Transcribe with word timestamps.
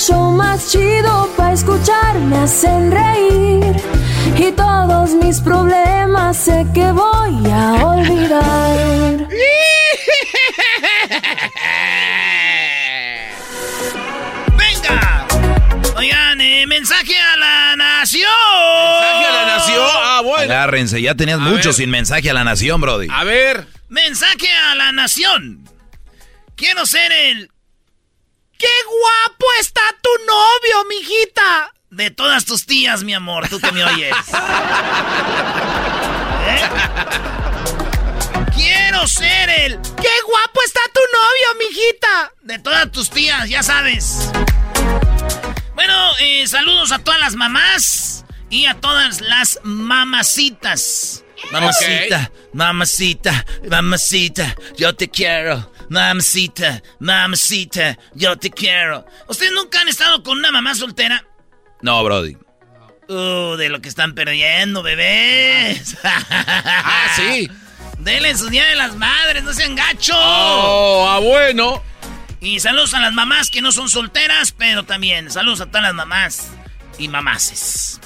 show 0.00 0.30
más 0.32 0.70
chido 0.70 1.28
para 1.36 1.52
escuchar. 1.52 2.18
Me 2.20 2.38
hacen 2.38 2.90
reír 2.90 3.76
y 4.38 4.50
todos 4.52 5.10
mis 5.10 5.40
problemas 5.40 6.36
sé 6.36 6.66
que 6.74 6.90
voy 6.92 7.50
a 7.50 7.74
olvidar. 7.84 9.28
¡Venga! 14.56 15.26
Oigan, 15.96 16.40
eh, 16.40 16.66
mensaje 16.66 17.16
a 17.18 17.36
la 17.36 17.76
nación. 17.76 18.30
¿Mensaje 19.00 19.26
a 19.26 19.32
la 19.32 19.46
nación? 19.56 19.86
Ah, 19.92 20.20
bueno. 20.24 20.52
Agárrense, 20.52 21.02
ya 21.02 21.14
tenías 21.14 21.38
A 21.38 21.42
mucho 21.42 21.68
ver. 21.70 21.74
sin 21.74 21.90
mensaje 21.90 22.30
a 22.30 22.34
la 22.34 22.44
nación, 22.44 22.80
Brody. 22.80 23.08
A 23.10 23.24
ver. 23.24 23.66
Mensaje 23.88 24.50
a 24.70 24.74
la 24.74 24.92
nación. 24.92 25.64
Quiero 26.56 26.86
ser 26.86 27.12
el. 27.12 27.50
¡Qué 28.60 28.68
guapo 28.84 29.46
está 29.58 29.80
tu 30.02 30.10
novio, 30.26 30.84
mijita! 30.86 31.72
De 31.88 32.10
todas 32.10 32.44
tus 32.44 32.66
tías, 32.66 33.02
mi 33.04 33.14
amor, 33.14 33.48
tú 33.48 33.58
que 33.58 33.72
me 33.72 33.82
oyes. 33.82 34.14
¿Eh? 36.46 36.60
Quiero 38.54 39.06
ser 39.08 39.48
el. 39.48 39.80
¡Qué 39.80 40.14
guapo 40.26 40.60
está 40.66 40.80
tu 40.92 41.00
novio, 41.00 41.54
mijita! 41.66 42.34
De 42.42 42.58
todas 42.58 42.92
tus 42.92 43.08
tías, 43.08 43.48
ya 43.48 43.62
sabes. 43.62 44.30
Bueno, 45.74 45.94
eh, 46.18 46.46
saludos 46.46 46.92
a 46.92 46.98
todas 46.98 47.18
las 47.18 47.36
mamás 47.36 48.26
y 48.50 48.66
a 48.66 48.74
todas 48.74 49.22
las 49.22 49.58
mamacitas. 49.62 51.24
Mamacita, 51.50 52.30
mamacita, 52.52 53.46
mamacita, 53.70 54.54
yo 54.76 54.94
te 54.94 55.08
quiero. 55.08 55.72
Mamacita, 55.90 56.80
mamacita, 57.00 57.98
yo 58.14 58.38
te 58.38 58.48
quiero. 58.48 59.04
¿Ustedes 59.26 59.50
nunca 59.52 59.80
han 59.80 59.88
estado 59.88 60.22
con 60.22 60.38
una 60.38 60.52
mamá 60.52 60.76
soltera? 60.76 61.24
No, 61.82 62.04
Brody. 62.04 62.36
Uh, 63.08 63.56
de 63.56 63.68
lo 63.68 63.80
que 63.80 63.88
están 63.88 64.14
perdiendo, 64.14 64.84
bebés. 64.84 65.96
Ah, 66.04 67.08
sí. 67.16 67.50
Denle 67.98 68.36
su 68.36 68.48
día 68.48 68.66
de 68.66 68.76
las 68.76 68.94
madres, 68.94 69.42
no 69.42 69.52
sean 69.52 69.74
gachos. 69.74 70.16
Oh, 70.16 71.08
ah, 71.10 71.18
bueno. 71.18 71.82
Y 72.40 72.60
saludos 72.60 72.94
a 72.94 73.00
las 73.00 73.12
mamás 73.12 73.50
que 73.50 73.60
no 73.60 73.72
son 73.72 73.88
solteras, 73.88 74.52
pero 74.52 74.84
también 74.84 75.28
saludos 75.28 75.60
a 75.60 75.66
todas 75.66 75.82
las 75.82 75.94
mamás 75.94 76.52
y 76.98 77.08
mamaces. 77.08 78.00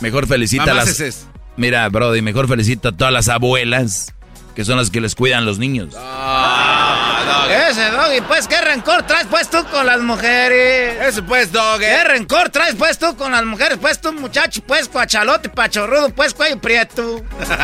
Mejor 0.00 0.26
felicita 0.26 0.64
a 0.64 0.74
las... 0.74 1.26
Mira, 1.56 1.88
Brody, 1.88 2.20
mejor 2.20 2.46
felicita 2.46 2.90
a 2.90 2.92
todas 2.92 3.12
las 3.12 3.28
abuelas, 3.30 4.14
que 4.54 4.64
son 4.64 4.76
las 4.76 4.90
que 4.90 5.00
les 5.00 5.14
cuidan 5.14 5.44
los 5.44 5.58
niños. 5.58 5.94
Ah, 5.96 7.46
Ese 7.70 7.90
doggy, 7.90 8.20
pues, 8.26 8.46
¿qué 8.46 8.60
rencor 8.60 9.06
traes 9.06 9.26
pues 9.28 9.48
tú 9.48 9.64
con 9.70 9.86
las 9.86 10.00
mujeres? 10.00 11.00
Eso 11.02 11.24
pues, 11.24 11.52
dog. 11.52 11.80
¿Qué 11.80 12.04
rencor 12.04 12.50
traes 12.50 12.74
pues 12.74 12.98
tú 12.98 13.16
con 13.16 13.32
las 13.32 13.44
mujeres? 13.44 13.78
Pues 13.80 14.00
tú, 14.00 14.12
muchacho, 14.12 14.62
pues, 14.66 14.88
cuachalote, 14.88 15.48
pachorrudo, 15.48 16.10
pues, 16.10 16.34
cuello 16.34 16.60
prieto. 16.60 17.22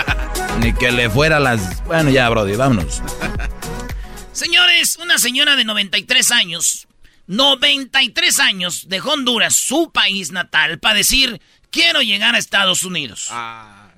Ni 0.60 0.72
que 0.72 0.90
le 0.90 1.10
fuera 1.10 1.38
las... 1.38 1.82
Bueno, 1.84 2.10
ya, 2.10 2.28
Brody, 2.28 2.56
vámonos. 2.56 3.02
Señores, 4.32 4.98
una 5.02 5.18
señora 5.18 5.56
de 5.56 5.64
93 5.64 6.30
años, 6.30 6.86
93 7.26 8.38
años, 8.40 8.84
dejó 8.88 9.12
Honduras, 9.12 9.54
su 9.54 9.90
país 9.92 10.32
natal, 10.32 10.78
para 10.78 10.94
decir, 10.94 11.40
quiero 11.70 12.02
llegar 12.02 12.34
a 12.34 12.38
Estados 12.38 12.84
Unidos. 12.84 13.30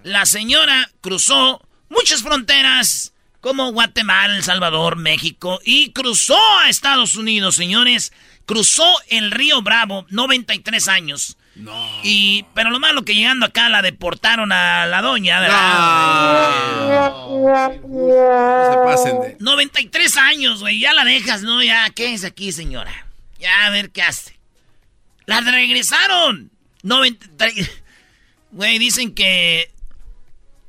La 0.02 0.24
señora 0.24 0.90
cruzó 1.02 1.60
muchas 1.90 2.22
fronteras, 2.22 3.12
como 3.40 3.72
Guatemala, 3.72 4.36
El 4.36 4.42
Salvador, 4.42 4.96
México, 4.96 5.60
y 5.64 5.92
cruzó 5.92 6.38
a 6.60 6.70
Estados 6.70 7.16
Unidos, 7.16 7.56
señores. 7.56 8.12
Cruzó 8.46 8.96
el 9.08 9.30
río 9.30 9.60
Bravo, 9.62 10.06
93 10.08 10.88
años. 10.88 11.36
Y, 12.02 12.44
pero 12.54 12.70
lo 12.70 12.80
malo 12.80 13.04
que 13.04 13.14
llegando 13.14 13.46
acá 13.46 13.68
la 13.68 13.82
deportaron 13.82 14.50
a 14.50 14.86
la 14.86 15.02
doña, 15.02 15.40
¿verdad? 15.40 16.90
No 17.86 18.72
se 18.72 18.76
pasen 18.84 19.20
de. 19.20 19.36
93 19.38 20.16
años, 20.16 20.60
güey. 20.60 20.80
Ya 20.80 20.94
la 20.94 21.04
dejas, 21.04 21.42
¿no? 21.42 21.62
Ya, 21.62 21.88
¿qué 21.90 22.14
es 22.14 22.24
aquí, 22.24 22.50
señora? 22.52 23.06
Ya, 23.38 23.66
a 23.66 23.70
ver 23.70 23.90
qué 23.90 24.02
hace. 24.02 24.38
La 25.26 25.40
regresaron. 25.40 26.50
93. 26.82 27.70
Güey, 28.52 28.78
dicen 28.78 29.14
que 29.14 29.70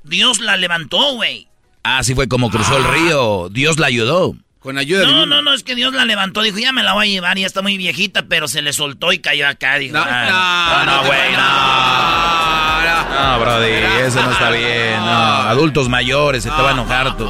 Dios 0.03 0.39
la 0.39 0.57
levantó, 0.57 1.13
güey. 1.15 1.47
Ah, 1.83 2.03
sí 2.03 2.13
fue 2.15 2.27
como 2.27 2.49
cruzó 2.49 2.77
el 2.77 2.83
río. 2.83 3.49
Dios 3.49 3.79
la 3.79 3.87
ayudó. 3.87 4.35
Con 4.59 4.77
ayuda 4.77 5.07
No, 5.07 5.25
no, 5.25 5.41
no, 5.41 5.53
es 5.53 5.63
que 5.63 5.73
Dios 5.73 5.91
la 5.93 6.05
levantó. 6.05 6.43
Dijo, 6.43 6.59
ya 6.59 6.71
me 6.71 6.83
la 6.83 6.93
voy 6.93 7.07
a 7.07 7.11
llevar, 7.11 7.37
ya 7.37 7.47
está 7.47 7.63
muy 7.63 7.77
viejita, 7.77 8.27
pero 8.27 8.47
se 8.47 8.61
le 8.61 8.73
soltó 8.73 9.11
y 9.11 9.17
cayó 9.17 9.47
acá. 9.47 9.77
Dijo, 9.77 9.97
No, 9.97 10.03
ah, 10.05 10.83
no, 10.85 10.91
no, 10.97 11.07
güey, 11.07 11.31
no. 11.31 11.37
No, 11.41 13.03
no. 13.15 13.37
No, 13.37 13.39
Brody, 13.39 13.71
eso 14.05 14.21
no 14.21 14.31
está 14.31 14.51
bien. 14.51 14.99
No, 14.99 15.11
adultos 15.11 15.89
mayores, 15.89 16.43
se 16.43 16.49
te 16.49 16.61
va 16.61 16.69
a 16.69 16.73
enojar 16.73 17.17
tú. 17.17 17.25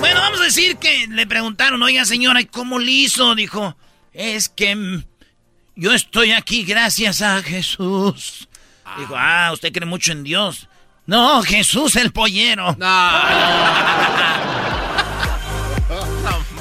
Bueno, 0.00 0.20
vamos 0.20 0.40
a 0.40 0.44
decir 0.44 0.76
que 0.78 1.06
le 1.08 1.26
preguntaron, 1.26 1.82
oiga 1.82 2.04
señora, 2.04 2.40
¿y 2.40 2.46
cómo 2.46 2.78
le 2.78 2.90
hizo? 2.90 3.34
Dijo, 3.34 3.76
es 4.12 4.48
que 4.48 4.74
mm, 4.74 5.04
yo 5.76 5.92
estoy 5.92 6.32
aquí 6.32 6.64
gracias 6.64 7.20
a 7.20 7.42
Jesús. 7.42 8.48
Dijo, 8.98 9.14
ah, 9.16 9.50
usted 9.52 9.72
cree 9.72 9.86
mucho 9.86 10.12
en 10.12 10.24
Dios. 10.24 10.67
No, 11.08 11.42
Jesús 11.42 11.96
el 11.96 12.12
pollero. 12.12 12.68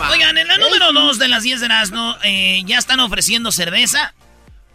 Oigan, 0.10 0.38
en 0.38 0.48
la 0.48 0.58
número 0.58 0.94
2 0.94 1.20
de 1.20 1.28
las 1.28 1.44
10 1.44 1.60
de 1.60 1.66
Erasmo, 1.66 2.16
eh, 2.24 2.62
ya 2.66 2.78
están 2.78 3.02
ofreciendo 3.02 3.52
cerveza, 3.52 4.14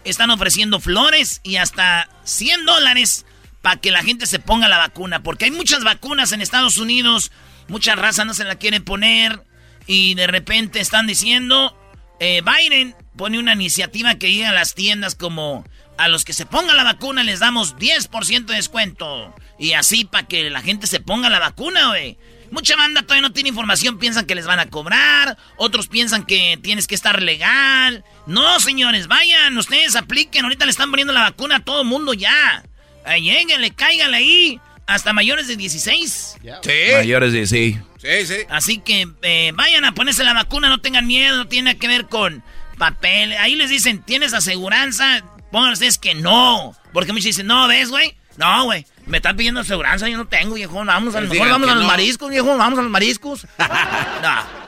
están 0.05 0.29
ofreciendo 0.29 0.79
flores 0.79 1.41
y 1.43 1.57
hasta 1.57 2.11
100 2.25 2.67
dólares 2.67 3.25
para 3.63 3.81
que 3.81 3.91
la 3.91 4.03
gente 4.03 4.27
se 4.27 4.39
ponga 4.39 4.69
la 4.69 4.77
vacuna. 4.77 5.23
Porque 5.23 5.47
hay 5.47 5.51
muchas 5.51 5.85
vacunas 5.85 6.33
en 6.33 6.43
Estados 6.43 6.77
Unidos, 6.77 7.33
mucha 7.69 7.95
raza 7.95 8.27
no 8.27 8.35
se 8.35 8.45
la 8.45 8.57
quiere 8.57 8.83
poner 8.83 9.43
y 9.87 10.13
de 10.17 10.27
repente 10.27 10.81
están 10.81 11.07
diciendo, 11.07 11.75
eh, 12.21 12.43
Biden 12.43 12.95
pone 13.17 13.39
una 13.39 13.55
iniciativa 13.55 14.17
que 14.17 14.27
diga 14.27 14.51
a 14.51 14.53
las 14.53 14.75
tiendas 14.75 15.15
como 15.15 15.65
a 15.97 16.09
los 16.09 16.25
que 16.25 16.33
se 16.33 16.47
pongan 16.47 16.77
la 16.77 16.85
vacuna 16.85 17.23
les 17.23 17.41
damos 17.41 17.77
10% 17.77 18.45
de 18.45 18.57
descuento. 18.57 19.35
Y 19.62 19.75
así 19.75 20.05
para 20.05 20.26
que 20.26 20.50
la 20.50 20.61
gente 20.61 20.88
se 20.88 20.99
ponga 20.99 21.31
la 21.31 21.38
vacuna, 21.38 21.91
güey. 21.91 22.19
Mucha 22.50 22.75
banda 22.75 23.03
todavía 23.03 23.29
no 23.29 23.32
tiene 23.32 23.50
información, 23.50 23.97
piensan 23.97 24.26
que 24.26 24.35
les 24.35 24.44
van 24.44 24.59
a 24.59 24.67
cobrar, 24.67 25.38
otros 25.56 25.87
piensan 25.87 26.26
que 26.26 26.59
tienes 26.61 26.88
que 26.88 26.97
estar 26.97 27.23
legal. 27.23 28.05
No, 28.26 28.59
señores, 28.59 29.06
vayan, 29.06 29.56
ustedes 29.56 29.94
apliquen, 29.94 30.44
ahorita 30.44 30.64
le 30.64 30.73
están 30.73 30.91
poniendo 30.91 31.12
la 31.12 31.20
vacuna 31.20 31.56
a 31.56 31.61
todo 31.61 31.82
el 31.82 31.87
mundo 31.87 32.12
ya. 32.12 32.64
Ahí, 33.05 33.23
lleguenle, 33.23 33.70
cáiganle 33.70 34.17
ahí, 34.17 34.61
hasta 34.88 35.12
mayores 35.12 35.47
de 35.47 35.55
16. 35.55 36.38
Sí. 36.43 36.70
Mayores 36.97 37.32
de 37.32 37.47
sí. 37.47 37.79
Sí, 37.99 38.26
sí. 38.26 38.38
Así 38.50 38.79
que 38.79 39.06
eh, 39.23 39.53
vayan 39.55 39.85
a 39.85 39.94
ponerse 39.94 40.25
la 40.25 40.35
vacuna, 40.35 40.70
no 40.70 40.81
tengan 40.81 41.06
miedo, 41.06 41.37
no 41.37 41.47
tiene 41.47 41.79
que 41.79 41.87
ver 41.87 42.09
con 42.09 42.43
papel. 42.79 43.32
Ahí 43.35 43.55
les 43.55 43.70
dicen, 43.70 44.03
¿tienes 44.03 44.35
aseguranza? 44.35 45.25
Pongan 45.53 45.73
ustedes 45.73 45.99
que 45.99 46.17
no. 46.17 46.75
Porque 46.93 47.12
muchos 47.12 47.26
dicen, 47.26 47.47
no, 47.47 47.69
¿ves, 47.69 47.91
güey? 47.91 48.17
No, 48.37 48.64
güey. 48.64 48.85
Me 49.06 49.19
están 49.19 49.37
pidiendo 49.37 49.60
aseguranza, 49.60 50.08
yo 50.08 50.16
no 50.16 50.26
tengo, 50.26 50.54
viejo. 50.54 50.84
Vamos 50.84 51.14
a 51.14 51.20
lo 51.20 51.28
Pues 51.28 51.38
mejor 51.40 51.52
vamos 51.52 51.69
a 51.69 51.75
los 51.75 51.82
no. 51.84 51.88
mariscos, 51.88 52.31
viejo. 52.31 52.56
Vamos 52.56 52.78
a 52.78 52.82
los 52.82 52.90
mariscos. 52.90 53.46
no. 53.58 54.62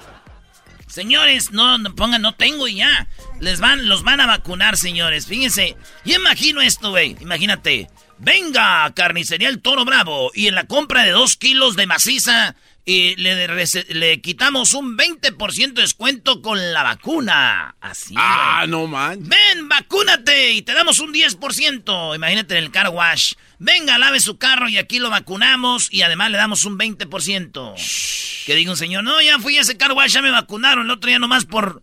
Señores, 0.86 1.50
no, 1.50 1.78
no 1.78 1.94
pongan, 1.94 2.22
no 2.22 2.34
tengo 2.34 2.68
y 2.68 2.76
ya. 2.76 3.08
Les 3.40 3.60
van, 3.60 3.88
los 3.88 4.02
van 4.02 4.20
a 4.20 4.26
vacunar, 4.26 4.76
señores. 4.76 5.26
Fíjense. 5.26 5.76
Yo 6.04 6.16
imagino 6.16 6.60
esto, 6.60 6.90
güey. 6.90 7.16
Imagínate. 7.20 7.88
Venga, 8.18 8.92
carnicería 8.94 9.48
el 9.48 9.60
toro 9.60 9.84
bravo. 9.84 10.30
Y 10.34 10.46
en 10.46 10.54
la 10.54 10.64
compra 10.64 11.02
de 11.02 11.10
dos 11.10 11.36
kilos 11.36 11.74
de 11.74 11.86
maciza, 11.86 12.54
y 12.86 13.16
le, 13.16 13.48
le 13.88 14.20
quitamos 14.20 14.74
un 14.74 14.96
20% 14.96 15.72
de 15.72 15.82
descuento 15.82 16.42
con 16.42 16.72
la 16.72 16.82
vacuna. 16.82 17.74
Así. 17.80 18.14
Ah, 18.16 18.66
no 18.68 18.86
man. 18.86 19.18
Ven, 19.22 19.68
vacúnate 19.68 20.52
y 20.52 20.62
te 20.62 20.74
damos 20.74 20.98
un 21.00 21.12
10%. 21.12 22.14
Imagínate 22.14 22.58
en 22.58 22.64
el 22.64 22.70
car 22.70 22.90
wash. 22.90 23.32
Venga, 23.58 23.98
lave 23.98 24.20
su 24.20 24.38
carro 24.38 24.68
y 24.68 24.78
aquí 24.78 24.98
lo 24.98 25.10
vacunamos 25.10 25.88
y 25.92 26.02
además 26.02 26.30
le 26.30 26.38
damos 26.38 26.64
un 26.64 26.78
20%. 26.78 28.44
Que 28.46 28.54
diga 28.54 28.70
un 28.70 28.76
señor, 28.76 29.04
no, 29.04 29.20
ya 29.22 29.38
fui 29.38 29.56
a 29.56 29.62
ese 29.62 29.76
car 29.76 29.92
wash, 29.92 30.12
ya 30.12 30.22
me 30.22 30.30
vacunaron. 30.30 30.86
El 30.86 30.90
otro 30.90 31.08
día 31.08 31.18
nomás 31.18 31.44
por 31.44 31.82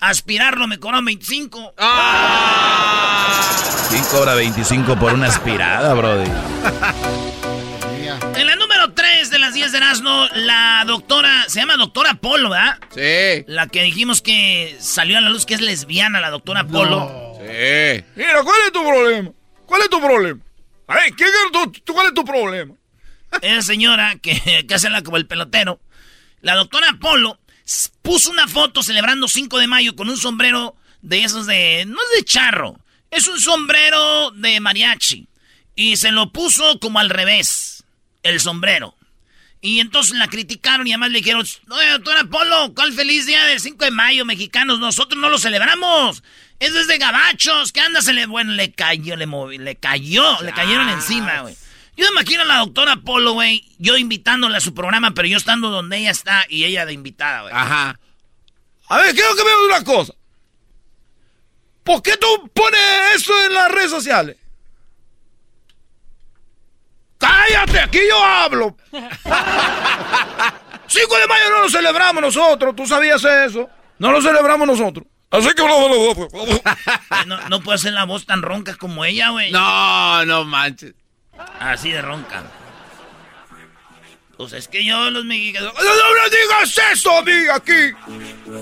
aspirarlo 0.00 0.66
me 0.66 0.78
cobraron 0.78 1.04
25. 1.04 1.74
¿Quién 3.88 4.04
cobra 4.04 4.34
25 4.34 4.98
por 4.98 5.12
una 5.14 5.28
aspirada, 5.28 5.94
brody? 5.94 6.30
En 8.34 8.46
la 8.46 8.56
número 8.56 8.92
3 8.92 9.30
de 9.30 9.38
las 9.38 9.54
10 9.54 9.72
de 9.72 9.78
Erasmo, 9.78 10.26
la 10.34 10.84
doctora, 10.86 11.44
se 11.48 11.60
llama 11.60 11.76
doctora 11.76 12.14
Polo, 12.14 12.50
¿verdad? 12.50 12.78
Sí. 12.94 13.44
La 13.46 13.68
que 13.68 13.82
dijimos 13.82 14.22
que 14.22 14.76
salió 14.80 15.18
a 15.18 15.20
la 15.20 15.30
luz 15.30 15.46
que 15.46 15.54
es 15.54 15.60
lesbiana, 15.60 16.20
la 16.20 16.30
doctora 16.30 16.66
Polo. 16.66 17.34
Sí. 17.38 18.04
Mira, 18.16 18.42
¿cuál 18.42 18.56
es 18.66 18.72
tu 18.72 18.84
problema? 18.84 19.30
¿Cuál 19.66 19.82
es 19.82 19.90
tu 19.90 20.00
problema? 20.00 20.40
Ay, 20.86 21.10
¿qué, 21.12 21.24
qué- 21.24 21.80
tu- 21.82 21.92
¿Cuál 21.92 22.08
es 22.08 22.14
tu 22.14 22.24
problema? 22.24 22.74
Esa 23.42 23.62
señora 23.62 24.16
que, 24.16 24.64
que 24.66 24.74
hace 24.74 24.90
la 24.90 25.02
como 25.02 25.16
el 25.16 25.26
pelotero. 25.26 25.80
La 26.40 26.54
doctora 26.56 26.96
Polo 27.00 27.38
puso 28.02 28.30
una 28.30 28.48
foto 28.48 28.82
celebrando 28.82 29.28
5 29.28 29.58
de 29.58 29.66
mayo 29.68 29.94
con 29.96 30.08
un 30.10 30.16
sombrero 30.18 30.76
de 31.00 31.24
esos 31.24 31.46
de... 31.46 31.84
No 31.86 31.96
es 32.02 32.18
de 32.18 32.24
charro, 32.24 32.78
es 33.10 33.26
un 33.28 33.40
sombrero 33.40 34.32
de 34.32 34.58
mariachi. 34.60 35.28
Y 35.74 35.96
se 35.96 36.10
lo 36.10 36.32
puso 36.32 36.78
como 36.80 36.98
al 36.98 37.08
revés, 37.10 37.84
el 38.22 38.40
sombrero. 38.40 38.94
Y 39.60 39.78
entonces 39.78 40.18
la 40.18 40.26
criticaron 40.26 40.86
y 40.88 40.90
además 40.92 41.10
le 41.12 41.18
dijeron, 41.18 41.46
oye, 41.70 41.90
doctora 41.92 42.24
Polo, 42.24 42.74
¿cuál 42.74 42.92
feliz 42.92 43.26
día 43.26 43.44
del 43.44 43.60
5 43.60 43.84
de 43.84 43.90
mayo, 43.92 44.24
mexicanos? 44.24 44.80
Nosotros 44.80 45.20
no 45.20 45.30
lo 45.30 45.38
celebramos. 45.38 46.22
Eso 46.62 46.78
es 46.78 46.86
de 46.86 46.96
gabachos, 46.96 47.72
¿qué 47.72 47.80
anda? 47.80 48.00
Se 48.02 48.12
le... 48.12 48.26
Bueno, 48.26 48.52
le 48.52 48.70
cayó, 48.70 49.16
le 49.16 49.26
movi, 49.26 49.58
le 49.58 49.74
cayó, 49.74 50.40
le 50.42 50.52
cayeron 50.52 50.88
encima, 50.90 51.40
güey. 51.40 51.56
Yo 51.96 52.04
me 52.04 52.12
imagino 52.12 52.42
a 52.42 52.44
la 52.44 52.58
doctora 52.58 52.94
Polo, 53.04 53.32
güey, 53.32 53.68
yo 53.78 53.96
invitándola 53.96 54.58
a 54.58 54.60
su 54.60 54.72
programa, 54.72 55.10
pero 55.10 55.26
yo 55.26 55.36
estando 55.36 55.70
donde 55.70 55.98
ella 55.98 56.12
está 56.12 56.46
y 56.48 56.62
ella 56.62 56.86
de 56.86 56.92
invitada, 56.92 57.42
güey. 57.42 57.52
Ajá. 57.52 57.98
A 58.86 58.96
ver, 58.98 59.12
quiero 59.12 59.34
que 59.34 59.42
me 59.42 59.50
digas 59.50 59.64
una 59.64 59.82
cosa. 59.82 60.14
¿Por 61.82 62.00
qué 62.00 62.16
tú 62.16 62.28
pones 62.54 62.80
eso 63.16 63.32
en 63.44 63.54
las 63.54 63.72
redes 63.72 63.90
sociales? 63.90 64.36
¡Cállate! 67.18 67.80
¡Aquí 67.80 67.98
yo 68.08 68.24
hablo! 68.24 68.76
5 68.92 69.02
de 71.18 71.26
mayo 71.26 71.50
no 71.50 71.62
lo 71.62 71.68
celebramos 71.68 72.22
nosotros. 72.22 72.76
¿Tú 72.76 72.86
sabías 72.86 73.24
eso? 73.24 73.68
No 73.98 74.12
lo 74.12 74.22
celebramos 74.22 74.68
nosotros. 74.68 75.08
Así 75.32 75.48
que... 75.54 75.62
Güey, 75.62 76.62
No, 77.26 77.48
no 77.48 77.60
puedo 77.62 77.74
hacer 77.74 77.94
la 77.94 78.04
voz 78.04 78.26
tan 78.26 78.42
ronca 78.42 78.76
como 78.76 79.04
ella, 79.04 79.30
güey. 79.30 79.50
No, 79.50 80.24
no 80.26 80.44
manches. 80.44 80.94
Así 81.58 81.90
de 81.90 82.02
ronca. 82.02 82.42
Pues 84.36 84.52
es 84.52 84.68
que 84.68 84.84
yo 84.84 85.10
los 85.10 85.24
mexicanos... 85.24 85.72
¡No, 85.74 85.80
no 85.82 86.22
me 86.22 86.36
digas 86.36 86.78
eso, 86.92 87.16
amiga, 87.18 87.56
aquí! 87.56 87.92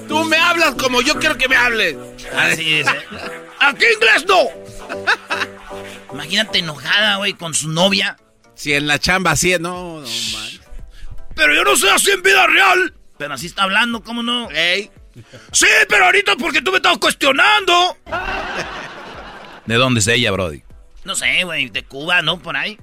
Tú 0.08 0.24
me 0.24 0.36
hablas 0.36 0.74
como 0.76 1.00
yo 1.00 1.18
quiero 1.18 1.36
que 1.36 1.48
me 1.48 1.56
hables. 1.56 1.96
Así 2.34 2.74
es, 2.80 2.86
¿eh? 2.86 3.06
¡Aquí 3.60 3.84
inglés 3.94 4.26
no! 4.26 4.36
Imagínate 6.12 6.58
enojada, 6.58 7.16
güey, 7.16 7.34
con 7.34 7.54
su 7.54 7.68
novia. 7.68 8.16
Si 8.54 8.74
en 8.74 8.86
la 8.86 8.98
chamba 8.98 9.32
así 9.32 9.52
es, 9.52 9.60
no, 9.60 10.00
no 10.00 10.06
manches. 10.06 10.60
Pero 11.34 11.54
yo 11.54 11.64
no 11.64 11.74
soy 11.76 11.90
así 11.90 12.10
en 12.10 12.22
vida 12.22 12.46
real. 12.46 12.94
Pero 13.16 13.34
así 13.34 13.46
está 13.46 13.62
hablando, 13.62 14.02
¿cómo 14.02 14.22
no? 14.22 14.50
Ey. 14.50 14.90
Sí, 15.52 15.66
pero 15.88 16.06
ahorita 16.06 16.36
porque 16.36 16.62
tú 16.62 16.70
me 16.70 16.76
estás 16.78 16.98
cuestionando. 16.98 17.96
¿De 19.66 19.74
dónde 19.76 20.00
es 20.00 20.06
ella, 20.08 20.30
brody? 20.30 20.62
No 21.04 21.14
sé, 21.14 21.44
güey, 21.44 21.68
de 21.70 21.82
Cuba, 21.84 22.22
¿no? 22.22 22.38
Por 22.40 22.56
ahí. 22.56 22.78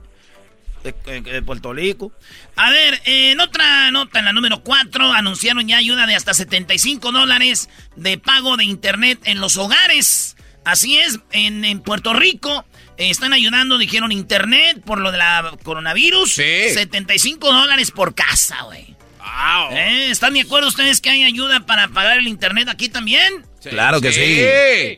De, 0.84 0.94
de- 1.06 1.22
de 1.22 1.42
Puerto 1.42 1.74
Rico. 1.74 2.12
A 2.56 2.69
ver, 2.72 3.01
eh, 3.06 3.31
en 3.31 3.39
otra 3.42 3.92
nota, 3.92 4.19
en 4.19 4.25
la 4.25 4.34
número 4.34 4.63
4, 4.63 5.12
anunciaron 5.12 5.68
ya 5.68 5.78
ayuda 5.78 6.06
de 6.06 6.16
hasta 6.16 6.34
75 6.34 7.12
dólares 7.12 7.69
de 7.95 8.18
pago 8.18 8.57
de 8.57 8.63
internet 8.66 9.19
en 9.25 9.40
los 9.42 9.57
hogares. 9.57 10.36
Así 10.66 10.98
es, 10.98 11.19
en, 11.31 11.63
en 11.66 11.80
Puerto 11.81 12.13
Rico 12.13 12.66
eh, 12.98 13.10
están 13.10 13.33
ayudando, 13.33 13.78
dijeron 13.78 14.12
internet 14.12 14.81
por 14.86 15.00
lo 15.00 15.12
de 15.12 15.18
la 15.18 15.51
coronavirus. 15.63 16.33
Sí. 16.33 16.69
75 16.74 17.51
dólares 17.54 17.92
por 17.92 18.13
casa, 18.16 18.63
güey. 18.63 18.95
Wow. 19.28 19.78
¿Eh? 19.78 20.12
¿Están 20.12 20.34
de 20.34 20.42
acuerdo 20.42 20.68
ustedes 20.70 21.02
que 21.02 21.10
hay 21.10 21.24
ayuda 21.24 21.62
para 21.66 21.88
pagar 21.90 22.18
el 22.18 22.28
internet 22.28 22.70
aquí 22.70 22.90
también? 22.90 23.46
Claro 23.62 24.00
que 24.02 24.12
sí. 24.14 24.46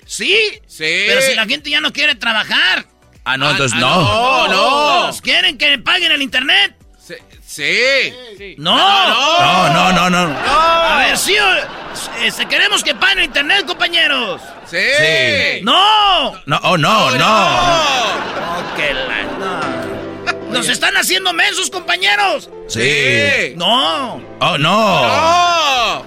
Sí. 0.06 0.62
Sí. 0.68 1.04
Pero 1.08 1.22
si 1.22 1.34
la 1.36 1.46
gente 1.46 1.70
ya 1.70 1.82
no 1.82 1.92
quiere 1.92 2.16
trabajar. 2.16 2.86
Ah, 3.26 3.38
no, 3.38 3.48
Ah, 3.48 3.52
entonces 3.52 3.78
ah, 3.78 3.82
no. 3.82 4.48
No, 4.48 5.08
no. 5.12 5.20
¿Quieren 5.22 5.58
que 5.58 5.78
paguen 5.80 6.12
el 6.12 6.22
internet? 6.22 6.76
Sí. 7.08 7.16
Sí. 8.38 8.56
No. 8.60 8.76
No, 8.78 9.92
no, 9.92 10.10
no, 10.10 10.10
no. 10.28 10.38
A 10.48 10.98
ver, 11.00 11.18
sí, 11.18 11.36
este, 12.22 12.46
queremos 12.46 12.84
que 12.84 12.94
paguen 12.94 13.20
el 13.20 13.26
internet, 13.26 13.66
compañeros. 13.66 14.40
Sí. 14.70 14.78
Sí. 14.78 15.62
No. 15.64 16.34
No, 16.46 16.60
oh, 16.64 16.78
no, 16.78 17.10
no. 17.12 17.18
No, 17.18 18.76
que 18.76 18.94
la- 18.94 19.24
no. 19.40 19.79
Nos 20.50 20.68
están 20.70 20.96
haciendo 20.98 21.34
mensos, 21.34 21.70
compañeros. 21.70 22.50
Sí. 22.68 23.54
No. 23.56 24.16
Oh, 24.40 24.58
no. 24.58 25.08
No. 25.08 26.06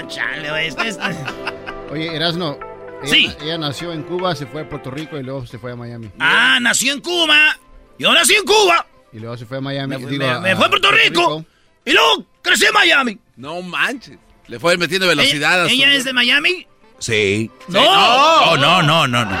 No, 0.00 0.08
chale, 0.08 0.66
este- 0.66 0.88
este- 0.88 1.02
Oye, 1.90 2.14
Erasno. 2.14 2.58
Ella, 3.02 3.12
Sí. 3.12 3.32
ella 3.42 3.58
nació 3.58 3.92
en 3.92 4.02
Cuba, 4.04 4.34
se 4.34 4.46
fue 4.46 4.62
a 4.62 4.68
Puerto 4.68 4.90
Rico 4.90 5.18
y 5.18 5.22
luego 5.22 5.46
se 5.46 5.58
fue 5.58 5.72
a 5.72 5.76
Miami. 5.76 6.10
Ah, 6.18 6.58
nació 6.60 6.92
en 6.94 7.00
Cuba. 7.00 7.58
Yo 7.98 8.12
nací 8.14 8.34
en 8.34 8.44
Cuba. 8.44 8.86
Y 9.12 9.18
luego 9.18 9.36
se 9.36 9.44
fue 9.46 9.58
a 9.58 9.60
Miami. 9.60 9.96
Me, 9.96 10.02
fui- 10.02 10.10
digo, 10.12 10.26
me- 10.26 10.40
me 10.40 10.50
a 10.52 10.56
fue 10.56 10.66
a 10.66 10.68
Puerto 10.70 10.90
Rico. 10.90 11.44
Y 11.84 11.92
luego 11.92 12.24
crecí 12.42 12.64
en 12.64 12.72
Miami. 12.72 13.18
No 13.36 13.60
manches. 13.62 14.18
Le 14.46 14.58
fue 14.58 14.76
metiendo 14.76 15.06
velocidad 15.06 15.62
a 15.62 15.66
¿Ella, 15.66 15.68
su- 15.68 15.74
ella 15.74 15.94
es 15.94 16.04
de 16.04 16.12
Miami? 16.12 16.66
Sí. 16.98 17.50
No. 17.68 17.80
Oh, 17.82 18.56
no, 18.56 18.82
no, 18.82 19.06
no, 19.06 19.24
no. 19.24 19.36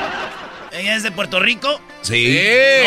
¿Ella 0.74 0.96
es 0.96 1.02
de 1.04 1.12
Puerto 1.12 1.38
Rico? 1.40 1.80
Sí. 2.02 2.38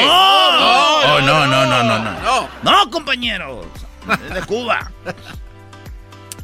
No. 0.01 0.07
Oh, 0.09 1.21
no, 1.21 1.47
no, 1.47 1.65
no, 1.65 1.83
no, 1.83 1.99
no. 1.99 2.49
No. 2.63 2.89
Compañeros. 2.91 3.65
Es 4.27 4.33
de 4.33 4.41
Cuba. 4.43 4.91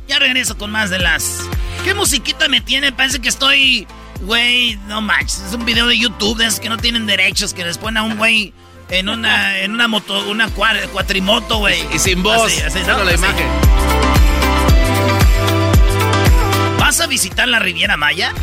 Ya 0.08 0.20
regreso 0.20 0.58
con 0.58 0.72
más 0.72 0.90
de 0.90 1.00
las. 1.00 1.42
¿Qué 1.84 1.94
musiquita 1.94 2.48
me 2.48 2.62
tiene? 2.62 2.92
Parece 2.92 3.20
que 3.20 3.30
estoy. 3.30 3.88
Güey, 4.22 4.78
no 4.88 5.02
manches. 5.02 5.40
Es 5.42 5.54
un 5.54 5.66
video 5.66 5.88
de 5.88 5.98
YouTube 5.98 6.38
de 6.38 6.46
esos 6.46 6.60
que 6.60 6.70
no 6.70 6.78
tienen 6.78 7.06
derechos, 7.06 7.54
que 7.54 7.66
les 7.66 7.78
ponen 7.78 7.98
a 7.98 8.04
un 8.04 8.18
güey 8.18 8.54
en 8.90 9.10
una, 9.10 9.60
en 9.60 9.72
una 9.74 9.88
moto, 9.90 10.26
una 10.30 10.48
cua- 10.50 10.88
cuatrimoto, 10.90 11.58
güey. 11.58 11.86
Y 11.94 12.00
sin 12.00 12.24
voz. 12.24 12.46
Así, 12.52 12.62
así, 12.62 12.80
Solo 12.86 13.04
la 13.04 13.14
imagen. 13.14 13.48
¿Vas 16.84 17.00
a 17.00 17.08
visitar 17.08 17.48
la 17.48 17.60
Riviera 17.60 17.96
Maya? 17.96 18.34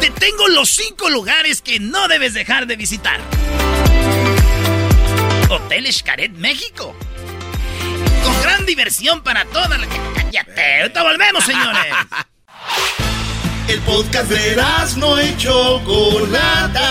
Te 0.00 0.10
tengo 0.10 0.46
los 0.46 0.70
cinco 0.70 1.10
lugares 1.10 1.60
que 1.60 1.80
no 1.80 2.06
debes 2.06 2.32
dejar 2.32 2.68
de 2.68 2.76
visitar. 2.76 3.18
Hotel 5.48 5.92
Xcaret, 5.92 6.30
México. 6.34 6.94
Con 8.22 8.42
gran 8.42 8.64
diversión 8.64 9.24
para 9.24 9.44
toda 9.46 9.76
la... 9.76 9.88
¡Cállate! 10.14 10.82
Ahorita 10.82 11.02
volvemos, 11.02 11.42
señores. 11.42 11.94
El 13.66 13.80
podcast 13.80 14.30
de 14.30 14.56
no 14.96 15.20
y 15.20 15.36
Chocolata. 15.36 16.90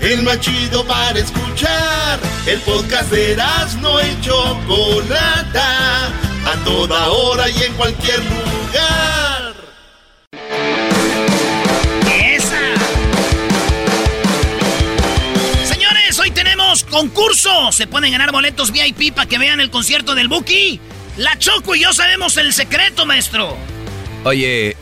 El 0.00 0.22
más 0.22 0.40
chido 0.40 0.86
para 0.86 1.18
escuchar. 1.18 2.18
El 2.46 2.60
podcast 2.60 3.10
de 3.10 3.36
no 3.82 4.00
y 4.00 4.20
Chocolata. 4.22 6.27
A 6.46 6.64
toda 6.64 7.08
hora 7.08 7.48
y 7.50 7.62
en 7.62 7.74
cualquier 7.74 8.18
lugar. 8.20 9.54
¡Esa! 12.10 12.60
Señores, 15.64 16.18
hoy 16.18 16.30
tenemos 16.30 16.84
concurso. 16.84 17.72
Se 17.72 17.86
pueden 17.86 18.12
ganar 18.12 18.32
boletos 18.32 18.72
VIP 18.72 19.14
para 19.14 19.28
que 19.28 19.38
vean 19.38 19.60
el 19.60 19.70
concierto 19.70 20.14
del 20.14 20.28
Buki. 20.28 20.80
La 21.16 21.38
Choco 21.38 21.74
y 21.74 21.80
yo 21.80 21.92
sabemos 21.92 22.36
el 22.36 22.52
secreto, 22.52 23.04
maestro. 23.04 23.56
Oye, 24.24 24.76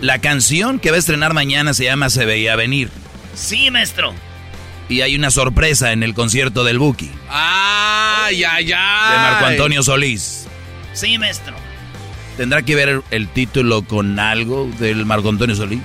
la 0.00 0.20
canción 0.20 0.78
que 0.80 0.90
va 0.90 0.96
a 0.96 1.00
estrenar 1.00 1.34
mañana 1.34 1.74
se 1.74 1.84
llama 1.84 2.10
Se 2.10 2.24
Veía 2.24 2.56
Venir. 2.56 2.90
Sí, 3.34 3.70
maestro. 3.70 4.14
Y 4.88 5.00
hay 5.02 5.14
una 5.14 5.30
sorpresa 5.30 5.92
en 5.92 6.02
el 6.02 6.14
concierto 6.14 6.64
del 6.64 6.78
Buki. 6.78 7.10
¡Ay, 7.30 8.42
ay, 8.44 8.72
ay! 8.76 9.12
De 9.12 9.18
Marco 9.18 9.46
Antonio 9.46 9.82
Solís. 9.82 10.41
Sí, 10.92 11.18
maestro. 11.18 11.54
¿Tendrá 12.36 12.62
que 12.62 12.74
ver 12.74 13.02
el 13.10 13.28
título 13.28 13.82
con 13.82 14.18
algo 14.18 14.70
del 14.78 15.04
Marco 15.04 15.28
Antonio 15.28 15.54
Solís? 15.54 15.82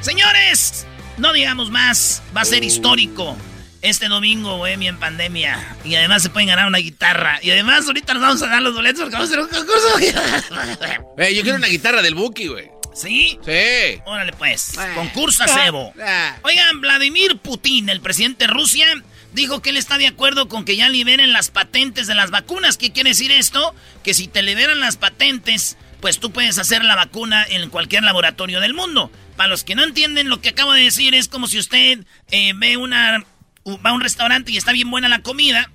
Señores, 0.00 0.86
no 1.18 1.32
digamos 1.32 1.70
más. 1.70 2.22
Va 2.36 2.42
a 2.42 2.44
ser 2.44 2.64
histórico. 2.64 3.36
Este 3.82 4.08
domingo, 4.08 4.56
Bohemia 4.56 4.88
en 4.88 4.98
pandemia. 4.98 5.76
Y 5.84 5.94
además 5.94 6.22
se 6.22 6.30
pueden 6.30 6.48
ganar 6.48 6.66
una 6.66 6.78
guitarra. 6.78 7.38
Y 7.42 7.50
además 7.50 7.86
ahorita 7.86 8.14
nos 8.14 8.22
vamos 8.22 8.42
a 8.42 8.46
dar 8.46 8.62
los 8.62 8.74
boletos 8.74 9.02
porque 9.02 9.16
vamos 9.16 9.30
a 9.30 9.32
hacer 9.32 9.44
un 9.44 9.48
concurso. 9.48 11.04
Eh, 11.18 11.34
yo 11.34 11.42
quiero 11.42 11.58
una 11.58 11.68
guitarra 11.68 12.02
del 12.02 12.14
Buki, 12.14 12.48
güey. 12.48 12.70
¿Sí? 12.94 13.38
Sí. 13.44 14.00
Órale 14.06 14.32
pues. 14.32 14.76
Ah. 14.78 14.92
Concursa 14.94 15.46
Sebo. 15.46 15.92
Ah. 16.02 16.36
Oigan, 16.42 16.80
Vladimir 16.80 17.38
Putin, 17.38 17.88
el 17.88 18.00
presidente 18.00 18.46
de 18.46 18.52
Rusia, 18.52 18.86
dijo 19.34 19.60
que 19.60 19.70
él 19.70 19.76
está 19.76 19.98
de 19.98 20.06
acuerdo 20.06 20.48
con 20.48 20.64
que 20.64 20.76
ya 20.76 20.88
liberen 20.88 21.32
las 21.32 21.50
patentes 21.50 22.06
de 22.06 22.14
las 22.14 22.30
vacunas. 22.30 22.78
¿Qué 22.78 22.92
quiere 22.92 23.10
decir 23.10 23.32
esto? 23.32 23.74
Que 24.02 24.14
si 24.14 24.28
te 24.28 24.42
liberan 24.42 24.80
las 24.80 24.96
patentes, 24.96 25.76
pues 26.00 26.20
tú 26.20 26.30
puedes 26.32 26.58
hacer 26.58 26.84
la 26.84 26.94
vacuna 26.96 27.44
en 27.48 27.68
cualquier 27.68 28.04
laboratorio 28.04 28.60
del 28.60 28.74
mundo. 28.74 29.10
Para 29.36 29.48
los 29.48 29.64
que 29.64 29.74
no 29.74 29.82
entienden 29.82 30.28
lo 30.28 30.40
que 30.40 30.50
acabo 30.50 30.72
de 30.72 30.82
decir, 30.82 31.14
es 31.14 31.28
como 31.28 31.48
si 31.48 31.58
usted 31.58 32.06
eh, 32.30 32.52
ve 32.54 32.76
una, 32.76 33.24
va 33.66 33.90
a 33.90 33.92
un 33.92 34.00
restaurante 34.00 34.52
y 34.52 34.56
está 34.56 34.72
bien 34.72 34.90
buena 34.90 35.08
la 35.08 35.22
comida 35.22 35.70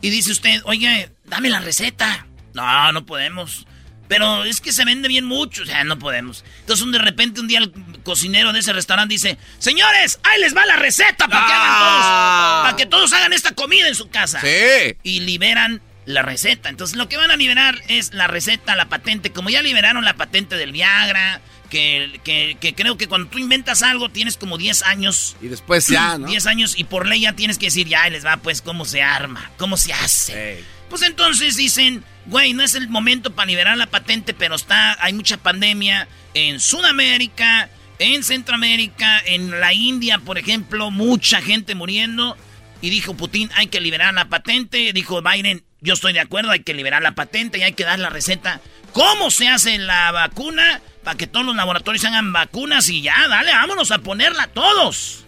y 0.00 0.10
dice 0.10 0.32
usted, 0.32 0.62
oye, 0.64 1.10
dame 1.24 1.50
la 1.50 1.60
receta. 1.60 2.26
No, 2.54 2.92
no 2.92 3.04
podemos. 3.04 3.66
Pero 4.08 4.44
es 4.44 4.60
que 4.60 4.72
se 4.72 4.84
vende 4.84 5.08
bien 5.08 5.24
mucho, 5.24 5.62
o 5.62 5.66
sea, 5.66 5.82
no 5.84 5.98
podemos. 5.98 6.44
Entonces, 6.60 6.84
un- 6.84 6.92
de 6.92 6.98
repente, 6.98 7.40
un 7.40 7.48
día 7.48 7.58
el 7.58 7.72
cocinero 8.04 8.52
de 8.52 8.60
ese 8.60 8.72
restaurante 8.72 9.14
dice, 9.14 9.36
señores, 9.58 10.18
ahí 10.22 10.40
les 10.40 10.56
va 10.56 10.64
la 10.66 10.76
receta 10.76 11.26
para 11.28 11.46
que 11.46 11.52
hagan 11.52 11.78
todos, 11.78 12.62
para 12.64 12.76
que 12.76 12.86
todos 12.86 13.12
hagan 13.12 13.32
esta 13.32 13.52
comida 13.52 13.88
en 13.88 13.94
su 13.94 14.08
casa. 14.08 14.40
Sí. 14.40 14.96
Y 15.02 15.20
liberan 15.20 15.82
la 16.04 16.22
receta. 16.22 16.68
Entonces, 16.68 16.96
lo 16.96 17.08
que 17.08 17.16
van 17.16 17.32
a 17.32 17.36
liberar 17.36 17.82
es 17.88 18.12
la 18.12 18.28
receta, 18.28 18.76
la 18.76 18.88
patente. 18.88 19.32
Como 19.32 19.50
ya 19.50 19.60
liberaron 19.62 20.04
la 20.04 20.14
patente 20.14 20.56
del 20.56 20.70
Viagra, 20.70 21.40
que, 21.68 22.20
que, 22.22 22.56
que 22.60 22.76
creo 22.76 22.96
que 22.96 23.08
cuando 23.08 23.28
tú 23.28 23.38
inventas 23.38 23.82
algo 23.82 24.08
tienes 24.08 24.36
como 24.36 24.56
10 24.56 24.84
años. 24.84 25.36
Y 25.42 25.48
después 25.48 25.88
ya, 25.88 26.16
¿no? 26.16 26.26
10 26.28 26.46
años 26.46 26.74
y 26.78 26.84
por 26.84 27.08
ley 27.08 27.22
ya 27.22 27.32
tienes 27.32 27.58
que 27.58 27.66
decir, 27.66 27.88
ya 27.88 28.02
ahí 28.04 28.12
les 28.12 28.24
va, 28.24 28.36
pues, 28.36 28.62
cómo 28.62 28.84
se 28.84 29.02
arma, 29.02 29.50
cómo 29.58 29.76
se 29.76 29.92
hace. 29.92 30.62
Pues 30.88 31.02
entonces 31.02 31.56
dicen, 31.56 32.04
güey, 32.26 32.52
no 32.52 32.62
es 32.62 32.74
el 32.74 32.88
momento 32.88 33.34
para 33.34 33.46
liberar 33.46 33.76
la 33.76 33.86
patente, 33.86 34.34
pero 34.34 34.54
está, 34.54 34.96
hay 35.02 35.12
mucha 35.12 35.36
pandemia 35.36 36.08
en 36.34 36.60
Sudamérica, 36.60 37.68
en 37.98 38.22
Centroamérica, 38.22 39.20
en 39.24 39.60
la 39.60 39.72
India, 39.72 40.18
por 40.18 40.38
ejemplo, 40.38 40.90
mucha 40.90 41.40
gente 41.40 41.74
muriendo. 41.74 42.36
Y 42.82 42.90
dijo 42.90 43.14
Putin, 43.14 43.50
hay 43.54 43.68
que 43.68 43.80
liberar 43.80 44.12
la 44.14 44.28
patente. 44.28 44.92
Dijo 44.92 45.22
Biden, 45.22 45.64
yo 45.80 45.94
estoy 45.94 46.12
de 46.12 46.20
acuerdo, 46.20 46.50
hay 46.50 46.60
que 46.60 46.74
liberar 46.74 47.02
la 47.02 47.12
patente 47.12 47.58
y 47.58 47.62
hay 47.62 47.72
que 47.72 47.84
dar 47.84 47.98
la 47.98 48.10
receta. 48.10 48.60
¿Cómo 48.92 49.30
se 49.30 49.48
hace 49.48 49.78
la 49.78 50.12
vacuna? 50.12 50.80
Para 51.02 51.16
que 51.16 51.26
todos 51.26 51.46
los 51.46 51.56
laboratorios 51.56 52.04
hagan 52.04 52.32
vacunas 52.32 52.88
y 52.88 53.02
ya, 53.02 53.28
dale, 53.28 53.52
vámonos 53.52 53.90
a 53.90 53.98
ponerla 53.98 54.48
todos. 54.48 55.24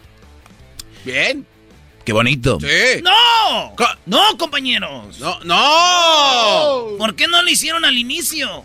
Bien. 1.05 1.47
Qué 2.09 2.13
bonito. 2.15 2.59
Sí. 2.59 3.03
¡No! 3.03 3.77
¡No, 4.07 4.39
compañeros! 4.39 5.19
No, 5.19 5.39
no. 5.45 6.97
¿Por 6.97 7.15
qué 7.17 7.27
no 7.27 7.43
lo 7.43 7.51
hicieron 7.51 7.85
al 7.85 7.99
inicio? 7.99 8.65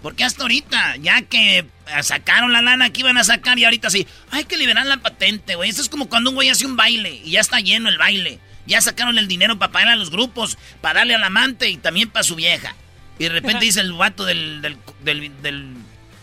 ¿Por 0.00 0.16
qué 0.16 0.24
hasta 0.24 0.40
ahorita? 0.44 0.96
Ya 0.96 1.20
que 1.20 1.58
eh, 1.58 1.66
sacaron 2.02 2.54
la 2.54 2.62
lana 2.62 2.90
que 2.90 3.00
iban 3.00 3.18
a 3.18 3.24
sacar 3.24 3.58
y 3.58 3.66
ahorita 3.66 3.90
sí. 3.90 4.06
Hay 4.30 4.44
que 4.44 4.56
liberar 4.56 4.86
la 4.86 4.96
patente, 4.96 5.56
güey. 5.56 5.68
Eso 5.68 5.82
es 5.82 5.90
como 5.90 6.08
cuando 6.08 6.30
un 6.30 6.36
güey 6.36 6.48
hace 6.48 6.64
un 6.64 6.76
baile 6.76 7.20
y 7.22 7.32
ya 7.32 7.40
está 7.40 7.60
lleno 7.60 7.90
el 7.90 7.98
baile. 7.98 8.38
Ya 8.64 8.80
sacaron 8.80 9.18
el 9.18 9.28
dinero 9.28 9.58
para 9.58 9.72
pagar 9.72 9.88
a 9.88 9.96
los 9.96 10.08
grupos, 10.10 10.56
para 10.80 11.00
darle 11.00 11.14
al 11.16 11.24
amante 11.24 11.68
y 11.68 11.76
también 11.76 12.08
para 12.08 12.22
su 12.22 12.34
vieja. 12.34 12.74
Y 13.18 13.24
de 13.24 13.28
repente 13.28 13.66
dice 13.66 13.80
el 13.80 13.92
vato 13.92 14.24
del, 14.24 14.62
del, 14.62 14.78
del, 15.04 15.42
del- 15.42 15.74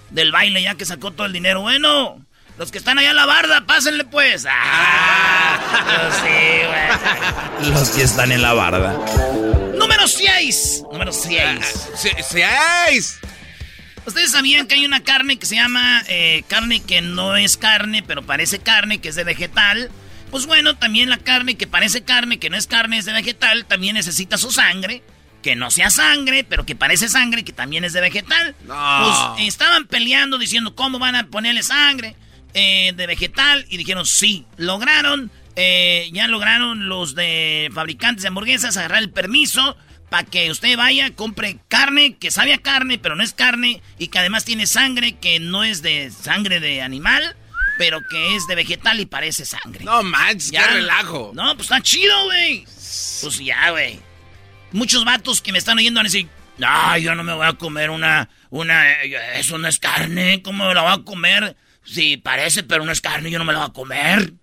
del 0.09 0.31
baile 0.31 0.63
ya 0.63 0.73
que 0.73 0.85
sacó 0.85 1.11
todo 1.11 1.27
el 1.27 1.33
dinero. 1.33 1.61
Bueno, 1.61 2.25
los 2.57 2.71
que 2.71 2.79
están 2.79 2.97
allá 2.97 3.11
en 3.11 3.15
la 3.15 3.25
barda, 3.25 3.65
pásenle 3.65 4.03
pues. 4.05 4.47
¡Ah! 4.49 6.09
sí, 6.23 7.61
güey. 7.61 7.71
Los 7.71 7.89
que 7.89 8.01
están 8.01 8.31
en 8.31 8.41
la 8.41 8.53
barda. 8.53 8.93
Número 9.77 10.07
6. 10.07 10.83
Número 10.91 11.13
6. 11.13 11.89
¡Seis! 11.95 13.19
Ustedes 14.05 14.31
sabían 14.31 14.67
que 14.67 14.75
hay 14.75 14.85
una 14.85 15.03
carne 15.03 15.37
que 15.37 15.45
se 15.45 15.55
llama 15.55 16.01
eh, 16.07 16.43
carne 16.47 16.81
que 16.81 17.01
no 17.01 17.35
es 17.35 17.57
carne, 17.57 18.01
pero 18.01 18.23
parece 18.23 18.59
carne, 18.59 18.99
que 18.99 19.09
es 19.09 19.15
de 19.15 19.23
vegetal. 19.23 19.91
Pues 20.31 20.45
bueno, 20.45 20.75
también 20.77 21.09
la 21.09 21.17
carne 21.17 21.55
que 21.55 21.67
parece 21.67 22.03
carne, 22.03 22.39
que 22.39 22.49
no 22.49 22.57
es 22.57 22.67
carne, 22.67 22.97
es 22.97 23.05
de 23.05 23.13
vegetal, 23.13 23.65
también 23.65 23.95
necesita 23.95 24.37
su 24.37 24.51
sangre. 24.51 25.03
Que 25.43 25.55
no 25.55 25.69
sea 25.69 25.91
sangre, 25.91 26.43
pero 26.43 26.65
que 26.65 26.75
parece 26.75 27.07
sangre, 27.07 27.43
que 27.43 27.53
también 27.53 27.83
es 27.83 27.93
de 27.93 28.01
vegetal. 28.01 28.55
No. 28.65 29.33
Pues 29.35 29.47
estaban 29.47 29.85
peleando 29.85 30.39
diciendo 30.39 30.73
cómo 30.73 30.97
van 30.97 31.15
a 31.15 31.27
ponerle 31.27 31.61
sangre 31.61 32.15
eh, 32.59 32.91
de 32.95 33.05
vegetal 33.05 33.67
y 33.69 33.77
dijeron 33.77 34.07
sí, 34.07 34.43
lograron, 34.57 35.29
eh, 35.55 36.09
ya 36.11 36.27
lograron 36.27 36.89
los 36.89 37.13
de 37.13 37.69
fabricantes 37.71 38.23
de 38.23 38.29
hamburguesas 38.29 38.75
agarrar 38.77 39.03
el 39.03 39.11
permiso 39.11 39.77
para 40.09 40.23
que 40.23 40.49
usted 40.49 40.75
vaya, 40.75 41.13
compre 41.13 41.59
carne 41.67 42.17
que 42.17 42.31
sabe 42.31 42.55
a 42.55 42.57
carne, 42.57 42.97
pero 42.97 43.15
no 43.15 43.21
es 43.21 43.33
carne 43.33 43.83
y 43.99 44.07
que 44.07 44.17
además 44.17 44.43
tiene 44.43 44.65
sangre 44.65 45.19
que 45.19 45.39
no 45.39 45.63
es 45.63 45.83
de 45.83 46.09
sangre 46.09 46.59
de 46.59 46.81
animal, 46.81 47.35
pero 47.77 47.99
que 48.09 48.35
es 48.35 48.47
de 48.47 48.55
vegetal 48.55 48.99
y 48.99 49.05
parece 49.05 49.45
sangre. 49.45 49.85
No 49.85 50.01
manches, 50.01 50.49
qué 50.49 50.59
relajo. 50.59 51.33
No, 51.35 51.53
pues 51.53 51.67
está 51.67 51.79
chido, 51.79 52.23
güey. 52.23 52.63
Pues 52.63 53.37
ya, 53.37 53.69
güey. 53.69 53.99
Muchos 54.71 55.05
vatos 55.05 55.43
que 55.43 55.51
me 55.51 55.59
están 55.59 55.77
oyendo 55.77 55.99
van 55.99 56.07
a 56.07 56.09
decir, 56.09 56.27
no, 56.57 56.97
yo 56.97 57.13
no 57.13 57.23
me 57.23 57.35
voy 57.35 57.45
a 57.45 57.53
comer 57.53 57.91
una, 57.91 58.29
una, 58.49 58.93
eso 59.35 59.59
no 59.59 59.67
es 59.67 59.77
carne, 59.77 60.41
¿cómo 60.41 60.67
me 60.67 60.73
la 60.73 60.81
voy 60.81 60.93
a 60.93 61.03
comer? 61.05 61.55
Sí, 61.87 62.17
parece, 62.17 62.63
pero 62.63 62.83
no 62.83 62.91
es 62.91 63.01
carne, 63.01 63.31
yo 63.31 63.39
no 63.39 63.45
me 63.45 63.53
la 63.53 63.59
voy 63.59 63.69
a 63.69 63.73
comer. 63.73 64.33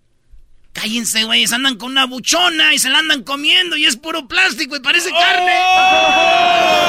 Cállense, 0.73 1.23
güey, 1.23 1.45
andan 1.53 1.77
con 1.77 1.91
una 1.91 2.05
buchona 2.05 2.73
y 2.73 2.79
se 2.79 2.89
la 2.89 2.99
andan 2.99 3.23
comiendo 3.23 3.77
y 3.77 3.85
es 3.85 3.95
puro 3.95 4.27
plástico 4.27 4.75
y 4.75 4.81
parece 4.81 5.09
carne. 5.11 5.53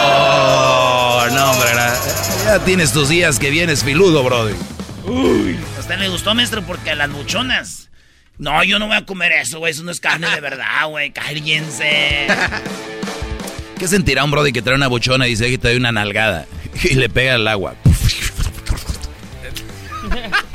Oh, 0.03 1.27
no, 1.31 1.51
hombre. 1.53 1.69
Ya 2.45 2.59
tienes 2.65 2.93
tus 2.93 3.09
días 3.09 3.39
que 3.39 3.51
vienes 3.51 3.85
filudo, 3.85 4.25
brody. 4.25 4.55
¿A 5.77 5.81
usted 5.81 5.99
le 5.99 6.09
gustó, 6.09 6.35
maestro? 6.35 6.63
Porque 6.63 6.91
a 6.91 6.97
las 6.97 7.13
buchonas. 7.13 7.89
No, 8.39 8.65
yo 8.65 8.79
no 8.79 8.89
voy 8.89 8.97
a 8.97 9.07
comer 9.07 9.33
eso, 9.33 9.61
güey, 9.61 9.71
eso 9.73 9.83
no 9.85 9.91
es 9.91 10.01
carne 10.01 10.29
de 10.29 10.41
verdad, 10.41 10.89
güey, 10.89 11.13
cállense. 11.13 12.27
¿Qué 13.79 13.87
sentirá 13.89 14.25
un 14.25 14.31
brody 14.31 14.53
que 14.53 14.63
trae 14.63 14.75
una 14.75 14.89
buchona 14.89 15.27
y 15.27 15.31
dice 15.31 15.49
que 15.49 15.59
te 15.59 15.71
da 15.71 15.77
una 15.77 15.93
nalgada? 15.93 16.47
Y 16.83 16.95
le 16.95 17.09
pega 17.09 17.37
al 17.37 17.47
agua. 17.49 17.75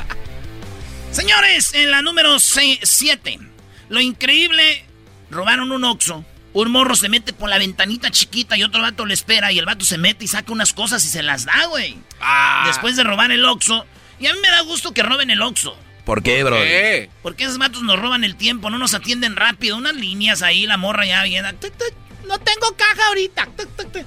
Señores, 1.12 1.74
en 1.74 1.92
la 1.92 2.02
número 2.02 2.40
7, 2.40 3.40
lo 3.90 4.00
increíble, 4.00 4.86
robaron 5.30 5.72
un 5.72 5.84
oxo. 5.84 6.26
Un 6.54 6.72
morro 6.72 6.96
se 6.96 7.08
mete 7.10 7.32
por 7.34 7.50
la 7.50 7.58
ventanita 7.58 8.12
chiquita 8.12 8.58
y 8.58 8.64
otro 8.64 8.82
vato 8.82 9.06
le 9.06 9.14
espera 9.14 9.52
y 9.52 9.60
el 9.60 9.66
vato 9.66 9.86
se 9.86 9.98
mete 9.98 10.26
y 10.26 10.28
saca 10.28 10.52
unas 10.52 10.74
cosas 10.74 11.04
y 11.06 11.10
se 11.10 11.24
las 11.24 11.46
da, 11.46 11.66
güey. 11.68 11.98
Después 12.66 12.96
de 12.96 13.04
robar 13.04 13.32
el 13.32 13.46
oxo. 13.46 13.86
Y 14.20 14.28
a 14.28 14.34
mí 14.34 14.40
me 14.42 14.50
da 14.50 14.62
gusto 14.62 14.94
que 14.94 15.04
roben 15.04 15.30
el 15.32 15.42
oxo. 15.42 15.78
¿Por 16.06 16.24
qué, 16.24 16.44
brody? 16.44 17.10
Porque 17.22 17.44
esos 17.46 17.58
vatos 17.58 17.84
nos 17.84 18.00
roban 18.00 18.24
el 18.24 18.36
tiempo, 18.36 18.70
no 18.70 18.78
nos 18.78 18.94
atienden 18.94 19.36
rápido. 19.36 19.78
Unas 19.78 19.96
líneas 19.96 20.42
ahí, 20.42 20.66
la 20.66 20.78
morra 20.78 21.06
ya 21.06 21.24
viene. 21.24 21.54
tuc, 21.54 21.72
tuc, 21.78 21.94
No 22.28 22.38
tengo 22.40 22.76
caja 22.76 23.08
ahorita. 23.08 23.46
tuc, 23.58 23.76
tuc, 23.78 23.92
tuc. 23.92 24.06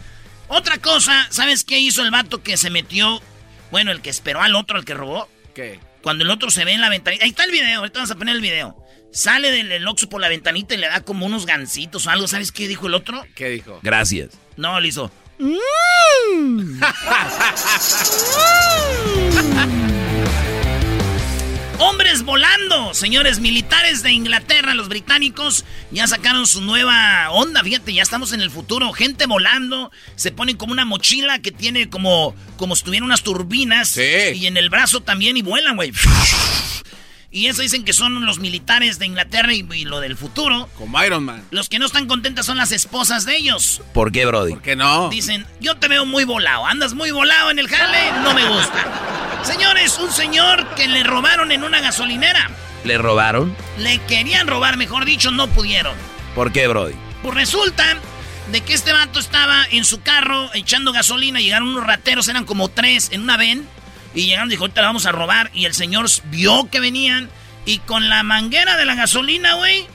Otra 0.48 0.78
cosa, 0.78 1.26
¿sabes 1.30 1.64
qué 1.64 1.78
hizo 1.78 2.02
el 2.02 2.10
vato 2.10 2.42
que 2.42 2.56
se 2.58 2.68
metió? 2.68 3.22
Bueno, 3.70 3.90
el 3.90 4.02
que 4.02 4.10
esperó 4.10 4.42
al 4.42 4.54
otro, 4.54 4.76
al 4.76 4.84
que 4.84 4.94
robó. 4.94 5.28
¿Qué? 5.54 5.80
Cuando 6.04 6.22
el 6.22 6.30
otro 6.30 6.50
se 6.50 6.66
ve 6.66 6.72
en 6.72 6.82
la 6.82 6.90
ventanita. 6.90 7.24
Ahí 7.24 7.30
está 7.30 7.44
el 7.44 7.50
video, 7.50 7.78
ahorita 7.78 8.00
vamos 8.00 8.10
a 8.10 8.16
poner 8.16 8.36
el 8.36 8.42
video. 8.42 8.76
Sale 9.10 9.50
del 9.50 9.72
el 9.72 9.88
Oxxo 9.88 10.10
por 10.10 10.20
la 10.20 10.28
ventanita 10.28 10.74
y 10.74 10.76
le 10.76 10.86
da 10.86 11.00
como 11.00 11.24
unos 11.24 11.46
gancitos 11.46 12.06
o 12.06 12.10
algo. 12.10 12.28
¿Sabes 12.28 12.52
qué 12.52 12.68
dijo 12.68 12.88
el 12.88 12.94
otro? 12.94 13.24
¿Qué 13.34 13.48
dijo? 13.48 13.80
Gracias. 13.82 14.32
No, 14.58 14.78
le 14.80 14.88
hizo. 14.88 15.10
Hombres 21.78 22.22
volando, 22.22 22.94
señores 22.94 23.40
militares 23.40 24.02
de 24.04 24.12
Inglaterra, 24.12 24.74
los 24.74 24.88
británicos 24.88 25.64
ya 25.90 26.06
sacaron 26.06 26.46
su 26.46 26.60
nueva 26.60 27.30
onda, 27.30 27.62
fíjate, 27.64 27.92
ya 27.92 28.02
estamos 28.02 28.32
en 28.32 28.40
el 28.40 28.50
futuro, 28.50 28.92
gente 28.92 29.26
volando, 29.26 29.90
se 30.14 30.30
ponen 30.30 30.56
como 30.56 30.72
una 30.72 30.84
mochila 30.84 31.40
que 31.40 31.50
tiene 31.50 31.90
como 31.90 32.34
como 32.56 32.76
si 32.76 32.84
tuviera 32.84 33.04
unas 33.04 33.22
turbinas 33.22 33.88
Sí. 33.88 34.02
y 34.34 34.46
en 34.46 34.56
el 34.56 34.70
brazo 34.70 35.00
también 35.02 35.36
y 35.36 35.42
vuelan, 35.42 35.74
güey. 35.76 35.92
Y 37.32 37.48
eso 37.48 37.62
dicen 37.62 37.84
que 37.84 37.92
son 37.92 38.24
los 38.24 38.38
militares 38.38 39.00
de 39.00 39.06
Inglaterra 39.06 39.52
y, 39.52 39.66
y 39.74 39.84
lo 39.84 39.98
del 39.98 40.16
futuro. 40.16 40.68
Como 40.78 41.02
Iron 41.02 41.24
Man. 41.24 41.42
Los 41.50 41.68
que 41.68 41.80
no 41.80 41.86
están 41.86 42.06
contentas 42.06 42.46
son 42.46 42.56
las 42.56 42.70
esposas 42.70 43.26
de 43.26 43.36
ellos. 43.36 43.82
¿Por 43.92 44.12
qué, 44.12 44.24
Brody? 44.24 44.52
¿Por 44.52 44.62
qué 44.62 44.76
no? 44.76 45.08
Dicen, 45.08 45.44
yo 45.60 45.76
te 45.76 45.88
veo 45.88 46.06
muy 46.06 46.22
volado, 46.22 46.64
andas 46.64 46.94
muy 46.94 47.10
volado 47.10 47.50
en 47.50 47.58
el 47.58 47.66
jale, 47.68 48.12
no 48.22 48.32
me 48.34 48.48
gusta. 48.48 49.23
Señores, 49.44 49.98
un 49.98 50.10
señor 50.10 50.74
que 50.74 50.88
le 50.88 51.02
robaron 51.02 51.52
en 51.52 51.64
una 51.64 51.80
gasolinera. 51.80 52.50
¿Le 52.84 52.98
robaron? 52.98 53.56
Le 53.78 53.98
querían 53.98 54.46
robar, 54.46 54.76
mejor 54.76 55.04
dicho, 55.04 55.30
no 55.30 55.48
pudieron. 55.48 55.94
¿Por 56.34 56.52
qué, 56.52 56.66
Brody? 56.66 56.94
Pues 57.22 57.34
resulta 57.34 57.84
de 58.50 58.60
que 58.62 58.74
este 58.74 58.92
vato 58.92 59.20
estaba 59.20 59.64
en 59.70 59.84
su 59.84 60.02
carro 60.02 60.50
echando 60.54 60.92
gasolina, 60.92 61.40
llegaron 61.40 61.68
unos 61.68 61.86
rateros, 61.86 62.28
eran 62.28 62.44
como 62.44 62.68
tres 62.68 63.08
en 63.12 63.22
una 63.22 63.36
ven, 63.36 63.66
y 64.14 64.26
llegaron 64.26 64.48
y 64.48 64.52
dijo, 64.52 64.64
ahorita 64.64 64.80
la 64.82 64.88
vamos 64.88 65.06
a 65.06 65.12
robar, 65.12 65.50
y 65.54 65.64
el 65.64 65.74
señor 65.74 66.06
vio 66.24 66.68
que 66.70 66.80
venían, 66.80 67.30
y 67.64 67.78
con 67.78 68.08
la 68.08 68.22
manguera 68.22 68.76
de 68.76 68.84
la 68.84 68.94
gasolina, 68.94 69.54
güey, 69.54 69.86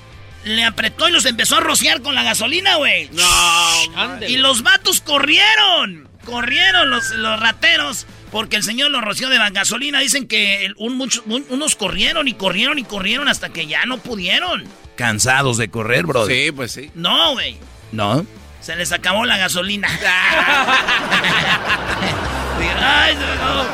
le 0.45 0.63
apretó 0.63 1.07
y 1.09 1.11
los 1.11 1.25
empezó 1.25 1.57
a 1.57 1.59
rociar 1.59 2.01
con 2.01 2.15
la 2.15 2.23
gasolina, 2.23 2.75
güey. 2.75 3.09
No, 3.11 4.19
Y 4.27 4.37
los 4.37 4.63
vatos 4.63 5.01
corrieron, 5.01 6.09
corrieron 6.25 6.89
los, 6.89 7.11
los 7.11 7.39
rateros, 7.39 8.07
porque 8.31 8.55
el 8.57 8.63
señor 8.63 8.91
los 8.91 9.01
roció 9.01 9.29
de 9.29 9.37
la 9.37 9.49
gasolina. 9.49 9.99
Dicen 9.99 10.27
que 10.27 10.65
el- 10.65 10.75
un 10.77 10.95
mucho- 10.97 11.23
un- 11.25 11.45
unos 11.49 11.75
corrieron 11.75 12.27
y 12.27 12.33
corrieron 12.33 12.79
y 12.79 12.83
corrieron 12.83 13.27
hasta 13.27 13.49
que 13.49 13.67
ya 13.67 13.85
no 13.85 13.97
pudieron. 13.97 14.63
¿Cansados 14.95 15.57
de 15.57 15.69
correr, 15.69 16.05
Brody? 16.05 16.45
Sí, 16.45 16.51
pues 16.51 16.71
sí. 16.71 16.91
No, 16.95 17.33
güey. 17.33 17.57
¿No? 17.91 18.25
Se 18.61 18.75
les 18.75 18.91
acabó 18.91 19.25
la 19.25 19.37
gasolina. 19.37 19.87
Ay, 22.81 23.15
no. 23.15 23.69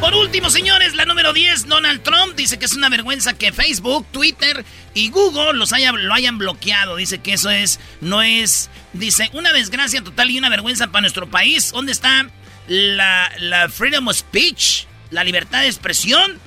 Por 0.00 0.14
último, 0.14 0.50
señores, 0.50 0.94
la 0.94 1.04
número 1.06 1.32
10, 1.32 1.66
Donald 1.66 2.02
Trump 2.02 2.34
dice 2.36 2.58
que 2.58 2.66
es 2.66 2.74
una 2.74 2.88
vergüenza 2.90 3.32
que 3.38 3.52
Facebook, 3.52 4.06
Twitter 4.12 4.64
y 4.92 5.08
Google 5.10 5.54
los 5.54 5.72
haya, 5.72 5.92
lo 5.92 6.12
hayan 6.12 6.36
bloqueado. 6.36 6.96
Dice 6.96 7.18
que 7.18 7.32
eso 7.34 7.50
es, 7.50 7.80
no 8.02 8.20
es, 8.22 8.68
dice, 8.92 9.30
una 9.32 9.52
desgracia 9.52 10.02
total 10.02 10.30
y 10.30 10.38
una 10.38 10.50
vergüenza 10.50 10.88
para 10.88 11.00
nuestro 11.02 11.28
país. 11.30 11.70
¿Dónde 11.72 11.92
está 11.92 12.28
la, 12.66 13.30
la 13.38 13.68
freedom 13.68 14.08
of 14.08 14.16
speech? 14.16 14.86
La 15.10 15.24
libertad 15.24 15.60
de 15.60 15.66
expresión. 15.66 16.38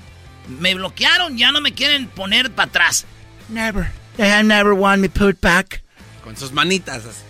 Me 0.47 0.73
bloquearon, 0.75 1.37
ya 1.37 1.51
no 1.51 1.61
me 1.61 1.73
quieren 1.73 2.07
poner 2.07 2.51
para 2.51 2.69
atrás. 2.69 3.05
Never. 3.49 3.91
They 4.15 4.29
have 4.29 4.43
never 4.43 4.73
want 4.73 5.01
me 5.01 5.09
put 5.09 5.39
back. 5.41 5.83
Con 6.23 6.35
sus 6.37 6.51
manitas. 6.51 7.05
así. 7.05 7.21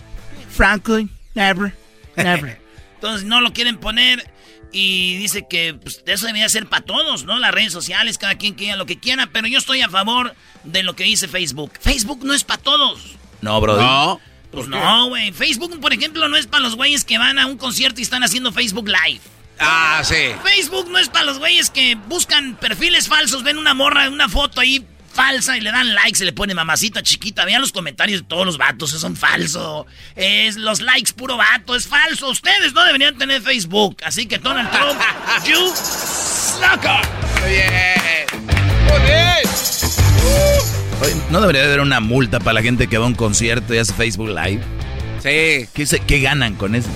Frankly, 0.50 1.10
never, 1.36 1.74
never. 2.15 2.60
Entonces 2.96 3.27
no 3.27 3.41
lo 3.41 3.53
quieren 3.53 3.77
poner 3.77 4.32
y 4.72 5.17
dice 5.17 5.46
que 5.48 5.74
pues, 5.74 6.03
eso 6.06 6.25
debería 6.25 6.50
ser 6.50 6.67
para 6.67 6.84
todos, 6.86 7.25
¿no? 7.25 7.39
Las 7.39 7.51
redes 7.51 7.74
sociales, 7.74 8.17
cada 8.17 8.36
quien 8.36 8.56
diga 8.56 8.75
lo 8.75 8.86
que 8.86 9.00
quiera, 9.00 9.29
pero 9.32 9.48
yo 9.48 9.60
estoy 9.60 9.82
a 9.82 9.89
favor 9.89 10.34
de 10.63 10.84
lo 10.84 10.96
que 10.96 11.03
dice 11.03 11.27
Facebook. 11.27 11.74
Facebook 11.79 12.24
no 12.24 12.34
es 12.34 12.44
para 12.44 12.62
todos. 12.62 13.15
No, 13.41 13.60
Brody. 13.62 13.82
No. 13.84 14.20
Pues 14.58 14.70
no, 14.70 15.10
güey. 15.10 15.32
Facebook, 15.32 15.80
por 15.80 15.94
ejemplo, 15.94 16.28
no 16.28 16.36
es 16.36 16.48
para 16.48 16.64
los 16.64 16.76
güeyes 16.76 17.04
que 17.06 17.20
van 17.20 17.38
a 17.38 17.46
un 17.46 17.58
concierto 17.58 18.00
y 18.00 18.04
están 18.04 18.24
haciendo 18.24 18.52
Facebook 18.52 18.88
Live. 18.88 19.22
Ah, 19.60 20.02
sí. 20.04 20.32
Facebook 20.44 20.90
no 20.90 20.98
es 20.98 21.10
para 21.10 21.26
los 21.26 21.38
güeyes 21.38 21.70
que 21.70 21.94
buscan 22.08 22.56
perfiles 22.56 23.08
falsos, 23.08 23.44
ven 23.44 23.60
una 23.60 23.76
morra, 23.76 24.10
una 24.10 24.28
foto 24.28 24.60
ahí 24.62 24.84
falsa 25.14 25.58
y 25.58 25.62
le 25.62 25.72
dan 25.72 25.94
likes, 25.94 26.18
se 26.18 26.26
le 26.26 26.34
pone 26.34 26.56
mamacita 26.56 27.04
chiquita. 27.04 27.46
Vean 27.46 27.62
los 27.62 27.72
comentarios 27.72 28.22
de 28.22 28.28
todos 28.28 28.48
los 28.48 28.58
vatos, 28.58 28.90
esos 28.90 29.02
son 29.02 29.16
falsos. 29.16 29.86
Es 30.16 30.56
los 30.56 30.82
likes 30.82 31.13
puro 31.13 31.38
vato, 31.38 31.76
es 31.76 31.88
falso. 31.88 32.30
Ustedes 32.30 32.74
no 32.74 32.84
deberían 32.84 33.15
tener 33.15 33.43
Facebook. 33.43 33.98
Así 34.04 34.26
que 34.26 34.39
Donald 34.39 34.72
Trump, 34.72 35.00
you 35.48 35.67
sucker. 35.76 37.08
Muy 37.41 37.52
bien. 37.52 38.26
Muy 38.88 39.00
bien. 39.06 40.57
¿No 41.30 41.42
debería 41.42 41.64
haber 41.64 41.80
una 41.82 42.00
multa 42.00 42.40
para 42.40 42.54
la 42.54 42.62
gente 42.62 42.88
que 42.88 42.98
va 42.98 43.06
a 43.06 43.08
un 43.08 43.16
concierto 43.16 43.74
y 43.74 43.78
hace 43.78 43.94
Facebook 43.94 44.30
Live? 44.30 44.62
Sí. 45.22 45.68
¿Qué, 45.74 45.86
se- 45.86 46.00
qué 46.00 46.20
ganan 46.22 46.56
con 46.56 46.74
eso? 46.76 46.90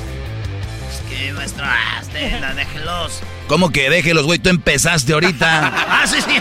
Es 0.89 1.01
que 1.17 1.31
maestro, 1.33 1.63
ah, 1.65 2.01
déjenla, 2.13 2.53
déjenlos. 2.53 3.21
¿Cómo 3.47 3.69
que 3.71 3.89
déjelos, 3.89 4.25
güey? 4.25 4.39
Tú 4.39 4.49
empezaste 4.49 5.13
ahorita. 5.13 5.73
Ah, 5.87 6.07
sí, 6.07 6.17
sí. 6.21 6.37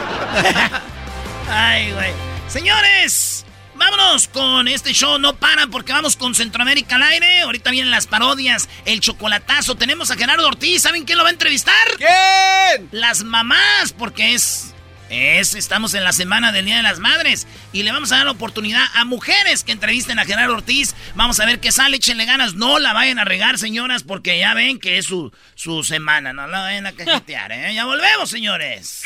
Ay, 1.50 1.90
güey. 1.92 2.12
Señores, 2.48 3.44
vámonos 3.74 4.28
con 4.28 4.68
este 4.68 4.92
show. 4.92 5.18
No 5.18 5.36
paran 5.36 5.70
porque 5.70 5.92
vamos 5.92 6.16
con 6.16 6.34
Centroamérica 6.34 6.96
al 6.96 7.02
aire. 7.02 7.42
Ahorita 7.42 7.70
vienen 7.70 7.90
las 7.90 8.06
parodias, 8.06 8.68
el 8.84 9.00
chocolatazo. 9.00 9.74
Tenemos 9.74 10.10
a 10.10 10.16
Gerardo 10.16 10.46
Ortiz. 10.46 10.82
¿Saben 10.82 11.04
quién 11.04 11.18
lo 11.18 11.24
va 11.24 11.30
a 11.30 11.32
entrevistar? 11.32 11.74
¿Quién? 11.98 12.88
Las 12.92 13.24
mamás, 13.24 13.92
porque 13.98 14.34
es. 14.34 14.74
Es, 15.10 15.56
estamos 15.56 15.94
en 15.94 16.04
la 16.04 16.12
semana 16.12 16.52
del 16.52 16.66
Día 16.66 16.76
de 16.76 16.82
las 16.82 17.00
Madres 17.00 17.48
y 17.72 17.82
le 17.82 17.90
vamos 17.90 18.12
a 18.12 18.16
dar 18.16 18.26
la 18.26 18.30
oportunidad 18.30 18.84
a 18.94 19.04
mujeres 19.04 19.64
que 19.64 19.72
entrevisten 19.72 20.20
a 20.20 20.24
Gerardo 20.24 20.54
Ortiz. 20.54 20.94
Vamos 21.16 21.40
a 21.40 21.46
ver 21.46 21.58
qué 21.58 21.72
sale, 21.72 21.96
échenle 21.96 22.26
ganas. 22.26 22.54
No 22.54 22.78
la 22.78 22.92
vayan 22.92 23.18
a 23.18 23.24
regar, 23.24 23.58
señoras, 23.58 24.04
porque 24.04 24.38
ya 24.38 24.54
ven 24.54 24.78
que 24.78 24.98
es 24.98 25.06
su, 25.06 25.32
su 25.56 25.82
semana. 25.82 26.32
No 26.32 26.46
la 26.46 26.60
vayan 26.60 26.86
a 26.86 26.92
cajetear, 26.92 27.50
¿eh? 27.50 27.74
Ya 27.74 27.84
volvemos, 27.86 28.30
señores. 28.30 29.02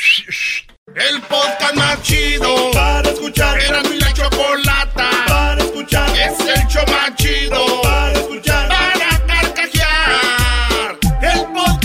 El 0.95 1.21
podcast 1.23 1.73
más 1.75 2.01
chido 2.03 2.71
para 2.71 3.09
escuchar. 3.09 3.59
Era 3.59 3.81
mi 3.83 3.97
la 3.97 4.13
chocolata 4.13 5.09
para 5.27 5.63
escuchar. 5.63 6.09
Es 6.15 6.39
el 6.39 6.67
show 6.67 6.83
más 6.87 7.15
chido 7.15 7.81
para 7.81 8.13
escuchar. 8.13 8.67
Para 8.69 9.25
carcajear. 9.25 10.99
El 11.23 11.45
podcast 11.51 11.84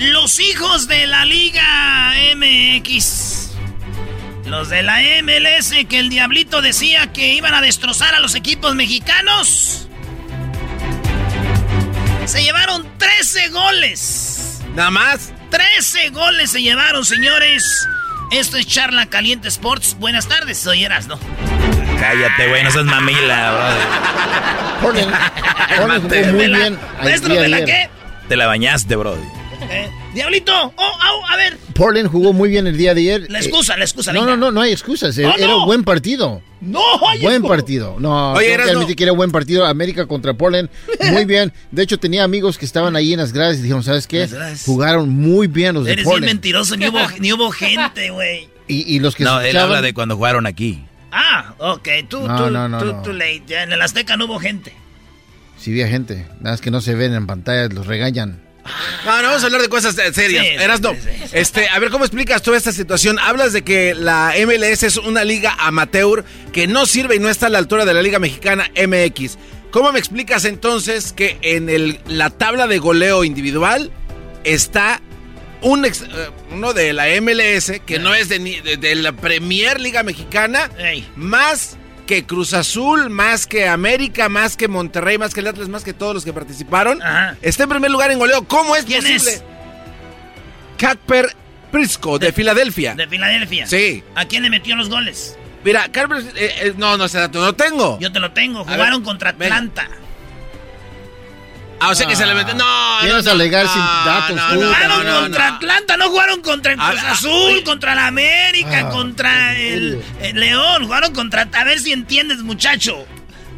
Los 0.00 0.40
hijos 0.40 0.88
de 0.88 1.06
la 1.06 1.24
Liga 1.26 2.12
MX. 2.34 3.50
Los 4.46 4.68
de 4.70 4.82
la 4.82 4.98
MLS 5.22 5.74
que 5.88 5.98
el 5.98 6.08
diablito 6.08 6.62
decía 6.62 7.12
que 7.12 7.34
iban 7.34 7.52
a 7.54 7.60
destrozar 7.60 8.14
a 8.14 8.20
los 8.20 8.34
equipos 8.34 8.74
mexicanos. 8.74 9.88
Se 12.24 12.42
llevaron 12.42 12.86
13 12.98 13.48
goles. 13.50 14.60
Nada 14.74 14.90
más. 14.90 15.32
13 15.50 16.08
goles 16.10 16.50
se 16.50 16.62
llevaron, 16.62 17.04
señores. 17.04 17.86
Esto 18.32 18.56
es 18.56 18.66
Charla 18.66 19.06
Caliente 19.06 19.48
Sports. 19.48 19.96
Buenas 19.98 20.26
tardes, 20.28 20.58
soy 20.58 20.84
Erasno. 20.84 21.18
Cállate, 21.98 22.48
güey, 22.48 22.62
no 22.64 22.70
seas 22.70 22.86
mamila, 22.86 23.76
jugó 26.16 26.32
muy 26.32 26.38
¿Me 26.38 26.48
la- 26.48 26.58
bien. 26.58 26.78
¿me 27.42 27.48
la 27.48 27.56
ayer. 27.58 27.66
qué? 27.66 27.90
Te 28.28 28.36
la 28.36 28.46
bañaste, 28.46 28.96
Brody. 28.96 29.20
Eh, 29.70 29.88
Diablito, 30.14 30.52
oh, 30.52 30.82
au, 30.82 31.26
a 31.28 31.36
ver. 31.36 31.56
Portland 31.74 32.08
jugó 32.10 32.32
muy 32.32 32.48
bien 32.48 32.66
el 32.66 32.76
día 32.76 32.92
de 32.94 33.00
ayer. 33.02 33.26
La 33.30 33.38
excusa, 33.38 33.76
la 33.76 33.84
excusa. 33.84 34.12
No, 34.12 34.20
venga. 34.22 34.32
no, 34.36 34.46
no, 34.46 34.50
no 34.52 34.60
hay 34.62 34.72
excusas. 34.72 35.16
No, 35.16 35.32
Era 35.34 35.46
no. 35.46 35.58
un 35.60 35.66
buen 35.66 35.84
partido. 35.84 36.42
No, 36.60 36.80
hay 37.08 37.20
Buen 37.20 37.36
excusa. 37.36 37.54
partido. 37.56 37.96
No, 38.00 38.32
Oye, 38.32 38.46
tengo 38.46 38.56
que 38.56 38.62
Erasmo. 38.62 38.78
admitir 38.80 38.96
que 38.96 39.02
era 39.04 39.12
buen 39.12 39.30
partido. 39.30 39.64
América 39.66 40.06
contra 40.06 40.34
Portland. 40.34 40.68
Muy 41.12 41.24
bien. 41.24 41.52
De 41.70 41.82
hecho, 41.84 41.98
tenía 41.98 42.24
amigos 42.24 42.58
que 42.58 42.64
estaban 42.64 42.96
ahí 42.96 43.12
en 43.12 43.20
las 43.20 43.32
gradas 43.32 43.58
y 43.58 43.62
dijeron, 43.62 43.82
¿sabes 43.84 44.06
qué? 44.08 44.28
Jugaron 44.66 45.08
muy 45.08 45.46
bien 45.46 45.74
los 45.74 45.84
de 45.84 45.92
Eres 45.92 46.04
bien 46.04 46.10
Portland. 46.12 46.32
mentiroso, 46.34 46.76
ni 46.76 46.88
hubo, 46.88 46.98
ni 47.20 47.32
hubo 47.32 47.50
gente, 47.52 48.10
güey. 48.10 48.48
Y, 48.66 48.94
y 48.94 48.98
los 48.98 49.14
que 49.14 49.24
No, 49.24 49.40
él 49.40 49.56
habla 49.56 49.80
de 49.82 49.94
cuando 49.94 50.16
jugaron 50.16 50.46
aquí. 50.46 50.84
Ah, 51.12 51.54
ok, 51.58 51.88
tú, 52.08 52.26
No, 52.26 52.36
tú, 52.44 52.50
no, 52.50 52.68
no, 52.68 52.78
tú, 52.78 52.84
no. 52.86 53.02
tú 53.02 53.12
late. 53.12 53.42
Ya 53.46 53.62
en 53.62 53.72
el 53.72 53.80
Azteca 53.82 54.16
no 54.16 54.26
hubo 54.26 54.38
gente. 54.40 54.72
Sí, 55.56 55.70
había 55.70 55.88
gente. 55.88 56.26
Nada 56.40 56.52
más 56.52 56.60
que 56.60 56.70
no 56.70 56.80
se 56.80 56.94
ven 56.94 57.14
en 57.14 57.26
pantalla, 57.26 57.68
los 57.72 57.86
regañan. 57.86 58.40
No, 59.04 59.22
no, 59.22 59.28
vamos 59.28 59.42
a 59.42 59.46
hablar 59.46 59.62
de 59.62 59.68
cosas 59.68 59.96
eh, 59.98 60.12
serias. 60.12 60.44
Sí, 60.46 60.52
Eras 60.52 60.80
no. 60.80 60.90
sí, 60.92 60.98
sí, 61.02 61.08
sí. 61.24 61.30
Este, 61.32 61.68
a 61.68 61.78
ver, 61.78 61.90
¿cómo 61.90 62.04
explicas 62.04 62.42
tú 62.42 62.54
esta 62.54 62.72
situación? 62.72 63.18
Hablas 63.18 63.52
de 63.52 63.62
que 63.62 63.94
la 63.94 64.34
MLS 64.46 64.82
es 64.82 64.96
una 64.96 65.24
liga 65.24 65.56
amateur 65.58 66.24
que 66.52 66.66
no 66.66 66.86
sirve 66.86 67.16
y 67.16 67.18
no 67.18 67.28
está 67.28 67.46
a 67.46 67.50
la 67.50 67.58
altura 67.58 67.84
de 67.84 67.94
la 67.94 68.02
Liga 68.02 68.18
Mexicana 68.18 68.70
MX. 68.76 69.38
¿Cómo 69.70 69.92
me 69.92 69.98
explicas 69.98 70.44
entonces 70.44 71.12
que 71.12 71.38
en 71.42 71.68
el, 71.68 72.00
la 72.06 72.30
tabla 72.30 72.66
de 72.66 72.78
goleo 72.78 73.22
individual 73.24 73.90
está 74.44 75.00
un 75.62 75.84
ex- 75.84 76.02
eh, 76.02 76.30
uno 76.52 76.72
de 76.72 76.92
la 76.92 77.04
MLS 77.20 77.72
que 77.86 77.98
no 77.98 78.14
es 78.14 78.28
de, 78.28 78.38
de- 78.38 78.76
de 78.78 78.94
la 78.96 79.12
Premier 79.12 79.78
Liga 79.80 80.02
Mexicana 80.02 80.70
Ey. 80.78 81.06
más 81.16 81.76
que 82.10 82.26
Cruz 82.26 82.54
Azul, 82.54 83.08
más 83.08 83.46
que 83.46 83.68
América, 83.68 84.28
más 84.28 84.56
que 84.56 84.66
Monterrey, 84.66 85.16
más 85.16 85.32
que 85.32 85.38
el 85.38 85.46
Atlas, 85.46 85.68
más 85.68 85.84
que 85.84 85.92
todos 85.92 86.12
los 86.12 86.24
que 86.24 86.32
participaron? 86.32 87.00
Ajá. 87.00 87.36
Está 87.40 87.62
en 87.62 87.68
primer 87.68 87.88
lugar 87.88 88.10
en 88.10 88.18
goleo. 88.18 88.42
¿Cómo 88.48 88.74
es 88.74 88.84
¿Quién 88.84 89.00
posible? 89.00 89.30
es? 89.34 89.44
Catper 90.76 91.36
Prisco, 91.70 92.18
de, 92.18 92.32
Filadelfia. 92.32 92.96
De 92.96 93.06
Filadelfia. 93.06 93.64
Sí. 93.68 94.02
¿A 94.16 94.24
quién 94.24 94.42
le 94.42 94.50
metió 94.50 94.74
los 94.74 94.88
goles? 94.88 95.38
Mira, 95.62 95.88
Catper, 95.88 96.18
eh, 96.34 96.52
eh, 96.62 96.74
no, 96.76 96.96
no, 96.96 97.04
ese 97.04 97.18
dato 97.18 97.38
no 97.38 97.46
lo 97.46 97.52
tengo. 97.52 97.96
Yo 98.00 98.10
te 98.10 98.18
lo 98.18 98.32
tengo. 98.32 98.64
ver, 98.64 98.74
Jugaron 98.74 99.04
contra. 99.04 99.30
Atlanta. 99.30 99.88
Ah, 101.80 101.90
o 101.90 101.94
sea 101.94 102.06
que 102.06 102.14
se 102.14 102.26
le 102.26 102.34
metió. 102.34 102.54
No, 102.54 103.02
no. 103.02 103.30
Alegar 103.30 103.64
no, 103.66 103.72
sin 103.72 103.82
datos, 103.82 104.36
no, 104.36 104.42
Jugaron 104.66 104.88
no, 104.88 105.04
no, 105.14 105.20
contra 105.22 105.48
no. 105.50 105.56
Atlanta, 105.56 105.96
no 105.96 106.08
jugaron 106.10 106.42
contra 106.42 106.72
el 106.72 106.80
Ah, 106.80 106.90
Cruz 106.90 107.02
ah, 107.04 107.12
Azul, 107.12 107.30
oye. 107.54 107.64
contra 107.64 107.94
la 107.94 108.06
América, 108.06 108.84
Ah, 108.86 108.90
contra 108.90 109.56
el 109.56 110.02
León. 110.34 110.84
Jugaron 110.84 111.12
contra. 111.14 111.48
A 111.52 111.64
ver 111.64 111.80
si 111.80 111.92
entiendes, 111.92 112.38
muchacho. 112.42 113.06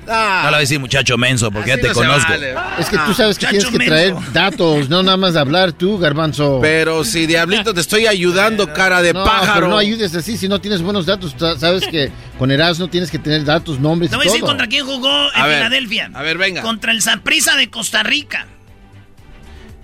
Ah, 0.09 0.41
No 0.45 0.51
le 0.51 0.51
voy 0.51 0.57
a 0.57 0.61
decir 0.61 0.81
muchacho 0.81 1.17
menso 1.17 1.51
porque 1.53 1.71
ya 1.71 1.77
te 1.77 1.89
no 1.89 1.95
conozco. 1.95 2.33
vale. 2.33 2.55
Es 2.79 2.89
que 2.89 2.97
Ah, 2.97 3.05
tú 3.07 3.15
sabes 3.15 3.39
que 3.39 3.47
tienes 3.47 3.67
que 3.67 3.79
traer 3.79 4.15
menso. 4.15 4.31
datos, 4.33 4.89
no 4.89 5.03
nada 5.03 5.17
más 5.17 5.37
hablar 5.37 5.73
tú, 5.73 5.97
garbanzo. 5.99 6.59
Pero 6.61 7.05
si 7.05 7.27
Diablito 7.27 7.73
te 7.73 7.81
estoy 7.81 8.07
ayudando, 8.07 8.73
cara 8.73 9.01
de 9.01 9.13
no, 9.13 9.25
pájaro. 9.25 9.55
pero 9.55 9.69
no 9.69 9.79
ayudes 9.79 10.15
así 10.17 10.37
si 10.37 10.49
no 10.49 10.61
tienes 10.61 10.83
buenos 10.83 11.07
datos. 11.07 11.35
Sabes 11.59 11.87
que 11.87 12.11
con 12.39 12.51
Erasmo 12.51 12.89
tienes 12.89 13.11
que 13.11 13.19
tener 13.21 13.45
datos, 13.45 13.79
nombres 13.79 14.11
Te 14.11 14.17
voy 14.17 14.27
a 14.27 14.31
decir 14.31 14.45
contra 14.45 14.67
quién 14.67 14.85
jugó 14.85 15.33
en 15.35 15.41
A 15.41 15.47
ver, 15.47 15.57
Filadelfia. 15.59 16.11
a 16.13 16.23
ver, 16.23 16.37
venga. 16.37 16.63
Contra 16.63 16.91
el 16.93 17.01
Saprissa 17.01 17.55
de 17.57 17.71
Costa 17.71 18.03
Rica. 18.03 18.47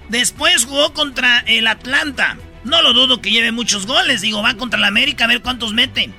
Después 0.09 0.65
jugó 0.65 0.93
contra 0.95 1.41
el 1.47 1.67
Atlanta. 1.67 2.37
No 2.65 2.83
lo 2.83 2.93
dudo 2.93 3.21
que 3.21 3.31
lleve 3.31 3.53
muchos 3.53 3.87
goles. 3.87 4.21
Digo, 4.21 4.43
va 4.43 4.55
contra 4.55 4.79
el 4.79 4.85
América 4.85 5.25
a 5.25 5.29
ver 5.29 5.43
cuántos 5.43 5.73
mete. 5.75 6.11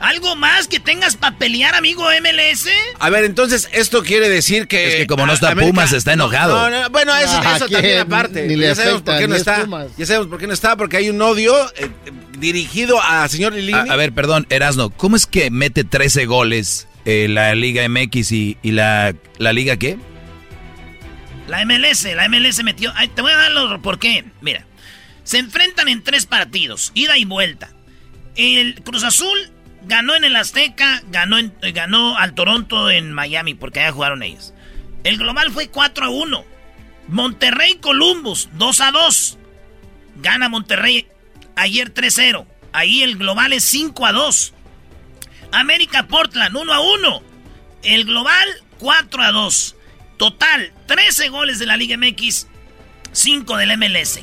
¿Algo 0.00 0.36
más 0.36 0.68
que 0.68 0.78
tengas 0.78 1.16
para 1.16 1.36
pelear, 1.38 1.74
amigo 1.74 2.04
MLS? 2.22 2.68
A 3.00 3.10
ver, 3.10 3.24
entonces 3.24 3.68
esto 3.72 4.02
quiere 4.02 4.28
decir 4.28 4.68
que. 4.68 4.88
Es 4.88 4.94
que 4.96 5.06
como 5.06 5.26
no 5.26 5.32
está 5.32 5.54
Pumas, 5.54 5.92
está 5.92 6.14
No, 6.14 6.24
enojado. 6.24 6.70
No, 6.70 6.82
no, 6.82 6.90
bueno, 6.90 7.14
eso, 7.16 7.40
Ah, 7.44 7.54
eso 7.56 7.68
también 7.68 7.98
aparte. 7.98 8.46
Ni 8.46 8.56
le 8.56 8.68
ya 8.68 8.74
sabemos 8.76 8.94
afecta, 9.02 9.12
por 9.12 9.20
qué 9.20 9.28
no 9.28 9.34
es 9.34 9.40
está. 9.40 9.60
Pumas. 9.62 9.86
Ya 9.96 10.06
sabemos 10.06 10.28
por 10.28 10.38
qué 10.38 10.46
no 10.46 10.52
está, 10.52 10.76
porque 10.76 10.96
hay 10.98 11.10
un 11.10 11.20
odio 11.20 11.52
eh, 11.70 11.90
eh, 12.06 12.12
dirigido 12.38 13.00
a 13.02 13.28
señor 13.28 13.54
Lilini. 13.54 13.76
A, 13.76 13.92
a 13.92 13.96
ver, 13.96 14.12
perdón, 14.12 14.46
Erasno, 14.50 14.90
¿cómo 14.90 15.16
es 15.16 15.26
que 15.26 15.50
mete 15.50 15.82
13 15.84 16.26
goles 16.26 16.86
eh, 17.04 17.26
la 17.28 17.54
Liga 17.54 17.88
MX 17.88 18.32
y, 18.32 18.56
y 18.62 18.70
la, 18.72 19.14
la 19.38 19.52
Liga 19.52 19.76
qué? 19.78 19.98
La 21.48 21.64
MLS, 21.64 22.04
la 22.14 22.28
MLS 22.28 22.62
metió. 22.62 22.92
Ay, 22.94 23.08
te 23.08 23.22
voy 23.22 23.32
a 23.32 23.36
dar 23.36 23.50
los 23.52 23.80
por 23.80 23.98
qué. 23.98 24.24
Mira, 24.42 24.66
se 25.24 25.38
enfrentan 25.38 25.88
en 25.88 26.02
tres 26.02 26.26
partidos, 26.26 26.92
ida 26.94 27.16
y 27.16 27.24
vuelta. 27.24 27.70
El 28.36 28.82
Cruz 28.84 29.02
Azul 29.02 29.50
ganó 29.84 30.14
en 30.14 30.24
el 30.24 30.36
Azteca, 30.36 31.02
ganó, 31.10 31.38
en- 31.38 31.54
eh, 31.62 31.72
ganó 31.72 32.16
al 32.16 32.34
Toronto 32.34 32.90
en 32.90 33.12
Miami, 33.12 33.54
porque 33.54 33.80
allá 33.80 33.92
jugaron 33.92 34.22
ellos. 34.22 34.52
El 35.04 35.18
global 35.18 35.50
fue 35.52 35.68
4 35.68 36.06
a 36.06 36.08
1. 36.10 36.44
Monterrey 37.08 37.76
Columbus, 37.76 38.48
2 38.54 38.80
a 38.80 38.90
2. 38.90 39.38
Gana 40.16 40.48
Monterrey 40.48 41.06
ayer 41.56 41.90
3-0. 41.90 42.46
Ahí 42.72 43.02
el 43.02 43.16
global 43.16 43.52
es 43.52 43.64
5 43.64 44.04
a 44.04 44.12
2. 44.12 44.52
América 45.52 46.06
Portland, 46.06 46.54
1 46.56 46.72
a 46.72 46.80
1. 46.80 47.22
El 47.82 48.04
global, 48.04 48.46
4 48.78 49.22
a 49.22 49.30
2. 49.32 49.76
Total, 50.18 50.72
13 50.86 51.28
goles 51.28 51.58
de 51.58 51.66
la 51.66 51.76
Liga 51.76 51.96
MX, 51.96 52.48
5 53.12 53.56
del 53.56 53.70
MLS. 53.78 54.20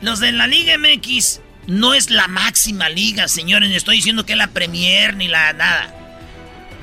Los 0.00 0.18
de 0.18 0.32
la 0.32 0.46
Liga 0.46 0.74
MX 0.78 1.40
no 1.70 1.94
es 1.94 2.10
la 2.10 2.26
máxima 2.26 2.88
liga, 2.88 3.28
señores. 3.28 3.70
No 3.70 3.76
estoy 3.76 3.96
diciendo 3.96 4.26
que 4.26 4.32
es 4.32 4.38
la 4.38 4.48
Premier 4.48 5.14
ni 5.14 5.28
la 5.28 5.52
nada. 5.52 5.94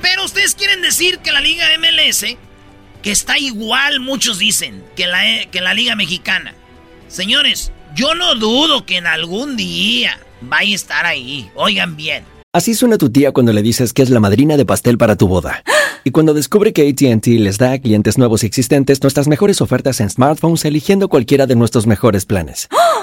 Pero 0.00 0.24
ustedes 0.24 0.54
quieren 0.54 0.80
decir 0.80 1.18
que 1.18 1.30
la 1.30 1.40
Liga 1.40 1.66
MLS, 1.78 2.24
que 3.02 3.10
está 3.10 3.36
igual, 3.38 4.00
muchos 4.00 4.38
dicen, 4.38 4.82
que 4.96 5.06
la, 5.06 5.28
eh, 5.28 5.48
que 5.52 5.60
la 5.60 5.74
Liga 5.74 5.94
Mexicana. 5.94 6.54
Señores, 7.06 7.70
yo 7.94 8.14
no 8.14 8.34
dudo 8.34 8.86
que 8.86 8.96
en 8.96 9.06
algún 9.06 9.58
día 9.58 10.18
vaya 10.40 10.72
a 10.72 10.76
estar 10.76 11.04
ahí. 11.04 11.50
Oigan 11.54 11.94
bien. 11.94 12.24
Así 12.54 12.74
suena 12.74 12.96
tu 12.96 13.10
tía 13.10 13.32
cuando 13.32 13.52
le 13.52 13.60
dices 13.60 13.92
que 13.92 14.00
es 14.00 14.08
la 14.08 14.20
madrina 14.20 14.56
de 14.56 14.64
pastel 14.64 14.96
para 14.96 15.16
tu 15.16 15.28
boda. 15.28 15.62
Y 16.04 16.10
cuando 16.10 16.32
descubre 16.32 16.72
que 16.72 16.88
ATT 16.88 17.26
les 17.26 17.58
da 17.58 17.72
a 17.72 17.78
clientes 17.80 18.16
nuevos 18.16 18.42
y 18.42 18.46
existentes 18.46 19.02
nuestras 19.02 19.28
mejores 19.28 19.60
ofertas 19.60 20.00
en 20.00 20.08
smartphones 20.08 20.64
eligiendo 20.64 21.08
cualquiera 21.08 21.46
de 21.46 21.56
nuestros 21.56 21.86
mejores 21.86 22.24
planes. 22.24 22.68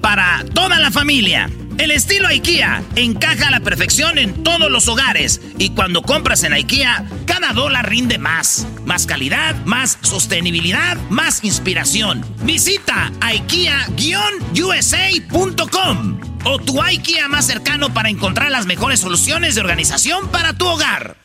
para 0.00 0.44
toda 0.54 0.78
la 0.78 0.90
familia. 0.90 1.50
El 1.78 1.90
estilo 1.90 2.28
IKEA 2.28 2.82
encaja 2.94 3.48
a 3.48 3.50
la 3.50 3.60
perfección 3.60 4.18
en 4.18 4.44
todos 4.44 4.70
los 4.70 4.86
hogares 4.86 5.40
y 5.58 5.70
cuando 5.70 6.02
compras 6.02 6.44
en 6.44 6.52
IKEA, 6.52 7.06
cada 7.26 7.52
dólar 7.52 7.88
rinde 7.88 8.18
más. 8.18 8.66
Más 8.84 9.06
calidad, 9.06 9.56
más 9.64 9.98
sostenibilidad, 10.02 10.96
más 11.08 11.42
inspiración. 11.42 12.24
Visita 12.42 13.10
IKEA-USA.com 13.20 16.20
o 16.44 16.58
tu 16.58 16.80
IKEA 16.80 17.28
más 17.28 17.46
cercano 17.46 17.92
para 17.92 18.08
encontrar 18.08 18.50
las 18.50 18.66
mejores 18.66 19.00
soluciones 19.00 19.56
de 19.56 19.62
organización 19.62 20.28
para 20.28 20.52
tu 20.52 20.66
hogar. 20.66 21.16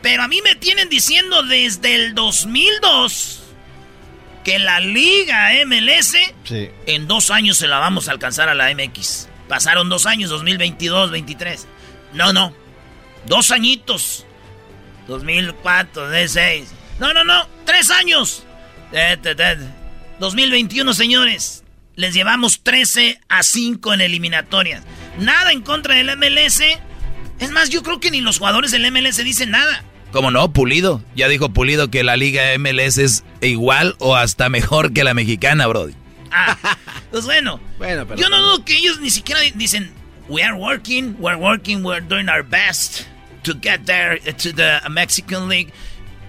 Pero 0.00 0.24
a 0.24 0.28
mí 0.28 0.40
me 0.42 0.56
tienen 0.56 0.88
diciendo 0.88 1.44
desde 1.44 1.94
el 1.94 2.14
2002 2.14 3.41
que 4.44 4.58
la 4.58 4.80
Liga 4.80 5.50
MLS 5.66 6.16
Sí. 6.44 6.70
en 6.86 7.06
dos 7.06 7.30
años 7.30 7.58
se 7.58 7.68
la 7.68 7.78
vamos 7.78 8.08
a 8.08 8.12
alcanzar 8.12 8.48
a 8.48 8.54
la 8.54 8.70
MX. 8.74 9.28
Pasaron 9.48 9.88
dos 9.88 10.06
años, 10.06 10.30
2022, 10.30 11.10
23. 11.10 11.66
No, 12.14 12.32
no. 12.32 12.54
Dos 13.26 13.50
añitos. 13.50 14.26
2004, 15.08 16.02
2006. 16.02 16.68
No, 16.98 17.12
no, 17.12 17.24
no. 17.24 17.46
Tres 17.64 17.90
años. 17.90 18.44
Eh, 18.92 19.16
te, 19.22 19.34
te. 19.34 19.56
2021, 20.20 20.94
señores. 20.94 21.64
Les 21.96 22.14
llevamos 22.14 22.62
13 22.62 23.20
a 23.28 23.42
5 23.42 23.92
en 23.94 24.00
eliminatorias. 24.00 24.82
Nada 25.18 25.52
en 25.52 25.60
contra 25.62 25.94
del 25.94 26.16
MLS. 26.16 26.62
Es 27.38 27.50
más, 27.50 27.68
yo 27.70 27.82
creo 27.82 28.00
que 28.00 28.10
ni 28.10 28.20
los 28.20 28.38
jugadores 28.38 28.70
del 28.70 28.90
MLS 28.90 29.18
dicen 29.22 29.50
nada. 29.50 29.84
¿Cómo 30.12 30.30
no? 30.30 30.52
Pulido. 30.52 31.02
Ya 31.16 31.26
dijo 31.28 31.48
Pulido 31.48 31.90
que 31.90 32.02
la 32.04 32.16
Liga 32.16 32.42
MLS 32.58 32.98
es 32.98 33.24
igual 33.40 33.96
o 33.98 34.14
hasta 34.14 34.48
mejor 34.48 34.92
que 34.92 35.04
la 35.04 35.14
mexicana, 35.14 35.66
Brody. 35.66 35.94
Ah, 36.30 36.56
pues 37.10 37.24
bueno. 37.24 37.60
Bueno, 37.78 38.06
pero- 38.06 38.20
Yo 38.20 38.28
no 38.28 38.40
dudo 38.40 38.64
que 38.64 38.76
ellos 38.76 39.00
ni 39.00 39.10
siquiera 39.10 39.40
di- 39.40 39.52
dicen, 39.52 39.90
we 40.28 40.42
are 40.42 40.54
working, 40.54 41.16
we're 41.18 41.36
working, 41.36 41.82
we're 41.84 42.00
doing 42.06 42.28
our 42.28 42.42
best 42.42 43.02
to 43.42 43.52
get 43.60 43.84
there 43.86 44.20
uh, 44.28 44.32
to 44.32 44.52
the 44.52 44.80
Mexican 44.90 45.48
League. 45.48 45.72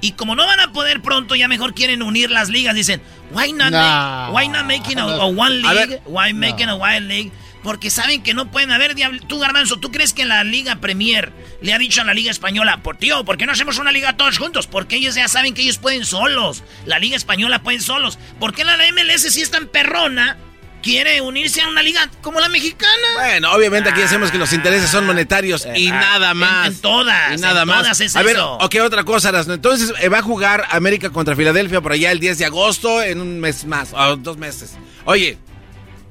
Y 0.02 0.12
como 0.14 0.36
no 0.36 0.46
van 0.46 0.60
a 0.60 0.74
poder 0.74 1.02
pronto, 1.02 1.36
ya 1.36 1.48
mejor 1.48 1.74
quieren 1.74 2.02
unir 2.02 2.30
las 2.32 2.50
ligas. 2.50 2.76
Dicen, 2.76 3.02
why 3.32 3.54
not, 3.54 3.72
Nah. 3.72 4.28
make- 4.32 4.34
why 4.36 4.48
not 4.50 4.66
making 4.66 4.98
a, 5.00 5.04
a 5.04 5.26
one 5.28 5.62
A 5.66 5.74
ver. 5.74 5.88
league? 5.90 6.02
Why 6.06 6.34
making 6.34 6.68
a 6.70 6.76
one 6.76 7.08
league? 7.08 7.32
Porque 7.64 7.90
saben 7.90 8.22
que 8.24 8.34
no 8.34 8.52
pueden 8.52 8.72
haber 8.72 8.94
diablo. 8.94 9.20
Tú, 9.28 9.40
Garbanzo, 9.40 9.78
¿tú 9.80 9.90
crees 9.92 10.12
que 10.14 10.26
la 10.26 10.44
Liga 10.44 10.76
Premier 10.78 11.32
le 11.62 11.74
ha 11.74 11.78
dicho 11.78 12.02
a 12.02 12.04
la 12.04 12.14
Liga 12.14 12.30
Española, 12.30 12.84
por 12.84 12.98
tío, 12.98 13.24
¿por 13.24 13.38
qué 13.38 13.46
no 13.46 13.54
hacemos 13.54 13.78
una 13.80 13.92
liga 13.92 14.18
todos 14.18 14.38
juntos? 14.38 14.68
Porque 14.68 14.98
ellos 14.98 15.16
ya 15.16 15.28
saben 15.30 15.54
que 15.54 15.62
ellos 15.62 15.78
pueden 15.78 16.04
solos. 16.06 16.64
La 16.86 17.00
Liga 17.00 17.16
Española 17.16 17.64
pueden 17.64 17.82
solos. 17.82 18.20
¿Por 18.40 18.54
qué 18.54 18.64
la 18.66 18.76
MLS 18.92 19.32
si 19.34 19.42
es 19.42 19.50
tan 19.50 19.68
perrona? 19.68 20.38
Quiere 20.82 21.22
unirse 21.22 21.62
a 21.62 21.70
una 21.70 21.82
liga 21.82 22.10
como 22.22 22.42
la 22.42 22.50
mexicana. 22.50 22.92
Bueno, 23.16 23.54
obviamente 23.54 23.90
aquí 23.90 24.02
decimos 24.02 24.30
que 24.32 24.38
los 24.38 24.52
intereses 24.52 24.90
son 24.90 25.06
monetarios 25.06 25.66
y 25.74 25.88
Ah, 25.88 25.92
nada 25.92 26.34
más. 26.34 26.68
en- 26.68 26.74
en 26.74 26.80
todas, 26.82 27.38
Y 27.38 27.42
nada 27.42 27.62
en 27.62 27.68
más. 27.70 27.78
todas 27.84 28.02
es 28.02 28.14
a 28.18 28.22
ver, 28.22 28.36
eso. 28.36 28.56
ok, 28.58 28.76
otra 28.84 29.06
cosa. 29.06 29.30
Entonces 29.48 29.94
eh, 30.02 30.10
va 30.10 30.18
a 30.18 30.22
jugar 30.22 30.66
América 30.72 31.10
contra 31.12 31.38
Filadelfia 31.38 31.80
por 31.80 31.94
allá 31.94 32.12
el 32.12 32.20
10 32.20 32.38
de 32.40 32.44
agosto 32.44 33.02
en 33.02 33.22
un 33.22 33.40
mes 33.40 33.64
más, 33.64 33.94
o 33.94 34.18
dos 34.18 34.36
meses. 34.36 34.74
Oye, 35.06 35.38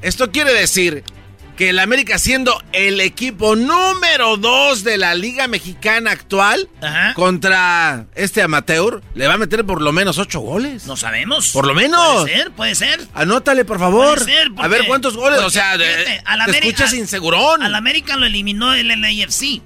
esto 0.00 0.30
quiere 0.32 0.54
decir 0.54 1.04
que 1.62 1.68
el 1.68 1.78
América 1.78 2.18
siendo 2.18 2.60
el 2.72 3.00
equipo 3.00 3.54
número 3.54 4.36
dos 4.36 4.82
de 4.82 4.98
la 4.98 5.14
Liga 5.14 5.46
Mexicana 5.46 6.10
actual 6.10 6.68
Ajá. 6.80 7.14
contra 7.14 8.06
este 8.16 8.42
amateur, 8.42 9.00
le 9.14 9.28
va 9.28 9.34
a 9.34 9.38
meter 9.38 9.64
por 9.64 9.80
lo 9.80 9.92
menos 9.92 10.18
ocho 10.18 10.40
goles. 10.40 10.86
No 10.86 10.96
sabemos. 10.96 11.50
Por 11.52 11.68
lo 11.68 11.72
menos. 11.72 12.22
Puede 12.22 12.34
ser, 12.36 12.50
puede 12.50 12.74
ser. 12.74 13.00
Anótale, 13.14 13.64
por 13.64 13.78
favor. 13.78 14.18
Puede 14.18 14.34
ser, 14.38 14.48
a 14.48 14.54
porque- 14.56 14.68
ver 14.70 14.86
cuántos 14.88 15.16
goles. 15.16 15.38
o 15.38 15.50
sea, 15.50 15.74
fíjate, 15.78 16.14
eh, 16.14 16.22
al 16.24 16.38
te 16.38 16.42
América- 16.42 16.66
escuchas 16.66 16.94
insegurón. 16.94 17.62
Al 17.62 17.76
América 17.76 18.16
lo 18.16 18.26
eliminó 18.26 18.74
el 18.74 18.88
LAFC. 18.88 19.62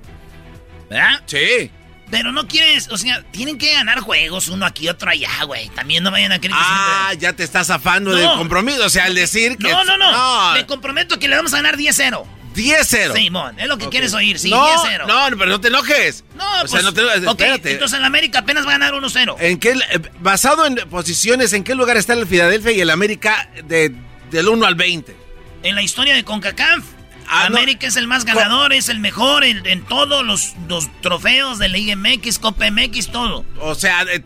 ¿Verdad? 0.90 1.22
Sí. 1.24 1.70
Pero 2.10 2.30
no 2.30 2.46
quieres, 2.46 2.88
o 2.90 2.96
sea, 2.96 3.22
tienen 3.32 3.58
que 3.58 3.72
ganar 3.72 3.98
juegos, 4.00 4.46
uno 4.48 4.64
aquí, 4.64 4.88
otro 4.88 5.10
allá, 5.10 5.42
güey. 5.44 5.68
También 5.70 6.04
no 6.04 6.10
vayan 6.12 6.30
a 6.32 6.38
creer 6.38 6.52
que 6.52 6.58
Ah, 6.62 7.06
siempre- 7.08 7.22
ya 7.26 7.32
te 7.34 7.42
estás 7.42 7.68
afando 7.70 8.12
No. 8.12 8.16
del 8.16 8.28
compromiso. 8.38 8.84
O 8.84 8.90
sea, 8.90 9.06
al 9.06 9.14
decir 9.16 9.56
que. 9.58 9.68
No, 9.68 9.84
no, 9.84 9.96
no, 9.98 10.52
Me 10.52 10.64
comprometo 10.66 11.18
que 11.18 11.26
le 11.28 11.34
vamos 11.36 11.52
a 11.52 11.56
ganar 11.56 11.76
10-0. 11.76 12.24
10-0. 12.54 13.12
Simón, 13.14 13.58
es 13.58 13.66
lo 13.68 13.76
que 13.76 13.84
Ok. 13.86 13.90
quieres 13.90 14.14
oír, 14.14 14.38
sí, 14.38 14.48
no, 14.50 14.64
10-0. 14.66 15.06
No, 15.06 15.26
pero 15.36 15.46
no 15.50 15.60
te 15.60 15.68
enojes. 15.68 16.24
No, 16.36 16.44
o 16.44 16.54
sea, 16.60 16.64
pues, 16.70 16.84
no 16.84 16.94
te 16.94 17.00
enojes. 17.02 17.22
ok, 17.26 17.28
Espérate. 17.40 17.72
entonces 17.72 17.98
el 17.98 18.04
América 18.04 18.38
apenas 18.38 18.64
va 18.64 18.70
a 18.70 18.72
ganar 18.78 18.94
1-0. 18.94 19.36
¿En 19.40 19.58
qué, 19.58 19.72
eh, 19.72 19.98
basado 20.20 20.64
en 20.64 20.76
posiciones, 20.88 21.52
¿en 21.52 21.64
qué 21.64 21.74
lugar 21.74 21.96
está 21.98 22.14
el 22.14 22.26
Filadelfia 22.26 22.72
y 22.72 22.80
el 22.80 22.88
América 22.90 23.50
de, 23.64 23.94
del 24.30 24.48
1 24.48 24.64
al 24.64 24.74
20? 24.74 25.14
En 25.64 25.74
la 25.74 25.82
historia 25.82 26.14
de 26.14 26.24
CONCACAF, 26.24 26.82
Ah, 27.28 27.48
no. 27.50 27.56
América 27.56 27.86
es 27.86 27.96
el 27.96 28.06
más 28.06 28.24
ganador, 28.24 28.72
es 28.72 28.88
el 28.88 28.98
mejor 29.00 29.44
en, 29.44 29.66
en 29.66 29.82
todos 29.84 30.24
los, 30.24 30.54
los 30.68 30.88
trofeos 31.00 31.58
de 31.58 31.68
la 31.68 31.76
Liga 31.76 31.96
MX, 31.96 32.38
Copa 32.38 32.70
MX, 32.70 33.08
todo. 33.08 33.44
O 33.60 33.74
sea, 33.74 34.02
eh, 34.02 34.22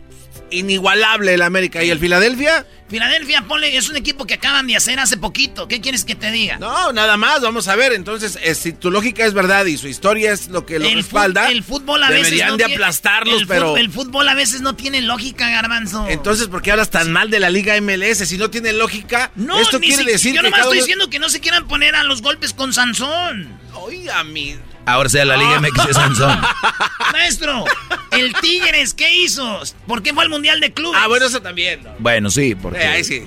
inigualable 0.50 1.34
el 1.34 1.42
América. 1.42 1.82
¿Y 1.84 1.90
el 1.90 1.98
Filadelfia? 1.98 2.66
Filadelfia, 2.88 3.42
ponle, 3.42 3.76
es 3.76 3.88
un 3.88 3.96
equipo 3.96 4.26
que 4.26 4.34
acaban 4.34 4.66
de 4.66 4.74
hacer 4.74 4.98
hace 4.98 5.16
poquito. 5.16 5.68
¿Qué 5.68 5.80
quieres 5.80 6.04
que 6.04 6.16
te 6.16 6.32
diga? 6.32 6.58
No, 6.58 6.92
nada 6.92 7.16
más. 7.16 7.40
Vamos 7.40 7.68
a 7.68 7.76
ver. 7.76 7.92
Entonces, 7.92 8.36
eh, 8.42 8.54
si 8.56 8.72
tu 8.72 8.90
lógica 8.90 9.24
es 9.24 9.32
verdad 9.32 9.64
y 9.66 9.76
su 9.76 9.86
historia 9.86 10.32
es 10.32 10.48
lo 10.48 10.66
que 10.66 10.80
lo 10.80 10.86
el, 10.86 10.94
respalda, 10.94 11.50
el 11.50 11.62
fútbol 11.62 12.02
a 12.02 12.08
veces 12.10 12.24
deberían 12.24 12.48
no 12.50 12.56
de 12.56 12.64
aplastarlos, 12.64 13.42
el 13.42 13.46
pero... 13.46 13.76
El 13.76 13.90
fútbol 13.90 14.28
a 14.28 14.34
veces 14.34 14.60
no 14.60 14.74
tiene 14.74 15.02
lógica, 15.02 15.48
garbanzo. 15.50 16.06
Entonces, 16.08 16.48
¿por 16.48 16.62
qué 16.62 16.72
hablas 16.72 16.90
tan 16.90 17.12
mal 17.12 17.30
de 17.30 17.38
la 17.38 17.48
Liga 17.48 17.80
MLS? 17.80 18.28
Si 18.28 18.36
no 18.36 18.50
tiene 18.50 18.72
lógica, 18.72 19.30
no, 19.36 19.60
esto 19.60 19.78
quiere 19.78 20.02
si- 20.02 20.10
decir 20.10 20.34
yo 20.34 20.42
que 20.42 20.50
cada 20.50 20.64
estoy 20.64 20.78
diciendo 20.78 21.08
que 21.08 21.20
no 21.20 21.28
se 21.28 21.38
quieran 21.38 21.68
poner 21.68 21.94
a 21.94 22.02
los 22.02 22.22
golpes 22.22 22.52
con 22.54 22.72
Sansón. 22.72 23.56
Oiga, 23.74 24.24
mi... 24.24 24.56
Ahora 24.86 25.08
sea 25.08 25.24
la 25.24 25.36
Liga 25.36 25.60
MX 25.60 25.86
de 25.86 25.94
Sansón. 25.94 26.40
Maestro, 27.12 27.64
el 28.12 28.32
Tigres, 28.34 28.94
¿qué 28.94 29.12
hizo? 29.12 29.60
¿Por 29.86 30.02
qué 30.02 30.12
fue 30.12 30.24
al 30.24 30.30
Mundial 30.30 30.60
de 30.60 30.72
Clubes? 30.72 31.00
Ah, 31.02 31.06
bueno, 31.08 31.26
eso 31.26 31.40
también. 31.40 31.82
¿no? 31.82 31.90
Bueno, 31.98 32.30
sí, 32.30 32.54
porque... 32.54 32.80
Eh, 32.80 32.86
ahí 32.86 33.04
sí. 33.04 33.24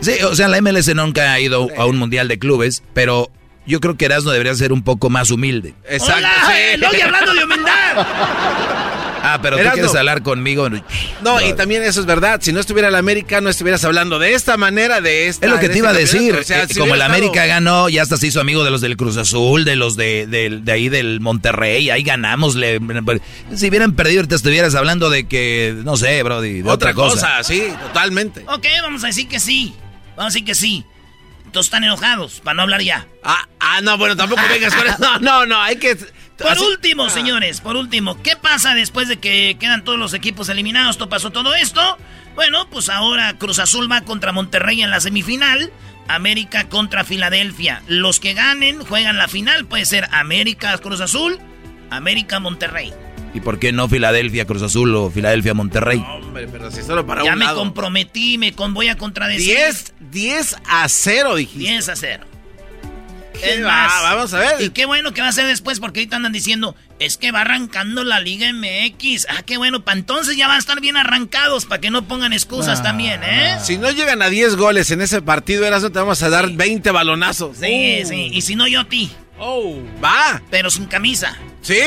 Sí, 0.00 0.12
o 0.22 0.34
sea, 0.34 0.48
la 0.48 0.60
MLS 0.60 0.94
nunca 0.94 1.32
ha 1.32 1.40
ido 1.40 1.68
a 1.76 1.86
un 1.86 1.96
mundial 1.96 2.28
de 2.28 2.38
clubes, 2.38 2.82
pero 2.94 3.30
yo 3.66 3.80
creo 3.80 3.96
que 3.96 4.04
Erasmo 4.04 4.30
debería 4.30 4.54
ser 4.54 4.72
un 4.72 4.82
poco 4.82 5.10
más 5.10 5.30
humilde. 5.30 5.74
Exacto. 5.88 6.16
Hola, 6.16 6.30
sí. 6.46 6.52
Eloy, 6.74 7.00
hablando 7.00 7.34
de 7.34 7.44
humildad. 7.44 8.06
Ah, 9.34 9.38
pero 9.42 9.56
tú 9.56 9.60
Erasmo. 9.60 9.74
quieres 9.74 9.94
hablar 9.94 10.22
conmigo. 10.22 10.68
No, 11.22 11.40
y 11.40 11.52
también 11.54 11.82
eso 11.82 12.00
es 12.00 12.06
verdad. 12.06 12.40
Si 12.42 12.52
no 12.52 12.60
estuviera 12.60 12.88
el 12.88 12.94
América, 12.94 13.40
no 13.40 13.50
estuvieras 13.50 13.84
hablando 13.84 14.18
de 14.18 14.34
esta 14.34 14.56
manera, 14.56 15.00
de 15.00 15.28
esta. 15.28 15.46
Es 15.46 15.52
lo 15.52 15.58
que 15.58 15.66
te 15.66 15.72
este 15.72 15.78
iba 15.78 15.90
a 15.90 15.92
decir. 15.92 16.34
O 16.34 16.42
sea, 16.42 16.62
eh, 16.62 16.66
si 16.68 16.78
como 16.78 16.94
el 16.94 17.02
América 17.02 17.44
estado- 17.44 17.48
ganó, 17.48 17.88
ya 17.88 18.02
hasta 18.02 18.16
se 18.16 18.26
hizo 18.28 18.40
amigo 18.40 18.64
de 18.64 18.70
los 18.70 18.80
del 18.80 18.96
Cruz 18.96 19.16
Azul, 19.16 19.64
de 19.64 19.76
los 19.76 19.96
de, 19.96 20.26
de- 20.26 20.60
de 20.62 20.72
ahí 20.72 20.88
del 20.88 21.20
Monterrey. 21.20 21.90
Ahí 21.90 22.02
ganamos. 22.02 22.54
le- 22.54 22.80
si 23.54 23.68
hubieran 23.68 23.92
perdido, 23.94 24.20
ahorita 24.20 24.34
estuvieras 24.36 24.74
hablando 24.74 25.10
de 25.10 25.26
que, 25.28 25.74
no 25.84 25.96
sé, 25.96 26.22
Brody, 26.22 26.62
de 26.62 26.70
otra, 26.70 26.72
Otra 26.90 26.94
cosa, 26.94 27.42
sí, 27.44 27.64
totalmente. 27.88 28.44
ok, 28.48 28.66
vamos 28.82 29.04
a 29.04 29.08
decir 29.08 29.28
que 29.28 29.40
sí. 29.40 29.74
Vamos 30.16 30.32
a 30.32 30.34
decir 30.34 30.44
que 30.44 30.54
sí. 30.54 30.84
Entonces 31.48 31.68
están 31.68 31.82
enojados, 31.84 32.40
para 32.40 32.54
no 32.56 32.62
hablar 32.62 32.82
ya. 32.82 33.06
Ah, 33.24 33.48
ah, 33.58 33.80
no, 33.80 33.96
bueno, 33.96 34.14
tampoco 34.16 34.42
vengas 34.50 34.74
con 34.74 34.86
eso. 34.86 34.96
No, 35.00 35.18
no, 35.18 35.46
no, 35.46 35.60
hay 35.62 35.76
que. 35.76 35.96
Por 36.36 36.48
así- 36.52 36.60
último, 36.62 37.06
Ah. 37.06 37.10
señores, 37.10 37.62
por 37.62 37.74
último, 37.76 38.22
¿qué 38.22 38.36
pasa 38.36 38.74
después 38.74 39.08
de 39.08 39.16
que 39.18 39.56
quedan 39.58 39.82
todos 39.82 39.98
los 39.98 40.12
equipos 40.12 40.50
eliminados? 40.50 40.98
¿Todo 40.98 41.08
pasó 41.08 41.30
todo 41.30 41.54
esto? 41.54 41.96
Bueno, 42.34 42.68
pues 42.70 42.90
ahora 42.90 43.32
Cruz 43.38 43.58
Azul 43.60 43.90
va 43.90 44.02
contra 44.02 44.30
Monterrey 44.32 44.82
en 44.82 44.90
la 44.90 45.00
semifinal, 45.00 45.72
América 46.06 46.68
contra 46.68 47.02
Filadelfia. 47.02 47.82
Los 47.88 48.20
que 48.20 48.34
ganen 48.34 48.84
juegan 48.84 49.16
la 49.16 49.26
final, 49.26 49.64
puede 49.64 49.86
ser 49.86 50.06
América 50.12 50.76
Cruz 50.78 51.00
Azul, 51.00 51.38
América 51.90 52.40
Monterrey. 52.40 52.92
¿Y 53.34 53.40
por 53.40 53.58
qué 53.58 53.72
no 53.72 53.88
Filadelfia, 53.88 54.46
Cruz 54.46 54.62
Azul 54.62 54.94
o 54.96 55.10
Filadelfia, 55.10 55.54
Monterrey? 55.54 56.02
Hombre, 56.08 56.48
pero 56.50 56.70
si 56.70 56.82
solo 56.82 57.06
para 57.06 57.22
ya 57.24 57.32
un 57.34 57.38
me 57.38 57.44
lado. 57.44 57.58
comprometí, 57.58 58.38
me 58.38 58.52
con, 58.52 58.72
voy 58.74 58.88
a 58.88 58.96
contradecir. 58.96 59.54
10, 59.56 59.94
10 60.10 60.56
a 60.66 60.88
0, 60.88 61.34
dijiste. 61.36 61.58
10 61.70 61.88
a 61.90 61.96
0. 61.96 62.24
¿Qué 63.40 63.54
Es 63.54 63.64
va? 63.64 63.68
más, 63.68 64.02
Vamos 64.02 64.34
a 64.34 64.38
ver. 64.40 64.62
Y 64.62 64.70
qué 64.70 64.84
bueno 64.86 65.12
que 65.12 65.20
va 65.20 65.28
a 65.28 65.32
ser 65.32 65.46
después, 65.46 65.78
porque 65.78 66.00
ahorita 66.00 66.16
andan 66.16 66.32
diciendo, 66.32 66.74
es 66.98 67.16
que 67.18 67.30
va 67.30 67.42
arrancando 67.42 68.02
la 68.02 68.18
Liga 68.18 68.50
MX. 68.52 69.26
Ah, 69.28 69.42
qué 69.46 69.58
bueno, 69.58 69.84
para 69.84 69.98
entonces 69.98 70.36
ya 70.36 70.48
van 70.48 70.56
a 70.56 70.58
estar 70.58 70.80
bien 70.80 70.96
arrancados, 70.96 71.64
para 71.66 71.80
que 71.80 71.90
no 71.90 72.08
pongan 72.08 72.32
excusas 72.32 72.82
también, 72.82 73.20
¿eh? 73.22 73.58
Si 73.62 73.76
no 73.78 73.90
llegan 73.92 74.22
a 74.22 74.28
10 74.30 74.56
goles 74.56 74.90
en 74.90 75.02
ese 75.02 75.22
partido, 75.22 75.64
Erasmo, 75.64 75.90
te 75.90 75.98
vamos 76.00 76.20
a 76.22 76.30
dar 76.30 76.50
20 76.50 76.90
balonazos. 76.90 77.58
Sí, 77.58 78.00
Uh. 78.02 78.08
sí, 78.08 78.30
y 78.32 78.40
si 78.40 78.56
no 78.56 78.66
yo 78.66 78.80
a 78.80 78.88
ti, 78.88 79.10
Oh, 79.38 79.78
va. 80.02 80.42
pero 80.50 80.70
sin 80.70 80.86
camisa. 80.86 81.36
Sí. 81.62 81.80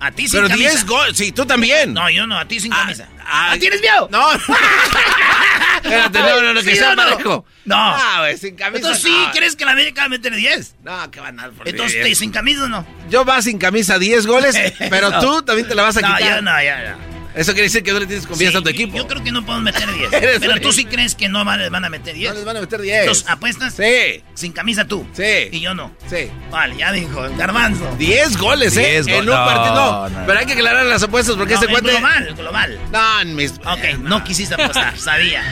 A 0.00 0.10
ti 0.10 0.26
sin 0.28 0.38
Pero 0.40 0.48
camisa. 0.48 0.70
10 0.70 0.86
goles. 0.86 1.16
Sí, 1.16 1.30
tú 1.32 1.44
también. 1.46 1.92
No, 1.94 2.08
yo 2.10 2.26
no, 2.26 2.38
a 2.38 2.46
ti 2.46 2.58
sin 2.60 2.72
Ah, 2.72 2.78
camisa. 2.82 3.08
ah, 3.24 3.50
¿Ah, 3.52 3.56
tienes 3.58 3.80
miedo? 3.80 4.08
No. 4.10 4.32
Espérate, 5.82 6.18
no, 6.18 6.40
no, 6.42 6.54
no, 6.54 6.60
que 6.62 6.70
¿Sí 6.72 6.76
sea 6.76 6.94
no? 6.94 7.02
parejo. 7.02 7.44
No. 7.64 7.76
Ah, 7.76 8.16
güey, 8.20 8.36
sin 8.36 8.54
camisa. 8.56 8.76
Entonces 8.78 9.02
sí, 9.02 9.24
no. 9.26 9.32
¿crees 9.32 9.56
que 9.56 9.64
la 9.64 9.72
América 9.72 10.02
va 10.02 10.06
a 10.06 10.08
meter 10.08 10.34
10? 10.34 10.74
No, 10.82 11.10
que 11.10 11.20
van 11.20 11.38
a 11.40 11.50
por 11.50 11.68
Entonces. 11.68 12.18
¿sin 12.18 12.30
camisa 12.32 12.64
o 12.64 12.68
no? 12.68 12.86
Yo 13.08 13.24
vas 13.24 13.44
sin 13.44 13.58
camisa 13.58 13.98
10 13.98 14.26
goles, 14.26 14.56
pero 14.90 15.10
No. 15.10 15.20
tú 15.20 15.42
también 15.42 15.68
te 15.68 15.74
la 15.74 15.82
vas 15.84 15.96
a 15.96 16.00
No, 16.00 16.08
quitar. 16.16 16.22
ya 16.22 16.40
no, 16.42 16.50
ya, 16.50 16.82
ya. 16.82 16.96
Eso 17.34 17.52
quiere 17.52 17.64
decir 17.64 17.82
que 17.82 17.92
no 17.92 18.00
le 18.00 18.06
tienes 18.06 18.26
confianza 18.26 18.58
Sí, 18.58 18.60
a 18.60 18.64
tu 18.64 18.68
equipo. 18.70 18.96
Yo 18.96 19.06
creo 19.06 19.22
que 19.22 19.30
no 19.32 19.44
podemos 19.44 19.64
meter 19.64 19.92
10. 19.92 20.12
Eres 20.22 20.38
pero 20.40 20.60
tú 20.60 20.72
sí 20.72 20.84
crees 20.84 21.14
que 21.14 21.28
no 21.28 21.44
van, 21.44 21.70
van 21.70 21.84
a 21.84 21.88
meter 21.90 22.14
10. 22.14 22.30
No 22.30 22.34
les 22.36 22.44
van 22.44 22.56
a 22.56 22.60
meter 22.60 22.80
10. 22.80 23.00
Entonces, 23.00 23.24
¿apuestas? 23.28 23.74
Sí, 23.74 24.22
Sin 24.34 24.52
camisa 24.52 24.84
tú. 24.86 25.06
sí. 25.12 25.48
Y 25.52 25.60
yo 25.60 25.74
no. 25.74 25.92
Sí. 26.08 26.28
Vale, 26.50 26.76
ya 26.76 26.92
dijo, 26.92 27.22
Garbanzo. 27.36 27.94
10 27.98 28.36
goles, 28.36 28.76
¿eh? 28.76 29.02
10 29.02 29.06
en 29.08 29.20
un 29.20 29.26
no, 29.26 29.32
partido. 29.32 29.74
No, 29.74 30.08
no. 30.08 30.26
pero 30.26 30.38
hay 30.40 30.46
que 30.46 30.52
aclarar 30.54 30.86
las 30.86 31.02
apuestas 31.02 31.36
porque 31.36 31.54
No, 31.54 31.60
este 31.60 31.66
en 31.72 31.78
cuate. 31.80 31.90
global, 31.98 32.34
global. 32.36 32.78
No, 32.92 33.20
en 33.20 33.36
mis. 33.36 33.52
Ok, 33.52 33.84
eh, 33.84 33.96
no 34.00 34.24
quisiste 34.24 34.54
apostar, 34.54 34.96
sabía. 34.98 35.42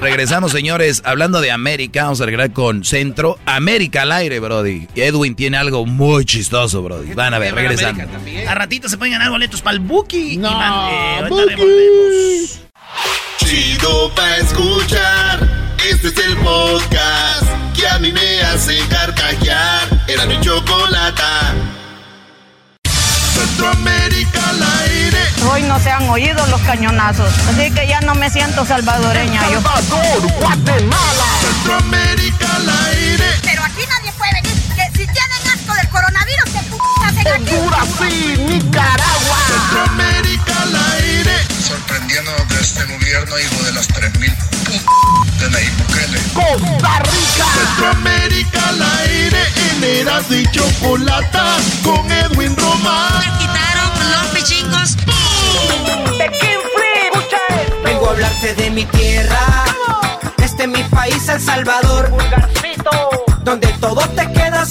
Regresamos, 0.00 0.52
señores. 0.52 1.02
Hablando 1.04 1.40
de 1.40 1.50
América, 1.50 2.04
vamos 2.04 2.20
a 2.20 2.26
regresar 2.26 2.52
con 2.52 2.84
Centro. 2.84 3.38
América 3.46 4.02
al 4.02 4.12
aire, 4.12 4.40
Brody. 4.40 4.88
Y 4.94 5.00
Edwin 5.00 5.34
tiene 5.34 5.56
algo 5.56 5.86
muy 5.86 6.24
chistoso, 6.24 6.82
Brody. 6.82 7.14
Van 7.14 7.34
a 7.34 7.38
ver, 7.38 7.54
regresando. 7.54 8.02
A 8.48 8.54
ratito 8.54 8.88
se 8.88 8.96
pueden 8.98 9.12
ganar 9.12 9.30
boletos 9.30 9.62
para 9.62 9.74
el 9.74 9.80
Buki. 9.80 10.31
No, 10.38 10.50
Y 10.50 10.54
man- 10.54 10.72
eh, 10.90 11.16
ahorita 11.18 11.28
Buki. 11.28 11.54
volvemos. 11.56 12.60
Chido 13.38 14.10
pa' 14.14 14.36
escuchar. 14.36 15.48
Este 15.90 16.08
es 16.08 16.16
el 16.26 16.36
podcast 16.38 17.42
que 17.74 17.86
a 17.88 17.98
mí 17.98 18.12
me 18.12 18.40
hace 18.42 18.78
carcajear. 18.88 19.88
Era 20.08 20.26
mi 20.26 20.40
chocolata. 20.40 21.54
Centroamérica 23.34 24.48
al 24.50 24.62
aire. 24.88 25.18
Hoy 25.50 25.62
no 25.64 25.78
se 25.80 25.90
han 25.90 26.08
oído 26.08 26.46
los 26.46 26.60
cañonazos, 26.62 27.32
así 27.48 27.70
que 27.72 27.86
ya 27.88 28.00
no 28.02 28.14
me 28.14 28.30
siento 28.30 28.64
salvadoreña 28.64 29.42
yo. 29.50 29.60
Centroamérica 31.40 32.56
al 32.56 32.68
aire. 32.86 33.24
Pero 33.42 33.62
aquí 33.64 33.82
nadie 33.88 34.12
puede 34.16 34.32
venir. 34.34 34.52
Que 34.76 34.84
si 34.98 35.06
tienen 35.06 35.42
asco 35.52 35.74
del 35.74 35.88
coronavirus, 35.88 36.44
¿qué 36.52 36.60
p 36.60 36.76
hacen 37.04 37.26
aquí? 37.28 37.50
Centroamérica 37.50 38.96
al 40.50 40.76
aire. 40.94 41.36
sorprendiendo 41.66 42.30
de 42.48 42.60
este 42.60 42.84
gobierno, 42.84 43.38
hijo 43.38 43.64
de 43.64 43.72
las 43.72 43.86
3000 43.88 44.30
de 45.40 45.50
Nayib 45.50 45.76
Bukele. 45.78 46.18
Centroamérica 47.54 48.68
al 48.68 48.82
aire. 48.82 49.38
En 49.70 49.84
Erasmo 49.84 50.36
y 50.36 50.46
chocolata 50.50 51.56
con 51.82 52.10
Edwin 52.10 52.56
Román. 52.56 53.22
quitaron 53.38 53.90
los 54.12 54.26
pichingos. 54.28 54.96
Vengo 57.84 58.08
a 58.08 58.10
hablarte 58.10 58.54
de 58.54 58.70
mi 58.70 58.84
tierra, 58.86 59.64
este 60.42 60.62
es 60.64 60.68
mi 60.68 60.82
país, 60.84 61.28
El 61.28 61.40
Salvador, 61.40 62.12
donde 63.44 63.68
todo 63.80 64.00
te 64.10 64.32
queda 64.32 64.64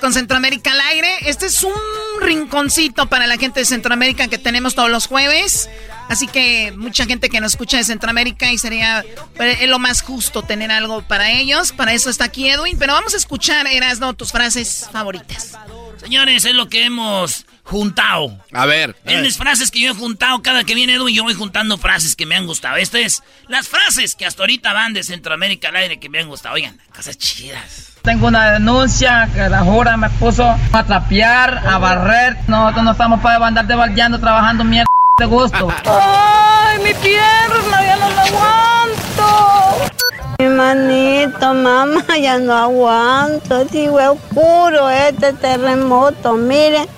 con 0.00 0.12
Centroamérica 0.12 0.72
al 0.72 0.80
aire. 0.80 1.08
Este 1.22 1.46
es 1.46 1.62
un 1.62 1.72
rinconcito 2.20 3.08
para 3.08 3.26
la 3.26 3.36
gente 3.36 3.60
de 3.60 3.66
Centroamérica 3.66 4.28
que 4.28 4.38
tenemos 4.38 4.74
todos 4.74 4.90
los 4.90 5.06
jueves. 5.06 5.68
Así 6.08 6.26
que 6.26 6.72
mucha 6.76 7.06
gente 7.06 7.30
que 7.30 7.40
nos 7.40 7.52
escucha 7.52 7.78
de 7.78 7.84
Centroamérica 7.84 8.52
y 8.52 8.58
sería 8.58 9.04
eh, 9.38 9.66
lo 9.66 9.78
más 9.78 10.02
justo 10.02 10.42
tener 10.42 10.70
algo 10.70 11.02
para 11.02 11.32
ellos. 11.32 11.72
Para 11.72 11.94
eso 11.94 12.10
está 12.10 12.24
aquí 12.24 12.48
Edwin. 12.48 12.76
Pero 12.78 12.92
vamos 12.92 13.14
a 13.14 13.16
escuchar, 13.16 13.66
Erasno, 13.66 14.14
tus 14.14 14.30
frases 14.30 14.88
favoritas. 14.92 15.52
Señores, 15.98 16.44
es 16.44 16.54
lo 16.54 16.68
que 16.68 16.84
hemos 16.84 17.46
juntado. 17.64 18.38
A 18.52 18.66
ver. 18.66 18.96
En 19.04 19.22
mis 19.22 19.36
frases 19.36 19.70
que 19.70 19.80
yo 19.80 19.92
he 19.92 19.94
juntado, 19.94 20.42
cada 20.42 20.64
que 20.64 20.74
viene 20.74 20.94
Edwin, 20.94 21.14
yo 21.14 21.22
voy 21.22 21.34
juntando 21.34 21.78
frases 21.78 22.16
que 22.16 22.26
me 22.26 22.36
han 22.36 22.46
gustado. 22.46 22.76
Estas 22.76 23.00
es 23.00 23.22
las 23.48 23.68
frases 23.68 24.14
que 24.14 24.26
hasta 24.26 24.42
ahorita 24.42 24.72
van 24.72 24.92
de 24.92 25.02
Centroamérica 25.02 25.68
al 25.68 25.76
aire 25.76 25.98
que 25.98 26.08
me 26.08 26.20
han 26.20 26.28
gustado. 26.28 26.54
Oigan, 26.54 26.78
cosas 26.94 27.16
chidas. 27.18 27.92
Tengo 28.02 28.26
una 28.26 28.52
denuncia 28.52 29.28
que 29.32 29.48
la 29.48 29.60
jura 29.60 29.96
me 29.96 30.10
puso 30.10 30.44
a 30.44 30.84
trapear, 30.84 31.62
a 31.66 31.78
barrer. 31.78 32.36
Nosotros 32.48 32.84
no 32.84 32.92
estamos 32.92 33.20
para 33.20 33.46
andar 33.46 33.66
de 33.66 34.18
trabajando 34.18 34.64
mierda 34.64 34.88
de 35.18 35.26
gusto. 35.26 35.68
¡Ay, 35.86 36.78
mi 36.78 36.94
pierna! 36.94 37.84
¡Ya 37.84 37.96
no 37.96 38.10
la 38.10 38.22
aguanto! 38.22 39.92
Mi 40.38 40.48
manito, 40.48 41.54
mamá, 41.54 42.04
ya 42.20 42.38
no 42.38 42.56
aguanto. 42.56 43.64
Digo, 43.66 44.00
es 44.00 44.08
oscuro 44.08 44.90
este 44.90 45.32
terremoto, 45.34 46.34
miren. 46.34 46.88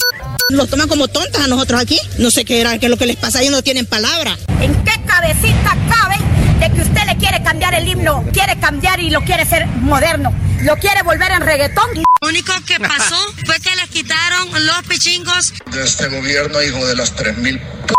Nos 0.50 0.68
toman 0.68 0.88
como 0.88 1.08
tontas 1.08 1.42
a 1.42 1.46
nosotros 1.46 1.80
aquí. 1.80 1.98
No 2.18 2.30
sé 2.30 2.44
qué 2.44 2.60
era, 2.60 2.78
qué 2.78 2.86
es 2.86 2.90
lo 2.90 2.96
que 2.96 3.06
les 3.06 3.16
pasa, 3.16 3.40
ellos 3.40 3.52
no 3.52 3.62
tienen 3.62 3.86
palabra. 3.86 4.36
¿En 4.60 4.74
qué 4.84 4.92
cabecita 5.06 5.76
cabe 5.88 6.16
de 6.60 6.74
que 6.74 6.82
usted 6.82 7.04
le 7.06 7.16
quiere 7.16 7.42
cambiar 7.42 7.74
el 7.74 7.88
himno? 7.88 8.24
Quiere 8.32 8.58
cambiar 8.58 9.00
y 9.00 9.10
lo 9.10 9.22
quiere 9.22 9.42
hacer 9.42 9.66
moderno. 9.66 10.34
Lo 10.60 10.76
quiere 10.76 11.02
volver 11.02 11.32
en 11.32 11.40
reggaetón. 11.40 11.88
Lo 11.94 12.28
único 12.28 12.52
que 12.66 12.78
pasó 12.78 13.16
fue 13.46 13.58
que 13.60 13.74
les 13.76 13.88
quitaron 13.88 14.48
los 14.66 14.82
pichingos. 14.88 15.54
De 15.72 15.82
este 15.82 16.08
gobierno, 16.08 16.62
hijo 16.62 16.86
de 16.86 16.96
las 16.96 17.14
3.000 17.16 17.58
p 17.58 17.94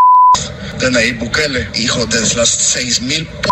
de 0.79 0.91
Nayib 0.91 1.19
Bukele, 1.19 1.69
hijo 1.75 2.05
de 2.05 2.19
las 2.35 2.75
6.000 2.75 3.25
p 3.25 3.49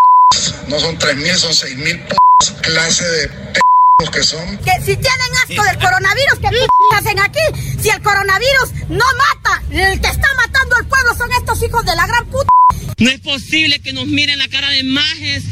no 0.68 0.80
son 0.80 0.98
3.000, 0.98 1.36
son 1.36 1.52
6.000 1.52 2.08
p 2.08 2.16
clase 2.62 3.04
de 3.06 3.28
p 3.28 3.63
que 4.12 4.24
son. 4.24 4.58
Que 4.58 4.72
si 4.82 4.96
tienen 4.96 5.32
asco 5.44 5.64
del 5.64 5.78
coronavirus, 5.78 6.40
¿qué 6.42 6.50
p 6.50 6.96
hacen 6.98 7.20
aquí? 7.20 7.40
Si 7.80 7.90
el 7.90 8.02
coronavirus 8.02 8.72
no 8.90 9.06
mata, 9.18 9.62
el 9.70 10.02
que 10.02 10.08
está 10.08 10.28
matando 10.36 10.76
al 10.76 10.86
pueblo 10.86 11.16
son 11.16 11.32
estos 11.34 11.62
hijos 11.64 11.86
de 11.86 11.96
la 11.96 12.08
gran 12.08 12.26
puta. 12.26 12.50
No 12.98 13.10
es 13.10 13.20
posible 13.20 13.80
que 13.80 13.94
nos 13.94 14.08
miren 14.08 14.40
la 14.40 14.48
cara 14.48 14.70
de 14.70 14.84
majes. 14.84 15.44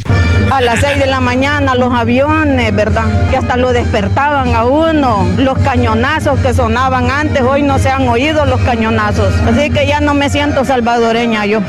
A 0.52 0.62
las 0.62 0.80
6 0.82 1.00
de 1.00 1.06
la 1.06 1.22
mañana 1.22 1.76
los 1.76 1.94
aviones, 1.94 2.76
¿verdad? 2.76 3.30
Que 3.30 3.38
hasta 3.38 3.58
lo 3.58 3.74
despertaban 3.74 4.56
a 4.56 4.66
uno. 4.66 5.28
Los 5.38 5.58
cañonazos 5.60 6.40
que 6.40 6.54
sonaban 6.54 7.10
antes, 7.10 7.42
hoy 7.42 7.62
no 7.62 7.80
se 7.80 7.90
han 7.90 8.08
oído 8.08 8.46
los 8.46 8.60
cañonazos. 8.62 9.34
Así 9.42 9.70
que 9.70 9.88
ya 9.88 10.02
no 10.02 10.14
me 10.14 10.30
siento 10.30 10.66
salvadoreña 10.66 11.46
yo. 11.46 11.62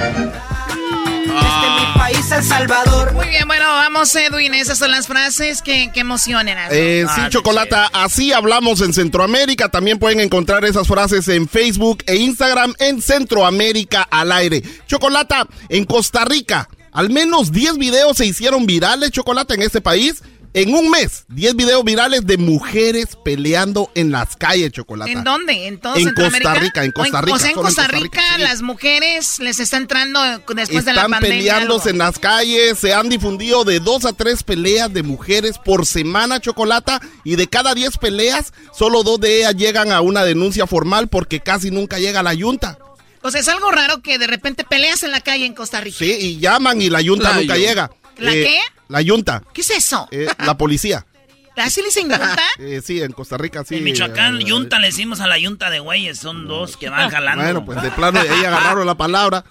País, 2.23 2.33
El 2.33 2.45
Salvador. 2.45 3.13
Muy 3.15 3.27
bien, 3.29 3.47
bueno, 3.47 3.65
vamos, 3.67 4.15
Edwin. 4.15 4.55
Esas 4.55 4.79
son 4.79 4.91
las 4.91 5.07
frases 5.07 5.61
que, 5.63 5.91
que 5.93 6.01
emocionan. 6.01 6.57
Eh, 6.71 7.05
sí, 7.15 7.21
Ah, 7.25 7.29
Chocolata, 7.29 7.91
así 7.93 8.33
hablamos 8.33 8.81
en 8.81 8.93
Centroamérica. 8.93 9.69
También 9.69 9.99
pueden 9.99 10.21
encontrar 10.21 10.65
esas 10.65 10.87
frases 10.87 11.27
en 11.29 11.49
Facebook 11.49 12.05
e 12.07 12.17
Instagram 12.17 12.75
en 12.79 13.03
Centroamérica 13.03 14.03
al 14.03 14.31
aire. 14.33 14.63
Chocolata, 14.87 15.47
en 15.69 15.85
Costa 15.85 16.25
Rica, 16.25 16.69
al 16.93 17.11
menos 17.11 17.51
10 17.51 17.79
videos 17.79 18.17
se 18.19 18.27
hicieron 18.27 18.67
virales, 18.67 19.11
Chocolata, 19.11 19.55
en 19.55 19.63
este 19.63 19.81
país. 19.81 20.23
En 20.55 20.75
un 20.75 20.91
mes, 20.91 21.25
10 21.29 21.57
videos 21.57 21.83
virales 21.83 22.27
de 22.27 22.37
mujeres 22.37 23.17
peleando 23.25 23.91
en 23.95 24.13
las 24.13 24.37
calles, 24.37 24.71
Chocolata. 24.71 25.11
¿En 25.11 25.25
dónde? 25.25 25.67
¿En 25.67 25.79
todo 25.79 25.95
En? 25.97 26.13
Costa 26.13 26.55
Rica, 26.55 26.85
en 26.85 26.93
Costa 26.93 27.21
Rica, 27.23 27.35
O 27.35 27.39
sea, 27.39 27.49
en 27.51 27.57
solo 27.57 27.61
en 27.61 27.63
Costa 27.63 27.83
Costa 27.85 27.99
Rica, 27.99 28.21
Rica, 28.21 28.37
sí. 28.37 28.43
las 28.43 28.61
mujeres 28.61 29.39
les 29.39 29.59
está 29.61 29.79
entrando 29.79 30.21
después 30.55 30.85
de 30.85 30.93
la 30.93 31.03
Están 31.03 31.11
pandemia. 31.13 31.21
peleándose 31.39 31.89
algo. 31.89 31.91
en 31.91 31.99
las 31.99 32.19
calles, 32.19 32.79
se 32.79 32.93
han 32.93 33.09
difundido 33.09 33.65
de 33.65 33.81
dos 33.81 34.05
a 34.05 34.13
tres 34.13 34.43
peleas 34.43 34.93
de 34.93 35.03
mujeres 35.03 35.57
por 35.57 35.87
semana, 35.87 36.39
Chocolata, 36.39 37.01
y 37.25 37.37
de 37.37 37.47
cada 37.47 37.75
diez 37.75 37.97
peleas, 37.97 38.53
solo 38.77 39.03
dos 39.05 39.19
de 39.21 39.39
ellas 39.39 39.55
llegan 39.57 39.91
a 39.91 40.03
una 40.03 40.23
denuncia 40.23 40.67
formal 40.67 41.09
porque 41.09 41.41
casi 41.41 41.71
nunca 41.71 41.99
llega 41.99 42.23
la 42.23 42.35
yunta. 42.35 42.77
O 43.23 43.31
sea, 43.31 43.41
es 43.41 43.49
algo 43.49 43.71
raro 43.71 44.03
que 44.03 44.19
de 44.19 44.27
repente 44.27 44.65
peleas 44.65 45.03
en 45.03 45.13
la 45.13 45.23
calle 45.23 45.47
en 45.47 45.55
Costa 45.55 45.81
Rica. 45.81 45.97
Sí, 45.99 46.11
y 46.13 46.39
llaman 46.41 46.83
y 46.83 46.91
la 46.91 47.01
yunta 47.01 47.31
La 47.31 47.37
nunca 47.37 47.57
llega. 47.57 47.91
¿La 48.19 48.35
Eh, 48.35 48.45
qué? 48.45 48.59
La 48.93 49.01
yunta. 49.03 49.43
¿Qué 49.53 49.63
es 49.63 49.71
eso? 49.71 50.07
eh, 50.11 50.27
la 50.39 50.57
policía. 50.57 51.05
¿Así 51.57 51.81
le 51.81 51.87
dicen 51.89 52.09
yunta? 52.09 52.39
Eh, 52.59 52.81
sí, 52.85 53.01
en 53.03 53.13
Costa 53.13 53.37
Rica 53.37 53.65
sí. 53.65 53.77
En 53.77 53.85
Michoacán, 53.85 54.41
eh, 54.41 54.45
yunta 54.45 54.79
le 54.79 54.87
decimos 54.89 55.21
a 55.21 55.27
la 55.27 55.39
yunta 55.39 55.69
de 55.71 55.81
güeyes, 55.81 56.19
son 56.19 56.47
dos 56.47 56.77
que 56.77 56.89
van 56.89 57.11
jalando. 57.11 57.43
Bueno, 57.43 57.65
pues 57.65 57.83
de 57.83 57.91
plano 57.91 58.23
de 58.23 58.29
ahí 58.29 58.45
agarraron 58.45 58.87
la 58.87 58.95
palabra. 58.97 59.45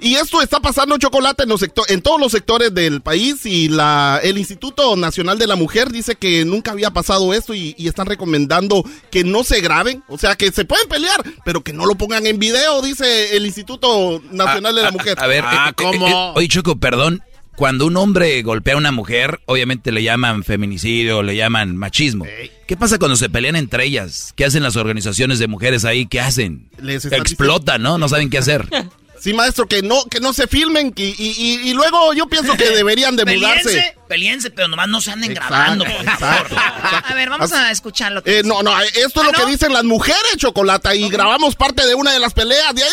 Y 0.00 0.16
esto 0.16 0.42
está 0.42 0.58
pasando 0.58 0.98
chocolate 0.98 1.44
en, 1.44 1.48
los 1.50 1.62
sector- 1.62 1.88
en 1.88 2.02
todos 2.02 2.20
los 2.20 2.32
sectores 2.32 2.74
del 2.74 3.00
país 3.00 3.46
y 3.46 3.68
la, 3.68 4.18
el 4.24 4.36
Instituto 4.38 4.96
Nacional 4.96 5.38
de 5.38 5.46
la 5.46 5.54
Mujer 5.54 5.92
dice 5.92 6.16
que 6.16 6.44
nunca 6.44 6.72
había 6.72 6.90
pasado 6.90 7.32
esto 7.32 7.54
y, 7.54 7.76
y 7.78 7.86
están 7.86 8.06
recomendando 8.06 8.84
que 9.12 9.22
no 9.22 9.44
se 9.44 9.60
graben, 9.60 10.02
o 10.08 10.18
sea, 10.18 10.34
que 10.34 10.50
se 10.50 10.64
pueden 10.64 10.88
pelear, 10.88 11.22
pero 11.44 11.62
que 11.62 11.72
no 11.72 11.86
lo 11.86 11.94
pongan 11.94 12.26
en 12.26 12.40
video, 12.40 12.82
dice 12.82 13.36
el 13.36 13.46
Instituto 13.46 14.20
Nacional 14.32 14.74
de 14.74 14.82
la 14.82 14.90
Mujer. 14.90 15.16
A 15.20 15.28
ver, 15.28 15.44
Ah, 15.46 15.72
eh, 15.78 15.84
eh, 15.84 15.90
eh, 16.08 16.32
oye, 16.34 16.48
Choco, 16.48 16.76
perdón. 16.76 17.22
Cuando 17.56 17.86
un 17.86 17.96
hombre 17.96 18.42
golpea 18.42 18.74
a 18.74 18.78
una 18.78 18.90
mujer, 18.90 19.40
obviamente 19.46 19.92
le 19.92 20.02
llaman 20.02 20.42
feminicidio, 20.42 21.22
le 21.22 21.36
llaman 21.36 21.76
machismo. 21.76 22.26
¿Qué 22.66 22.76
pasa 22.76 22.98
cuando 22.98 23.16
se 23.16 23.28
pelean 23.28 23.54
entre 23.54 23.84
ellas? 23.84 24.32
¿Qué 24.34 24.44
hacen 24.44 24.62
las 24.62 24.76
organizaciones 24.76 25.38
de 25.38 25.46
mujeres 25.46 25.84
ahí? 25.84 26.06
¿Qué 26.06 26.20
hacen? 26.20 26.68
Les 26.80 27.04
Explotan, 27.04 27.80
¿no? 27.82 27.96
No 27.98 28.08
saben 28.08 28.28
qué 28.30 28.38
hacer. 28.38 28.68
Sí, 29.24 29.32
maestro, 29.32 29.66
que 29.66 29.80
no, 29.80 30.04
que 30.04 30.20
no 30.20 30.34
se 30.34 30.46
filmen 30.46 30.92
y, 30.94 31.02
y- 31.18 31.70
y 31.70 31.72
luego 31.72 32.12
yo 32.12 32.26
pienso 32.26 32.54
que 32.58 32.68
deberían 32.76 33.16
de 33.16 33.24
mudarse. 33.24 33.96
Peleense, 34.06 34.50
pero 34.50 34.68
nomás 34.68 34.86
no 34.88 35.00
se 35.00 35.12
anden 35.12 35.32
grabando, 35.32 35.86
por 35.86 36.04
favor. 36.18 36.46
A 36.58 37.14
ver, 37.14 37.30
vamos 37.30 37.50
a 37.52 37.70
escuchar 37.70 38.12
lo 38.12 38.22
que 38.22 38.40
Eh, 38.40 38.42
no, 38.44 38.62
no, 38.62 38.78
esto 38.82 39.22
es 39.22 39.26
lo 39.26 39.32
que 39.32 39.46
dicen 39.50 39.72
las 39.72 39.84
mujeres, 39.84 40.36
Chocolata, 40.36 40.94
y 40.94 41.08
grabamos 41.08 41.56
parte 41.56 41.86
de 41.86 41.94
una 41.94 42.12
de 42.12 42.18
las 42.18 42.34
peleas. 42.34 42.74
De 42.74 42.82
ahí, 42.82 42.90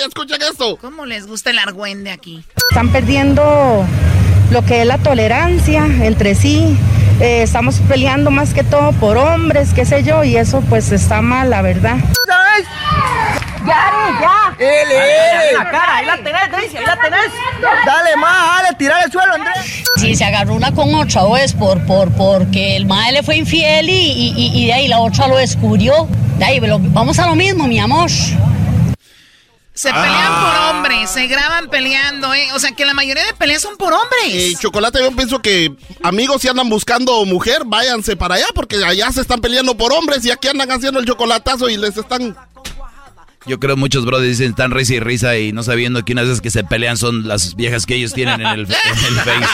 ¡ay! 0.00 0.08
Escuchen 0.08 0.42
esto. 0.42 0.76
¿Cómo 0.78 1.06
les 1.06 1.28
gusta 1.28 1.50
el 1.50 1.58
argüende 1.60 2.10
aquí? 2.10 2.42
Están 2.70 2.90
perdiendo 2.90 3.86
lo 4.50 4.64
que 4.66 4.80
es 4.80 4.86
la 4.88 4.98
tolerancia 4.98 5.84
entre 5.84 6.34
sí. 6.34 6.76
Eh, 7.20 7.42
estamos 7.42 7.76
peleando 7.88 8.32
más 8.32 8.54
que 8.54 8.64
todo 8.64 8.90
por 8.94 9.16
hombres, 9.18 9.68
qué 9.72 9.84
sé 9.84 10.02
yo, 10.02 10.24
y 10.24 10.36
eso 10.36 10.64
pues 10.68 10.90
está 10.90 11.22
mal, 11.22 11.50
la 11.50 11.62
verdad. 11.62 11.98
¡Ya, 13.66 14.18
ya! 14.20 14.56
¡Ele, 14.58 14.94
ele! 14.94 15.52
la 15.58 15.70
cara! 15.70 15.96
¡Ahí 15.96 16.06
la 16.06 16.16
tenés, 16.16 16.50
Daisy! 16.50 16.76
¡Ahí 16.78 16.86
la 16.86 16.96
tenés! 17.00 17.30
¡Dale 17.86 18.16
más! 18.16 18.62
¡Dale! 18.62 18.76
¡Tirar 18.78 19.04
el 19.04 19.12
suelo, 19.12 19.34
Andrés! 19.34 19.82
Si 19.96 20.14
se 20.16 20.24
agarró 20.24 20.54
una 20.54 20.72
con 20.72 20.94
otra 20.94 21.24
o 21.24 21.36
es 21.36 21.52
por, 21.52 21.84
por, 21.86 22.10
porque 22.12 22.76
el 22.76 22.86
madre 22.86 23.12
le 23.12 23.22
fue 23.22 23.36
infiel 23.36 23.90
y, 23.90 23.92
y, 23.92 24.32
y- 24.36 24.62
y 24.62 24.66
de 24.66 24.72
ahí 24.72 24.88
la 24.88 25.00
otra 25.00 25.28
lo 25.28 25.36
descubrió. 25.36 26.08
De 26.38 26.44
ahí, 26.44 26.60
lo- 26.60 26.78
vamos 26.80 27.18
a 27.18 27.26
lo 27.26 27.34
mismo, 27.34 27.66
mi 27.66 27.78
amor. 27.78 28.10
Se 29.72 29.90
pelean 29.90 30.40
por 30.42 30.56
hombres, 30.76 31.10
se 31.10 31.26
graban 31.26 31.68
peleando, 31.70 32.34
¿eh? 32.34 32.48
O 32.54 32.58
sea, 32.58 32.72
que 32.72 32.84
la 32.84 32.92
mayoría 32.92 33.24
de 33.24 33.32
peleas 33.32 33.62
son 33.62 33.76
por 33.78 33.92
hombres. 33.94 34.26
Eh, 34.26 34.52
Chocolate, 34.60 34.98
yo 35.00 35.10
pienso 35.12 35.40
que 35.40 35.72
amigos 36.02 36.42
si 36.42 36.48
andan 36.48 36.68
buscando 36.68 37.24
mujer, 37.24 37.62
váyanse 37.64 38.14
para 38.14 38.34
allá, 38.34 38.46
porque 38.54 38.76
allá 38.84 39.10
se 39.10 39.22
están 39.22 39.40
peleando 39.40 39.76
por 39.76 39.92
hombres 39.94 40.22
y 40.26 40.30
aquí 40.30 40.48
andan 40.48 40.70
haciendo 40.70 41.00
el 41.00 41.06
chocolatazo 41.06 41.68
y 41.70 41.76
les 41.78 41.96
están... 41.96 42.36
Yo 43.46 43.58
creo 43.58 43.76
muchos 43.76 44.04
brothers 44.04 44.38
dicen 44.38 44.54
tan 44.54 44.70
risa 44.70 44.94
y 44.94 45.00
risa 45.00 45.36
y 45.38 45.52
no 45.52 45.62
sabiendo 45.62 46.04
que 46.04 46.12
unas 46.12 46.26
veces 46.26 46.40
que 46.40 46.50
se 46.50 46.62
pelean 46.64 46.96
son 46.98 47.26
las 47.26 47.54
viejas 47.56 47.86
que 47.86 47.94
ellos 47.94 48.12
tienen 48.12 48.40
en 48.40 48.46
el, 48.46 48.60
en 48.60 48.66
el 48.66 49.14
Face. 49.20 49.46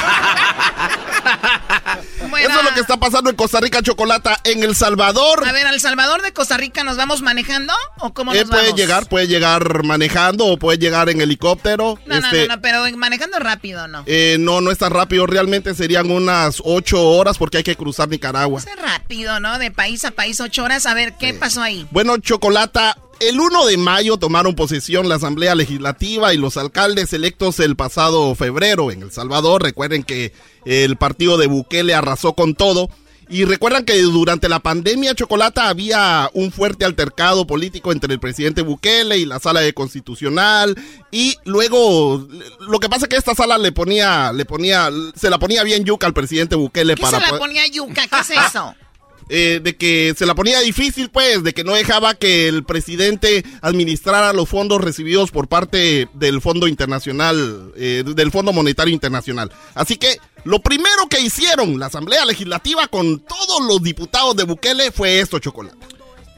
Eso 2.39 2.59
es 2.59 2.65
lo 2.65 2.75
que 2.75 2.81
está 2.81 2.97
pasando 2.99 3.31
en 3.31 3.37
Costa 3.37 3.61
Rica, 3.61 3.83
Chocolata. 3.83 4.39
En 4.45 4.63
El 4.63 4.75
Salvador, 4.77 5.47
A 5.47 5.53
ver, 5.53 5.67
¿al 5.67 5.81
Salvador 5.81 6.23
de 6.23 6.33
Costa 6.33 6.57
Rica 6.57 6.85
nos 6.85 6.97
vamos 6.97 7.23
manejando 7.23 7.73
o 8.01 8.13
cómo 8.13 8.33
nos 8.33 8.43
eh, 8.43 8.47
puede 8.47 8.65
vamos? 8.65 8.79
llegar, 8.81 9.09
puede 9.09 9.27
llegar 9.27 9.85
manejando 9.85 10.47
o 10.47 10.57
puede 10.59 10.79
llegar 10.79 11.09
en 11.09 11.21
helicóptero. 11.21 11.99
No, 12.07 12.21
no, 12.21 12.27
Este, 12.27 12.47
no, 12.49 12.57
no, 12.57 12.61
pero 12.63 12.85
manejando 12.97 13.39
rápido, 13.39 13.89
¿no? 13.89 14.03
eh, 14.07 14.37
no, 14.39 14.61
no 14.61 14.71
es 14.71 14.79
tan 14.79 14.93
rápido. 14.93 15.27
Realmente 15.27 15.75
serían 15.75 16.11
unas 16.11 16.61
ocho 16.65 17.03
horas 17.09 17.39
porque 17.39 17.59
hay 17.59 17.63
que 17.65 17.77
cruzar 17.77 18.09
Nicaragua. 18.09 18.61
Es 18.61 18.67
rápido, 18.83 19.41
¿no? 19.41 19.59
De 19.59 19.71
país 19.71 20.05
a 20.05 20.11
país, 20.11 20.41
ocho 20.41 20.65
horas. 20.65 20.85
A 20.87 20.95
ver, 20.95 21.15
¿qué 21.19 21.33
pasó 21.35 21.63
ahí? 21.63 21.87
Bueno, 21.91 22.19
Chocolata, 22.19 22.99
el 23.21 23.41
1 23.41 23.67
de 23.67 23.77
mayo 23.77 24.17
tomaron 24.17 24.55
posesión 24.55 25.09
la 25.09 25.17
Asamblea 25.17 25.55
Legislativa 25.55 26.35
y 26.35 26.37
los 26.37 26.57
alcaldes 26.57 27.13
electos 27.13 27.61
el 27.61 27.77
pasado 27.77 28.35
febrero 28.35 28.91
en 28.91 29.03
El 29.03 29.13
Salvador. 29.13 29.63
Recuerden 29.63 30.03
que 30.03 30.33
el 30.65 30.97
partido 30.97 31.39
de 31.39 31.47
Bukele 31.47 31.95
arrasó 31.95 32.35
con 32.35 32.55
todo. 32.55 32.91
Y 33.29 33.45
recuerdan 33.45 33.85
que 33.85 34.01
durante 34.03 34.49
la 34.49 34.61
pandemia, 34.61 35.13
Chocolata, 35.17 35.69
había 35.69 36.31
un 36.33 36.53
fuerte 36.53 36.85
altercado 36.85 37.45
político 37.45 37.91
entre 37.91 38.13
el 38.13 38.21
presidente 38.21 38.63
Bukele 38.63 39.19
y 39.19 39.25
la 39.25 39.41
sala 39.41 39.61
de 39.61 39.73
constitucional. 39.73 40.77
Y 41.11 41.37
luego, 41.45 42.29
lo 42.61 42.79
que 42.79 42.89
pasa 42.89 43.07
es 43.07 43.09
que 43.09 43.17
esta 43.17 43.35
sala 43.35 43.59
le 43.59 43.73
ponía, 43.73 44.33
le 44.33 44.45
ponía, 44.45 44.91
se 45.17 45.29
la 45.29 45.41
ponía 45.41 45.65
bien 45.65 45.85
yuca 45.85 46.07
al 46.07 46.15
presidente 46.15 46.55
Bukele 46.55 46.95
¿Qué 46.95 47.03
para 47.03 47.19
se 47.19 47.33
la 47.33 47.39
ponía 47.39 47.67
yuca? 47.67 48.07
¿Qué 48.07 48.21
es 48.21 48.31
eso? 48.31 48.75
eh, 49.29 49.61
de 49.63 49.77
que 49.77 50.15
se 50.17 50.27
la 50.27 50.35
ponía 50.35 50.61
difícil, 50.61 51.11
pues, 51.11 51.43
de 51.43 51.53
que 51.53 51.65
no 51.65 51.75
dejaba 51.75 52.15
que 52.15 52.49
el 52.49 52.65
presidente 52.65 53.45
administrara 53.61 54.33
los 54.33 54.49
fondos 54.49 54.81
recibidos 54.81 55.31
por 55.31 55.49
parte 55.49 56.09
del 56.15 56.41
Fondo 56.41 56.69
Internacional, 56.69 57.73
eh, 57.77 58.05
del 58.07 58.31
Fondo 58.31 58.53
Monetario 58.53 58.95
Internacional. 58.95 59.51
Así 59.75 59.97
que 59.97 60.19
lo 60.45 60.61
primero 60.61 61.09
que 61.11 61.21
hicieron 61.21 61.79
la 61.79 61.87
Asamblea 61.87 62.25
Legislativa 62.25 62.87
con 62.89 63.19
todos 63.19 63.67
los 63.67 63.83
diputados 63.83 64.37
de 64.37 64.45
Bukele 64.45 64.93
fue 64.93 65.21
esto, 65.21 65.39
Chocolate. 65.39 65.77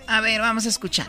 A 0.06 0.22
ver, 0.22 0.40
vamos 0.40 0.64
a 0.64 0.70
escuchar. 0.70 1.06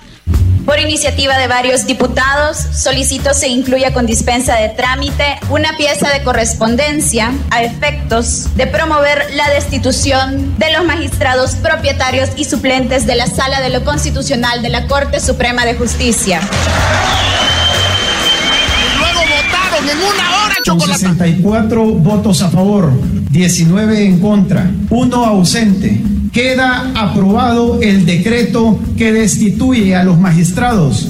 Por 0.70 0.80
iniciativa 0.80 1.36
de 1.40 1.48
varios 1.48 1.88
diputados, 1.88 2.58
solicito 2.58 3.34
se 3.34 3.48
incluya 3.48 3.92
con 3.92 4.06
dispensa 4.06 4.56
de 4.56 4.70
trámite 4.70 5.40
una 5.50 5.76
pieza 5.78 6.12
de 6.12 6.22
correspondencia 6.22 7.34
a 7.50 7.64
efectos 7.64 8.56
de 8.56 8.68
promover 8.68 9.34
la 9.34 9.50
destitución 9.50 10.60
de 10.60 10.72
los 10.72 10.86
magistrados 10.86 11.56
propietarios 11.56 12.30
y 12.36 12.46
suplentes 12.46 13.08
de 13.08 13.16
la 13.16 13.26
Sala 13.26 13.62
de 13.62 13.72
lo 13.72 13.84
Constitucional 13.84 14.62
de 14.62 14.70
la 14.70 14.86
Corte 14.86 15.20
Suprema 15.20 15.66
de 15.66 15.74
Justicia. 15.74 16.40
En 19.80 19.98
una 19.98 20.44
hora, 20.44 20.56
Con 20.66 20.78
Chocolate. 20.78 21.00
64 21.00 21.86
votos 21.86 22.42
a 22.42 22.50
favor, 22.50 22.92
19 23.32 24.06
en 24.06 24.20
contra, 24.20 24.70
uno 24.90 25.26
ausente. 25.26 26.02
Queda 26.34 26.92
aprobado 26.96 27.80
el 27.82 28.06
decreto 28.06 28.78
que 28.98 29.14
destituye 29.14 29.96
a 29.96 30.04
los 30.04 30.20
magistrados. 30.20 31.08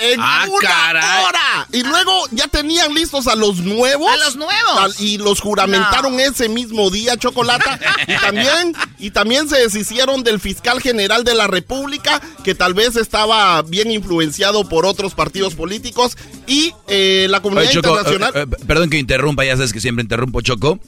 En 0.00 0.18
Ah, 0.20 0.46
una 0.48 0.68
caray. 0.68 1.24
hora. 1.24 1.66
Y 1.72 1.82
luego 1.82 2.12
ya 2.30 2.48
tenían 2.48 2.94
listos 2.94 3.26
a 3.26 3.34
los 3.36 3.58
nuevos. 3.58 4.10
A 4.10 4.16
los 4.16 4.36
nuevos. 4.36 5.00
Y 5.00 5.18
los 5.18 5.40
juramentaron 5.40 6.18
ese 6.20 6.48
mismo 6.48 6.90
día, 6.90 7.16
Chocolata. 7.16 7.78
y 8.06 8.14
también, 8.16 8.74
y 8.98 9.10
también 9.10 9.48
se 9.48 9.56
deshicieron 9.58 10.22
del 10.22 10.40
fiscal 10.40 10.80
general 10.80 11.24
de 11.24 11.34
la 11.34 11.46
República, 11.46 12.20
que 12.44 12.54
tal 12.54 12.74
vez 12.74 12.96
estaba 12.96 13.62
bien 13.62 13.90
influenciado 13.90 14.68
por 14.68 14.86
otros 14.86 15.14
partidos 15.14 15.54
políticos. 15.54 16.16
Y 16.46 16.72
eh, 16.88 17.26
la 17.30 17.40
comunidad 17.42 17.66
Oye, 17.70 17.74
Choco, 17.74 17.88
internacional. 17.90 18.32
eh, 18.34 18.46
eh, 18.50 18.64
perdón 18.66 18.90
que 18.90 18.98
interrumpa, 18.98 19.44
ya 19.44 19.56
sabes 19.56 19.72
que 19.72 19.80
siempre 19.80 20.02
interrumpo, 20.02 20.40
Choco. 20.40 20.78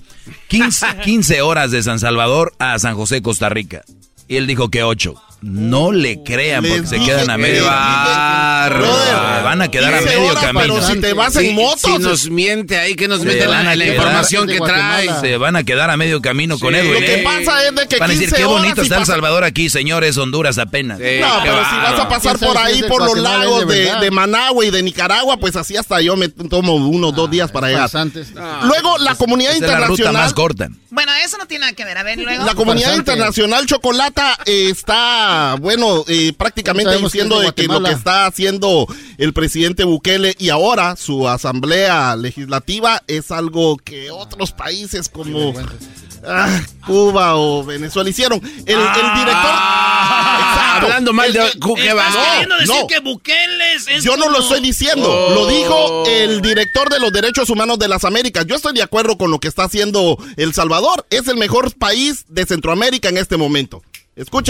15, 0.49 0.87
15 1.05 1.43
horas 1.43 1.71
de 1.71 1.83
San 1.83 1.99
Salvador 1.99 2.55
a 2.59 2.79
San 2.79 2.95
José, 2.97 3.23
Costa 3.23 3.49
Rica. 3.49 3.83
Y 4.29 4.37
él 4.37 4.47
dijo 4.47 4.71
que 4.71 4.83
8. 4.83 5.15
No 5.43 5.91
le 5.91 6.23
crean 6.23 6.65
porque 6.65 6.87
se 6.87 7.01
quedan 7.01 7.29
a 7.29 7.37
medio. 7.37 7.65
Brother, 7.65 9.43
van 9.43 9.61
a 9.61 9.69
quedar 9.69 9.95
a 9.95 9.99
15 9.99 10.17
medio 10.17 10.35
camino. 10.35 10.61
pero 10.61 10.83
si 10.83 11.01
te 11.01 11.13
vas 11.15 11.37
en 11.37 11.55
moto, 11.55 11.79
Si 11.79 11.99
nos 11.99 12.31
miente 12.31 12.79
ahí, 12.79 12.95
que 12.95 13.09
nos 13.09 13.25
miente 13.25 13.47
la, 13.47 13.75
información 13.75 14.47
que 14.47 14.59
trae. 14.59 15.09
Se 15.21 15.37
van 15.37 15.57
a 15.57 15.65
quedar 15.65 15.91
a 15.91 15.97
medio 15.97 16.23
camino 16.23 16.59
con. 16.59 16.75
Edwin. 16.75 16.93
Lo 16.95 17.01
que 17.01 17.15
¿eh? 17.17 17.23
pasa 17.25 17.67
es 17.67 17.75
de 17.75 17.89
que 17.89 17.99
Van 17.99 18.11
a 18.11 18.13
decir, 18.13 18.29
15 18.29 18.37
qué 18.41 18.47
bonito 18.47 18.83
está 18.83 18.99
El 18.99 19.07
Salvador 19.07 19.45
aquí, 19.45 19.69
señores, 19.69 20.17
Honduras 20.17 20.59
apenas. 20.59 20.99
No, 20.99 21.05
pero 21.43 21.57
si 21.69 21.77
vas 21.77 22.01
a 22.01 22.09
pasar 22.09 22.39
¿Quién 22.39 22.53
por 22.53 22.59
ahí 22.63 22.83
por 22.85 23.05
los 23.05 23.19
lagos 23.19 23.67
de 23.67 24.11
Managua 24.11 24.65
y 24.65 24.71
de 24.71 24.83
Nicaragua, 24.83 25.39
pues 25.39 25.57
así 25.57 25.77
hasta 25.77 26.01
yo 26.01 26.17
me 26.17 26.29
tomo 26.29 26.77
unos 26.77 27.15
dos 27.15 27.31
días 27.31 27.51
para 27.51 27.69
llegar. 27.69 27.83
Farsantes. 27.83 28.33
Luego 28.63 28.99
la 28.99 29.17
comunidad 29.17 29.53
Esa 29.55 29.65
es 29.65 29.71
la 29.71 29.87
ruta 29.87 29.93
internacional, 30.03 30.23
más 30.23 30.35
corta. 30.35 30.69
Bueno, 30.91 31.13
eso 31.25 31.39
no 31.39 31.47
tiene 31.47 31.63
nada 31.63 31.73
que 31.73 31.85
ver. 31.85 31.99
A 31.99 32.03
ver, 32.03 32.19
luego. 32.19 32.45
la 32.45 32.55
comunidad 32.55 32.95
internacional 32.95 33.67
chocolata 33.67 34.39
eh, 34.45 34.69
está, 35.33 35.55
bueno, 35.61 36.05
eh, 36.09 36.33
prácticamente 36.37 36.97
diciendo 36.99 37.39
de 37.41 37.47
de 37.47 37.53
que 37.53 37.67
lo 37.67 37.83
que 37.83 37.91
está 37.93 38.27
haciendo 38.27 38.87
el 39.19 39.33
presidente 39.33 39.85
Bukele 39.85 40.35
y 40.39 40.49
ahora 40.51 40.97
su 40.97 41.29
asamblea 41.29 42.17
legislativa 42.17 43.03
es 43.07 43.31
algo 43.31 43.77
que 43.79 44.11
otros 44.11 44.53
países 44.53 45.09
como 45.09 45.53
ah, 46.27 46.61
Cuba 46.87 47.37
o 47.37 47.65
Venezuela 47.65 48.09
hicieron. 48.11 48.41
El, 48.43 48.79
el 48.79 49.15
director, 49.15 49.53
Exacto. 49.53 50.87
Hablando 50.87 51.13
mal 51.13 51.33
de 51.33 51.39
El- 51.41 51.47
el- 51.47 51.59
Cu- 51.61 51.75
¿qué 51.75 51.89
Estás 51.89 51.97
va? 51.99 52.09
¿Estás 52.09 52.27
queriendo 52.33 52.57
decir 52.57 52.75
no. 52.81 52.87
que 52.87 52.99
Bukele 53.01 53.73
es, 53.75 54.05
Yo 54.05 54.17
no 54.17 54.29
lo 54.29 54.41
estoy 54.41 54.61
diciendo, 54.61 55.09
Oh. 55.13 55.35
lo 55.35 55.47
dijo 55.49 56.05
el 56.09 56.41
director 56.43 56.89
de 56.91 56.99
los 57.01 57.13
derechos 57.13 57.51
humanos 57.51 57.79
de 57.79 57.89
las 57.89 58.05
Américas. 58.05 58.47
Yo 58.47 58.57
estoy 58.57 58.73
de 58.75 58.83
acuerdo 58.83 59.17
con 59.19 59.31
lo 59.31 59.39
que 59.39 59.49
está 59.49 59.65
haciendo 59.65 60.17
El 60.37 60.55
Salvador. 60.55 61.07
Es 61.11 61.29
el 61.29 61.37
mejor 61.37 61.73
país 61.77 62.25
de 62.29 62.47
Centroamérica 62.47 63.09
en 63.09 63.19
este 63.19 63.37
momento. 63.37 63.83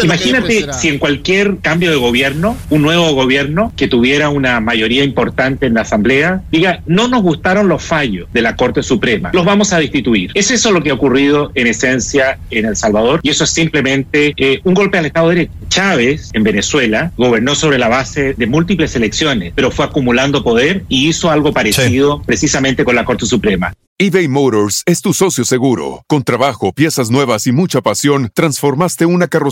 Imagínate 0.03 0.73
si 0.73 0.89
en 0.89 0.99
cualquier 0.99 1.59
cambio 1.59 1.93
de 1.93 1.97
gobierno, 1.97 2.57
un 2.69 2.83
nuevo 2.83 3.13
gobierno 3.15 3.73
que 3.77 3.87
tuviera 3.87 4.29
una 4.29 4.59
mayoría 4.59 5.05
importante 5.05 5.67
en 5.67 5.75
la 5.75 5.83
Asamblea, 5.83 6.43
diga, 6.51 6.83
no 6.87 7.07
nos 7.07 7.23
gustaron 7.23 7.69
los 7.69 7.81
fallos 7.81 8.29
de 8.33 8.43
la 8.43 8.57
Corte 8.57 8.83
Suprema, 8.83 9.31
los 9.33 9.45
vamos 9.45 9.73
a 9.73 9.79
destituir. 9.79 10.33
¿Es 10.35 10.51
eso 10.51 10.73
lo 10.73 10.83
que 10.83 10.91
ha 10.91 10.95
ocurrido 10.95 11.53
en 11.55 11.69
esencia 11.69 12.41
en 12.51 12.67
El 12.67 12.75
Salvador? 12.75 13.21
Y 13.23 13.31
eso 13.31 13.45
es 13.45 13.51
simplemente 13.51 14.35
eh, 14.37 14.61
un 14.65 14.75
golpe 14.75 14.99
al 14.99 15.07
Estado 15.07 15.29
de 15.29 15.35
Derecho. 15.37 15.53
Chávez, 15.69 16.31
en 16.33 16.43
Venezuela, 16.43 17.13
gobernó 17.17 17.55
sobre 17.55 17.79
la 17.79 17.89
base 17.89 18.35
de 18.35 18.47
múltiples 18.47 18.97
elecciones, 18.97 19.53
pero 19.55 19.71
fue 19.71 19.85
acumulando 19.85 20.43
poder 20.43 20.85
y 20.89 21.09
hizo 21.09 21.31
algo 21.31 21.53
parecido 21.53 22.21
precisamente 22.27 22.85
con 22.85 22.97
la 22.97 23.05
Corte 23.05 23.27
Suprema. 23.27 23.73
eBay 23.99 24.27
Motors 24.27 24.83
es 24.85 25.01
tu 25.01 25.13
socio 25.15 25.45
seguro. 25.45 26.03
Con 26.09 26.25
trabajo, 26.25 26.73
piezas 26.73 27.11
nuevas 27.11 27.47
y 27.47 27.53
mucha 27.53 27.81
pasión, 27.81 28.31
transformaste 28.35 29.07
una 29.07 29.29
carrocería 29.29 29.52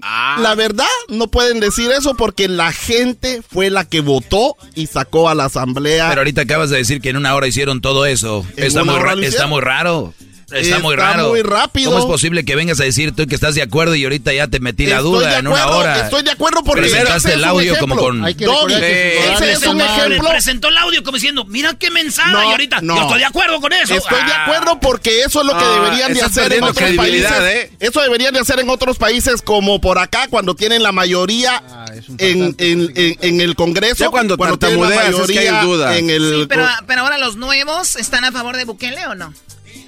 La 0.00 0.54
verdad, 0.54 0.86
no 1.08 1.28
pueden 1.28 1.58
decir 1.60 1.90
eso 1.90 2.14
porque 2.14 2.48
la 2.48 2.72
gente 2.72 3.42
fue 3.42 3.68
la 3.68 3.84
que 3.84 4.00
votó 4.00 4.56
y 4.74 4.86
sacó 4.86 5.28
a 5.28 5.34
la 5.34 5.46
asamblea. 5.46 6.08
Pero 6.08 6.20
ahorita 6.20 6.42
acabas 6.42 6.70
de 6.70 6.76
decir 6.76 7.00
que 7.00 7.10
en 7.10 7.16
una 7.16 7.34
hora 7.34 7.48
hicieron 7.48 7.80
todo 7.80 8.06
eso. 8.06 8.46
¿En 8.56 8.64
Está 8.64 8.84
muy, 8.84 9.24
está 9.24 9.46
muy 9.48 9.60
raro. 9.60 10.14
Está, 10.48 10.58
Está 10.60 10.78
muy 10.78 10.96
raro. 10.96 11.28
muy 11.28 11.42
rápido. 11.42 11.90
¿Cómo 11.90 12.02
es 12.02 12.06
posible 12.06 12.42
que 12.42 12.56
vengas 12.56 12.80
a 12.80 12.84
decir 12.84 13.14
tú 13.14 13.26
que 13.26 13.34
estás 13.34 13.54
de 13.54 13.60
acuerdo 13.60 13.94
y 13.94 14.04
ahorita 14.04 14.32
ya 14.32 14.48
te 14.48 14.60
metí 14.60 14.86
la 14.86 14.96
Estoy 14.96 15.10
duda 15.12 15.28
de 15.32 15.36
en 15.40 15.46
una 15.48 15.66
hora? 15.66 16.00
Estoy 16.04 16.22
de 16.22 16.30
acuerdo 16.30 16.64
porque 16.64 16.80
Presentaste 16.82 17.16
ese 17.18 17.28
es 17.28 17.34
el 17.34 17.44
audio 17.44 17.76
como 17.78 17.96
con... 17.96 18.22
Doggy, 18.22 18.74
ese 18.74 19.52
es 19.52 19.66
un 19.66 19.80
ejemplo. 19.80 20.28
Presentó 20.30 20.68
el 20.68 20.78
audio 20.78 21.02
como 21.02 21.16
diciendo, 21.16 21.44
mira 21.44 21.74
qué 21.74 21.90
mensaje. 21.90 22.32
No, 22.32 22.42
y 22.42 22.46
ahorita, 22.52 22.80
no. 22.80 22.96
yo 22.96 23.02
estoy 23.02 23.18
de 23.18 23.24
acuerdo 23.26 23.60
con 23.60 23.72
eso. 23.74 23.94
Estoy 23.94 24.24
de 24.24 24.32
Ah. 24.32 24.44
acuerdo 24.44 24.80
porque 24.80 25.20
eso 25.20 25.40
es 25.42 25.46
lo 25.46 25.52
que 25.58 25.64
Ah, 25.64 25.80
deberían 25.82 26.14
de 26.14 26.22
hacer 26.22 26.52
en 26.52 26.62
otros 26.64 26.92
países. 26.92 27.30
¿eh? 27.42 27.70
Eso 27.80 28.00
deberían 28.00 28.32
de 28.32 28.40
hacer 28.40 28.58
en 28.60 28.70
otros 28.70 28.96
países 28.96 29.42
como 29.42 29.80
por 29.82 29.98
acá 29.98 30.28
cuando 30.30 30.54
tienen 30.54 30.82
la 30.82 30.92
mayoría 30.92 31.62
Ah, 31.68 31.84
en, 32.18 32.54
en, 32.58 32.90
en- 32.96 33.18
en 33.20 33.40
el 33.42 33.54
Congreso. 33.54 33.96
Ya 34.04 34.08
cuando 34.10 34.36
tienen 34.38 34.54
la 34.54 34.58
tartamudeas 34.58 35.08
es 35.08 35.26
que 35.30 35.38
hay 35.40 35.46
mayoría 35.50 35.62
duda. 35.62 35.96
En 35.98 36.08
el, 36.08 36.40
Sí, 36.40 36.46
pero, 36.48 36.66
pero 36.86 37.02
ahora 37.02 37.18
los 37.18 37.36
nuevos 37.36 37.96
están 37.96 38.24
a 38.24 38.32
favor 38.32 38.56
de 38.56 38.64
Bukele 38.64 39.06
o 39.08 39.14
no? 39.14 39.34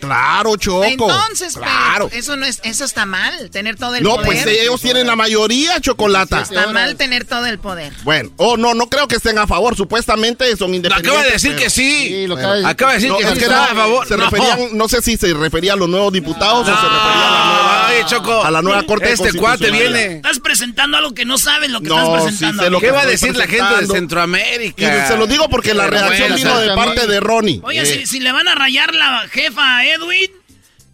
Claro, 0.00 0.56
Choco. 0.56 0.84
Entonces, 0.84 1.54
pero 1.54 1.66
claro. 1.66 2.10
eso 2.12 2.36
no 2.36 2.46
es, 2.46 2.60
eso 2.64 2.84
está 2.84 3.06
mal, 3.06 3.50
tener 3.50 3.76
todo 3.76 3.94
el 3.94 4.02
No, 4.02 4.16
poder. 4.16 4.26
pues 4.26 4.46
ellos 4.46 4.80
tienen 4.80 5.06
la 5.06 5.16
mayoría, 5.16 5.80
Chocolata. 5.80 6.40
Está 6.42 6.68
mal 6.68 6.96
tener 6.96 7.24
todo 7.24 7.46
el 7.46 7.58
poder. 7.58 7.92
Bueno, 8.02 8.30
oh, 8.36 8.56
no, 8.56 8.74
no 8.74 8.88
creo 8.88 9.06
que 9.08 9.16
estén 9.16 9.38
a 9.38 9.46
favor. 9.46 9.76
Supuestamente 9.76 10.56
son 10.56 10.74
independientes. 10.74 11.10
Acaba 11.12 11.24
de 11.26 11.32
decir 11.32 11.50
pero- 11.52 11.62
que 11.62 11.70
sí. 11.70 12.06
Sí, 12.08 12.26
lo 12.26 12.34
acaba 12.36 12.52
de 12.54 12.58
decir. 12.60 12.70
Acaba 12.70 12.90
de 12.92 12.96
decir 12.98 13.10
No, 13.10 13.16
que 13.18 13.24
es 13.24 13.30
sí 13.30 13.38
que 13.38 13.46
no, 13.48 13.62
a 13.62 13.66
favor. 13.68 14.06
Se 14.08 14.16
No. 14.16 14.24
referían, 14.24 14.76
no 14.76 14.88
sé 14.88 15.02
si 15.02 15.16
se 15.16 15.34
refería 15.34 15.72
a 15.74 15.76
los 15.76 15.88
nuevos 15.88 16.12
diputados 16.12 16.62
o 16.62 16.64
se 16.64 16.70
refería 16.70 16.92
a 16.92 17.30
la 17.30 17.44
nueva, 17.52 17.86
Ay, 17.88 18.02
Choco. 18.06 18.44
a 18.44 18.50
la 18.50 18.62
nueva 18.62 18.82
Corte 18.84 19.12
Este 19.12 19.32
cuate 19.34 19.70
viene. 19.70 20.16
Estás 20.16 20.40
presentando 20.40 20.96
algo 20.96 21.12
que 21.14 21.24
no 21.24 21.38
sabes 21.38 21.70
lo 21.70 21.80
que 21.80 21.88
No, 21.88 21.96
estás 21.98 22.22
sí 22.22 22.22
presentando. 22.38 22.62
sé 22.64 22.70
lo 22.70 22.80
¿Qué 22.80 22.86
que 22.86 22.92
va 22.92 23.00
a 23.02 23.06
decir 23.06 23.36
la 23.36 23.46
gente 23.46 23.76
de. 23.80 23.86
Centroamérica? 23.86 25.04
Y 25.04 25.08
se 25.08 25.16
lo 25.16 25.26
digo 25.26 25.48
porque 25.48 25.74
la 25.74 25.88
Pero 25.88 26.08
reacción 26.08 26.34
vino 26.36 26.58
de 26.58 26.74
parte 26.74 27.06
de 27.06 27.20
Ronnie. 27.20 27.60
Oye, 27.62 27.84
si, 27.86 28.06
si 28.06 28.20
le 28.20 28.32
van 28.32 28.48
a 28.48 28.54
rayar 28.54 28.94
la 28.94 29.26
jefa 29.30 29.78
a 29.78 29.86
Edwin, 29.90 30.39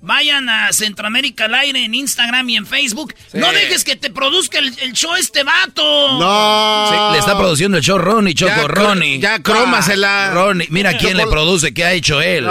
Vayan 0.07 0.49
a 0.49 0.73
Centroamérica 0.73 1.47
al 1.47 1.55
aire 1.55 1.85
en 1.85 1.93
Instagram 1.93 2.49
y 2.49 2.57
en 2.57 2.65
Facebook. 2.65 3.13
No 3.33 3.51
dejes 3.51 3.83
que 3.83 3.97
te 3.97 4.09
produzca 4.09 4.61
el, 4.61 4.93
show 4.93 5.17
este 5.17 5.43
vato. 5.43 5.83
No. 6.21 7.11
le 7.11 7.19
está 7.19 7.37
produciendo 7.37 7.77
el 7.77 7.83
show 7.83 7.99
Ronnie, 7.99 8.33
Choco 8.33 8.69
Ronnie. 8.69 9.19
Ya 9.19 9.43
crómasela. 9.43 10.31
Ronnie, 10.33 10.69
mira 10.71 10.97
quién 10.97 11.17
le 11.17 11.27
produce, 11.27 11.75
qué 11.75 11.85
ha 11.85 11.93
hecho 11.93 12.23
él. 12.23 12.47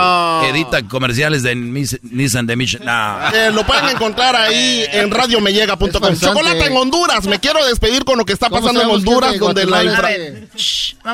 Edita 0.49 0.86
comerciales 0.89 1.43
de 1.43 1.56
Nissan 1.56 2.45
de 2.45 2.58
Mission. 2.58 2.84
Eh, 2.84 3.51
lo 3.53 3.66
pueden 3.66 3.88
encontrar 3.88 4.36
ahí 4.36 4.86
en 4.91 5.10
radiomellega.com. 5.10 6.20
Chocolate 6.20 6.66
en 6.66 6.76
Honduras. 6.76 7.26
Me 7.26 7.39
quiero 7.39 7.66
despedir 7.66 8.03
con 8.03 8.18
lo 8.18 8.26
que 8.26 8.34
está 8.34 8.49
pasando 8.49 8.82
en 8.82 8.89
Honduras, 8.89 9.39
donde 9.39 9.66
la 9.66 9.82
infra... 9.82 10.10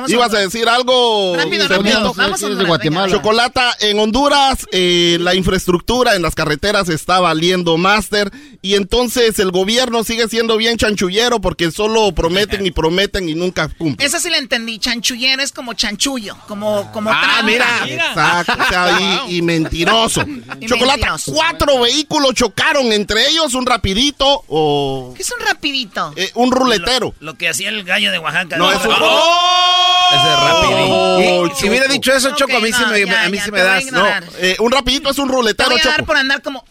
Ibas 0.08 0.34
a 0.34 0.38
decir 0.38 0.68
algo. 0.68 1.36
Rápido, 1.36 1.68
rápido. 1.68 2.14
Vamos 2.14 2.42
a 2.42 2.48
de 2.48 2.64
Guatemala. 2.64 3.12
Chocolata 3.12 3.76
en 3.80 3.98
Honduras, 4.00 4.66
eh, 4.72 5.18
la 5.20 5.36
infraestructura 5.36 6.16
en 6.16 6.22
las 6.32 6.34
carreteras 6.34 6.88
está 6.88 7.20
valiendo 7.20 7.76
máster 7.76 8.30
y 8.62 8.74
entonces 8.74 9.38
el 9.38 9.50
gobierno 9.50 10.02
sigue 10.02 10.28
siendo 10.28 10.56
bien 10.56 10.78
chanchullero 10.78 11.42
porque 11.42 11.70
solo 11.70 12.10
prometen 12.12 12.64
y 12.64 12.70
prometen 12.70 13.28
y 13.28 13.34
nunca 13.34 13.68
cumplen. 13.68 14.06
Esa 14.06 14.18
sí 14.18 14.30
la 14.30 14.38
entendí, 14.38 14.78
chanchullero 14.78 15.42
es 15.42 15.52
como 15.52 15.74
chanchullo, 15.74 16.38
como 16.48 16.90
como 16.90 17.10
Ah, 17.12 17.42
mira, 17.44 17.66
exacto, 17.86 18.54
y, 19.28 19.42
mentiroso. 19.42 20.24
Chocolata, 20.66 21.16
cuatro 21.26 21.80
vehículos 21.80 22.32
chocaron 22.32 22.90
entre 22.92 23.28
ellos, 23.28 23.52
un 23.52 23.66
rapidito 23.66 24.44
o 24.48 25.12
¿Qué 25.14 25.22
es 25.22 25.32
un 25.38 25.46
rapidito? 25.46 26.14
Eh, 26.16 26.30
un 26.34 26.50
ruletero. 26.50 27.14
Lo, 27.20 27.34
que 27.36 27.50
hacía 27.50 27.68
el 27.68 27.84
gallo 27.84 28.10
de 28.10 28.18
Oaxaca. 28.18 28.56
No, 28.56 28.72
es 28.72 28.82
un 28.86 28.94
¡Oh! 28.98 30.08
Ese 30.12 30.36
rapidito. 30.36 31.56
si 31.56 31.68
hubiera 31.68 31.88
dicho 31.88 32.12
eso, 32.12 32.34
Choco, 32.34 32.56
a 32.56 32.60
mí 32.60 32.70
sí 32.72 32.82
me, 32.90 33.14
a 33.14 33.28
mí 33.28 33.38
sí 33.38 33.50
me 33.50 33.60
das. 33.60 33.84
No, 33.92 34.06
eh, 34.38 34.56
un 34.60 34.70
rapidito 34.72 35.10
es 35.10 35.18
un 35.18 35.28
ruletero, 35.28 35.68
te 35.68 35.74
voy 35.74 35.80
a 35.80 35.82
Choco. 35.82 35.96
dar 35.96 36.06
por 36.06 36.16
andar 36.22 36.42
como 36.42 36.64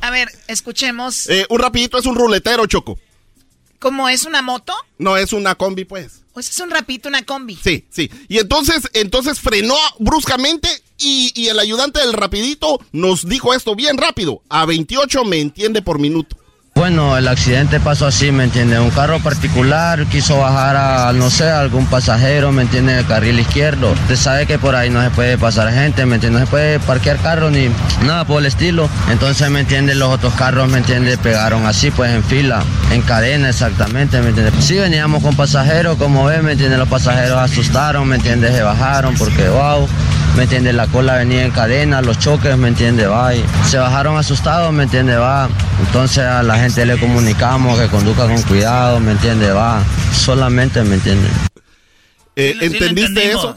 A 0.00 0.10
ver, 0.10 0.28
escuchemos. 0.48 1.28
Eh, 1.28 1.46
un 1.48 1.58
rapidito 1.58 1.98
es 1.98 2.06
un 2.06 2.14
ruletero, 2.14 2.66
Choco. 2.66 2.98
¿Cómo 3.78 4.08
es 4.08 4.24
una 4.24 4.42
moto? 4.42 4.74
No, 4.98 5.16
es 5.16 5.32
una 5.32 5.54
combi, 5.54 5.84
pues. 5.84 6.22
Pues 6.32 6.50
es 6.50 6.58
un 6.58 6.70
rapidito, 6.70 7.08
una 7.08 7.22
combi. 7.22 7.56
Sí, 7.62 7.86
sí. 7.90 8.10
Y 8.28 8.38
entonces, 8.38 8.88
entonces 8.92 9.40
frenó 9.40 9.76
bruscamente 9.98 10.68
y, 10.98 11.32
y 11.34 11.48
el 11.48 11.58
ayudante 11.58 12.00
del 12.00 12.12
rapidito 12.12 12.80
nos 12.92 13.28
dijo 13.28 13.54
esto 13.54 13.74
bien 13.74 13.98
rápido. 13.98 14.42
A 14.48 14.64
28 14.66 15.24
me 15.24 15.40
entiende 15.40 15.82
por 15.82 15.98
minuto. 15.98 16.36
Bueno, 16.76 17.16
el 17.16 17.28
accidente 17.28 17.78
pasó 17.78 18.08
así, 18.08 18.32
¿me 18.32 18.42
entiende? 18.42 18.80
Un 18.80 18.90
carro 18.90 19.20
particular 19.20 20.06
quiso 20.06 20.40
bajar 20.40 20.74
a, 20.76 21.12
no 21.12 21.30
sé, 21.30 21.48
algún 21.48 21.86
pasajero, 21.86 22.50
¿me 22.50 22.62
entiende? 22.62 22.94
En 22.94 22.98
el 22.98 23.06
carril 23.06 23.38
izquierdo. 23.38 23.92
Usted 23.92 24.16
sabe 24.16 24.46
que 24.46 24.58
por 24.58 24.74
ahí 24.74 24.90
no 24.90 25.00
se 25.00 25.10
puede 25.10 25.38
pasar 25.38 25.72
gente, 25.72 26.04
¿me 26.04 26.16
entiende? 26.16 26.40
No 26.40 26.46
se 26.46 26.50
puede 26.50 26.80
parquear 26.80 27.18
carro 27.18 27.48
ni 27.48 27.68
nada 28.04 28.24
por 28.24 28.40
el 28.40 28.46
estilo. 28.46 28.90
Entonces, 29.08 29.48
¿me 29.50 29.60
entiende? 29.60 29.94
Los 29.94 30.08
otros 30.08 30.34
carros, 30.34 30.68
¿me 30.68 30.78
entiende? 30.78 31.16
Pegaron 31.16 31.64
así, 31.64 31.92
pues 31.92 32.12
en 32.12 32.24
fila, 32.24 32.64
en 32.90 33.02
cadena 33.02 33.50
exactamente, 33.50 34.20
¿me 34.20 34.30
entiende? 34.30 34.50
Sí, 34.60 34.74
veníamos 34.74 35.22
con 35.22 35.36
pasajeros, 35.36 35.96
como 35.96 36.24
ven, 36.24 36.44
¿me 36.44 36.52
entiende? 36.52 36.76
Los 36.76 36.88
pasajeros 36.88 37.38
asustaron, 37.38 38.08
¿me 38.08 38.16
entiende? 38.16 38.50
Se 38.50 38.62
bajaron 38.62 39.14
porque, 39.14 39.48
wow. 39.48 39.88
¿Me 40.36 40.44
entiende? 40.44 40.72
La 40.72 40.86
cola 40.86 41.16
venía 41.16 41.44
en 41.44 41.50
cadena, 41.50 42.02
los 42.02 42.18
choques, 42.18 42.56
¿me 42.56 42.68
entiende? 42.68 43.06
Va, 43.06 43.34
y 43.34 43.44
se 43.68 43.78
bajaron 43.78 44.16
asustados, 44.16 44.72
¿me 44.72 44.84
entiende? 44.84 45.16
Va, 45.16 45.48
entonces 45.80 46.24
a 46.24 46.42
la 46.42 46.58
gente 46.58 46.84
le 46.86 46.98
comunicamos 46.98 47.78
que 47.78 47.86
conduzca 47.88 48.26
con 48.26 48.42
cuidado, 48.42 49.00
¿me 49.00 49.12
entiende? 49.12 49.50
Va, 49.50 49.82
solamente, 50.12 50.82
¿me 50.82 50.96
entiende? 50.96 51.28
Eh, 52.36 52.56
¿Entendiste 52.60 53.30
eso? 53.30 53.56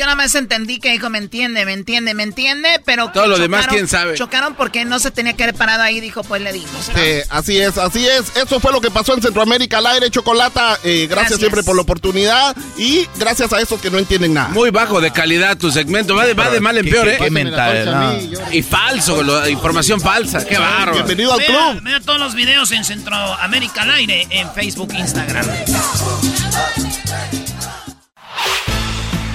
Yo 0.00 0.06
nada 0.06 0.16
más 0.16 0.34
entendí 0.34 0.78
que 0.78 0.92
dijo, 0.92 1.10
me 1.10 1.18
entiende, 1.18 1.66
me 1.66 1.74
entiende, 1.74 2.14
me 2.14 2.22
entiende, 2.22 2.80
pero... 2.86 3.10
Todo 3.12 3.26
lo 3.26 3.36
demás, 3.36 3.66
¿quién 3.66 3.86
sabe? 3.86 4.14
Chocaron 4.14 4.54
porque 4.54 4.86
no 4.86 4.98
se 4.98 5.10
tenía 5.10 5.34
que 5.34 5.42
haber 5.42 5.54
parado 5.54 5.82
ahí, 5.82 6.00
dijo, 6.00 6.24
pues 6.24 6.40
le 6.40 6.54
dimos. 6.54 6.86
Sí, 6.86 7.20
así 7.28 7.58
es, 7.58 7.76
así 7.76 8.08
es. 8.08 8.34
Eso 8.34 8.60
fue 8.60 8.72
lo 8.72 8.80
que 8.80 8.90
pasó 8.90 9.12
en 9.12 9.20
Centroamérica 9.20 9.76
al 9.76 9.86
aire, 9.88 10.08
Chocolata. 10.08 10.78
Eh, 10.84 11.06
gracias, 11.06 11.38
siempre 11.38 11.62
por 11.62 11.76
la 11.76 11.82
oportunidad 11.82 12.56
y 12.78 13.06
gracias 13.18 13.52
a 13.52 13.60
esos 13.60 13.78
que 13.78 13.90
no 13.90 13.98
entienden 13.98 14.32
nada. 14.32 14.48
Muy 14.48 14.70
bajo 14.70 15.02
de 15.02 15.10
calidad 15.10 15.58
tu 15.58 15.70
segmento, 15.70 16.14
va 16.14 16.24
de, 16.24 16.32
va 16.32 16.48
de 16.48 16.60
mal 16.60 16.78
en 16.78 16.88
peor, 16.88 17.06
¿eh? 17.06 17.18
Qué 17.20 17.30
mental. 17.30 18.30
Y 18.52 18.62
falso, 18.62 19.46
información 19.50 20.00
falsa, 20.00 20.46
qué 20.46 20.56
barro. 20.56 20.94
Bienvenido 20.94 21.34
al 21.34 21.44
club. 21.44 21.82
Vea 21.82 22.00
todos 22.00 22.18
los 22.18 22.34
videos 22.34 22.72
en 22.72 22.86
Centroamérica 22.86 23.82
al 23.82 23.90
aire, 23.90 24.26
en 24.30 24.50
Facebook, 24.54 24.94
Instagram. 24.94 25.44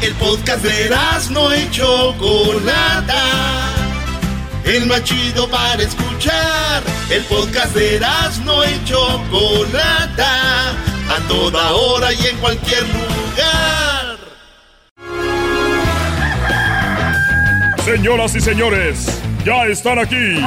El 0.01 0.13
podcast 0.15 0.63
de 0.63 0.89
no 1.31 1.55
y 1.55 1.69
Chocolata. 1.71 3.23
El 4.63 4.85
más 4.87 5.03
chido 5.03 5.49
para 5.49 5.81
escuchar. 5.81 6.83
El 7.09 7.23
podcast 7.23 7.73
de 7.75 7.99
no 8.43 8.63
y 8.65 8.83
Chocolata. 8.85 10.71
A 11.07 11.19
toda 11.27 11.71
hora 11.71 12.11
y 12.13 12.27
en 12.27 12.37
cualquier 12.37 12.83
lugar. 12.83 14.17
Señoras 17.85 18.35
y 18.35 18.41
señores, 18.41 19.21
ya 19.45 19.65
están 19.65 19.99
aquí. 19.99 20.41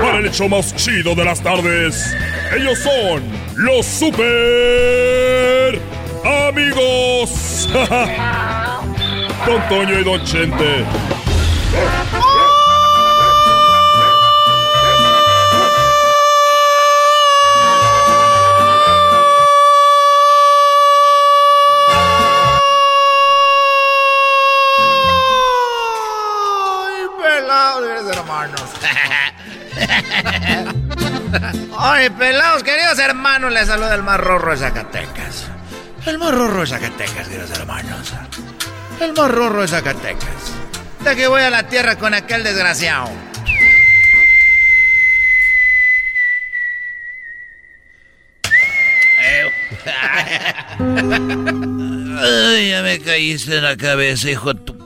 Para 0.00 0.18
el 0.18 0.26
hecho 0.26 0.48
más 0.48 0.74
chido 0.76 1.14
de 1.14 1.24
las 1.24 1.40
tardes. 1.40 2.14
Ellos 2.56 2.78
son 2.78 3.22
los 3.56 3.84
super 3.84 5.80
amigos. 6.26 7.68
Don 9.46 9.68
Toño 9.68 10.00
y 10.00 10.04
Don 10.04 10.24
Chente. 10.24 10.84
Ay, 31.78 32.10
pelados, 32.10 32.62
queridos 32.62 32.98
hermanos, 32.98 33.52
les 33.52 33.66
saluda 33.66 33.94
el 33.94 34.02
más 34.02 34.18
rorro 34.18 34.52
de 34.52 34.58
Zacatecas. 34.58 35.45
El 36.06 36.18
más 36.18 36.32
rorro 36.32 36.60
de 36.60 36.66
Zacatecas, 36.68 37.26
queridos 37.26 37.50
hermanos. 37.50 38.14
El 39.00 39.12
más 39.12 39.28
rorro 39.28 39.62
de 39.62 39.68
Zacatecas. 39.68 40.52
De 41.02 41.16
que 41.16 41.26
voy 41.26 41.42
a 41.42 41.50
la 41.50 41.66
tierra 41.66 41.96
con 41.96 42.14
aquel 42.14 42.44
desgraciado. 42.44 43.10
Ay, 52.20 52.70
ya 52.70 52.82
me 52.82 53.00
caíste 53.00 53.56
en 53.56 53.64
la 53.64 53.76
cabeza, 53.76 54.30
hijo 54.30 54.54
de 54.54 54.60
tu... 54.60 54.78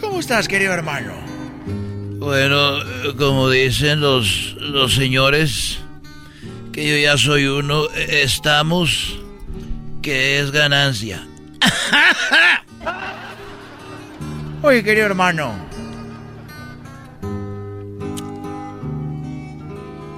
¿Cómo 0.00 0.20
estás, 0.20 0.48
querido 0.48 0.72
hermano? 0.72 1.23
Bueno, 2.24 2.78
como 3.18 3.50
dicen 3.50 4.00
los, 4.00 4.56
los 4.58 4.94
señores, 4.94 5.78
que 6.72 6.88
yo 6.88 6.96
ya 6.96 7.18
soy 7.18 7.44
uno, 7.44 7.84
estamos, 7.90 9.18
que 10.00 10.40
es 10.40 10.50
ganancia. 10.50 11.22
Oye, 14.62 14.82
querido 14.82 15.04
hermano, 15.04 15.54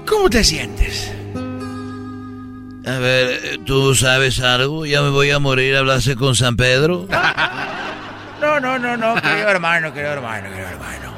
¿cómo 0.07 0.31
te 0.31 0.45
sientes? 0.45 1.13
A 2.87 2.99
ver, 3.01 3.59
¿tú 3.67 3.97
sabes 3.97 4.39
algo? 4.39 4.87
¿Ya 4.87 5.03
me 5.03 5.11
voy 5.11 5.33
a 5.33 5.41
morir 5.41 5.75
a 5.75 5.81
hablarse 5.81 6.15
con 6.15 6.37
San 6.37 6.55
Pedro? 6.55 7.09
no, 8.41 8.61
no, 8.61 8.79
no, 8.79 8.97
no, 8.97 9.21
querido 9.21 9.49
hermano, 9.49 9.93
querido 9.93 10.13
hermano, 10.13 10.49
querido 10.51 10.69
hermano. 10.69 11.16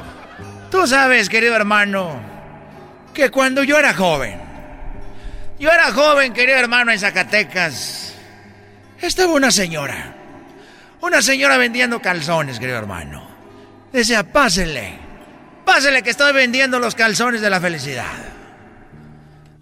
Tú 0.71 0.87
sabes, 0.87 1.29
querido 1.29 1.57
hermano, 1.57 2.21
que 3.15 3.31
cuando 3.31 3.63
yo 3.65 3.79
era 3.79 3.95
joven, 3.95 4.39
yo 5.59 5.71
era 5.71 5.93
joven, 5.93 6.33
querido 6.33 6.59
hermano, 6.59 6.93
en 6.93 6.99
Zacatecas, 6.99 8.15
estaba 9.01 9.33
una 9.33 9.51
señora, 9.51 10.15
una 11.01 11.23
señora 11.23 11.57
vendiendo 11.57 12.01
calzones, 12.01 12.59
querido 12.59 12.79
hermano. 12.79 13.27
Decía, 13.93 14.31
pásele, 14.31 14.99
pásele 15.65 16.03
que 16.03 16.11
estoy 16.11 16.33
vendiendo 16.35 16.79
los 16.79 16.95
calzones 16.95 17.41
de 17.41 17.49
la 17.49 17.61
felicidad. 17.61 18.13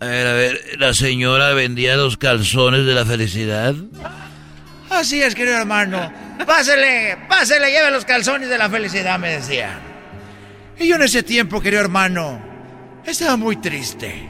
A 0.01 0.07
ver, 0.07 0.27
a 0.27 0.33
ver, 0.33 0.61
¿la 0.79 0.93
señora 0.93 1.55
vendía 1.55 1.97
los 1.97 2.17
calzones 2.17 2.85
de 2.85 2.95
la 2.95 3.07
felicidad? 3.07 3.75
Así 4.91 5.23
es, 5.23 5.35
querido 5.35 5.57
hermano. 5.57 6.13
Pásele, 6.45 7.17
pásele, 7.29 7.71
lleve 7.71 7.91
los 7.93 8.05
calzones 8.05 8.49
de 8.49 8.59
la 8.59 8.69
felicidad, 8.69 9.19
me 9.19 9.31
decía. 9.31 9.79
Y 10.79 10.89
yo 10.89 10.97
en 10.97 11.03
ese 11.03 11.23
tiempo, 11.23 11.61
querido 11.61 11.83
hermano, 11.83 12.41
estaba 13.05 13.37
muy 13.37 13.57
triste. 13.57 14.29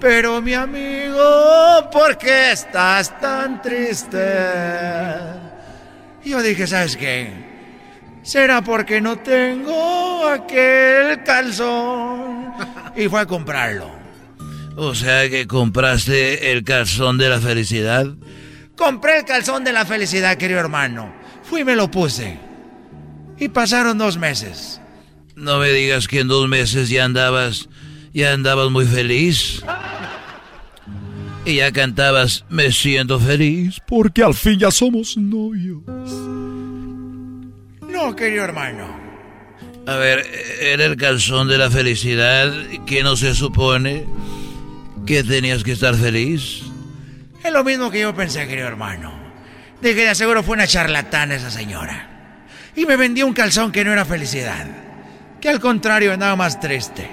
Pero 0.00 0.40
mi 0.40 0.54
amigo, 0.54 1.90
¿por 1.92 2.16
qué 2.16 2.52
estás 2.52 3.18
tan 3.20 3.60
triste? 3.60 4.18
Y 6.24 6.30
yo 6.30 6.42
dije, 6.42 6.66
¿sabes 6.66 6.96
qué? 6.96 7.50
¿Será 8.22 8.62
porque 8.62 9.00
no 9.00 9.18
tengo 9.18 10.26
aquel 10.28 11.22
calzón? 11.24 12.52
Y 12.96 13.08
fue 13.08 13.20
a 13.20 13.26
comprarlo. 13.26 13.90
O 14.76 14.94
sea 14.94 15.28
que 15.28 15.46
compraste 15.46 16.52
el 16.52 16.64
calzón 16.64 17.18
de 17.18 17.28
la 17.28 17.40
felicidad. 17.40 18.06
Compré 18.76 19.18
el 19.18 19.24
calzón 19.24 19.64
de 19.64 19.72
la 19.72 19.84
felicidad, 19.84 20.36
querido 20.36 20.60
hermano. 20.60 21.12
Fui 21.42 21.60
y 21.60 21.64
me 21.64 21.76
lo 21.76 21.90
puse. 21.90 22.38
Y 23.38 23.48
pasaron 23.48 23.98
dos 23.98 24.16
meses. 24.16 24.79
No 25.40 25.58
me 25.58 25.70
digas 25.70 26.06
que 26.06 26.20
en 26.20 26.28
dos 26.28 26.46
meses 26.48 26.90
ya 26.90 27.06
andabas, 27.06 27.70
ya 28.12 28.34
andabas 28.34 28.70
muy 28.70 28.84
feliz. 28.84 29.64
Y 31.46 31.56
ya 31.56 31.72
cantabas, 31.72 32.44
me 32.50 32.70
siento 32.70 33.18
feliz 33.18 33.80
porque 33.88 34.22
al 34.22 34.34
fin 34.34 34.58
ya 34.58 34.70
somos 34.70 35.16
novios. 35.16 35.80
No, 37.88 38.14
querido 38.14 38.44
hermano. 38.44 39.00
A 39.86 39.96
ver, 39.96 40.26
era 40.60 40.84
el 40.84 40.96
calzón 40.98 41.48
de 41.48 41.56
la 41.56 41.70
felicidad 41.70 42.52
que 42.86 43.02
no 43.02 43.16
se 43.16 43.34
supone 43.34 44.04
que 45.06 45.24
tenías 45.24 45.64
que 45.64 45.72
estar 45.72 45.94
feliz. 45.94 46.64
Es 47.42 47.50
lo 47.50 47.64
mismo 47.64 47.90
que 47.90 48.00
yo 48.00 48.14
pensé, 48.14 48.46
querido 48.46 48.68
hermano. 48.68 49.10
De 49.80 49.94
que 49.94 50.04
de 50.04 50.14
seguro 50.14 50.42
fue 50.42 50.52
una 50.52 50.66
charlatana 50.66 51.36
esa 51.36 51.50
señora. 51.50 52.36
Y 52.76 52.84
me 52.84 52.98
vendió 52.98 53.26
un 53.26 53.32
calzón 53.32 53.72
que 53.72 53.86
no 53.86 53.92
era 53.94 54.04
felicidad. 54.04 54.89
Que 55.40 55.48
al 55.48 55.60
contrario 55.60 56.12
andaba 56.12 56.36
más 56.36 56.60
triste. 56.60 57.08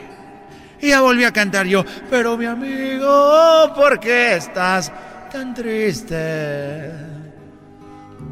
Y 0.82 0.89
ya 0.89 1.01
volví 1.01 1.23
a 1.23 1.32
cantar 1.32 1.65
yo, 1.65 1.84
pero 2.09 2.38
mi 2.38 2.45
amigo, 2.45 3.73
¿por 3.75 3.99
qué 3.99 4.36
estás 4.36 4.91
tan 5.32 5.53
triste? 5.53 6.91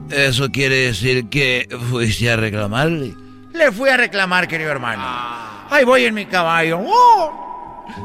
¿Eso 0.10 0.52
quiere 0.52 0.88
decir 0.88 1.30
que 1.30 1.68
fuiste 1.90 2.30
a 2.30 2.36
reclamarle? 2.36 3.16
Le 3.54 3.72
fui 3.72 3.90
a 3.90 3.98
reclamar, 3.98 4.48
querido 4.48 4.70
hermano. 4.70 5.04
Ahí 5.70 5.84
voy 5.84 6.06
en 6.06 6.14
mi 6.14 6.26
caballo. 6.26 6.80
¡Oh! 6.86 7.46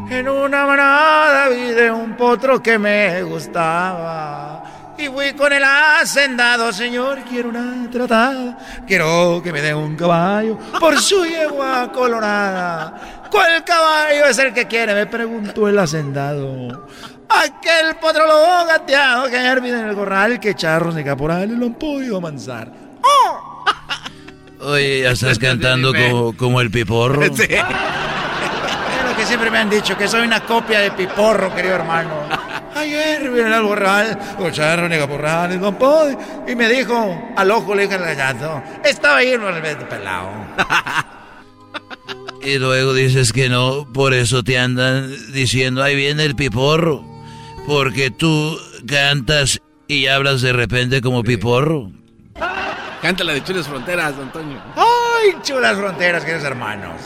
En 0.08 0.28
una 0.28 0.66
manada 0.66 1.48
vi 1.48 1.72
de 1.72 1.90
un 1.90 2.16
potro 2.16 2.62
que 2.62 2.78
me 2.78 3.22
gustaba. 3.22 4.59
Y 5.00 5.08
fui 5.08 5.32
con 5.32 5.50
el 5.50 5.64
hacendado, 5.64 6.70
señor, 6.74 7.20
quiero 7.26 7.48
una 7.48 7.88
tratada. 7.90 8.58
Quiero 8.86 9.40
que 9.42 9.50
me 9.50 9.62
dé 9.62 9.72
un 9.74 9.96
caballo 9.96 10.58
por 10.78 11.00
su 11.00 11.24
yegua 11.24 11.90
colorada. 11.90 13.24
¿Cuál 13.30 13.64
caballo 13.64 14.26
es 14.26 14.38
el 14.38 14.52
que 14.52 14.66
quiere? 14.66 14.92
Me 14.94 15.06
preguntó 15.06 15.68
el 15.68 15.78
hacendado. 15.78 16.86
Aquel 17.30 17.96
potro 17.96 18.26
lo 18.26 18.66
gateado 18.66 19.30
que 19.30 19.38
ayer 19.38 19.58
en 19.58 19.88
el 19.88 19.94
corral, 19.94 20.38
que 20.38 20.54
charros 20.54 20.94
ni 20.94 21.02
caporales 21.02 21.56
lo 21.56 21.66
han 21.66 21.74
podido 21.74 22.18
amansar. 22.18 22.70
¡Oh! 23.02 23.64
Oye, 24.60 25.02
ya 25.02 25.12
estás 25.12 25.38
cantando 25.38 25.94
como, 25.94 26.36
como 26.36 26.60
el 26.60 26.70
piporro. 26.70 27.22
Sí. 27.34 27.44
Es 27.44 29.08
lo 29.08 29.16
que 29.16 29.24
siempre 29.24 29.50
me 29.50 29.58
han 29.58 29.70
dicho, 29.70 29.96
que 29.96 30.06
soy 30.06 30.26
una 30.26 30.40
copia 30.40 30.80
de 30.80 30.90
Piporro, 30.90 31.54
querido 31.54 31.76
hermano. 31.76 32.39
Ayer 32.80 33.30
vine 33.30 33.54
al 33.54 33.62
borral, 33.62 34.18
con 34.38 34.50
charro, 34.52 34.88
ni 34.88 34.96
caporales, 34.96 35.60
no 35.60 35.78
puedo. 35.78 36.18
Y 36.48 36.54
me 36.54 36.66
dijo, 36.66 37.30
al 37.36 37.50
ojo 37.50 37.74
le 37.74 37.82
dije 37.82 37.96
al 37.96 38.16
gato, 38.16 38.62
estaba 38.82 39.18
ahí 39.18 39.32
en 39.32 39.42
el 39.42 39.76
pelado. 39.86 40.30
Y 42.42 42.58
luego 42.58 42.94
dices 42.94 43.34
que 43.34 43.50
no, 43.50 43.86
por 43.92 44.14
eso 44.14 44.42
te 44.42 44.58
andan 44.58 45.14
diciendo, 45.30 45.82
ahí 45.82 45.94
viene 45.94 46.24
el 46.24 46.34
piporro. 46.34 47.04
Porque 47.66 48.10
tú 48.10 48.58
cantas 48.86 49.60
y 49.86 50.06
hablas 50.06 50.40
de 50.40 50.54
repente 50.54 51.02
como 51.02 51.22
piporro. 51.22 51.92
Canta 53.02 53.24
la 53.24 53.34
de 53.34 53.44
Chulas 53.44 53.68
Fronteras, 53.68 54.14
Antonio. 54.18 54.58
¡Ay, 54.74 55.36
chulas 55.42 55.76
fronteras, 55.76 56.24
queridos 56.24 56.44
hermanos! 56.44 56.96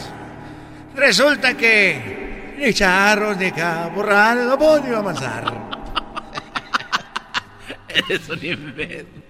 Resulta 0.95 1.57
que 1.57 2.34
ni 2.59 2.73
charros 2.73 3.37
ni 3.37 3.51
caporrales 3.53 4.47
no 4.47 4.59
puedo 4.59 4.97
avanzar. 4.97 5.53
Eres 7.89 8.29
un. 8.29 9.25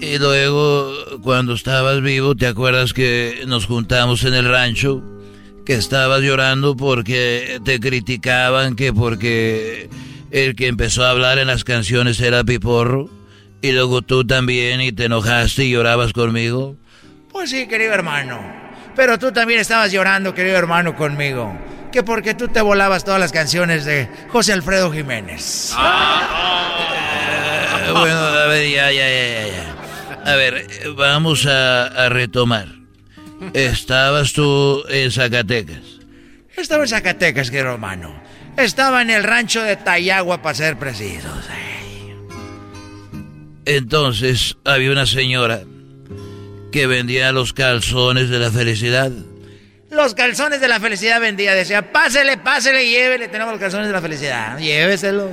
Y 0.00 0.18
luego, 0.18 0.92
cuando 1.22 1.54
estabas 1.54 2.02
vivo, 2.02 2.34
¿te 2.34 2.46
acuerdas 2.46 2.92
que 2.92 3.42
nos 3.46 3.66
juntamos 3.66 4.24
en 4.24 4.34
el 4.34 4.48
rancho? 4.48 5.02
Que 5.64 5.74
estabas 5.74 6.20
llorando 6.20 6.76
porque 6.76 7.60
te 7.64 7.80
criticaban, 7.80 8.76
que 8.76 8.92
porque 8.92 9.88
el 10.30 10.54
que 10.54 10.68
empezó 10.68 11.04
a 11.04 11.10
hablar 11.10 11.38
en 11.38 11.46
las 11.46 11.64
canciones 11.64 12.20
era 12.20 12.44
Piporro. 12.44 13.08
Y 13.62 13.72
luego 13.72 14.02
tú 14.02 14.24
también 14.26 14.80
y 14.80 14.92
te 14.92 15.06
enojaste 15.06 15.64
y 15.64 15.70
llorabas 15.70 16.12
conmigo. 16.12 16.76
Pues 17.32 17.50
sí, 17.50 17.66
querido 17.66 17.94
hermano. 17.94 18.38
Pero 18.94 19.18
tú 19.18 19.32
también 19.32 19.60
estabas 19.60 19.90
llorando, 19.92 20.34
querido 20.34 20.56
hermano, 20.56 20.94
conmigo. 20.94 21.56
Que 21.96 22.02
porque 22.02 22.34
tú 22.34 22.48
te 22.48 22.60
volabas 22.60 23.04
todas 23.04 23.18
las 23.18 23.32
canciones 23.32 23.86
de 23.86 24.06
José 24.28 24.52
Alfredo 24.52 24.92
Jiménez. 24.92 25.72
Eh, 25.72 25.76
bueno, 27.90 28.18
a 28.18 28.44
ver, 28.48 28.70
ya, 28.70 28.92
ya, 28.92 29.08
ya, 29.08 29.30
ya, 29.30 29.46
ya. 29.46 30.30
A 30.30 30.36
ver, 30.36 30.66
vamos 30.94 31.46
a, 31.46 31.86
a 31.86 32.10
retomar. 32.10 32.68
Estabas 33.54 34.34
tú 34.34 34.84
en 34.90 35.10
Zacatecas. 35.10 35.80
Estaba 36.54 36.82
en 36.82 36.88
Zacatecas, 36.90 37.50
querido 37.50 37.72
hermano. 37.72 38.14
Estaba 38.58 39.00
en 39.00 39.08
el 39.08 39.24
rancho 39.24 39.62
de 39.62 39.76
Tayagua, 39.76 40.42
para 40.42 40.54
ser 40.54 40.78
precisos. 40.78 41.32
Entonces 43.64 44.58
había 44.66 44.92
una 44.92 45.06
señora 45.06 45.62
que 46.70 46.86
vendía 46.86 47.32
los 47.32 47.54
calzones 47.54 48.28
de 48.28 48.38
la 48.38 48.50
felicidad. 48.50 49.12
Los 49.96 50.14
calzones 50.14 50.60
de 50.60 50.68
la 50.68 50.78
felicidad 50.78 51.20
vendía. 51.20 51.54
Decía, 51.54 51.90
pásele, 51.90 52.36
pásele, 52.36 52.86
llévele. 52.86 53.28
Tenemos 53.28 53.54
los 53.54 53.60
calzones 53.60 53.86
de 53.86 53.92
la 53.94 54.02
felicidad. 54.02 54.58
Lléveselos. 54.58 55.30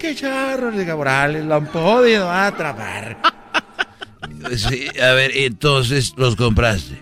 Qué 0.00 0.16
charros 0.16 0.76
de 0.76 0.84
cabrales. 0.84 1.44
Lo 1.44 1.54
han 1.54 1.66
podido 1.66 2.30
atrapar. 2.30 3.16
Sí, 4.56 4.88
a 4.98 5.12
ver, 5.12 5.32
entonces 5.34 6.14
los 6.16 6.34
compraste. 6.34 6.98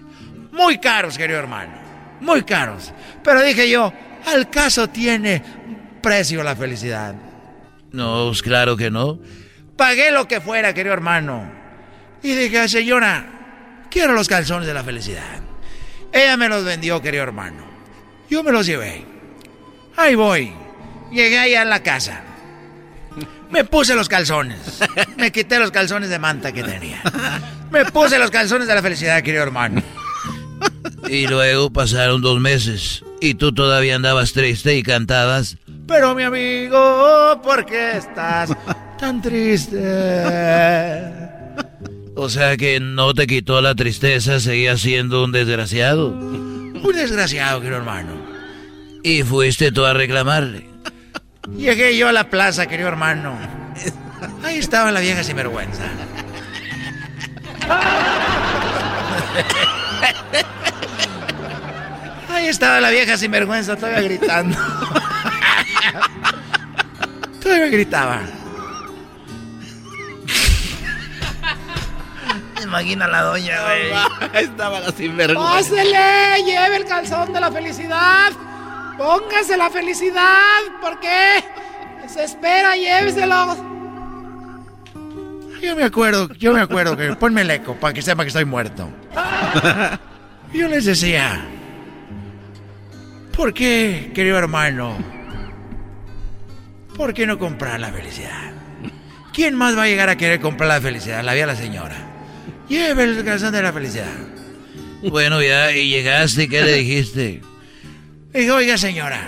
Muy 0.50 0.78
caros, 0.78 1.16
querido 1.16 1.38
hermano. 1.38 1.72
Muy 2.20 2.42
caros. 2.42 2.92
Pero 3.22 3.42
dije 3.42 3.70
yo, 3.70 3.92
al 4.26 4.50
caso 4.50 4.88
tiene 4.88 5.40
precio 6.02 6.42
la 6.42 6.56
felicidad. 6.56 7.14
No, 7.92 8.26
pues 8.26 8.42
claro 8.42 8.76
que 8.76 8.90
no. 8.90 9.20
Pagué 9.76 10.10
lo 10.10 10.26
que 10.26 10.40
fuera, 10.40 10.74
querido 10.74 10.94
hermano. 10.94 11.48
Y 12.24 12.34
dije, 12.34 12.68
señora, 12.68 13.86
quiero 13.88 14.14
los 14.14 14.26
calzones 14.26 14.66
de 14.66 14.74
la 14.74 14.82
felicidad. 14.82 15.47
Ella 16.12 16.36
me 16.36 16.48
los 16.48 16.64
vendió, 16.64 17.00
querido 17.00 17.22
hermano. 17.22 17.64
Yo 18.30 18.42
me 18.42 18.52
los 18.52 18.66
llevé. 18.66 19.04
Ahí 19.96 20.14
voy. 20.14 20.52
Llegué 21.10 21.38
allá 21.38 21.62
a 21.62 21.64
la 21.64 21.82
casa. 21.82 22.22
Me 23.50 23.64
puse 23.64 23.94
los 23.94 24.08
calzones. 24.08 24.80
Me 25.16 25.32
quité 25.32 25.58
los 25.58 25.70
calzones 25.70 26.10
de 26.10 26.18
manta 26.18 26.52
que 26.52 26.62
tenía. 26.62 27.02
Me 27.70 27.84
puse 27.86 28.18
los 28.18 28.30
calzones 28.30 28.68
de 28.68 28.74
la 28.74 28.82
felicidad, 28.82 29.22
querido 29.22 29.42
hermano. 29.42 29.82
Y 31.08 31.26
luego 31.26 31.70
pasaron 31.70 32.20
dos 32.20 32.40
meses 32.40 33.04
y 33.20 33.34
tú 33.34 33.54
todavía 33.54 33.96
andabas 33.96 34.32
triste 34.32 34.76
y 34.76 34.82
cantabas. 34.82 35.56
Pero 35.86 36.14
mi 36.14 36.22
amigo, 36.22 37.40
¿por 37.42 37.64
qué 37.64 37.96
estás 37.96 38.50
tan 38.98 39.22
triste? 39.22 39.78
O 42.20 42.28
sea 42.28 42.56
que 42.56 42.80
no 42.80 43.14
te 43.14 43.28
quitó 43.28 43.60
la 43.60 43.76
tristeza, 43.76 44.40
seguías 44.40 44.80
siendo 44.80 45.22
un 45.22 45.30
desgraciado. 45.30 46.08
Un 46.08 46.92
desgraciado, 46.92 47.60
querido 47.60 47.76
hermano. 47.76 48.10
Y 49.04 49.22
fuiste 49.22 49.70
tú 49.70 49.84
a 49.84 49.94
reclamarle. 49.94 50.68
Llegué 51.56 51.96
yo 51.96 52.08
a 52.08 52.12
la 52.12 52.28
plaza, 52.28 52.66
querido 52.66 52.88
hermano. 52.88 53.38
Ahí 54.42 54.58
estaba 54.58 54.90
la 54.90 54.98
vieja 54.98 55.22
sinvergüenza. 55.22 55.84
Ahí 62.28 62.48
estaba 62.48 62.80
la 62.80 62.90
vieja 62.90 63.16
sinvergüenza, 63.16 63.76
todavía 63.76 64.00
gritando. 64.00 64.58
todavía 67.40 67.68
gritaba. 67.68 68.22
Imagina 72.62 73.06
la 73.06 73.22
doña, 73.22 73.56
güey. 73.64 74.42
Estaba 74.42 74.80
la 74.80 74.90
sinvergüenza. 74.90 75.52
¡Pásele! 75.52 76.42
¡Lleve 76.44 76.76
el 76.76 76.84
calzón 76.84 77.32
de 77.32 77.40
la 77.40 77.50
felicidad! 77.50 78.32
¡Póngase 78.96 79.56
la 79.56 79.70
felicidad! 79.70 80.60
¿Por 80.80 80.98
qué? 81.00 81.44
Se 82.08 82.24
espera, 82.24 82.76
lléveselo. 82.76 83.56
Yo 85.62 85.76
me 85.76 85.84
acuerdo, 85.84 86.32
yo 86.34 86.52
me 86.52 86.60
acuerdo 86.60 86.96
que 86.96 87.14
ponme 87.14 87.42
el 87.42 87.50
eco 87.50 87.74
para 87.74 87.92
que 87.92 88.00
sepa 88.00 88.22
que 88.22 88.28
estoy 88.28 88.44
muerto. 88.44 88.88
Yo 90.52 90.68
les 90.68 90.84
decía, 90.84 91.44
¿por 93.36 93.52
qué, 93.52 94.12
querido 94.14 94.38
hermano, 94.38 94.96
¿por 96.96 97.12
qué 97.12 97.26
no 97.26 97.38
comprar 97.38 97.80
la 97.80 97.88
felicidad? 97.88 98.52
¿Quién 99.32 99.54
más 99.54 99.76
va 99.76 99.82
a 99.82 99.86
llegar 99.86 100.08
a 100.08 100.16
querer 100.16 100.40
comprar 100.40 100.68
la 100.68 100.80
felicidad? 100.80 101.22
La 101.22 101.34
vi 101.34 101.40
a 101.40 101.46
la 101.46 101.56
señora. 101.56 102.07
Lleve 102.68 103.04
el 103.04 103.24
calzón 103.24 103.52
de 103.52 103.62
la 103.62 103.72
felicidad. 103.72 104.06
Bueno, 105.02 105.42
ya, 105.42 105.72
y 105.72 105.90
llegaste, 105.90 106.48
¿qué 106.48 106.62
le 106.62 106.72
dijiste? 106.74 107.40
Dijo, 108.34 108.54
oiga, 108.56 108.76
señora, 108.76 109.20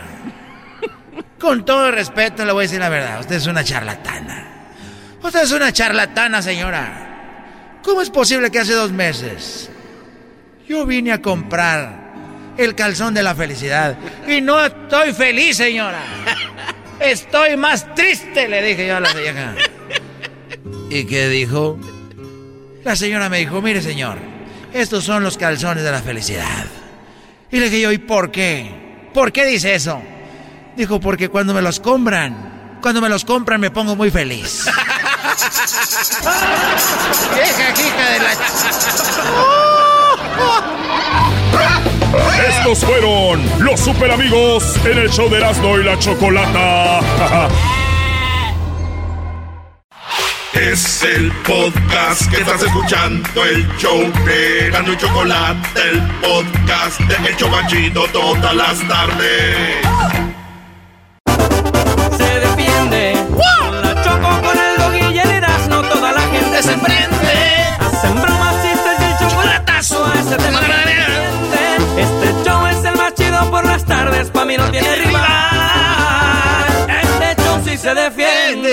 con 1.39 1.65
todo 1.65 1.91
respeto 1.91 2.45
le 2.45 2.53
voy 2.53 2.63
a 2.63 2.67
decir 2.67 2.81
la 2.81 2.89
verdad, 2.89 3.21
usted 3.21 3.37
es 3.37 3.47
una 3.47 3.65
charlatana. 3.65 4.47
Usted 5.23 5.43
es 5.43 5.53
una 5.53 5.73
charlatana, 5.73 6.43
señora. 6.43 7.79
¿Cómo 7.83 8.03
es 8.03 8.11
posible 8.11 8.51
que 8.51 8.59
hace 8.59 8.75
dos 8.75 8.93
meses 8.93 9.71
yo 10.69 10.85
vine 10.87 11.13
a 11.13 11.23
comprar 11.23 12.55
el 12.59 12.75
calzón 12.75 13.15
de 13.15 13.23
la 13.23 13.35
felicidad 13.35 13.97
y 14.29 14.41
no 14.41 14.63
estoy 14.65 15.13
feliz, 15.13 15.57
señora? 15.57 16.03
Estoy 17.01 17.57
más 17.57 17.95
triste, 17.95 18.47
le 18.49 18.63
dije 18.63 18.87
yo 18.87 18.97
a 18.97 19.01
la 19.01 19.13
vieja. 19.15 19.55
¿Y 20.91 21.05
qué 21.05 21.29
dijo? 21.29 21.79
La 22.85 22.97
señora 22.97 23.29
me 23.29 23.39
dijo, 23.39 23.61
mire 23.61 23.83
señor, 23.83 24.17
estos 24.73 25.05
son 25.05 25.23
los 25.23 25.37
calzones 25.37 25.85
de 25.85 25.93
la 25.93 26.01
felicidad. 26.01 26.65
Y 27.51 27.59
le 27.59 27.67
dije 27.67 27.83
yo, 27.83 27.93
¿y 27.93 27.99
por 27.99 28.31
qué? 28.31 28.71
¿Por 29.13 29.33
qué 29.33 29.45
dice 29.45 29.75
eso? 29.75 30.01
Dijo, 30.77 31.01
porque 31.01 31.29
cuando 31.29 31.53
me 31.53 31.61
los 31.61 31.81
compran, 31.81 32.79
cuando 32.81 33.01
me 33.01 33.09
los 33.09 33.25
compran 33.25 33.61
me 33.61 33.71
pongo 33.71 33.97
muy 33.97 34.11
feliz. 34.11 34.65
Vieja 37.35 37.71
hija 37.71 38.11
de 38.11 38.19
la... 38.21 38.31
Estos 42.49 42.85
fueron 42.85 43.41
los 43.61 43.79
super 43.79 44.11
amigos 44.11 44.65
en 44.85 44.99
el 44.99 45.09
show 45.11 45.29
de 45.29 45.37
Erasmo 45.39 45.79
y 45.79 45.85
la 45.85 45.97
Chocolata. 45.99 47.01
Es 50.53 51.05
el 51.05 51.31
podcast 51.47 52.29
que 52.29 52.41
estás 52.41 52.61
escuchando, 52.63 53.45
el 53.45 53.67
show 53.79 54.01
de 54.25 54.67
Erasmo 54.67 54.93
y 54.93 54.97
Chocolata, 54.97 55.81
el 55.81 56.01
podcast 56.21 56.99
de 57.01 57.29
El 57.29 57.37
Chocachito 57.37 58.05
todas 58.13 58.55
las 58.57 58.81
tardes. 58.89 59.77
Se 62.17 62.41
defiende 62.41 63.15
con 63.31 63.81
la 63.81 64.03
choco, 64.03 64.43
con 64.43 64.59
el 64.59 64.77
dog 64.77 65.15
y 65.15 65.19
el 65.19 65.31
toda 65.89 66.13
la 66.13 66.23
gente 66.23 66.63
se 66.63 66.77
prende. 66.79 67.77
Hacen 67.79 68.21
bromas, 68.21 68.57
chistes 68.63 69.01
y 69.01 69.05
el 69.05 69.19
chocolatazo 69.31 70.05
a 70.05 70.15
ese 70.19 70.37
tema 70.37 70.61
que. 70.61 71.07
Este 71.97 72.45
show 72.45 72.67
es 72.67 72.85
el 72.85 72.97
más 72.97 73.15
chido 73.15 73.51
por 73.51 73.65
las 73.65 73.85
tardes, 73.85 74.29
pa' 74.31 74.45
mí 74.45 74.57
no 74.57 74.69
tiene 74.71 74.97
rival. 74.97 75.20
Se 77.91 77.97
defiende. 77.97 78.73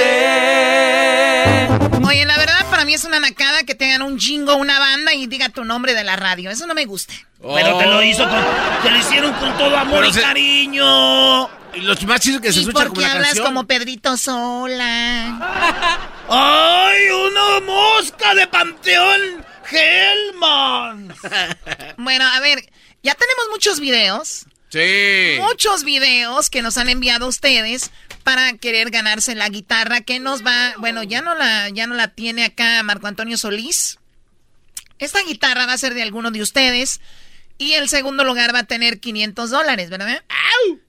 Oye, 2.07 2.23
la 2.25 2.37
verdad 2.37 2.65
para 2.69 2.85
mí 2.85 2.93
es 2.93 3.03
una 3.03 3.19
nacada 3.19 3.63
que 3.63 3.73
tengan 3.73 4.03
un 4.03 4.19
jingo, 4.19 4.55
una 4.55 4.77
banda 4.77 5.11
y 5.15 5.25
diga 5.25 5.49
tu 5.49 5.65
nombre 5.65 5.95
de 5.95 6.03
la 6.03 6.15
radio. 6.15 6.51
Eso 6.51 6.67
no 6.67 6.75
me 6.75 6.85
gusta. 6.85 7.15
Pero 7.41 7.77
te 7.79 7.85
lo 7.87 8.03
hizo 8.03 8.29
con, 8.29 8.39
te 8.83 8.91
lo 8.91 8.97
hicieron 8.97 9.33
con 9.33 9.57
todo 9.57 9.75
amor 9.75 9.99
Pero 10.01 10.09
y 10.09 10.13
se- 10.13 10.21
cariño. 10.21 11.49
Y 11.73 11.81
los 11.81 12.03
más 12.05 12.21
chidos 12.21 12.41
que 12.41 12.51
se 12.53 12.59
¿Y 12.59 12.61
escuchan 12.61 12.83
por 12.83 12.89
como 12.89 13.01
qué 13.01 13.07
la 13.07 13.11
hablas 13.13 13.27
canción. 13.29 13.45
como 13.47 13.65
Pedrito 13.65 14.17
Sola? 14.17 15.97
¡Ay, 16.29 17.09
una 17.09 17.59
mosca 17.61 18.35
de 18.35 18.45
Panteón 18.47 19.45
Hellman! 19.71 21.11
bueno, 21.97 22.25
a 22.27 22.39
ver, 22.39 22.59
ya 23.01 23.15
tenemos 23.15 23.45
muchos 23.51 23.79
videos. 23.79 24.45
Sí. 24.69 25.37
Muchos 25.39 25.83
videos 25.85 26.49
que 26.49 26.61
nos 26.61 26.77
han 26.77 26.89
enviado 26.89 27.25
ustedes 27.27 27.89
para 28.27 28.57
querer 28.57 28.89
ganarse 28.89 29.35
la 29.35 29.47
guitarra 29.47 30.01
que 30.01 30.19
nos 30.19 30.45
va, 30.45 30.73
bueno, 30.79 31.01
ya 31.01 31.21
no 31.21 31.33
la 31.33 31.69
ya 31.69 31.87
no 31.87 31.95
la 31.95 32.09
tiene 32.09 32.43
acá 32.43 32.83
Marco 32.83 33.07
Antonio 33.07 33.37
Solís. 33.37 33.99
Esta 34.99 35.23
guitarra 35.23 35.65
va 35.65 35.71
a 35.71 35.77
ser 35.77 35.93
de 35.93 36.03
alguno 36.03 36.29
de 36.29 36.41
ustedes 36.41 36.99
y 37.57 37.75
el 37.75 37.87
segundo 37.87 38.25
lugar 38.25 38.53
va 38.53 38.59
a 38.59 38.63
tener 38.65 38.99
500 38.99 39.49
dólares, 39.49 39.89
¿verdad? 39.89 40.25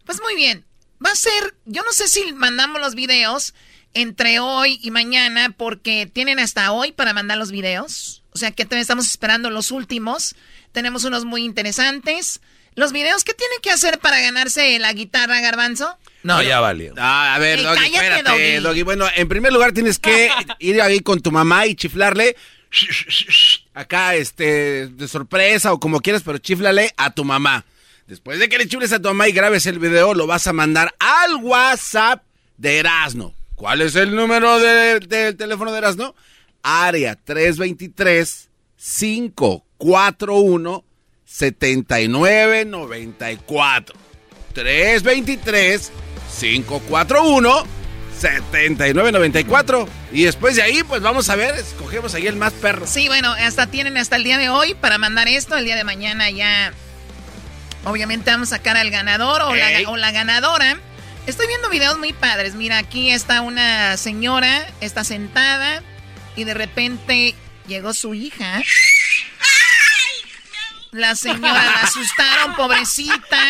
Pues 0.05 0.21
muy 0.21 0.35
bien. 0.35 0.65
Va 1.01 1.13
a 1.13 1.15
ser, 1.15 1.55
yo 1.65 1.85
no 1.85 1.93
sé 1.93 2.09
si 2.09 2.33
mandamos 2.33 2.81
los 2.81 2.97
videos 2.97 3.55
entre 3.95 4.41
hoy 4.41 4.81
y 4.83 4.91
mañana 4.91 5.55
porque 5.57 6.11
tienen 6.13 6.41
hasta 6.41 6.73
hoy 6.73 6.91
para 6.91 7.13
mandar 7.13 7.39
los 7.39 7.53
videos. 7.53 8.25
O 8.33 8.39
sea 8.39 8.51
que 8.51 8.65
todavía 8.65 8.83
estamos 8.83 9.07
esperando 9.07 9.49
los 9.49 9.71
últimos. 9.71 10.35
Tenemos 10.73 11.05
unos 11.05 11.25
muy 11.25 11.45
interesantes. 11.45 12.41
Los 12.75 12.91
videos, 12.91 13.23
¿qué 13.23 13.33
tienen 13.33 13.61
que 13.63 13.71
hacer 13.71 14.01
para 14.01 14.21
ganarse 14.21 14.77
la 14.81 14.93
guitarra, 14.93 15.41
Garbanzo? 15.41 15.97
No, 16.23 16.43
ya 16.43 16.61
valió. 16.61 16.93
Ah, 16.99 17.35
a 17.35 17.39
ver, 17.39 17.59
Ey, 17.61 17.65
Doggy, 17.65 17.77
cállate, 17.77 17.97
espérate, 18.07 18.31
Doggy. 18.31 18.57
Doggy. 18.63 18.83
Bueno, 18.83 19.07
en 19.15 19.29
primer 19.29 19.53
lugar 19.53 19.73
tienes 19.73 19.99
que 19.99 20.29
ir 20.59 20.81
ahí 20.83 21.01
con 21.01 21.21
tu 21.21 21.31
mamá 21.31 21.67
y 21.67 21.75
chiflarle. 21.75 22.37
Acá, 23.73 24.15
este, 24.17 24.89
de 24.89 25.09
sorpresa 25.09 25.73
o 25.73 25.81
como 25.81 26.01
quieras, 26.01 26.23
pero 26.25 26.37
chiflale 26.39 26.93
a 26.97 27.11
tu 27.15 27.25
mamá. 27.25 27.65
Después 28.07 28.39
de 28.39 28.49
que 28.49 28.59
le 28.59 28.69
chifles 28.69 28.93
a 28.93 29.01
tu 29.01 29.09
mamá 29.09 29.29
y 29.29 29.33
grabes 29.33 29.67
el 29.67 29.79
video, 29.79 30.15
lo 30.15 30.27
vas 30.27 30.47
a 30.47 30.53
mandar 30.53 30.95
al 30.99 31.37
WhatsApp 31.37 32.23
de 32.57 32.79
Erasno. 32.79 33.35
¿Cuál 33.55 33.81
es 33.83 33.95
el 33.97 34.15
número 34.15 34.59
de- 34.59 35.01
del 35.01 35.37
teléfono 35.37 35.73
de 35.73 35.79
Erasno? 35.79 36.15
Área 36.63 37.17
323 37.17 38.49
541 38.77 40.85
7994. 41.25 43.97
323 44.55 45.93
541 46.39 47.67
7994. 48.19 49.89
Y 50.13 50.25
después 50.25 50.57
de 50.57 50.63
ahí, 50.63 50.83
pues 50.83 51.03
vamos 51.03 51.29
a 51.29 51.37
ver, 51.37 51.55
escogemos 51.55 52.15
ahí 52.15 52.27
el 52.27 52.37
más 52.37 52.53
perro. 52.55 52.87
Sí, 52.87 53.09
bueno, 53.09 53.33
hasta 53.33 53.67
tienen 53.67 53.97
hasta 53.97 54.17
el 54.17 54.25
día 54.25 54.39
de 54.39 54.49
hoy 54.49 54.75
para 54.75 54.99
mandar 54.99 55.29
esto. 55.29 55.57
El 55.57 55.65
día 55.65 55.77
de 55.77 55.85
mañana 55.85 56.31
ya, 56.31 56.73
obviamente 57.85 58.31
vamos 58.31 58.53
a 58.53 58.57
sacar 58.57 58.77
al 58.77 58.91
ganador 58.91 59.43
o, 59.43 59.55
la, 59.55 59.69
o 59.89 59.97
la 59.97 60.11
ganadora. 60.11 60.79
Estoy 61.27 61.47
viendo 61.47 61.69
videos 61.69 61.99
muy 61.99 62.13
padres. 62.13 62.55
Mira, 62.55 62.79
aquí 62.79 63.11
está 63.11 63.43
una 63.43 63.97
señora, 63.97 64.67
está 64.81 65.05
sentada 65.05 65.83
y 66.37 66.45
de 66.45 66.55
repente 66.55 67.35
llegó 67.67 67.93
su 67.93 68.15
hija. 68.15 68.63
La 70.93 71.15
señora 71.15 71.65
la 71.65 71.83
asustaron, 71.83 72.57
pobrecita. 72.57 73.41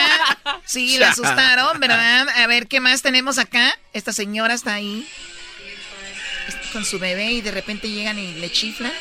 Sí, 0.65 0.99
la 0.99 1.11
asustaron, 1.11 1.79
¿verdad? 1.79 2.29
A 2.29 2.47
ver, 2.47 2.67
¿qué 2.67 2.81
más 2.81 3.03
tenemos 3.03 3.39
acá? 3.39 3.79
Esta 3.93 4.13
señora 4.13 4.55
está 4.55 4.75
ahí 4.75 5.09
con 6.73 6.85
su 6.85 6.99
bebé 6.99 7.33
y 7.33 7.41
de 7.41 7.51
repente 7.51 7.89
llegan 7.89 8.19
y 8.19 8.35
le 8.35 8.51
chiflan. 8.51 8.93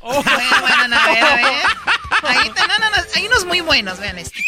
Bueno, 0.00 0.22
bueno, 0.22 0.88
no, 0.88 0.96
a 0.98 1.08
ver, 1.08 1.24
a 1.24 1.36
ver. 1.36 1.66
Ahí 2.22 2.48
está, 2.48 2.66
no, 2.66 2.78
no, 2.78 2.90
no, 2.90 2.96
hay 3.14 3.26
unos 3.26 3.46
muy 3.46 3.60
buenos, 3.60 3.98
vean 3.98 4.18
este. 4.18 4.44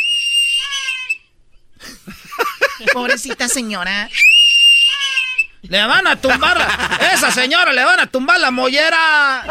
Pobrecita 2.92 3.48
señora. 3.48 4.10
Le 5.68 5.84
van 5.86 6.06
a 6.06 6.16
tumbar, 6.16 6.58
esa 7.12 7.30
señora 7.30 7.72
le 7.72 7.84
van 7.84 8.00
a 8.00 8.06
tumbar 8.06 8.38
la 8.40 8.50
mollera. 8.50 9.42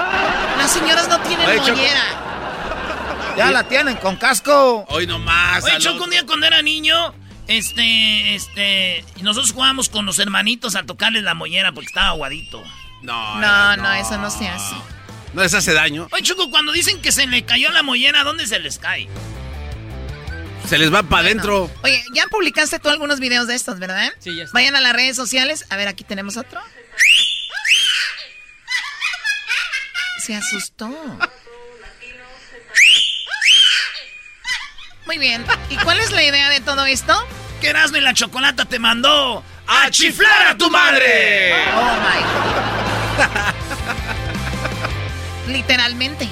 Las 0.57 0.71
señoras 0.71 1.07
no 1.07 1.19
tienen 1.21 1.47
Oye, 1.47 1.59
Choco. 1.59 1.71
mollera. 1.71 2.03
Ya 3.37 3.51
la 3.51 3.63
tienen 3.67 3.97
con 3.97 4.15
casco. 4.15 4.85
Hoy 4.89 5.07
nomás. 5.07 5.63
Oye, 5.63 5.77
Choco, 5.79 6.03
un 6.05 6.09
día 6.09 6.25
cuando 6.25 6.45
era 6.47 6.61
niño, 6.61 7.13
este, 7.47 8.35
este, 8.35 9.03
nosotros 9.21 9.51
jugábamos 9.51 9.89
con 9.89 10.05
los 10.05 10.19
hermanitos 10.19 10.75
a 10.75 10.83
tocarles 10.83 11.23
la 11.23 11.33
mollera 11.33 11.71
porque 11.73 11.87
estaba 11.87 12.07
aguadito. 12.09 12.63
No, 13.01 13.35
No, 13.39 13.77
no, 13.77 13.93
eso 13.93 14.17
no 14.17 14.31
se 14.31 14.47
hace. 14.47 14.75
No 15.33 15.43
les 15.43 15.53
hace 15.53 15.73
daño. 15.73 16.07
Oye, 16.11 16.23
Choco, 16.23 16.49
cuando 16.49 16.71
dicen 16.71 17.01
que 17.01 17.11
se 17.11 17.27
le 17.27 17.43
cayó 17.43 17.69
la 17.71 17.83
mollera, 17.83 18.23
¿dónde 18.23 18.47
se 18.47 18.57
les 18.59 18.79
cae? 18.79 19.09
Se 20.67 20.77
les 20.77 20.93
va 20.93 21.03
para 21.03 21.21
adentro. 21.21 21.71
Oye, 21.83 22.03
ya 22.13 22.25
publicaste 22.27 22.79
tú 22.79 22.89
algunos 22.89 23.19
videos 23.19 23.47
de 23.47 23.55
estos, 23.55 23.79
¿verdad? 23.79 24.11
Sí, 24.19 24.35
ya 24.35 24.43
está. 24.45 24.53
Vayan 24.53 24.75
a 24.75 24.81
las 24.81 24.93
redes 24.93 25.15
sociales. 25.15 25.65
A 25.69 25.75
ver, 25.75 25.87
aquí 25.87 26.03
tenemos 26.03 26.37
otro. 26.37 26.59
Se 30.25 30.35
asustó. 30.35 30.89
Muy 35.05 35.19
bien. 35.19 35.45
¿Y 35.69 35.77
cuál 35.77 35.99
es 35.99 36.11
la 36.11 36.23
idea 36.23 36.49
de 36.49 36.61
todo 36.61 36.85
esto? 36.85 37.13
Que 37.61 37.69
Erasmo 37.69 37.97
y 37.97 38.01
la 38.01 38.15
Chocolata 38.15 38.65
te 38.65 38.79
mandó 38.79 39.43
a 39.67 39.89
chiflar 39.91 40.47
a 40.47 40.57
tu 40.57 40.69
madre. 40.71 41.53
Oh 41.73 41.95
my 41.99 42.21
God. 45.47 45.53
Literalmente. 45.53 46.27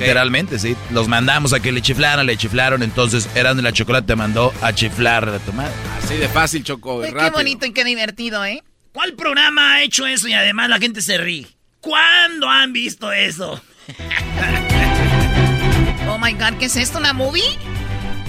Literalmente, 0.00 0.58
sí. 0.58 0.76
Los 0.90 1.08
mandamos 1.08 1.52
a 1.52 1.60
que 1.60 1.72
le 1.72 1.82
chiflaran, 1.82 2.26
le 2.26 2.36
chiflaron. 2.36 2.82
Entonces, 2.82 3.28
Erasmo 3.34 3.60
y 3.60 3.64
la 3.64 3.72
Chocolate 3.72 4.06
te 4.06 4.16
mandó 4.16 4.52
a 4.62 4.72
chiflar 4.72 5.28
a 5.28 5.38
tu 5.38 5.52
madre. 5.52 5.72
Así 6.02 6.16
de 6.16 6.28
fácil, 6.28 6.64
Choco. 6.64 7.02
Qué 7.02 7.30
bonito 7.30 7.66
y 7.66 7.72
qué 7.72 7.84
divertido, 7.84 8.44
¿eh? 8.44 8.62
¿Cuál 8.92 9.14
programa 9.14 9.74
ha 9.74 9.82
hecho 9.82 10.06
eso 10.06 10.28
y 10.28 10.34
además 10.34 10.68
la 10.68 10.78
gente 10.78 11.00
se 11.00 11.18
ríe? 11.18 11.46
¿Cuándo 11.80 12.48
han 12.48 12.72
visto 12.72 13.12
eso? 13.12 13.60
Oh 16.08 16.18
my 16.18 16.32
God, 16.34 16.58
¿qué 16.58 16.66
es 16.66 16.76
esto? 16.76 16.98
¿Una 16.98 17.14
movie? 17.14 17.42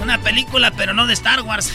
Una 0.01 0.21
película, 0.21 0.71
pero 0.71 0.93
no 0.93 1.05
de 1.05 1.13
Star 1.13 1.41
Wars. 1.41 1.69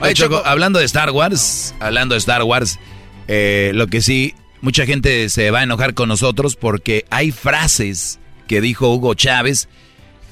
Oye, 0.00 0.14
Choco, 0.14 0.42
hablando 0.44 0.78
de 0.78 0.84
Star 0.84 1.10
Wars, 1.10 1.74
hablando 1.80 2.14
de 2.14 2.18
Star 2.18 2.44
Wars, 2.44 2.78
eh, 3.26 3.72
lo 3.74 3.88
que 3.88 4.00
sí, 4.00 4.34
mucha 4.60 4.86
gente 4.86 5.28
se 5.28 5.50
va 5.50 5.60
a 5.60 5.64
enojar 5.64 5.94
con 5.94 6.08
nosotros 6.08 6.56
porque 6.56 7.04
hay 7.10 7.30
frases 7.30 8.18
que 8.46 8.60
dijo 8.60 8.92
Hugo 8.92 9.14
Chávez 9.14 9.68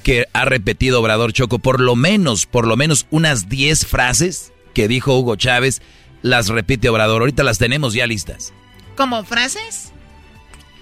que 0.03 0.25
ha 0.33 0.45
repetido 0.45 1.01
Obrador 1.01 1.33
Choco, 1.33 1.59
por 1.59 1.79
lo 1.79 1.95
menos, 1.95 2.45
por 2.45 2.65
lo 2.65 2.77
menos 2.77 3.05
unas 3.11 3.49
10 3.49 3.85
frases 3.85 4.53
que 4.73 4.87
dijo 4.87 5.17
Hugo 5.17 5.35
Chávez, 5.35 5.81
las 6.21 6.47
repite 6.47 6.89
Obrador. 6.89 7.21
Ahorita 7.21 7.43
las 7.43 7.57
tenemos 7.57 7.93
ya 7.93 8.07
listas. 8.07 8.53
¿Como 8.95 9.23
frases? 9.23 9.91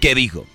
¿Qué 0.00 0.14
dijo? 0.14 0.46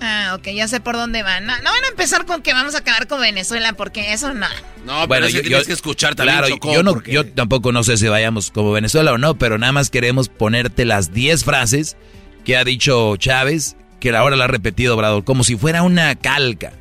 Ah, 0.00 0.34
ok, 0.38 0.48
ya 0.54 0.68
sé 0.68 0.80
por 0.80 0.96
dónde 0.96 1.22
van. 1.22 1.46
No, 1.46 1.56
no 1.58 1.70
van 1.70 1.84
a 1.84 1.88
empezar 1.88 2.26
con 2.26 2.42
que 2.42 2.52
vamos 2.52 2.74
a 2.74 2.78
acabar 2.78 3.06
con 3.06 3.20
Venezuela, 3.20 3.72
porque 3.74 4.12
eso 4.12 4.34
no. 4.34 4.46
No, 4.84 5.08
pero 5.08 5.28
yo, 5.28 5.42
tienes 5.42 5.66
que 5.66 5.72
escuchar 5.72 6.14
también, 6.14 6.38
claro, 6.38 6.74
yo, 6.74 6.82
no, 6.82 7.02
yo 7.04 7.26
tampoco 7.26 7.72
no 7.72 7.82
sé 7.84 7.96
si 7.96 8.08
vayamos 8.08 8.50
como 8.50 8.72
Venezuela 8.72 9.12
o 9.12 9.18
no, 9.18 9.36
pero 9.36 9.58
nada 9.58 9.72
más 9.72 9.90
queremos 9.90 10.28
ponerte 10.28 10.84
las 10.84 11.12
10 11.12 11.44
frases 11.44 11.96
que 12.44 12.56
ha 12.56 12.64
dicho 12.64 13.16
Chávez, 13.16 13.76
que 14.00 14.14
ahora 14.14 14.36
la 14.36 14.44
ha 14.44 14.48
repetido 14.48 14.94
Obrador, 14.94 15.24
como 15.24 15.44
si 15.44 15.56
fuera 15.56 15.82
una 15.82 16.14
calca. 16.14 16.72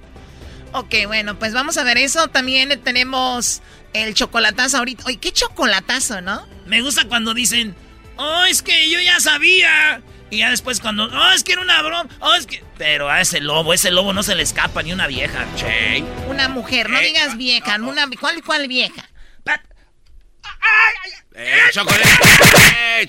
Ok, 0.73 0.95
bueno, 1.05 1.37
pues 1.37 1.53
vamos 1.53 1.77
a 1.77 1.83
ver 1.83 1.97
eso. 1.97 2.27
También 2.27 2.81
tenemos 2.83 3.61
el 3.93 4.13
chocolatazo 4.15 4.77
ahorita. 4.77 5.03
Oye, 5.05 5.17
qué 5.17 5.31
chocolatazo, 5.31 6.21
¿no? 6.21 6.45
Me 6.65 6.81
gusta 6.81 7.07
cuando 7.07 7.33
dicen, 7.33 7.75
oh, 8.17 8.43
es 8.45 8.61
que 8.61 8.89
yo 8.89 8.99
ya 8.99 9.19
sabía. 9.19 10.01
Y 10.33 10.39
ya 10.39 10.49
después 10.49 10.79
cuando, 10.79 11.03
oh, 11.05 11.31
es 11.31 11.43
que 11.43 11.53
era 11.53 11.61
una 11.61 11.79
broma, 11.83 12.09
oh, 12.19 12.33
es 12.33 12.47
que... 12.47 12.63
Pero 12.79 13.07
a 13.07 13.21
ese 13.21 13.39
lobo, 13.39 13.71
ese 13.71 13.91
lobo 13.91 14.13
no 14.13 14.23
se 14.23 14.33
le 14.33 14.41
escapa 14.41 14.81
ni 14.81 14.91
una 14.91 15.05
vieja, 15.05 15.45
che. 15.55 16.03
Una 16.27 16.49
mujer, 16.49 16.89
no 16.89 16.99
digas 16.99 17.37
vieja, 17.37 17.75
una... 17.75 18.07
¿Cuál, 18.19 18.43
cuál 18.43 18.67
vieja? 18.67 19.07
¡Eh, 21.35 21.59
chocolate! 21.71 22.03
¡Eh, 22.99 23.07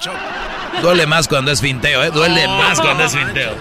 Duele 0.83 1.07
más 1.07 1.27
cuando 1.27 1.51
es 1.51 1.63
finteo, 1.63 2.05
¿eh? 2.05 2.11
Duele 2.11 2.47
más 2.47 2.79
cuando 2.79 3.05
es 3.05 3.13
finteo. 3.13 3.57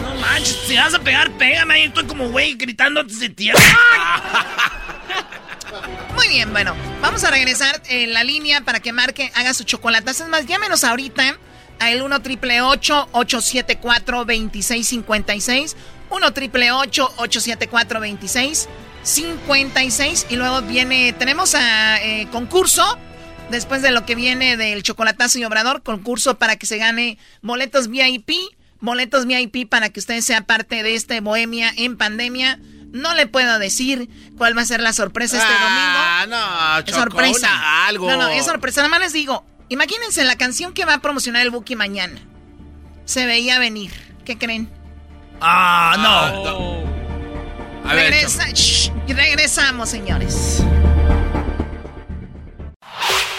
No 0.00 0.14
manches, 0.14 0.58
si 0.66 0.76
vas 0.76 0.94
a 0.94 0.98
pegar, 0.98 1.30
pégame 1.32 1.74
ahí. 1.74 1.82
Estoy 1.84 2.06
como 2.06 2.30
güey 2.30 2.54
gritando 2.54 3.00
antes 3.00 3.20
de 3.20 3.28
tierra. 3.28 3.60
Muy 6.14 6.28
bien, 6.28 6.50
bueno, 6.50 6.74
vamos 7.02 7.24
a 7.24 7.30
regresar 7.30 7.82
en 7.88 8.14
la 8.14 8.24
línea 8.24 8.62
para 8.62 8.80
que 8.80 8.92
marque, 8.92 9.30
haga 9.34 9.52
su 9.52 9.64
chocolatazo. 9.64 10.24
Es 10.24 10.30
más, 10.30 10.46
llámenos 10.46 10.82
ahorita 10.82 11.36
al 11.78 12.02
1 12.02 12.22
triple 12.22 12.62
874 12.62 14.18
2656 14.18 15.76
1 16.10 16.32
triple 16.32 16.72
874 16.72 18.00
2656 18.00 20.26
y 20.30 20.36
luego 20.36 20.62
viene, 20.62 21.12
tenemos 21.12 21.54
a 21.54 22.02
eh, 22.02 22.28
concurso, 22.30 22.98
después 23.50 23.82
de 23.82 23.90
lo 23.90 24.06
que 24.06 24.14
viene 24.14 24.56
del 24.56 24.82
chocolatazo 24.82 25.38
y 25.38 25.44
obrador, 25.44 25.82
concurso 25.82 26.38
para 26.38 26.56
que 26.56 26.66
se 26.66 26.78
gane 26.78 27.18
boletos 27.42 27.88
VIP, 27.88 28.30
boletos 28.80 29.26
VIP 29.26 29.68
para 29.68 29.90
que 29.90 30.00
usted 30.00 30.20
sea 30.20 30.42
parte 30.42 30.82
de 30.82 30.94
este 30.94 31.20
Bohemia 31.20 31.72
en 31.76 31.96
pandemia. 31.96 32.58
No 32.92 33.14
le 33.14 33.26
puedo 33.26 33.58
decir 33.58 34.08
cuál 34.38 34.56
va 34.56 34.62
a 34.62 34.64
ser 34.64 34.80
la 34.80 34.92
sorpresa 34.92 35.36
este 35.36 35.48
ah, 35.50 36.24
domingo. 36.24 36.36
no, 36.36 36.78
es 36.86 36.94
sorpresa. 36.94 37.86
algo. 37.86 38.08
No, 38.08 38.16
no, 38.16 38.28
es 38.28 38.46
sorpresa. 38.46 38.80
Nada 38.80 38.90
más 38.90 39.00
les 39.00 39.12
digo, 39.12 39.44
Imagínense 39.68 40.24
la 40.24 40.36
canción 40.36 40.72
que 40.72 40.84
va 40.84 40.94
a 40.94 41.00
promocionar 41.00 41.42
el 41.42 41.50
Buki 41.50 41.74
mañana. 41.74 42.20
Se 43.04 43.26
veía 43.26 43.58
venir. 43.58 43.92
¿Qué 44.24 44.38
creen? 44.38 44.70
Ah, 45.40 45.94
no. 46.44 47.88
A 47.88 47.92
Regresa, 47.94 48.46
regresamos, 49.08 49.88
señores. 49.88 50.62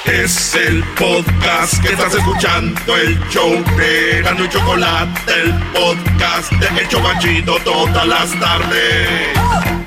Es 0.05 0.55
el 0.55 0.83
podcast 0.95 1.81
que 1.81 1.89
estás 1.89 2.15
escuchando, 2.15 2.95
el 2.95 3.19
show 3.29 3.51
de 3.77 4.21
Gano 4.21 4.45
y 4.45 4.49
Chocolate, 4.49 5.33
el 5.41 5.53
podcast 5.73 6.51
de 6.53 6.81
El 6.81 6.87
Chocachito 6.87 7.59
todas 7.65 8.07
las 8.07 8.39
tardes. 8.39 9.86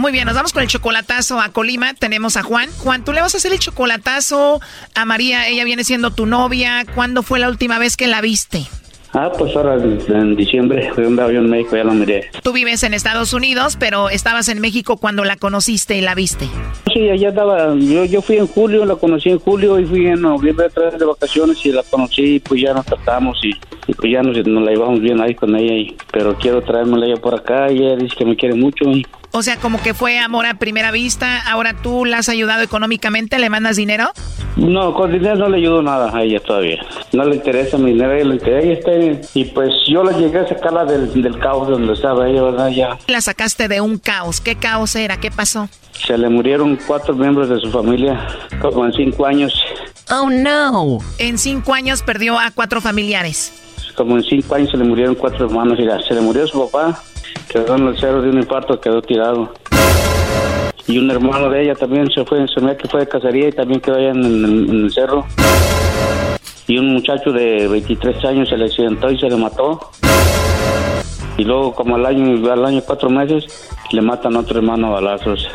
Muy 0.00 0.12
bien, 0.12 0.24
nos 0.24 0.34
vamos 0.34 0.54
con 0.54 0.62
el 0.62 0.68
chocolatazo 0.68 1.38
a 1.40 1.50
Colima. 1.50 1.92
Tenemos 1.92 2.38
a 2.38 2.42
Juan. 2.42 2.70
Juan, 2.78 3.04
tú 3.04 3.12
le 3.12 3.20
vas 3.20 3.34
a 3.34 3.36
hacer 3.36 3.52
el 3.52 3.58
chocolatazo 3.58 4.58
a 4.94 5.04
María. 5.04 5.46
Ella 5.46 5.62
viene 5.64 5.84
siendo 5.84 6.10
tu 6.10 6.24
novia. 6.24 6.86
¿Cuándo 6.94 7.22
fue 7.22 7.38
la 7.38 7.50
última 7.50 7.78
vez 7.78 7.98
que 7.98 8.06
la 8.06 8.22
viste? 8.22 8.66
Ah, 9.12 9.30
pues 9.36 9.54
ahora 9.54 9.74
en 9.74 10.36
diciembre 10.36 10.90
fui 10.94 11.04
un 11.04 11.20
avión 11.20 11.44
en 11.44 11.50
México, 11.50 11.76
ya 11.76 11.84
la 11.84 11.92
miré. 11.92 12.30
Tú 12.42 12.52
vives 12.54 12.82
en 12.82 12.94
Estados 12.94 13.34
Unidos, 13.34 13.76
pero 13.78 14.08
estabas 14.08 14.48
en 14.48 14.62
México 14.62 14.96
cuando 14.96 15.22
la 15.24 15.36
conociste 15.36 15.98
y 15.98 16.00
la 16.00 16.14
viste. 16.14 16.48
Sí, 16.94 17.10
allá 17.10 17.28
estaba, 17.28 17.74
yo, 17.74 18.06
yo 18.06 18.22
fui 18.22 18.38
en 18.38 18.46
julio, 18.46 18.86
la 18.86 18.96
conocí 18.96 19.28
en 19.28 19.38
julio 19.38 19.78
y 19.78 19.84
fui 19.84 20.06
en 20.06 20.22
noviembre 20.22 20.66
a 20.66 20.70
través 20.70 20.98
de 20.98 21.04
vacaciones 21.04 21.58
y 21.66 21.72
la 21.72 21.82
conocí 21.82 22.36
y 22.36 22.40
pues 22.40 22.62
ya 22.62 22.72
nos 22.72 22.86
tratamos 22.86 23.38
y, 23.42 23.52
pues 23.92 24.10
ya 24.10 24.22
nos, 24.22 24.34
nos, 24.46 24.64
la 24.64 24.70
llevamos 24.70 25.00
bien 25.00 25.20
ahí 25.20 25.34
con 25.34 25.54
ella, 25.56 25.74
y, 25.74 25.94
pero 26.10 26.36
quiero 26.38 26.62
traérmela 26.62 27.04
ella 27.04 27.16
por 27.16 27.34
acá 27.34 27.68
ella 27.68 27.96
dice 27.96 28.14
que 28.16 28.24
me 28.24 28.36
quiere 28.36 28.54
mucho 28.54 28.84
y 28.84 29.04
o 29.32 29.42
sea, 29.42 29.56
como 29.56 29.82
que 29.82 29.94
fue 29.94 30.18
amor 30.18 30.46
a 30.46 30.54
primera 30.54 30.90
vista. 30.90 31.40
Ahora 31.48 31.74
tú 31.74 32.04
la 32.04 32.18
has 32.18 32.28
ayudado 32.28 32.62
económicamente, 32.62 33.38
¿le 33.38 33.50
mandas 33.50 33.76
dinero? 33.76 34.10
No, 34.56 34.92
con 34.94 35.12
dinero 35.12 35.36
no 35.36 35.48
le 35.48 35.58
ayudo 35.58 35.82
nada 35.82 36.14
a 36.14 36.22
ella 36.22 36.40
todavía. 36.40 36.84
No 37.12 37.24
le 37.24 37.36
interesa 37.36 37.78
mi 37.78 37.92
dinero, 37.92 38.12
ella 38.12 38.24
le 38.24 38.34
interesa. 38.34 38.90
Ella 38.90 39.20
y 39.34 39.44
pues 39.46 39.70
yo 39.88 40.02
la 40.02 40.12
llegué 40.12 40.40
a 40.40 40.48
sacarla 40.48 40.84
del, 40.84 41.22
del 41.22 41.38
caos 41.38 41.68
donde 41.68 41.92
estaba 41.92 42.28
ella, 42.28 42.42
¿verdad? 42.42 42.68
Ya. 42.68 42.98
La 43.06 43.20
sacaste 43.20 43.68
de 43.68 43.80
un 43.80 43.98
caos. 43.98 44.40
¿Qué 44.40 44.56
caos 44.56 44.96
era? 44.96 45.18
¿Qué 45.18 45.30
pasó? 45.30 45.68
Se 46.06 46.16
le 46.18 46.28
murieron 46.28 46.78
cuatro 46.86 47.14
miembros 47.14 47.48
de 47.48 47.60
su 47.60 47.70
familia, 47.70 48.26
como 48.60 48.86
en 48.86 48.92
cinco 48.92 49.26
años. 49.26 49.52
Oh, 50.10 50.28
no. 50.28 50.98
En 51.18 51.38
cinco 51.38 51.72
años 51.72 52.02
perdió 52.02 52.38
a 52.38 52.50
cuatro 52.50 52.80
familiares. 52.80 53.52
Como 53.96 54.16
en 54.16 54.24
cinco 54.24 54.54
años 54.54 54.70
se 54.70 54.76
le 54.76 54.84
murieron 54.84 55.14
cuatro 55.14 55.46
hermanos. 55.46 55.78
Mira, 55.78 56.00
se 56.02 56.14
le 56.14 56.20
murió 56.20 56.46
su 56.46 56.68
papá, 56.68 57.00
quedó 57.48 57.76
en 57.76 57.88
el 57.88 57.98
cerro 57.98 58.22
de 58.22 58.30
un 58.30 58.38
infarto, 58.38 58.80
quedó 58.80 59.02
tirado. 59.02 59.52
Y 60.86 60.98
un 60.98 61.10
hermano 61.10 61.50
de 61.50 61.62
ella 61.62 61.74
también 61.74 62.10
se 62.10 62.24
fue, 62.24 62.46
se 62.48 62.60
me 62.60 62.76
que 62.76 62.88
fue 62.88 63.00
de 63.00 63.08
cacería 63.08 63.48
y 63.48 63.52
también 63.52 63.80
quedó 63.80 63.96
allá 63.96 64.10
en, 64.10 64.24
en, 64.24 64.84
el 64.84 64.92
cerro. 64.92 65.24
Y 66.66 66.78
un 66.78 66.94
muchacho 66.94 67.32
de 67.32 67.68
23 67.68 68.24
años 68.24 68.48
se 68.48 68.56
le 68.56 68.64
accidentó 68.64 69.10
y 69.10 69.18
se 69.18 69.28
le 69.28 69.36
mató. 69.36 69.90
Y 71.36 71.44
luego, 71.44 71.74
como 71.74 71.96
al 71.96 72.06
año, 72.06 72.52
al 72.52 72.64
año 72.64 72.82
cuatro 72.84 73.08
meses, 73.08 73.44
le 73.92 74.02
matan 74.02 74.36
a 74.36 74.40
otro 74.40 74.58
hermano 74.58 74.88
a 74.88 75.00
balazos. 75.00 75.48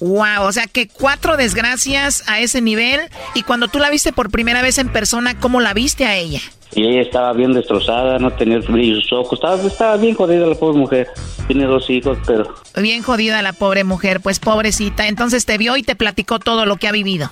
Wow, 0.00 0.46
o 0.46 0.52
sea 0.52 0.66
que 0.66 0.88
cuatro 0.88 1.36
desgracias 1.36 2.28
a 2.28 2.40
ese 2.40 2.60
nivel. 2.60 3.00
Y 3.34 3.42
cuando 3.42 3.68
tú 3.68 3.78
la 3.78 3.90
viste 3.90 4.12
por 4.12 4.30
primera 4.30 4.62
vez 4.62 4.78
en 4.78 4.88
persona, 4.88 5.38
¿cómo 5.38 5.60
la 5.60 5.74
viste 5.74 6.06
a 6.06 6.16
ella? 6.16 6.40
Y 6.74 6.86
ella 6.86 7.02
estaba 7.02 7.32
bien 7.32 7.52
destrozada, 7.52 8.18
no 8.18 8.30
tenía 8.32 8.58
brillo 8.60 9.00
sus 9.00 9.12
ojos, 9.12 9.34
estaba, 9.34 9.62
estaba 9.62 9.96
bien 9.96 10.14
jodida 10.14 10.46
la 10.46 10.54
pobre 10.54 10.78
mujer. 10.78 11.08
Tiene 11.46 11.64
dos 11.64 11.88
hijos, 11.90 12.18
pero... 12.26 12.54
Bien 12.76 13.02
jodida 13.02 13.42
la 13.42 13.52
pobre 13.52 13.84
mujer, 13.84 14.20
pues 14.20 14.38
pobrecita. 14.38 15.06
Entonces 15.06 15.44
te 15.44 15.58
vio 15.58 15.76
y 15.76 15.82
te 15.82 15.96
platicó 15.96 16.38
todo 16.38 16.64
lo 16.64 16.76
que 16.76 16.88
ha 16.88 16.92
vivido. 16.92 17.28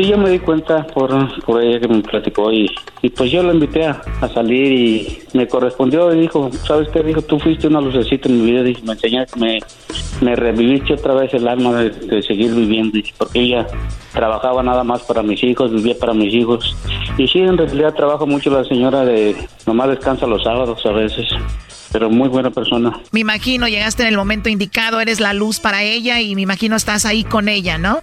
Sí, 0.00 0.06
yo 0.06 0.16
me 0.16 0.30
di 0.30 0.38
cuenta 0.38 0.86
por, 0.86 1.10
por 1.42 1.62
ella 1.62 1.78
que 1.78 1.86
me 1.86 2.00
platicó 2.00 2.50
y, 2.50 2.74
y 3.02 3.10
pues 3.10 3.30
yo 3.30 3.42
la 3.42 3.52
invité 3.52 3.84
a, 3.84 4.02
salir 4.32 4.72
y 4.72 5.18
me 5.34 5.46
correspondió 5.46 6.14
y 6.14 6.20
dijo, 6.20 6.50
¿sabes 6.66 6.88
qué? 6.88 7.02
Dijo, 7.02 7.20
tú 7.20 7.38
fuiste 7.38 7.66
una 7.66 7.82
lucecita 7.82 8.26
en 8.30 8.42
mi 8.42 8.50
vida, 8.50 8.66
y 8.66 8.82
me 8.82 8.94
enseñaste, 8.94 9.38
me, 9.38 9.58
me 10.22 10.34
reviviste 10.36 10.94
otra 10.94 11.12
vez 11.12 11.34
el 11.34 11.46
alma 11.46 11.74
de, 11.82 12.22
seguir 12.22 12.54
viviendo, 12.54 12.98
porque 13.18 13.40
ella 13.40 13.66
trabajaba 14.14 14.62
nada 14.62 14.84
más 14.84 15.02
para 15.02 15.22
mis 15.22 15.44
hijos, 15.44 15.70
vivía 15.70 15.98
para 16.00 16.14
mis 16.14 16.32
hijos. 16.32 16.74
Y 17.18 17.28
sí, 17.28 17.40
en 17.40 17.58
realidad 17.58 17.92
trabajo 17.92 18.26
mucho 18.26 18.48
la 18.48 18.64
señora 18.64 19.04
de, 19.04 19.36
nomás 19.66 19.90
descansa 19.90 20.26
los 20.26 20.42
sábados 20.42 20.80
a 20.86 20.92
veces 20.92 21.28
pero 21.92 22.10
muy 22.10 22.28
buena 22.28 22.50
persona. 22.50 23.00
Me 23.12 23.20
imagino, 23.20 23.68
llegaste 23.68 24.02
en 24.02 24.08
el 24.08 24.16
momento 24.16 24.48
indicado, 24.48 25.00
eres 25.00 25.20
la 25.20 25.32
luz 25.32 25.60
para 25.60 25.82
ella 25.82 26.20
y 26.20 26.34
me 26.34 26.42
imagino 26.42 26.76
estás 26.76 27.06
ahí 27.06 27.24
con 27.24 27.48
ella, 27.48 27.78
¿no? 27.78 28.00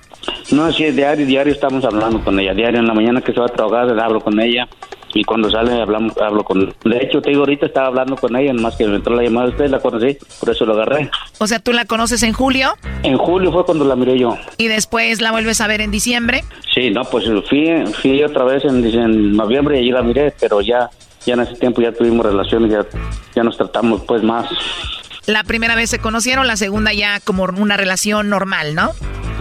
No, 0.51 0.71
sí, 0.71 0.85
diario, 0.91 1.25
diario 1.25 1.53
estamos 1.53 1.83
hablando 1.85 2.23
con 2.23 2.39
ella, 2.39 2.53
diario 2.53 2.79
en 2.79 2.88
la 2.88 2.93
mañana 2.93 3.21
que 3.21 3.33
se 3.33 3.39
va 3.39 3.45
a 3.45 3.49
trabajar, 3.49 3.99
hablo 3.99 4.21
con 4.21 4.39
ella 4.39 4.67
y 5.13 5.23
cuando 5.23 5.49
sale 5.49 5.81
hablamos, 5.81 6.15
hablo 6.17 6.43
con 6.43 6.73
De 6.83 6.97
hecho, 7.01 7.21
te 7.21 7.29
digo, 7.31 7.41
ahorita 7.41 7.65
estaba 7.65 7.88
hablando 7.88 8.15
con 8.15 8.35
ella, 8.35 8.53
más 8.53 8.75
que 8.75 8.85
me 8.85 8.97
entró 8.97 9.15
la 9.15 9.23
llamada 9.23 9.47
de 9.47 9.51
usted, 9.53 9.69
la 9.69 9.79
conocí, 9.79 10.17
por 10.39 10.49
eso 10.49 10.65
lo 10.65 10.73
agarré. 10.73 11.09
O 11.39 11.47
sea, 11.47 11.59
¿tú 11.59 11.73
la 11.73 11.85
conoces 11.85 12.23
en 12.23 12.33
julio? 12.33 12.73
En 13.03 13.17
julio 13.17 13.51
fue 13.51 13.65
cuando 13.65 13.85
la 13.85 13.95
miré 13.95 14.19
yo. 14.19 14.38
¿Y 14.57 14.67
después 14.67 15.21
la 15.21 15.31
vuelves 15.31 15.61
a 15.61 15.67
ver 15.67 15.81
en 15.81 15.91
diciembre? 15.91 16.43
Sí, 16.73 16.91
no, 16.91 17.03
pues 17.05 17.25
fui, 17.49 17.67
fui 18.01 18.23
otra 18.23 18.43
vez 18.43 18.63
en, 18.65 18.85
en 18.85 19.33
noviembre 19.33 19.77
y 19.77 19.79
allí 19.83 19.91
la 19.91 20.03
miré, 20.03 20.33
pero 20.39 20.61
ya, 20.61 20.89
ya 21.28 21.34
en 21.34 21.41
ese 21.41 21.55
tiempo 21.55 21.82
ya 21.82 21.91
tuvimos 21.91 22.25
relaciones, 22.25 22.71
ya, 22.71 22.86
ya 23.36 23.43
nos 23.43 23.57
tratamos 23.57 24.01
pues 24.07 24.23
más. 24.23 24.47
La 25.25 25.43
primera 25.43 25.75
vez 25.75 25.89
se 25.89 25.99
conocieron, 25.99 26.47
la 26.47 26.55
segunda 26.55 26.93
ya 26.93 27.19
como 27.19 27.43
una 27.43 27.75
relación 27.75 28.30
normal, 28.30 28.73
¿no? 28.75 28.91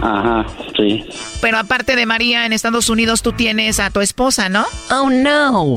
Ajá, 0.01 0.45
sí. 0.75 1.05
Pero 1.41 1.57
aparte 1.57 1.95
de 1.95 2.05
María, 2.05 2.45
en 2.45 2.51
Estados 2.51 2.89
Unidos 2.89 3.21
tú 3.21 3.31
tienes 3.31 3.79
a 3.79 3.89
tu 3.89 4.01
esposa, 4.01 4.49
¿no? 4.49 4.65
Oh, 4.91 5.09
no. 5.09 5.75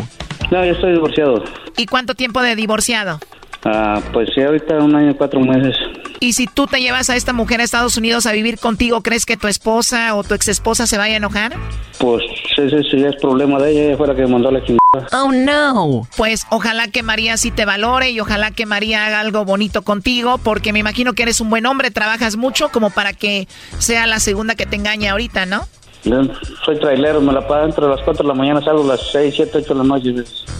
No, 0.50 0.64
yo 0.64 0.72
estoy 0.72 0.92
divorciado. 0.92 1.44
¿Y 1.76 1.86
cuánto 1.86 2.16
tiempo 2.16 2.42
de 2.42 2.56
divorciado? 2.56 3.20
Ah, 3.64 4.00
pues 4.12 4.28
sí, 4.34 4.40
ahorita 4.40 4.78
un 4.78 4.94
año 4.94 5.11
y 5.11 5.14
cuatro 5.14 5.40
meses. 5.40 5.76
Y 6.18 6.34
si 6.34 6.46
tú 6.46 6.66
te 6.66 6.80
llevas 6.80 7.08
a 7.11 7.16
esta 7.16 7.32
mujer 7.32 7.61
a 7.61 7.64
Estados 7.64 7.96
Unidos 7.96 8.26
a 8.26 8.32
vivir 8.32 8.58
contigo, 8.58 9.02
¿crees 9.02 9.24
que 9.24 9.36
tu 9.36 9.48
esposa 9.48 10.14
o 10.14 10.22
tu 10.22 10.34
ex 10.34 10.48
esposa 10.48 10.86
se 10.86 10.98
vaya 10.98 11.14
a 11.14 11.16
enojar? 11.16 11.54
Pues 11.98 12.22
ese 12.56 12.82
sí 12.82 13.02
es 13.02 13.16
problema 13.20 13.58
de 13.58 13.70
ella, 13.72 13.82
ella 13.84 13.96
fue 13.96 14.06
la 14.06 14.14
que 14.14 14.26
mandó 14.26 14.50
la 14.50 14.62
chingada. 14.64 14.80
Oh 15.12 15.32
no. 15.32 16.06
Pues 16.16 16.46
ojalá 16.50 16.88
que 16.88 17.02
María 17.02 17.36
sí 17.36 17.50
te 17.50 17.64
valore 17.64 18.11
y 18.11 18.20
ojalá 18.20 18.50
que 18.50 18.66
María 18.66 19.06
haga 19.06 19.20
algo 19.20 19.44
bonito 19.44 19.82
contigo, 19.82 20.38
porque 20.38 20.72
me 20.72 20.78
imagino 20.78 21.14
que 21.14 21.22
eres 21.22 21.40
un 21.40 21.48
buen 21.48 21.64
hombre, 21.66 21.90
trabajas 21.90 22.36
mucho 22.36 22.70
como 22.70 22.90
para 22.90 23.12
que 23.12 23.48
sea 23.78 24.06
la 24.06 24.20
segunda 24.20 24.54
que 24.54 24.66
te 24.66 24.76
engañe 24.76 25.08
ahorita, 25.08 25.46
¿no? 25.46 25.66
Soy 26.03 26.78
trailero, 26.78 27.20
me 27.20 27.32
la 27.32 27.46
pago 27.46 27.66
entre 27.66 27.86
las 27.86 28.01
4 28.03 28.22
de 28.22 28.28
la 28.28 28.34
mañana, 28.34 28.62
salgo 28.62 28.84
a 28.84 28.96
las 28.96 29.11
6, 29.12 29.34
7, 29.36 29.59
8 29.59 29.74
de 29.74 29.74
la 29.74 29.84
noche. 29.84 30.14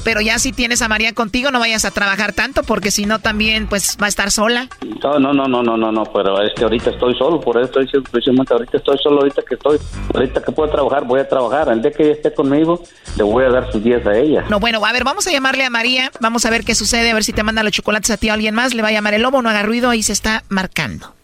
Pero 0.05 0.21
ya 0.21 0.39
si 0.39 0.53
tienes 0.53 0.83
a 0.83 0.89
María 0.89 1.15
contigo, 1.15 1.51
no 1.51 1.61
vayas 1.61 1.85
a 1.85 1.91
trabajar 1.91 2.33
tanto, 2.33 2.63
porque 2.63 2.91
si 2.91 3.07
no 3.07 3.19
también 3.19 3.67
pues 3.67 3.97
va 4.01 4.07
a 4.07 4.09
estar 4.09 4.31
sola. 4.31 4.69
No, 5.03 5.19
no, 5.19 5.33
no, 5.33 5.49
no, 5.49 5.63
no, 5.63 5.77
no, 5.77 5.93
no, 5.93 6.05
pero 6.05 6.41
es 6.43 6.53
que 6.55 6.65
ahorita 6.65 6.91
estoy 6.91 7.15
solo, 7.17 7.41
por 7.41 7.57
eso 7.57 7.67
estoy 7.67 7.85
diciendo 7.85 8.09
precisamente 8.11 8.53
ahorita 8.53 8.77
estoy 8.77 8.99
solo, 9.03 9.21
ahorita 9.21 9.43
que 9.43 9.55
estoy, 9.55 9.79
ahorita 10.15 10.43
que 10.43 10.53
puedo 10.53 10.71
trabajar, 10.71 11.05
voy 11.05 11.21
a 11.21 11.29
trabajar. 11.29 11.69
El 11.69 11.83
día 11.83 11.91
que 11.91 12.05
ella 12.05 12.13
esté 12.13 12.35
conmigo, 12.35 12.83
le 13.17 13.23
voy 13.23 13.45
a 13.45 13.49
dar 13.51 13.71
sus 13.73 13.83
días 13.83 14.07
a 14.07 14.17
ella. 14.17 14.45
No, 14.49 14.61
bueno, 14.61 14.85
a 14.85 14.93
ver, 14.93 15.05
vamos 15.05 15.27
a 15.27 15.31
llamarle 15.31 15.65
a 15.65 15.71
María, 15.71 16.11
vamos 16.21 16.45
a 16.45 16.51
ver 16.51 16.65
qué 16.65 16.75
sucede, 16.75 17.11
a 17.11 17.15
ver 17.15 17.25
si 17.25 17.33
te 17.33 17.43
manda 17.43 17.63
los 17.63 17.73
chocolates 17.73 18.11
a 18.11 18.17
ti 18.17 18.29
o 18.29 18.33
a 18.33 18.35
alguien 18.35 18.55
más, 18.55 18.75
le 18.75 18.83
va 18.83 18.89
a 18.89 18.93
llamar 18.93 19.15
el 19.15 19.23
lobo, 19.23 19.43
no 19.43 19.49
haga 19.49 19.63
ruido 19.63 19.95
y 19.95 20.03
se 20.03 20.13
está 20.13 20.45
marcando. 20.49 21.15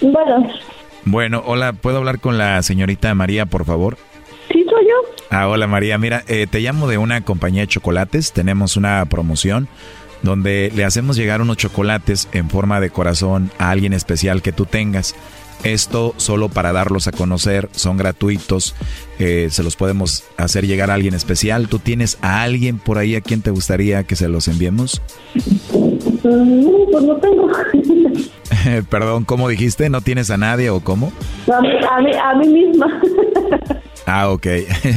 Bueno. 0.00 0.48
Bueno, 1.04 1.42
hola, 1.46 1.72
¿puedo 1.72 1.98
hablar 1.98 2.20
con 2.20 2.38
la 2.38 2.62
señorita 2.62 3.14
María, 3.14 3.46
por 3.46 3.64
favor? 3.64 3.96
Sí, 4.50 4.64
soy 4.68 4.84
yo. 4.84 4.94
Ah, 5.30 5.48
hola 5.48 5.66
María, 5.66 5.96
mira, 5.98 6.24
eh, 6.28 6.46
te 6.50 6.60
llamo 6.60 6.88
de 6.88 6.98
una 6.98 7.20
compañía 7.22 7.62
de 7.62 7.68
chocolates, 7.68 8.32
tenemos 8.32 8.76
una 8.76 9.04
promoción 9.06 9.68
donde 10.22 10.70
le 10.74 10.84
hacemos 10.84 11.16
llegar 11.16 11.40
unos 11.40 11.56
chocolates 11.56 12.28
en 12.32 12.50
forma 12.50 12.80
de 12.80 12.90
corazón 12.90 13.50
a 13.58 13.70
alguien 13.70 13.92
especial 13.92 14.42
que 14.42 14.52
tú 14.52 14.66
tengas. 14.66 15.14
Esto 15.62 16.14
solo 16.16 16.48
para 16.48 16.72
darlos 16.72 17.06
a 17.06 17.12
conocer, 17.12 17.68
son 17.72 17.98
gratuitos, 17.98 18.74
eh, 19.18 19.48
se 19.50 19.62
los 19.62 19.76
podemos 19.76 20.24
hacer 20.38 20.66
llegar 20.66 20.90
a 20.90 20.94
alguien 20.94 21.14
especial. 21.14 21.68
¿Tú 21.68 21.78
tienes 21.78 22.18
a 22.22 22.42
alguien 22.42 22.78
por 22.78 22.96
ahí 22.96 23.14
a 23.14 23.20
quien 23.20 23.42
te 23.42 23.50
gustaría 23.50 24.04
que 24.04 24.16
se 24.16 24.28
los 24.28 24.48
enviemos? 24.48 25.02
Pues 26.22 27.04
no 27.04 27.16
tengo. 27.16 27.48
Perdón, 28.90 29.24
¿cómo 29.24 29.48
dijiste? 29.48 29.88
¿No 29.88 30.00
tienes 30.00 30.30
a 30.30 30.36
nadie 30.36 30.70
o 30.70 30.80
cómo? 30.80 31.12
A 31.52 31.60
mí, 31.60 31.70
a 32.22 32.34
mí, 32.34 32.48
misma. 32.48 33.00
Ah, 34.06 34.30
ok. 34.30 34.46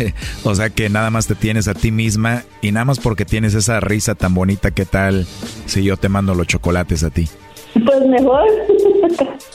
o 0.43 0.55
sea 0.55 0.69
que 0.69 0.89
nada 0.89 1.09
más 1.09 1.27
te 1.27 1.35
tienes 1.35 1.67
a 1.67 1.73
ti 1.73 1.91
misma 1.91 2.43
y 2.61 2.71
nada 2.71 2.85
más 2.85 2.99
porque 2.99 3.25
tienes 3.25 3.53
esa 3.53 3.79
risa 3.79 4.15
tan 4.15 4.33
bonita, 4.33 4.71
¿qué 4.71 4.85
tal 4.85 5.25
si 5.65 5.83
yo 5.83 5.97
te 5.97 6.09
mando 6.09 6.35
los 6.35 6.47
chocolates 6.47 7.03
a 7.03 7.09
ti? 7.09 7.29
Pues 7.85 8.05
mejor. 8.05 8.47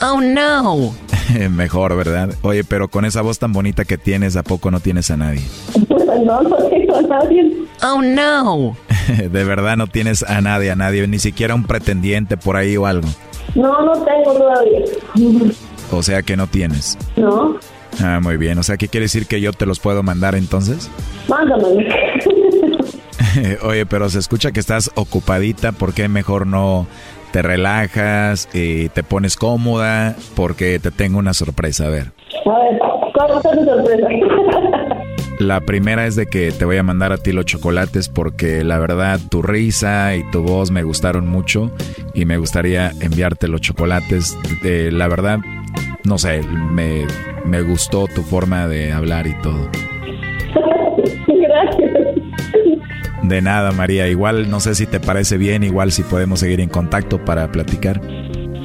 Oh, 0.01 0.21
no. 0.21 0.93
mejor, 1.49 1.95
¿verdad? 1.95 2.29
Oye, 2.41 2.63
pero 2.63 2.87
con 2.87 3.05
esa 3.05 3.21
voz 3.21 3.39
tan 3.39 3.53
bonita 3.53 3.85
que 3.85 3.97
tienes, 3.97 4.35
¿a 4.35 4.43
poco 4.43 4.71
no 4.71 4.79
tienes 4.79 5.11
a 5.11 5.17
nadie? 5.17 5.41
Pues 5.87 6.05
no, 6.05 6.41
no 6.41 6.55
tengo 6.69 6.95
a 6.95 7.01
nadie. 7.01 7.53
Oh, 7.81 8.01
no. 8.01 8.75
De 9.31 9.43
verdad 9.43 9.77
no 9.77 9.87
tienes 9.87 10.23
a 10.23 10.41
nadie, 10.41 10.71
a 10.71 10.75
nadie, 10.75 11.07
ni 11.07 11.19
siquiera 11.19 11.55
un 11.55 11.63
pretendiente 11.63 12.37
por 12.37 12.55
ahí 12.55 12.77
o 12.77 12.85
algo. 12.85 13.07
No, 13.55 13.83
no 13.83 13.93
tengo 14.03 14.33
todavía. 14.33 14.79
O 15.91 16.03
sea 16.03 16.21
que 16.21 16.37
no 16.37 16.47
tienes. 16.47 16.97
No. 17.15 17.57
Ah, 18.03 18.19
muy 18.21 18.37
bien. 18.37 18.57
O 18.59 18.63
sea, 18.63 18.77
¿qué 18.77 18.87
quiere 18.87 19.05
decir 19.05 19.25
que 19.25 19.41
yo 19.41 19.51
te 19.51 19.65
los 19.65 19.79
puedo 19.79 20.03
mandar 20.03 20.35
entonces? 20.35 20.89
Mándame. 21.27 21.87
Oye, 23.63 23.85
pero 23.85 24.09
se 24.09 24.19
escucha 24.19 24.51
que 24.51 24.59
estás 24.59 24.91
ocupadita. 24.95 25.71
¿Por 25.71 25.93
qué 25.93 26.07
mejor 26.07 26.45
no 26.45 26.85
te 27.31 27.41
relajas 27.41 28.47
y 28.53 28.89
te 28.89 29.01
pones 29.03 29.35
cómoda? 29.35 30.15
Porque 30.35 30.79
te 30.79 30.91
tengo 30.91 31.17
una 31.17 31.33
sorpresa. 31.33 31.87
A 31.87 31.89
ver. 31.89 32.11
A 32.45 32.59
ver, 32.59 32.79
¿cómo 33.13 33.37
está 33.37 33.51
tu 33.51 33.65
sorpresa? 33.65 34.07
La 35.39 35.61
primera 35.61 36.05
es 36.05 36.17
de 36.17 36.25
que 36.25 36.51
te 36.51 36.65
voy 36.65 36.75
a 36.75 36.83
mandar 36.83 37.13
a 37.13 37.17
ti 37.17 37.31
los 37.31 37.45
chocolates 37.45 38.09
porque 38.09 38.65
la 38.65 38.77
verdad 38.77 39.21
tu 39.29 39.41
risa 39.41 40.13
y 40.17 40.29
tu 40.31 40.43
voz 40.43 40.69
me 40.69 40.83
gustaron 40.83 41.29
mucho 41.29 41.71
y 42.13 42.25
me 42.25 42.37
gustaría 42.37 42.91
enviarte 42.99 43.47
los 43.47 43.61
chocolates. 43.61 44.37
Eh, 44.65 44.89
la 44.91 45.07
verdad, 45.07 45.39
no 46.03 46.17
sé, 46.17 46.41
me, 46.43 47.05
me 47.45 47.61
gustó 47.61 48.07
tu 48.13 48.21
forma 48.21 48.67
de 48.67 48.91
hablar 48.91 49.27
y 49.27 49.33
todo. 49.41 49.69
Gracias. 51.27 51.91
De 53.23 53.41
nada, 53.41 53.71
María. 53.71 54.09
Igual 54.09 54.49
no 54.49 54.59
sé 54.59 54.75
si 54.75 54.87
te 54.87 54.99
parece 54.99 55.37
bien, 55.37 55.63
igual 55.63 55.93
si 55.93 56.03
podemos 56.03 56.41
seguir 56.41 56.59
en 56.59 56.67
contacto 56.67 57.23
para 57.23 57.49
platicar. 57.49 58.01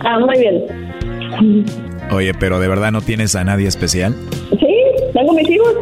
Ah, 0.05 0.19
muy 0.19 0.39
bien. 0.41 1.65
Oye, 2.11 2.35
pero 2.35 2.59
¿de 2.59 2.67
verdad 2.67 2.91
no 2.91 3.01
tienes 3.01 3.37
a 3.37 3.45
nadie 3.45 3.69
especial? 3.69 4.17
Sí, 4.59 4.77
tengo 5.13 5.35
mis 5.35 5.49
hijos. 5.49 5.73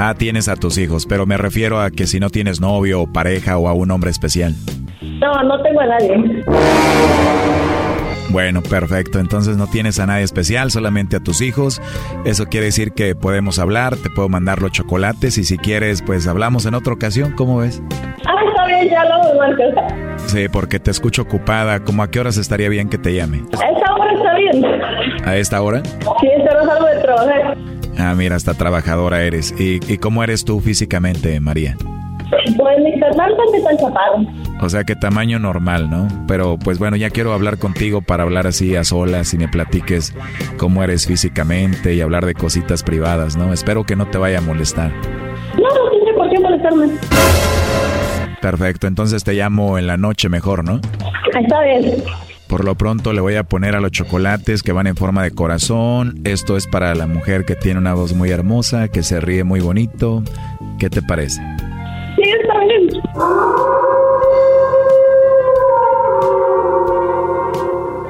Ah, 0.00 0.14
tienes 0.16 0.46
a 0.48 0.54
tus 0.54 0.78
hijos, 0.78 1.06
pero 1.06 1.26
me 1.26 1.36
refiero 1.36 1.80
a 1.80 1.90
que 1.90 2.06
si 2.06 2.20
no 2.20 2.30
tienes 2.30 2.60
novio 2.60 3.02
o 3.02 3.12
pareja 3.12 3.58
o 3.58 3.66
a 3.66 3.72
un 3.72 3.90
hombre 3.90 4.12
especial. 4.12 4.54
No, 5.02 5.42
no 5.42 5.60
tengo 5.60 5.80
a 5.80 5.86
nadie. 5.86 6.44
Bueno, 8.30 8.62
perfecto. 8.62 9.18
Entonces 9.18 9.56
no 9.56 9.66
tienes 9.66 9.98
a 9.98 10.06
nadie 10.06 10.22
especial, 10.22 10.70
solamente 10.70 11.16
a 11.16 11.20
tus 11.20 11.40
hijos. 11.40 11.82
Eso 12.24 12.46
quiere 12.46 12.66
decir 12.66 12.92
que 12.92 13.16
podemos 13.16 13.58
hablar, 13.58 13.96
te 13.96 14.08
puedo 14.08 14.28
mandar 14.28 14.62
los 14.62 14.70
chocolates 14.70 15.36
y 15.36 15.42
si 15.42 15.58
quieres, 15.58 16.00
pues 16.02 16.28
hablamos 16.28 16.64
en 16.66 16.74
otra 16.74 16.92
ocasión. 16.92 17.32
¿Cómo 17.32 17.58
ves? 17.58 17.82
Ah, 18.24 18.36
está 18.48 18.66
bien, 18.66 18.88
ya 18.90 19.04
lo 19.04 19.34
Marcos. 19.34 19.74
Sí, 20.26 20.46
porque 20.48 20.78
te 20.78 20.92
escucho 20.92 21.22
ocupada. 21.22 21.80
¿Cómo 21.80 22.04
a 22.04 22.10
qué 22.12 22.20
horas 22.20 22.36
estaría 22.36 22.68
bien 22.68 22.88
que 22.88 22.98
te 22.98 23.14
llame? 23.14 23.38
A 23.38 23.68
esta 23.68 23.94
hora 23.94 24.12
está 24.12 24.34
bien. 24.36 24.64
¿A 25.24 25.36
esta 25.36 25.60
hora? 25.60 25.82
Sí, 25.82 26.28
esta 26.36 26.52
hora 26.54 26.66
salgo 26.66 26.86
de 26.86 27.00
trabajar. 27.00 27.77
Ah, 27.98 28.14
mira, 28.16 28.36
hasta 28.36 28.54
trabajadora 28.54 29.22
eres. 29.22 29.52
¿Y, 29.58 29.80
y 29.92 29.98
cómo 29.98 30.22
eres 30.22 30.44
tú 30.44 30.60
físicamente, 30.60 31.40
María? 31.40 31.76
Pues 32.56 32.78
mi 32.84 32.98
carnal 33.00 33.32
está 33.32 33.68
tan 33.68 33.78
chapado. 33.78 34.26
O 34.60 34.68
sea 34.68 34.84
que 34.84 34.94
tamaño 34.96 35.38
normal, 35.38 35.88
¿no? 35.88 36.08
Pero 36.26 36.58
pues 36.58 36.78
bueno, 36.78 36.96
ya 36.96 37.10
quiero 37.10 37.32
hablar 37.32 37.58
contigo 37.58 38.02
para 38.02 38.22
hablar 38.24 38.46
así 38.46 38.76
a 38.76 38.84
solas 38.84 39.32
y 39.34 39.38
me 39.38 39.48
platiques 39.48 40.14
cómo 40.58 40.82
eres 40.82 41.06
físicamente 41.06 41.94
y 41.94 42.00
hablar 42.00 42.26
de 42.26 42.34
cositas 42.34 42.82
privadas, 42.82 43.36
¿no? 43.36 43.52
Espero 43.52 43.84
que 43.84 43.96
no 43.96 44.06
te 44.06 44.18
vaya 44.18 44.38
a 44.38 44.42
molestar. 44.42 44.92
No, 45.56 45.68
no 45.68 45.90
tiene 45.90 46.12
por 46.14 46.30
qué 46.30 46.40
molestarme. 46.40 46.86
Perfecto, 48.40 48.86
entonces 48.86 49.24
te 49.24 49.32
llamo 49.32 49.78
en 49.78 49.86
la 49.86 49.96
noche 49.96 50.28
mejor, 50.28 50.64
¿no? 50.64 50.80
Está 51.40 51.62
bien. 51.62 52.02
Por 52.48 52.64
lo 52.64 52.74
pronto 52.76 53.12
le 53.12 53.20
voy 53.20 53.34
a 53.36 53.42
poner 53.42 53.76
a 53.76 53.80
los 53.80 53.90
chocolates 53.90 54.62
que 54.62 54.72
van 54.72 54.86
en 54.86 54.96
forma 54.96 55.22
de 55.22 55.32
corazón. 55.32 56.20
Esto 56.24 56.56
es 56.56 56.66
para 56.66 56.94
la 56.94 57.06
mujer 57.06 57.44
que 57.44 57.54
tiene 57.54 57.78
una 57.78 57.92
voz 57.92 58.14
muy 58.14 58.30
hermosa, 58.30 58.88
que 58.88 59.02
se 59.02 59.20
ríe 59.20 59.44
muy 59.44 59.60
bonito. 59.60 60.22
¿Qué 60.78 60.88
te 60.88 61.02
parece? 61.02 61.42
Sí, 62.16 62.22
está 62.40 62.58
bien. 62.64 62.88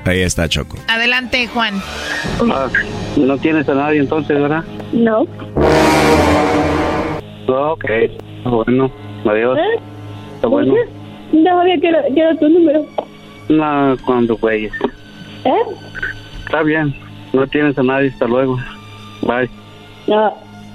Ahí 0.05 0.21
está 0.21 0.49
Choco. 0.49 0.79
Adelante, 0.89 1.49
Juan. 1.49 1.75
Ah, 2.51 2.69
no 3.17 3.37
tienes 3.39 3.69
a 3.69 3.75
nadie 3.75 3.99
entonces, 3.99 4.41
¿verdad? 4.41 4.65
No. 4.93 5.23
Ok, 7.49 7.85
bueno, 8.45 8.91
adiós. 9.27 9.59
¿Eh? 9.59 9.81
Está 10.37 10.47
bueno. 10.49 10.75
No 11.33 11.59
sabía 11.59 11.79
que 11.79 11.89
era, 11.89 12.03
que 12.15 12.21
era 12.21 12.35
tu 12.37 12.49
número. 12.49 12.87
No, 13.49 13.97
cuando 14.05 14.37
güeyes. 14.37 14.73
¿Eh? 15.45 15.51
Está 16.45 16.63
bien, 16.63 16.95
no 17.33 17.47
tienes 17.47 17.77
a 17.79 17.83
nadie, 17.83 18.11
hasta 18.11 18.27
luego. 18.27 18.59
Bye. 19.23 19.51
No. 20.07 20.29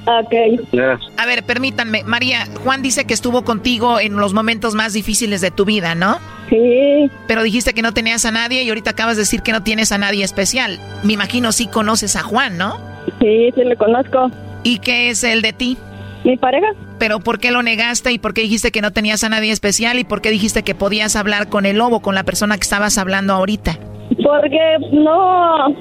Ok. 0.05 0.33
Gracias. 0.73 1.11
A 1.17 1.25
ver, 1.25 1.43
permítanme. 1.43 2.03
María, 2.03 2.45
Juan 2.63 2.81
dice 2.81 3.05
que 3.05 3.13
estuvo 3.13 3.43
contigo 3.43 3.99
en 4.01 4.17
los 4.17 4.33
momentos 4.33 4.75
más 4.75 4.91
difíciles 4.91 5.39
de 5.39 5.49
tu 5.49 5.63
vida, 5.63 5.95
¿no? 5.95 6.17
Sí. 6.49 7.09
Pero 7.25 7.41
dijiste 7.41 7.73
que 7.73 7.81
no 7.81 7.93
tenías 7.93 8.25
a 8.25 8.31
nadie 8.31 8.63
y 8.63 8.69
ahorita 8.69 8.91
acabas 8.91 9.15
de 9.15 9.21
decir 9.21 9.41
que 9.43 9.53
no 9.53 9.63
tienes 9.63 9.93
a 9.93 9.97
nadie 9.97 10.25
especial. 10.25 10.79
Me 11.03 11.13
imagino 11.13 11.53
sí 11.53 11.67
conoces 11.67 12.17
a 12.17 12.23
Juan, 12.23 12.57
¿no? 12.57 12.77
Sí, 13.21 13.49
sí 13.55 13.63
le 13.63 13.77
conozco. 13.77 14.29
¿Y 14.63 14.79
qué 14.79 15.09
es 15.09 15.23
el 15.23 15.41
de 15.41 15.53
ti? 15.53 15.77
mi 16.23 16.37
pareja. 16.37 16.67
¿Pero 17.03 17.19
por 17.19 17.37
qué 17.37 17.51
lo 17.51 17.61
negaste 17.63 18.13
y 18.13 18.17
por 18.17 18.33
qué 18.33 18.43
dijiste 18.43 18.71
que 18.71 18.81
no 18.81 18.91
tenías 18.91 19.25
a 19.25 19.27
nadie 19.27 19.51
especial 19.51 19.99
y 19.99 20.05
por 20.05 20.21
qué 20.21 20.31
dijiste 20.31 20.63
que 20.63 20.73
podías 20.73 21.17
hablar 21.17 21.49
con 21.49 21.65
el 21.65 21.79
lobo, 21.79 21.99
con 21.99 22.15
la 22.15 22.23
persona 22.23 22.55
que 22.55 22.61
estabas 22.61 22.97
hablando 22.97 23.33
ahorita? 23.33 23.77
Porque 24.23 24.77
no, 24.93 25.75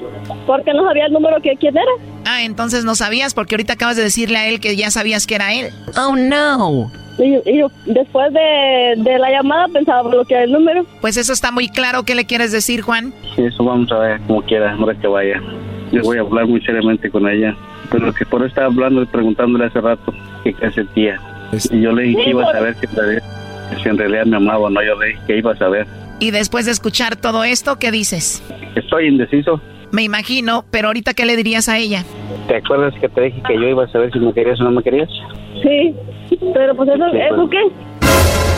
porque 0.48 0.74
no 0.74 0.84
sabía 0.84 1.06
el 1.06 1.12
número 1.12 1.40
que 1.40 1.54
quién 1.60 1.76
era. 1.76 1.92
Ah, 2.24 2.42
entonces 2.42 2.84
no 2.84 2.96
sabías 2.96 3.34
porque 3.34 3.54
ahorita 3.54 3.74
acabas 3.74 3.96
de 3.96 4.02
decirle 4.02 4.36
a 4.36 4.48
él 4.48 4.58
que 4.58 4.74
ya 4.74 4.90
sabías 4.90 5.28
que 5.28 5.36
era 5.36 5.54
él. 5.54 5.68
Oh, 5.96 6.16
no. 6.16 6.90
Y, 7.20 7.36
y 7.48 7.58
yo, 7.60 7.68
después 7.86 8.32
de, 8.32 8.94
de 8.96 9.18
la 9.20 9.30
llamada 9.30 9.68
pensaba 9.68 10.02
bloquear 10.02 10.42
el 10.42 10.50
número. 10.50 10.84
Pues 11.00 11.16
eso 11.16 11.32
está 11.32 11.52
muy 11.52 11.68
claro. 11.68 12.02
¿Qué 12.02 12.16
le 12.16 12.24
quieres 12.24 12.50
decir, 12.50 12.80
Juan? 12.80 13.14
Sí, 13.36 13.44
eso 13.44 13.62
vamos 13.62 13.92
a 13.92 13.98
ver 13.98 14.20
como 14.22 14.42
quiera, 14.42 14.72
ahora 14.72 14.98
que 14.98 15.06
vaya. 15.06 15.40
Yo 15.92 16.02
voy 16.02 16.18
a 16.18 16.22
hablar 16.22 16.48
muy 16.48 16.60
seriamente 16.62 17.08
con 17.12 17.28
ella. 17.28 17.54
Pero 17.92 18.12
que 18.12 18.26
por 18.26 18.40
eso 18.40 18.48
estaba 18.48 18.66
hablando 18.66 19.04
y 19.04 19.06
preguntándole 19.06 19.66
hace 19.66 19.80
rato 19.80 20.12
que 20.45 20.53
qué 20.55 20.70
sentía. 20.72 21.20
Y 21.70 21.80
yo 21.80 21.93
le 21.93 22.03
dije 22.05 22.24
que 22.24 22.30
iba 22.30 22.45
a 22.45 22.53
saber 22.53 22.74
que 22.76 22.86
en 22.86 22.97
realidad- 22.97 23.22
que 23.70 23.82
si 23.82 23.88
en 23.88 23.99
realidad 23.99 24.24
me 24.26 24.36
amaba 24.36 24.59
o 24.59 24.70
no. 24.70 24.82
Yo 24.82 24.95
le 24.99 25.09
dije 25.09 25.20
que 25.26 25.36
iba 25.38 25.53
a 25.53 25.57
saber. 25.57 25.86
Y 26.20 26.30
después 26.30 26.66
de 26.66 26.72
escuchar 26.72 27.16
todo 27.16 27.45
esto, 27.45 27.78
¿qué 27.78 27.90
dices? 27.90 28.43
Estoy 28.74 29.09
indeciso. 29.09 29.61
Me 29.90 30.03
imagino, 30.03 30.64
pero 30.70 30.88
ahorita, 30.88 31.12
¿qué 31.14 31.26
le 31.26 31.36
dirías 31.36 31.68
a 31.68 31.76
ella? 31.78 32.05
¿Te 32.49 32.57
acuerdas 32.57 32.95
que 33.01 33.09
te 33.09 33.20
dije 33.22 33.43
que 33.47 33.55
yo 33.55 33.68
iba 33.68 33.84
a 33.84 33.88
saber 33.88 34.11
si 34.12 34.18
me 34.20 34.32
querías 34.32 34.59
o 34.61 34.64
no 34.64 34.70
me 34.70 34.82
querías? 34.82 35.09
Sí, 35.62 35.95
pero 36.55 36.74
pues 36.74 36.88
eso, 36.88 37.05
Sí, 37.05 37.11
pues. 37.12 37.32
¿eso 37.32 37.51
qué? 37.51 38.51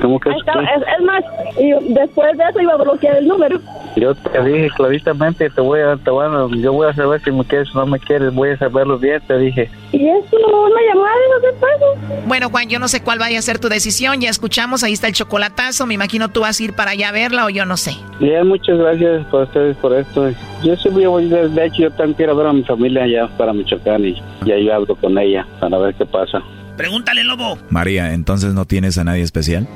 ¿Cómo 0.00 0.20
que 0.20 0.30
Ahí 0.30 0.36
es 0.36 0.40
está, 0.46 0.60
es, 0.62 0.82
es 0.98 1.04
más, 1.04 1.24
y 1.58 1.92
después 1.92 2.36
de 2.38 2.44
eso 2.44 2.60
iba 2.60 2.72
a 2.74 2.76
bloquear 2.76 3.16
el 3.16 3.26
número. 3.26 3.58
Yo 3.96 4.14
te 4.14 4.44
dije 4.44 4.68
claramente, 4.76 5.50
te 5.50 5.60
voy 5.60 5.80
a, 5.80 5.96
te 5.96 6.10
voy 6.10 6.24
a- 6.26 6.56
yo 6.56 6.72
voy 6.72 6.86
a 6.88 6.94
saber 6.94 7.20
si 7.24 7.32
me 7.32 7.44
quieres 7.44 7.74
o 7.74 7.78
no 7.80 7.86
me 7.86 7.98
quieres, 7.98 8.32
voy 8.32 8.50
a 8.50 8.56
saberlo 8.58 8.96
bien, 8.96 9.20
te 9.26 9.36
dije. 9.38 9.68
Y 9.90 10.06
eso, 10.06 10.36
una 10.36 10.80
llamada 10.88 11.14
de 11.40 11.48
qué 11.48 11.52
pasa. 11.60 12.22
Bueno, 12.26 12.48
Juan, 12.50 12.68
yo 12.68 12.78
no 12.78 12.86
sé 12.86 13.02
cuál 13.02 13.18
vaya 13.18 13.40
a 13.40 13.42
ser 13.42 13.58
tu 13.58 13.68
decisión. 13.68 14.20
Ya 14.20 14.28
escuchamos, 14.30 14.84
ahí 14.84 14.92
está 14.92 15.08
el 15.08 15.14
chocolatazo. 15.14 15.84
Me 15.86 15.94
imagino 15.94 16.28
tú 16.28 16.42
vas 16.42 16.60
a 16.60 16.62
ir 16.62 16.74
para 16.74 16.92
allá 16.92 17.08
a 17.08 17.12
verla 17.12 17.46
o 17.46 17.50
yo 17.50 17.64
no 17.64 17.76
sé. 17.76 17.96
Bien, 18.20 18.46
muchas 18.46 18.78
gracias 18.78 19.26
por 19.26 19.44
ustedes 19.44 19.76
por 19.78 19.92
esto. 19.94 20.30
Yo 20.62 20.76
siempre 20.76 21.06
voy, 21.08 21.28
de 21.28 21.48
de 21.48 21.64
hecho, 21.66 21.82
yo 21.82 21.90
también 21.90 22.14
quiero 22.14 22.36
ver 22.36 22.46
a 22.46 22.52
mi 22.52 22.62
familia 22.62 23.02
allá 23.02 23.28
para 23.36 23.52
Michoacán 23.52 24.04
y 24.04 24.14
ya 24.44 24.56
yo 24.58 24.74
hablo 24.74 24.94
con 24.94 25.18
ella 25.18 25.44
para 25.58 25.76
ver 25.78 25.94
qué 25.94 26.04
pasa. 26.06 26.40
Pregúntale, 26.78 27.24
lobo. 27.24 27.58
María, 27.70 28.14
entonces 28.14 28.54
no 28.54 28.64
tienes 28.64 28.96
a 28.98 29.04
nadie 29.04 29.22
especial. 29.22 29.66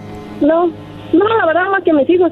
No, 0.41 0.69
no, 1.13 1.29
la 1.37 1.47
verdad 1.47 1.69
más 1.71 1.83
que 1.85 1.93
mis 1.93 2.09
hijos. 2.09 2.31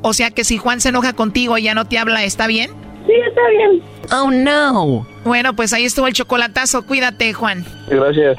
O 0.00 0.14
sea 0.14 0.30
que 0.30 0.44
si 0.44 0.56
Juan 0.56 0.80
se 0.80 0.88
enoja 0.88 1.12
contigo 1.12 1.58
y 1.58 1.64
ya 1.64 1.74
no 1.74 1.84
te 1.84 1.98
habla, 1.98 2.24
¿está 2.24 2.46
bien? 2.46 2.70
Sí, 3.06 3.12
está 3.28 3.40
bien. 3.50 3.82
Oh, 4.12 4.30
no. 4.30 5.06
Bueno, 5.24 5.54
pues 5.54 5.74
ahí 5.74 5.84
estuvo 5.84 6.06
el 6.06 6.14
chocolatazo. 6.14 6.86
Cuídate, 6.86 7.34
Juan. 7.34 7.66
Gracias. 7.88 8.38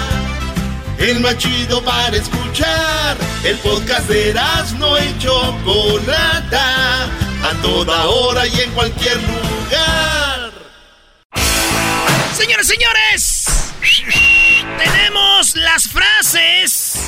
El 1.01 1.19
más 1.19 1.35
chido 1.39 1.83
para 1.83 2.15
escuchar. 2.15 3.17
El 3.43 3.57
podcast 3.57 4.07
de 4.07 4.35
no 4.77 4.99
y 5.03 5.17
Chocolata. 5.17 7.05
A 7.43 7.53
toda 7.63 8.05
hora 8.05 8.45
y 8.45 8.59
en 8.61 8.71
cualquier 8.71 9.17
lugar. 9.17 10.51
Señores, 12.37 12.67
señores. 12.67 13.45
Tenemos 14.77 15.55
las 15.55 15.87
frases. 15.89 16.99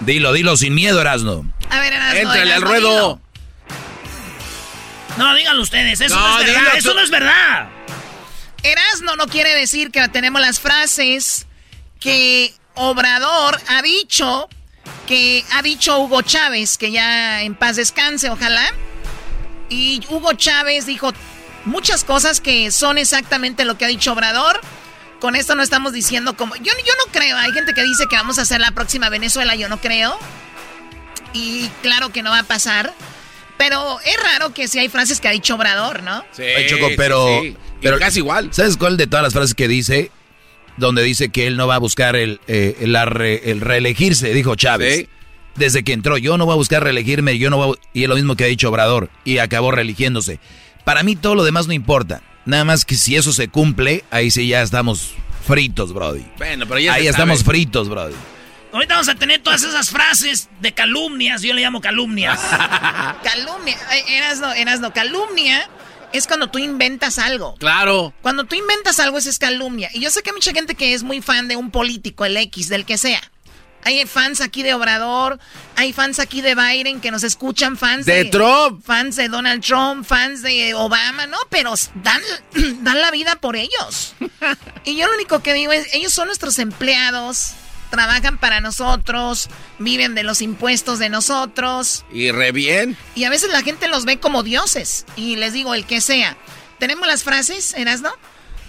Dilo, 0.00 0.32
dilo 0.32 0.56
sin 0.56 0.74
miedo, 0.74 0.98
Erasno. 1.02 1.44
A 1.68 1.80
ver, 1.80 1.92
Erasno, 1.92 2.18
Éntrale 2.20 2.54
al 2.54 2.62
ruedo. 2.62 2.88
dilo. 2.88 3.20
No, 5.18 5.34
díganlo 5.34 5.60
ustedes. 5.60 6.00
Eso 6.00 6.14
No, 6.14 6.22
no, 6.22 6.40
es 6.40 6.46
verdad. 6.46 6.60
dígalo 6.60 6.78
Eso 6.78 6.94
no 6.94 7.00
es 7.02 7.10
verdad. 7.10 7.68
Erasno 8.62 9.14
no 9.16 9.26
quiere 9.26 9.54
decir 9.54 9.90
que 9.90 10.08
tenemos 10.08 10.40
las 10.40 10.58
frases 10.58 11.46
que 12.00 12.54
Obrador 12.78 13.60
ha 13.68 13.82
dicho, 13.82 14.48
que 15.06 15.44
ha 15.52 15.62
dicho 15.62 15.98
Hugo 15.98 16.22
Chávez, 16.22 16.78
que 16.78 16.90
ya 16.92 17.42
en 17.42 17.54
paz 17.54 17.76
descanse, 17.76 18.30
ojalá. 18.30 18.72
Y 19.68 20.00
Hugo 20.08 20.32
Chávez 20.34 20.86
dijo 20.86 21.12
muchas 21.64 22.04
cosas 22.04 22.40
que 22.40 22.70
son 22.70 22.98
exactamente 22.98 23.64
lo 23.64 23.76
que 23.76 23.84
ha 23.84 23.88
dicho 23.88 24.12
Obrador. 24.12 24.60
Con 25.20 25.34
esto 25.34 25.56
no 25.56 25.62
estamos 25.62 25.92
diciendo 25.92 26.36
como... 26.36 26.54
Yo, 26.56 26.62
yo 26.64 26.92
no 27.04 27.12
creo, 27.12 27.36
hay 27.36 27.52
gente 27.52 27.74
que 27.74 27.82
dice 27.82 28.04
que 28.08 28.14
vamos 28.14 28.38
a 28.38 28.42
hacer 28.42 28.60
la 28.60 28.70
próxima 28.70 29.08
Venezuela, 29.08 29.56
yo 29.56 29.68
no 29.68 29.80
creo. 29.80 30.16
Y 31.32 31.68
claro 31.82 32.10
que 32.10 32.22
no 32.22 32.30
va 32.30 32.40
a 32.40 32.44
pasar. 32.44 32.94
Pero 33.56 33.98
es 34.00 34.22
raro 34.22 34.54
que 34.54 34.68
si 34.68 34.78
hay 34.78 34.88
frases 34.88 35.20
que 35.20 35.26
ha 35.26 35.32
dicho 35.32 35.56
Obrador, 35.56 36.04
¿no? 36.04 36.24
Choco, 36.68 36.90
pero, 36.96 37.42
pero 37.82 37.98
casi 37.98 38.20
igual. 38.20 38.54
¿Sabes 38.54 38.76
cuál 38.76 38.96
de 38.96 39.08
todas 39.08 39.24
las 39.24 39.32
frases 39.32 39.54
que 39.54 39.66
dice? 39.66 40.12
Donde 40.78 41.02
dice 41.02 41.28
que 41.30 41.46
él 41.46 41.56
no 41.56 41.66
va 41.66 41.74
a 41.74 41.78
buscar 41.78 42.16
el, 42.16 42.40
eh, 42.46 42.76
re- 43.06 43.50
el 43.50 43.60
reelegirse, 43.60 44.32
dijo 44.32 44.54
Chávez. 44.54 45.06
Desde 45.56 45.82
que 45.82 45.92
entró, 45.92 46.18
yo 46.18 46.38
no 46.38 46.46
voy 46.46 46.52
a 46.52 46.56
buscar 46.56 46.84
reelegirme, 46.84 47.36
yo 47.36 47.50
no 47.50 47.56
voy 47.56 47.76
a- 47.76 47.88
Y 47.92 48.04
es 48.04 48.08
lo 48.08 48.14
mismo 48.14 48.36
que 48.36 48.44
ha 48.44 48.46
dicho 48.46 48.68
Obrador, 48.68 49.10
y 49.24 49.38
acabó 49.38 49.72
reeligiéndose. 49.72 50.38
Para 50.84 51.02
mí 51.02 51.16
todo 51.16 51.34
lo 51.34 51.42
demás 51.44 51.66
no 51.66 51.72
importa. 51.72 52.22
Nada 52.46 52.64
más 52.64 52.84
que 52.84 52.94
si 52.94 53.16
eso 53.16 53.32
se 53.32 53.48
cumple, 53.48 54.04
ahí 54.10 54.30
sí 54.30 54.46
ya 54.48 54.62
estamos 54.62 55.14
fritos, 55.46 55.92
Brody. 55.92 56.24
Bueno, 56.38 56.66
pero 56.66 56.78
ya 56.80 56.94
Ahí 56.94 57.06
estamos 57.08 57.40
sabe. 57.40 57.50
fritos, 57.50 57.88
Brody. 57.88 58.14
Ahorita 58.72 58.94
vamos 58.94 59.08
a 59.08 59.14
tener 59.16 59.42
todas 59.42 59.62
esas 59.62 59.90
frases 59.90 60.48
de 60.60 60.72
calumnias. 60.72 61.42
Yo 61.42 61.52
le 61.54 61.62
llamo 61.62 61.80
calumnias. 61.80 62.38
Calumnia, 63.24 63.76
Ay, 63.88 64.02
Erasno, 64.08 64.52
Erasno, 64.52 64.92
calumnia 64.92 65.68
es 66.12 66.26
cuando 66.26 66.50
tú 66.50 66.58
inventas 66.58 67.18
algo. 67.18 67.54
Claro. 67.56 68.12
Cuando 68.22 68.44
tú 68.44 68.56
inventas 68.56 69.00
algo, 69.00 69.18
eso 69.18 69.30
es 69.30 69.38
calumnia. 69.38 69.90
Y 69.92 70.00
yo 70.00 70.10
sé 70.10 70.22
que 70.22 70.30
hay 70.30 70.34
mucha 70.34 70.52
gente 70.52 70.74
que 70.74 70.94
es 70.94 71.02
muy 71.02 71.20
fan 71.20 71.48
de 71.48 71.56
un 71.56 71.70
político, 71.70 72.24
el 72.24 72.36
X, 72.36 72.68
del 72.68 72.84
que 72.84 72.98
sea. 72.98 73.20
Hay 73.84 74.04
fans 74.06 74.40
aquí 74.40 74.62
de 74.62 74.74
Obrador, 74.74 75.38
hay 75.76 75.92
fans 75.92 76.18
aquí 76.18 76.40
de 76.40 76.54
Biden 76.54 77.00
que 77.00 77.10
nos 77.10 77.22
escuchan, 77.22 77.76
fans 77.76 78.06
De 78.06 78.24
Trump. 78.24 78.84
Fans 78.84 79.16
de 79.16 79.28
Donald 79.28 79.64
Trump, 79.64 80.04
fans 80.04 80.42
de 80.42 80.74
Obama, 80.74 81.26
¿no? 81.26 81.38
Pero 81.48 81.74
dan, 81.94 82.20
dan 82.82 83.00
la 83.00 83.10
vida 83.10 83.36
por 83.36 83.56
ellos. 83.56 84.14
Y 84.84 84.96
yo 84.96 85.06
lo 85.06 85.14
único 85.14 85.40
que 85.40 85.52
digo 85.52 85.70
es, 85.72 85.92
ellos 85.92 86.14
son 86.14 86.28
nuestros 86.28 86.58
empleados, 86.58 87.52
trabajan 87.88 88.38
para 88.38 88.60
nosotros, 88.60 89.48
viven 89.78 90.14
de 90.14 90.22
los 90.22 90.42
impuestos 90.42 90.98
de 90.98 91.08
nosotros. 91.08 92.04
Y 92.12 92.30
re 92.30 92.52
bien. 92.52 92.96
Y 93.14 93.24
a 93.24 93.30
veces 93.30 93.50
la 93.50 93.62
gente 93.62 93.88
los 93.88 94.04
ve 94.04 94.18
como 94.18 94.42
dioses. 94.42 95.06
Y 95.16 95.36
les 95.36 95.52
digo, 95.52 95.74
el 95.74 95.86
que 95.86 96.00
sea. 96.00 96.36
¿Tenemos 96.78 97.06
las 97.06 97.24
frases, 97.24 97.74
Erasno? 97.74 98.10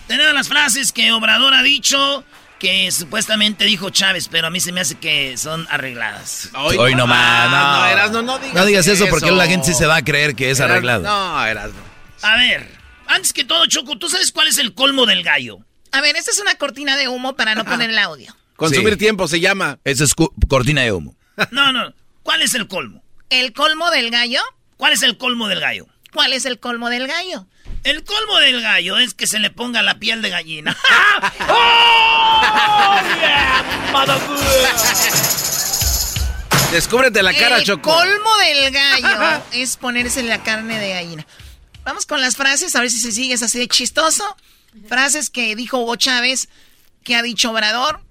Tenemos 0.08 0.34
las 0.34 0.48
frases 0.48 0.92
que 0.92 1.12
Obrador 1.12 1.54
ha 1.54 1.62
dicho, 1.62 2.24
que 2.58 2.92
supuestamente 2.92 3.66
dijo 3.66 3.92
Chávez, 3.92 4.28
pero 4.28 4.48
a 4.48 4.50
mí 4.50 4.60
se 4.60 4.72
me 4.72 4.82
hace 4.82 4.96
que 4.96 5.38
son 5.38 5.68
arregladas. 5.70 6.50
Hoy, 6.56 6.96
no 6.96 7.06
más, 7.06 7.52
no. 7.52 7.80
no, 7.80 7.86
Erasno, 7.86 8.22
no 8.24 8.40
digas 8.40 8.56
No 8.56 8.66
digas 8.66 8.88
eso, 8.88 9.06
porque 9.08 9.32
la 9.32 9.46
gente 9.46 9.68
sí 9.68 9.74
se 9.76 9.86
va 9.86 9.98
a 9.98 10.04
creer 10.04 10.36
que 10.36 10.50
es 10.50 10.60
Erasno, 10.60 10.74
arreglado. 10.74 11.04
No, 11.04 11.46
Erasno. 11.46 11.80
A 12.24 12.36
ver, 12.36 12.70
antes 13.08 13.34
que 13.34 13.44
todo, 13.44 13.66
Choco, 13.68 13.98
¿tú 13.98 14.10
sabes 14.10 14.32
cuál 14.32 14.48
es 14.48 14.58
el 14.58 14.74
colmo 14.74 15.06
del 15.06 15.24
gallo? 15.24 15.60
A 15.92 16.02
ver, 16.02 16.16
esta 16.16 16.32
es 16.32 16.40
una 16.40 16.56
cortina 16.56 16.98
de 16.98 17.08
humo 17.08 17.36
para 17.36 17.56
no 17.56 17.66
poner 17.66 17.90
el 17.90 17.98
audio. 17.98 18.36
Consumir 18.60 18.94
Sí. 18.94 19.00
tiempo 19.00 19.28
se 19.28 19.40
llama. 19.40 19.80
Esa 19.84 20.04
es 20.04 20.14
cortina 20.48 20.82
de 20.84 20.92
humo. 20.92 21.16
No, 21.52 21.72
no, 21.72 21.94
¿cuál 22.22 22.42
es 22.42 22.54
el 22.54 22.68
colmo? 22.68 23.02
¿El 23.30 23.54
colmo 23.54 23.90
del 23.92 24.12
gallo? 24.12 24.42
¿Cuál 24.78 24.92
es 24.94 25.02
el 25.04 25.18
colmo 25.18 25.48
del 25.48 25.60
gallo? 25.62 25.88
¿Cuál 26.14 26.34
es 26.34 26.44
el 26.46 26.60
colmo 26.60 26.90
del 26.90 27.08
gallo? 27.08 27.48
El 27.86 28.04
colmo 28.04 28.38
del 28.40 28.62
gallo 28.62 28.98
es 28.98 29.14
que 29.14 29.26
se 29.26 29.40
le 29.40 29.50
ponga 29.50 29.82
la 29.82 30.00
piel 30.00 30.22
de 30.22 30.30
gallina. 30.30 30.76
¡Oh, 31.50 33.00
Descúbrete 36.72 37.24
la 37.24 37.34
cara, 37.34 37.58
el 37.58 37.64
Choco. 37.64 37.90
colmo 37.92 38.38
del 38.38 38.72
gallo 38.72 39.44
es 39.54 39.78
ponerse 39.78 40.22
la 40.24 40.44
carne 40.44 40.78
de 40.80 40.90
gallina. 40.90 41.26
Vamos 41.84 42.06
con 42.06 42.22
las 42.22 42.36
frases, 42.36 42.76
a 42.76 42.82
ver 42.82 42.92
si 42.92 43.00
se 43.00 43.12
sigue 43.12 43.34
es 43.34 43.42
así 43.42 43.58
de 43.60 43.68
chistoso. 43.68 44.24
Frases 44.88 45.30
que 45.30 45.56
dijo 45.56 45.80
Hugo 45.80 45.96
Chávez, 45.96 46.50
que 47.04 47.16
ha 47.16 47.22
dicho 47.24 47.52
Obrador. 47.52 48.02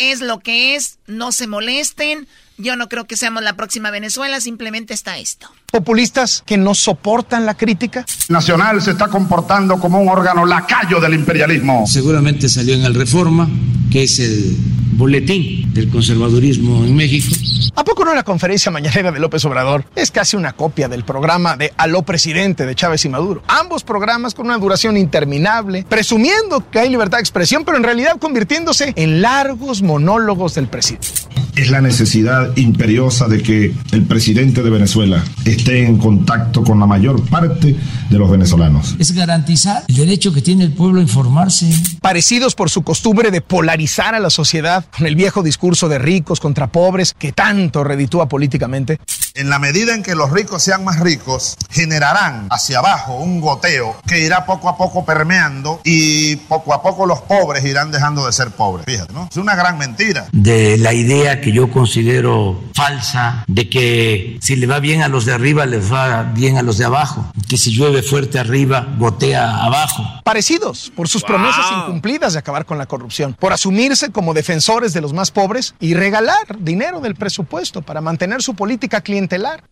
Es 0.00 0.20
lo 0.20 0.40
que 0.40 0.76
es, 0.76 0.98
no 1.06 1.30
se 1.30 1.46
molesten. 1.46 2.26
Yo 2.56 2.74
no 2.74 2.88
creo 2.88 3.06
que 3.06 3.18
seamos 3.18 3.42
la 3.42 3.52
próxima 3.52 3.90
Venezuela, 3.90 4.40
simplemente 4.40 4.94
está 4.94 5.18
esto. 5.18 5.50
Populistas 5.70 6.42
que 6.46 6.56
no 6.56 6.74
soportan 6.74 7.44
la 7.44 7.54
crítica. 7.54 8.06
Nacional 8.30 8.80
se 8.80 8.92
está 8.92 9.08
comportando 9.08 9.78
como 9.78 10.00
un 10.00 10.08
órgano 10.08 10.46
lacayo 10.46 11.00
del 11.00 11.12
imperialismo. 11.12 11.86
Seguramente 11.86 12.48
salió 12.48 12.74
en 12.74 12.84
el 12.84 12.94
Reforma, 12.94 13.46
que 13.92 14.04
es 14.04 14.18
el 14.20 14.56
boletín 15.00 15.72
del 15.72 15.88
conservadurismo 15.88 16.84
en 16.84 16.94
México. 16.94 17.34
¿A 17.74 17.84
poco 17.84 18.04
no 18.04 18.14
la 18.14 18.22
conferencia 18.22 18.70
mañanera 18.70 19.10
de 19.10 19.18
López 19.18 19.42
Obrador 19.46 19.86
es 19.96 20.10
casi 20.10 20.36
una 20.36 20.52
copia 20.52 20.88
del 20.88 21.04
programa 21.04 21.56
de 21.56 21.72
Aló 21.78 22.02
Presidente 22.02 22.66
de 22.66 22.74
Chávez 22.74 23.06
y 23.06 23.08
Maduro? 23.08 23.42
Ambos 23.48 23.82
programas 23.82 24.34
con 24.34 24.46
una 24.46 24.58
duración 24.58 24.98
interminable, 24.98 25.86
presumiendo 25.88 26.70
que 26.70 26.80
hay 26.80 26.90
libertad 26.90 27.16
de 27.18 27.22
expresión, 27.22 27.64
pero 27.64 27.78
en 27.78 27.82
realidad 27.82 28.18
convirtiéndose 28.20 28.92
en 28.94 29.22
largos 29.22 29.80
monólogos 29.80 30.54
del 30.54 30.68
presidente. 30.68 31.08
Es 31.56 31.70
la 31.70 31.80
necesidad 31.80 32.56
imperiosa 32.56 33.28
de 33.28 33.42
que 33.42 33.74
el 33.92 34.04
presidente 34.04 34.62
de 34.62 34.70
Venezuela 34.70 35.24
esté 35.44 35.84
en 35.84 35.98
contacto 35.98 36.62
con 36.62 36.78
la 36.78 36.86
mayor 36.86 37.22
parte 37.28 37.76
de 38.08 38.18
los 38.18 38.30
venezolanos. 38.30 38.96
Es 38.98 39.12
garantizar 39.12 39.84
el 39.88 39.96
derecho 39.96 40.32
que 40.32 40.42
tiene 40.42 40.64
el 40.64 40.72
pueblo 40.72 41.00
a 41.00 41.02
informarse. 41.02 41.70
Parecidos 42.00 42.54
por 42.54 42.70
su 42.70 42.82
costumbre 42.82 43.30
de 43.30 43.40
polarizar 43.40 44.14
a 44.14 44.20
la 44.20 44.30
sociedad 44.30 44.86
con 44.96 45.06
el 45.06 45.16
viejo 45.16 45.42
discurso 45.42 45.88
de 45.88 45.98
ricos 45.98 46.40
contra 46.40 46.66
pobres 46.66 47.14
que 47.18 47.32
tanto 47.32 47.84
reditúa 47.84 48.28
políticamente. 48.28 48.98
En 49.34 49.48
la 49.48 49.58
medida 49.58 49.94
en 49.94 50.02
que 50.02 50.14
los 50.14 50.30
ricos 50.30 50.62
sean 50.62 50.84
más 50.84 50.98
ricos, 50.98 51.56
generarán 51.70 52.48
hacia 52.50 52.78
abajo 52.78 53.14
un 53.14 53.40
goteo 53.40 53.96
que 54.06 54.20
irá 54.20 54.44
poco 54.44 54.68
a 54.68 54.76
poco 54.76 55.04
permeando 55.04 55.80
y 55.84 56.36
poco 56.36 56.74
a 56.74 56.82
poco 56.82 57.06
los 57.06 57.20
pobres 57.20 57.64
irán 57.64 57.92
dejando 57.92 58.26
de 58.26 58.32
ser 58.32 58.50
pobres. 58.50 58.86
Fíjate, 58.86 59.12
¿no? 59.12 59.28
Es 59.30 59.36
una 59.36 59.54
gran 59.54 59.78
mentira. 59.78 60.26
De 60.32 60.76
la 60.78 60.92
idea 60.92 61.40
que 61.40 61.52
yo 61.52 61.70
considero 61.70 62.60
falsa 62.74 63.44
de 63.46 63.68
que 63.68 64.38
si 64.40 64.56
le 64.56 64.66
va 64.66 64.80
bien 64.80 65.02
a 65.02 65.08
los 65.08 65.24
de 65.24 65.32
arriba, 65.32 65.64
les 65.66 65.92
va 65.92 66.24
bien 66.24 66.58
a 66.58 66.62
los 66.62 66.78
de 66.78 66.86
abajo. 66.86 67.30
Que 67.48 67.56
si 67.56 67.70
llueve 67.72 68.02
fuerte 68.02 68.38
arriba, 68.38 68.86
gotea 68.98 69.64
abajo. 69.64 70.04
Parecidos 70.24 70.92
por 70.94 71.08
sus 71.08 71.22
promesas 71.22 71.66
incumplidas 71.78 72.32
de 72.32 72.38
acabar 72.38 72.64
con 72.64 72.78
la 72.78 72.86
corrupción, 72.86 73.34
por 73.38 73.52
asumirse 73.52 74.10
como 74.10 74.34
defensores 74.34 74.79
de 74.92 75.00
los 75.00 75.12
más 75.12 75.30
pobres 75.30 75.74
y 75.80 75.94
regalar 75.94 76.58
dinero 76.58 77.00
del 77.00 77.14
presupuesto 77.14 77.82
para 77.82 78.00
mantener 78.00 78.42
su 78.42 78.54
política 78.54 79.00
clientelar. 79.00 79.64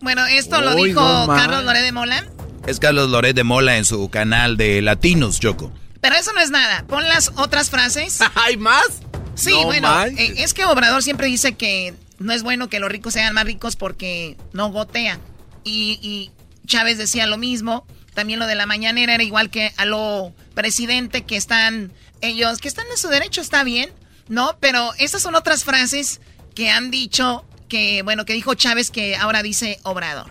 Bueno, 0.00 0.24
esto 0.26 0.60
lo 0.60 0.74
Uy, 0.76 0.88
dijo 0.90 1.00
no. 1.02 1.26
Carlos 1.26 1.64
Loré 1.64 1.82
de 1.82 1.92
Mola. 1.92 2.24
Es 2.66 2.80
Carlos 2.80 3.08
Loret 3.08 3.34
de 3.34 3.44
Mola 3.44 3.76
en 3.78 3.84
su 3.84 4.08
canal 4.10 4.56
de 4.56 4.82
Latinos, 4.82 5.40
Choco. 5.40 5.72
Pero 6.00 6.16
eso 6.16 6.32
no 6.32 6.40
es 6.40 6.50
nada. 6.50 6.84
Pon 6.86 7.06
las 7.08 7.32
otras 7.36 7.70
frases. 7.70 8.18
¿Hay 8.34 8.56
más? 8.56 8.86
Sí, 9.34 9.52
No 9.52 9.64
bueno, 9.64 10.04
eh, 10.04 10.34
es 10.38 10.54
que 10.54 10.64
Obrador 10.64 11.02
siempre 11.02 11.26
dice 11.28 11.52
que 11.52 11.94
no 12.18 12.32
es 12.32 12.42
bueno 12.42 12.68
que 12.68 12.80
los 12.80 12.90
ricos 12.90 13.14
sean 13.14 13.34
más 13.34 13.44
ricos 13.44 13.76
porque 13.76 14.36
no 14.52 14.70
gotean. 14.70 15.20
Y, 15.64 15.98
y 16.02 16.30
Chávez 16.66 16.98
decía 16.98 17.26
lo 17.26 17.38
mismo. 17.38 17.86
También 18.14 18.38
lo 18.40 18.46
de 18.46 18.54
la 18.56 18.66
mañanera 18.66 19.14
era 19.14 19.22
igual 19.22 19.48
que 19.50 19.72
a 19.76 19.84
lo 19.84 20.32
presidente 20.54 21.22
que 21.22 21.36
están 21.36 21.92
ellos, 22.20 22.58
que 22.58 22.68
están 22.68 22.86
en 22.90 22.96
su 22.98 23.08
derecho, 23.08 23.40
está 23.40 23.62
bien, 23.62 23.90
¿no? 24.28 24.56
Pero 24.60 24.92
esas 24.98 25.22
son 25.22 25.34
otras 25.34 25.64
frases 25.64 26.20
que 26.54 26.70
han 26.70 26.90
dicho 26.90 27.44
que, 27.68 28.02
bueno, 28.02 28.24
que 28.24 28.32
dijo 28.32 28.54
Chávez 28.54 28.90
que 28.90 29.16
ahora 29.16 29.42
dice 29.42 29.78
Obrador. 29.82 30.26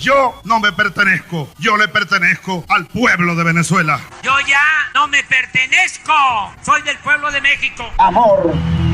Yo 0.00 0.40
no 0.44 0.60
me 0.60 0.72
pertenezco, 0.72 1.48
yo 1.58 1.76
le 1.76 1.88
pertenezco 1.88 2.64
al 2.68 2.86
pueblo 2.86 3.34
de 3.34 3.44
Venezuela. 3.44 4.00
Yo 4.22 4.32
ya 4.48 4.62
no 4.94 5.08
me 5.08 5.22
pertenezco. 5.24 6.12
Soy 6.64 6.82
del 6.82 6.98
pueblo 6.98 7.30
de 7.30 7.40
México. 7.40 7.84
Amor, 7.98 8.52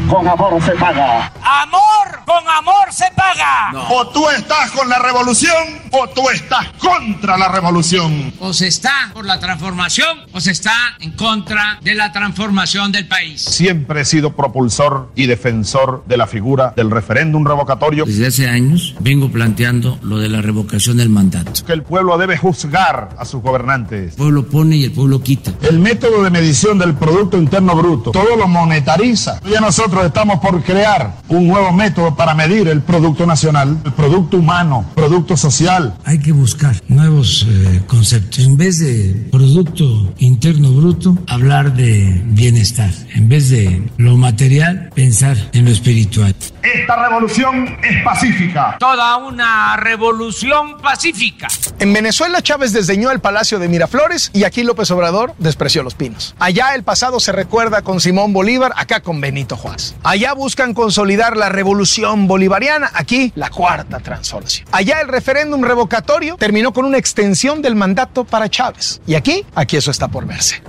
con 0.09 0.27
amor 0.27 0.63
se 0.63 0.73
paga. 0.73 1.33
Amor 1.43 1.97
con 2.27 2.49
amor 2.49 2.93
se 2.93 3.07
paga. 3.15 3.73
O 3.89 4.09
tú 4.09 4.29
estás 4.29 4.73
con 4.73 4.89
la 4.89 4.99
revolución 4.99 5.81
o 5.93 6.09
tú 6.09 6.29
estás 6.29 6.69
contra 6.79 7.39
la 7.39 7.49
revolución. 7.49 8.35
O 8.41 8.53
se 8.53 8.67
está 8.67 9.11
por 9.15 9.25
la 9.25 9.39
transformación 9.39 10.27
o 10.33 10.41
se 10.41 10.51
está 10.51 10.97
en 10.99 11.13
contra 11.13 11.79
de 11.83 11.95
la 11.95 12.13
transformación 12.13 12.91
del 12.91 13.07
país. 13.07 13.45
Siempre 13.45 14.01
he 14.01 14.05
sido 14.05 14.35
propulsor 14.35 15.13
y 15.15 15.27
defensor 15.27 16.05
de 16.07 16.17
la 16.17 16.27
figura 16.27 16.73
del 16.77 16.91
referéndum 16.91 17.47
revocatorio. 17.47 17.76
Desde 18.07 18.27
hace 18.27 18.49
años 18.49 18.95
vengo 19.01 19.31
planteando 19.31 19.99
lo 20.03 20.19
de 20.19 20.29
la 20.29 20.43
revocación 20.43 20.97
del 20.97 21.09
mandato. 21.09 21.53
Que 21.67 21.73
el 21.73 21.83
pueblo 21.83 22.17
debe 22.19 22.37
juzgar 22.37 23.11
a 23.19 23.25
sus 23.25 23.43
gobernantes. 23.43 24.13
El 24.13 24.17
pueblo 24.17 24.47
pone 24.47 24.77
y 24.77 24.85
el 24.85 24.93
pueblo 24.93 25.23
quita. 25.23 25.53
El 25.63 25.79
método 25.79 26.23
de 26.23 26.31
medición 26.31 26.79
del 26.79 26.95
Producto 26.95 27.37
Interno 27.37 27.77
Bruto, 27.77 28.11
todo 28.13 28.37
lo 28.37 28.49
monetariza. 28.49 29.41
Ya 29.51 29.61
nosotros 29.61 30.05
estamos 30.05 30.41
por 30.41 30.63
crear 30.63 31.17
un 31.29 31.49
nuevo 31.49 31.73
método 31.73 32.15
para 32.15 32.35
medir 32.35 32.69
el 32.69 32.83
Producto 32.83 33.27
Nacional, 33.27 33.79
el 33.85 33.93
Producto 33.93 34.39
Humano, 34.39 34.87
Producto 34.95 35.37
Social. 35.37 35.95
Hay 36.05 36.19
que 36.19 36.33
buscar 36.33 36.77
nuevos 36.89 37.47
eh, 37.49 37.83
conceptos. 37.87 38.45
En 38.45 38.57
vez 38.57 38.79
de 38.79 39.29
Producto 39.31 40.13
Interno 40.19 40.71
Bruto, 40.73 41.17
hablar 41.27 41.75
de 41.75 42.23
bienestar. 42.27 42.91
En 43.15 43.29
vez 43.29 43.51
de 43.51 43.83
lo 43.97 44.17
material, 44.17 44.91
pensar 44.95 45.37
en 45.53 45.65
lo 45.65 45.71
espiritual. 45.71 46.35
Esta 46.63 47.09
revolución 47.09 47.66
es 47.83 48.03
pacífica. 48.05 48.77
Toda 48.79 49.17
una 49.17 49.77
revolución 49.77 50.79
pacífica. 50.79 51.49
En 51.79 51.93
Venezuela 51.93 52.43
Chávez 52.43 52.73
desdeñó 52.73 53.11
el 53.11 53.21
Palacio 53.21 53.59
de 53.59 53.69
Miraflores 53.69 54.31
y 54.33 54.45
aquí 54.45 54.63
López 54.63 54.91
Obrador 54.91 55.35
despreció 55.39 55.83
los 55.83 55.95
pinos. 55.95 56.35
Allá 56.39 56.75
el 56.75 56.83
pasado 56.83 57.21
se 57.21 57.33
recuerda 57.33 57.83
con 57.83 58.01
Simón 58.01 58.33
Bolívar, 58.33 58.73
acá 58.77 59.01
con 59.01 59.21
Benito 59.21 59.57
Juárez. 59.57 59.95
Allá 60.03 60.33
buscan 60.33 60.75
consolidar 60.75 61.37
la 61.37 61.49
revolución 61.49 62.27
bolivariana, 62.27 62.91
aquí 62.95 63.33
la 63.35 63.51
cuarta 63.51 64.01
transformación. 64.01 64.67
Allá 64.73 65.01
el 65.01 65.09
referéndum 65.09 65.63
revocatorio 65.63 66.37
terminó 66.37 66.73
con 66.73 66.85
una 66.85 66.99
extensión 66.99 67.63
del 67.63 67.75
mandato 67.75 68.25
para 68.25 68.49
Chávez. 68.49 69.01
Y 69.07 69.15
aquí, 69.15 69.45
aquí 69.55 69.77
eso 69.77 69.91
está 69.91 70.09
por 70.09 70.27
verse. 70.27 70.63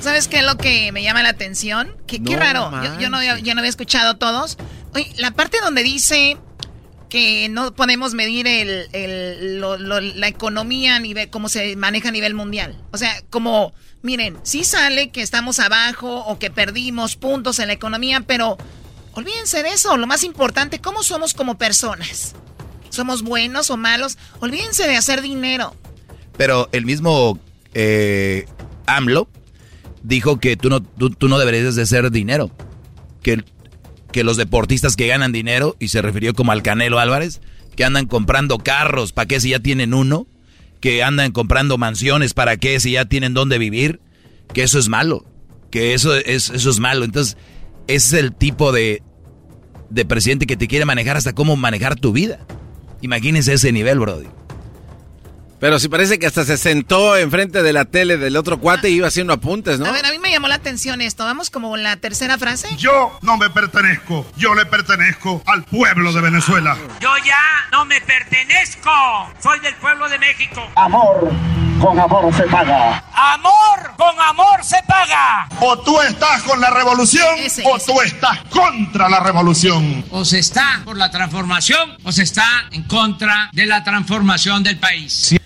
¿Sabes 0.00 0.28
qué 0.28 0.38
es 0.38 0.44
lo 0.44 0.56
que 0.56 0.92
me 0.92 1.02
llama 1.02 1.22
la 1.22 1.30
atención? 1.30 1.94
Que, 2.06 2.22
qué 2.22 2.34
No 2.36 2.40
raro. 2.40 2.70
Yo, 2.82 3.00
yo 3.00 3.10
no, 3.10 3.22
yo 3.22 3.54
no 3.54 3.60
había 3.60 3.68
escuchado 3.68 4.16
todos. 4.16 4.56
Oye, 4.94 5.12
la 5.18 5.30
parte 5.32 5.58
donde 5.62 5.82
dice 5.82 6.36
que 7.10 7.48
no 7.48 7.74
podemos 7.74 8.14
medir 8.14 8.46
el, 8.46 9.60
la 9.60 10.28
economía 10.28 10.96
a 10.96 11.00
nivel, 11.00 11.28
cómo 11.28 11.48
se 11.48 11.76
maneja 11.76 12.08
a 12.08 12.12
nivel 12.12 12.34
mundial. 12.34 12.80
O 12.92 12.98
sea, 12.98 13.12
como, 13.28 13.74
miren, 14.02 14.38
sí 14.44 14.64
sale 14.64 15.10
que 15.10 15.20
estamos 15.20 15.58
abajo 15.58 16.20
o 16.20 16.38
que 16.38 16.50
perdimos 16.50 17.16
puntos 17.16 17.58
en 17.58 17.66
la 17.66 17.74
economía, 17.74 18.20
pero 18.20 18.56
olvídense 19.12 19.62
de 19.62 19.70
eso. 19.70 19.96
Lo 19.96 20.06
más 20.06 20.22
importante, 20.22 20.80
¿cómo 20.80 21.02
somos 21.02 21.34
como 21.34 21.58
personas? 21.58 22.34
¿Somos 22.90 23.22
buenos 23.22 23.70
o 23.70 23.76
malos? 23.76 24.16
Olvídense 24.38 24.86
de 24.86 24.96
hacer 24.96 25.20
dinero. 25.20 25.74
Pero 26.36 26.68
el 26.72 26.86
mismo 26.86 27.38
eh, 27.74 28.46
AMLO 28.86 29.28
dijo 30.02 30.40
que 30.40 30.56
tú 30.56 30.70
no, 30.70 30.80
tú, 30.80 31.10
tú 31.10 31.28
no 31.28 31.38
deberías 31.38 31.74
de 31.74 31.82
hacer 31.82 32.10
dinero. 32.10 32.50
Que, 33.22 33.44
que 34.12 34.24
los 34.24 34.36
deportistas 34.36 34.96
que 34.96 35.06
ganan 35.06 35.32
dinero, 35.32 35.76
y 35.78 35.88
se 35.88 36.02
refirió 36.02 36.34
como 36.34 36.52
al 36.52 36.62
Canelo 36.62 36.98
Álvarez, 36.98 37.40
que 37.76 37.84
andan 37.84 38.06
comprando 38.06 38.58
carros, 38.58 39.12
¿para 39.12 39.26
qué 39.26 39.40
si 39.40 39.50
ya 39.50 39.60
tienen 39.60 39.94
uno? 39.94 40.26
Que 40.80 41.02
andan 41.02 41.32
comprando 41.32 41.78
mansiones, 41.78 42.34
¿para 42.34 42.56
qué 42.56 42.78
si 42.80 42.92
ya 42.92 43.04
tienen 43.04 43.34
dónde 43.34 43.58
vivir? 43.58 44.00
Que 44.52 44.62
eso 44.62 44.78
es 44.78 44.88
malo. 44.88 45.24
Que 45.70 45.94
eso 45.94 46.14
es, 46.16 46.50
eso 46.50 46.70
es 46.70 46.78
malo. 46.80 47.04
Entonces, 47.04 47.36
ese 47.86 48.16
es 48.16 48.22
el 48.24 48.34
tipo 48.34 48.72
de, 48.72 49.02
de 49.90 50.04
presidente 50.04 50.46
que 50.46 50.56
te 50.56 50.68
quiere 50.68 50.84
manejar 50.84 51.16
hasta 51.16 51.32
cómo 51.32 51.56
manejar 51.56 51.96
tu 51.96 52.12
vida. 52.12 52.46
Imagínense 53.02 53.52
ese 53.52 53.72
nivel, 53.72 53.98
Brody. 53.98 54.26
Pero 55.60 55.78
si 55.78 55.88
parece 55.88 56.18
que 56.18 56.26
hasta 56.26 56.44
se 56.44 56.56
sentó 56.56 57.16
enfrente 57.18 57.62
de 57.62 57.72
la 57.74 57.84
tele 57.84 58.16
del 58.16 58.36
otro 58.36 58.58
cuate 58.58 58.88
y 58.88 58.94
iba 58.94 59.08
haciendo 59.08 59.34
apuntes, 59.34 59.78
¿no? 59.78 59.86
A 59.86 59.92
ver, 59.92 60.06
a 60.06 60.10
mí 60.10 60.18
me 60.30 60.34
llamó 60.34 60.46
la 60.46 60.54
atención 60.54 61.00
esto. 61.00 61.24
Vamos 61.24 61.50
como 61.50 61.76
la 61.76 61.96
tercera 61.96 62.38
frase. 62.38 62.68
Yo 62.76 63.18
no 63.22 63.36
me 63.36 63.50
pertenezco, 63.50 64.24
yo 64.36 64.54
le 64.54 64.64
pertenezco 64.64 65.42
al 65.44 65.64
pueblo 65.64 66.12
de 66.12 66.20
Venezuela. 66.20 66.76
Yo 67.00 67.10
ya 67.26 67.36
no 67.72 67.84
me 67.84 68.00
pertenezco. 68.00 68.90
Soy 69.42 69.58
del 69.58 69.74
pueblo 69.76 70.08
de 70.08 70.20
México. 70.20 70.62
Amor, 70.76 71.32
con 71.80 71.98
amor 71.98 72.32
se 72.32 72.44
paga. 72.44 73.02
Amor 73.12 73.92
con 73.96 74.20
amor 74.20 74.62
se 74.62 74.76
paga. 74.86 75.48
O 75.60 75.76
tú 75.80 76.00
estás 76.00 76.42
con 76.44 76.60
la 76.60 76.70
revolución 76.70 77.26
o 77.64 77.78
tú 77.80 78.00
estás 78.00 78.38
contra 78.50 79.08
la 79.08 79.18
revolución. 79.18 80.04
O 80.12 80.24
se 80.24 80.38
está 80.38 80.80
por 80.84 80.96
la 80.96 81.10
transformación 81.10 81.96
o 82.04 82.12
se 82.12 82.22
está 82.22 82.46
en 82.70 82.84
contra 82.84 83.50
de 83.52 83.66
la 83.66 83.82
transformación 83.82 84.62
del 84.62 84.78
país. 84.78 85.32
E- 85.32 85.40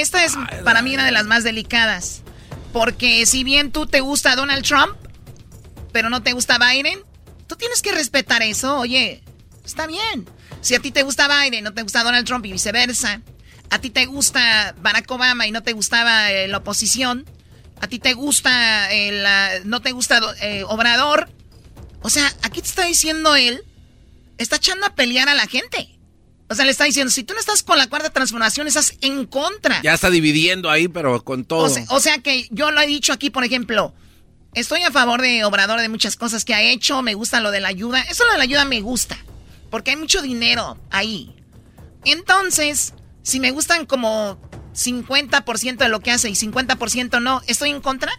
Esta 0.00 0.22
es 0.24 0.36
para 0.64 0.82
mí 0.82 0.94
una 0.94 1.04
de 1.04 1.10
las 1.10 1.24
más 1.26 1.42
delicadas. 1.42 2.22
Porque 2.72 3.26
si 3.26 3.44
bien 3.44 3.72
tú 3.72 3.86
te 3.86 4.00
gusta 4.00 4.36
Donald 4.36 4.64
Trump, 4.64 4.96
pero 5.92 6.10
no 6.10 6.22
te 6.22 6.32
gusta 6.32 6.58
Biden, 6.58 7.00
tú 7.46 7.56
tienes 7.56 7.82
que 7.82 7.92
respetar 7.92 8.42
eso. 8.42 8.78
Oye, 8.78 9.22
está 9.64 9.86
bien. 9.86 10.28
Si 10.60 10.74
a 10.74 10.80
ti 10.80 10.90
te 10.90 11.02
gusta 11.02 11.28
Biden, 11.28 11.64
no 11.64 11.74
te 11.74 11.82
gusta 11.82 12.04
Donald 12.04 12.26
Trump 12.26 12.46
y 12.46 12.52
viceversa. 12.52 13.22
A 13.70 13.78
ti 13.80 13.90
te 13.90 14.06
gusta 14.06 14.74
Barack 14.80 15.10
Obama 15.10 15.46
y 15.46 15.52
no 15.52 15.62
te 15.62 15.72
gustaba 15.72 16.30
eh, 16.30 16.48
la 16.48 16.58
oposición. 16.58 17.24
A 17.80 17.86
ti 17.86 17.98
te 17.98 18.14
gusta, 18.14 18.92
eh, 18.92 19.62
no 19.64 19.80
te 19.80 19.92
gusta 19.92 20.20
eh, 20.42 20.64
Obrador. 20.66 21.30
O 22.02 22.10
sea, 22.10 22.26
aquí 22.42 22.60
te 22.60 22.68
está 22.68 22.84
diciendo 22.84 23.36
él 23.36 23.64
está 24.42 24.56
echando 24.56 24.86
a 24.86 24.94
pelear 24.94 25.28
a 25.28 25.34
la 25.34 25.46
gente. 25.46 25.99
O 26.50 26.54
sea, 26.56 26.64
le 26.64 26.72
está 26.72 26.82
diciendo, 26.82 27.12
si 27.12 27.22
tú 27.22 27.32
no 27.32 27.38
estás 27.38 27.62
con 27.62 27.78
la 27.78 27.86
cuarta 27.86 28.10
transformación, 28.10 28.66
estás 28.66 28.94
en 29.02 29.24
contra. 29.24 29.80
Ya 29.82 29.94
está 29.94 30.10
dividiendo 30.10 30.68
ahí, 30.68 30.88
pero 30.88 31.22
con 31.22 31.44
todo. 31.44 31.62
O 31.62 31.68
sea, 31.68 31.84
o 31.90 32.00
sea 32.00 32.18
que 32.18 32.48
yo 32.50 32.72
lo 32.72 32.80
he 32.80 32.88
dicho 32.88 33.12
aquí, 33.12 33.30
por 33.30 33.44
ejemplo, 33.44 33.94
estoy 34.54 34.82
a 34.82 34.90
favor 34.90 35.22
de 35.22 35.44
Obrador 35.44 35.80
de 35.80 35.88
muchas 35.88 36.16
cosas 36.16 36.44
que 36.44 36.52
ha 36.52 36.60
hecho, 36.60 37.02
me 37.02 37.14
gusta 37.14 37.38
lo 37.38 37.52
de 37.52 37.60
la 37.60 37.68
ayuda. 37.68 38.02
Eso 38.02 38.24
lo 38.24 38.32
de 38.32 38.38
la 38.38 38.44
ayuda 38.44 38.64
me 38.64 38.80
gusta, 38.80 39.16
porque 39.70 39.92
hay 39.92 39.96
mucho 39.96 40.22
dinero 40.22 40.76
ahí. 40.90 41.36
Entonces, 42.04 42.94
si 43.22 43.38
me 43.38 43.52
gustan 43.52 43.86
como 43.86 44.36
50% 44.74 45.76
de 45.76 45.88
lo 45.88 46.00
que 46.00 46.10
hace 46.10 46.30
y 46.30 46.32
50% 46.32 47.22
no, 47.22 47.42
¿estoy 47.46 47.70
en 47.70 47.80
contra? 47.80 48.10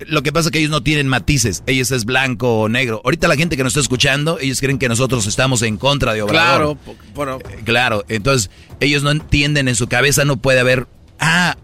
Lo 0.00 0.22
que 0.22 0.32
pasa 0.32 0.48
es 0.48 0.52
que 0.52 0.58
ellos 0.58 0.70
no 0.70 0.82
tienen 0.82 1.06
matices. 1.06 1.62
Ellos 1.66 1.90
es 1.92 2.04
blanco 2.04 2.60
o 2.60 2.68
negro. 2.68 3.00
Ahorita 3.04 3.28
la 3.28 3.36
gente 3.36 3.56
que 3.56 3.62
nos 3.62 3.72
está 3.72 3.80
escuchando, 3.80 4.38
ellos 4.40 4.60
creen 4.60 4.78
que 4.78 4.88
nosotros 4.88 5.26
estamos 5.26 5.62
en 5.62 5.76
contra 5.76 6.12
de 6.12 6.22
Obrador. 6.22 6.76
Claro, 7.14 7.38
Eh, 7.48 7.60
claro. 7.64 8.04
Entonces, 8.08 8.50
ellos 8.80 9.02
no 9.02 9.10
entienden 9.10 9.68
en 9.68 9.76
su 9.76 9.86
cabeza, 9.88 10.24
no 10.24 10.36
puede 10.38 10.58
haber. 10.60 10.88
Ah, 11.20 11.56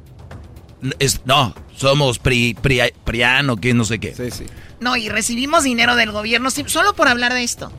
es, 1.01 1.21
no, 1.25 1.55
somos 1.77 2.21
pri, 2.21 2.55
pri, 2.55 2.81
priano, 3.05 3.57
que 3.57 3.75
no 3.75 3.85
sé 3.85 3.99
qué. 3.99 4.15
Sí, 4.15 4.31
sí. 4.31 4.45
No, 4.81 4.97
y 4.97 5.09
recibimos 5.09 5.65
dinero 5.65 5.97
del 5.97 6.13
gobierno 6.13 6.51
solo 6.51 6.95
por 6.95 7.09
hablar 7.09 7.35
de 7.35 7.43
esto. 7.43 7.73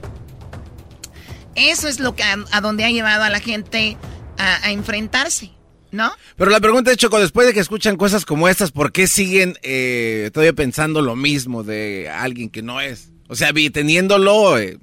Eso 1.55 1.87
es 1.87 1.99
lo 1.99 2.15
que 2.15 2.23
a, 2.23 2.37
a 2.51 2.61
donde 2.61 2.83
ha 2.83 2.89
llevado 2.89 3.23
a 3.23 3.29
la 3.29 3.39
gente 3.39 3.97
a, 4.37 4.65
a 4.65 4.71
enfrentarse, 4.71 5.51
¿no? 5.91 6.11
Pero 6.37 6.51
la 6.51 6.59
pregunta 6.59 6.91
es, 6.91 6.97
Choco, 6.97 7.19
después 7.19 7.47
de 7.47 7.53
que 7.53 7.59
escuchan 7.59 7.97
cosas 7.97 8.25
como 8.25 8.47
estas, 8.47 8.71
¿por 8.71 8.91
qué 8.91 9.07
siguen 9.07 9.57
eh, 9.61 10.29
todavía 10.33 10.53
pensando 10.53 11.01
lo 11.01 11.15
mismo 11.15 11.63
de 11.63 12.09
alguien 12.09 12.49
que 12.49 12.61
no 12.61 12.81
es? 12.81 13.11
O 13.27 13.35
sea, 13.35 13.51
teniéndolo 13.53 14.57
eh, 14.57 14.79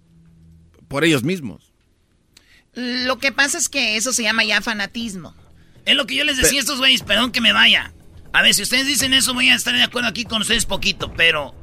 por 0.89 1.05
ellos 1.05 1.25
mismos. 1.25 1.73
Lo 2.75 3.19
que 3.19 3.33
pasa 3.33 3.59
es 3.59 3.69
que 3.69 3.97
eso 3.97 4.13
se 4.13 4.23
llama 4.23 4.45
ya 4.45 4.61
fanatismo. 4.61 5.35
Es 5.85 5.97
lo 5.97 6.07
que 6.07 6.17
yo 6.17 6.25
les 6.25 6.37
decía 6.37 6.59
a 6.59 6.61
estos 6.61 6.79
güeyes, 6.79 7.03
perdón 7.03 7.33
que 7.33 7.41
me 7.41 7.53
vaya. 7.53 7.93
A 8.33 8.43
ver, 8.43 8.55
si 8.55 8.63
ustedes 8.63 8.87
dicen 8.87 9.15
eso, 9.15 9.33
voy 9.33 9.49
a 9.49 9.55
estar 9.55 9.75
de 9.75 9.83
acuerdo 9.83 10.09
aquí 10.09 10.25
con 10.25 10.43
ustedes 10.43 10.67
poquito, 10.67 11.13
pero... 11.15 11.55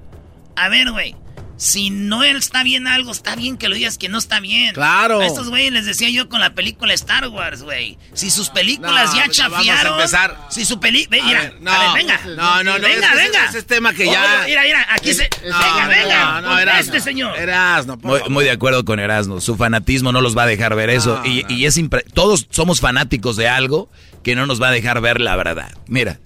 A 0.56 0.70
ver, 0.70 0.92
güey. 0.92 1.16
Si 1.56 1.92
no 1.92 2.24
está 2.24 2.64
bien 2.64 2.88
algo, 2.88 3.12
está 3.12 3.36
bien 3.36 3.58
que 3.58 3.70
lo 3.70 3.76
digas 3.76 3.98
que 3.98 4.10
no 4.10 4.18
está 4.18 4.40
bien. 4.40 4.74
Claro. 4.74 5.20
A 5.22 5.26
estos 5.26 5.50
güeyes 5.50 5.72
les 5.72 5.86
decía 5.86 6.10
yo 6.10 6.28
con 6.28 6.42
la 6.42 6.54
película 6.56 6.94
Star 6.94 7.28
Wars, 7.30 7.62
güey. 7.62 7.98
Si 8.14 8.32
sus 8.32 8.50
películas 8.50 9.12
No, 9.12 9.18
ya 9.18 9.26
pues 9.26 9.38
ya 9.38 9.48
vamos 9.50 9.60
a 9.68 9.72
chafiaron... 9.72 9.94
empezar. 9.94 10.48
Si 10.50 10.66
su 10.66 10.80
película... 10.80 11.22
A 11.24 11.26
Mira, 11.26 11.42
ver, 11.42 11.62
no. 11.62 11.72
a 11.72 11.94
ver, 11.94 12.04
venga. 12.04 12.20
No, 12.36 12.64
no, 12.64 12.78
no, 12.80 12.88
Venga, 12.88 13.08
ese- 13.14 13.16
venga. 13.24 13.46
ese 13.50 13.58
es 13.60 13.66
tema 13.68 13.94
que 13.94 14.08
Oh, 14.08 14.12
ya- 14.12 14.44
mira, 14.46 14.64
mira, 14.64 14.88
aquí 14.90 15.14
se... 15.14 15.30
No, 15.48 15.58
venga, 15.60 15.82
no, 15.84 15.88
venga. 15.90 16.42
no, 16.42 16.42
no, 16.50 16.60
Erasmo. 16.60 16.82
este 16.96 17.00
señor. 17.02 17.38
Erasmo, 17.40 17.98
por 18.00 18.10
Muy, 18.12 18.20
favor. 18.20 18.34
muy 18.34 18.44
de 18.46 18.52
acuerdo 18.52 18.84
con 18.84 19.00
Erasmo. 19.00 19.40
Su 19.40 19.56
fanatismo 19.56 20.12
no 20.12 20.22
los 20.22 20.36
va 20.38 20.44
a 20.44 20.48
dejar 20.48 20.76
ver 20.76 20.90
eso. 20.90 21.20
No, 21.20 21.26
y, 21.26 21.44
no. 21.44 21.50
y 21.52 21.66
es 21.66 21.78
impre- 21.78 22.04
todos 22.14 22.48
somos 22.50 22.82
fanáticos 22.82 23.38
de 23.38 23.48
algo 23.48 23.90
que 24.24 24.36
no 24.36 24.46
nos 24.48 24.62
va 24.62 24.70
a 24.70 24.72
dejar 24.72 25.00
ver 25.02 25.22
la 25.22 25.36
verdad. 25.36 25.72
Mira. 25.88 26.20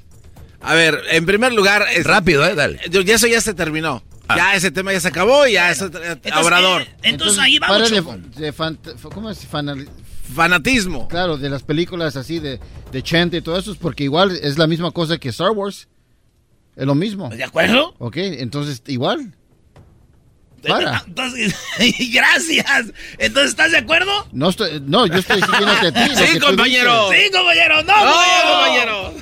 A 0.61 0.73
ver, 0.73 1.03
en 1.11 1.25
primer 1.25 1.53
lugar... 1.53 1.85
es- 1.93 2.05
Rápido, 2.05 2.45
¿eh? 2.45 2.55
Dale. 2.55 2.79
Yo- 2.89 3.01
Ya 3.01 3.15
eso 3.15 3.27
ya 3.27 3.41
se 3.41 3.53
terminó. 3.53 4.03
Ah. 4.29 4.35
Ya 4.35 4.55
ese 4.55 4.71
tema 4.71 4.91
ya 4.93 4.99
se 4.99 5.07
acabó 5.07 5.47
y 5.47 5.53
ya 5.53 5.71
eso... 5.71 5.85
eh, 5.87 6.17
Obrador. 6.41 6.81
eh, 6.81 6.87
entonces, 7.03 7.39
ahí 7.39 7.59
vamos, 7.59 7.89
de- 7.89 8.41
de 8.41 8.53
fan- 8.53 8.77
¿Cómo 9.13 9.29
es? 9.29 9.47
Fanal- 9.49 9.87
Fanatismo. 10.35 11.07
Claro, 11.07 11.37
de 11.37 11.49
las 11.49 11.63
películas 11.63 12.15
así 12.17 12.39
de, 12.39 12.59
de 12.91 13.03
Chente 13.03 13.37
y 13.37 13.41
todo 13.41 13.57
eso, 13.57 13.71
es 13.71 13.77
porque 13.77 14.03
igual 14.03 14.31
es 14.43 14.57
la 14.57 14.67
misma 14.67 14.91
cosa 14.91 15.17
que 15.17 15.29
Star 15.29 15.51
Wars. 15.51 15.87
Es 16.75 16.85
lo 16.85 16.93
mismo. 16.95 17.29
¿De 17.29 17.43
acuerdo? 17.43 17.95
Ok, 17.99 18.17
entonces 18.17 18.81
igual. 18.87 19.33
Para. 20.67 21.03
Entonces, 21.07 21.55
gracias. 22.11 22.85
Entonces, 23.19 23.51
¿estás 23.51 23.71
de 23.71 23.77
acuerdo? 23.77 24.11
No, 24.31 24.49
estoy, 24.49 24.81
no, 24.85 25.05
yo 25.07 25.15
estoy 25.19 25.41
siguiéndote 25.41 25.87
a 25.87 25.91
ti. 25.93 26.15
Sí, 26.15 26.39
compañero. 26.39 27.09
Sí, 27.11 27.31
compañero. 27.31 27.83
No, 27.83 27.93
¡No, 28.05 28.11
compañero. 28.51 29.13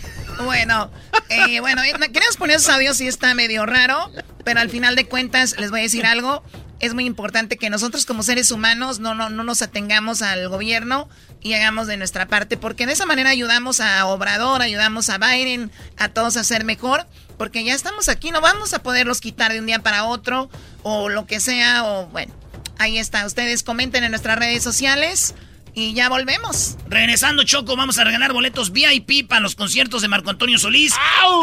Bueno, 0.44 0.92
eh, 1.30 1.60
bueno, 1.60 1.82
eh, 1.84 1.94
queremos 2.12 2.38
poner 2.38 2.58
esos 2.58 2.70
audios 2.70 2.98
sí 2.98 3.08
está 3.08 3.34
medio 3.34 3.66
raro, 3.66 4.12
pero 4.44 4.60
al 4.60 4.70
final 4.70 4.96
de 4.96 5.06
cuentas 5.06 5.56
les 5.58 5.72
voy 5.72 5.82
a 5.82 5.84
decir 5.84 6.06
algo. 6.06 6.44
Es 6.80 6.94
muy 6.94 7.06
importante 7.06 7.58
que 7.58 7.70
nosotros 7.70 8.06
como 8.06 8.22
seres 8.22 8.52
humanos 8.52 9.00
no, 9.00 9.16
no, 9.16 9.30
no 9.30 9.44
nos 9.44 9.62
atengamos 9.62 10.22
al 10.22 10.50
gobierno 10.50 11.08
y 11.42 11.54
hagamos 11.54 11.88
de 11.88 11.96
nuestra 11.96 12.28
parte, 12.28 12.58
porque 12.58 12.86
de 12.86 12.94
esa 12.94 13.06
manera 13.06 13.30
ayudamos 13.30 13.80
a 13.80 14.06
Obrador, 14.08 14.62
ayudamos 14.62 15.10
a 15.10 15.18
Biden, 15.18 15.72
a 15.98 16.10
todos 16.10 16.38
a 16.38 16.44
ser 16.44 16.66
mejor, 16.66 17.08
porque 17.38 17.64
ya 17.64 17.74
estamos 17.74 18.10
aquí, 18.10 18.32
no 18.32 18.42
vamos 18.42 18.74
a 18.74 18.80
poderlos 18.80 19.22
quitar 19.22 19.54
de 19.54 19.60
un 19.60 19.66
día 19.66 19.80
para 19.80 20.06
otro 20.06 20.50
o 20.84 21.08
lo 21.08 21.26
que 21.26 21.40
sea, 21.40 21.86
o 21.86 22.08
bueno, 22.08 22.34
ahí 22.78 22.98
está. 22.98 23.26
Ustedes 23.26 23.64
comenten 23.64 24.04
en 24.04 24.12
nuestras 24.12 24.38
redes 24.38 24.64
sociales 24.64 25.34
y 25.76 25.94
ya 25.94 26.10
volvemos. 26.10 26.78
Regresando, 26.88 27.44
Choco, 27.44 27.76
vamos 27.76 27.98
a 27.98 28.04
regalar 28.04 28.34
boletos 28.34 28.72
VIP 28.72 29.28
para 29.28 29.42
los 29.42 29.56
conciertos 29.56 30.02
de 30.02 30.08
Marco 30.08 30.30
Antonio 30.30 30.58
Solís. 30.58 30.94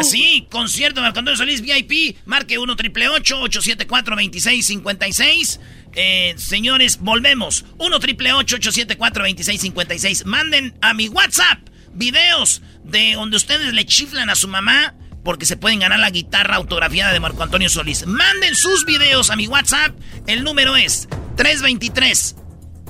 Sí, 0.03 0.49
concierto 0.51 1.01
de 1.01 1.07
Marco 1.07 1.19
Antonio 1.19 1.37
Solís 1.37 1.61
VIP. 1.61 2.17
Marque 2.25 2.59
1 2.59 2.77
triple 2.77 3.09
874 3.09 4.17
2656 4.17 5.61
eh, 5.95 6.35
señores, 6.39 6.99
volvemos. 7.01 7.67
1 7.79 8.01
triple 8.01 8.33
874 8.33 9.25
2656 9.25 10.25
Manden 10.25 10.75
a 10.81 10.95
mi 10.95 11.09
WhatsApp 11.09 11.69
videos 11.93 12.63
de 12.85 13.13
donde 13.13 13.37
ustedes 13.37 13.75
le 13.75 13.85
chiflan 13.85 14.31
a 14.31 14.35
su 14.35 14.49
mamá 14.49 14.95
porque 15.23 15.47
se 15.47 15.57
pueden 15.57 15.81
ganar 15.81 15.99
la 16.01 16.11
guitarra 16.11 16.57
autografiada 16.57 17.13
de 17.13 17.21
Marco 17.21 17.43
Antonio 17.43 17.69
Solís. 17.69 18.07
Manden 18.07 18.57
sus 18.57 18.85
videos 18.87 19.31
a 19.31 19.37
mi 19.37 19.47
WhatsApp. 19.47 19.95
El 20.27 20.43
número 20.43 20.75
es 20.77 21.09
323 21.37 22.37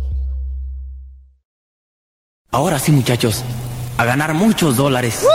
Ahora 2.53 2.79
sí, 2.79 2.91
muchachos, 2.91 3.45
a 3.97 4.03
ganar 4.03 4.33
muchos 4.33 4.75
dólares. 4.75 5.25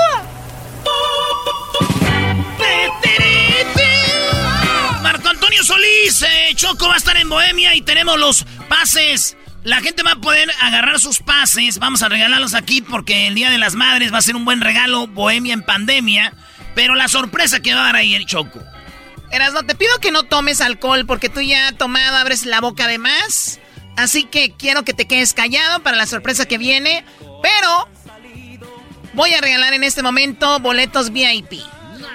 Marco 5.00 5.26
Antonio 5.30 5.64
Solís, 5.64 6.20
eh, 6.20 6.50
Choco 6.54 6.88
va 6.88 6.92
a 6.92 6.96
estar 6.98 7.16
en 7.16 7.30
Bohemia 7.30 7.74
y 7.74 7.80
tenemos 7.80 8.18
los 8.18 8.44
pases. 8.68 9.38
La 9.64 9.80
gente 9.80 10.02
va 10.02 10.12
a 10.12 10.16
poder 10.16 10.50
agarrar 10.60 11.00
sus 11.00 11.20
pases. 11.20 11.78
Vamos 11.78 12.02
a 12.02 12.10
regalarlos 12.10 12.52
aquí 12.52 12.82
porque 12.82 13.28
el 13.28 13.34
Día 13.34 13.48
de 13.48 13.56
las 13.56 13.76
Madres 13.76 14.12
va 14.12 14.18
a 14.18 14.22
ser 14.22 14.36
un 14.36 14.44
buen 14.44 14.60
regalo. 14.60 15.06
Bohemia 15.06 15.54
en 15.54 15.62
pandemia. 15.62 16.34
Pero 16.74 16.94
la 16.96 17.08
sorpresa 17.08 17.60
que 17.60 17.74
va 17.74 17.80
a 17.80 17.84
dar 17.86 17.96
ahí 17.96 18.14
el 18.14 18.26
Choco. 18.26 18.60
Erasno, 19.30 19.62
te 19.62 19.74
pido 19.74 19.98
que 20.00 20.10
no 20.10 20.24
tomes 20.24 20.60
alcohol 20.60 21.06
porque 21.06 21.30
tú 21.30 21.40
ya 21.40 21.72
tomado 21.72 22.14
abres 22.18 22.44
la 22.44 22.60
boca 22.60 22.86
de 22.86 22.98
más. 22.98 23.58
Así 23.96 24.24
que 24.24 24.52
quiero 24.52 24.84
que 24.84 24.94
te 24.94 25.06
quedes 25.06 25.34
callado 25.34 25.82
para 25.82 25.96
la 25.96 26.06
sorpresa 26.06 26.46
que 26.46 26.58
viene. 26.58 27.04
Pero 27.42 27.88
voy 29.14 29.32
a 29.32 29.40
regalar 29.40 29.74
en 29.74 29.84
este 29.84 30.02
momento 30.02 30.58
boletos 30.60 31.10
VIP. 31.12 31.60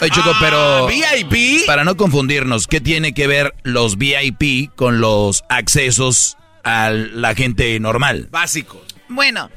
Oye, 0.02 0.12
Choco, 0.12 0.34
pero. 0.40 0.88
¿VIP? 0.88 1.66
Para 1.68 1.84
no 1.84 1.96
confundirnos, 1.96 2.66
¿qué 2.68 2.82
tiene 2.82 3.14
que 3.14 3.28
ver 3.28 3.54
los 3.64 3.98
VIP 3.98 4.74
con 4.76 5.00
los 5.00 5.44
accesos 5.48 6.38
a 6.64 6.90
la 6.90 7.36
gente 7.36 7.80
normal? 7.80 8.28
Básico. 8.32 8.84
Bueno, 9.10 9.52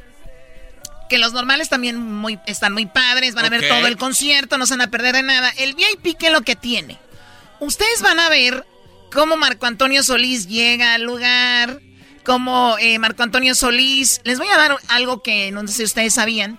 que 1.08 1.18
los 1.18 1.32
normales 1.32 1.68
también 1.68 1.98
muy, 1.98 2.38
están 2.46 2.72
muy 2.72 2.86
padres, 2.86 3.34
van 3.34 3.46
a 3.46 3.48
ver 3.48 3.66
todo 3.68 3.86
el 3.86 3.96
concierto, 3.96 4.58
no 4.58 4.66
se 4.66 4.74
van 4.74 4.82
a 4.82 4.90
perder 4.90 5.14
de 5.14 5.22
nada. 5.22 5.50
El 5.56 5.74
VIP, 5.74 6.18
¿qué 6.18 6.26
es 6.26 6.32
lo 6.32 6.42
que 6.42 6.56
tiene? 6.56 6.98
Ustedes 7.60 8.02
van 8.02 8.20
a 8.20 8.28
ver 8.28 8.66
cómo 9.12 9.36
Marco 9.36 9.64
Antonio 9.66 10.02
Solís 10.02 10.48
llega 10.48 10.94
al 10.94 11.04
lugar, 11.04 11.80
como 12.24 12.76
eh, 12.78 12.98
Marco 12.98 13.22
Antonio 13.22 13.54
Solís. 13.54 14.20
Les 14.24 14.38
voy 14.38 14.48
a 14.48 14.56
dar 14.56 14.76
algo 14.88 15.22
que 15.22 15.52
no 15.52 15.66
sé 15.66 15.74
si 15.74 15.84
ustedes 15.84 16.14
sabían. 16.14 16.58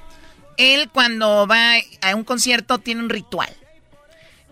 Él 0.58 0.90
cuando 0.92 1.48
va 1.48 1.74
a 2.02 2.16
un 2.16 2.24
concierto 2.24 2.80
tiene 2.80 3.02
un 3.02 3.10
ritual. 3.10 3.54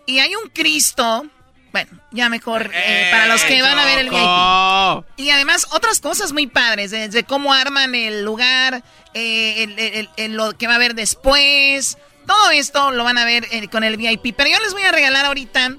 Y 0.06 0.20
hay 0.20 0.36
un 0.36 0.50
Cristo, 0.50 1.26
bueno, 1.72 1.92
ya 2.12 2.28
mejor 2.30 2.72
eh, 2.74 3.08
para 3.12 3.28
los 3.28 3.42
que 3.44 3.62
van 3.62 3.80
a 3.80 3.86
ver 3.86 4.00
el 4.00 4.10
VIP. 4.10 5.20
Y 5.26 5.30
además 5.30 5.68
otras 5.72 6.02
cosas 6.02 6.34
muy 6.34 6.48
padres, 6.48 6.92
desde 6.92 7.24
cómo 7.24 7.54
arman 7.54 7.96
el 7.96 8.26
lugar, 8.26 8.84
eh, 9.14 10.08
lo 10.30 10.58
que 10.58 10.68
va 10.68 10.74
a 10.74 10.76
haber 10.76 10.94
después. 10.94 11.98
Todo 12.28 12.52
esto 12.52 12.92
lo 12.92 13.04
van 13.04 13.18
a 13.18 13.26
ver 13.26 13.48
eh, 13.52 13.68
con 13.70 13.84
el 13.84 13.98
VIP. 13.98 14.36
Pero 14.36 14.50
yo 14.50 14.60
les 14.60 14.74
voy 14.74 14.84
a 14.84 14.92
regalar 14.92 15.26
ahorita. 15.26 15.78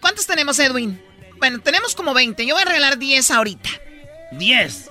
¿Cuántos 0.00 0.26
tenemos, 0.26 0.58
Edwin? 0.58 1.00
Bueno, 1.38 1.60
tenemos 1.60 1.94
como 1.94 2.14
20. 2.14 2.46
Yo 2.46 2.54
voy 2.54 2.62
a 2.62 2.66
regalar 2.66 2.98
10 2.98 3.30
ahorita. 3.30 3.70
10. 4.32 4.90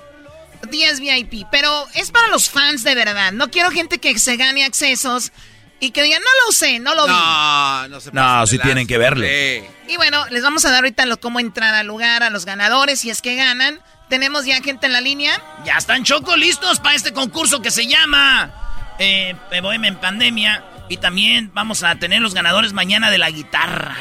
10 0.70 1.00
VIP. 1.00 1.48
Pero 1.52 1.88
es 1.94 2.12
para 2.12 2.28
los 2.28 2.50
fans 2.50 2.84
de 2.84 2.96
verdad. 2.96 3.32
No 3.32 3.50
quiero 3.50 3.72
gente 3.72 4.00
que 4.00 4.18
se 4.20 4.38
gane 4.38 4.66
accesos 4.66 5.32
y 5.80 5.92
que 5.92 6.02
digan, 6.02 6.22
no 6.22 6.46
lo 6.46 6.52
sé, 6.52 6.80
no 6.80 6.96
lo 6.96 7.06
vi. 7.06 7.12
No, 7.12 7.88
no 7.90 8.00
se 8.00 8.12
No, 8.12 8.48
sí 8.48 8.58
tienen 8.60 8.88
que 8.88 8.98
verlo. 8.98 9.26
Y 9.26 9.96
bueno, 9.98 10.26
les 10.30 10.42
vamos 10.42 10.66
a 10.66 10.70
dar 10.70 10.80
ahorita 10.80 11.06
lo, 11.06 11.20
cómo 11.20 11.40
entrar 11.40 11.74
al 11.76 11.88
lugar, 11.88 12.24
a 12.24 12.30
los 12.30 12.46
ganadores, 12.46 13.02
si 13.02 13.10
es 13.10 13.22
que 13.22 13.36
ganan. 13.36 13.80
Tenemos 14.10 14.46
ya 14.46 14.62
gente 14.62 14.88
en 14.88 14.94
la 14.94 15.02
línea. 15.02 15.40
Ya 15.66 15.78
están 15.78 16.04
Choco 16.04 16.36
listos 16.36 16.80
para 16.80 16.96
este 16.96 17.12
concurso 17.12 17.62
que 17.62 17.72
se 17.72 17.88
llama 17.88 18.52
eh, 19.00 19.36
Bohemia 19.62 19.90
en 19.90 19.98
Pandemia. 19.98 20.64
Y 20.90 20.98
también 20.98 21.52
vamos 21.54 21.84
a 21.84 21.96
tener 21.96 22.22
los 22.22 22.34
ganadores 22.34 22.74
mañana 22.74 23.12
de 23.12 23.18
la 23.18 23.30
guitarra. 23.30 23.98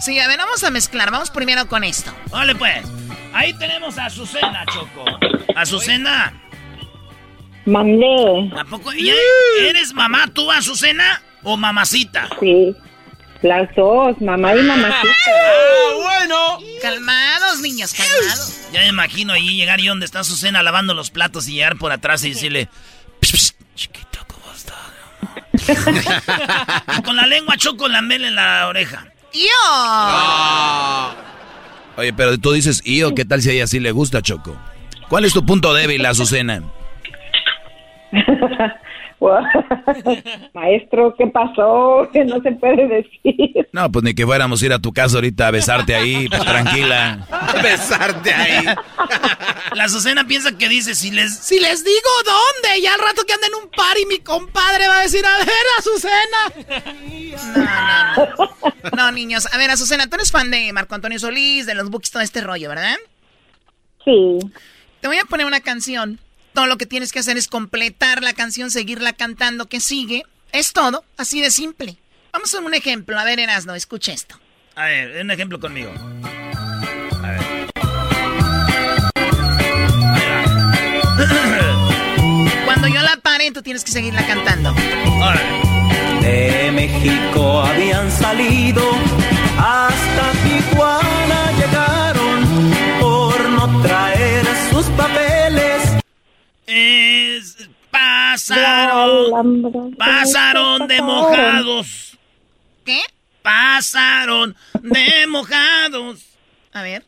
Sí, 0.00 0.18
a 0.18 0.28
ver, 0.28 0.38
vamos 0.38 0.64
a 0.64 0.70
mezclar. 0.70 1.10
Vamos 1.10 1.30
primero 1.30 1.66
con 1.68 1.84
esto. 1.84 2.12
Vale, 2.30 2.54
pues. 2.54 2.84
Ahí 3.34 3.52
tenemos 3.54 3.98
a 3.98 4.06
Azucena, 4.06 4.64
Choco. 4.66 5.04
Azucena. 5.54 6.32
Mandé. 7.64 8.50
¿A 8.58 8.64
poco? 8.64 8.92
¿Eres 8.92 9.92
mamá 9.92 10.28
tú, 10.32 10.50
Azucena? 10.50 11.22
¿O 11.42 11.56
mamacita? 11.56 12.28
Sí. 12.40 12.74
Las 13.42 13.74
dos, 13.74 14.20
mamá 14.20 14.54
y 14.54 14.62
mamacita. 14.62 15.14
¡Ah, 15.26 15.94
bueno! 15.96 16.58
Calmados, 16.80 17.60
niños, 17.60 17.92
calmados. 17.92 18.60
Ya 18.72 18.80
me 18.80 18.88
imagino 18.88 19.32
ahí 19.32 19.56
llegar 19.56 19.80
y 19.80 19.86
donde 19.88 20.06
está 20.06 20.20
Azucena 20.20 20.62
lavando 20.62 20.94
los 20.94 21.10
platos 21.10 21.48
y 21.48 21.54
llegar 21.54 21.76
por 21.76 21.90
atrás 21.90 22.22
y 22.24 22.30
decirle... 22.30 22.68
chiquito, 23.20 23.30
¿cómo 23.30 23.38
estás? 23.38 23.61
con 27.04 27.16
la 27.16 27.26
lengua 27.26 27.56
choco 27.56 27.88
la 27.88 28.02
mel 28.02 28.24
en 28.24 28.34
la 28.34 28.68
oreja. 28.68 29.06
¡Yo! 29.32 31.14
Oye, 31.96 32.12
pero 32.12 32.38
tú 32.38 32.52
dices, 32.52 32.82
¿y 32.84 33.02
qué 33.14 33.24
tal 33.24 33.42
si 33.42 33.50
a 33.50 33.52
ella 33.52 33.66
sí 33.66 33.80
le 33.80 33.92
gusta, 33.92 34.22
Choco? 34.22 34.56
¿Cuál 35.08 35.24
es 35.24 35.32
tu 35.32 35.44
punto 35.44 35.74
débil, 35.74 36.04
Azucena? 36.06 36.62
Maestro, 40.54 41.14
¿qué 41.16 41.26
pasó? 41.28 42.08
Que 42.12 42.24
no 42.24 42.40
se 42.42 42.52
puede 42.52 42.88
decir. 42.88 43.68
No, 43.72 43.90
pues 43.90 44.04
ni 44.04 44.14
que 44.14 44.26
fuéramos 44.26 44.62
a 44.62 44.66
ir 44.66 44.72
a 44.72 44.78
tu 44.78 44.92
casa 44.92 45.16
ahorita 45.16 45.48
a 45.48 45.50
besarte 45.50 45.94
ahí, 45.94 46.28
pues 46.28 46.42
tranquila. 46.44 47.26
besarte 47.62 48.32
ahí. 48.32 48.64
La 49.74 49.84
Azucena 49.84 50.26
piensa 50.26 50.56
que 50.56 50.68
dice, 50.68 50.94
si 50.94 51.10
les... 51.10 51.36
Si 51.36 51.60
les 51.60 51.84
digo 51.84 52.10
dónde, 52.24 52.80
ya 52.82 52.94
al 52.94 53.00
rato 53.00 53.22
que 53.26 53.32
anden 53.32 53.50
en 53.52 53.64
un 53.64 53.70
par 53.70 53.96
y 53.98 54.06
mi 54.06 54.18
compadre 54.18 54.88
va 54.88 54.98
a 54.98 55.02
decir, 55.02 55.24
a 55.24 55.38
ver, 55.38 55.66
Azucena. 55.78 56.52
No, 57.56 58.26
no, 58.26 58.26
no. 58.38 58.96
No, 58.96 59.12
niños. 59.12 59.46
A 59.52 59.58
ver, 59.58 59.70
Azucena, 59.70 60.08
tú 60.08 60.16
eres 60.16 60.30
fan 60.30 60.50
de 60.50 60.72
Marco 60.72 60.94
Antonio 60.94 61.18
Solís, 61.18 61.66
de 61.66 61.74
los 61.74 61.90
books, 61.90 62.10
todo 62.10 62.22
este 62.22 62.40
rollo, 62.40 62.68
¿verdad? 62.68 62.96
Sí. 64.04 64.38
Te 65.00 65.08
voy 65.08 65.18
a 65.18 65.24
poner 65.24 65.46
una 65.46 65.60
canción 65.60 66.18
todo 66.52 66.66
lo 66.66 66.76
que 66.76 66.86
tienes 66.86 67.12
que 67.12 67.18
hacer 67.18 67.36
es 67.36 67.48
completar 67.48 68.22
la 68.22 68.32
canción, 68.34 68.70
seguirla 68.70 69.12
cantando 69.12 69.66
que 69.66 69.80
sigue. 69.80 70.22
Es 70.52 70.72
todo, 70.72 71.04
así 71.16 71.40
de 71.40 71.50
simple. 71.50 71.96
Vamos 72.32 72.54
a 72.54 72.60
un 72.60 72.74
ejemplo. 72.74 73.18
A 73.18 73.24
ver, 73.24 73.40
Erasno, 73.40 73.74
escucha 73.74 74.12
esto. 74.12 74.38
A 74.74 74.84
ver, 74.86 75.22
un 75.22 75.30
ejemplo 75.30 75.60
conmigo. 75.60 75.92
A 77.22 77.30
ver. 77.30 77.40
Cuando 82.64 82.88
yo 82.88 83.02
la 83.02 83.16
pare, 83.22 83.50
tú 83.52 83.62
tienes 83.62 83.84
que 83.84 83.92
seguirla 83.92 84.26
cantando. 84.26 84.74
De 86.20 86.70
México 86.72 87.60
habían 87.62 88.10
salido, 88.10 88.82
hasta 89.58 90.32
Tijuana 90.42 91.11
pasaron, 98.32 99.94
pasaron 99.98 100.88
de 100.88 101.02
mojados. 101.02 102.18
¿Qué? 102.84 103.00
Pasaron 103.42 104.56
de 104.80 105.26
mojados. 105.28 106.20
A 106.72 106.82
ver. 106.82 107.04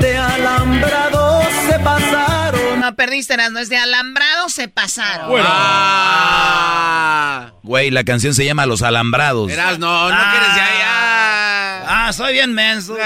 De 0.00 0.16
alambrados 0.16 1.44
se 1.68 1.78
pasaron. 1.78 2.80
No 2.80 2.96
perdiste, 2.96 3.36
no 3.36 3.60
es 3.60 3.68
de 3.68 3.76
alambrados 3.76 4.52
se 4.52 4.66
pasaron. 4.68 5.40
Ah. 5.46 7.52
Güey, 7.62 7.90
la 7.90 8.04
canción 8.04 8.34
se 8.34 8.44
llama 8.44 8.66
Los 8.66 8.82
Alambrados. 8.82 9.46
Verás, 9.46 9.78
no, 9.78 10.10
no 10.10 10.30
quieres 10.30 10.48
ya, 10.56 10.68
ya. 10.78 11.84
Ah, 11.86 12.12
soy 12.12 12.32
bien 12.32 12.52
menso. 12.52 12.96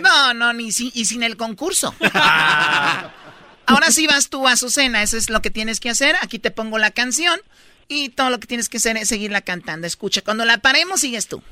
No, 0.00 0.32
no, 0.32 0.54
ni 0.54 0.72
si, 0.72 0.90
y 0.94 1.04
sin 1.04 1.22
el 1.22 1.36
concurso. 1.36 1.94
Ahora 3.66 3.90
sí 3.90 4.06
vas 4.06 4.28
tú, 4.28 4.46
a 4.46 4.52
Azucena, 4.52 5.02
eso 5.02 5.16
es 5.16 5.30
lo 5.30 5.40
que 5.42 5.50
tienes 5.50 5.80
que 5.80 5.90
hacer. 5.90 6.16
Aquí 6.20 6.38
te 6.38 6.50
pongo 6.50 6.78
la 6.78 6.90
canción 6.90 7.40
y 7.88 8.10
todo 8.10 8.30
lo 8.30 8.40
que 8.40 8.46
tienes 8.46 8.68
que 8.68 8.78
hacer 8.78 8.96
es 8.96 9.08
seguirla 9.08 9.40
cantando. 9.40 9.86
Escucha, 9.86 10.22
cuando 10.22 10.44
la 10.44 10.58
paremos, 10.58 11.00
sigues 11.00 11.28
tú. 11.28 11.42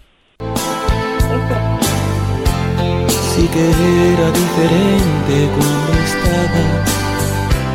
Sí 3.34 3.48
que 3.52 3.70
era 4.12 4.30
diferente 4.32 5.48
cuando 5.56 5.92
estabas 6.04 6.90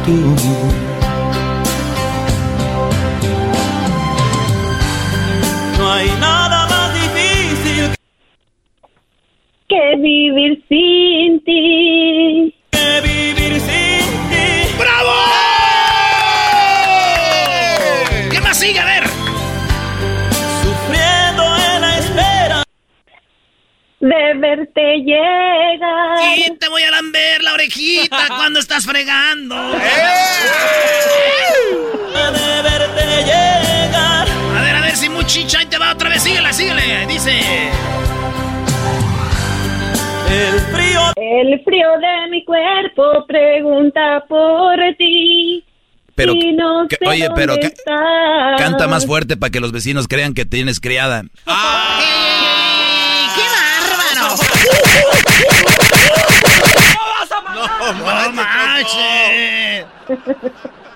tú. 0.05 0.35
No 5.77 5.91
hay 5.91 6.09
nada 6.19 6.67
más 6.67 6.93
difícil 6.93 7.95
que 9.67 9.95
vivir 9.97 10.63
sin 10.69 11.43
ti. 11.43 12.53
De 24.07 24.33
verte 24.39 24.81
llegar. 24.99 26.37
Y 26.37 26.51
te 26.57 26.69
voy 26.69 26.83
a 26.83 26.91
lamber 26.91 27.41
la 27.41 27.53
orejita 27.53 28.27
cuando 28.27 28.59
estás 28.59 28.85
fregando. 28.85 29.55
De 32.35 32.61
verte 32.61 33.23
llegar. 33.23 34.27
A 34.57 34.61
ver, 34.61 34.75
a 34.75 34.81
ver 34.81 34.95
si 34.95 35.09
muchicha 35.09 35.59
ahí 35.59 35.65
te 35.65 35.77
va 35.77 35.91
otra 35.93 36.09
vez. 36.09 36.21
Síguele, 36.21 36.53
síguele. 36.53 37.05
Dice. 37.07 37.31
El 40.29 40.59
frío. 40.71 41.01
El 41.15 41.63
frío 41.63 41.87
de 41.99 42.29
mi 42.29 42.43
cuerpo 42.45 43.25
pregunta 43.27 44.23
por 44.27 44.75
ti. 44.97 45.63
Pero, 46.15 46.33
y 46.33 46.53
no 46.53 46.87
que- 46.87 46.95
sé 46.97 47.07
oye, 47.07 47.27
pero 47.35 47.53
dónde 47.53 47.67
ca- 47.69 47.73
estás. 47.75 48.61
canta 48.61 48.87
más 48.87 49.05
fuerte 49.05 49.35
para 49.35 49.49
que 49.51 49.59
los 49.59 49.71
vecinos 49.71 50.07
crean 50.07 50.33
que 50.33 50.45
tienes 50.45 50.79
criada. 50.79 51.23
¡Qué 51.23 51.51
No 57.93 58.31
manches. 58.31 59.85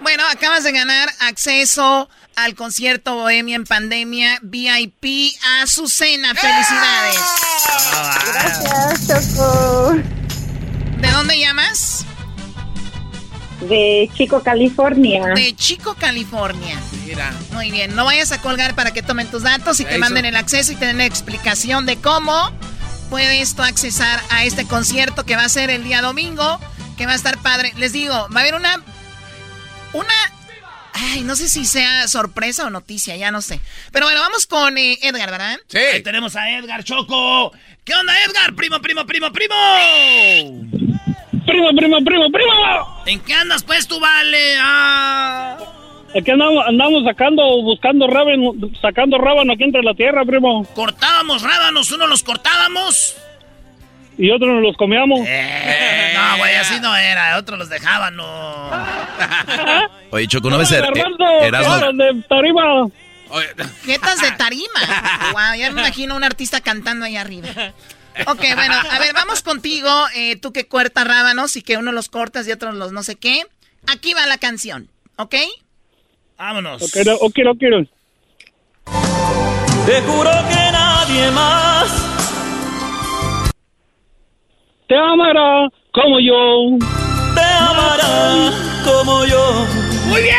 Bueno, 0.02 0.24
acabas 0.32 0.64
de 0.64 0.72
ganar 0.72 1.10
acceso 1.20 2.10
al 2.36 2.56
concierto 2.56 3.16
Bohemia 3.16 3.56
en 3.56 3.66
Pandemia 3.66 4.40
VIP 4.42 5.36
a 5.44 5.64
Azucena. 5.64 6.34
¡Felicidades! 6.36 7.20
Gracias, 8.34 9.36
Choco. 9.36 9.96
¿De 10.98 11.12
dónde 11.12 11.38
llamas? 11.38 12.06
De 13.62 14.10
Chico, 14.16 14.42
California. 14.42 15.34
De 15.36 15.54
Chico, 15.56 15.96
California. 15.96 16.80
Mira. 17.06 17.34
Muy 17.52 17.72
bien, 17.72 17.94
no 17.96 18.06
vayas 18.06 18.32
a 18.32 18.42
colgar 18.42 18.74
para 18.74 18.92
que 18.92 19.02
tomen 19.04 19.28
tus 19.28 19.44
datos 19.44 19.80
y 19.82 19.86
te 19.86 19.98
manden 19.98 20.26
el 20.26 20.38
acceso 20.38 20.72
y 20.72 20.76
te 20.76 20.86
den 20.86 21.00
la 21.00 21.06
explicación 21.06 21.86
de 21.86 21.98
cómo 21.98 22.52
puedes 23.10 23.56
tú 23.56 23.64
accesar 23.64 24.22
a 24.30 24.46
este 24.46 24.66
concierto 24.66 25.26
que 25.26 25.36
va 25.36 25.44
a 25.44 25.50
ser 25.50 25.70
el 25.70 25.84
día 25.84 26.02
domingo, 26.02 26.60
que 27.00 27.06
va 27.06 27.14
a 27.14 27.16
estar 27.16 27.42
padre. 27.42 27.72
Les 27.78 27.94
digo, 27.94 28.14
va 28.14 28.42
a 28.42 28.44
haber 28.44 28.56
una... 28.56 28.84
Una... 29.94 30.14
Ay, 30.94 31.22
no 31.22 31.38
sé 31.38 31.48
si 31.48 31.66
sea 31.66 32.10
sorpresa 32.10 32.66
o 32.66 32.70
noticia, 32.70 33.16
ya 33.16 33.32
no 33.32 33.42
sé. 33.42 33.62
Pero 33.94 34.06
bueno, 34.06 34.20
vamos 34.20 34.46
con 34.46 34.78
eh, 34.78 35.00
Edgar, 35.02 35.32
¿verdad? 35.32 35.58
Sí. 35.68 35.78
Ahí 35.78 36.04
tenemos 36.04 36.36
a 36.36 36.50
Edgar 36.58 36.84
Choco. 36.84 37.54
¿Qué 37.86 37.94
onda, 37.96 38.14
Edgar? 38.26 38.54
Primo, 38.54 38.82
primo, 38.82 39.06
primo, 39.06 39.32
primo. 39.32 39.56
primo, 41.46 41.70
primo, 41.74 42.04
primo, 42.04 42.32
primo. 42.32 43.04
¿En 43.06 43.22
qué 43.22 43.34
andas 43.34 43.64
pues 43.64 43.88
tú, 43.88 43.98
vale? 43.98 44.58
Ah. 44.60 45.58
Aquí 46.20 46.32
andamos, 46.32 46.66
andamos 46.68 47.04
sacando, 47.06 47.62
buscando 47.62 48.08
rábano, 48.08 48.56
sacando 48.82 49.18
rábano 49.18 49.54
aquí 49.54 49.64
entre 49.64 49.84
la 49.84 49.94
tierra, 49.94 50.26
primo. 50.26 50.66
Cortábamos 50.76 51.44
rábanos, 51.44 51.94
uno 51.94 52.08
los 52.08 52.24
cortábamos. 52.24 53.16
Y 54.22 54.30
otros 54.32 54.50
nos 54.52 54.62
los 54.62 54.76
comíamos. 54.76 55.22
Eh, 55.26 56.12
no, 56.14 56.38
güey, 56.38 56.56
así 56.56 56.80
no 56.82 56.94
era. 56.96 57.38
Otros 57.38 57.58
los 57.58 57.70
dejaban, 57.70 58.16
no. 58.18 58.70
Oye, 60.12 60.28
Choco, 60.28 60.50
¿no 60.50 60.58
ves 60.58 60.72
er- 60.72 60.82
Garbanzo, 60.82 61.42
Erasmo? 61.42 61.94
de 62.04 62.24
tarima. 62.28 62.88
Jetas 63.86 64.22
de 64.22 64.32
tarima. 64.32 64.80
Wow, 65.32 65.58
ya 65.60 65.72
me 65.72 65.82
imagino 65.82 66.16
un 66.16 66.24
artista 66.24 66.60
cantando 66.62 67.06
ahí 67.06 67.16
arriba. 67.16 67.48
Ok, 68.28 68.40
bueno, 68.56 68.74
a 68.92 69.00
ver, 69.00 69.14
vamos 69.14 69.42
contigo. 69.42 69.90
eh, 70.16 70.36
tú 70.36 70.52
que 70.52 70.68
cortas 70.68 71.08
rábanos 71.08 71.56
y 71.56 71.62
que 71.62 71.78
uno 71.78 71.92
los 71.94 72.10
cortas 72.10 72.46
y 72.48 72.52
otros 72.52 72.76
los 72.76 72.92
no 72.92 73.04
sé 73.04 73.16
qué. 73.16 73.44
Aquí 73.88 74.14
va 74.14 74.26
la 74.26 74.38
canción, 74.38 74.90
¿ok? 75.16 75.36
Vámonos. 76.38 76.82
Ok, 76.82 77.06
no, 77.06 77.14
ok, 77.16 77.38
no 77.46 77.56
quiero. 77.56 77.84
Te 79.86 80.02
juro 80.02 80.32
que 80.50 80.72
nadie 80.72 81.32
más 81.32 81.99
Te 84.90 84.96
amará 84.98 85.68
como 85.94 86.20
yo. 86.20 86.78
te 87.36 87.42
amará 87.42 88.52
como 88.84 89.24
yo. 89.26 89.66
¡Muy 90.08 90.22
bien! 90.24 90.36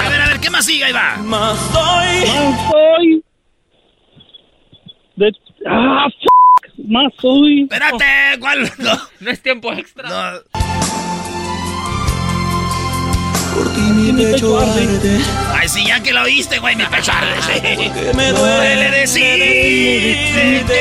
A 0.00 0.08
ver, 0.08 0.20
a 0.22 0.26
ver, 0.28 0.40
¿qué 0.40 0.48
más 0.50 0.64
sigue? 0.64 0.84
Ahí 0.84 0.92
va. 0.92 1.16
Más 1.18 1.58
soy. 1.72 2.24
Más 2.26 2.70
soy. 2.70 3.22
De... 5.16 5.30
Ah, 5.68 6.06
f 6.08 6.16
Más 6.88 7.12
soy. 7.20 7.62
Espérate, 7.64 8.04
¿cuál? 8.40 8.72
No, 8.78 8.92
No 9.20 9.30
es 9.30 9.42
tiempo 9.42 9.70
extra. 9.74 10.08
no. 10.08 10.40
Por 13.54 13.68
ti 13.74 13.80
mi 13.82 14.24
pecho 14.24 14.58
arde. 14.58 14.88
Ay, 15.54 15.68
sí, 15.68 15.84
ya 15.86 16.02
que 16.02 16.10
lo 16.14 16.22
oíste, 16.22 16.58
güey, 16.60 16.74
mi 16.76 16.86
pecho 16.86 17.12
arde, 17.12 17.42
sí. 17.42 17.90
Me 18.16 18.32
duele 18.32 18.90
decirte. 18.90 20.72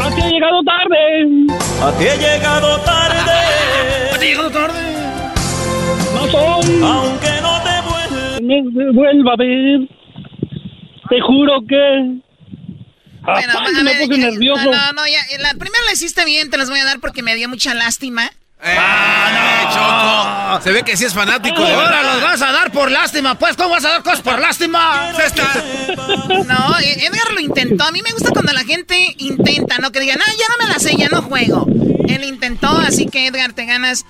A 0.00 0.10
ti 0.14 0.20
he 0.22 0.30
llegado 0.30 0.62
tarde. 0.64 1.46
A 1.82 1.92
ti 1.98 2.04
he 2.04 2.16
llegado 2.18 2.78
tarde. 2.80 3.32
¿A 4.14 4.18
ti 4.18 4.26
llegado 4.26 4.50
tarde? 4.50 4.80
Más 6.14 6.30
soy. 6.30 6.80
Aunque 6.82 7.40
no 7.42 7.62
te 7.62 7.80
vuelva. 7.88 8.40
Me 8.42 8.92
vuelva 8.92 9.32
a 9.32 9.36
ver. 9.36 9.88
Te 11.08 11.20
juro 11.20 11.60
que. 11.68 12.20
Bueno, 13.26 13.52
a 13.58 13.82
me 13.82 13.82
ver, 13.84 14.06
puse 14.06 14.20
ya- 14.20 14.30
nervioso. 14.30 14.64
No, 14.64 14.72
no, 14.72 14.92
no, 14.92 15.06
ya, 15.06 15.20
la 15.40 15.50
primera 15.50 15.82
la 15.86 15.92
hiciste 15.92 16.24
bien, 16.26 16.50
te 16.50 16.58
las 16.58 16.68
voy 16.68 16.78
a 16.80 16.84
dar 16.84 17.00
porque 17.00 17.22
me 17.22 17.34
dio 17.34 17.48
mucha 17.48 17.72
lástima. 17.74 18.30
Ah, 18.66 19.64
no, 19.66 20.54
Choco. 20.54 20.64
Se 20.64 20.72
ve 20.72 20.82
que 20.84 20.96
sí 20.96 21.04
es 21.04 21.12
fanático 21.14 21.62
de 21.62 21.72
Ahora 21.74 22.02
los 22.02 22.22
vas 22.22 22.40
a 22.42 22.52
dar 22.52 22.70
por 22.72 22.90
lástima, 22.90 23.38
pues, 23.38 23.56
¿cómo 23.56 23.70
vas 23.70 23.84
a 23.84 23.90
dar 23.90 24.02
cosas 24.02 24.20
por 24.22 24.38
lástima? 24.38 25.12
No, 26.46 26.78
E- 26.78 27.06
Edgar 27.06 27.32
lo 27.32 27.40
intentó. 27.40 27.84
A 27.84 27.90
mí 27.92 28.00
me 28.02 28.10
gusta 28.12 28.30
cuando 28.30 28.52
la 28.52 28.64
gente 28.64 29.14
intenta, 29.18 29.78
no 29.78 29.90
que 29.92 30.00
digan, 30.00 30.18
ah, 30.20 30.32
ya 30.38 30.46
no 30.48 30.66
me 30.66 30.72
la 30.72 30.78
sé, 30.78 30.96
ya 30.96 31.08
no 31.08 31.22
juego. 31.22 31.66
Él 32.08 32.24
intentó, 32.24 32.68
así 32.78 33.06
que 33.06 33.26
Edgar, 33.26 33.52
te 33.52 33.66
ganas 33.66 34.04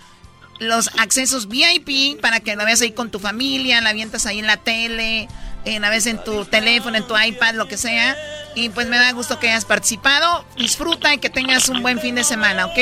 los 0.61 0.89
accesos 0.99 1.49
VIP 1.49 2.21
para 2.21 2.41
que 2.41 2.55
la 2.57 2.65
veas 2.65 2.81
ahí 2.83 2.93
con 2.93 3.11
tu 3.11 3.19
familia, 3.19 3.81
la 3.81 3.91
avientas 3.91 4.27
ahí 4.27 4.39
en 4.39 4.47
la 4.47 4.57
tele, 4.59 5.29
en 5.65 5.83
la 5.83 5.91
vez 5.91 6.07
en 6.07 6.23
tu 6.23 6.45
teléfono, 6.45 6.97
en 6.97 7.07
tu 7.07 7.19
iPad, 7.19 7.55
lo 7.55 7.67
que 7.69 7.77
sea. 7.77 8.17
Y 8.57 8.69
pues 8.69 8.87
me 8.87 8.99
da 8.99 9.11
gusto 9.13 9.39
que 9.41 9.49
hayas 9.51 9.65
participado. 9.65 10.45
Disfruta 10.57 11.13
y 11.15 11.19
que 11.19 11.29
tengas 11.31 11.69
un 11.69 11.83
buen 11.83 11.99
fin 11.99 12.15
de 12.15 12.23
semana, 12.25 12.67
¿ok? 12.67 12.79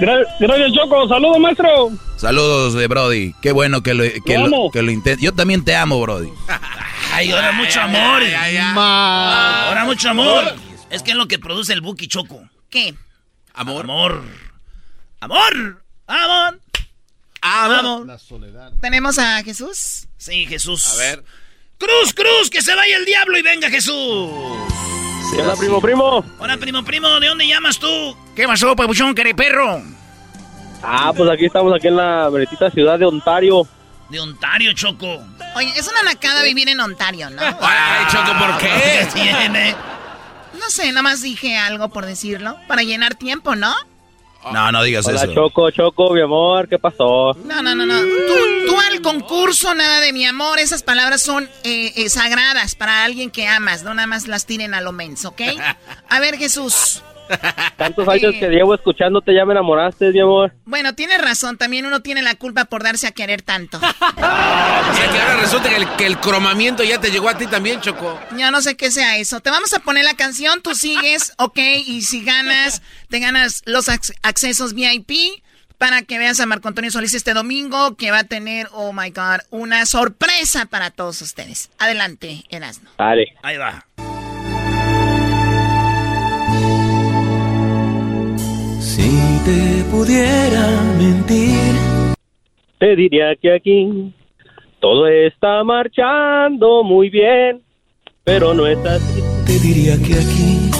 Gra- 0.00 0.26
Gracias, 0.40 0.72
Choco. 0.72 1.06
Saludos, 1.08 1.38
maestro. 1.38 1.90
Saludos 2.16 2.72
de 2.74 2.86
Brody. 2.86 3.34
Qué 3.42 3.52
bueno 3.52 3.82
que 3.82 3.92
lo, 3.94 4.04
que 4.24 4.34
Lo 4.38 4.46
lo, 4.48 4.56
amo. 4.56 4.70
que 4.70 4.82
lo 4.82 4.90
intent- 4.90 5.18
Yo 5.20 5.32
también 5.34 5.64
te 5.64 5.76
amo, 5.76 6.00
Brody. 6.00 6.30
Ay, 7.12 7.30
ahora 7.30 7.52
mucho 7.52 7.80
amor. 7.80 8.22
Ma- 8.74 9.68
Ahora 9.68 9.84
mucho 9.84 10.08
amor. 10.10 10.54
Es 10.90 11.02
que 11.02 11.10
es 11.10 11.16
lo 11.16 11.28
que 11.28 11.38
produce 11.38 11.72
el 11.72 11.80
Buki 11.82 12.08
Choco. 12.08 12.48
¿Qué? 12.70 12.94
Amor. 13.54 13.84
Amor. 13.84 14.22
Amor. 15.20 15.82
Amor. 16.06 16.60
Amor. 17.42 18.06
La 18.06 18.18
soledad. 18.18 18.72
¿Tenemos 18.80 19.18
a 19.18 19.42
Jesús? 19.42 20.06
Sí, 20.16 20.46
Jesús. 20.46 20.86
A 20.88 20.96
ver. 20.96 21.24
Cruz, 21.78 22.14
cruz, 22.14 22.50
que 22.50 22.62
se 22.62 22.74
vaya 22.74 22.96
el 22.96 23.04
diablo 23.04 23.38
y 23.38 23.42
venga 23.42 23.68
Jesús. 23.68 24.30
Hola, 25.38 25.54
primo, 25.58 25.80
primo. 25.80 26.24
Hola, 26.38 26.56
primo, 26.56 26.84
primo, 26.84 27.20
¿de 27.20 27.28
dónde 27.28 27.46
llamas 27.46 27.78
tú? 27.78 28.16
¿Qué 28.34 28.46
pasó, 28.46 28.74
papuchón, 28.74 29.14
perro? 29.14 29.82
Ah, 30.82 31.12
pues 31.14 31.28
aquí 31.30 31.46
estamos, 31.46 31.74
aquí 31.74 31.88
en 31.88 31.96
la 31.96 32.28
bendita 32.28 32.70
ciudad 32.70 32.98
de 32.98 33.06
Ontario. 33.06 33.66
De 34.08 34.20
Ontario, 34.20 34.72
Choco. 34.72 35.22
Oye, 35.56 35.72
es 35.76 35.88
una 35.88 36.02
nacada 36.02 36.42
vivir 36.42 36.68
en 36.68 36.80
Ontario, 36.80 37.28
¿no? 37.30 37.42
Ay, 37.60 38.06
Choco, 38.10 38.38
¿por 38.38 38.58
qué? 38.58 38.68
¿Qué 39.12 39.20
tiene? 39.20 39.74
No 40.54 40.70
sé, 40.70 40.88
nada 40.88 41.02
más 41.02 41.22
dije 41.22 41.56
algo 41.58 41.88
por 41.90 42.06
decirlo. 42.06 42.56
Para 42.68 42.82
llenar 42.82 43.14
tiempo, 43.16 43.56
¿no? 43.56 43.74
No, 44.52 44.72
no 44.72 44.82
digas 44.82 45.06
Hola, 45.06 45.24
eso. 45.24 45.34
Choco, 45.34 45.70
Choco, 45.70 46.14
mi 46.14 46.20
amor, 46.20 46.68
¿qué 46.68 46.78
pasó? 46.78 47.34
No, 47.44 47.62
no, 47.62 47.74
no, 47.74 47.86
no. 47.86 47.98
Tú, 48.00 48.66
tú 48.66 48.80
al 48.80 49.00
concurso, 49.00 49.74
nada 49.74 50.00
de 50.00 50.12
mi 50.12 50.24
amor. 50.24 50.58
Esas 50.58 50.82
palabras 50.82 51.22
son 51.22 51.48
eh, 51.64 51.92
eh, 51.96 52.08
sagradas 52.08 52.74
para 52.74 53.04
alguien 53.04 53.30
que 53.30 53.46
amas. 53.46 53.82
No 53.82 53.94
nada 53.94 54.06
más 54.06 54.28
las 54.28 54.46
tiren 54.46 54.74
a 54.74 54.80
lo 54.80 54.92
menso, 54.92 55.30
¿ok? 55.30 55.42
A 56.08 56.20
ver, 56.20 56.36
Jesús. 56.36 57.02
Tantos 57.76 58.08
años 58.08 58.34
que 58.38 58.48
llevo 58.48 58.74
escuchándote, 58.74 59.34
ya 59.34 59.44
me 59.44 59.52
enamoraste, 59.52 60.10
mi 60.12 60.20
amor. 60.20 60.52
Bueno, 60.64 60.94
tienes 60.94 61.20
razón. 61.20 61.56
También 61.58 61.86
uno 61.86 62.00
tiene 62.00 62.22
la 62.22 62.34
culpa 62.34 62.64
por 62.66 62.82
darse 62.82 63.06
a 63.06 63.12
querer 63.12 63.42
tanto. 63.42 63.78
O 64.18 64.94
sea 64.94 65.10
que 65.10 65.18
ahora 65.20 65.36
resulta 65.36 65.68
que 65.68 65.76
el, 65.76 65.88
que 65.96 66.06
el 66.06 66.18
cromamiento 66.18 66.84
ya 66.84 67.00
te 67.00 67.10
llegó 67.10 67.28
a 67.28 67.36
ti 67.36 67.46
también, 67.46 67.80
Choco. 67.80 68.18
Yo 68.38 68.50
no 68.50 68.62
sé 68.62 68.76
qué 68.76 68.90
sea 68.90 69.16
eso. 69.18 69.40
Te 69.40 69.50
vamos 69.50 69.74
a 69.74 69.80
poner 69.80 70.04
la 70.04 70.14
canción, 70.14 70.62
tú 70.62 70.74
sigues, 70.74 71.32
ok, 71.38 71.58
y 71.86 72.02
si 72.02 72.22
ganas, 72.24 72.82
te 73.10 73.18
ganas 73.18 73.62
los 73.66 73.88
ac- 73.88 74.14
accesos 74.22 74.74
VIP 74.74 75.42
para 75.76 76.02
que 76.02 76.18
veas 76.18 76.38
a 76.40 76.46
Marco 76.46 76.68
Antonio 76.68 76.90
Solís 76.90 77.14
este 77.14 77.34
domingo, 77.34 77.96
que 77.96 78.10
va 78.10 78.20
a 78.20 78.24
tener, 78.24 78.68
oh 78.72 78.92
my 78.92 79.10
god, 79.10 79.40
una 79.50 79.84
sorpresa 79.86 80.66
para 80.66 80.90
todos 80.90 81.20
ustedes. 81.20 81.68
Adelante, 81.78 82.44
Erasmo. 82.48 82.88
Dale. 82.96 83.34
Ahí 83.42 83.56
va. 83.58 83.84
Te 89.46 89.84
pudiera 89.92 90.66
mentir. 90.98 91.54
Te 92.80 92.96
diría 92.96 93.36
que 93.40 93.54
aquí 93.54 94.12
todo 94.80 95.06
está 95.06 95.62
marchando 95.62 96.82
muy 96.82 97.08
bien, 97.10 97.62
pero 98.24 98.52
no 98.52 98.66
es 98.66 98.78
así. 98.84 99.22
Te 99.46 99.58
diría 99.60 99.96
que 99.98 100.14
aquí 100.14 100.70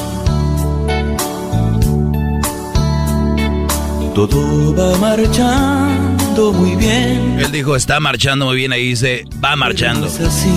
todo 4.15 4.75
va 4.75 4.99
marchando 4.99 6.53
muy 6.53 6.75
bien. 6.75 7.39
Él 7.39 7.53
dijo, 7.53 7.77
está 7.77 8.01
marchando 8.01 8.47
muy 8.47 8.57
bien, 8.57 8.73
ahí 8.73 8.89
dice, 8.89 9.25
va 9.43 9.55
marchando. 9.55 10.09
Es 10.09 10.21
así. 10.21 10.51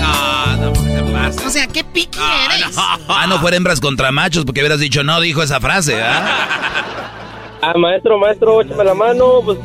No, 0.00 0.56
no, 0.56 0.72
¿qué 0.72 0.90
te 0.90 1.12
pasa? 1.12 1.46
O 1.46 1.50
sea, 1.50 1.66
qué 1.66 1.84
piqui 1.84 2.20
eres. 2.46 2.74
Ah, 2.78 3.26
no 3.28 3.38
fuera 3.38 3.58
hembras 3.58 3.80
contra 3.80 4.10
machos, 4.12 4.46
porque 4.46 4.60
hubieras 4.60 4.80
dicho, 4.80 5.04
no, 5.04 5.20
dijo 5.20 5.42
esa 5.42 5.60
frase, 5.60 6.00
¿ah? 6.02 7.19
Ah, 7.62 7.74
maestro, 7.76 8.18
maestro, 8.18 8.60
échame 8.62 8.84
la 8.84 8.94
mano, 8.94 9.40
pues. 9.44 9.58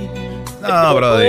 No, 0.62 0.96
brody. 0.96 1.26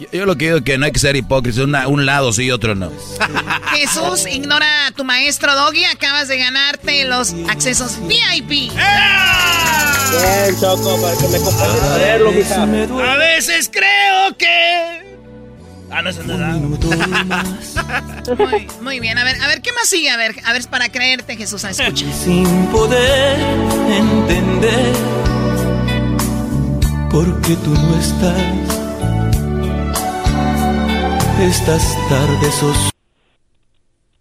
Yo, 0.00 0.06
yo 0.12 0.24
lo 0.26 0.36
que 0.36 0.46
digo 0.46 0.56
es 0.58 0.62
que 0.64 0.78
no 0.78 0.86
hay 0.86 0.92
que 0.92 0.98
ser 0.98 1.14
hipócrita, 1.14 1.62
una- 1.62 1.86
un 1.88 2.06
lado 2.06 2.32
sí 2.32 2.44
y 2.44 2.50
otro 2.50 2.74
no. 2.74 2.90
Jesús, 3.74 4.26
ignora 4.26 4.86
a 4.86 4.92
tu 4.92 5.04
maestro 5.04 5.54
Doggy. 5.54 5.84
Acabas 5.84 6.26
de 6.28 6.38
ganarte 6.38 7.04
los 7.04 7.34
accesos 7.50 7.98
VIP. 8.06 8.48
Bien, 8.48 8.72
Choco, 10.58 10.98
para 11.02 11.16
que 11.18 11.28
me 11.28 11.36
acompañes 11.36 11.82
a 11.82 11.96
verlo, 11.98 12.32
mija. 12.32 12.62
A 13.12 13.16
veces 13.18 13.70
creo 13.70 14.34
que. 14.38 15.06
Ah, 15.90 16.00
no 16.02 16.10
es 16.10 16.26
verdad. 16.26 16.54
Muy, 18.38 18.68
muy 18.82 19.00
bien, 19.00 19.16
a 19.16 19.24
ver, 19.24 19.40
a 19.40 19.46
ver, 19.48 19.62
¿qué 19.62 19.72
más 19.72 19.88
sigue? 19.88 20.10
A 20.10 20.18
ver, 20.18 20.34
a 20.44 20.52
ver, 20.52 20.62
para 20.68 20.90
creerte, 20.90 21.34
Jesús, 21.36 21.64
escucha. 21.64 22.04
Sin 22.12 22.66
poder 22.66 23.38
entender 23.88 24.92
por 27.10 27.40
qué 27.42 27.54
tú 27.56 27.70
no 27.70 27.96
estás. 27.98 28.78
Estas 31.40 31.96
tardes 32.08 32.62
os 32.62 32.90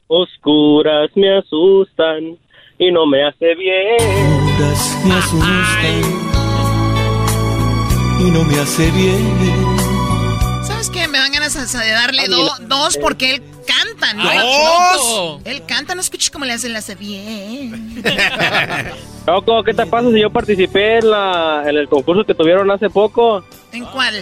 Oscuras 0.10 1.12
me 1.16 1.38
asustan 1.38 2.38
y 2.80 2.92
no 2.92 3.06
me 3.06 3.26
hace 3.26 3.56
bien. 3.56 3.98
oscuras 4.00 4.98
me 5.06 5.14
asustan 5.16 6.02
y 8.22 8.32
no 8.32 8.44
me 8.46 8.60
hace 8.60 8.90
bien. 8.92 9.67
De 11.74 11.92
darle 11.92 12.28
do- 12.28 12.50
dos 12.62 12.98
porque 12.98 13.36
él 13.36 13.44
canta 13.68 14.14
¿no? 14.14 14.24
¡Dos! 14.24 15.42
Él 15.46 15.64
canta, 15.68 15.96
no 15.96 16.02
escuches 16.02 16.30
cómo 16.30 16.46
le 16.46 16.54
hace, 16.54 16.70
le 16.70 16.78
hace 16.78 16.96
bien. 16.96 18.02
Choco, 19.26 19.64
¿qué 19.64 19.74
te 19.74 19.86
pasa 19.86 20.10
si 20.12 20.22
yo 20.22 20.30
participé 20.30 21.00
en, 21.00 21.12
la, 21.12 21.64
en 21.68 21.76
el 21.76 21.90
concurso 21.90 22.24
que 22.24 22.34
tuvieron 22.34 22.72
hace 22.72 22.90
poco? 22.90 23.44
¿En 23.74 23.84
cuál? 23.86 24.16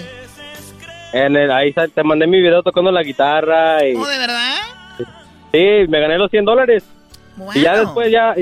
En 1.14 1.36
el, 1.36 1.52
ahí 1.52 1.72
te 1.74 2.04
mandé 2.04 2.26
mi 2.26 2.42
video 2.42 2.64
tocando 2.64 2.92
la 2.92 3.04
guitarra 3.04 3.86
y 3.88 3.96
¿Oh, 3.96 4.06
de 4.08 4.18
verdad? 4.18 4.58
sí, 5.52 5.88
me 5.88 6.00
gané 6.00 6.18
los 6.18 6.32
100 6.32 6.46
dólares. 6.46 6.84
Y 7.54 7.62
ya 7.62 7.78
después, 7.78 8.12
ya, 8.12 8.34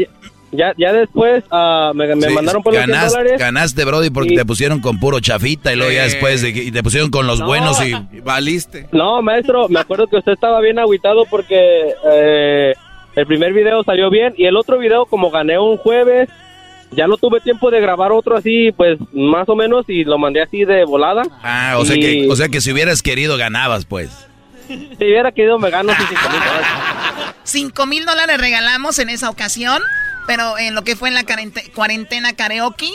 ya, 0.54 0.74
ya 0.78 0.94
después 0.94 1.44
ah, 1.52 1.92
me, 1.94 2.16
me 2.16 2.28
Sí, 2.30 2.34
mandaron 2.34 2.64
por 2.64 2.74
los 2.74 2.82
100 2.84 2.92
ganaste, 2.92 3.18
dólares. 3.18 3.40
ganaste, 3.40 3.86
Brody, 3.86 4.10
porque 4.10 4.34
Y- 4.34 4.38
te 4.38 4.46
pusieron 4.46 4.80
con 4.80 5.00
puro 5.00 5.20
chafita 5.20 5.74
y 5.74 5.76
luego 5.76 5.92
ya 5.92 6.04
después 6.04 6.42
de 6.42 6.54
que- 6.54 6.64
y 6.64 6.72
te 6.72 6.82
pusieron 6.84 7.10
con 7.10 7.28
los 7.28 7.40
No. 7.40 7.48
buenos 7.48 7.84
y... 7.86 7.94
Y 8.16 8.20
valiste. 8.22 8.88
No, 8.92 9.22
maestro, 9.22 9.68
me 9.70 9.80
acuerdo 9.80 10.08
que 10.08 10.18
usted 10.18 10.32
estaba 10.34 10.62
bien 10.62 10.80
agüitado 10.80 11.26
porque 11.30 11.94
eh, 12.12 12.74
el 13.16 13.26
primer 13.28 13.54
video 13.54 13.84
salió 13.84 14.10
bien 14.10 14.34
y 14.38 14.46
el 14.46 14.56
otro 14.58 14.78
video, 14.80 15.06
como 15.06 15.30
gané 15.32 15.60
un 15.60 15.78
jueves, 15.78 16.30
ya 16.92 17.08
no 17.08 17.18
tuve 17.18 17.40
tiempo 17.42 17.72
de 17.72 17.82
grabar 17.82 18.12
otro 18.12 18.38
así, 18.38 18.72
pues 18.72 19.00
más 19.14 19.50
o 19.50 19.56
menos, 19.56 19.86
y 19.88 20.04
lo 20.04 20.18
mandé 20.20 20.42
así 20.44 20.64
de 20.64 20.86
volada. 20.86 21.24
Ah, 21.42 21.78
o 21.80 21.86
sea, 21.86 21.96
que, 21.96 22.28
o 22.30 22.36
sea 22.36 22.50
que 22.50 22.62
si 22.62 22.72
hubieras 22.72 23.02
querido 23.02 23.36
ganabas, 23.38 23.86
pues. 23.86 24.28
Si 24.68 24.78
hubiera 25.00 25.32
querido, 25.32 25.58
me 25.60 25.70
gano 25.70 25.94
sus 25.96 26.08
5 26.08 26.22
mil 26.30 26.40
dólares. 26.40 26.68
Cinco 27.44 27.86
mil 27.86 28.06
dólares 28.06 28.38
regalamos 28.40 28.98
en 29.00 29.10
esa 29.10 29.30
ocasión, 29.30 29.82
pero 30.28 30.58
en 30.58 30.76
lo 30.76 30.84
que 30.84 30.96
fue 30.96 31.10
en 31.10 31.16
la 31.16 31.24
cuarente- 31.24 31.72
cuarentena 31.74 32.34
karaoke, 32.34 32.90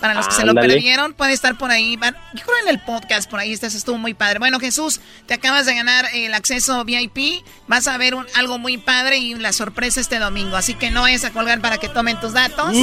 para 0.00 0.12
los 0.12 0.28
que 0.28 0.34
se 0.34 0.44
lo 0.44 0.54
perdieron, 0.54 1.14
puede 1.14 1.32
estar 1.32 1.56
por 1.56 1.70
ahí. 1.70 1.96
van- 1.96 2.14
Yo 2.34 2.44
creo 2.44 2.56
en 2.64 2.68
el 2.68 2.78
podcast, 2.80 3.30
por 3.30 3.40
ahí 3.40 3.54
este 3.54 3.68
estuvo 3.68 3.96
muy 3.96 4.12
padre. 4.12 4.38
Bueno, 4.38 4.60
Jesús, 4.60 5.00
te 5.26 5.32
acabas 5.32 5.64
de 5.64 5.74
ganar 5.74 6.04
el 6.12 6.34
acceso 6.34 6.84
VIP. 6.84 7.42
Vas 7.68 7.88
a 7.88 7.96
ver 7.96 8.14
un- 8.14 8.26
algo 8.34 8.58
muy 8.58 8.76
padre 8.76 9.16
y 9.16 9.34
la 9.34 9.54
sorpresa 9.54 10.00
este 10.02 10.18
domingo. 10.18 10.56
Así 10.58 10.74
que 10.74 10.90
no 10.90 11.02
vayas 11.02 11.24
a 11.24 11.30
colgar 11.30 11.60
para 11.62 11.78
que 11.78 11.88
tomen 11.88 12.20
tus 12.20 12.34
datos. 12.34 12.74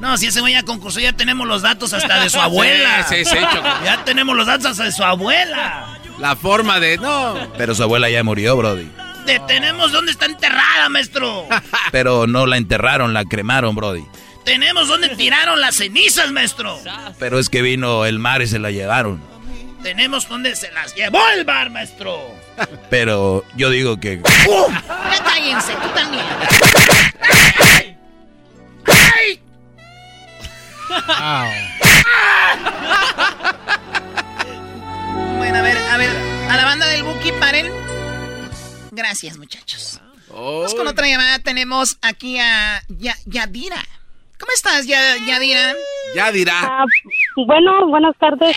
No, 0.00 0.16
si 0.16 0.28
ese 0.28 0.40
güey 0.40 0.54
ya 0.54 0.62
concursó, 0.62 0.98
ya 1.00 1.12
tenemos 1.12 1.46
los 1.46 1.60
datos 1.60 1.92
hasta 1.92 2.22
de 2.22 2.30
su 2.30 2.40
abuela. 2.40 3.06
Sí, 3.06 3.16
sí, 3.24 3.32
sí. 3.36 3.58
Ya 3.84 4.02
tenemos 4.06 4.34
los 4.34 4.46
datos 4.46 4.66
hasta 4.70 4.84
de 4.84 4.92
su 4.92 5.04
abuela. 5.04 5.98
La 6.18 6.36
forma 6.36 6.80
de. 6.80 6.96
No. 6.96 7.34
Pero 7.58 7.74
su 7.74 7.82
abuela 7.82 8.08
ya 8.08 8.22
murió, 8.24 8.56
Brody. 8.56 8.88
Te 9.26 9.38
tenemos 9.40 9.92
dónde 9.92 10.12
está 10.12 10.26
enterrada, 10.26 10.88
maestro. 10.88 11.46
Pero 11.92 12.26
no 12.26 12.46
la 12.46 12.56
enterraron, 12.56 13.14
la 13.14 13.24
cremaron, 13.24 13.74
Brody. 13.74 14.04
tenemos 14.44 14.88
dónde 14.88 15.10
tiraron 15.10 15.60
las 15.60 15.76
cenizas, 15.76 16.32
maestro. 16.32 16.78
Pero 17.18 17.38
es 17.38 17.48
que 17.48 17.62
vino 17.62 18.04
el 18.04 18.18
mar 18.18 18.42
y 18.42 18.46
se 18.48 18.58
la 18.58 18.70
llevaron. 18.70 19.20
Tenemos 19.82 20.28
dónde 20.28 20.54
se 20.54 20.70
las 20.72 20.94
llevó 20.94 21.20
el 21.36 21.44
bar, 21.44 21.70
maestro. 21.70 22.20
Pero 22.90 23.44
yo 23.56 23.70
digo 23.70 23.98
que... 23.98 24.20
Ya 24.22 25.24
cállense, 25.24 25.72
tú 25.82 25.88
también. 25.94 26.24
Bueno, 35.38 35.58
a 35.58 35.62
ver, 35.62 35.78
a 35.78 35.96
ver, 35.96 36.10
a 36.50 36.56
la 36.56 36.64
banda 36.64 36.86
del 36.86 37.02
Buki, 37.02 37.32
paren. 37.32 37.70
Gracias, 38.96 39.38
muchachos. 39.38 40.00
Vamos 40.28 40.74
con 40.74 40.86
otra 40.86 41.06
llamada. 41.08 41.38
Tenemos 41.38 41.96
aquí 42.02 42.38
a 42.38 42.82
Ya- 42.88 43.16
Yadira. 43.24 43.82
¿Cómo 44.38 44.52
estás, 44.54 44.86
Ya- 44.86 45.16
Yadira? 45.26 45.72
Ya 46.14 46.30
dirá. 46.30 46.52
Ah, 46.62 46.84
bueno, 47.46 47.86
buenas 47.88 48.14
tardes. 48.18 48.54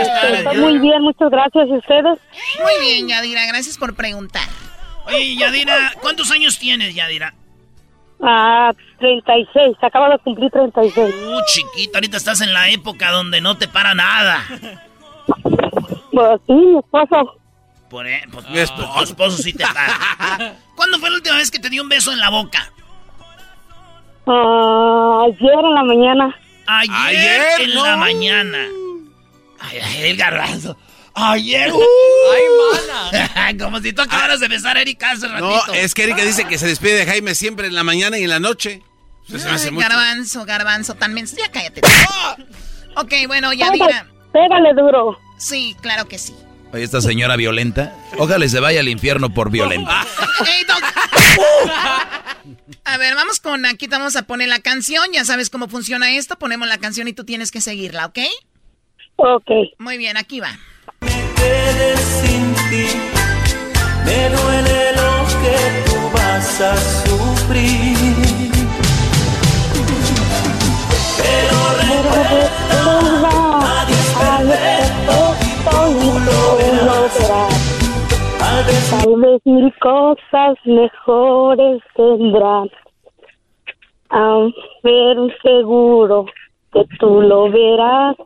Este, 0.00 0.38
estoy 0.38 0.56
muy 0.58 0.78
bien, 0.80 1.02
muchas 1.02 1.30
gracias. 1.30 1.68
¿Y 1.68 1.72
ustedes? 1.76 2.18
Muy 2.60 2.80
bien, 2.80 3.06
Yadira, 3.08 3.46
gracias 3.46 3.78
por 3.78 3.94
preguntar. 3.94 4.48
Oye, 5.06 5.36
Yadira, 5.36 5.92
¿cuántos 6.00 6.32
años 6.32 6.58
tienes, 6.58 6.92
Yadira? 6.94 7.32
Ah, 8.20 8.72
36, 8.98 9.76
acaba 9.82 10.08
de 10.08 10.18
cumplir 10.18 10.50
36. 10.50 11.14
Uh, 11.14 11.40
chiquita, 11.46 11.98
ahorita 11.98 12.16
estás 12.16 12.40
en 12.40 12.52
la 12.52 12.70
época 12.70 13.12
donde 13.12 13.40
no 13.40 13.56
te 13.56 13.68
para 13.68 13.94
nada. 13.94 14.42
Pues 16.12 16.40
sí, 16.46 16.52
mi 16.54 16.78
esposo. 16.78 17.38
Por, 17.90 18.06
e- 18.06 18.24
pues, 18.32 18.48
mi 18.50 18.58
esposo, 18.58 18.92
tu 18.96 19.02
esposo 19.04 19.36
sí 19.42 19.52
te 19.52 19.64
para. 19.64 20.56
¿Cuándo 20.76 20.98
fue 20.98 21.10
la 21.10 21.16
última 21.16 21.36
vez 21.36 21.50
que 21.50 21.58
te 21.58 21.70
dio 21.70 21.82
un 21.82 21.88
beso 21.88 22.12
en 22.12 22.18
la 22.18 22.30
boca? 22.30 22.70
Ah, 24.26 25.22
ayer 25.26 25.52
en 25.64 25.74
la 25.74 25.82
mañana. 25.84 26.36
Ayer, 26.66 26.92
Ayer, 26.96 27.60
en 27.60 27.74
no. 27.74 27.84
la 27.84 27.96
mañana. 27.96 28.58
Ay, 29.60 29.78
ay, 29.82 30.02
el 30.10 30.16
garbanzo. 30.16 30.76
Ayer. 31.14 31.72
uh. 31.72 31.80
Ay, 32.34 32.42
mana. 33.54 33.58
Como 33.64 33.80
si 33.80 33.92
tú 33.92 34.02
acabaras 34.02 34.40
de 34.40 34.48
besar 34.48 34.76
a 34.76 34.80
Erika 34.82 35.12
hace 35.12 35.28
ratito. 35.28 35.48
No, 35.68 35.74
es 35.74 35.94
que 35.94 36.02
Erika 36.04 36.22
dice 36.22 36.44
que 36.46 36.58
se 36.58 36.66
despide 36.66 36.94
de 36.94 37.06
Jaime 37.06 37.34
siempre 37.36 37.68
en 37.68 37.74
la 37.74 37.84
mañana 37.84 38.18
y 38.18 38.24
en 38.24 38.30
la 38.30 38.40
noche. 38.40 38.82
Pues 39.30 39.44
Ay, 39.46 39.70
mucho. 39.70 39.88
garbanzo, 39.88 40.44
garbanzo, 40.44 40.94
también. 40.94 41.26
Ya 41.26 41.50
cállate. 41.50 41.80
ok, 42.96 43.12
bueno, 43.28 43.52
Yadira. 43.52 44.06
Pégale 44.32 44.74
duro. 44.74 45.18
Sí, 45.38 45.76
claro 45.80 46.06
que 46.06 46.18
sí. 46.18 46.34
Oye, 46.72 46.82
esta 46.84 47.00
señora 47.00 47.36
violenta. 47.36 47.94
Ojalá 48.18 48.46
se 48.48 48.58
vaya 48.60 48.80
al 48.80 48.88
infierno 48.88 49.32
por 49.32 49.50
violenta. 49.50 50.02
Ey, 50.46 50.64
doc- 50.64 50.82
A 52.84 52.98
ver, 52.98 53.14
vamos 53.14 53.40
con 53.40 53.64
aquí, 53.66 53.88
te 53.88 53.96
vamos 53.96 54.16
a 54.16 54.22
poner 54.22 54.48
la 54.48 54.60
canción. 54.60 55.04
Ya 55.12 55.24
sabes 55.24 55.50
cómo 55.50 55.68
funciona 55.68 56.12
esto. 56.12 56.36
Ponemos 56.38 56.68
la 56.68 56.78
canción 56.78 57.08
y 57.08 57.12
tú 57.12 57.24
tienes 57.24 57.50
que 57.50 57.60
seguirla, 57.60 58.06
¿ok? 58.06 58.18
Ok. 59.16 59.50
Muy 59.78 59.96
bien, 59.98 60.16
aquí 60.16 60.40
va. 60.40 60.56
quedes 61.00 62.00
sin 62.22 62.54
ti. 62.70 62.86
Me 64.04 64.28
duele 64.30 64.92
lo 64.92 65.26
que 65.42 65.82
tú 65.90 65.96
vas 66.12 66.60
a 66.60 66.76
sufrir. 67.06 67.96
Pero 71.18 71.58
recuerda, 71.80 72.82
nadie 73.60 73.94
es 73.94 74.10
perfecto 74.14 75.16
tú 75.70 76.20
lo 76.20 76.56
verás. 76.58 77.72
Tal 78.90 79.16
vez 79.16 79.40
mil 79.44 79.72
cosas 79.80 80.56
mejores 80.64 81.82
tendrán. 81.96 82.70
Ah, 84.10 84.46
pero 84.82 85.28
seguro 85.42 86.26
que 86.72 86.82
tú 86.98 87.20
lo 87.22 87.50
verás. 87.50 88.16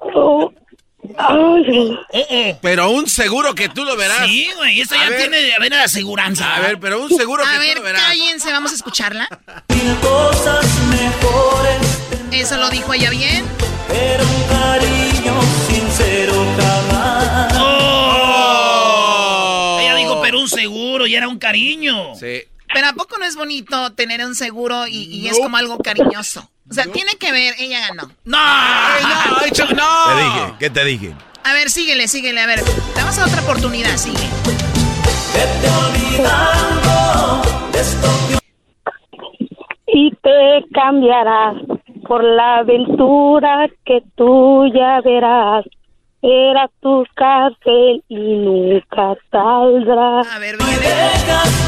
Oh, 0.00 0.52
ay, 1.18 2.56
Pero 2.60 2.82
aún 2.84 3.06
seguro 3.06 3.54
que 3.54 3.68
tú 3.68 3.84
lo 3.84 3.96
verás. 3.96 4.26
Sí, 4.26 4.48
güey, 4.56 4.80
esta 4.80 4.96
A 5.00 5.04
ya 5.04 5.10
ver. 5.10 5.20
tiene 5.20 5.40
de 5.40 5.54
haber 5.54 5.74
aseguranza. 5.74 6.54
A 6.56 6.60
ver, 6.60 6.78
pero 6.80 7.00
un 7.02 7.08
seguro 7.10 7.44
A 7.44 7.52
que 7.52 7.58
ver, 7.58 7.74
tú 7.74 7.78
lo 7.80 7.84
verás. 7.84 8.02
cállense, 8.02 8.50
vamos 8.52 8.72
a 8.72 8.74
escucharla. 8.74 9.28
mil 9.68 9.96
cosas 10.00 10.66
mejores, 10.90 12.04
Eso 12.32 12.56
lo 12.58 12.68
dijo 12.70 12.92
ella 12.92 13.10
bien. 13.10 13.44
pero 13.88 14.24
un 14.24 14.42
cariño 14.48 15.34
sincero 15.98 16.46
jamás. 16.58 17.54
Oh. 17.60 18.78
Ella 19.80 19.94
dijo, 19.96 20.20
pero 20.22 20.40
un 20.40 20.48
seguro 20.48 21.06
y 21.06 21.14
era 21.14 21.28
un 21.28 21.38
cariño. 21.38 22.14
Sí. 22.14 22.42
Pero 22.72 22.88
¿a 22.88 22.92
poco 22.92 23.18
no 23.18 23.24
es 23.24 23.36
bonito 23.36 23.92
tener 23.92 24.24
un 24.24 24.34
seguro 24.34 24.86
y, 24.86 25.04
y 25.04 25.28
es 25.28 25.38
como 25.38 25.56
algo 25.56 25.78
cariñoso? 25.78 26.50
O 26.70 26.74
sea, 26.74 26.84
tiene 26.84 27.12
que 27.18 27.32
ver, 27.32 27.54
ella 27.58 27.80
ganó. 27.88 28.10
¡No! 28.24 28.36
Ay, 28.38 29.02
no, 29.02 29.08
no. 29.74 30.14
Te 30.14 30.22
dije, 30.22 30.54
¿qué 30.58 30.68
te 30.70 30.84
dije? 30.84 31.14
A 31.44 31.54
ver, 31.54 31.70
síguele, 31.70 32.08
síguele, 32.08 32.42
a 32.42 32.46
ver. 32.46 32.62
Te 32.62 33.00
vamos 33.00 33.18
a 33.18 33.24
otra 33.24 33.40
oportunidad, 33.40 33.96
sigue. 33.96 34.28
Vete 35.32 35.68
olvidando 35.70 37.42
de 37.72 37.80
esto 37.80 38.08
y 39.86 40.10
te 40.10 40.64
cambiarás 40.74 41.56
por 42.06 42.22
la 42.22 42.58
aventura 42.58 43.68
que 43.84 44.02
tú 44.16 44.64
ya 44.74 45.00
verás. 45.00 45.64
Era 46.20 46.68
tu 46.82 47.04
cárcel 47.14 48.02
y 48.08 48.16
nunca 48.16 49.14
saldrás. 49.30 50.26
A 50.26 50.38
ver, 50.40 50.56
viene. 50.56 50.74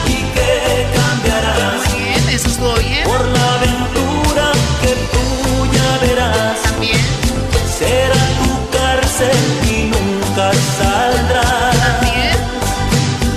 y 0.07 0.17
que 0.35 0.87
cambiarás. 0.93 1.89
Muy 1.89 2.03
bien, 2.03 2.29
eso 2.29 2.49
estuvo 2.49 2.75
bien. 2.75 3.05
Por 3.05 3.25
la 3.29 3.55
aventura 3.55 4.53
que 4.83 4.89
tú 5.13 5.73
ya 5.73 5.99
verás. 6.05 6.63
También. 6.63 6.99
Será 7.79 8.15
tu 8.15 8.77
cárcel 8.77 9.39
y 9.71 9.85
nunca 9.85 10.53
saldrás. 10.53 12.01
También. 12.01 12.37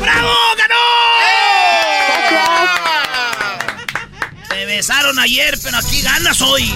¡Bravo! 0.02 0.34
¡Ganó! 0.58 0.84
Se 4.50 4.66
besaron 4.66 5.20
ayer, 5.20 5.54
pero 5.64 5.78
aquí 5.78 6.02
ganas 6.02 6.42
hoy. 6.42 6.74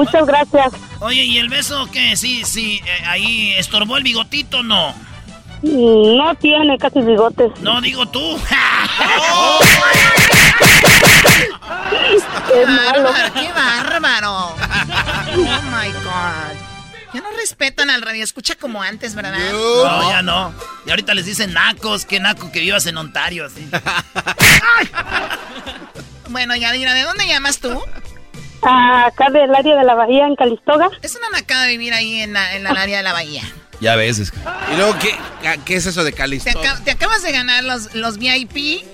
Muchas 0.00 0.26
gracias. 0.26 0.72
Oye, 1.00 1.24
¿y 1.24 1.36
el 1.36 1.50
beso 1.50 1.86
qué? 1.92 2.16
Sí, 2.16 2.42
sí, 2.46 2.80
eh, 2.86 3.02
ahí 3.06 3.52
estorbó 3.58 3.98
el 3.98 4.02
bigotito, 4.02 4.62
¿no? 4.62 4.94
No 5.60 6.34
tiene 6.36 6.78
casi 6.78 7.02
bigotes. 7.02 7.52
No, 7.60 7.82
digo 7.82 8.06
tú. 8.06 8.20
Malo. 12.66 13.02
Bárbaro, 13.02 13.34
qué 13.34 13.52
bárbaro. 13.52 14.56
Oh 15.36 15.36
my 15.36 15.92
God. 16.02 16.56
Ya 17.12 17.20
no 17.20 17.30
respetan 17.36 17.90
al 17.90 18.00
radio, 18.00 18.24
escucha 18.24 18.54
como 18.54 18.82
antes, 18.82 19.14
¿verdad? 19.14 19.36
No, 19.52 20.10
ya 20.10 20.22
no. 20.22 20.54
Y 20.86 20.90
ahorita 20.90 21.12
les 21.12 21.26
dicen 21.26 21.52
nacos, 21.52 22.06
que 22.06 22.20
naco 22.20 22.50
que 22.50 22.60
vivas 22.60 22.86
en 22.86 22.96
Ontario, 22.96 23.44
así. 23.44 23.68
bueno, 26.30 26.56
Yadira, 26.56 26.94
¿de 26.94 27.02
dónde 27.02 27.26
llamas 27.26 27.58
tú? 27.58 27.78
Acá 28.62 29.30
del 29.30 29.54
área 29.54 29.76
de 29.76 29.84
la 29.84 29.94
bahía 29.94 30.26
en 30.26 30.36
Calistoga. 30.36 30.90
Es 31.02 31.16
una 31.16 31.30
nacada 31.30 31.66
vivir 31.66 31.92
ahí 31.92 32.20
en 32.20 32.32
la, 32.32 32.56
en 32.56 32.64
la 32.64 32.70
área 32.70 32.98
de 32.98 33.02
la 33.02 33.12
bahía. 33.12 33.42
Ya 33.80 33.96
ves. 33.96 34.32
¿Y 34.72 34.76
luego 34.76 34.94
qué, 34.98 35.16
qué 35.64 35.76
es 35.76 35.86
eso 35.86 36.04
de 36.04 36.12
Te, 36.12 36.18
Calistoga? 36.18 36.80
te 36.84 36.90
acabas 36.90 37.22
de 37.22 37.32
ganar 37.32 37.64
los, 37.64 37.94
los 37.94 38.18
VIP. 38.18 38.84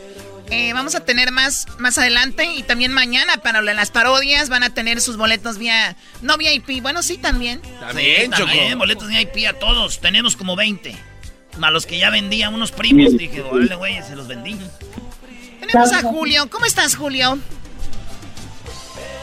Eh, 0.49 0.73
vamos 0.75 0.95
a 0.95 1.01
tener 1.01 1.33
más 1.33 1.67
más 1.79 1.99
adelante 1.99 2.45
y 2.45 2.63
también 2.63 2.93
mañana 2.93 3.39
para 3.39 3.63
las 3.63 3.91
parodias 3.91 4.49
van 4.49 4.63
a 4.63 4.73
tener 4.73 5.01
sus 5.01 5.17
boletos 5.17 5.59
vía 5.59 5.97
no 6.23 6.37
VIP. 6.37 6.83
Bueno, 6.83 7.03
sí 7.03 7.19
también. 7.19 7.61
También, 7.81 8.31
también, 8.31 8.79
boletos 8.79 9.09
de 9.09 9.23
IP 9.23 9.49
a 9.49 9.55
todos. 9.55 10.01
Tenemos 10.01 10.37
como 10.37 10.55
20. 10.55 10.95
Más 11.59 11.73
los 11.73 11.85
que 11.87 11.99
ya 11.99 12.11
vendía 12.11 12.49
unos 12.51 12.71
primos. 12.71 13.17
Dije, 13.17 13.43
órale, 13.43 13.75
güey, 13.75 14.01
se 14.05 14.15
los 14.15 14.29
vendí. 14.29 14.57
Tenemos 15.59 15.93
a 15.93 16.03
Julio. 16.03 16.49
¿Cómo 16.49 16.65
estás, 16.65 16.95
Julio? 16.95 17.39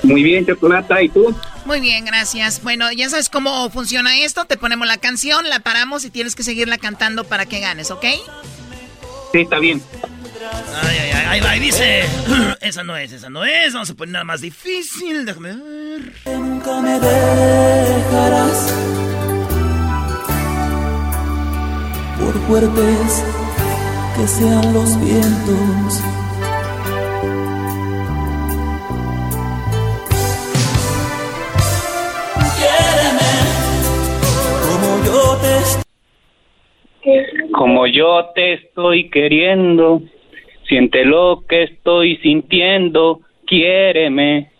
Muy 0.03 0.21
bien, 0.21 0.45
Chocolata, 0.45 1.01
¿y 1.01 1.09
tú? 1.09 1.33
Muy 1.65 1.79
bien, 1.79 2.03
gracias. 2.05 2.61
Bueno, 2.61 2.91
ya 2.91 3.09
sabes 3.09 3.29
cómo 3.29 3.69
funciona 3.69 4.17
esto. 4.19 4.45
Te 4.45 4.57
ponemos 4.57 4.85
la 4.85 4.97
canción, 4.97 5.47
la 5.49 5.59
paramos 5.59 6.03
y 6.03 6.09
tienes 6.09 6.35
que 6.35 6.43
seguirla 6.43 6.77
cantando 6.77 7.23
para 7.23 7.45
que 7.45 7.61
ganes, 7.61 7.89
¿ok? 7.89 8.05
Sí, 9.31 9.41
está 9.41 9.59
bien. 9.59 9.81
Ay, 10.83 10.97
ay, 11.01 11.11
ay, 11.11 11.25
ahí 11.29 11.39
va, 11.39 11.55
y 11.55 11.59
dice. 11.61 12.03
esa 12.61 12.83
no 12.83 12.97
es, 12.97 13.13
esa 13.13 13.29
no 13.29 13.45
es. 13.45 13.73
Vamos 13.73 13.89
a 13.89 13.93
poner 13.95 14.13
nada 14.13 14.25
más 14.25 14.41
difícil. 14.41 15.25
Déjame 15.25 15.55
ver. 15.55 16.13
Nunca 16.25 16.81
me 16.81 16.99
dejarás 16.99 18.73
por 22.19 22.47
fuertes 22.47 23.23
que 24.17 24.27
sean 24.27 24.73
los 24.73 24.99
vientos. 24.99 26.22
Te 37.03 37.51
Como 37.51 37.85
yo 37.87 38.29
te 38.33 38.53
estoy 38.53 39.09
queriendo, 39.09 40.01
siente 40.67 41.03
lo 41.05 41.43
que 41.47 41.63
estoy 41.63 42.17
sintiendo, 42.17 43.19
quiéreme, 43.45 44.51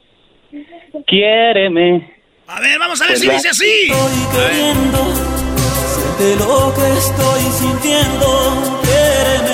quiéreme. 1.08 2.14
A 2.48 2.60
ver, 2.60 2.78
vamos 2.80 3.02
a 3.02 3.08
ver 3.08 3.18
si 3.18 3.30
dice 3.30 3.50
así. 3.50 3.92
estoy 3.92 4.26
queriendo, 4.36 4.98
siente 5.94 6.36
lo 6.44 6.74
que 6.76 6.88
estoy 6.98 7.42
sintiendo, 7.60 8.28
quiéreme. 8.84 9.53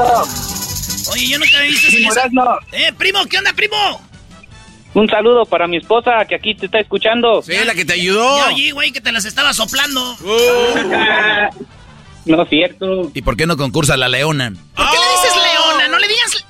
Oye, 1.12 1.28
yo 1.28 1.38
nunca 1.38 1.64
he 1.64 1.68
visto 1.68 1.90
sin 1.90 2.06
esa... 2.06 2.28
Eh, 2.72 2.92
primo, 2.96 3.24
¿qué 3.26 3.38
onda, 3.38 3.52
primo? 3.52 3.76
Un 4.94 5.08
saludo 5.08 5.44
para 5.44 5.66
mi 5.66 5.76
esposa 5.76 6.24
que 6.28 6.34
aquí 6.34 6.54
te 6.54 6.66
está 6.66 6.80
escuchando. 6.80 7.42
Sí, 7.42 7.52
la 7.64 7.74
que 7.74 7.84
te 7.84 7.92
ayudó. 7.94 8.42
Allí, 8.44 8.70
güey, 8.72 8.92
que 8.92 9.00
te 9.00 9.12
las 9.12 9.24
estaba 9.24 9.52
soplando. 9.52 10.16
No 12.26 12.42
es 12.42 12.48
cierto. 12.50 13.10
¿Y 13.14 13.22
por 13.22 13.34
qué 13.34 13.46
no 13.46 13.56
concursa 13.56 13.96
la 13.96 14.06
leona? 14.06 14.52
¿Por 14.76 14.90
qué 14.90 14.96
le 14.98 15.10
dices 15.10 15.34
leona? 15.34 15.88
No 15.88 15.98
le 15.98 16.06
digas... 16.06 16.44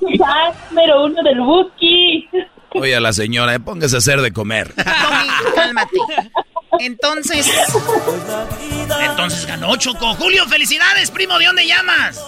Número 0.70 1.04
uno 1.04 1.22
del 1.22 1.40
Buki. 1.40 2.28
Oye, 2.72 2.94
a 2.94 3.00
la 3.00 3.12
señora, 3.12 3.54
eh, 3.54 3.60
póngase 3.60 3.96
a 3.96 3.98
hacer 3.98 4.20
de 4.20 4.32
comer. 4.32 4.74
Tommy, 4.74 5.54
cálmate. 5.54 5.96
Entonces... 6.78 7.50
Entonces 9.00 9.46
ganó 9.46 9.76
Choco. 9.76 10.14
Julio, 10.14 10.46
felicidades, 10.46 11.10
primo. 11.10 11.38
¿De 11.38 11.46
dónde 11.46 11.66
llamas? 11.66 12.22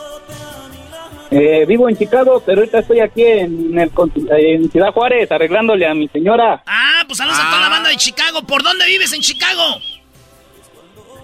Eh, 1.30 1.66
vivo 1.68 1.88
en 1.90 1.96
Chicago, 1.96 2.42
pero 2.44 2.60
ahorita 2.60 2.78
estoy 2.78 3.00
aquí 3.00 3.22
en, 3.22 3.78
el, 3.78 3.90
en 4.30 4.70
Ciudad 4.70 4.92
Juárez 4.92 5.30
arreglándole 5.30 5.86
a 5.86 5.92
mi 5.92 6.08
señora. 6.08 6.62
Ah, 6.66 7.02
pues 7.06 7.18
saludos 7.18 7.38
a 7.38 7.50
toda 7.50 7.60
la 7.60 7.68
banda 7.68 7.90
de 7.90 7.96
Chicago. 7.96 8.42
¿Por 8.42 8.62
dónde 8.62 8.86
vives 8.86 9.12
en 9.12 9.20
Chicago? 9.20 9.78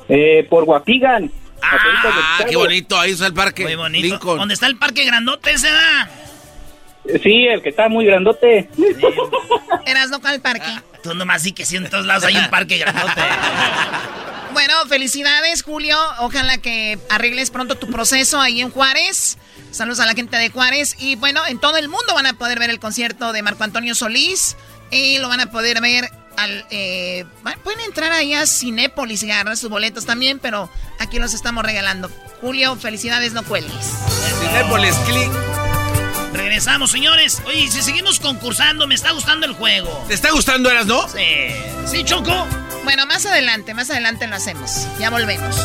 Eh, 0.09 0.47
por 0.51 0.65
Guapigan. 0.65 1.31
Ah, 1.63 2.45
qué 2.47 2.57
bonito, 2.57 2.99
ahí 2.99 3.13
está 3.13 3.27
el 3.27 3.33
parque. 3.33 3.63
Muy 3.63 3.77
bonito. 3.77 4.07
Lincoln. 4.07 4.39
¿Dónde 4.39 4.53
está 4.53 4.67
el 4.67 4.77
parque 4.77 5.05
grandote 5.05 5.53
ese, 5.53 5.71
da? 5.71 6.11
Sí, 7.23 7.47
el 7.47 7.63
que 7.63 7.69
está 7.69 7.89
muy 7.89 8.07
grandote. 8.07 8.69
Eras 9.87 10.11
no 10.11 10.21
al 10.25 10.41
parque. 10.41 10.81
Tú 11.03 11.15
nomás 11.15 11.43
sí 11.43 11.53
que 11.53 11.67
sí, 11.67 11.77
en 11.77 11.89
todos 11.91 12.07
lados 12.07 12.25
hay 12.25 12.37
un 12.37 12.49
parque 12.51 12.79
grandote. 12.79 13.21
Bueno, 14.55 14.73
felicidades, 14.89 15.65
Julio. 15.65 15.99
Ojalá 16.21 16.59
que 16.59 16.97
arregles 17.11 17.51
pronto 17.51 17.75
tu 17.75 17.89
proceso 17.89 18.41
ahí 18.41 18.61
en 18.61 18.71
Juárez. 18.71 19.37
Saludos 19.73 19.99
a 19.99 20.07
la 20.07 20.15
gente 20.15 20.37
de 20.37 20.49
Juárez. 20.49 20.95
Y 21.01 21.17
bueno, 21.17 21.45
en 21.49 21.59
todo 21.59 21.77
el 21.77 21.89
mundo 21.89 22.15
van 22.15 22.27
a 22.27 22.35
poder 22.35 22.61
ver 22.61 22.71
el 22.71 22.79
concierto 22.79 23.33
de 23.33 23.43
Marco 23.43 23.65
Antonio 23.65 23.97
Solís. 23.97 24.57
Y 24.93 25.19
lo 25.19 25.29
van 25.29 25.41
a 25.41 25.51
poder 25.51 25.81
ver 25.81 26.09
al... 26.37 26.65
eh, 26.71 27.25
pueden 27.65 27.81
entrar 27.81 28.13
ahí 28.13 28.33
a 28.33 28.47
Cinépolis 28.47 29.25
y 29.25 29.31
agarrar 29.33 29.57
sus 29.57 29.71
boletos 29.71 30.07
también, 30.07 30.39
pero 30.39 30.71
aquí 31.01 31.19
los 31.19 31.35
estamos 31.35 31.65
regalando. 31.65 32.09
Julio, 32.41 32.77
felicidades, 32.77 33.33
no 33.33 33.43
cuelgues. 33.43 33.93
Cinépolis, 34.41 34.95
click. 34.99 35.64
Regresamos, 36.35 36.91
señores. 36.91 37.41
Oye, 37.47 37.71
si 37.71 37.81
seguimos 37.81 38.19
concursando, 38.19 38.89
me 38.89 38.97
está 38.97 39.13
gustando 39.13 39.47
el 39.47 39.53
juego. 39.53 40.05
¿Te 40.09 40.15
está 40.15 40.33
gustando, 40.33 40.69
Eras, 40.69 40.87
no? 40.87 41.09
Sí. 41.09 41.55
¿Sí, 41.87 42.05
Choco? 42.05 42.47
Bueno, 42.83 43.07
más 43.07 43.25
adelante, 43.25 43.73
más 43.73 43.89
adelante 43.89 44.27
lo 44.27 44.35
hacemos. 44.35 44.89
Ya 44.99 45.11
volvemos. 45.11 45.57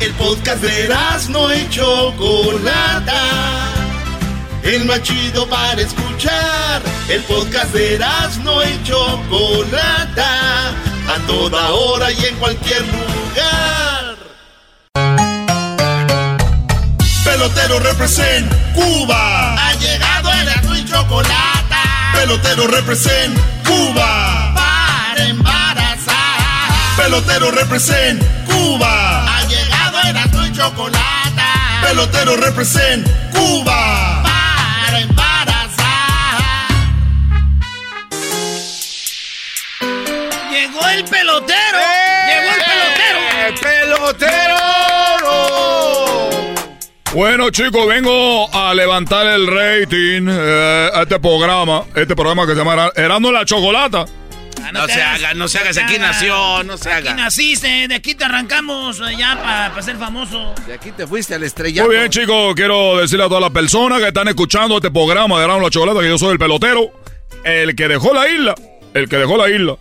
El 0.00 0.12
podcast 0.12 0.62
de 0.62 0.94
no 1.30 1.54
y 1.54 1.68
Chocolata. 1.70 3.22
El 4.62 4.84
más 4.84 5.02
chido 5.02 5.48
para 5.48 5.80
escuchar. 5.80 6.82
El 7.08 7.22
podcast 7.22 7.72
de 7.72 7.98
no 8.44 8.62
y 8.62 8.82
Chocolata. 8.84 10.68
A 10.68 11.18
toda 11.26 11.70
hora 11.70 12.12
y 12.12 12.26
en 12.26 12.36
cualquier 12.36 12.82
lugar. 12.82 13.87
Pelotero 17.38 17.78
represent 17.78 18.52
Cuba. 18.74 19.54
Ha 19.54 19.72
llegado 19.74 20.28
el 20.32 20.80
y 20.80 20.84
Chocolata. 20.84 21.82
Pelotero 22.12 22.66
represent 22.66 23.38
Cuba. 23.64 24.52
Para 24.56 25.24
embarazar. 25.24 26.16
Pelotero 26.96 27.52
represent 27.52 28.20
Cuba. 28.44 29.36
Ha 29.36 29.44
llegado 29.44 30.00
el 30.02 30.48
y 30.48 30.52
Chocolata. 30.52 31.80
Pelotero 31.80 32.36
represent 32.38 33.06
Cuba. 33.30 34.20
Para 34.24 34.98
embarazar. 34.98 36.42
Llegó 40.50 40.88
el 40.88 41.04
pelotero. 41.04 41.78
Llegó 42.26 42.50
el 42.52 42.64
pelotero. 42.64 43.60
pelotero! 43.60 44.57
Bueno, 47.14 47.50
chicos, 47.50 47.86
vengo 47.86 48.48
a 48.54 48.74
levantar 48.74 49.26
el 49.26 49.46
rating 49.46 50.26
eh, 50.28 50.90
a 50.94 51.02
este 51.02 51.18
programa, 51.18 51.84
este 51.94 52.14
programa 52.14 52.46
que 52.46 52.52
se 52.52 52.58
llama 52.58 52.90
Erando 52.94 53.32
la 53.32 53.44
Chocolata. 53.46 54.04
Ah, 54.62 54.72
No 54.72 54.86
se 54.86 55.00
hagas. 55.00 55.22
haga, 55.24 55.34
no 55.34 55.48
se 55.48 55.58
haga, 55.58 55.72
si 55.72 55.80
aquí 55.80 55.98
nació, 55.98 56.62
no 56.64 56.76
se 56.76 56.92
Aquí 56.92 57.08
haga. 57.08 57.16
naciste, 57.16 57.88
de 57.88 57.94
aquí 57.94 58.14
te 58.14 58.24
arrancamos 58.24 59.00
eh, 59.00 59.16
ya 59.16 59.40
para 59.42 59.82
ser 59.82 59.96
famoso. 59.96 60.54
De 60.66 60.74
aquí 60.74 60.92
te 60.92 61.06
fuiste 61.06 61.34
al 61.34 61.44
estrellato. 61.44 61.88
Muy 61.88 61.96
bien, 61.96 62.10
chicos, 62.10 62.54
quiero 62.54 62.98
decirle 62.98 63.24
a 63.24 63.28
todas 63.28 63.42
las 63.42 63.52
personas 63.52 64.00
que 64.00 64.08
están 64.08 64.28
escuchando 64.28 64.76
este 64.76 64.90
programa 64.90 65.38
de 65.38 65.44
Erando 65.44 65.62
la 65.62 65.70
Chocolata 65.70 66.00
que 66.00 66.08
yo 66.08 66.18
soy 66.18 66.32
el 66.32 66.38
pelotero, 66.38 66.92
el 67.42 67.74
que 67.74 67.88
dejó 67.88 68.12
la 68.12 68.28
isla, 68.28 68.54
el 68.92 69.08
que 69.08 69.16
dejó 69.16 69.38
la 69.38 69.48
isla 69.48 69.76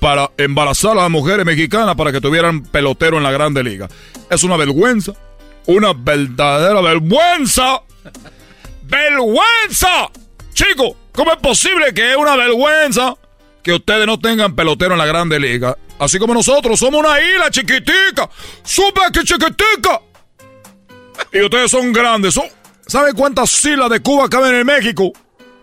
para 0.00 0.30
embarazar 0.36 0.92
a 0.92 1.02
las 1.02 1.10
mujeres 1.10 1.46
mexicanas 1.46 1.94
para 1.94 2.10
que 2.10 2.20
tuvieran 2.20 2.64
pelotero 2.64 3.18
en 3.18 3.22
la 3.22 3.30
Grande 3.30 3.62
Liga. 3.62 3.88
Es 4.28 4.42
una 4.42 4.56
vergüenza, 4.56 5.12
una 5.66 5.92
verdadera 5.92 6.80
vergüenza. 6.80 7.82
¡Vergüenza! 8.82 10.10
Chicos, 10.52 10.92
¿cómo 11.12 11.32
es 11.32 11.38
posible 11.38 11.92
que 11.92 12.12
es 12.12 12.16
una 12.16 12.36
vergüenza 12.36 13.14
que 13.62 13.72
ustedes 13.72 14.06
no 14.06 14.18
tengan 14.18 14.54
pelotero 14.54 14.92
en 14.92 14.98
la 14.98 15.06
Grande 15.06 15.38
Liga? 15.38 15.76
Así 15.98 16.18
como 16.18 16.34
nosotros 16.34 16.78
somos 16.78 17.00
una 17.00 17.20
isla 17.20 17.50
chiquitica, 17.50 18.28
súper 18.62 19.10
chiquitica. 19.12 20.00
Y 21.32 21.42
ustedes 21.42 21.70
son 21.70 21.92
grandes. 21.92 22.38
¿Saben 22.86 23.14
cuántas 23.14 23.64
islas 23.64 23.90
de 23.90 24.00
Cuba 24.00 24.28
caben 24.28 24.54
en 24.54 24.66
México? 24.66 25.12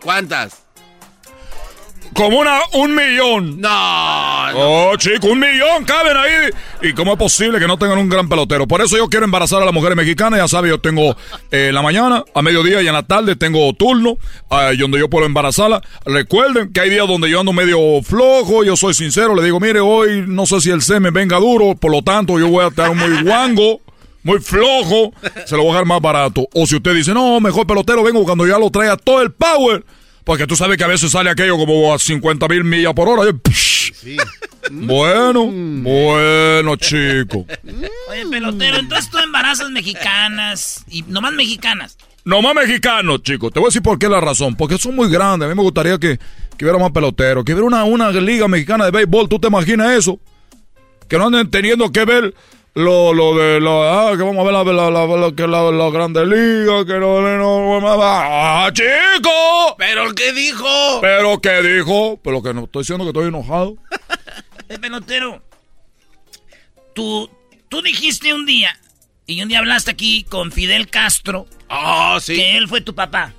¿Cuántas? 0.02 0.63
Como 2.14 2.40
una, 2.40 2.60
un 2.74 2.96
millón. 2.96 3.60
No. 3.60 3.70
Oh, 4.56 4.96
chico, 4.98 5.28
un 5.28 5.40
millón 5.40 5.84
caben 5.86 6.16
ahí. 6.18 6.50
¿Y 6.82 6.94
cómo 6.94 7.14
es 7.14 7.18
posible 7.18 7.60
que 7.60 7.68
no 7.68 7.78
tengan 7.78 7.98
un 7.98 8.10
gran 8.10 8.28
pelotero? 8.30 8.68
Por 8.68 8.82
eso 8.82 8.98
yo 8.98 9.08
quiero 9.08 9.26
embarazar 9.26 9.62
a 9.62 9.66
las 9.66 9.74
mujeres 9.74 9.96
mexicanas. 9.96 10.40
Ya 10.40 10.48
sabes, 10.48 10.70
yo 10.70 10.80
tengo 10.80 11.16
eh, 11.52 11.68
en 11.70 11.76
la 11.76 11.82
mañana, 11.82 12.24
a 12.34 12.42
mediodía 12.42 12.82
y 12.82 12.88
en 12.88 12.94
la 12.94 13.04
tarde 13.04 13.36
tengo 13.36 13.72
turno 13.74 14.18
eh, 14.52 14.76
donde 14.78 15.00
yo 15.00 15.10
puedo 15.10 15.26
embarazarla. 15.26 15.82
Recuerden 16.06 16.72
que 16.72 16.82
hay 16.82 16.90
días 16.90 17.08
donde 17.08 17.30
yo 17.30 17.40
ando 17.40 17.54
medio 17.54 17.80
flojo. 18.04 18.64
Yo 18.64 18.76
soy 18.76 18.94
sincero. 18.94 19.36
Le 19.36 19.44
digo, 19.44 19.60
mire, 19.60 19.80
hoy 19.80 20.24
no 20.28 20.46
sé 20.46 20.62
si 20.62 20.70
el 20.70 20.82
semen 20.82 21.14
venga 21.14 21.38
duro. 21.38 21.76
Por 21.76 21.92
lo 21.92 22.02
tanto, 22.02 22.40
yo 22.40 22.48
voy 22.50 22.66
a 22.66 22.68
estar 22.68 22.94
muy 22.96 23.24
guango. 23.24 23.82
Muy 24.26 24.40
flojo, 24.40 25.12
se 25.46 25.58
lo 25.58 25.64
voy 25.64 25.72
a 25.72 25.74
dejar 25.74 25.86
más 25.86 26.02
barato. 26.02 26.48
O 26.54 26.66
si 26.66 26.78
usted 26.78 26.96
dice, 26.96 27.14
no, 27.14 27.42
mejor 27.42 27.68
pelotero 27.68 28.04
vengo 28.04 28.24
cuando 28.24 28.48
ya 28.48 28.58
lo 28.58 28.70
traiga 28.70 28.96
todo 28.96 29.22
el 29.22 29.34
power. 29.34 29.84
Porque 30.24 30.48
tú 30.48 30.56
sabes 30.56 30.78
que 30.78 30.84
a 30.84 30.88
veces 30.88 31.12
sale 31.12 31.30
aquello 31.30 31.58
como 31.58 31.94
a 31.94 32.00
50 32.00 32.48
mil 32.48 32.64
millas 32.64 32.94
por 32.94 33.10
hora. 33.10 33.30
y 33.30 34.18
Bueno, 34.72 35.46
bueno, 35.48 36.76
chico. 36.78 37.46
Oye, 38.10 38.26
pelotero, 38.30 38.80
entonces 38.80 39.10
tú 39.10 39.18
embarazas 39.18 39.70
mexicanas 39.70 40.86
y 40.90 41.02
nomás 41.04 41.34
mexicanas. 41.34 41.98
Nomás 42.26 42.56
mexicanos, 42.56 43.22
chicos. 43.22 43.52
Te 43.52 43.60
voy 43.60 43.68
a 43.68 43.70
decir 43.70 43.82
por 43.82 44.00
qué 44.00 44.08
la 44.08 44.22
razón. 44.22 44.56
Porque 44.56 44.78
son 44.78 44.96
muy 44.96 45.10
grandes. 45.10 45.46
A 45.46 45.50
mí 45.50 45.56
me 45.56 45.62
gustaría 45.62 45.98
que, 45.98 46.18
que 46.58 46.66
hubiera 46.66 46.80
más 46.80 46.92
peloteros. 46.92 47.44
Que 47.44 47.52
hubiera 47.54 47.68
una, 47.68 47.84
una 47.84 48.12
liga 48.12 48.48
mexicana 48.48 48.86
de 48.86 48.92
béisbol. 48.92 49.28
¿Tú 49.28 49.40
te 49.40 49.48
imaginas 49.48 49.92
eso? 49.92 50.20
Que 51.10 51.18
no 51.18 51.28
anden 51.28 51.52
teniendo 51.52 51.92
que 51.92 52.06
ver 52.06 52.34
lo, 52.76 53.14
lo 53.14 53.36
de 53.38 53.60
la, 53.62 54.10
ah, 54.10 54.12
que 54.18 54.24
vamos 54.24 54.40
a 54.40 54.44
ver 54.44 54.54
la, 54.54 54.64
la, 54.90 54.90
la, 54.90 55.06
la, 55.18 55.32
que 55.36 55.48
la, 55.48 55.72
la 55.72 55.90
grande 55.92 56.26
liga, 56.26 56.86
que 56.86 56.94
no, 57.00 57.22
no, 57.22 57.80
no, 57.80 57.90
ah, 58.02 58.70
chico. 58.74 59.76
¿Pero 59.78 60.12
qué 60.14 60.34
dijo? 60.34 61.00
¿Pero 61.02 61.40
qué 61.40 61.62
dijo? 61.62 62.20
Pero 62.24 62.42
que 62.42 62.54
no 62.54 62.64
estoy 62.66 62.82
diciendo 62.82 63.06
que 63.06 63.10
estoy 63.10 63.28
enojado. 63.28 63.76
El 64.70 64.80
pelotero, 64.80 65.44
tú, 66.96 67.30
tú 67.70 67.82
dijiste 67.82 68.34
un 68.34 68.46
día, 68.46 68.80
y 69.28 69.42
un 69.42 69.50
día 69.50 69.60
hablaste 69.60 69.92
aquí 69.92 70.24
con 70.24 70.52
Fidel 70.52 70.90
Castro, 70.90 71.46
Ah, 71.70 72.18
sí. 72.22 72.36
que 72.36 72.58
él 72.58 72.68
fue 72.68 72.82
tu 72.82 72.96
papá. 72.96 73.34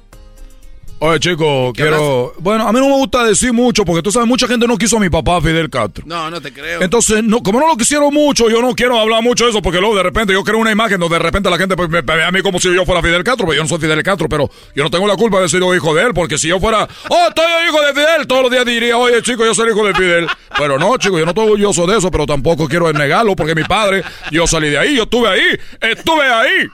Oye, 1.01 1.21
chico, 1.21 1.73
quiero... 1.75 2.33
Bueno, 2.39 2.67
a 2.67 2.73
mí 2.73 2.79
no 2.79 2.87
me 2.89 2.97
gusta 2.97 3.25
decir 3.25 3.53
mucho, 3.53 3.85
porque 3.85 4.03
tú 4.03 4.11
sabes, 4.11 4.29
mucha 4.29 4.47
gente 4.47 4.67
no 4.67 4.79
quiso 4.79 4.97
a 4.97 5.01
mi 5.01 5.11
papá, 5.11 5.41
Fidel 5.41 5.69
Castro. 5.69 6.05
No, 6.07 6.31
no 6.31 6.41
te 6.41 6.53
creo. 6.53 6.81
Entonces, 6.81 7.23
no, 7.23 7.43
como 7.43 7.61
no 7.61 7.69
lo 7.69 7.77
quisieron 7.77 8.13
mucho, 8.15 8.49
yo 8.49 8.63
no 8.63 8.75
quiero 8.75 8.99
hablar 8.99 9.23
mucho 9.23 9.45
de 9.45 9.51
eso, 9.51 9.61
porque 9.61 9.81
luego 9.81 9.97
de 9.97 10.03
repente 10.03 10.33
yo 10.33 10.43
creo 10.45 10.59
una 10.59 10.71
imagen 10.71 10.99
donde 10.99 11.17
de 11.17 11.23
repente 11.23 11.51
la 11.51 11.59
gente 11.59 11.77
pues, 11.77 11.91
me 11.91 12.01
ve 12.01 12.25
a 12.25 12.31
mí 12.31 12.41
como 12.43 12.59
si 12.59 12.75
yo 12.75 12.87
fuera 12.87 13.03
Fidel 13.03 13.23
Castro, 13.23 13.47
pero 13.47 13.57
yo 13.57 13.63
no 13.63 13.69
soy 13.69 13.79
Fidel 13.79 14.03
Castro, 14.03 14.29
pero 14.29 14.49
yo 14.75 14.85
no 14.85 14.91
tengo 14.91 15.07
la 15.07 15.17
culpa 15.17 15.41
de 15.41 15.49
ser 15.49 15.63
hijo 15.63 15.95
de 15.95 16.03
él, 16.03 16.15
porque 16.15 16.39
si 16.39 16.49
yo 16.49 16.61
fuera, 16.61 16.89
oh, 17.09 17.27
estoy 17.29 17.45
hijo 17.69 17.83
de 17.83 17.93
Fidel, 17.93 18.27
todos 18.27 18.43
los 18.43 18.51
días 18.51 18.65
diría, 18.65 18.97
oye, 18.97 19.21
chico, 19.23 19.45
yo 19.45 19.55
soy 19.55 19.71
hijo 19.71 19.85
de 19.87 19.95
Fidel. 19.95 20.27
Pero 20.57 20.79
no, 20.79 20.97
chico, 20.97 21.19
yo 21.19 21.25
no 21.25 21.33
estoy 21.33 21.45
orgulloso 21.45 21.87
de 21.87 21.99
eso, 21.99 22.11
pero 22.11 22.27
tampoco 22.27 22.69
quiero 22.69 22.93
negarlo, 22.93 23.35
porque 23.37 23.55
mi 23.55 23.65
padre, 23.65 24.03
yo 24.31 24.47
salí 24.47 24.71
de 24.71 24.79
ahí, 24.79 24.97
yo 24.97 25.03
estuve 25.03 25.29
ahí, 25.29 25.59
estuve 25.81 26.23
ahí. 26.23 26.69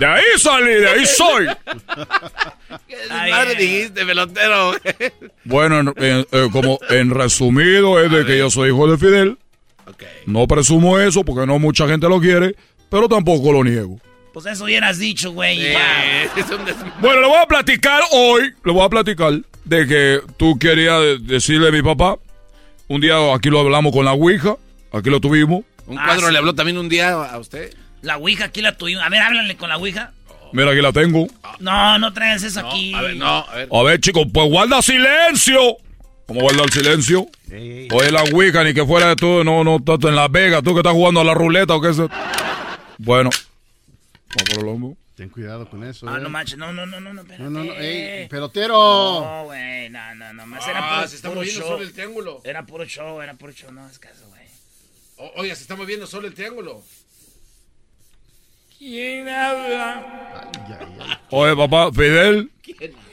De 0.00 0.06
ahí 0.06 0.22
salí, 0.38 0.72
de 0.72 0.88
ahí 0.88 1.04
soy. 1.06 1.46
Madre 3.08 3.54
dijiste, 3.54 4.04
pelotero. 4.06 4.72
Bueno, 5.44 5.80
en- 5.80 5.94
en- 6.04 6.26
eh, 6.32 6.48
como 6.50 6.78
en 6.88 7.10
resumido 7.10 8.02
es 8.02 8.10
de 8.10 8.24
que 8.24 8.38
yo 8.38 8.50
soy 8.50 8.70
hijo 8.70 8.90
de 8.90 8.98
Fidel. 8.98 9.38
No 10.26 10.46
presumo 10.46 10.98
eso 10.98 11.22
porque 11.24 11.46
no 11.46 11.58
mucha 11.58 11.86
gente 11.86 12.08
lo 12.08 12.20
quiere, 12.20 12.54
pero 12.88 13.08
tampoco 13.08 13.52
lo 13.52 13.62
niego. 13.62 14.00
Pues 14.32 14.46
eso 14.46 14.64
hubieras 14.64 14.98
dicho, 14.98 15.32
güey. 15.32 15.74
Bueno, 17.00 17.20
le 17.20 17.26
voy 17.26 17.36
a 17.42 17.46
platicar 17.46 18.00
hoy, 18.12 18.54
le 18.64 18.72
voy 18.72 18.84
a 18.84 18.88
platicar 18.88 19.32
de 19.64 19.86
que 19.86 20.20
tú 20.36 20.58
querías 20.58 21.00
de- 21.00 21.18
decirle 21.18 21.68
a 21.68 21.72
mi 21.72 21.82
papá. 21.82 22.16
Un 22.88 23.00
día 23.00 23.16
aquí 23.34 23.50
lo 23.50 23.60
hablamos 23.60 23.92
con 23.92 24.04
la 24.04 24.12
Ouija, 24.12 24.56
aquí 24.92 25.10
lo 25.10 25.20
tuvimos. 25.20 25.62
Un 25.86 25.98
Ah, 25.98 26.04
cuadro 26.06 26.26
sí. 26.28 26.32
le 26.32 26.38
habló 26.38 26.54
también 26.54 26.78
un 26.78 26.88
día 26.88 27.10
a 27.10 27.38
usted. 27.38 27.74
La 28.02 28.16
Ouija 28.16 28.46
aquí 28.46 28.62
la 28.62 28.76
tuvimos. 28.76 29.02
A 29.04 29.08
ver, 29.08 29.20
háblale 29.20 29.56
con 29.56 29.68
la 29.68 29.76
Ouija. 29.76 30.12
Mira, 30.52 30.70
aquí 30.72 30.80
la 30.80 30.92
tengo. 30.92 31.26
No, 31.60 31.98
no 31.98 32.12
traigas 32.12 32.42
eso 32.42 32.66
aquí. 32.66 32.92
A 32.94 33.02
ver, 33.02 33.16
no, 33.16 33.26
a 33.26 33.54
ver. 33.54 33.68
A 33.70 33.82
ver, 33.82 34.00
chicos, 34.00 34.26
pues 34.32 34.48
guarda 34.48 34.82
silencio. 34.82 35.60
¿Cómo 36.26 36.40
guarda 36.42 36.62
el 36.64 36.70
silencio? 36.70 37.26
Oye, 37.50 38.10
la 38.12 38.22
Ouija, 38.24 38.64
ni 38.64 38.72
que 38.74 38.84
fuera 38.84 39.08
de 39.08 39.16
tú, 39.16 39.42
no, 39.44 39.64
no, 39.64 39.76
estás 39.76 39.98
en 40.04 40.14
Las 40.16 40.30
Vegas, 40.30 40.62
tú 40.62 40.72
que 40.74 40.80
estás 40.80 40.92
jugando 40.92 41.20
a 41.20 41.24
la 41.24 41.34
ruleta 41.34 41.74
o 41.74 41.80
qué 41.80 41.92
sé. 41.92 42.06
Bueno, 42.98 43.30
vamos 43.30 44.54
por 44.54 44.58
el 44.62 44.68
hombro. 44.68 44.96
Ten 45.16 45.28
cuidado 45.28 45.68
con 45.68 45.84
eso. 45.84 46.08
Ah, 46.08 46.16
eh. 46.18 46.20
no 46.22 46.30
manches, 46.30 46.56
no, 46.56 46.72
no, 46.72 46.86
no, 46.86 46.98
no, 47.00 47.12
no, 47.12 47.20
espérate. 47.20 47.42
No, 47.44 47.50
no, 47.50 47.64
no, 47.64 47.72
ey, 47.74 48.28
pelotero. 48.28 48.74
No, 48.74 49.44
güey, 49.44 49.90
no, 49.90 50.14
no, 50.14 50.32
no, 50.32 50.46
más 50.46 50.64
Ah, 50.66 50.70
era 50.70 50.94
puro, 50.96 51.08
se 51.08 51.16
está 51.16 51.28
puro 51.28 51.40
moviendo 51.40 51.60
show. 51.60 51.70
solo 51.72 51.82
el 51.82 51.92
triángulo. 51.92 52.40
Era 52.44 52.64
puro 52.64 52.84
show, 52.86 53.20
era 53.20 53.34
puro 53.34 53.52
show, 53.52 53.70
no 53.72 53.86
es 53.88 53.98
caso, 53.98 54.24
güey. 54.28 55.30
Oiga, 55.36 55.54
se 55.54 55.62
está 55.62 55.76
moviendo 55.76 56.06
solo 56.06 56.26
el 56.26 56.34
triángulo. 56.34 56.82
¿Quién 58.80 59.28
habla? 59.28 60.50
Oye, 61.28 61.54
papá, 61.54 61.92
Fidel. 61.92 62.50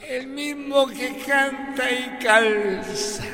El 0.08 0.26
mismo 0.28 0.86
que 0.86 1.14
canta 1.26 1.90
y 1.90 2.24
calza. 2.24 3.24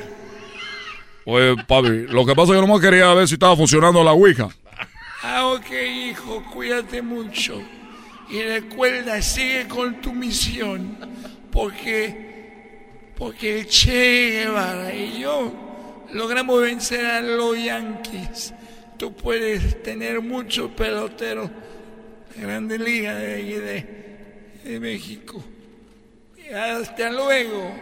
Oye, 1.26 1.54
papi, 1.68 2.08
lo 2.08 2.26
que 2.26 2.34
pasa 2.34 2.50
es 2.52 2.56
que 2.56 2.66
nomás 2.66 2.80
quería 2.80 3.14
ver 3.14 3.28
si 3.28 3.34
estaba 3.34 3.54
funcionando 3.54 4.02
la 4.02 4.14
Ouija. 4.14 4.48
Ah, 5.22 5.46
ok, 5.46 5.70
hijo, 6.08 6.44
cuídate 6.52 7.02
mucho. 7.02 7.62
Y 8.28 8.42
recuerda, 8.42 9.22
sigue 9.22 9.68
con 9.68 10.00
tu 10.00 10.12
misión. 10.12 10.98
Porque, 11.52 13.12
porque 13.16 13.60
el 13.60 13.68
Che 13.68 14.40
Guevara 14.42 14.92
y 14.92 15.20
yo 15.20 15.52
logramos 16.12 16.60
vencer 16.60 17.06
a 17.06 17.20
los 17.20 17.56
Yankees. 17.56 18.52
Tú 18.98 19.12
puedes 19.14 19.80
tener 19.84 20.20
muchos 20.20 20.72
peloteros 20.72 21.48
Grande 22.36 22.78
Liga 22.78 23.14
de, 23.14 23.34
ahí 23.34 23.52
de, 23.52 23.86
de 24.64 24.80
México. 24.80 25.42
Y 26.36 26.52
hasta 26.52 27.10
luego. 27.10 27.74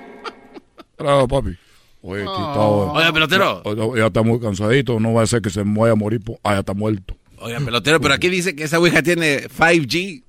Claro, 0.97 1.27
papi. 1.27 1.57
Oye, 2.03 2.23
quitado. 2.23 2.93
Oiga, 2.93 3.13
pelotero. 3.13 3.63
Ya, 3.95 4.01
ya 4.01 4.07
está 4.07 4.23
muy 4.23 4.41
cansadito, 4.41 4.99
no 5.01 5.15
va 5.15 5.23
a 5.23 5.27
ser 5.27 5.41
que 5.41 5.51
se 5.51 5.63
vaya 5.65 5.93
a 5.93 5.97
morir. 5.97 6.21
po- 6.21 6.39
Ah, 6.43 6.55
ya 6.55 6.61
está 6.61 6.75
muerto. 6.75 7.17
Oiga, 7.39 7.59
pelotero, 7.61 8.01
pero 8.01 8.15
aquí 8.15 8.29
dice 8.29 8.55
que 8.55 8.65
esa 8.65 8.79
Ouija 8.79 9.03
tiene 9.03 9.49
5G, 9.49 10.23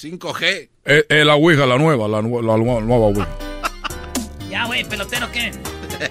5G. 0.00 0.68
Es, 0.84 1.04
es 1.08 1.26
la 1.26 1.34
Ouija, 1.34 1.66
la 1.66 1.76
nueva, 1.78 2.08
la, 2.08 2.20
nue- 2.22 2.42
la 2.44 2.54
nue- 2.56 2.82
nueva 2.84 3.06
Ouija. 3.06 3.28
Ya, 4.50 4.64
güey, 4.64 4.82
pelotero, 4.84 5.30
¿qué? 5.30 5.50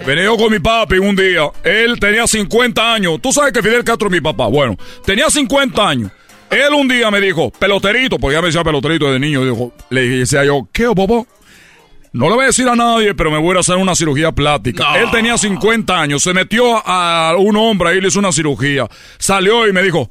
Venía 0.05 0.25
yo 0.25 0.37
con 0.37 0.51
mi 0.51 0.59
papi 0.59 0.99
un 0.99 1.15
día. 1.15 1.49
Él 1.63 1.99
tenía 1.99 2.27
50 2.27 2.93
años. 2.93 3.19
Tú 3.19 3.33
sabes 3.33 3.51
que 3.51 3.63
Fidel 3.63 3.83
Castro 3.83 4.07
es 4.09 4.11
mi 4.11 4.21
papá. 4.21 4.45
Bueno, 4.47 4.75
tenía 5.03 5.27
50 5.29 5.87
años. 5.89 6.11
Él 6.49 6.73
un 6.73 6.87
día 6.87 7.11
me 7.11 7.19
dijo, 7.19 7.51
peloterito, 7.51 8.17
porque 8.17 8.35
ya 8.35 8.41
me 8.41 8.47
decía 8.47 8.63
peloterito 8.63 9.11
de 9.11 9.19
niño. 9.19 9.43
Dijo, 9.43 9.73
le 9.89 10.01
decía 10.07 10.45
yo, 10.45 10.67
¿qué, 10.71 10.85
papá? 10.87 11.23
No 12.13 12.29
le 12.29 12.35
voy 12.35 12.43
a 12.45 12.47
decir 12.47 12.67
a 12.67 12.75
nadie, 12.75 13.13
pero 13.13 13.29
me 13.29 13.37
voy 13.37 13.55
a 13.57 13.59
hacer 13.59 13.75
una 13.75 13.93
cirugía 13.93 14.31
plástica. 14.31 14.97
Él 14.97 15.11
tenía 15.11 15.37
50 15.37 15.99
años, 15.99 16.23
se 16.23 16.33
metió 16.33 16.81
a 16.85 17.35
un 17.37 17.55
hombre 17.57 17.89
ahí, 17.89 18.01
le 18.01 18.07
hizo 18.07 18.19
una 18.19 18.31
cirugía. 18.31 18.87
Salió 19.19 19.67
y 19.67 19.73
me 19.73 19.83
dijo, 19.83 20.09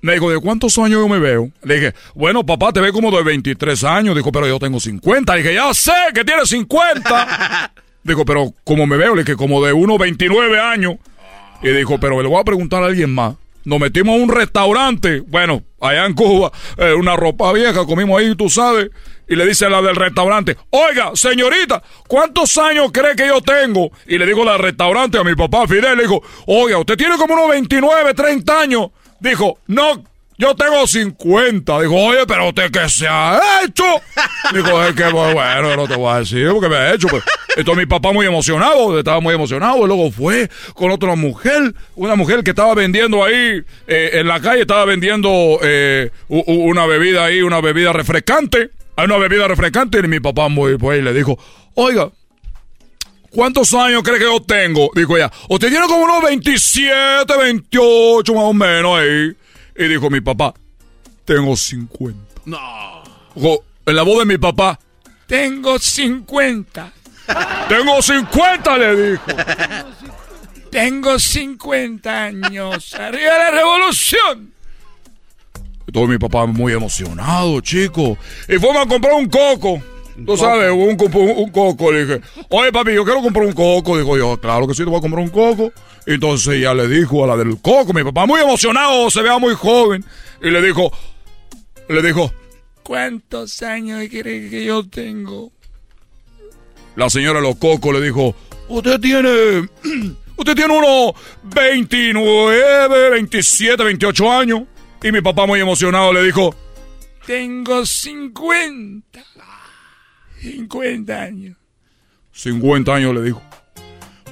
me 0.00 0.12
dijo, 0.12 0.30
¿de 0.30 0.38
cuántos 0.38 0.76
años 0.78 1.00
yo 1.00 1.08
me 1.08 1.18
veo? 1.18 1.50
Le 1.64 1.74
dije, 1.76 1.94
bueno, 2.14 2.44
papá, 2.44 2.72
te 2.72 2.80
ve 2.80 2.92
como 2.92 3.10
de 3.10 3.22
23 3.24 3.82
años. 3.84 4.14
Dijo, 4.14 4.30
pero 4.30 4.46
yo 4.46 4.58
tengo 4.58 4.78
50. 4.78 5.34
Le 5.34 5.42
dije, 5.42 5.54
ya 5.54 5.72
sé 5.74 5.92
que 6.14 6.24
tienes 6.24 6.48
50. 6.50 7.72
Dijo, 8.04 8.24
pero 8.24 8.52
como 8.62 8.86
me 8.86 8.96
veo, 8.96 9.14
le 9.14 9.24
dije, 9.24 9.34
como 9.36 9.64
de 9.64 9.72
unos 9.72 9.98
29 9.98 10.60
años. 10.60 10.96
Y 11.62 11.68
dijo, 11.70 11.98
pero 11.98 12.22
le 12.22 12.28
voy 12.28 12.40
a 12.40 12.44
preguntar 12.44 12.82
a 12.82 12.86
alguien 12.86 13.12
más. 13.12 13.34
Nos 13.68 13.78
metimos 13.80 14.18
a 14.18 14.22
un 14.22 14.30
restaurante, 14.30 15.20
bueno, 15.26 15.62
allá 15.78 16.06
en 16.06 16.14
Cuba, 16.14 16.50
eh, 16.78 16.94
una 16.94 17.16
ropa 17.16 17.52
vieja, 17.52 17.84
comimos 17.84 18.18
ahí, 18.18 18.34
tú 18.34 18.48
sabes. 18.48 18.88
Y 19.28 19.36
le 19.36 19.44
dice 19.44 19.66
a 19.66 19.68
la 19.68 19.82
del 19.82 19.94
restaurante, 19.94 20.56
oiga, 20.70 21.10
señorita, 21.12 21.82
¿cuántos 22.06 22.56
años 22.56 22.90
cree 22.90 23.14
que 23.14 23.26
yo 23.26 23.42
tengo? 23.42 23.90
Y 24.06 24.16
le 24.16 24.24
digo 24.24 24.42
la 24.42 24.56
restaurante 24.56 25.18
a 25.18 25.22
mi 25.22 25.34
papá 25.34 25.66
Fidel, 25.66 25.98
le 25.98 26.04
dijo, 26.04 26.22
oiga, 26.46 26.78
usted 26.78 26.96
tiene 26.96 27.18
como 27.18 27.34
unos 27.34 27.50
29, 27.50 28.14
30 28.14 28.58
años. 28.58 28.86
Dijo, 29.20 29.58
no, 29.66 30.02
yo 30.38 30.54
tengo 30.54 30.86
50. 30.86 31.80
Dijo, 31.80 31.94
oye, 31.94 32.24
pero 32.26 32.48
usted 32.48 32.70
qué 32.70 32.88
se 32.88 33.08
ha 33.08 33.40
hecho. 33.64 33.84
Dijo, 34.54 34.84
es 34.84 34.94
que 34.94 35.02
pues, 35.10 35.34
bueno, 35.34 35.76
no 35.76 35.88
te 35.88 35.96
voy 35.96 36.12
a 36.14 36.20
decir 36.20 36.48
porque 36.52 36.68
me 36.68 36.76
ha 36.76 36.94
hecho. 36.94 37.08
Pues. 37.08 37.24
Entonces 37.56 37.76
mi 37.76 37.86
papá 37.86 38.12
muy 38.12 38.24
emocionado, 38.24 38.96
estaba 38.96 39.20
muy 39.20 39.34
emocionado. 39.34 39.82
Y 39.82 39.86
luego 39.88 40.12
fue 40.12 40.48
con 40.74 40.92
otra 40.92 41.16
mujer, 41.16 41.74
una 41.96 42.14
mujer 42.14 42.44
que 42.44 42.50
estaba 42.50 42.72
vendiendo 42.74 43.24
ahí 43.24 43.64
eh, 43.88 44.10
en 44.12 44.28
la 44.28 44.40
calle, 44.40 44.60
estaba 44.60 44.84
vendiendo 44.84 45.58
eh, 45.60 46.10
una 46.28 46.86
bebida 46.86 47.24
ahí, 47.24 47.42
una 47.42 47.60
bebida 47.60 47.92
refrescante. 47.92 48.70
Hay 48.94 49.06
una 49.06 49.18
bebida 49.18 49.48
refrescante 49.48 49.98
y 49.98 50.02
mi 50.02 50.20
papá 50.20 50.48
muy, 50.48 50.78
pues, 50.78 51.02
le 51.02 51.12
dijo, 51.12 51.36
oiga, 51.74 52.10
¿Cuántos 53.30 53.74
años 53.74 54.02
cree 54.02 54.18
que 54.18 54.24
yo 54.24 54.40
tengo? 54.40 54.90
Dijo 54.94 55.14
ella. 55.14 55.30
Usted 55.50 55.68
tiene 55.68 55.86
como 55.86 56.04
unos 56.04 56.22
27, 56.22 57.36
28 57.36 58.34
más 58.34 58.44
o 58.44 58.54
menos 58.54 58.98
ahí. 58.98 59.36
Y 59.78 59.84
dijo 59.86 60.10
mi 60.10 60.20
papá, 60.20 60.52
tengo 61.24 61.56
50. 61.56 62.42
No. 62.46 62.58
Dijo, 63.34 63.64
en 63.86 63.96
la 63.96 64.02
voz 64.02 64.18
de 64.18 64.24
mi 64.26 64.36
papá, 64.36 64.78
Tengo 65.28 65.78
50. 65.78 66.92
Tengo 67.68 68.00
50, 68.00 68.78
le 68.78 68.96
dijo. 68.96 69.22
Tengo 70.70 71.18
50 71.18 72.24
años. 72.24 72.94
¡Arriba 72.94 73.38
la 73.38 73.50
revolución! 73.50 74.54
Entonces 75.86 76.08
mi 76.08 76.18
papá 76.18 76.46
muy 76.46 76.72
emocionado, 76.72 77.60
chico. 77.60 78.16
Y 78.48 78.58
fuimos 78.58 78.86
a 78.86 78.88
comprar 78.88 79.14
un 79.14 79.28
coco. 79.28 79.82
Tú 80.26 80.36
sabes, 80.36 80.70
un, 80.70 80.96
un, 81.00 81.38
un, 81.38 81.50
coco. 81.50 81.92
Le 81.92 82.04
dije, 82.04 82.20
oye 82.48 82.72
papi, 82.72 82.94
yo 82.94 83.04
quiero 83.04 83.20
comprar 83.22 83.46
un 83.46 83.52
coco. 83.52 83.96
Dijo 83.96 84.16
yo, 84.16 84.38
claro 84.40 84.66
que 84.66 84.74
sí, 84.74 84.84
te 84.84 84.90
voy 84.90 84.98
a 84.98 85.00
comprar 85.00 85.22
un 85.22 85.30
coco. 85.30 85.72
Entonces 86.06 86.54
ella 86.54 86.74
le 86.74 86.88
dijo 86.88 87.24
a 87.24 87.26
la 87.26 87.36
del 87.36 87.60
coco, 87.60 87.92
mi 87.92 88.02
papá 88.02 88.26
muy 88.26 88.40
emocionado, 88.40 89.10
se 89.10 89.22
vea 89.22 89.38
muy 89.38 89.54
joven. 89.54 90.04
Y 90.42 90.50
le 90.50 90.62
dijo, 90.62 90.90
le 91.88 92.02
dijo, 92.02 92.32
¿cuántos 92.82 93.62
años 93.62 94.00
cree 94.10 94.48
que 94.50 94.64
yo 94.64 94.86
tengo? 94.88 95.52
La 96.96 97.10
señora 97.10 97.40
de 97.40 97.46
los 97.46 97.56
cocos 97.56 97.92
le 97.92 98.00
dijo, 98.00 98.34
usted 98.68 98.98
tiene, 99.00 99.68
usted 100.36 100.54
tiene 100.54 100.76
unos 100.76 101.12
29, 101.42 103.10
27, 103.10 103.84
28 103.84 104.32
años. 104.32 104.62
Y 105.02 105.12
mi 105.12 105.20
papá 105.20 105.46
muy 105.46 105.60
emocionado 105.60 106.12
le 106.12 106.24
dijo, 106.24 106.54
tengo 107.26 107.84
50. 107.84 109.20
50 110.40 111.20
años. 111.20 111.56
50 112.32 112.94
años 112.94 113.14
le 113.14 113.22
dijo. 113.22 113.42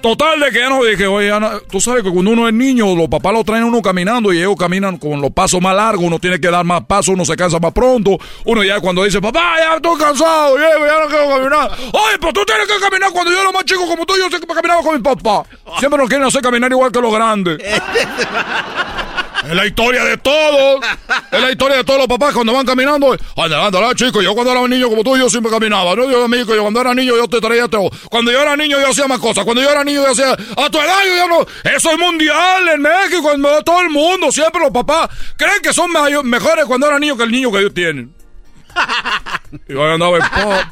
Total 0.01 0.39
de 0.39 0.51
que 0.53 0.59
ya 0.61 0.69
no 0.69 0.85
dije, 0.85 1.07
oye, 1.07 1.33
tú 1.69 1.81
sabes 1.81 2.05
que 2.05 2.11
cuando 2.11 2.31
uno 2.31 2.47
es 2.47 2.55
niño, 2.55 2.95
los 2.95 3.09
papás 3.09 3.33
lo 3.33 3.43
traen 3.43 3.65
uno 3.65 3.83
caminando 3.83 4.33
y 4.33 4.39
ellos 4.39 4.55
caminan 4.57 4.99
con 4.99 5.21
los 5.21 5.33
pasos 5.33 5.61
más 5.61 5.75
largos, 5.75 6.05
uno 6.05 6.21
tiene 6.21 6.39
que 6.39 6.49
dar 6.49 6.65
más 6.65 6.85
pasos, 6.85 7.15
uno 7.15 7.25
se 7.25 7.35
cansa 7.35 7.59
más 7.59 7.73
pronto. 7.73 8.17
Uno 8.45 8.63
ya 8.63 8.79
cuando 8.79 9.03
dice, 9.03 9.21
papá, 9.21 9.57
ya 9.59 9.75
estoy 9.77 9.99
cansado, 9.99 10.57
ya, 10.59 10.69
no 10.79 11.09
quiero 11.09 11.29
caminar. 11.29 11.71
Oye, 11.93 12.19
pues 12.21 12.35
tú 12.35 12.45
tienes 12.45 12.69
que 12.69 12.79
caminar 12.79 13.11
cuando 13.11 13.33
yo 13.33 13.41
era 13.41 13.51
más 13.51 13.65
chico 13.65 13.85
como 13.87 14.07
tú, 14.07 14.15
yo 14.17 14.31
sé 14.31 14.39
que 14.39 14.47
caminaba 14.47 14.83
con 14.83 14.95
mi 14.95 15.03
papá. 15.03 15.45
Siempre 15.81 15.99
nos 15.99 16.09
quieren 16.09 16.27
hacer 16.27 16.43
caminar 16.43 16.71
igual 16.71 16.93
que 16.93 17.01
los 17.01 17.13
grandes. 17.13 17.59
Es 19.49 19.55
la 19.55 19.67
historia 19.67 20.05
de 20.05 20.17
todos. 20.17 20.85
Es 21.31 21.41
la 21.41 21.51
historia 21.51 21.77
de 21.79 21.85
todos 21.85 22.01
los 22.01 22.09
papás 22.09 22.35
cuando 22.35 22.53
van 22.53 22.67
caminando. 22.67 23.17
Anda, 23.37 23.67
anda, 23.67 23.95
chico. 23.95 24.21
Yo 24.21 24.35
cuando 24.35 24.53
era 24.53 24.67
niño 24.67 24.89
como 24.89 25.05
tú, 25.05 25.17
yo 25.17 25.31
siempre 25.31 25.53
caminaba. 25.53 25.95
No 25.95 26.11
yo 26.11 26.25
amigo, 26.25 26.55
yo 26.55 26.63
cuando 26.63 26.81
era 26.81 26.95
niño 26.95 27.17
yo 27.17 27.29
te 27.29 27.41
traía 27.41 27.69
todo. 27.69 27.91
Cuando 28.11 28.33
yo 28.33 28.41
era 28.41 28.57
niño 28.57 28.81
yo 28.81 28.91
hacía 28.91 29.07
más 29.07 29.21
cosas. 29.21 29.45
Cuando 29.45 29.63
yo 29.63 29.71
era 29.71 29.85
niño 29.85 30.03
yo 30.03 30.11
hacía. 30.11 30.33
A 30.33 30.71
tu 30.71 30.79
edad 30.79 30.99
yo 31.07 31.17
ya 31.17 31.27
no. 31.29 31.47
Eso 31.77 31.91
es 31.91 31.99
mundial 31.99 32.69
en 32.75 32.83
México, 32.83 33.33
en 33.33 33.43
todo 33.65 33.83
el 33.83 33.91
mundo. 33.91 34.33
Siempre 34.33 34.61
los 34.61 34.71
papás 34.71 35.11
creen 35.37 35.63
que 35.63 35.73
son 35.73 35.91
mejores 36.25 36.65
cuando 36.65 36.89
eran 36.89 37.01
niños 37.01 37.17
que 37.17 37.25
el 37.25 37.31
niño 37.31 37.53
que 37.53 37.59
ellos 37.59 37.75
tienen. 37.75 38.15
Y 39.69 39.73
yo 39.73 39.85
andaba, 39.85 40.19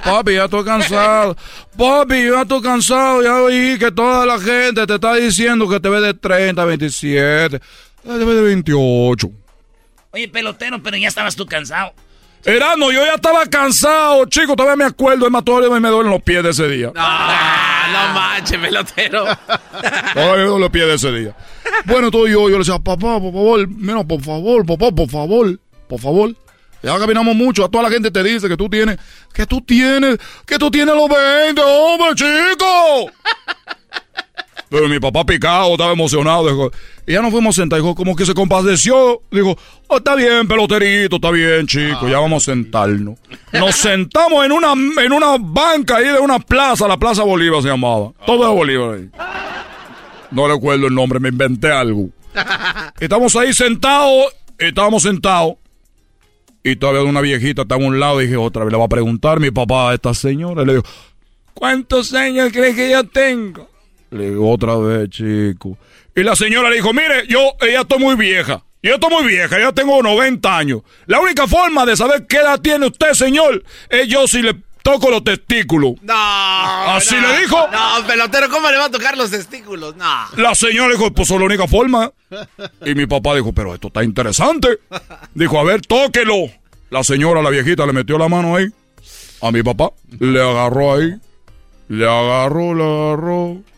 papi, 0.05 0.35
ya 0.35 0.45
estoy 0.45 0.65
cansado. 0.65 1.37
Papi, 1.77 2.25
ya 2.31 2.43
estoy 2.43 2.61
cansado. 2.61 3.23
Ya 3.23 3.41
oí 3.43 3.79
que 3.79 3.91
toda 3.93 4.27
la 4.27 4.39
gente 4.39 4.87
te 4.87 4.95
está 4.95 5.15
diciendo 5.15 5.69
que 5.69 5.81
te 5.81 5.89
ve 5.89 6.01
de 6.01 6.15
30, 6.15 6.65
27. 6.65 7.61
Debe 8.05 8.35
de 8.35 8.43
28. 8.43 9.31
Oye, 10.13 10.29
pelotero, 10.29 10.83
pero 10.83 10.97
ya 10.97 11.09
estabas 11.09 11.35
tú 11.35 11.47
cansado. 11.47 11.93
Erano, 12.45 12.93
yo 12.93 13.05
ya 13.05 13.15
estaba 13.15 13.47
cansado, 13.47 14.27
chico, 14.27 14.55
todavía 14.55 14.77
me 14.77 14.85
acuerdo, 14.85 15.25
es 15.25 15.33
más, 15.33 15.43
todavía 15.43 15.81
me 15.81 15.89
duelen 15.89 16.13
los 16.13 16.23
pies 16.23 16.43
de 16.43 16.51
ese 16.51 16.69
día. 16.69 16.93
No, 16.95 17.03
no 17.03 18.15
manches, 18.15 18.59
pelotero. 18.59 19.25
todavía 20.15 20.35
me 20.37 20.43
duelen 20.43 20.61
los 20.61 20.71
pies 20.71 20.87
de 20.87 20.95
ese 20.95 21.13
día. 21.13 21.37
Bueno, 21.87 22.11
todo 22.11 22.27
yo, 22.29 22.43
yo 22.51 22.51
le 22.51 22.59
decía, 22.59 22.79
papá, 22.79 23.19
por 23.19 23.33
favor, 23.33 23.67
mira, 23.67 24.05
por 24.05 24.21
favor, 24.21 24.67
papá, 24.67 24.93
por 24.93 25.09
favor, 25.09 25.59
por 25.89 25.99
favor. 25.99 26.35
Ya 26.83 26.99
caminamos 26.99 27.35
mucho, 27.35 27.65
a 27.65 27.71
toda 27.71 27.85
la 27.85 27.91
gente 27.91 28.11
te 28.11 28.23
dice 28.23 28.47
que 28.47 28.59
tú 28.59 28.69
tienes, 28.69 28.99
que 29.33 29.47
tú 29.47 29.63
tienes, 29.63 30.19
que 30.45 30.59
tú 30.59 30.71
tienes 30.71 30.95
los 30.95 31.09
20, 31.09 31.63
hombre, 31.63 32.15
chico. 32.15 33.11
Pero 34.75 34.89
mi 34.89 34.99
papá 34.99 35.25
picado, 35.25 35.71
estaba 35.71 35.93
emocionado. 35.93 36.49
Dijo, 36.49 36.73
y 37.07 37.13
ya 37.13 37.23
nos 37.23 37.31
fuimos 37.31 37.55
sentados. 37.55 37.85
Dijo, 37.85 37.95
como 37.95 38.17
que 38.17 38.27
se 38.27 38.35
compadeció. 38.35 39.23
Dijo, 39.31 39.57
oh, 39.87 39.99
está 39.99 40.17
bien, 40.17 40.49
peloterito, 40.49 41.15
está 41.15 41.31
bien, 41.31 41.65
chico, 41.69 42.09
ya 42.09 42.19
vamos 42.19 42.43
a 42.43 42.53
sentarnos. 42.53 43.17
Nos 43.53 43.77
sentamos 43.77 44.45
en 44.45 44.51
una, 44.51 44.73
en 44.73 45.13
una 45.13 45.37
banca 45.39 45.99
ahí 45.99 46.09
de 46.09 46.19
una 46.19 46.41
plaza, 46.41 46.89
la 46.89 46.97
Plaza 46.97 47.23
Bolívar 47.23 47.63
se 47.63 47.69
llamaba. 47.69 48.11
Todo 48.27 48.49
de 48.49 48.53
Bolívar 48.53 48.95
ahí. 48.97 49.11
No 50.33 50.49
recuerdo 50.49 50.89
el 50.89 50.95
nombre, 50.97 51.21
me 51.21 51.29
inventé 51.29 51.71
algo. 51.71 52.09
Estamos 52.99 53.37
ahí 53.37 53.53
sentados, 53.53 54.35
estábamos 54.59 55.05
sentados. 55.05 55.55
Y 56.65 56.75
todavía 56.75 57.09
una 57.09 57.21
viejita 57.21 57.63
estaba 57.63 57.85
a 57.85 57.87
un 57.87 58.01
lado. 58.01 58.19
Dije, 58.19 58.37
otra 58.37 58.65
vez 58.65 58.73
le 58.73 58.79
va 58.79 58.87
a 58.87 58.89
preguntar 58.89 59.39
mi 59.39 59.53
papá 59.53 59.91
a 59.91 59.95
esta 59.95 60.15
señora. 60.15 60.63
Y 60.63 60.67
le 60.67 60.73
digo, 60.73 60.85
¿cuántos 61.53 62.13
años 62.13 62.51
crees 62.53 62.75
que 62.75 62.91
yo 62.91 63.05
tengo? 63.05 63.73
Le 64.15 64.31
digo, 64.31 64.49
otra 64.49 64.77
vez, 64.77 65.11
chico. 65.11 65.77
Y 66.15 66.23
la 66.23 66.37
señora 66.37 66.71
le 66.71 66.77
dijo, 66.77 66.93
mire, 66.93 67.27
yo 67.27 67.41
ya 67.61 67.81
estoy 67.81 67.99
muy 67.99 68.15
vieja. 68.15 68.63
Yo 68.81 68.95
estoy 68.95 69.11
muy 69.11 69.25
vieja, 69.25 69.59
ya 69.59 69.73
tengo 69.73 70.01
90 70.01 70.57
años. 70.57 70.83
La 71.07 71.19
única 71.19 71.49
forma 71.49 71.85
de 71.85 71.97
saber 71.97 72.27
qué 72.27 72.37
edad 72.37 72.61
tiene 72.61 72.87
usted, 72.87 73.13
señor, 73.15 73.65
es 73.89 74.07
yo 74.07 74.29
si 74.29 74.43
le 74.43 74.55
toco 74.83 75.11
los 75.11 75.25
testículos. 75.25 75.95
No. 76.03 76.15
¿Así 76.15 77.17
le 77.17 77.41
dijo? 77.41 77.57
No, 77.73 78.07
pelotero, 78.07 78.49
¿cómo 78.51 78.71
le 78.71 78.77
va 78.77 78.85
a 78.85 78.91
tocar 78.91 79.17
los 79.17 79.31
testículos? 79.31 79.97
No. 79.97 80.27
La 80.37 80.55
señora 80.55 80.93
dijo, 80.93 81.13
pues 81.13 81.31
es 81.31 81.39
la 81.39 81.47
única 81.47 81.67
forma. 81.67 82.13
Y 82.85 82.95
mi 82.95 83.07
papá 83.07 83.35
dijo, 83.35 83.53
pero 83.53 83.75
esto 83.75 83.89
está 83.89 84.05
interesante. 84.05 84.79
Dijo, 85.35 85.59
a 85.59 85.65
ver, 85.65 85.81
tóquelo. 85.81 86.51
La 86.91 87.03
señora, 87.03 87.43
la 87.43 87.51
viejita, 87.51 87.87
le 87.87 87.93
metió 87.93 88.19
la 88.19 88.29
mano 88.29 88.55
ahí. 88.55 88.69
A 89.41 89.51
mi 89.51 89.63
papá. 89.63 89.91
Le 90.21 90.41
agarró 90.41 90.95
ahí. 90.95 91.15
Le 91.89 92.05
agarró, 92.05 92.75
le 92.75 92.85
agarró. 92.85 93.74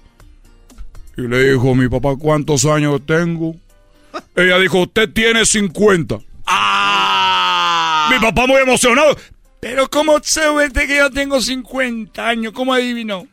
Y 1.16 1.22
le 1.22 1.52
dijo, 1.52 1.74
mi 1.74 1.88
papá, 1.88 2.14
¿cuántos 2.18 2.64
años 2.66 3.00
tengo? 3.06 3.56
Ella 4.36 4.58
dijo, 4.58 4.80
usted 4.82 5.10
tiene 5.12 5.44
50. 5.44 6.18
¡Ah! 6.46 8.08
Mi 8.10 8.18
papá 8.18 8.46
muy 8.46 8.60
emocionado. 8.60 9.16
Pero 9.60 9.88
¿cómo 9.88 10.18
sabe 10.22 10.70
que 10.70 10.96
yo 10.96 11.10
tengo 11.10 11.40
50 11.40 12.28
años? 12.28 12.52
¿Cómo 12.52 12.74
adivinó? 12.74 13.26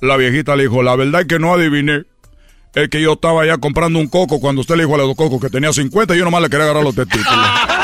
La 0.00 0.16
viejita 0.16 0.56
le 0.56 0.64
dijo, 0.64 0.82
la 0.82 0.96
verdad 0.96 1.20
es 1.20 1.26
que 1.26 1.38
no 1.38 1.52
adiviné. 1.54 2.04
Es 2.74 2.88
que 2.88 3.02
yo 3.02 3.14
estaba 3.14 3.44
ya 3.44 3.58
comprando 3.58 3.98
un 3.98 4.08
coco 4.08 4.40
cuando 4.40 4.62
usted 4.62 4.76
le 4.76 4.84
dijo 4.84 4.94
a 4.94 4.98
los 4.98 5.14
cocos 5.14 5.40
que 5.40 5.50
tenía 5.50 5.72
50 5.72 6.14
y 6.14 6.18
yo 6.18 6.24
nomás 6.24 6.42
le 6.42 6.48
quería 6.48 6.64
agarrar 6.64 6.84
los 6.84 6.94
testículos. 6.94 7.28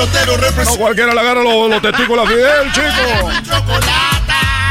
Pelotero 0.00 0.36
representa. 0.38 0.70
No 0.70 0.76
cualquiera 0.78 1.12
le 1.12 1.20
agarra 1.20 1.42
los, 1.42 1.68
los 1.68 1.82
testículos 1.82 2.26
a 2.26 2.30
Fidel, 2.30 2.72
chico. 2.72 3.30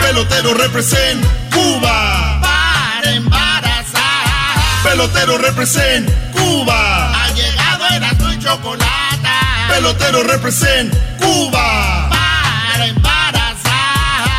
Pelotero 0.01 0.55
represent 0.55 1.23
Cuba. 1.53 2.41
Para 2.41 3.11
embarazar. 3.11 4.81
Pelotero 4.81 5.37
represent 5.37 6.09
Cuba. 6.31 7.11
Ha 7.13 7.29
llegado 7.33 7.85
Erasmo 7.95 8.33
y 8.33 8.39
Chocolata. 8.39 9.67
Pelotero 9.67 10.23
represent 10.23 10.95
Cuba. 11.19 12.09
Para 12.09 12.87
embarazar. 12.87 14.29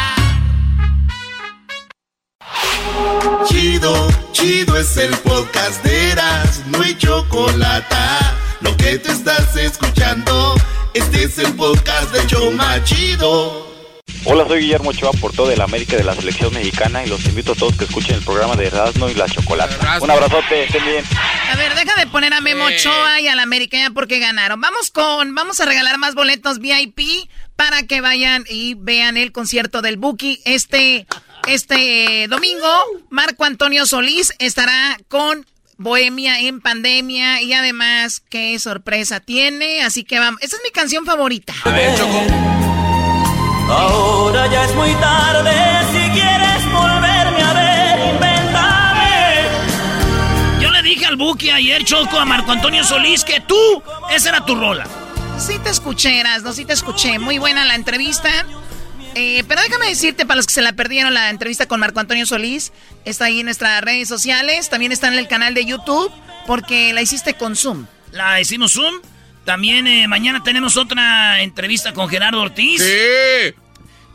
Chido, 3.46 4.08
chido 4.32 4.76
es 4.76 4.96
el 4.96 5.16
podcast 5.18 5.84
de 5.84 6.10
Erasmo 6.10 6.82
y 6.82 6.98
Chocolata. 6.98 8.34
Lo 8.60 8.76
que 8.76 8.98
te 8.98 9.12
estás 9.12 9.56
escuchando, 9.56 10.54
este 10.94 11.24
es 11.24 11.38
el 11.38 11.54
podcast 11.54 12.12
de 12.12 12.26
Choma 12.26 12.82
Chido. 12.84 13.68
Hola, 14.24 14.46
soy 14.46 14.60
Guillermo 14.60 14.90
Ochoa, 14.90 15.12
portero 15.12 15.48
de 15.48 15.56
la 15.56 15.64
América 15.64 15.96
de 15.96 16.04
la 16.04 16.14
Selección 16.14 16.52
Mexicana 16.52 17.04
y 17.04 17.08
los 17.08 17.24
invito 17.24 17.52
a 17.52 17.54
todos 17.54 17.76
que 17.76 17.84
escuchen 17.84 18.16
el 18.16 18.22
programa 18.22 18.54
de 18.56 18.66
Erasmo 18.66 19.08
y 19.08 19.14
la 19.14 19.26
Chocolata. 19.26 19.98
Un 20.02 20.10
abrazote, 20.10 20.64
estén 20.64 20.84
bien. 20.84 21.04
A 21.50 21.56
ver, 21.56 21.74
deja 21.74 21.98
de 21.98 22.06
poner 22.06 22.34
a 22.34 22.40
Memo 22.40 22.64
Ochoa 22.64 23.20
y 23.20 23.28
a 23.28 23.34
la 23.34 23.42
América 23.42 23.78
ya 23.78 23.90
porque 23.90 24.18
ganaron. 24.18 24.60
Vamos 24.60 24.90
con, 24.90 25.34
vamos 25.34 25.60
a 25.60 25.64
regalar 25.64 25.96
más 25.96 26.14
boletos 26.14 26.58
VIP 26.58 27.28
para 27.56 27.84
que 27.84 28.00
vayan 28.00 28.44
y 28.48 28.74
vean 28.74 29.16
el 29.16 29.32
concierto 29.32 29.80
del 29.80 29.96
Buki 29.96 30.40
este, 30.44 31.06
este 31.46 32.26
domingo. 32.28 32.68
Marco 33.08 33.44
Antonio 33.44 33.86
Solís 33.86 34.34
estará 34.38 34.98
con 35.08 35.46
Bohemia 35.80 36.40
en 36.40 36.60
pandemia 36.60 37.40
y 37.40 37.54
además 37.54 38.22
qué 38.28 38.58
sorpresa 38.58 39.20
tiene, 39.20 39.82
así 39.82 40.04
que 40.04 40.18
vamos, 40.18 40.38
esa 40.42 40.56
es 40.56 40.62
mi 40.62 40.70
canción 40.70 41.06
favorita. 41.06 41.54
A 41.64 41.70
ver, 41.70 41.96
Choco. 41.96 42.20
Ahora 43.66 44.46
ya 44.48 44.66
es 44.66 44.74
muy 44.74 44.92
tarde, 44.96 45.50
si 45.90 46.10
quieres 46.10 46.70
volverme 46.70 47.42
a 47.42 47.52
ver, 47.54 48.14
invéntame. 48.14 49.42
Yo 50.60 50.70
le 50.70 50.82
dije 50.82 51.06
al 51.06 51.16
Buki 51.16 51.48
ayer, 51.48 51.82
Choco, 51.82 52.18
a 52.18 52.26
Marco 52.26 52.52
Antonio 52.52 52.84
Solís, 52.84 53.24
que 53.24 53.40
tú, 53.40 53.82
esa 54.10 54.28
era 54.28 54.44
tu 54.44 54.56
rola. 54.56 54.86
Sí 55.38 55.58
te 55.64 55.70
escuché, 55.70 56.22
no, 56.42 56.52
sí 56.52 56.66
te 56.66 56.74
escuché. 56.74 57.18
Muy 57.18 57.38
buena 57.38 57.64
la 57.64 57.74
entrevista. 57.74 58.28
Eh, 59.14 59.44
pero 59.48 59.60
déjame 59.62 59.86
decirte, 59.88 60.24
para 60.24 60.36
los 60.36 60.46
que 60.46 60.52
se 60.52 60.62
la 60.62 60.72
perdieron, 60.72 61.12
la 61.12 61.30
entrevista 61.30 61.66
con 61.66 61.80
Marco 61.80 62.00
Antonio 62.00 62.26
Solís 62.26 62.72
está 63.04 63.26
ahí 63.26 63.40
en 63.40 63.46
nuestras 63.46 63.82
redes 63.82 64.08
sociales. 64.08 64.68
También 64.70 64.92
está 64.92 65.08
en 65.08 65.14
el 65.14 65.28
canal 65.28 65.54
de 65.54 65.64
YouTube, 65.64 66.12
porque 66.46 66.92
la 66.92 67.02
hiciste 67.02 67.34
con 67.34 67.56
Zoom. 67.56 67.86
La 68.12 68.40
hicimos 68.40 68.72
Zoom. 68.72 69.00
También 69.44 69.86
eh, 69.86 70.06
mañana 70.06 70.42
tenemos 70.42 70.76
otra 70.76 71.40
entrevista 71.40 71.92
con 71.92 72.08
Gerardo 72.08 72.40
Ortiz. 72.40 72.82
Sí. 72.82 73.54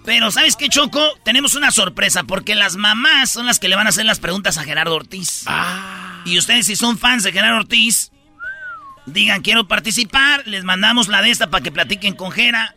Pero 0.05 0.29
¿sabes 0.31 0.55
qué, 0.55 0.69
Choco? 0.69 1.01
Tenemos 1.23 1.55
una 1.55 1.71
sorpresa 1.71 2.23
porque 2.23 2.53
las 2.53 2.75
mamás 2.75 3.31
son 3.31 3.47
las 3.47 3.59
que 3.59 3.67
le 3.67 3.75
van 3.75 3.87
a 3.87 3.89
hacer 3.89 4.05
las 4.05 4.19
preguntas 4.19 4.57
a 4.57 4.63
Gerardo 4.63 4.95
Ortiz. 4.95 5.43
Ah. 5.47 6.21
Y 6.25 6.37
ustedes 6.37 6.67
si 6.67 6.75
son 6.75 6.97
fans 6.99 7.23
de 7.23 7.31
Gerardo 7.31 7.57
Ortiz, 7.57 8.11
digan 9.07 9.41
quiero 9.41 9.67
participar, 9.67 10.47
les 10.47 10.63
mandamos 10.63 11.07
la 11.07 11.21
de 11.23 11.31
esta 11.31 11.49
para 11.49 11.63
que 11.63 11.71
platiquen 11.71 12.15
con 12.15 12.31
Gera. 12.31 12.75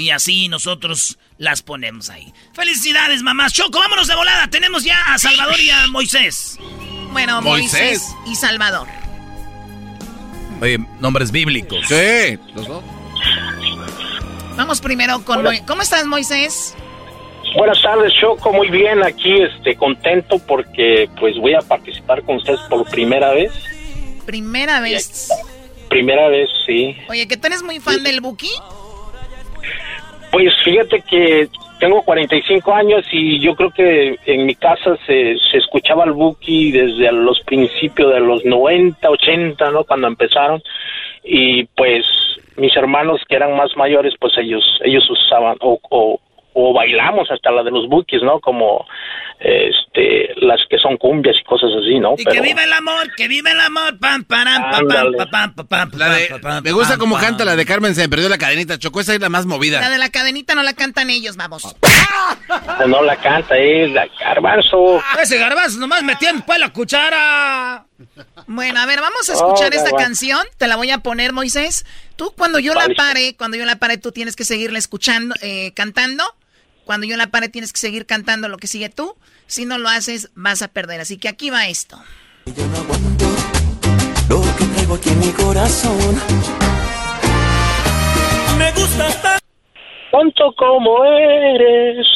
Y 0.00 0.10
así 0.10 0.48
nosotros 0.48 1.18
las 1.36 1.60
ponemos 1.60 2.08
ahí. 2.08 2.32
Felicidades, 2.54 3.22
mamás. 3.22 3.52
Choco, 3.52 3.78
vámonos 3.78 4.08
de 4.08 4.14
volada. 4.14 4.48
Tenemos 4.48 4.82
ya 4.82 4.98
a 5.12 5.18
Salvador 5.18 5.60
y 5.60 5.68
a 5.68 5.86
Moisés. 5.88 6.58
Bueno, 7.12 7.42
Moisés, 7.42 8.16
y 8.24 8.34
Salvador. 8.34 8.88
Oye, 10.62 10.78
nombres 11.00 11.30
bíblicos. 11.30 11.86
Sí, 11.86 12.38
los 12.54 12.66
dos. 12.66 12.82
Vamos 14.56 14.80
primero 14.80 15.22
con... 15.22 15.44
¿Cómo 15.66 15.82
estás, 15.82 16.06
Moisés? 16.06 16.74
Buenas 17.54 17.82
tardes, 17.82 18.12
Choco. 18.18 18.54
Muy 18.54 18.70
bien, 18.70 19.02
aquí 19.02 19.42
este, 19.42 19.76
contento 19.76 20.38
porque 20.38 21.10
pues 21.18 21.36
voy 21.36 21.52
a 21.52 21.60
participar 21.60 22.22
con 22.22 22.36
ustedes 22.36 22.60
por 22.70 22.88
primera 22.88 23.32
vez. 23.32 23.52
¿Primera 24.24 24.80
vez? 24.80 25.28
Primera 25.90 26.28
vez, 26.28 26.48
sí. 26.64 26.96
Oye, 27.10 27.28
¿que 27.28 27.36
tú 27.36 27.48
eres 27.48 27.62
muy 27.62 27.80
fan 27.80 28.02
del 28.02 28.22
Buki? 28.22 28.50
Pues 30.30 30.54
fíjate 30.64 31.02
que 31.02 31.48
tengo 31.80 32.02
45 32.02 32.72
años 32.72 33.04
y 33.10 33.40
yo 33.40 33.56
creo 33.56 33.70
que 33.70 34.16
en 34.26 34.46
mi 34.46 34.54
casa 34.54 34.96
se, 35.06 35.36
se 35.50 35.58
escuchaba 35.58 36.04
el 36.04 36.12
Buki 36.12 36.70
desde 36.70 37.10
los 37.10 37.40
principios 37.40 38.12
de 38.12 38.20
los 38.20 38.44
90, 38.44 39.10
80, 39.10 39.70
¿no? 39.70 39.84
Cuando 39.84 40.06
empezaron. 40.06 40.62
Y 41.24 41.64
pues 41.76 42.04
mis 42.56 42.76
hermanos 42.76 43.22
que 43.28 43.36
eran 43.36 43.56
más 43.56 43.76
mayores, 43.76 44.14
pues 44.20 44.36
ellos 44.38 44.62
ellos 44.84 45.08
usaban 45.10 45.56
o, 45.60 45.80
o, 45.90 46.20
o 46.52 46.72
bailamos 46.72 47.30
hasta 47.30 47.50
la 47.50 47.62
de 47.62 47.70
los 47.70 47.88
bookies, 47.88 48.22
¿no? 48.22 48.40
Como 48.40 48.86
este 49.40 50.34
las 50.36 50.60
que 50.68 50.78
son 50.78 50.96
cumbias 50.96 51.36
y 51.40 51.44
cosas 51.44 51.70
así, 51.82 51.98
¿no? 51.98 52.14
Y 52.16 52.24
que 52.24 52.40
viva 52.40 52.62
el 52.62 52.72
amor, 52.72 53.08
que 53.16 53.26
viva 53.26 53.50
el 53.50 53.60
amor, 53.60 53.98
pam, 53.98 54.24
pam, 54.24 54.46
pam, 55.30 55.54
pam, 55.66 55.90
pam, 55.90 56.62
Me 56.62 56.72
gusta 56.72 56.98
cómo 56.98 57.16
canta 57.16 57.44
la 57.44 57.56
de 57.56 57.64
Carmen, 57.64 57.94
se 57.94 58.02
me 58.02 58.08
perdió 58.08 58.28
la 58.28 58.38
cadenita, 58.38 58.78
Chocó, 58.78 59.00
esa 59.00 59.14
es 59.14 59.20
la 59.20 59.28
más 59.28 59.46
movida. 59.46 59.80
La 59.80 59.90
de 59.90 59.98
la 59.98 60.10
cadenita 60.10 60.54
no 60.54 60.62
la 60.62 60.74
cantan 60.74 61.10
ellos, 61.10 61.36
vamos. 61.36 61.74
No 62.86 63.02
la 63.02 63.16
canta, 63.16 63.56
es 63.56 63.90
la 63.92 64.06
garbanzo. 64.20 65.02
Ese 65.20 65.38
garbanzo 65.38 65.78
nomás 65.78 66.02
metiendo 66.02 66.44
pues 66.44 66.58
la 66.58 66.70
cuchara. 66.70 67.86
Bueno, 68.46 68.80
a 68.80 68.86
ver, 68.86 69.00
vamos 69.00 69.28
a 69.28 69.34
escuchar 69.34 69.74
esta 69.74 69.92
canción, 69.92 70.44
te 70.58 70.66
la 70.66 70.76
voy 70.76 70.90
a 70.90 70.98
poner, 70.98 71.32
Moisés. 71.32 71.84
Tú 72.16 72.32
cuando 72.36 72.58
yo 72.58 72.74
la 72.74 72.88
pare, 72.96 73.36
cuando 73.36 73.56
yo 73.56 73.64
la 73.64 73.76
pare, 73.76 73.98
tú 73.98 74.12
tienes 74.12 74.36
que 74.36 74.44
seguirla 74.44 74.78
escuchando, 74.78 75.34
eh, 75.40 75.72
cantando. 75.74 76.24
Cuando 76.90 77.06
yo 77.06 77.16
la 77.16 77.28
pare, 77.28 77.48
tienes 77.48 77.72
que 77.72 77.78
seguir 77.78 78.04
cantando 78.04 78.48
lo 78.48 78.56
que 78.56 78.66
sigue 78.66 78.88
tú. 78.88 79.14
Si 79.46 79.64
no 79.64 79.78
lo 79.78 79.88
haces, 79.88 80.32
vas 80.34 80.60
a 80.60 80.66
perder. 80.66 81.00
Así 81.00 81.18
que 81.18 81.28
aquí 81.28 81.48
va 81.48 81.68
esto. 81.68 81.96
Yo 82.46 82.66
no 82.66 82.78
aguanto 82.78 83.26
lo 84.28 84.40
que 84.56 84.64
traigo 84.74 84.94
aquí 84.96 85.10
en 85.10 85.20
mi 85.20 85.30
corazón. 85.30 86.20
Me 88.58 88.72
gusta 88.72 89.38
tanto 90.10 90.52
como 90.56 91.04
eres, 91.04 92.08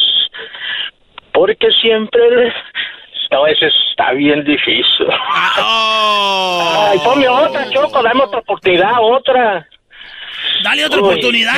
porque 1.33 1.67
siempre 1.81 2.53
no, 3.31 3.47
ese 3.47 3.67
está 3.91 4.11
bien 4.11 4.43
difícil. 4.43 5.07
Oh. 5.57 6.89
Ay, 6.91 6.99
ponme 6.99 7.29
otra, 7.29 7.69
Choco, 7.69 8.03
dame 8.03 8.23
otra 8.23 8.39
oportunidad, 8.39 8.95
otra. 8.99 9.65
Dale 10.63 10.85
otra 10.85 10.99
oportunidad, 10.99 11.55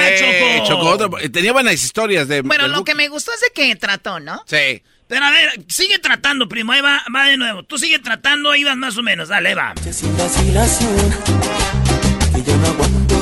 Choco. 0.66 1.18
Tenía 1.32 1.54
buenas 1.54 1.76
historias 1.76 2.28
de. 2.28 2.42
Bueno, 2.42 2.68
lo 2.68 2.84
que 2.84 2.96
me 2.96 3.08
gustó 3.08 3.32
es 3.34 3.42
de 3.42 3.50
que 3.54 3.76
trató, 3.76 4.20
¿no? 4.20 4.44
Sí. 4.46 4.82
Pero 5.08 5.24
a 5.24 5.32
ver, 5.32 5.52
sigue 5.70 6.00
tratando, 6.00 6.50
primo. 6.50 6.74
Ahí 6.74 6.82
va, 6.82 7.02
va 7.16 7.28
de 7.28 7.38
nuevo. 7.38 7.64
Tú 7.64 7.78
sigue 7.78 8.00
tratando, 8.00 8.52
ahí 8.52 8.64
vas 8.66 8.76
más 8.76 8.98
o 8.98 9.04
menos. 9.04 9.30
Dale, 9.30 9.56
va. 9.56 9.74
Sin 9.90 10.16
vacilación, 10.18 11.14
que 12.34 12.44
yo 12.44 12.58
no 12.58 12.68
aguanto 12.68 13.16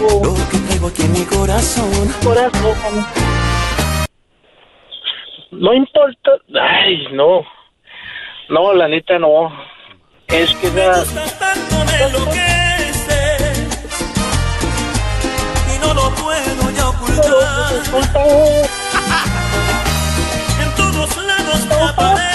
lo 0.00 0.34
que 0.50 0.58
traigo 0.58 0.88
aquí 0.88 1.02
en 1.02 1.12
mi 1.12 1.24
corazón. 1.24 1.90
Corazón. 2.22 3.06
No 5.50 5.74
importa. 5.74 6.30
Ay, 6.60 7.08
no. 7.12 7.42
No, 8.48 8.72
la 8.74 8.88
neta 8.88 9.18
no. 9.18 9.50
Es 10.28 10.54
que 10.54 10.70
me 10.70 10.86
gusta 10.86 11.24
tanto 11.38 11.84
me 11.84 12.02
enloquece 12.04 12.69
puedo 16.30 16.70
ya 16.70 16.88
ocultar. 16.88 17.24
en 20.62 20.70
todos 20.76 21.16
lados 21.16 21.66
me 21.66 21.74
aparece. 21.74 22.30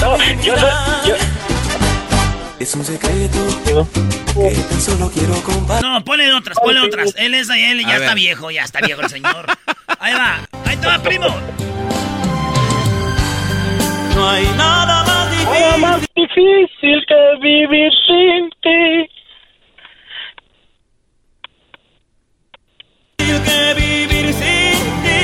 no, 0.00 0.16
yo, 0.42 0.54
yo, 1.06 1.14
es 2.58 2.74
un 2.74 2.84
secreto 2.84 3.38
que 3.64 3.72
tan 4.50 4.80
solo 4.80 5.08
quiero 5.10 5.34
compartir. 5.42 5.86
No, 5.86 6.02
ponle 6.04 6.32
otras, 6.32 6.58
ponle 6.58 6.80
otras. 6.80 7.14
Él 7.16 7.34
es 7.34 7.48
él 7.50 7.80
y 7.80 7.84
ya 7.84 7.96
está 7.96 8.14
viejo, 8.14 8.50
ya 8.50 8.64
está 8.64 8.80
viejo 8.80 9.02
el 9.02 9.10
señor. 9.10 9.46
Ahí 9.98 10.14
va, 10.14 10.40
ahí 10.64 10.74
está, 10.74 11.02
primo. 11.02 11.26
No 14.14 14.28
hay 14.28 14.44
nada 14.56 15.04
más 15.04 15.30
difícil, 15.30 15.60
nada 15.60 15.76
más 15.78 16.00
difícil 16.14 17.06
que 17.06 17.36
vivir 17.40 17.92
sin 18.06 18.50
ti. 18.62 19.08
Que 23.18 23.74
vivir 23.74 24.32
sin 24.34 25.02
ti. 25.02 25.22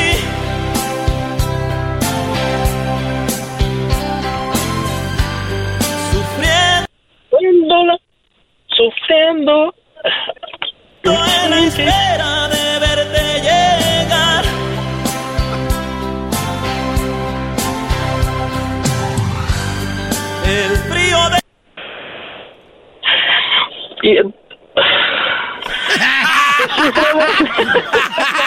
Sufriendo, 7.31 7.77
sufriendo. 8.69 9.75
En 11.05 11.51
la 11.51 11.59
espera 11.67 12.49
de 12.49 12.58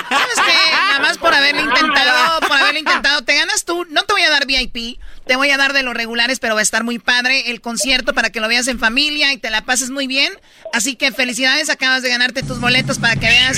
¿Sabes 0.10 0.40
qué? 0.46 0.72
Nada 0.72 1.00
más 1.00 1.18
por 1.18 1.34
haberlo 1.34 1.62
intentado, 1.62 2.40
por 2.42 2.58
haberlo 2.58 2.80
intentado, 2.80 3.24
te 3.24 3.36
ganas 3.36 3.66
tú. 3.66 3.86
No 3.90 4.04
te 4.04 4.14
voy 4.14 4.22
a 4.24 4.30
dar 4.30 4.46
VIP, 4.46 5.00
te 5.26 5.36
voy 5.36 5.50
a 5.50 5.58
dar 5.58 5.74
de 5.74 5.84
los 5.84 5.94
regulares, 5.94 6.40
pero 6.40 6.56
va 6.56 6.60
a 6.60 6.64
estar 6.64 6.84
muy 6.84 7.00
padre 7.00 7.52
el 7.52 7.62
concierto 7.62 8.14
para 8.14 8.30
que 8.30 8.40
lo 8.40 8.48
veas 8.48 8.68
en 8.68 8.80
familia 8.80 9.34
y 9.34 9.38
te 9.38 9.50
la 9.50 9.62
pases 9.62 9.90
muy 9.90 10.08
bien. 10.08 10.34
Así 10.74 10.96
que 10.96 11.12
felicidades, 11.12 11.70
acabas 11.70 12.02
de 12.02 12.10
ganarte 12.10 12.44
tus 12.44 12.60
boletos 12.60 13.00
para 13.00 13.16
que 13.16 13.28
veas 13.28 13.58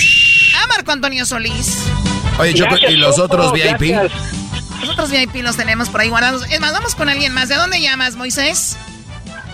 a 0.62 0.66
Marco 0.68 0.92
Antonio 0.92 1.26
Solís. 1.26 1.86
Oye, 2.38 2.54
Choco, 2.54 2.76
¿y 2.88 2.96
los 2.96 3.18
otros 3.18 3.52
VIP? 3.52 3.96
Los 4.80 4.90
otros 4.90 5.10
VIP 5.10 5.36
los 5.42 5.56
tenemos 5.56 5.88
por 5.88 6.00
ahí 6.00 6.08
guardados. 6.08 6.44
Es 6.50 6.60
más, 6.60 6.72
vamos 6.72 6.94
con 6.94 7.08
alguien 7.08 7.32
más. 7.32 7.48
¿De 7.48 7.54
dónde 7.54 7.80
llamas, 7.80 8.16
Moisés? 8.16 8.76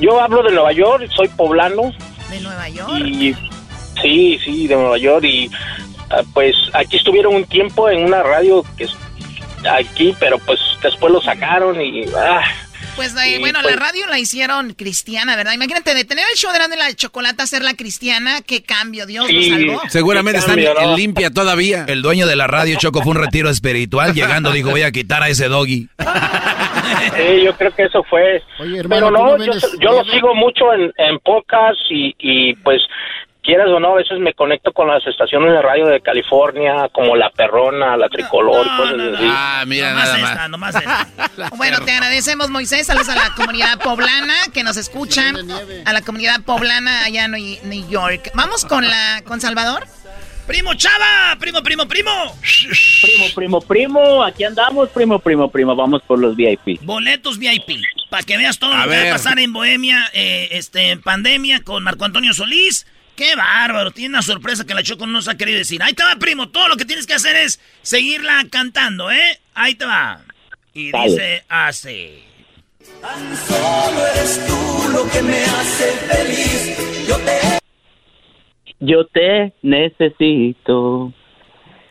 Yo 0.01 0.21
hablo 0.21 0.43
de 0.43 0.51
Nueva 0.53 0.73
York, 0.73 1.09
soy 1.15 1.29
poblano. 1.29 1.93
¿De 2.31 2.41
Nueva 2.41 2.69
York? 2.69 3.07
Y 3.07 3.35
sí, 4.01 4.39
sí, 4.45 4.67
de 4.67 4.75
Nueva 4.77 4.99
York. 4.99 5.25
Y 5.25 5.51
ah, 6.11 6.23
pues 6.33 6.55
aquí 6.73 6.97
estuvieron 6.97 7.35
un 7.35 7.45
tiempo 7.45 7.89
en 7.91 8.05
una 8.05 8.23
radio 8.23 8.65
que 8.77 8.85
es 8.85 8.93
aquí, 9.71 10.15
pero 10.19 10.39
pues 10.39 10.59
después 10.83 11.13
lo 11.13 11.21
sacaron 11.21 11.81
y... 11.81 12.05
ah, 12.17 12.43
Pues 12.97 13.13
Sí, 13.13 13.39
bueno, 13.39 13.61
pues- 13.63 13.75
la 13.75 13.81
radio 13.81 14.07
la 14.07 14.19
hicieron 14.19 14.73
cristiana, 14.75 15.37
¿verdad? 15.37 15.53
Imagínate, 15.53 15.95
de 15.95 16.05
tener 16.05 16.25
el 16.33 16.37
show 16.39 16.51
de 16.53 16.59
Grande 16.59 16.77
la 16.77 16.93
Chocolata, 16.95 17.43
hacerla 17.43 17.75
cristiana, 17.75 18.41
qué 18.43 18.63
cambio, 18.63 19.07
Dios 19.07 19.31
lo 19.31 19.43
salvó. 19.43 19.83
Seguramente 19.89 20.39
están 20.39 20.59
en 20.59 20.95
limpia 20.97 21.31
todavía. 21.31 21.85
El 21.89 22.03
dueño 22.03 22.27
de 22.27 22.37
la 22.37 22.47
radio 22.47 22.77
Choco 22.79 23.03
fue 23.03 23.13
un 23.13 23.19
retiro 23.19 23.51
espiritual. 23.51 24.15
Llegando 24.15 24.51
dijo, 24.53 24.71
voy 24.71 24.83
a 24.83 24.93
quitar 24.93 25.23
a 25.23 25.29
ese 25.29 25.49
doggy. 25.49 25.89
Sí, 27.17 27.43
yo 27.45 27.55
creo 27.57 27.75
que 27.75 27.85
eso 27.85 28.03
fue. 28.05 28.43
hermano, 28.59 28.83
Pero 28.89 29.07
¿tú 29.09 29.13
no, 29.13 29.39
no 29.39 29.45
yo, 29.45 29.53
yo 29.81 29.91
lo 29.93 30.05
sigo 30.05 30.35
mucho 30.35 30.73
en, 30.73 30.93
en 30.97 31.19
podcast 31.21 31.79
y, 31.91 32.15
y 32.19 32.55
pues 32.57 32.81
quieras 33.43 33.69
o 33.69 33.81
no, 33.81 33.93
a 33.93 33.97
veces 33.97 34.19
me 34.19 34.35
conecto 34.35 34.71
con 34.73 34.87
las 34.89 35.05
estaciones 35.07 35.51
de 35.53 35.63
radio 35.63 35.87
de 35.87 36.01
California, 36.03 36.89
como 36.93 37.17
La 37.17 37.31
Perrona, 37.31 37.97
La 37.97 38.09
Tricolor, 38.11 38.67
y 38.67 38.77
cosas 38.77 38.95
así. 39.15 39.27
Ah, 39.29 39.65
mira, 39.67 39.91
Nomás 39.91 40.05
nada 40.05 40.19
esta, 40.19 40.35
más. 40.35 40.51
nomás 40.51 40.75
esta. 40.75 41.51
Bueno, 41.57 41.79
te 41.85 41.91
agradecemos, 41.93 42.51
Moisés. 42.51 42.87
Saludos 42.87 43.09
a 43.09 43.15
la 43.17 43.35
comunidad 43.35 43.79
poblana 43.81 44.35
que 44.53 44.63
nos 44.63 44.77
escuchan. 44.77 45.37
A 45.87 45.93
la 45.93 46.03
comunidad 46.03 46.43
poblana 46.45 47.05
allá 47.05 47.25
en 47.25 47.31
New- 47.33 47.59
New 47.65 47.89
York. 47.89 48.31
Vamos 48.35 48.65
con 48.67 48.87
la 48.87 49.23
con 49.27 49.41
Salvador. 49.41 49.85
Primo 50.51 50.75
Chava, 50.75 51.37
primo, 51.39 51.63
primo, 51.63 51.87
primo. 51.87 52.11
Primo, 53.03 53.27
primo, 53.37 53.61
primo, 53.61 54.25
aquí 54.25 54.43
andamos, 54.43 54.89
primo, 54.89 55.21
primo, 55.21 55.49
primo, 55.49 55.77
vamos 55.77 56.03
por 56.03 56.19
los 56.19 56.35
VIP. 56.35 56.83
Boletos 56.83 57.39
VIP, 57.39 57.81
para 58.11 58.25
que 58.25 58.37
veas 58.37 58.59
todo 58.59 58.75
A 58.75 58.85
lo 58.85 58.91
que 58.91 59.01
va 59.01 59.11
a 59.11 59.13
pasar 59.13 59.39
en 59.39 59.53
Bohemia, 59.53 60.11
eh, 60.13 60.49
este, 60.51 60.91
en 60.91 61.03
pandemia 61.03 61.63
con 61.63 61.85
Marco 61.85 62.05
Antonio 62.05 62.35
Solís. 62.35 62.85
¡Qué 63.15 63.37
bárbaro! 63.37 63.93
Tiene 63.93 64.09
una 64.09 64.23
sorpresa 64.23 64.67
que 64.67 64.75
la 64.75 64.83
Choco 64.83 65.07
no 65.07 65.13
nos 65.13 65.29
ha 65.29 65.37
querido 65.37 65.57
decir. 65.57 65.85
Ahí 65.85 65.95
te 65.95 66.03
va, 66.03 66.17
primo. 66.17 66.49
Todo 66.49 66.67
lo 66.67 66.77
que 66.77 66.85
tienes 66.85 67.07
que 67.07 67.15
hacer 67.15 67.37
es 67.37 67.61
seguirla 67.83 68.45
cantando, 68.51 69.09
¿eh? 69.13 69.39
Ahí 69.55 69.77
te 69.77 69.85
va. 69.85 70.21
Y 70.75 70.91
Dale. 70.91 71.11
dice 71.13 71.45
así. 71.49 72.25
Solo 73.47 74.07
eres 74.15 74.45
tú 74.49 74.89
lo 74.89 75.09
que 75.13 75.23
me 75.23 75.45
hace 75.45 75.93
feliz. 76.09 77.07
Yo 77.07 77.17
te 77.19 77.60
Yo 78.81 79.07
te 79.07 79.53
necesito. 79.63 81.13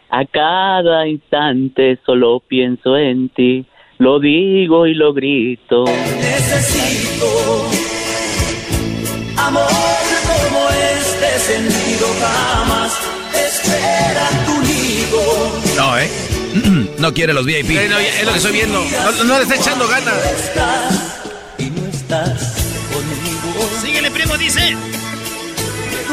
A 0.09 0.25
cada 0.25 1.07
instante 1.07 1.99
solo 2.03 2.39
pienso 2.39 2.97
en 2.97 3.29
ti. 3.29 3.65
Lo 3.99 4.19
digo 4.19 4.87
y 4.87 4.95
lo 4.95 5.13
grito. 5.13 5.85
necesito. 5.85 7.69
Amor 9.37 9.67
como 10.25 10.67
este 10.69 11.39
sentido 11.39 12.07
jamás 12.19 12.99
espera 13.35 14.27
tu 14.45 14.59
nido. 14.61 15.51
No, 15.77 15.97
¿eh? 15.97 16.09
No 16.99 17.13
quiere 17.13 17.33
los 17.33 17.45
VIP. 17.45 17.69
No, 17.89 17.99
es 17.99 18.25
lo 18.25 18.31
que 18.31 18.37
estoy 18.37 18.51
viendo. 18.51 18.79
No, 18.81 19.23
no 19.25 19.37
le 19.37 19.43
está 19.43 19.55
echando 19.55 19.87
ganas. 19.87 20.51
Y 21.59 21.69
no 21.69 21.85
estás 21.85 22.87
conmigo. 22.91 23.69
Síguele, 23.79 24.09
primo, 24.11 24.35
dice. 24.37 24.75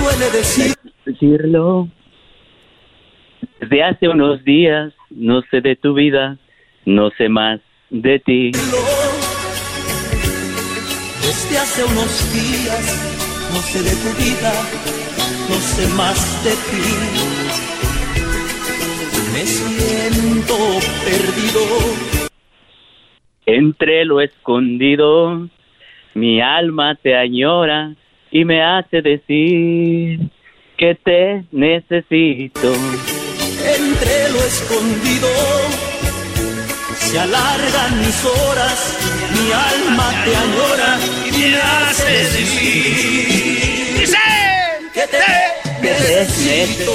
Me 0.07 0.12
duele 0.12 0.31
decir. 0.31 0.74
Decirlo. 1.05 1.89
Desde 3.61 3.83
hace 3.83 4.09
unos 4.09 4.45
días 4.45 4.93
no 5.11 5.43
sé 5.51 5.61
de 5.61 5.74
tu 5.74 5.95
vida, 5.95 6.39
no 6.85 7.11
sé 7.11 7.28
más 7.28 7.61
de 7.91 8.20
ti. 8.20 8.53
Desde 11.23 11.59
hace 11.59 11.85
unos 11.85 12.33
días 12.33 13.51
no 13.53 13.61
sé 13.61 13.83
de 13.83 13.91
tu 13.97 14.16
vida, 14.23 14.53
no 15.49 15.55
sé 15.57 15.89
más 15.95 16.45
de 16.45 16.53
ti. 16.53 16.83
Me 19.33 19.45
siento 19.45 20.57
perdido. 21.05 21.62
Entre 23.47 24.05
lo 24.05 24.20
escondido, 24.20 25.49
mi 26.15 26.41
alma 26.41 26.95
te 26.95 27.16
añora 27.16 27.95
y 28.38 28.44
me 28.44 28.62
hace 28.62 29.00
decir 29.02 30.20
que 30.76 30.94
te 31.04 31.44
necesito. 31.52 32.72
Entre 33.78 34.30
lo 34.30 34.38
escondido 34.44 35.28
se 36.98 37.18
alargan 37.18 37.98
mis 38.00 38.24
horas, 38.24 38.98
mi 39.32 39.52
alma 39.52 40.08
te 40.24 40.36
añora 40.36 40.98
y 41.28 41.30
me 41.50 41.56
hace 41.56 42.12
decir 42.12 44.00
¡Dice! 44.00 44.18
que 44.92 45.06
te 45.14 45.24
necesito. 45.82 46.92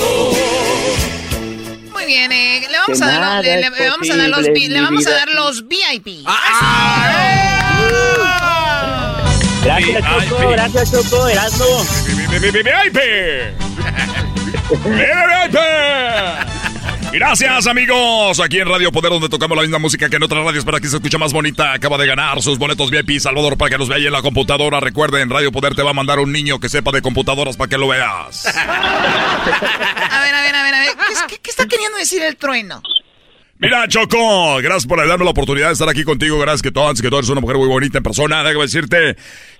Muy 1.91 2.05
bien, 2.05 2.31
eh, 2.31 2.67
le 2.69 2.77
vamos 2.77 2.99
Que 2.99 3.05
a 3.05 3.07
dar, 3.19 3.43
le, 3.43 3.61
le- 3.61 3.89
vamos 3.89 4.09
a 4.09 4.15
dar 4.17 4.29
los, 4.29 4.39
posible 4.39 4.59
vi- 4.59 4.65
en 4.65 4.71
le 4.73 4.79
mi 4.79 4.85
vamos 4.85 5.07
a 5.07 5.09
Ah, 5.09 5.13
dar 5.13 5.29
los 5.29 5.67
VIP. 5.67 6.07
Gracias, 9.63 10.03
Choco, 10.29 10.49
gracias, 10.49 10.91
Choco, 10.91 11.27
Erasmo. 11.27 11.65
Gracias 17.13 17.67
amigos, 17.67 18.39
aquí 18.39 18.59
en 18.59 18.67
Radio 18.69 18.89
Poder 18.91 19.11
donde 19.11 19.27
tocamos 19.27 19.57
la 19.57 19.63
misma 19.63 19.79
música 19.79 20.09
que 20.09 20.15
en 20.15 20.23
otras 20.23 20.45
radios 20.45 20.63
para 20.63 20.79
que 20.79 20.87
se 20.87 20.95
escuche 20.95 21.17
más 21.17 21.33
bonita. 21.33 21.73
Acaba 21.73 21.97
de 21.97 22.07
ganar 22.07 22.41
sus 22.41 22.57
boletos 22.57 22.89
VIP 22.89 23.19
Salvador 23.19 23.57
para 23.57 23.69
que 23.69 23.77
los 23.77 23.89
vea 23.89 23.97
ahí 23.97 24.07
en 24.07 24.13
la 24.13 24.21
computadora. 24.21 24.79
Recuerden, 24.79 25.29
Radio 25.29 25.51
Poder 25.51 25.75
te 25.75 25.83
va 25.83 25.89
a 25.91 25.93
mandar 25.93 26.19
un 26.19 26.31
niño 26.31 26.59
que 26.59 26.69
sepa 26.69 26.91
de 26.91 27.01
computadoras 27.01 27.57
para 27.57 27.67
que 27.69 27.77
lo 27.77 27.89
veas. 27.89 28.45
A 28.47 30.21
ver, 30.21 30.33
a 30.35 30.41
ver, 30.41 30.55
a 30.55 30.63
ver, 30.63 30.73
a 30.73 30.79
ver. 30.79 30.89
¿Qué, 31.05 31.13
es- 31.13 31.23
qué- 31.27 31.39
qué 31.39 31.49
está 31.51 31.67
queriendo 31.67 31.97
decir 31.97 32.21
el 32.23 32.37
trueno? 32.37 32.81
Mira, 33.63 33.87
Choco, 33.87 34.57
gracias 34.57 34.87
por 34.87 35.07
darme 35.07 35.23
la 35.23 35.29
oportunidad 35.29 35.67
de 35.67 35.73
estar 35.73 35.87
aquí 35.87 36.03
contigo. 36.03 36.39
Gracias 36.39 36.63
que 36.63 36.71
todo, 36.71 36.89
antes 36.89 36.99
que 36.99 37.09
todo 37.09 37.19
eres 37.19 37.29
una 37.29 37.41
mujer 37.41 37.57
muy 37.57 37.67
bonita 37.67 37.99
en 37.99 38.03
persona. 38.03 38.43
Déjame 38.43 38.63
decirte 38.63 39.15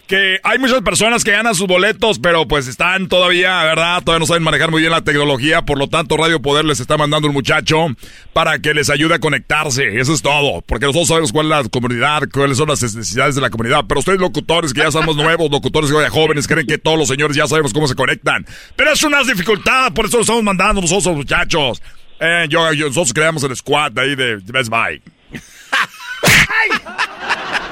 que 0.07 0.39
hay 0.41 0.57
muchas 0.57 0.81
personas 0.81 1.23
que 1.23 1.29
ganan 1.29 1.53
sus 1.53 1.67
boletos, 1.67 2.17
pero 2.17 2.47
pues 2.47 2.67
están 2.67 3.09
todavía, 3.09 3.63
¿verdad? 3.63 4.01
Todavía 4.03 4.21
no 4.21 4.25
saben 4.25 4.41
manejar 4.41 4.71
muy 4.71 4.81
bien 4.81 4.91
la 4.91 5.03
tecnología. 5.03 5.61
Por 5.61 5.77
lo 5.77 5.87
tanto, 5.87 6.17
Radio 6.17 6.41
Poder 6.41 6.65
les 6.65 6.79
está 6.79 6.97
mandando 6.97 7.27
un 7.27 7.35
muchacho 7.35 7.89
para 8.33 8.57
que 8.57 8.73
les 8.73 8.89
ayude 8.89 9.13
a 9.13 9.19
conectarse. 9.19 9.99
Eso 9.99 10.15
es 10.15 10.23
todo. 10.23 10.63
Porque 10.63 10.87
nosotros 10.87 11.07
sabemos 11.07 11.31
cuál 11.31 11.45
es 11.45 11.49
la 11.51 11.69
comunidad, 11.69 12.23
cuáles 12.33 12.57
son 12.57 12.69
las 12.69 12.81
necesidades 12.81 13.35
de 13.35 13.41
la 13.41 13.51
comunidad. 13.51 13.85
Pero 13.87 13.99
ustedes, 13.99 14.19
locutores, 14.19 14.73
que 14.73 14.81
ya 14.81 14.89
somos 14.89 15.15
nuevos, 15.15 15.51
locutores 15.51 15.91
que 15.91 16.09
jóvenes, 16.09 16.47
creen 16.47 16.65
que 16.65 16.79
todos 16.79 16.97
los 16.97 17.07
señores 17.07 17.37
ya 17.37 17.45
sabemos 17.45 17.71
cómo 17.71 17.87
se 17.87 17.93
conectan. 17.93 18.47
Pero 18.75 18.93
es 18.93 19.03
una 19.03 19.21
dificultad, 19.21 19.93
por 19.93 20.07
eso 20.07 20.17
lo 20.17 20.21
estamos 20.21 20.41
mandando 20.41 20.81
nosotros, 20.81 21.15
muchachos. 21.15 21.83
Eh, 22.23 22.45
yo, 22.49 22.71
yo- 22.73 22.85
nosotros 22.87 23.13
creamos 23.13 23.43
el 23.43 23.55
squad 23.55 23.97
ahí 23.97 24.15
de 24.15 24.35
Best 24.43 24.69
Buy. 24.69 25.01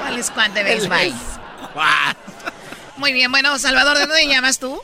¿Cuál 0.00 0.18
es 0.18 0.30
Juan 0.30 0.52
de 0.54 0.62
Best 0.64 0.88
Buy? 0.88 1.14
Muy 2.96 3.12
bien, 3.12 3.30
bueno, 3.30 3.58
Salvador, 3.58 3.96
¿de 3.98 4.06
dónde 4.06 4.26
llamas 4.26 4.58
tú? 4.58 4.80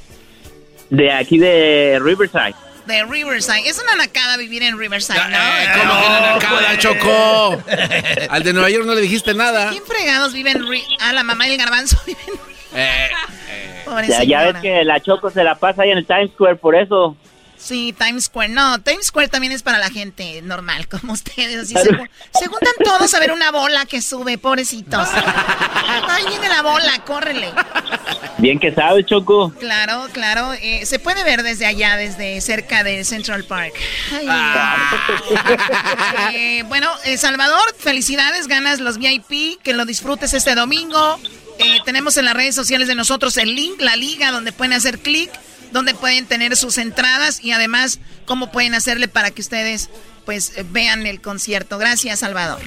De 0.91 1.13
aquí 1.13 1.39
de 1.39 1.99
Riverside. 2.01 2.55
De 2.87 3.05
Riverside. 3.05 3.69
Es 3.69 3.81
una 3.83 3.97
nacada 3.97 4.37
vivir 4.37 4.63
en 4.63 4.79
Riverside, 4.79 5.19
¿no? 5.19 5.37
¿Cómo 5.81 6.01
que 6.01 6.09
no, 6.09 6.21
nacada, 6.35 6.79
Choco? 6.79 7.63
Al 8.31 8.43
de 8.45 8.53
Nueva 8.53 8.71
York 8.71 8.87
no 8.87 8.95
le 8.95 9.01
dijiste 9.01 9.35
nada. 9.35 9.71
¿Quién 9.71 9.85
fregados 9.85 10.33
vive 10.33 10.53
en 10.53 10.63
Ri- 10.65 10.85
Ah, 11.01 11.13
la 11.13 11.25
mamá 11.25 11.49
y 11.49 11.53
el 11.53 11.59
garbanzo 11.59 12.01
viven 12.07 12.23
en 12.73 12.79
Eh, 12.79 13.09
Pobre 13.85 14.07
Ya, 14.09 14.23
ya 14.23 14.43
ves 14.45 14.57
que 14.63 14.85
la 14.85 15.01
Choco 15.01 15.31
se 15.31 15.43
la 15.43 15.57
pasa 15.57 15.83
ahí 15.83 15.91
en 15.91 15.99
el 15.99 16.07
Times 16.07 16.31
Square, 16.35 16.57
por 16.57 16.77
eso. 16.77 17.17
Sí, 17.59 17.95
Times 17.99 18.25
Square. 18.27 18.49
No, 18.51 18.81
Times 18.81 19.07
Square 19.07 19.29
también 19.29 19.53
es 19.53 19.63
para 19.63 19.79
la 19.79 19.91
gente 19.91 20.41
normal, 20.43 20.87
como 21.01 21.13
ustedes. 21.15 21.69
Se, 21.69 21.75
ju- 21.75 22.09
se 22.39 22.47
juntan 22.47 22.73
todos 22.85 23.13
a 23.15 23.19
ver 23.21 23.33
una 23.33 23.51
bola 23.51 23.87
que 23.87 24.01
sube, 24.03 24.39
pobrecitos. 24.39 25.09
Ahí 26.09 26.25
viene 26.29 26.49
la 26.49 26.63
bola, 26.63 26.99
córrele. 27.05 27.53
Bien 28.39 28.59
que 28.59 28.73
sabes, 28.75 29.07
Choco. 29.07 29.53
Claro, 29.59 30.07
claro. 30.13 30.53
eh, 30.61 30.85
se 30.87 30.99
puede 30.99 31.25
ver 31.25 31.43
desde 31.43 31.67
allá, 31.67 31.97
desde 31.97 32.41
cerca 32.41 32.85
de 32.85 33.05
Central 33.05 33.45
Park. 33.45 33.75
Ay, 34.13 34.29
eh, 36.35 36.63
bueno, 36.69 36.91
eh, 37.05 37.17
Salvador, 37.19 37.63
felicidades, 37.79 38.47
ganas 38.47 38.81
los 38.81 38.99
VIP, 38.99 39.61
que 39.63 39.73
lo 39.73 39.85
disfrutes 39.85 40.35
este 40.35 40.55
domingo. 40.55 41.19
Eh, 41.59 41.79
tenemos 41.85 42.17
en 42.17 42.27
las 42.27 42.35
redes 42.35 42.55
sociales 42.55 42.89
de 42.89 42.95
nosotros 42.95 43.37
el 43.39 43.55
link, 43.55 43.81
la 43.81 43.97
liga, 43.97 44.31
donde 44.31 44.53
pueden 44.53 44.73
hacer 44.75 44.99
clic, 44.99 45.31
donde 45.73 45.95
pueden 45.95 46.27
tener 46.27 46.57
sus 46.57 46.79
entradas 46.79 47.43
y 47.43 47.53
además 47.53 47.99
cómo 48.25 48.51
pueden 48.53 48.75
hacerle 48.75 49.09
para 49.09 49.31
que 49.31 49.43
ustedes 49.43 49.89
pues 50.27 50.53
eh, 50.59 50.65
vean 50.71 51.07
el 51.07 51.23
concierto. 51.23 51.79
Gracias, 51.79 52.19
Salvador. 52.19 52.61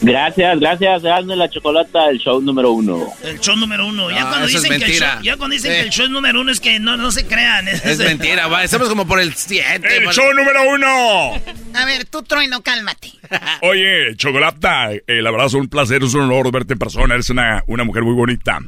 Gracias, 0.00 0.58
gracias. 0.58 1.04
Hazme 1.04 1.36
la 1.36 1.48
chocolata, 1.50 2.08
el 2.08 2.18
show 2.18 2.40
número 2.40 2.70
uno. 2.72 3.06
El 3.22 3.38
show 3.40 3.54
número 3.56 3.86
uno. 3.86 4.10
Ya 4.10 4.20
No, 4.22 4.28
cuando 4.30 4.46
eso 4.46 4.56
es 4.56 4.62
dicen, 4.62 4.78
que 4.78 4.84
el, 4.84 4.90
mentira. 4.90 5.14
show, 5.16 5.22
ya 5.22 5.36
cuando 5.36 5.54
dicen 5.54 5.72
Eh. 5.72 5.74
que 5.76 5.80
el 5.82 5.90
show 5.90 6.04
es 6.06 6.10
número 6.10 6.40
uno 6.40 6.50
es 6.50 6.60
que 6.60 6.80
no, 6.80 6.96
no 6.96 7.12
se 7.12 7.26
crean. 7.26 7.68
es 7.68 7.98
mentira, 7.98 8.46
va. 8.48 8.64
Estamos 8.64 8.88
como 8.88 9.06
por 9.06 9.20
el 9.20 9.34
7. 9.34 9.96
¡El 9.96 10.08
show 10.08 10.32
número 10.34 10.60
uno! 10.74 11.34
A 11.74 11.84
ver, 11.84 12.04
tú, 12.06 12.22
Trueno, 12.22 12.62
cálmate. 12.62 13.12
Oye, 13.62 14.16
Chocolata, 14.16 14.92
eh, 14.92 15.02
la 15.22 15.30
verdad 15.30 15.46
es 15.48 15.54
un 15.54 15.68
placer, 15.68 16.02
es 16.02 16.14
un 16.14 16.22
honor 16.22 16.50
verte 16.52 16.72
en 16.72 16.78
persona. 16.78 17.14
Eres 17.14 17.28
una, 17.30 17.62
una 17.66 17.84
mujer 17.84 18.02
muy 18.02 18.14
bonita. 18.14 18.58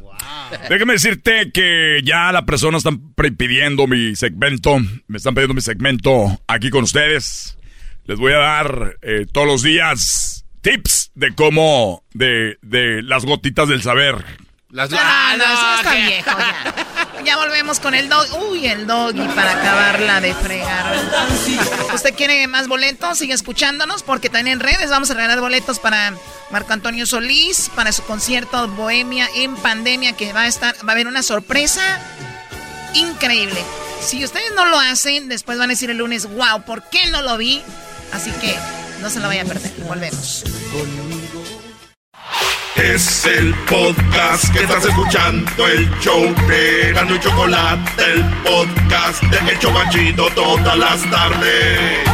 Déjame 0.68 0.94
decirte 0.94 1.50
que 1.52 2.00
ya 2.04 2.30
las 2.32 2.42
personas 2.42 2.78
están 2.80 3.12
pre- 3.14 3.32
pidiendo 3.32 3.86
mi 3.86 4.14
segmento. 4.16 4.78
Me 5.08 5.16
están 5.18 5.34
pidiendo 5.34 5.54
mi 5.54 5.60
segmento 5.60 6.40
aquí 6.46 6.70
con 6.70 6.84
ustedes. 6.84 7.56
Les 8.06 8.18
voy 8.18 8.32
a 8.32 8.38
dar 8.38 8.96
eh, 9.02 9.26
todos 9.32 9.46
los 9.46 9.62
días 9.62 10.44
tips 10.60 11.10
de 11.14 11.34
cómo, 11.34 12.02
de, 12.12 12.58
de 12.62 13.02
las 13.02 13.24
gotitas 13.24 13.68
del 13.68 13.82
saber. 13.82 14.24
Las 14.70 14.90
Ah, 14.92 15.34
no, 15.38 15.44
eso 15.44 15.74
está 15.76 15.94
viejo 16.06 16.30
ya. 16.38 17.22
Ya 17.24 17.36
volvemos 17.36 17.80
con 17.80 17.94
el 17.94 18.08
dog. 18.08 18.26
Uy, 18.50 18.66
el 18.66 18.86
doggy 18.86 19.26
para 19.28 19.52
acabarla 19.52 20.20
de 20.20 20.34
fregar. 20.34 20.96
¿Usted 21.94 22.14
quiere 22.14 22.46
más 22.48 22.68
boletos? 22.68 23.16
Sigue 23.18 23.32
escuchándonos 23.32 24.02
porque 24.02 24.28
también 24.28 24.54
en 24.54 24.60
redes 24.60 24.90
vamos 24.90 25.10
a 25.10 25.14
regalar 25.14 25.40
boletos 25.40 25.78
para 25.78 26.12
Marco 26.50 26.72
Antonio 26.72 27.06
Solís, 27.06 27.70
para 27.74 27.92
su 27.92 28.02
concierto 28.02 28.68
Bohemia 28.68 29.28
en 29.36 29.56
pandemia 29.56 30.14
que 30.14 30.32
va 30.32 30.42
a 30.42 30.46
estar, 30.48 30.74
va 30.86 30.88
a 30.90 30.92
haber 30.92 31.06
una 31.06 31.22
sorpresa 31.22 32.00
increíble. 32.94 33.62
Si 34.00 34.22
ustedes 34.24 34.52
no 34.54 34.66
lo 34.66 34.78
hacen, 34.78 35.28
después 35.28 35.56
van 35.56 35.70
a 35.70 35.72
decir 35.74 35.88
el 35.88 35.98
lunes, 35.98 36.26
wow, 36.26 36.62
¿por 36.66 36.82
qué 36.90 37.06
no 37.06 37.22
lo 37.22 37.38
vi? 37.38 37.62
Así 38.14 38.30
que 38.40 38.54
no 39.02 39.10
se 39.10 39.18
lo 39.18 39.26
vaya 39.26 39.42
a 39.42 39.44
perder. 39.44 39.72
Volvemos. 39.88 40.44
Es 42.76 43.26
el 43.26 43.52
podcast 43.68 44.52
que 44.52 44.60
estás 44.60 44.84
escuchando, 44.84 45.66
el 45.66 45.90
show 46.00 46.22
de 46.48 46.92
Gano 46.92 47.16
y 47.16 47.20
Chocolate, 47.20 48.04
el 48.12 48.24
podcast 48.44 49.22
de 49.22 49.50
El 49.50 49.58
Chocachito 49.58 50.26
todas 50.30 50.76
las 50.76 51.10
tardes. 51.10 52.08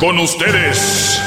Con 0.00 0.18
ustedes. 0.18 1.20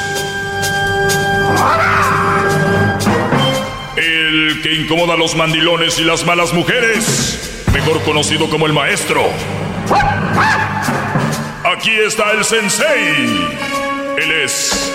El 3.95 4.61
que 4.61 4.73
incomoda 4.73 5.13
a 5.13 5.17
los 5.17 5.35
mandilones 5.35 5.99
y 5.99 6.03
las 6.03 6.25
malas 6.25 6.53
mujeres, 6.53 7.52
mejor 7.73 8.01
conocido 8.03 8.49
como 8.49 8.67
el 8.67 8.73
maestro. 8.73 9.23
Aquí 11.65 11.91
está 11.91 12.31
el 12.31 12.45
sensei. 12.45 13.49
Él 14.17 14.31
es 14.43 14.91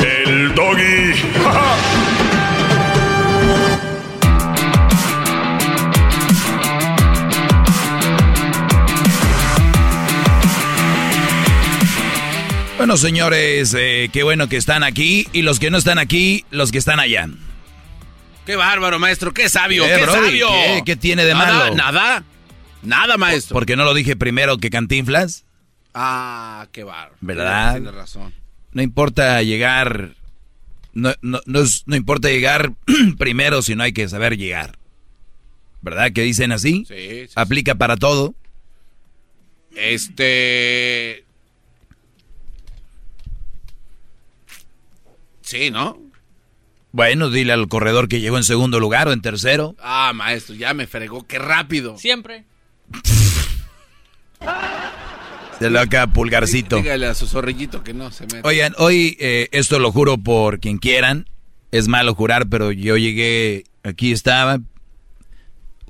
el 0.00 0.54
doggy. 0.54 1.12
Bueno, 12.78 12.96
señores, 12.96 13.74
eh, 13.78 14.08
qué 14.12 14.22
bueno 14.22 14.48
que 14.48 14.56
están 14.56 14.82
aquí. 14.82 15.26
Y 15.32 15.42
los 15.42 15.58
que 15.58 15.70
no 15.70 15.76
están 15.76 15.98
aquí, 15.98 16.46
los 16.50 16.72
que 16.72 16.78
están 16.78 17.00
allá. 17.00 17.28
Qué 18.48 18.56
bárbaro, 18.56 18.98
maestro. 18.98 19.34
Qué 19.34 19.50
sabio, 19.50 19.84
qué 19.84 20.00
Brody, 20.04 20.10
sabio. 20.24 20.48
¿qué- 20.48 20.82
qué 20.86 20.96
tiene 20.96 21.26
de 21.26 21.34
Nada, 21.34 21.58
malo? 21.58 21.74
Nada. 21.74 22.24
Nada, 22.82 23.18
maestro. 23.18 23.52
¿Por 23.52 23.66
qué 23.66 23.76
no 23.76 23.84
lo 23.84 23.92
dije 23.92 24.16
primero 24.16 24.56
que 24.56 24.70
Cantinflas? 24.70 25.44
Ah, 25.92 26.66
qué 26.72 26.82
bárbaro. 26.82 27.14
¿Verdad? 27.20 27.72
Tienes 27.74 27.92
razón. 27.92 28.32
No 28.72 28.80
importa 28.80 29.42
llegar. 29.42 30.14
No, 30.94 31.12
no, 31.20 31.40
no, 31.44 31.94
importa 31.94 32.30
llegar 32.30 32.72
primero, 33.18 33.60
sino 33.60 33.82
hay 33.82 33.92
que 33.92 34.08
saber 34.08 34.38
llegar. 34.38 34.78
¿Verdad 35.82 36.12
que 36.14 36.22
dicen 36.22 36.50
así? 36.50 36.86
Sí, 36.88 37.26
sí, 37.26 37.32
Aplica 37.34 37.74
para 37.74 37.98
todo. 37.98 38.34
Este. 39.76 41.22
Sí, 45.42 45.70
¿no? 45.70 46.07
Bueno, 46.98 47.30
dile 47.30 47.52
al 47.52 47.68
corredor 47.68 48.08
que 48.08 48.18
llegó 48.20 48.38
en 48.38 48.42
segundo 48.42 48.80
lugar 48.80 49.06
o 49.06 49.12
en 49.12 49.22
tercero. 49.22 49.76
Ah, 49.78 50.10
maestro, 50.12 50.56
ya 50.56 50.74
me 50.74 50.88
fregó. 50.88 51.24
Qué 51.28 51.38
rápido. 51.38 51.96
Siempre. 51.96 52.42
Se 55.60 55.70
lo 55.70 55.78
acá 55.78 56.08
pulgarcito. 56.08 56.78
Dígale 56.78 57.06
a 57.06 57.14
su 57.14 57.28
zorrillito 57.28 57.84
que 57.84 57.94
no 57.94 58.10
se 58.10 58.24
meta. 58.24 58.40
Oigan, 58.42 58.74
hoy 58.78 59.16
eh, 59.20 59.48
esto 59.52 59.78
lo 59.78 59.92
juro 59.92 60.18
por 60.18 60.58
quien 60.58 60.78
quieran. 60.78 61.28
Es 61.70 61.86
malo 61.86 62.16
jurar, 62.16 62.48
pero 62.48 62.72
yo 62.72 62.96
llegué, 62.96 63.62
aquí 63.84 64.10
estaba, 64.10 64.58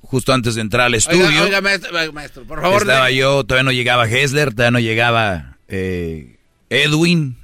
justo 0.03 0.35
antes 0.35 0.57
de 0.57 0.61
entrar 0.61 0.89
al 0.89 0.95
estudio. 0.95 1.27
Oiga, 1.27 1.43
oiga, 1.45 1.61
maestro, 1.63 2.13
maestro, 2.13 2.45
por 2.45 2.61
favor. 2.61 2.83
estaba 2.83 3.07
de- 3.07 3.17
yo, 3.17 3.45
todavía 3.45 3.63
no 3.65 3.73
llegaba 3.73 4.07
Hessler, 4.07 4.51
todavía 4.53 4.73
no 4.73 4.81
llegaba 4.81 5.57
eh, 5.69 6.37
Edwin, 6.69 7.39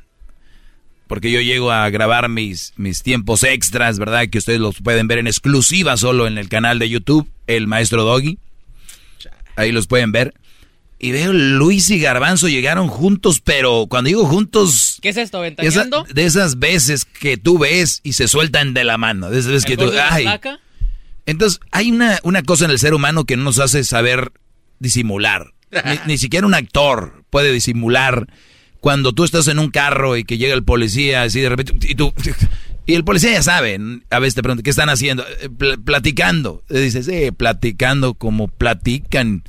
porque 1.07 1.31
yo 1.31 1.41
llego 1.41 1.71
a 1.71 1.89
grabar 1.91 2.29
mis, 2.29 2.73
mis 2.77 3.03
tiempos 3.03 3.43
extras, 3.43 3.99
¿verdad? 3.99 4.29
Que 4.29 4.39
ustedes 4.39 4.61
los 4.61 4.81
pueden 4.81 5.07
ver 5.07 5.19
en 5.19 5.27
exclusiva 5.27 5.97
solo 5.97 6.27
en 6.27 6.39
el 6.39 6.49
canal 6.49 6.79
de 6.79 6.89
YouTube, 6.89 7.29
El 7.47 7.67
Maestro 7.67 8.05
Doggy. 8.05 8.39
Ahí 9.57 9.73
los 9.73 9.87
pueden 9.87 10.13
ver. 10.13 10.35
Y 10.99 11.13
veo 11.13 11.33
Luis 11.33 11.91
y 11.91 11.99
Garbanzo 11.99 12.49
llegaron 12.49 12.89
juntos, 12.89 13.41
pero 13.41 13.87
cuando 13.89 14.09
digo 14.09 14.25
juntos, 14.25 14.99
¿Qué 15.03 15.11
es 15.11 15.17
esto? 15.19 15.43
de 15.43 16.25
esas 16.25 16.59
veces 16.59 17.05
que 17.05 17.37
tú 17.37 17.59
ves 17.59 18.01
y 18.03 18.15
se 18.15 18.27
sueltan 18.27 18.73
de 18.73 18.85
la 18.85 18.97
mano, 18.97 19.29
de 19.29 19.39
esas 19.39 19.53
veces 19.53 19.67
que 19.67 19.75
¿El 19.75 19.91
tú, 19.91 19.93
ay. 20.11 20.27
Entonces, 21.27 21.61
hay 21.71 21.91
una, 21.91 22.21
una 22.23 22.43
cosa 22.43 22.65
en 22.65 22.71
el 22.71 22.79
ser 22.79 22.95
humano 22.95 23.25
que 23.25 23.37
no 23.37 23.45
nos 23.45 23.59
hace 23.59 23.85
saber 23.85 24.33
disimular. 24.79 25.53
Ni, 25.85 25.99
ni 26.07 26.19
siquiera 26.19 26.47
un 26.47 26.55
actor 26.55 27.25
puede 27.31 27.53
disimular 27.53 28.29
cuando 28.85 29.15
tú 29.15 29.25
estás 29.25 29.49
en 29.49 29.59
un 29.59 29.71
carro 29.71 30.15
y 30.19 30.25
que 30.25 30.37
llega 30.37 30.53
el 30.53 30.63
policía 30.63 31.23
así 31.23 31.41
de 31.41 31.49
repente 31.49 31.75
y 31.89 31.95
tú 31.95 32.13
y 32.85 32.93
el 32.93 33.03
policía 33.03 33.33
ya 33.33 33.43
sabe, 33.43 33.81
a 34.11 34.19
veces 34.19 34.35
te 34.35 34.43
pregunta, 34.43 34.63
¿qué 34.63 34.69
están 34.69 34.91
haciendo? 34.91 35.25
"Eh, 35.41 35.49
pl- 35.49 35.79
platicando. 35.79 36.63
Y 36.69 36.75
dices, 36.81 37.09
eh, 37.09 37.33
platicando 37.33 38.13
como 38.13 38.47
platican. 38.49 39.43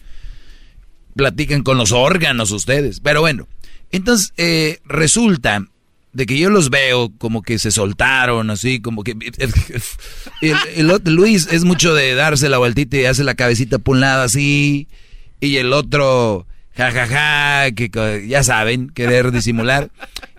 Platican 1.18 1.64
con 1.64 1.78
los 1.78 1.92
órganos 1.92 2.52
ustedes. 2.52 3.02
Pero 3.02 3.20
bueno, 3.20 3.46
entonces 3.92 4.32
eh, 4.38 4.80
resulta 4.86 5.66
de 6.14 6.26
que 6.26 6.38
yo 6.40 6.50
los 6.50 6.70
veo 6.70 7.12
como 7.18 7.42
que 7.42 7.60
se 7.60 7.72
soltaron, 7.72 8.50
así, 8.52 8.80
como 8.80 9.04
que... 9.04 9.18
El, 10.42 11.02
Luis 11.14 11.50
es 11.52 11.66
mucho 11.66 11.94
de 11.94 12.16
darse 12.16 12.48
la 12.48 12.58
vueltita 12.58 12.96
y 12.96 13.04
hace 13.04 13.26
la 13.26 13.36
cabecita 13.36 13.80
por 13.80 13.96
un 13.96 14.00
lado 14.00 14.24
así, 14.24 14.88
y 15.42 15.58
el 15.58 15.74
otro, 15.74 16.48
jajaja, 16.76 17.72
que 17.72 17.90
co- 17.90 18.18
ya 18.18 18.44
saben, 18.44 18.90
querer 18.90 19.32
disimular. 19.32 19.90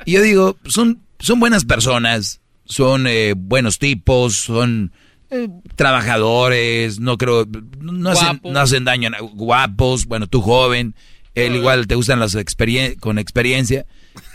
Y 0.04 0.12
yo 0.12 0.22
digo, 0.22 0.56
son, 0.66 1.00
son 1.18 1.40
buenas 1.40 1.64
personas, 1.64 2.40
son 2.64 3.06
eh, 3.06 3.34
buenos 3.36 3.78
tipos, 3.78 4.34
son 4.36 4.92
eh, 5.30 5.48
trabajadores, 5.74 7.00
no 7.00 7.16
creo, 7.18 7.46
no 7.80 8.10
hacen, 8.10 8.40
no 8.44 8.60
hacen 8.60 8.84
daño, 8.84 9.08
a 9.08 9.20
guapos, 9.22 10.06
bueno, 10.06 10.26
tú 10.26 10.40
joven, 10.42 10.94
él 11.34 11.56
igual 11.56 11.86
te 11.86 11.94
gustan 11.94 12.20
las 12.20 12.34
experien 12.34 12.94
con 12.96 13.18
experiencia. 13.18 13.86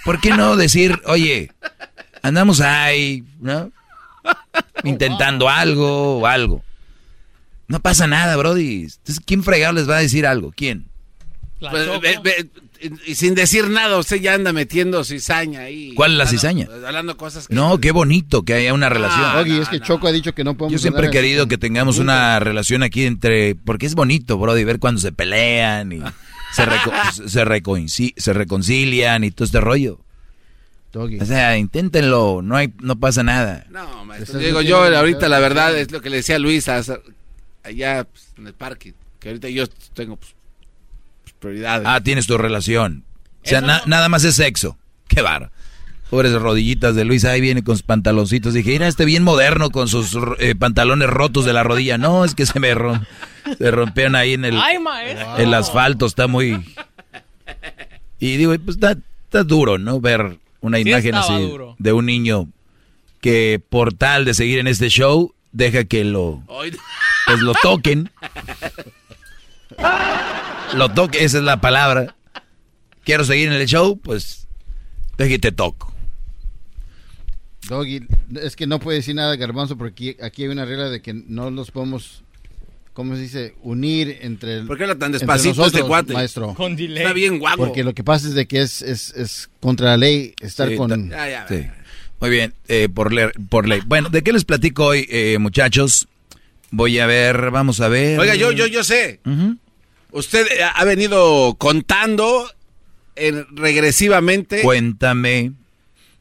¿Por 0.06 0.20
qué 0.20 0.32
no 0.32 0.56
decir, 0.56 1.00
oye, 1.06 1.52
andamos 2.22 2.62
ahí, 2.62 3.24
¿no? 3.40 3.72
Intentando 4.84 5.50
algo 5.50 6.20
o 6.20 6.28
algo. 6.28 6.64
No 7.68 7.80
pasa 7.80 8.06
nada, 8.06 8.36
Brody. 8.36 8.82
Entonces, 8.84 9.20
¿quién 9.26 9.44
fregado 9.44 9.74
les 9.74 9.90
va 9.90 9.98
a 9.98 10.02
decir 10.02 10.28
algo? 10.28 10.52
¿Quién? 10.56 10.86
Pues, 11.70 12.02
ve- 12.02 12.20
ve- 12.24 12.50
y 13.06 13.14
sin 13.14 13.36
decir 13.36 13.70
nada, 13.70 13.98
usted 14.00 14.18
ya 14.20 14.34
anda 14.34 14.52
metiendo 14.54 15.04
cizaña 15.04 15.62
ahí. 15.62 15.94
¿Cuál 15.94 16.14
es 16.14 16.18
la 16.18 16.24
Hablando- 16.24 16.42
cizaña? 16.42 16.68
Hablando 16.88 17.18
cosas 17.18 17.48
que... 17.48 17.54
No, 17.54 17.78
qué 17.80 17.92
bonito 17.92 18.42
que 18.44 18.56
haya 18.56 18.74
una 18.74 18.90
relación. 18.90 19.24
Ah, 19.24 19.38
Doggy, 19.38 19.60
es 19.60 19.70
que 19.70 19.80
Choco 19.80 20.08
ha 20.08 20.12
dicho 20.12 20.34
que 20.34 20.44
no 20.44 20.58
podemos 20.58 20.74
Yo 20.74 20.80
siempre 20.82 21.08
he 21.08 21.12
querido 21.12 21.44
en- 21.44 21.50
que 21.50 21.58
tengamos 21.60 22.00
una 22.00 22.40
relación 22.40 22.82
aquí 22.82 23.06
entre... 23.06 23.54
Porque 23.54 23.86
es 23.86 23.94
bonito, 23.94 24.40
Brody, 24.40 24.64
ver 24.64 24.80
cuando 24.80 25.00
se 25.00 25.12
pelean 25.12 25.92
y 25.92 26.00
se, 26.54 26.66
reco- 26.66 27.12
se, 27.30 27.46
recoinci- 27.46 28.14
se 28.18 28.34
reconcilian 28.34 29.24
y 29.24 29.30
todo 29.30 29.46
este 29.46 29.62
rollo. 29.62 30.00
O 30.94 31.26
sea, 31.26 31.58
inténtenlo, 31.58 32.42
no 32.44 32.58
hay, 32.58 32.74
no 32.82 33.00
pasa 33.00 33.22
nada. 33.24 33.66
No, 33.70 34.04
maestro. 34.06 34.40
Digo, 34.40 34.62
yo 34.62 34.84
ahorita 34.84 35.30
la 35.30 35.40
verdad 35.40 35.78
es 35.78 35.92
lo 35.92 36.02
que 36.02 36.10
le 36.10 36.18
decía 36.18 36.38
Luis 36.40 36.68
allá 36.68 38.04
pues, 38.06 38.28
en 38.38 38.48
el 38.48 38.54
parque. 38.54 38.94
Que 39.20 39.30
ahorita 39.30 39.50
yo 39.50 39.68
tengo 39.94 40.18
pues, 40.18 40.34
prioridades. 41.42 41.86
Ah, 41.86 42.00
tienes 42.02 42.26
tu 42.28 42.38
relación. 42.38 43.04
O 43.44 43.48
sea, 43.48 43.58
Eso 43.60 43.68
na- 43.68 43.80
no. 43.80 43.86
nada 43.88 44.08
más 44.08 44.24
es 44.24 44.36
sexo. 44.36 44.78
Qué 45.10 45.22
bar. 45.22 45.52
Pobres 46.10 46.34
rodillitas 46.34 46.94
de 46.96 47.06
Luis, 47.06 47.24
ahí 47.26 47.40
viene 47.42 47.64
con 47.64 47.76
sus 47.76 47.84
pantaloncitos. 47.84 48.54
Dije, 48.54 48.72
mira, 48.72 48.88
este 48.88 49.06
bien 49.06 49.24
moderno 49.24 49.70
con 49.72 49.88
sus 49.88 50.18
eh, 50.40 50.56
pantalones 50.56 51.10
rotos 51.10 51.46
de 51.46 51.54
la 51.54 51.64
rodilla. 51.64 51.98
No, 51.98 52.24
es 52.26 52.36
que 52.36 52.46
se 52.46 52.60
me 52.60 52.74
rom- 52.76 53.06
se 53.58 53.72
rompieron 53.72 54.16
ahí 54.16 54.34
en 54.34 54.46
el, 54.46 54.58
Ay, 54.60 54.78
maestro. 54.80 55.38
el 55.38 55.54
asfalto, 55.54 56.06
está 56.06 56.28
muy... 56.28 56.64
Y 58.20 58.38
digo, 58.38 58.54
pues 58.64 58.76
está, 58.78 58.98
está 59.24 59.44
duro, 59.44 59.78
¿no? 59.78 60.00
Ver 60.02 60.38
una 60.60 60.78
Sí 60.78 60.90
imagen 60.90 61.16
así 61.16 61.34
duro. 61.42 61.76
de 61.80 61.94
un 61.94 62.06
niño 62.06 62.48
que 63.22 63.62
por 63.70 63.94
tal 63.94 64.26
de 64.26 64.34
seguir 64.34 64.60
en 64.60 64.68
este 64.68 64.90
show, 64.90 65.34
deja 65.54 65.86
que 65.86 66.04
lo, 66.04 66.44
pues 67.26 67.40
lo 67.40 67.54
toquen. 67.64 68.12
Lo 70.76 70.90
toque, 70.90 71.24
esa 71.24 71.38
es 71.40 71.44
la 71.44 71.60
palabra. 71.60 72.16
Quiero 73.04 73.24
seguir 73.26 73.48
en 73.48 73.54
el 73.54 73.68
show, 73.68 74.00
pues 74.00 74.48
deje 75.18 75.32
que 75.32 75.40
te 75.40 75.52
toco. 75.52 75.94
Doggy, 77.68 78.06
es 78.42 78.56
que 78.56 78.68
no 78.68 78.80
puede 78.80 78.98
decir 79.00 79.16
nada 79.16 79.36
Garbanzo 79.36 79.78
porque 79.78 80.18
aquí, 80.22 80.44
hay 80.44 80.50
una 80.50 80.66
regla 80.66 80.90
de 80.90 81.02
que 81.02 81.14
no 81.14 81.52
los 81.52 81.72
podemos, 81.72 82.24
¿cómo 82.94 83.16
se 83.16 83.22
dice? 83.22 83.56
Unir 83.62 84.18
entre 84.22 84.56
el, 84.60 84.68
¿Por 84.68 84.78
qué 84.78 84.84
habla 84.84 84.96
tan 84.98 85.08
entre 85.14 85.20
despacito 85.20 85.50
nosotros, 85.50 85.74
este 85.76 85.88
cuate? 85.88 86.14
maestro. 86.14 86.54
Con 86.56 86.76
delay. 86.76 87.04
Está 87.04 87.14
bien 87.14 87.38
guapo. 87.40 87.66
Porque 87.66 87.84
lo 87.84 87.94
que 87.94 88.04
pasa 88.04 88.28
es 88.28 88.34
de 88.34 88.48
que 88.48 88.62
es, 88.62 88.82
es, 88.82 89.12
es 89.16 89.50
contra 89.60 89.88
la 89.90 89.98
ley 89.98 90.34
estar 90.42 90.70
Sí, 90.70 90.76
con... 90.76 91.10
Ya, 91.10 91.30
ya, 91.30 91.46
Sí. 91.48 91.68
Muy 92.20 92.30
bien, 92.30 92.54
eh, 92.68 92.88
por, 92.94 93.12
leer- 93.12 93.34
por 93.50 93.68
ley. 93.68 93.82
Bueno, 93.86 94.10
¿de 94.10 94.22
qué 94.22 94.32
les 94.32 94.46
platico 94.46 94.86
hoy, 94.86 95.08
eh, 95.10 95.38
muchachos? 95.40 96.08
Voy 96.70 97.00
a 97.00 97.06
ver, 97.08 97.50
vamos 97.52 97.82
a 97.82 97.88
ver. 97.90 98.20
Oiga, 98.20 98.36
yo, 98.36 98.52
yo, 98.52 98.68
yo 98.68 98.84
sé. 98.84 99.20
Usted 100.12 100.46
eh, 100.48 100.64
ha 100.64 100.84
venido 100.86 101.56
contando 101.58 102.50
en- 103.16 103.46
regresivamente. 103.56 104.62
Cuéntame, 104.62 105.54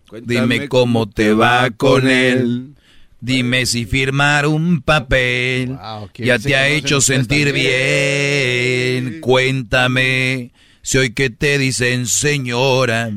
Cuéntame 0.09 0.55
dime 0.57 0.69
cómo 0.69 1.09
te 1.09 1.33
va 1.35 1.71
con 1.71 2.09
él. 2.09 2.75
Dime 3.23 3.67
si 3.67 3.85
firmar 3.85 4.47
un 4.47 4.81
papel 4.81 5.77
Wow, 5.77 6.09
ya 6.17 6.39
te 6.39 6.57
ha 6.57 6.69
hecho 6.69 7.03
sentir 7.03 7.53
bien. 7.53 9.05
bien. 9.11 9.21
Cuéntame 9.21 10.53
si 10.81 10.97
hoy 10.99 11.13
que 11.13 11.29
te 11.29 11.59
dicen 11.59 12.07
señora. 12.07 13.11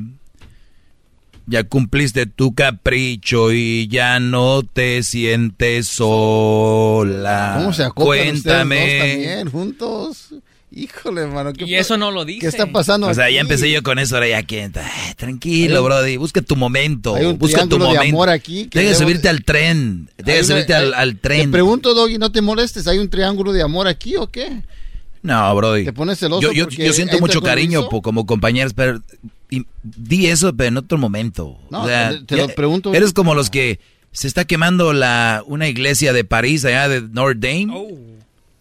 Ya 1.45 1.63
cumpliste 1.65 2.25
tu 2.25 2.53
capricho 2.53 3.51
y 3.53 3.87
ya 3.89 4.19
no 4.19 4.63
te 4.63 5.03
sientes 5.03 5.87
sola. 5.87 7.55
¿Cómo 7.57 7.73
se 7.73 7.89
Cuéntame. 7.91 8.75
dos 8.75 9.09
también, 9.09 9.51
juntos? 9.51 10.33
Híjole, 10.75 11.21
hermano. 11.21 11.53
¿qué 11.53 11.65
Y 11.65 11.75
eso 11.75 11.97
no 11.97 12.09
lo 12.09 12.25
dice. 12.25 12.39
¿Qué 12.41 12.47
está 12.47 12.65
pasando 12.71 13.07
O 13.07 13.13
sea, 13.13 13.25
aquí? 13.25 13.35
ya 13.35 13.41
empecé 13.41 13.69
yo 13.71 13.83
con 13.83 13.99
eso, 13.99 14.15
ahora 14.15 14.27
ya 14.29 14.41
que... 14.43 14.63
ay, 14.63 15.13
tranquilo, 15.15 15.79
un- 15.81 15.85
brody, 15.85 16.17
busca 16.17 16.41
tu 16.41 16.55
momento. 16.55 17.15
hay 17.15 17.25
un 17.25 17.37
busca 17.37 17.61
tu 17.61 17.67
triángulo 17.69 17.91
de 17.91 17.95
momento. 17.97 18.15
amor 18.17 18.29
aquí 18.29 18.67
que 18.67 18.95
subirte 18.95 19.29
al 19.29 19.43
tren. 19.43 20.09
Deja 20.17 20.31
Hay 20.31 20.33
de 20.33 20.39
una- 20.39 20.43
subirte 20.55 20.73
al, 20.73 20.93
hay- 20.95 20.99
al 21.01 21.17
tren. 21.19 21.41
Te 21.41 21.47
pregunto, 21.49 21.93
Doggy, 21.93 22.17
no 22.17 22.31
te 22.31 22.41
molestes. 22.41 22.87
¿Hay 22.87 22.97
un 22.97 23.09
triángulo 23.09 23.53
de 23.53 23.61
amor 23.61 23.87
aquí 23.87 24.15
o 24.15 24.27
qué? 24.27 24.61
No, 25.21 25.55
Brody. 25.55 25.85
¿Te 25.85 25.93
pones 25.93 26.17
celoso 26.19 26.51
Yo, 26.51 26.67
yo, 26.67 26.91
siento 26.93 27.19
mucho 27.19 27.41
cariño 27.41 27.87
po- 27.87 28.01
como 28.01 28.25
compañeros, 28.25 28.73
pero 28.73 28.99
y- 29.51 29.65
di 29.83 30.25
eso, 30.27 30.53
pero 30.55 30.69
en 30.69 30.77
otro 30.77 30.97
momento. 30.97 31.59
No, 31.69 31.83
O 31.83 31.87
sea, 31.87 32.09
te- 32.09 32.23
te 32.25 32.37
lo 32.37 32.47
pregunto. 32.49 32.93
Eres 32.93 33.13
como 33.13 33.35
los 33.35 33.49
que 33.51 33.79
se 34.11 34.27
está 34.27 34.43
quemando 34.45 34.91
la 34.91 35.43
una 35.45 35.67
iglesia 35.67 36.13
de 36.13 36.23
París, 36.23 36.65
allá 36.65 36.89
de 36.89 37.01
Notre 37.01 37.35
Dame, 37.39 37.67
Oh. 37.73 37.87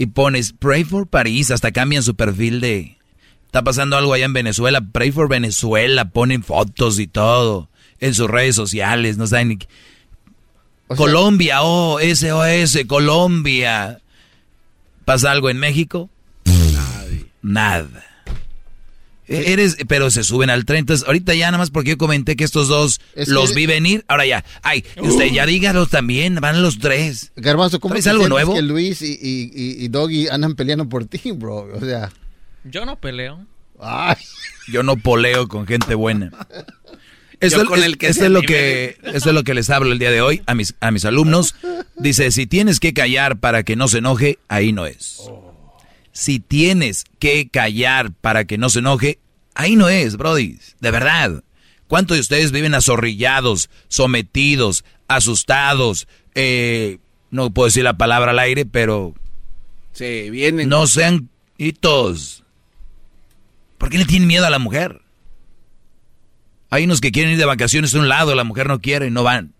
Y 0.03 0.07
pones 0.07 0.53
Pray 0.53 0.83
for 0.85 1.07
París, 1.07 1.51
hasta 1.53 1.71
cambian 1.71 2.03
su 2.03 2.15
perfil 2.17 2.61
de... 2.61 2.99
Está 3.47 3.63
pasando 3.63 3.97
algo 3.97 4.15
allá 4.15 4.25
en 4.25 4.33
Venezuela, 4.33 4.81
Pray 4.81 5.13
for 5.13 5.29
Venezuela, 5.29 6.07
ponen 6.07 6.43
fotos 6.43 6.99
y 6.99 7.07
todo 7.07 7.69
en 8.01 8.15
sus 8.15 8.29
redes 8.29 8.57
sociales, 8.57 9.17
no 9.17 9.27
saben 9.27 9.49
ni... 9.49 9.57
qué- 9.59 9.69
Colombia, 10.97 11.63
oh, 11.63 11.99
SOS, 12.01 12.81
Colombia. 12.87 14.01
¿Pasa 15.05 15.31
algo 15.31 15.49
en 15.49 15.59
México? 15.59 16.11
Nada. 17.41 18.05
E- 19.33 19.53
Eres, 19.53 19.77
pero 19.89 20.11
se 20.11 20.25
suben 20.25 20.51
al 20.51 20.65
tren. 20.65 20.81
Entonces, 20.81 21.07
ahorita 21.07 21.35
ya 21.35 21.47
nada 21.47 21.59
más 21.59 21.71
porque 21.71 21.91
yo 21.91 21.99
comenté 21.99 22.37
que 22.37 22.45
estos 22.45 22.69
dos 22.69 23.01
Es 23.15 23.29
los 23.29 23.51
que- 23.51 23.57
vi 23.57 23.67
venir. 23.67 24.05
Ahora 24.09 24.27
ya, 24.27 24.45
ay, 24.63 24.85
usted 25.01 25.27
ya 25.33 25.47
dígalos 25.47 25.91
también, 25.91 26.37
van 26.37 26.63
los 26.63 26.79
tres. 26.79 27.33
Garbanzo, 27.37 27.81
¿cómo 27.81 27.93
¿Traes 27.95 28.05
te 28.05 28.11
algo 28.11 28.29
nuevo? 28.29 28.55
que 28.55 28.63
Luis 28.63 29.03
y, 29.03 29.13
y, 29.13 29.51
y- 29.55 29.85
y 29.85 29.89
Doggy 29.89 30.29
andan 30.29 30.55
peleando 30.55 30.89
por 30.89 31.05
ti, 31.07 31.33
bro? 31.33 31.69
O 31.75 31.81
sea... 31.81 32.11
Yo 32.65 32.85
no 32.87 33.01
peleo. 33.01 33.45
Ay. 33.81 34.17
Yo 34.69 34.83
no 34.85 34.97
poleo 34.97 35.49
con 35.49 35.67
gente 35.67 35.95
buena. 35.97 36.31
Esto, 37.41 37.75
es, 37.75 37.83
el 37.85 37.99
que 37.99 38.07
esto 38.07 38.27
es 38.27 38.31
lo 38.31 38.43
que 38.43 38.97
esto 39.03 39.31
es 39.31 39.35
lo 39.35 39.43
que 39.43 39.55
les 39.55 39.69
hablo 39.71 39.91
el 39.91 39.99
día 39.99 40.13
de 40.13 40.21
hoy 40.21 40.43
a 40.47 40.55
mis 40.55 40.77
a 40.79 40.93
mis 40.93 41.05
alumnos. 41.05 41.57
Dice, 41.97 42.31
si 42.31 42.47
tienes 42.47 42.79
que 42.79 42.93
callar 42.95 43.41
para 43.41 43.65
que 43.65 43.75
no 43.75 43.89
se 43.89 43.99
enoje, 43.99 44.39
ahí 44.47 44.73
no 44.73 44.87
es. 44.87 45.19
Si 46.13 46.41
tienes 46.41 47.05
que 47.19 47.49
callar 47.49 48.13
para 48.13 48.45
que 48.45 48.59
no 48.59 48.69
se 48.69 48.81
enoje, 48.81 49.19
ahí 49.55 49.77
no 49.77 49.89
es, 49.89 50.17
brody. 50.17 50.59
De 50.81 50.91
verdad. 50.91 51.43
¿Cuántos 51.89 52.17
de 52.17 52.21
ustedes 52.23 52.53
viven 52.53 52.75
azorrillados, 52.75 53.69
sometidos, 53.89 54.85
asustados? 55.09 56.07
Eh, 56.35 56.99
no 57.31 57.51
puedo 57.53 57.67
decir 57.67 57.85
la 57.85 57.97
palabra 57.99 58.31
al 58.31 58.39
aire, 58.39 58.65
pero 58.65 59.15
Sí, 59.93 60.31
vienen. 60.31 60.69
no 60.69 60.87
sean 60.87 61.29
hitos. 61.59 62.45
¿Por 63.79 63.91
qué 63.91 63.99
le 63.99 64.05
tienen 64.07 64.29
miedo 64.29 64.47
a 64.47 64.51
la 64.51 64.59
mujer? 64.59 65.01
Hay 66.71 66.85
unos 66.85 67.01
que 67.03 67.13
quieren 67.13 67.33
ir 67.33 67.39
de 67.39 67.45
vacaciones 67.45 67.95
a 67.95 67.99
un 67.99 68.09
lado, 68.09 68.35
la 68.35 68.45
mujer 68.45 68.69
no 68.69 68.81
quiere 68.81 69.09
y 69.09 69.11
no 69.11 69.23
van. 69.23 69.53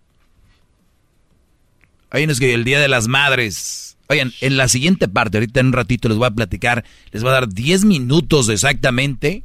Hay 2.09 2.23
unos 2.23 2.39
que 2.39 2.53
el 2.53 2.63
Día 2.63 2.79
de 2.79 2.87
las 2.87 3.07
Madres... 3.07 3.92
Oigan, 4.09 4.33
en 4.41 4.57
la 4.57 4.67
siguiente 4.67 5.07
parte, 5.07 5.37
ahorita 5.37 5.59
en 5.59 5.67
un 5.67 5.73
ratito 5.73 6.09
les 6.09 6.17
voy 6.17 6.27
a 6.27 6.31
platicar, 6.31 6.83
les 7.11 7.23
voy 7.23 7.29
a 7.29 7.33
dar 7.33 7.49
10 7.49 7.85
minutos 7.85 8.49
exactamente 8.49 9.43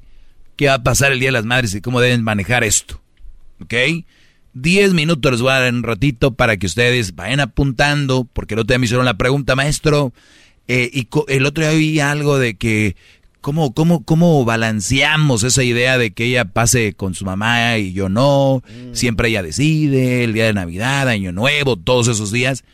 qué 0.56 0.66
va 0.66 0.74
a 0.74 0.82
pasar 0.82 1.12
el 1.12 1.20
Día 1.20 1.28
de 1.28 1.32
las 1.32 1.44
Madres 1.44 1.74
y 1.74 1.80
cómo 1.80 2.00
deben 2.00 2.24
manejar 2.24 2.64
esto. 2.64 3.00
¿Ok? 3.62 3.74
10 4.54 4.94
minutos 4.94 5.30
les 5.30 5.40
voy 5.40 5.52
a 5.52 5.60
dar 5.60 5.68
en 5.68 5.76
un 5.76 5.82
ratito 5.84 6.34
para 6.34 6.56
que 6.56 6.66
ustedes 6.66 7.14
vayan 7.14 7.40
apuntando, 7.40 8.26
porque 8.32 8.54
el 8.54 8.60
otro 8.60 8.72
día 8.72 8.78
me 8.78 8.86
hicieron 8.86 9.06
la 9.06 9.16
pregunta, 9.16 9.54
maestro, 9.54 10.12
eh, 10.66 10.90
y 10.92 11.08
el 11.28 11.46
otro 11.46 11.62
día 11.62 11.72
oí 11.72 12.00
algo 12.00 12.38
de 12.38 12.56
que, 12.56 12.96
¿cómo, 13.40 13.72
cómo, 13.72 14.04
¿cómo 14.04 14.44
balanceamos 14.44 15.44
esa 15.44 15.62
idea 15.62 15.96
de 15.96 16.10
que 16.10 16.24
ella 16.24 16.46
pase 16.46 16.92
con 16.94 17.14
su 17.14 17.24
mamá 17.24 17.78
y 17.78 17.92
yo 17.92 18.08
no? 18.08 18.62
Siempre 18.92 19.28
ella 19.28 19.42
decide, 19.42 20.24
el 20.24 20.32
día 20.32 20.46
de 20.46 20.54
Navidad, 20.54 21.08
Año 21.08 21.30
Nuevo, 21.30 21.76
todos 21.76 22.08
esos 22.08 22.32
días. 22.32 22.64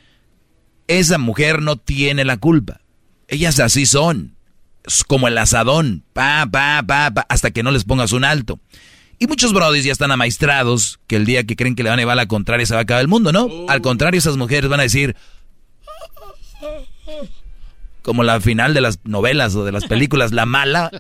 Esa 0.89 1.19
mujer 1.19 1.63
no 1.63 1.77
tiene 1.77 2.25
la 2.25 2.37
culpa. 2.37 2.81
Ellas 3.29 3.59
así 3.61 3.87
son. 3.87 4.37
Es 4.85 5.05
como 5.05 5.29
el 5.29 5.39
asadón. 5.39 6.05
Pa, 6.13 6.47
pa, 6.51 6.83
pa, 6.87 7.11
pa, 7.11 7.27
hasta 7.29 7.51
que 7.51 7.63
no 7.63 7.71
les 7.71 7.85
pongas 7.85 8.13
un 8.13 8.25
alto. 8.25 8.61
Y 9.19 9.27
muchos 9.27 9.53
brodis 9.53 9.85
ya 9.85 9.93
están 9.93 10.11
amaestrados 10.11 11.01
que 11.07 11.17
el 11.17 11.25
día 11.25 11.45
que 11.45 11.57
creen 11.57 11.75
que 11.75 11.83
le 11.83 11.91
van 11.91 11.99
a 11.99 12.03
llevar 12.03 12.17
la 12.17 12.27
contraria 12.27 12.67
se 12.67 12.75
va 12.75 12.81
a 12.81 12.83
acabar 12.83 13.01
el 13.01 13.09
mundo, 13.09 13.33
¿no? 13.33 13.49
Al 13.69 13.81
contrario, 13.81 14.19
esas 14.19 14.37
mujeres 14.37 14.69
van 14.69 14.81
a 14.81 14.83
decir, 14.83 15.17
como 18.03 18.23
la 18.23 18.41
final 18.41 18.75
de 18.75 18.81
las 18.81 18.99
novelas 19.05 19.55
o 19.55 19.65
de 19.65 19.73
las 19.73 19.87
películas, 19.87 20.33
la 20.33 20.47
mala 20.47 20.91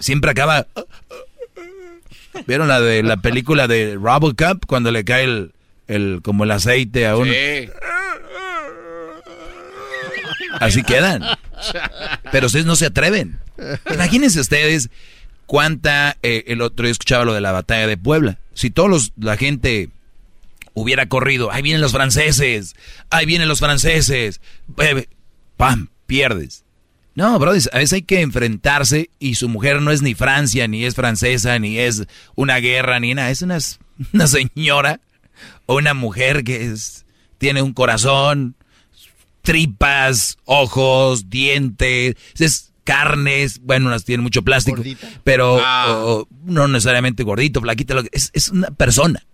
siempre 0.00 0.32
acaba. 0.32 0.66
¿Vieron 2.46 2.68
la 2.68 2.80
de 2.80 3.02
la 3.02 3.16
película 3.16 3.66
de 3.66 3.96
Robocop 3.96 4.66
cuando 4.66 4.90
le 4.90 5.04
cae 5.04 5.24
el, 5.24 5.52
el 5.88 6.20
como 6.22 6.44
el 6.44 6.50
aceite 6.50 7.06
a 7.06 7.16
uno? 7.16 7.32
Así 10.60 10.82
quedan. 10.82 11.24
Pero 12.30 12.46
ustedes 12.46 12.66
no 12.66 12.76
se 12.76 12.86
atreven. 12.86 13.40
Imagínense 13.92 14.40
ustedes 14.40 14.90
cuánta 15.46 16.16
eh, 16.22 16.44
el 16.46 16.62
otro 16.62 16.84
día 16.84 16.92
escuchaba 16.92 17.24
lo 17.24 17.34
de 17.34 17.40
la 17.40 17.50
batalla 17.50 17.86
de 17.86 17.96
Puebla. 17.96 18.38
Si 18.54 18.70
todos 18.70 19.12
la 19.16 19.36
gente 19.36 19.88
hubiera 20.74 21.06
corrido, 21.08 21.50
ahí 21.50 21.62
vienen 21.62 21.80
los 21.80 21.92
franceses, 21.92 22.76
ahí 23.10 23.26
vienen 23.26 23.48
los 23.48 23.58
franceses, 23.58 24.40
eh, 24.78 25.08
pam, 25.56 25.88
pierdes. 26.06 26.64
No, 27.14 27.38
brothers, 27.38 27.68
a 27.72 27.78
veces 27.78 27.94
hay 27.94 28.02
que 28.02 28.20
enfrentarse 28.20 29.10
y 29.18 29.34
su 29.34 29.48
mujer 29.48 29.82
no 29.82 29.90
es 29.90 30.00
ni 30.00 30.14
Francia, 30.14 30.68
ni 30.68 30.84
es 30.84 30.94
francesa, 30.94 31.58
ni 31.58 31.78
es 31.78 32.04
una 32.36 32.58
guerra, 32.58 33.00
ni 33.00 33.14
nada. 33.14 33.30
Es 33.30 33.42
una, 33.42 33.58
una 34.12 34.26
señora 34.26 35.00
o 35.66 35.76
una 35.76 35.94
mujer 35.94 36.44
que 36.44 36.66
es, 36.66 37.04
tiene 37.38 37.62
un 37.62 37.72
corazón, 37.72 38.54
tripas, 39.42 40.38
ojos, 40.44 41.28
dientes, 41.30 42.16
es 42.38 42.72
carnes, 42.84 43.60
bueno, 43.62 43.86
unas 43.88 44.04
tienen 44.04 44.22
mucho 44.24 44.42
plástico, 44.42 44.82
pero 45.22 45.58
o- 46.22 46.28
no 46.44 46.66
necesariamente 46.68 47.22
gordito, 47.22 47.60
flaquita, 47.60 47.94
lo 47.94 48.02
que- 48.02 48.10
es, 48.12 48.30
es 48.32 48.48
una 48.48 48.68
persona. 48.68 49.24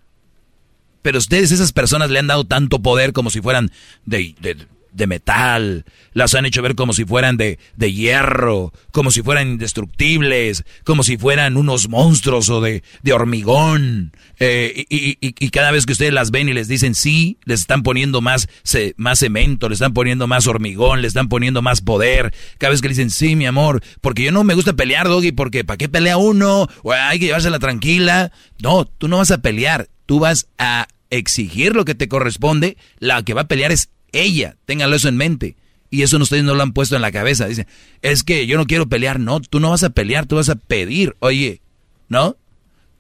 Pero 1.03 1.19
ustedes, 1.19 1.53
esas 1.53 1.73
personas, 1.73 2.11
le 2.11 2.19
han 2.19 2.27
dado 2.27 2.45
tanto 2.45 2.81
poder 2.83 3.13
como 3.13 3.31
si 3.31 3.41
fueran 3.41 3.71
de, 4.05 4.35
de, 4.41 4.57
de 4.97 5.07
metal, 5.07 5.85
las 6.13 6.35
han 6.35 6.47
hecho 6.47 6.63
ver 6.63 6.75
como 6.75 6.93
si 6.93 7.05
fueran 7.05 7.37
de, 7.37 7.59
de 7.77 7.93
hierro, 7.93 8.73
como 8.93 9.11
si 9.11 9.23
fueran 9.23 9.49
indestructibles, 9.49 10.65
como 10.85 11.03
si 11.03 11.17
fueran 11.17 11.57
unos 11.57 11.89
monstruos 11.89 12.49
o 12.49 12.61
de, 12.61 12.83
de 13.03 13.13
hormigón. 13.13 14.13
Eh, 14.39 14.85
y, 14.89 15.19
y- 15.21 15.35
y- 15.39 15.51
cada 15.51 15.71
vez 15.71 15.87
que 15.87 15.93
ustedes 15.93 16.13
las 16.13 16.31
ven 16.31 16.49
y 16.49 16.53
les 16.53 16.69
dicen 16.69 16.95
sí, 16.95 17.39
les 17.45 17.61
están 17.61 17.83
poniendo 17.83 18.21
más, 18.21 18.49
ce- 18.65 18.95
más 18.97 19.19
cemento, 19.21 19.69
les 19.69 19.77
están 19.77 19.95
poniendo 19.95 20.27
más 20.27 20.47
hormigón, 20.47 21.01
les 21.03 21.09
están 21.11 21.29
poniendo 21.29 21.63
más 21.63 21.81
poder. 21.81 22.35
Cada 22.59 22.71
vez 22.73 22.81
que 22.83 22.89
le 22.89 22.95
dicen 22.95 23.11
sí, 23.11 23.37
mi 23.37 23.47
amor, 23.47 23.83
porque 24.01 24.25
yo 24.25 24.33
no 24.33 24.45
me 24.45 24.55
gusta 24.55 24.75
pelear, 24.75 25.09
Doggy, 25.09 25.33
porque 25.33 25.65
¿para 25.65 25.79
qué 25.79 25.89
pelea 25.89 26.17
uno? 26.17 26.69
O 26.83 26.93
hay 26.93 27.19
que 27.19 27.27
llevársela 27.27 27.59
tranquila. 27.59 28.33
No, 28.63 28.85
tú 28.85 29.09
no 29.09 29.19
vas 29.19 29.31
a 29.31 29.39
pelear, 29.39 29.89
tú 30.07 30.19
vas 30.21 30.49
a 30.59 30.89
exigir 31.09 31.75
lo 31.77 31.85
que 31.85 31.95
te 31.95 32.09
corresponde, 32.09 32.77
la 32.99 33.23
que 33.23 33.33
va 33.33 33.43
a 33.43 33.49
pelear 33.49 33.71
es 33.73 33.91
ella, 34.13 34.57
ténganlo 34.65 34.97
eso 34.97 35.09
en 35.09 35.17
mente. 35.17 35.57
Y 35.91 36.03
eso 36.03 36.19
ustedes 36.19 36.45
no 36.45 36.55
lo 36.55 36.63
han 36.63 36.73
puesto 36.73 36.97
en 36.97 37.03
la 37.03 37.13
cabeza. 37.13 37.47
Dicen, 37.47 37.67
es 38.03 38.23
que 38.23 38.47
yo 38.47 38.57
no 38.57 38.67
quiero 38.67 38.89
pelear. 38.89 39.21
No, 39.21 39.41
tú 39.41 39.61
no 39.61 39.71
vas 39.71 39.85
a 39.85 39.91
pelear, 39.91 40.27
tú 40.27 40.37
vas 40.37 40.49
a 40.49 40.57
pedir. 40.57 41.17
Oye, 41.21 41.61
¿no? 42.09 42.37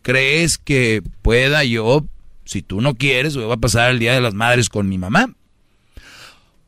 ¿Crees 0.02 0.56
que 0.56 1.02
pueda 1.22 1.64
yo, 1.64 2.06
si 2.44 2.62
tú 2.62 2.80
no 2.80 2.94
quieres, 2.94 3.36
voy 3.36 3.50
a 3.50 3.56
pasar 3.56 3.90
el 3.90 3.98
Día 3.98 4.14
de 4.14 4.20
las 4.20 4.34
Madres 4.34 4.68
con 4.68 4.88
mi 4.88 4.98
mamá? 4.98 5.34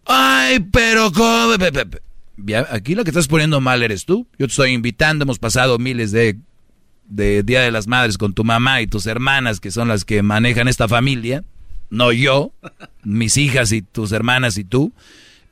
Ay, 0.05 0.61
pero 0.73 1.13
¿cómo? 1.13 1.55
Aquí 2.71 2.95
lo 2.95 3.05
que 3.05 3.11
estás 3.11 3.29
poniendo 3.29 3.61
mal 3.61 3.83
eres 3.83 4.05
tú. 4.05 4.27
Yo 4.39 4.47
te 4.47 4.51
estoy 4.51 4.73
invitando, 4.73 5.23
hemos 5.23 5.39
pasado 5.39 5.79
miles 5.79 6.11
de, 6.11 6.37
de 7.05 7.43
Día 7.43 7.61
de 7.61 7.71
las 7.71 7.87
Madres 7.87 8.19
con 8.19 8.35
tu 8.35 8.43
mamá 8.43 8.81
y 8.83 8.87
tus 8.87 9.07
hermanas, 9.07 9.61
que 9.61 9.71
son 9.71 9.89
las 9.89 10.05
que 10.05 10.23
manejan 10.23 10.67
esta 10.67 10.89
familia, 10.89 11.45
no 11.91 12.13
yo, 12.13 12.53
mis 13.03 13.37
hijas 13.37 13.73
y 13.73 13.83
tus 13.83 14.13
hermanas 14.13 14.57
y 14.59 14.65
tú. 14.65 14.93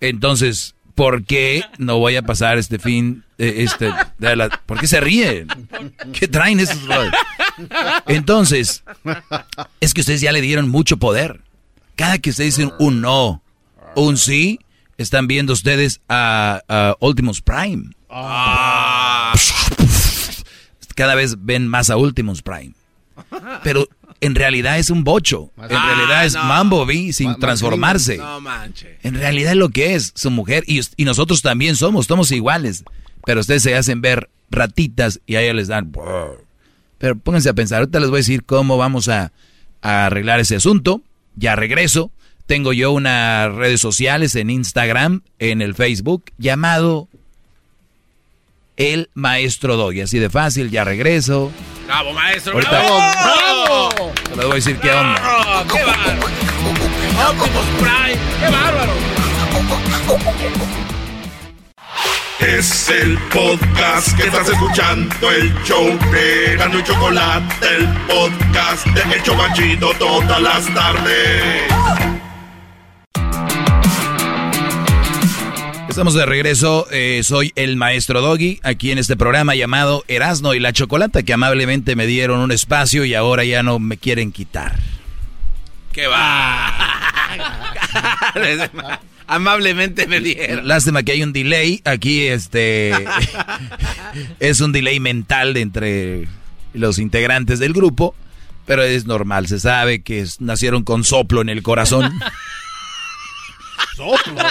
Entonces, 0.00 0.74
¿por 0.94 1.24
qué 1.24 1.62
no 1.78 1.98
voy 1.98 2.16
a 2.16 2.22
pasar 2.22 2.58
este 2.58 2.78
fin, 2.78 3.24
eh, 3.38 3.54
este, 3.58 3.90
de 4.18 4.36
la- 4.36 4.48
¿por 4.66 4.78
qué 4.78 4.86
se 4.88 5.00
ríen? 5.00 5.48
¿Qué 6.12 6.28
traen 6.28 6.60
esos 6.60 6.82
brothers? 6.86 7.16
Entonces, 8.06 8.82
es 9.80 9.94
que 9.94 10.00
ustedes 10.02 10.20
ya 10.20 10.32
le 10.32 10.40
dieron 10.40 10.68
mucho 10.68 10.96
poder. 10.98 11.40
Cada 11.94 12.18
que 12.18 12.30
ustedes 12.30 12.56
dicen 12.56 12.72
un 12.78 13.00
no, 13.00 13.42
un 13.94 14.16
sí, 14.18 14.60
están 14.98 15.26
viendo 15.26 15.52
ustedes 15.54 16.00
a, 16.08 16.60
a 16.68 16.96
Ultimus 17.00 17.40
Prime. 17.40 17.90
Cada 20.94 21.14
vez 21.14 21.36
ven 21.44 21.68
más 21.68 21.90
a 21.90 21.96
Ultimus 21.96 22.42
Prime. 22.42 22.72
Pero 23.62 23.86
en 24.20 24.34
realidad 24.34 24.78
es 24.78 24.90
un 24.90 25.04
bocho. 25.04 25.50
En 25.58 25.64
Ah, 25.76 25.94
realidad 25.94 26.24
es 26.24 26.34
no. 26.34 26.44
Mambo 26.44 26.86
B 26.86 27.12
sin 27.12 27.28
Ma- 27.30 27.36
transformarse. 27.38 28.16
No 28.18 28.40
manche. 28.40 28.98
En 29.02 29.14
realidad 29.14 29.52
es 29.52 29.58
lo 29.58 29.68
que 29.68 29.94
es 29.94 30.12
su 30.14 30.30
mujer 30.30 30.64
y, 30.66 30.80
y 30.96 31.04
nosotros 31.04 31.42
también 31.42 31.76
somos, 31.76 32.06
somos 32.06 32.32
iguales. 32.32 32.84
Pero 33.24 33.40
ustedes 33.40 33.62
se 33.62 33.74
hacen 33.76 34.00
ver 34.00 34.28
ratitas 34.50 35.20
y 35.26 35.34
a 35.36 35.42
ellas 35.42 35.54
les 35.56 35.68
dan... 35.68 35.92
Pero 36.98 37.16
pónganse 37.18 37.48
a 37.50 37.54
pensar, 37.54 37.80
ahorita 37.80 38.00
les 38.00 38.08
voy 38.08 38.18
a 38.18 38.20
decir 38.20 38.44
cómo 38.44 38.78
vamos 38.78 39.08
a, 39.08 39.32
a 39.82 40.06
arreglar 40.06 40.40
ese 40.40 40.56
asunto. 40.56 41.02
Ya 41.34 41.54
regreso. 41.56 42.10
Tengo 42.46 42.72
yo 42.72 42.92
unas 42.92 43.52
redes 43.54 43.80
sociales 43.80 44.34
en 44.36 44.48
Instagram, 44.50 45.22
en 45.40 45.60
el 45.60 45.74
Facebook, 45.74 46.26
llamado 46.38 47.08
El 48.76 49.10
Maestro 49.14 49.76
Doggy. 49.76 50.02
Así 50.02 50.18
de 50.18 50.30
fácil, 50.30 50.70
ya 50.70 50.84
regreso. 50.84 51.50
Bravo, 51.86 52.12
maestro. 52.12 52.52
Ahorita- 52.54 52.70
bravo. 52.70 52.98
¡Bravo! 53.96 54.12
Les 54.36 54.44
voy 54.44 54.52
a 54.52 54.54
decir 54.56 54.78
qué 54.80 54.90
onda. 54.90 55.20
¡Ah, 55.22 55.64
¡Qué 55.72 55.84
bárbaro! 55.84 56.26
Optimus 57.28 57.66
Prime. 57.78 58.18
¡Qué 58.40 58.48
bárbaro! 58.50 58.92
Es 62.40 62.88
el 62.90 63.18
podcast 63.32 64.16
que 64.16 64.24
estás 64.26 64.48
escuchando, 64.48 65.30
el 65.30 65.52
show 65.64 65.98
de 66.12 66.56
Gano 66.56 66.78
y 66.78 66.84
Chocolate, 66.84 67.66
el 67.76 67.86
podcast 68.06 68.86
de 68.88 69.14
El 69.14 69.22
Chocachito 69.22 69.90
todas 69.98 70.40
las 70.40 70.66
tardes. 70.74 71.62
Estamos 75.96 76.12
de 76.12 76.26
regreso, 76.26 76.86
eh, 76.90 77.22
soy 77.24 77.52
el 77.56 77.76
maestro 77.76 78.20
Doggy, 78.20 78.60
aquí 78.62 78.90
en 78.90 78.98
este 78.98 79.16
programa 79.16 79.54
llamado 79.54 80.04
Erasno 80.08 80.52
y 80.52 80.60
la 80.60 80.74
Chocolata, 80.74 81.22
que 81.22 81.32
amablemente 81.32 81.96
me 81.96 82.06
dieron 82.06 82.40
un 82.40 82.52
espacio 82.52 83.06
y 83.06 83.14
ahora 83.14 83.44
ya 83.44 83.62
no 83.62 83.78
me 83.78 83.96
quieren 83.96 84.30
quitar. 84.30 84.78
¡Qué 85.92 86.06
va! 86.06 86.70
Amablemente 89.26 90.06
me 90.06 90.20
dieron. 90.20 90.68
Lástima 90.68 91.02
que 91.02 91.12
hay 91.12 91.22
un 91.22 91.32
delay, 91.32 91.80
aquí 91.86 92.26
este 92.26 92.92
es 94.38 94.60
un 94.60 94.72
delay 94.72 95.00
mental 95.00 95.56
entre 95.56 96.28
los 96.74 96.98
integrantes 96.98 97.58
del 97.58 97.72
grupo, 97.72 98.14
pero 98.66 98.82
es 98.82 99.06
normal, 99.06 99.46
se 99.48 99.58
sabe 99.58 100.02
que 100.02 100.20
es- 100.20 100.42
nacieron 100.42 100.84
con 100.84 101.04
soplo 101.04 101.40
en 101.40 101.48
el 101.48 101.62
corazón. 101.62 102.12
Soplo. 103.96 104.42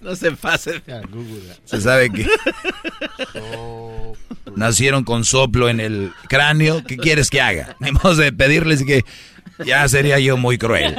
No 0.00 0.16
se 0.16 0.32
pase. 0.32 0.82
Se 1.64 1.80
sabe 1.80 2.10
que 2.10 2.26
nacieron 4.54 5.04
con 5.04 5.24
soplo 5.24 5.68
en 5.68 5.80
el 5.80 6.12
cráneo. 6.28 6.84
¿Qué 6.84 6.96
quieres 6.96 7.30
que 7.30 7.40
haga? 7.40 7.76
Modo 8.02 8.16
de 8.16 8.32
pedirles 8.32 8.84
que 8.84 9.04
ya 9.64 9.86
sería 9.88 10.18
yo 10.18 10.36
muy 10.36 10.58
cruel. 10.58 10.96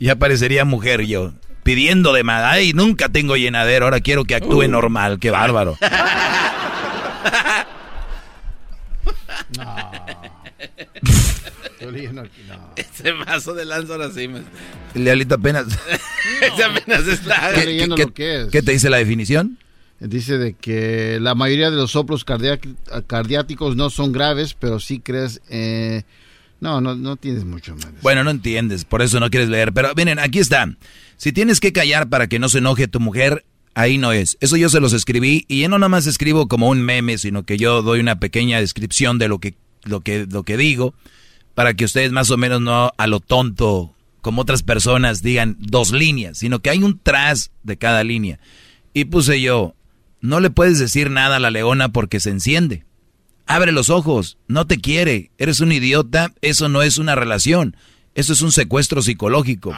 Ya 0.00 0.16
parecería 0.16 0.64
mujer 0.64 1.02
yo. 1.02 1.32
Pidiendo 1.62 2.12
de 2.12 2.24
más. 2.24 2.44
Ay, 2.44 2.72
nunca 2.72 3.08
tengo 3.08 3.36
llenadero. 3.36 3.84
Ahora 3.84 4.00
quiero 4.00 4.24
que 4.24 4.34
actúe 4.34 4.66
normal. 4.68 5.18
Qué 5.20 5.30
bárbaro. 5.30 5.78
Ese 12.76 13.12
mazo 13.12 13.54
de 13.54 13.64
lanza 13.64 13.94
ahora 13.94 14.10
sí 14.10 14.28
me... 14.28 14.42
Lealito 14.94 15.34
apenas. 15.36 15.66
Ese 16.40 16.64
apenas 16.64 17.06
está... 17.06 17.50
Estoy 17.50 17.66
leyendo 17.66 17.96
qué- 17.96 18.04
lo 18.04 18.14
que 18.14 18.40
es. 18.42 18.48
¿Qué 18.48 18.62
te 18.62 18.72
dice 18.72 18.90
la 18.90 18.98
definición? 18.98 19.58
Dice 20.00 20.36
de 20.38 20.54
que 20.54 21.18
la 21.20 21.34
mayoría 21.34 21.70
de 21.70 21.76
los 21.76 21.92
soplos 21.92 22.24
cardiáticos 23.06 23.76
no 23.76 23.90
son 23.90 24.12
graves, 24.12 24.54
pero 24.54 24.80
sí 24.80 24.98
crees... 25.00 25.40
eh, 25.48 26.02
no, 26.60 26.80
no, 26.80 26.94
no 26.94 27.16
tienes 27.16 27.44
mucho 27.44 27.74
más. 27.74 27.88
Bueno, 28.02 28.22
no 28.22 28.30
entiendes, 28.30 28.84
por 28.84 29.02
eso 29.02 29.18
no 29.18 29.30
quieres 29.30 29.48
leer. 29.48 29.72
Pero 29.72 29.92
miren, 29.96 30.20
aquí 30.20 30.38
está. 30.38 30.72
Si 31.16 31.32
tienes 31.32 31.58
que 31.58 31.72
callar 31.72 32.08
para 32.08 32.28
que 32.28 32.38
no 32.38 32.48
se 32.48 32.58
enoje 32.58 32.86
tu 32.86 33.00
mujer, 33.00 33.44
ahí 33.74 33.98
no 33.98 34.12
es. 34.12 34.38
Eso 34.40 34.56
yo 34.56 34.68
se 34.68 34.78
los 34.78 34.92
escribí 34.92 35.44
y 35.48 35.60
yo 35.62 35.68
no 35.68 35.78
nada 35.80 35.88
más 35.88 36.06
escribo 36.06 36.46
como 36.46 36.68
un 36.68 36.80
meme, 36.80 37.18
sino 37.18 37.42
que 37.44 37.56
yo 37.58 37.82
doy 37.82 37.98
una 37.98 38.20
pequeña 38.20 38.60
descripción 38.60 39.18
de 39.18 39.26
lo 39.26 39.40
que, 39.40 39.54
lo 39.82 40.02
que, 40.02 40.26
lo 40.30 40.44
que 40.44 40.56
digo 40.56 40.94
para 41.54 41.74
que 41.74 41.84
ustedes 41.84 42.12
más 42.12 42.30
o 42.30 42.36
menos 42.36 42.60
no 42.60 42.92
a 42.96 43.06
lo 43.06 43.20
tonto, 43.20 43.94
como 44.20 44.42
otras 44.42 44.62
personas, 44.62 45.22
digan 45.22 45.56
dos 45.58 45.92
líneas, 45.92 46.38
sino 46.38 46.60
que 46.60 46.70
hay 46.70 46.82
un 46.82 46.98
tras 47.02 47.50
de 47.62 47.76
cada 47.76 48.04
línea. 48.04 48.38
Y 48.94 49.06
puse 49.06 49.40
yo, 49.40 49.74
no 50.20 50.40
le 50.40 50.50
puedes 50.50 50.78
decir 50.78 51.10
nada 51.10 51.36
a 51.36 51.40
la 51.40 51.50
leona 51.50 51.90
porque 51.90 52.20
se 52.20 52.30
enciende. 52.30 52.84
Abre 53.46 53.72
los 53.72 53.90
ojos, 53.90 54.38
no 54.46 54.66
te 54.66 54.78
quiere, 54.78 55.30
eres 55.38 55.60
un 55.60 55.72
idiota, 55.72 56.32
eso 56.40 56.68
no 56.68 56.82
es 56.82 56.98
una 56.98 57.16
relación, 57.16 57.76
eso 58.14 58.32
es 58.32 58.40
un 58.40 58.52
secuestro 58.52 59.02
psicológico. 59.02 59.76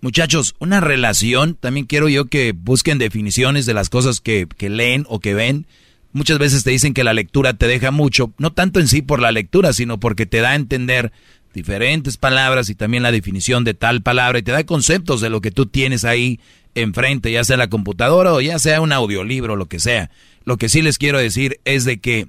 Muchachos, 0.00 0.54
una 0.58 0.80
relación, 0.80 1.54
también 1.54 1.86
quiero 1.86 2.08
yo 2.08 2.26
que 2.26 2.52
busquen 2.52 2.98
definiciones 2.98 3.66
de 3.66 3.74
las 3.74 3.88
cosas 3.88 4.20
que, 4.20 4.46
que 4.56 4.68
leen 4.68 5.06
o 5.08 5.20
que 5.20 5.34
ven. 5.34 5.66
Muchas 6.12 6.38
veces 6.38 6.64
te 6.64 6.70
dicen 6.70 6.94
que 6.94 7.04
la 7.04 7.12
lectura 7.12 7.54
te 7.54 7.66
deja 7.66 7.90
mucho, 7.90 8.32
no 8.38 8.52
tanto 8.52 8.80
en 8.80 8.88
sí 8.88 9.02
por 9.02 9.20
la 9.20 9.30
lectura, 9.30 9.72
sino 9.72 10.00
porque 10.00 10.26
te 10.26 10.40
da 10.40 10.50
a 10.50 10.54
entender 10.54 11.12
diferentes 11.52 12.16
palabras 12.16 12.70
y 12.70 12.74
también 12.74 13.02
la 13.02 13.12
definición 13.12 13.64
de 13.64 13.74
tal 13.74 14.02
palabra 14.02 14.38
y 14.38 14.42
te 14.42 14.52
da 14.52 14.64
conceptos 14.64 15.20
de 15.20 15.30
lo 15.30 15.40
que 15.40 15.50
tú 15.50 15.66
tienes 15.66 16.04
ahí 16.04 16.40
enfrente, 16.74 17.32
ya 17.32 17.44
sea 17.44 17.56
la 17.56 17.68
computadora 17.68 18.32
o 18.32 18.40
ya 18.40 18.58
sea 18.58 18.80
un 18.80 18.92
audiolibro, 18.92 19.56
lo 19.56 19.66
que 19.66 19.80
sea. 19.80 20.10
Lo 20.44 20.56
que 20.56 20.68
sí 20.68 20.82
les 20.82 20.98
quiero 20.98 21.18
decir 21.18 21.60
es 21.64 21.84
de 21.84 22.00
que 22.00 22.28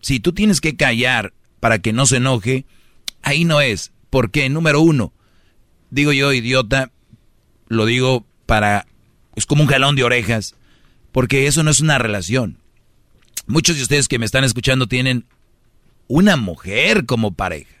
si 0.00 0.20
tú 0.20 0.32
tienes 0.32 0.60
que 0.60 0.76
callar 0.76 1.32
para 1.58 1.80
que 1.80 1.92
no 1.92 2.06
se 2.06 2.16
enoje, 2.16 2.64
ahí 3.22 3.44
no 3.44 3.60
es. 3.60 3.92
Porque, 4.08 4.48
número 4.48 4.80
uno, 4.80 5.12
digo 5.90 6.12
yo, 6.12 6.32
idiota, 6.32 6.90
lo 7.68 7.86
digo 7.86 8.24
para... 8.46 8.86
Es 9.36 9.46
como 9.46 9.62
un 9.62 9.68
jalón 9.68 9.94
de 9.94 10.04
orejas, 10.04 10.56
porque 11.12 11.46
eso 11.46 11.62
no 11.62 11.70
es 11.70 11.80
una 11.80 11.98
relación. 11.98 12.58
Muchos 13.50 13.76
de 13.76 13.82
ustedes 13.82 14.08
que 14.08 14.18
me 14.18 14.26
están 14.26 14.44
escuchando 14.44 14.86
tienen 14.86 15.24
una 16.08 16.36
mujer 16.36 17.06
como 17.06 17.32
pareja, 17.34 17.74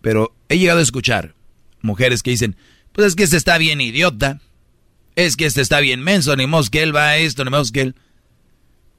Pero 0.00 0.34
he 0.48 0.58
llegado 0.58 0.80
a 0.80 0.82
escuchar 0.82 1.36
mujeres 1.80 2.24
que 2.24 2.30
dicen, 2.30 2.56
pues 2.90 3.06
es 3.06 3.14
que 3.14 3.22
este 3.22 3.36
está 3.36 3.56
bien 3.56 3.80
idiota, 3.80 4.40
es 5.16 5.36
que 5.36 5.46
este 5.46 5.62
está 5.62 5.80
bien 5.80 6.02
menso, 6.02 6.36
ni 6.36 6.46
mos 6.46 6.70
que 6.70 6.82
él 6.82 6.94
va 6.94 7.08
a 7.08 7.16
esto, 7.16 7.44
ni 7.44 7.50
mos 7.50 7.72
que 7.72 7.80
él. 7.80 7.94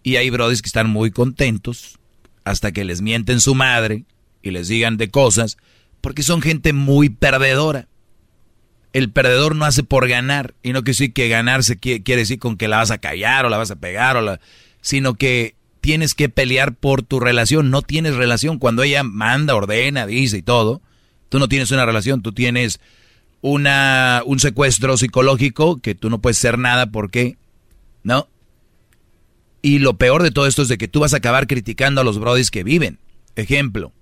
Y 0.03 0.18
hay 0.18 0.30
brodis 0.30 0.61
que 0.61 0.68
están 0.68 0.89
muy 0.89 1.11
contentos 1.11 1.99
hasta 2.44 2.72
que 2.72 2.84
les 2.84 3.02
mienten 3.02 3.39
su 3.39 3.56
madre 3.56 4.06
y 4.41 4.52
les 4.52 4.68
digan 4.68 4.98
de 4.98 5.10
cosas, 5.10 5.57
porque 6.02 6.23
son 6.23 6.41
gente 6.41 6.73
muy 6.73 7.10
perdedora. 7.10 7.88
El 8.94 9.11
perdedor 9.11 9.56
no 9.56 9.65
hace 9.65 9.84
por 9.84 10.07
ganar, 10.07 10.56
y 10.64 10.73
no 10.73 10.84
que 10.84 10.94
sí 10.94 11.11
que 11.11 11.27
ganarse 11.27 11.77
quiere, 11.77 12.03
quiere 12.03 12.22
decir 12.22 12.39
con 12.39 12.57
que 12.57 12.68
la 12.68 12.77
vas 12.77 12.91
a 12.91 12.98
callar 12.98 13.45
o 13.45 13.49
la 13.49 13.57
vas 13.57 13.69
a 13.69 13.76
pegar, 13.76 14.18
o 14.18 14.22
la, 14.22 14.39
sino 14.81 15.15
que 15.15 15.56
tienes 15.81 16.15
que 16.15 16.30
pelear 16.30 16.73
por 16.73 17.03
tu 17.03 17.19
relación. 17.19 17.69
No 17.69 17.81
tienes 17.81 18.15
relación 18.15 18.57
cuando 18.57 18.81
ella 18.81 19.03
manda, 19.03 19.56
ordena, 19.56 20.07
dice 20.07 20.38
y 20.38 20.41
todo. 20.41 20.81
Tú 21.30 21.38
no 21.38 21.48
tienes 21.48 21.69
una 21.72 21.85
relación, 21.85 22.22
tú 22.22 22.31
tienes 22.31 22.80
una, 23.41 24.23
un 24.26 24.39
secuestro 24.39 24.97
psicológico 24.97 25.80
que 25.81 25.95
tú 25.95 26.09
no 26.09 26.19
puedes 26.19 26.38
ser 26.38 26.57
nada 26.57 26.91
porque, 26.91 27.38
¿no? 28.03 28.27
Y 29.61 29.80
lo 29.80 29.97
peor 29.97 30.23
de 30.23 30.31
todo 30.31 30.47
esto 30.47 30.61
es 30.61 30.68
de 30.68 30.77
que 30.77 30.88
tú 30.88 30.99
vas 30.99 31.14
a 31.14 31.18
acabar 31.18 31.47
criticando 31.47 32.01
a 32.01 32.03
los 32.03 32.19
brodis 32.19 32.51
que 32.51 32.64
viven. 32.64 32.99
Ejemplo, 33.35 33.93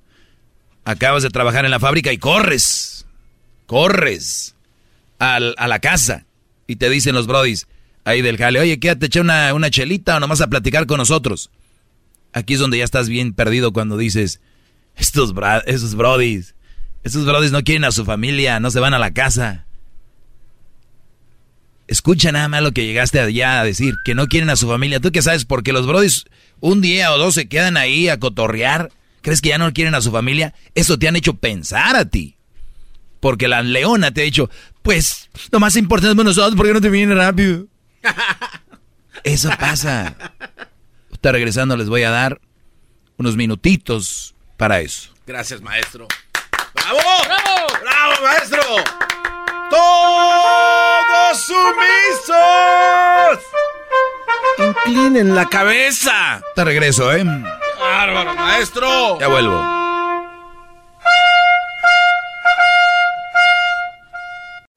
acabas 0.83 1.23
de 1.23 1.29
trabajar 1.29 1.65
en 1.65 1.71
la 1.71 1.79
fábrica 1.79 2.11
y 2.13 2.17
corres, 2.17 3.05
corres 3.65 4.55
a 5.17 5.39
la 5.39 5.79
casa 5.79 6.25
y 6.67 6.75
te 6.75 6.89
dicen 6.89 7.15
los 7.15 7.25
brodis 7.25 7.67
ahí 8.05 8.21
del 8.21 8.37
jale, 8.37 8.59
oye, 8.59 8.79
quédate, 8.79 9.07
eché 9.07 9.19
una, 9.19 9.53
una 9.53 9.69
chelita 9.69 10.15
o 10.15 10.19
nomás 10.19 10.39
a 10.39 10.47
platicar 10.47 10.85
con 10.85 10.97
nosotros. 10.97 11.49
Aquí 12.31 12.53
es 12.53 12.59
donde 12.59 12.77
ya 12.77 12.83
estás 12.83 13.09
bien 13.09 13.33
perdido 13.33 13.73
cuando 13.73 13.97
dices, 13.97 14.39
estos 14.95 15.33
esos 15.65 15.95
brodis, 15.95 16.54
esos 17.05 17.25
brodis 17.25 17.51
no 17.51 17.63
quieren 17.63 17.85
a 17.85 17.91
su 17.91 18.03
familia, 18.03 18.59
no 18.59 18.69
se 18.69 18.81
van 18.81 18.93
a 18.93 18.99
la 18.99 19.13
casa. 19.13 19.65
Escucha 21.87 22.33
nada 22.33 22.49
más 22.49 22.61
lo 22.61 22.73
que 22.73 22.85
llegaste 22.85 23.19
allá 23.19 23.61
a 23.61 23.63
decir, 23.63 23.93
que 24.03 24.13
no 24.13 24.27
quieren 24.27 24.49
a 24.49 24.57
su 24.57 24.67
familia. 24.67 24.99
¿Tú 24.99 25.11
qué 25.11 25.21
sabes? 25.21 25.45
Porque 25.45 25.71
los 25.71 25.87
brodis 25.87 26.25
un 26.59 26.81
día 26.81 27.13
o 27.13 27.17
dos 27.17 27.35
se 27.35 27.47
quedan 27.47 27.77
ahí 27.77 28.09
a 28.09 28.19
cotorrear. 28.19 28.91
¿Crees 29.21 29.41
que 29.41 29.49
ya 29.49 29.57
no 29.57 29.71
quieren 29.71 29.95
a 29.95 30.01
su 30.01 30.11
familia? 30.11 30.53
Eso 30.73 30.99
te 30.99 31.07
han 31.07 31.15
hecho 31.15 31.35
pensar 31.35 31.95
a 31.95 32.05
ti. 32.05 32.35
Porque 33.19 33.47
la 33.47 33.61
leona 33.61 34.11
te 34.11 34.21
ha 34.21 34.25
dicho, 34.25 34.49
pues, 34.81 35.29
lo 35.51 35.59
más 35.59 35.75
importante 35.77 36.19
es 36.19 36.25
nosotros, 36.25 36.55
¿por 36.55 36.65
qué 36.67 36.73
no 36.73 36.81
te 36.81 36.89
viene 36.89 37.15
rápido? 37.15 37.67
Eso 39.23 39.49
pasa 39.59 40.15
regresando 41.31 41.77
les 41.77 41.89
voy 41.89 42.03
a 42.03 42.09
dar 42.09 42.41
unos 43.17 43.35
minutitos 43.35 44.35
para 44.57 44.81
eso. 44.81 45.11
Gracias, 45.25 45.61
maestro. 45.61 46.07
¡Bravo! 46.85 47.01
¡Bravo! 47.25 47.67
¡Bravo, 47.81 48.13
maestro! 48.21 48.61
¡Todos 49.71 51.45
sumisos! 51.45 53.39
Inclinen 54.59 55.33
la 55.33 55.47
cabeza. 55.47 56.41
Te 56.53 56.63
regreso, 56.63 57.11
¿eh? 57.11 57.25
¡Bárbaro, 57.79 58.35
maestro! 58.35 59.19
Ya 59.19 59.27
vuelvo. 59.27 59.59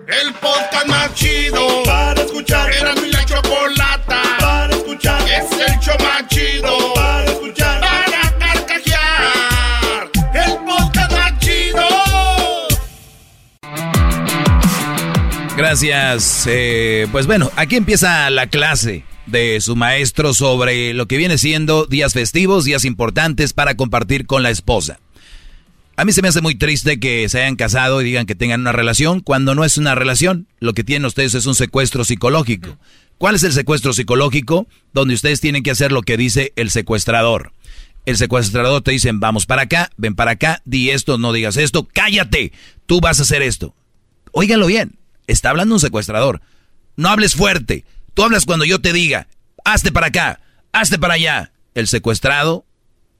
El 0.06 0.32
podcast 0.34 0.86
más 0.86 1.14
chido 1.14 1.82
para 1.84 2.22
escuchar. 2.22 2.72
Era 2.72 2.94
mi 2.94 3.12
Gracias. 15.68 16.46
Eh, 16.46 17.06
pues 17.12 17.26
bueno, 17.26 17.52
aquí 17.54 17.76
empieza 17.76 18.30
la 18.30 18.46
clase 18.46 19.04
de 19.26 19.60
su 19.60 19.76
maestro 19.76 20.32
sobre 20.32 20.94
lo 20.94 21.06
que 21.06 21.18
viene 21.18 21.36
siendo 21.36 21.84
días 21.84 22.14
festivos, 22.14 22.64
días 22.64 22.86
importantes 22.86 23.52
para 23.52 23.74
compartir 23.74 24.24
con 24.24 24.42
la 24.42 24.48
esposa. 24.48 24.98
A 25.94 26.06
mí 26.06 26.12
se 26.12 26.22
me 26.22 26.28
hace 26.28 26.40
muy 26.40 26.54
triste 26.54 26.98
que 26.98 27.28
se 27.28 27.42
hayan 27.42 27.56
casado 27.56 28.00
y 28.00 28.04
digan 28.04 28.24
que 28.24 28.34
tengan 28.34 28.62
una 28.62 28.72
relación 28.72 29.20
cuando 29.20 29.54
no 29.54 29.62
es 29.62 29.76
una 29.76 29.94
relación. 29.94 30.46
Lo 30.58 30.72
que 30.72 30.84
tienen 30.84 31.04
ustedes 31.04 31.34
es 31.34 31.44
un 31.44 31.54
secuestro 31.54 32.02
psicológico. 32.02 32.78
¿Cuál 33.18 33.34
es 33.34 33.42
el 33.42 33.52
secuestro 33.52 33.92
psicológico? 33.92 34.66
Donde 34.94 35.12
ustedes 35.12 35.42
tienen 35.42 35.62
que 35.62 35.72
hacer 35.72 35.92
lo 35.92 36.00
que 36.00 36.16
dice 36.16 36.54
el 36.56 36.70
secuestrador. 36.70 37.52
El 38.06 38.16
secuestrador 38.16 38.80
te 38.80 38.92
dice, 38.92 39.10
vamos 39.12 39.44
para 39.44 39.62
acá, 39.62 39.90
ven 39.98 40.14
para 40.14 40.30
acá, 40.30 40.62
di 40.64 40.88
esto, 40.88 41.18
no 41.18 41.34
digas 41.34 41.58
esto, 41.58 41.86
cállate, 41.92 42.52
tú 42.86 43.02
vas 43.02 43.18
a 43.18 43.24
hacer 43.24 43.42
esto. 43.42 43.74
Óiganlo 44.32 44.66
bien, 44.66 44.98
está 45.28 45.50
hablando 45.50 45.76
un 45.76 45.80
secuestrador. 45.80 46.40
No 46.96 47.08
hables 47.08 47.36
fuerte, 47.36 47.84
tú 48.14 48.24
hablas 48.24 48.44
cuando 48.44 48.64
yo 48.64 48.80
te 48.80 48.92
diga, 48.92 49.28
hazte 49.64 49.92
para 49.92 50.08
acá, 50.08 50.40
hazte 50.72 50.98
para 50.98 51.14
allá. 51.14 51.52
El 51.74 51.86
secuestrado 51.86 52.66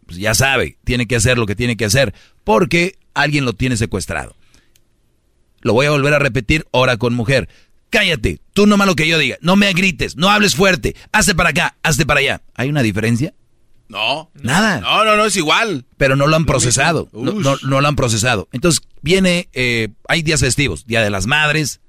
pues 0.09 0.19
ya 0.19 0.35
sabe, 0.35 0.79
tiene 0.85 1.07
que 1.07 1.17
hacer 1.17 1.37
lo 1.37 1.47
que 1.47 1.55
tiene 1.55 1.77
que 1.77 1.85
hacer 1.85 2.15
porque 2.43 2.99
alguien 3.13 3.45
lo 3.45 3.53
tiene 3.53 3.77
secuestrado. 3.77 4.35
Lo 5.61 5.75
voy 5.75 5.85
a 5.85 5.91
volver 5.91 6.15
a 6.15 6.19
repetir 6.19 6.67
ahora 6.73 6.97
con 6.97 7.15
mujer. 7.15 7.49
Cállate, 7.91 8.41
tú 8.55 8.67
no 8.67 8.77
lo 8.85 8.97
que 8.97 9.07
yo 9.07 9.19
diga, 9.19 9.37
no 9.43 9.55
me 9.55 9.71
grites, 9.75 10.17
no 10.17 10.31
hables 10.31 10.55
fuerte, 10.55 10.97
hazte 11.13 11.35
para 11.35 11.51
acá, 11.51 11.77
hazte 11.83 12.07
para 12.07 12.21
allá. 12.21 12.41
¿Hay 12.55 12.71
una 12.71 12.83
diferencia? 12.83 13.35
No. 13.89 14.31
Nada. 14.35 14.81
No, 14.81 15.05
no, 15.05 15.17
no, 15.17 15.27
es 15.27 15.37
igual. 15.37 15.85
Pero 15.99 16.17
no 16.17 16.27
lo 16.27 16.37
han 16.37 16.47
procesado. 16.47 17.11
No, 17.13 17.33
no, 17.33 17.81
lo 17.81 17.87
han 17.87 17.97
procesado. 17.97 18.49
Entonces 18.53 18.83
viene, 19.03 19.49
eh, 19.53 19.89
hay 20.09 20.23
días 20.23 20.41
festivos, 20.41 20.87
Día 20.87 21.03
de 21.03 21.11
las 21.11 21.27
Madres, 21.27 21.81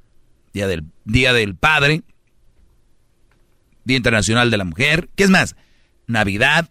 Día 0.60 0.68
del, 0.68 0.84
Día 1.06 1.32
del 1.32 1.56
Padre, 1.56 2.04
Día 3.86 3.96
Internacional 3.96 4.52
de 4.52 4.58
la 4.58 4.66
Mujer, 4.66 5.10
¿qué 5.16 5.24
es 5.24 5.30
más? 5.30 5.56
Navidad, 6.06 6.70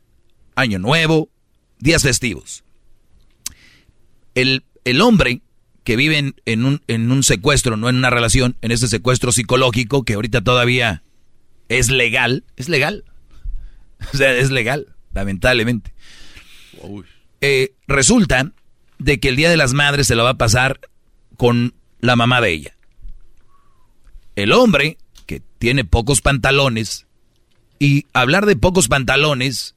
Año 0.57 0.79
Nuevo, 0.79 1.31
días 1.79 2.03
festivos. 2.03 2.65
El, 4.35 4.65
el 4.85 5.01
hombre 5.01 5.41
que 5.85 5.97
vive 5.97 6.35
en, 6.45 6.65
un, 6.67 6.83
en 6.87 7.11
un 7.11 7.23
secuestro, 7.23 7.79
no 7.79 7.89
en 7.89 7.97
una 7.97 8.11
relación, 8.11 8.59
en 8.61 8.73
ese 8.73 8.89
secuestro 8.89 9.33
psicológico 9.33 10.05
que 10.05 10.15
ahorita 10.15 10.43
todavía 10.43 11.03
es 11.71 11.91
legal, 11.91 12.45
es 12.57 12.69
legal. 12.69 13.05
O 14.13 14.17
sea, 14.17 14.33
es 14.33 14.51
legal, 14.53 14.95
lamentablemente. 15.13 15.93
Eh, 17.41 17.73
resulta 17.89 18.53
de 18.99 19.19
que 19.19 19.31
el 19.31 19.37
Día 19.37 19.51
de 19.51 19.57
las 19.57 19.73
Madres 19.73 20.07
se 20.07 20.15
lo 20.15 20.25
va 20.25 20.31
a 20.31 20.39
pasar 20.39 20.79
con 21.37 21.75
la 22.01 22.15
mamá 22.15 22.41
de 22.41 22.51
ella. 22.51 22.78
El 24.39 24.53
hombre 24.53 24.99
que 25.27 25.43
tiene 25.59 25.85
pocos 25.85 26.21
pantalones, 26.21 27.07
y 27.81 28.07
hablar 28.13 28.47
de 28.47 28.55
pocos 28.55 28.87
pantalones 28.87 29.75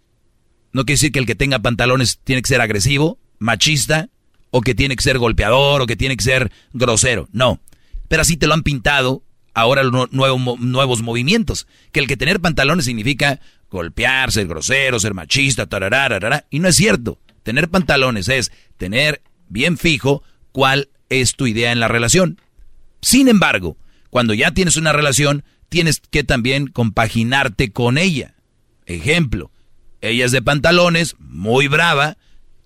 no 0.72 0.85
quiere 0.85 0.98
decir 0.98 1.11
que 1.11 1.17
el 1.17 1.25
que 1.25 1.33
tenga 1.33 1.57
pantalones 1.57 2.19
tiene 2.23 2.43
que 2.43 2.48
ser 2.48 2.61
agresivo, 2.61 3.17
machista, 3.40 4.09
o 4.51 4.61
que 4.61 4.75
tiene 4.75 4.95
que 4.95 5.01
ser 5.01 5.17
golpeador, 5.17 5.81
o 5.81 5.88
que 5.88 5.95
tiene 5.95 6.15
que 6.15 6.23
ser 6.23 6.51
grosero. 6.73 7.27
No. 7.31 7.59
Pero 8.07 8.22
así 8.22 8.38
te 8.38 8.45
lo 8.45 8.53
han 8.53 8.61
pintado 8.61 9.23
ahora 9.56 9.81
los 9.81 10.11
nuevos 10.11 11.01
movimientos. 11.01 11.65
Que 11.91 11.99
el 11.99 12.06
que 12.06 12.15
tener 12.15 12.40
pantalones 12.40 12.85
significa 12.85 13.40
golpear, 13.72 14.31
ser 14.31 14.45
grosero, 14.45 14.99
ser 14.99 15.15
machista, 15.15 15.65
tararara, 15.65 16.45
y 16.51 16.59
no 16.59 16.67
es 16.67 16.75
cierto. 16.75 17.17
Tener 17.41 17.67
pantalones 17.67 18.30
es 18.30 18.51
tener 18.77 19.23
bien 19.49 19.80
fijo 19.80 20.22
cuál 20.51 20.90
es 21.09 21.35
tu 21.35 21.48
idea 21.48 21.72
en 21.72 21.80
la 21.80 21.88
relación. 21.88 22.40
Sin 23.01 23.27
embargo, 23.27 23.75
cuando 24.11 24.35
ya 24.35 24.51
tienes 24.51 24.77
una 24.77 24.93
relación, 24.93 25.43
tienes 25.69 25.99
que 25.99 26.23
también 26.23 26.67
compaginarte 26.67 27.72
con 27.72 27.98
ella. 27.98 28.35
Ejemplo, 28.85 29.51
ella 30.01 30.25
es 30.25 30.31
de 30.31 30.41
pantalones, 30.41 31.15
muy 31.17 31.67
brava, 31.67 32.17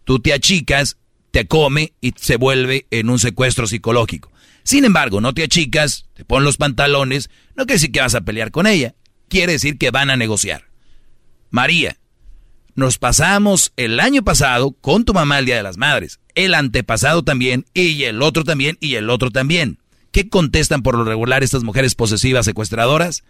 tú 0.04 0.20
te 0.20 0.34
achicas, 0.34 0.98
te 1.32 1.48
come 1.48 1.94
y 2.02 2.14
se 2.18 2.36
vuelve 2.36 2.88
en 2.92 3.10
un 3.10 3.20
secuestro 3.20 3.68
psicológico. 3.68 4.32
Sin 4.64 4.86
embargo, 4.86 5.22
no 5.22 5.34
te 5.34 5.44
achicas, 5.44 6.08
te 6.16 6.26
pones 6.26 6.46
los 6.46 6.58
pantalones, 6.58 7.30
no 7.56 7.66
quiere 7.66 7.76
decir 7.76 7.92
que 7.92 8.02
vas 8.02 8.16
a 8.16 8.22
pelear 8.22 8.50
con 8.50 8.66
ella, 8.66 8.96
quiere 9.30 9.54
decir 9.54 9.78
que 9.78 9.92
van 9.92 10.10
a 10.10 10.16
negociar. 10.16 10.66
María, 11.52 11.98
nos 12.74 12.98
pasamos 12.98 13.72
el 13.78 14.00
año 14.00 14.24
pasado 14.24 14.72
con 14.72 15.06
tu 15.06 15.14
mamá 15.14 15.38
el 15.38 15.46
Día 15.46 15.58
de 15.58 15.64
las 15.64 15.78
Madres, 15.78 16.20
el 16.34 16.56
antepasado 16.56 17.24
también, 17.24 17.66
y 17.74 18.04
el 18.04 18.22
otro 18.24 18.44
también, 18.44 18.78
y 18.82 18.96
el 18.96 19.12
otro 19.12 19.30
también. 19.30 19.78
¿Qué 20.16 20.30
contestan 20.30 20.82
por 20.82 20.96
lo 20.98 21.04
regular 21.04 21.44
estas 21.44 21.64
mujeres 21.64 21.94
posesivas 21.94 22.46
secuestradoras? 22.46 23.26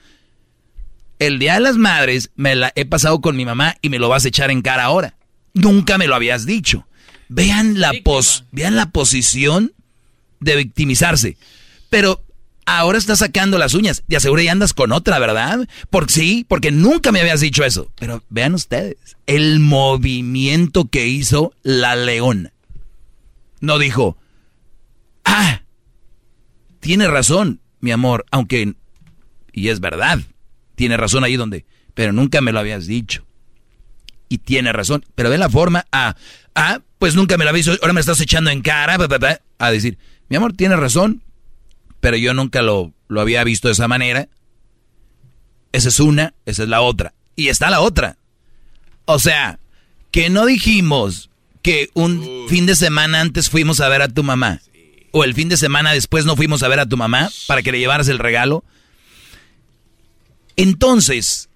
el 1.18 1.40
Día 1.40 1.56
de 1.56 1.62
las 1.62 1.78
Madres 1.78 2.30
me 2.36 2.54
la 2.54 2.74
he 2.76 2.86
pasado 2.86 3.22
con 3.22 3.36
mi 3.36 3.44
mamá 3.44 3.76
y 3.82 3.90
me 3.90 3.98
lo 3.98 4.08
vas 4.08 4.24
a 4.24 4.28
echar 4.28 4.52
en 4.52 4.62
cara 4.62 4.84
ahora. 4.84 5.16
Nunca 5.56 5.98
me 5.98 6.06
lo 6.06 6.14
habías 6.14 6.46
dicho. 6.46 6.86
Vean 7.28 7.80
la, 7.80 7.92
pos, 8.04 8.44
vean 8.52 8.76
la 8.76 8.92
posición 8.92 9.74
de 10.40 10.58
victimizarse. 10.58 11.38
Pero 11.90 12.24
ahora 12.68 13.00
estás 13.00 13.18
sacando 13.18 13.58
las 13.58 13.74
uñas. 13.74 14.04
De 14.06 14.18
aseguro 14.18 14.44
y 14.44 14.48
andas 14.48 14.76
con 14.76 14.92
otra, 14.92 15.18
¿verdad? 15.18 15.68
Porque 15.90 16.14
sí, 16.14 16.46
porque 16.48 16.70
nunca 16.70 17.12
me 17.12 17.20
habías 17.20 17.42
dicho 17.42 17.64
eso. 17.64 17.90
Pero 17.96 18.24
vean 18.30 18.54
ustedes, 18.54 19.18
el 19.26 19.60
movimiento 19.60 20.86
que 20.86 21.08
hizo 21.08 21.52
la 21.64 21.96
leona. 21.96 22.54
No 23.60 23.80
dijo, 23.80 24.18
Ah, 25.24 25.64
tiene 26.86 27.08
razón, 27.08 27.62
mi 27.80 27.90
amor, 27.92 28.28
aunque, 28.30 28.76
y 29.52 29.70
es 29.70 29.80
verdad, 29.80 30.20
tiene 30.76 30.98
razón 30.98 31.24
ahí 31.24 31.36
donde, 31.36 31.66
pero 31.96 32.14
nunca 32.14 32.42
me 32.42 32.52
lo 32.52 32.60
habías 32.60 32.86
dicho. 32.86 33.26
Y 34.30 34.38
tiene 34.38 34.72
razón, 34.72 35.04
pero 35.16 35.32
ve 35.32 35.40
la 35.40 35.50
forma, 35.50 35.88
ah, 35.92 36.16
ah, 36.54 36.82
pues 37.00 37.16
nunca 37.16 37.38
me 37.38 37.44
lo 37.44 37.50
habías 37.50 37.66
dicho, 37.66 37.80
ahora 37.82 37.94
me 37.94 38.02
estás 38.02 38.22
echando 38.22 38.52
en 38.52 38.62
cara, 38.62 38.98
a 39.58 39.72
decir, 39.72 39.98
mi 40.30 40.36
amor, 40.36 40.54
tiene 40.54 40.76
razón, 40.76 41.24
pero 42.02 42.18
yo 42.18 42.36
nunca 42.36 42.62
lo, 42.62 42.94
lo 43.08 43.20
había 43.20 43.44
visto 43.44 43.68
de 43.68 43.72
esa 43.72 43.88
manera. 43.88 44.30
Esa 45.72 45.90
es 45.90 46.00
una, 46.00 46.36
esa 46.46 46.62
es 46.62 46.70
la 46.70 46.82
otra. 46.82 47.16
Y 47.36 47.48
está 47.48 47.72
la 47.72 47.82
otra. 47.82 48.18
O 49.06 49.18
sea, 49.18 49.58
que 50.12 50.30
no 50.30 50.46
dijimos 50.46 51.32
que 51.64 51.90
un 51.96 52.46
fin 52.48 52.68
de 52.68 52.76
semana 52.76 53.22
antes 53.22 53.50
fuimos 53.50 53.82
a 53.82 53.90
ver 53.90 54.04
a 54.04 54.08
tu 54.08 54.22
mamá 54.22 54.62
o 55.18 55.24
el 55.24 55.34
fin 55.34 55.48
de 55.48 55.56
semana 55.56 55.94
después 55.94 56.26
no 56.26 56.35
fuimos 56.35 56.61
a 56.61 56.68
ver 56.68 56.82
a 56.82 56.88
tu 56.88 56.98
mamá 56.98 57.30
para 57.48 57.64
que 57.64 57.72
le 57.72 57.80
llevaras 57.80 58.10
el 58.10 58.19
regalo. 58.19 58.66
Entonces, 60.58 61.48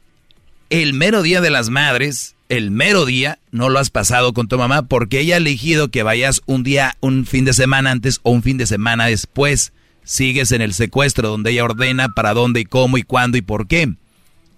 el 0.69 0.93
mero 0.93 1.23
día 1.23 1.41
de 1.41 1.49
las 1.49 1.69
madres, 1.69 2.37
el 2.47 2.71
mero 2.71 3.05
día, 3.05 3.37
no 3.51 3.67
lo 3.67 3.79
has 3.79 3.89
pasado 3.89 4.31
con 4.31 4.47
tu 4.47 4.57
mamá 4.57 4.83
porque 4.83 5.19
ella 5.19 5.33
ha 5.33 5.39
elegido 5.39 5.91
que 5.91 6.03
vayas 6.03 6.41
un 6.45 6.63
día, 6.63 6.95
un 7.01 7.25
fin 7.25 7.43
de 7.43 7.51
semana 7.51 7.91
antes 7.91 8.21
o 8.23 8.31
un 8.31 8.43
fin 8.43 8.57
de 8.57 8.65
semana 8.65 9.07
después. 9.07 9.73
Sigues 10.05 10.53
en 10.53 10.61
el 10.61 10.73
secuestro 10.73 11.27
donde 11.27 11.51
ella 11.51 11.65
ordena 11.65 12.07
para 12.07 12.33
dónde 12.33 12.61
y 12.61 12.65
cómo 12.65 12.97
y 12.97 13.03
cuándo 13.03 13.37
y 13.37 13.41
por 13.41 13.67
qué. 13.67 13.91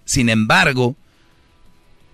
Sin 0.04 0.28
embargo, 0.28 0.94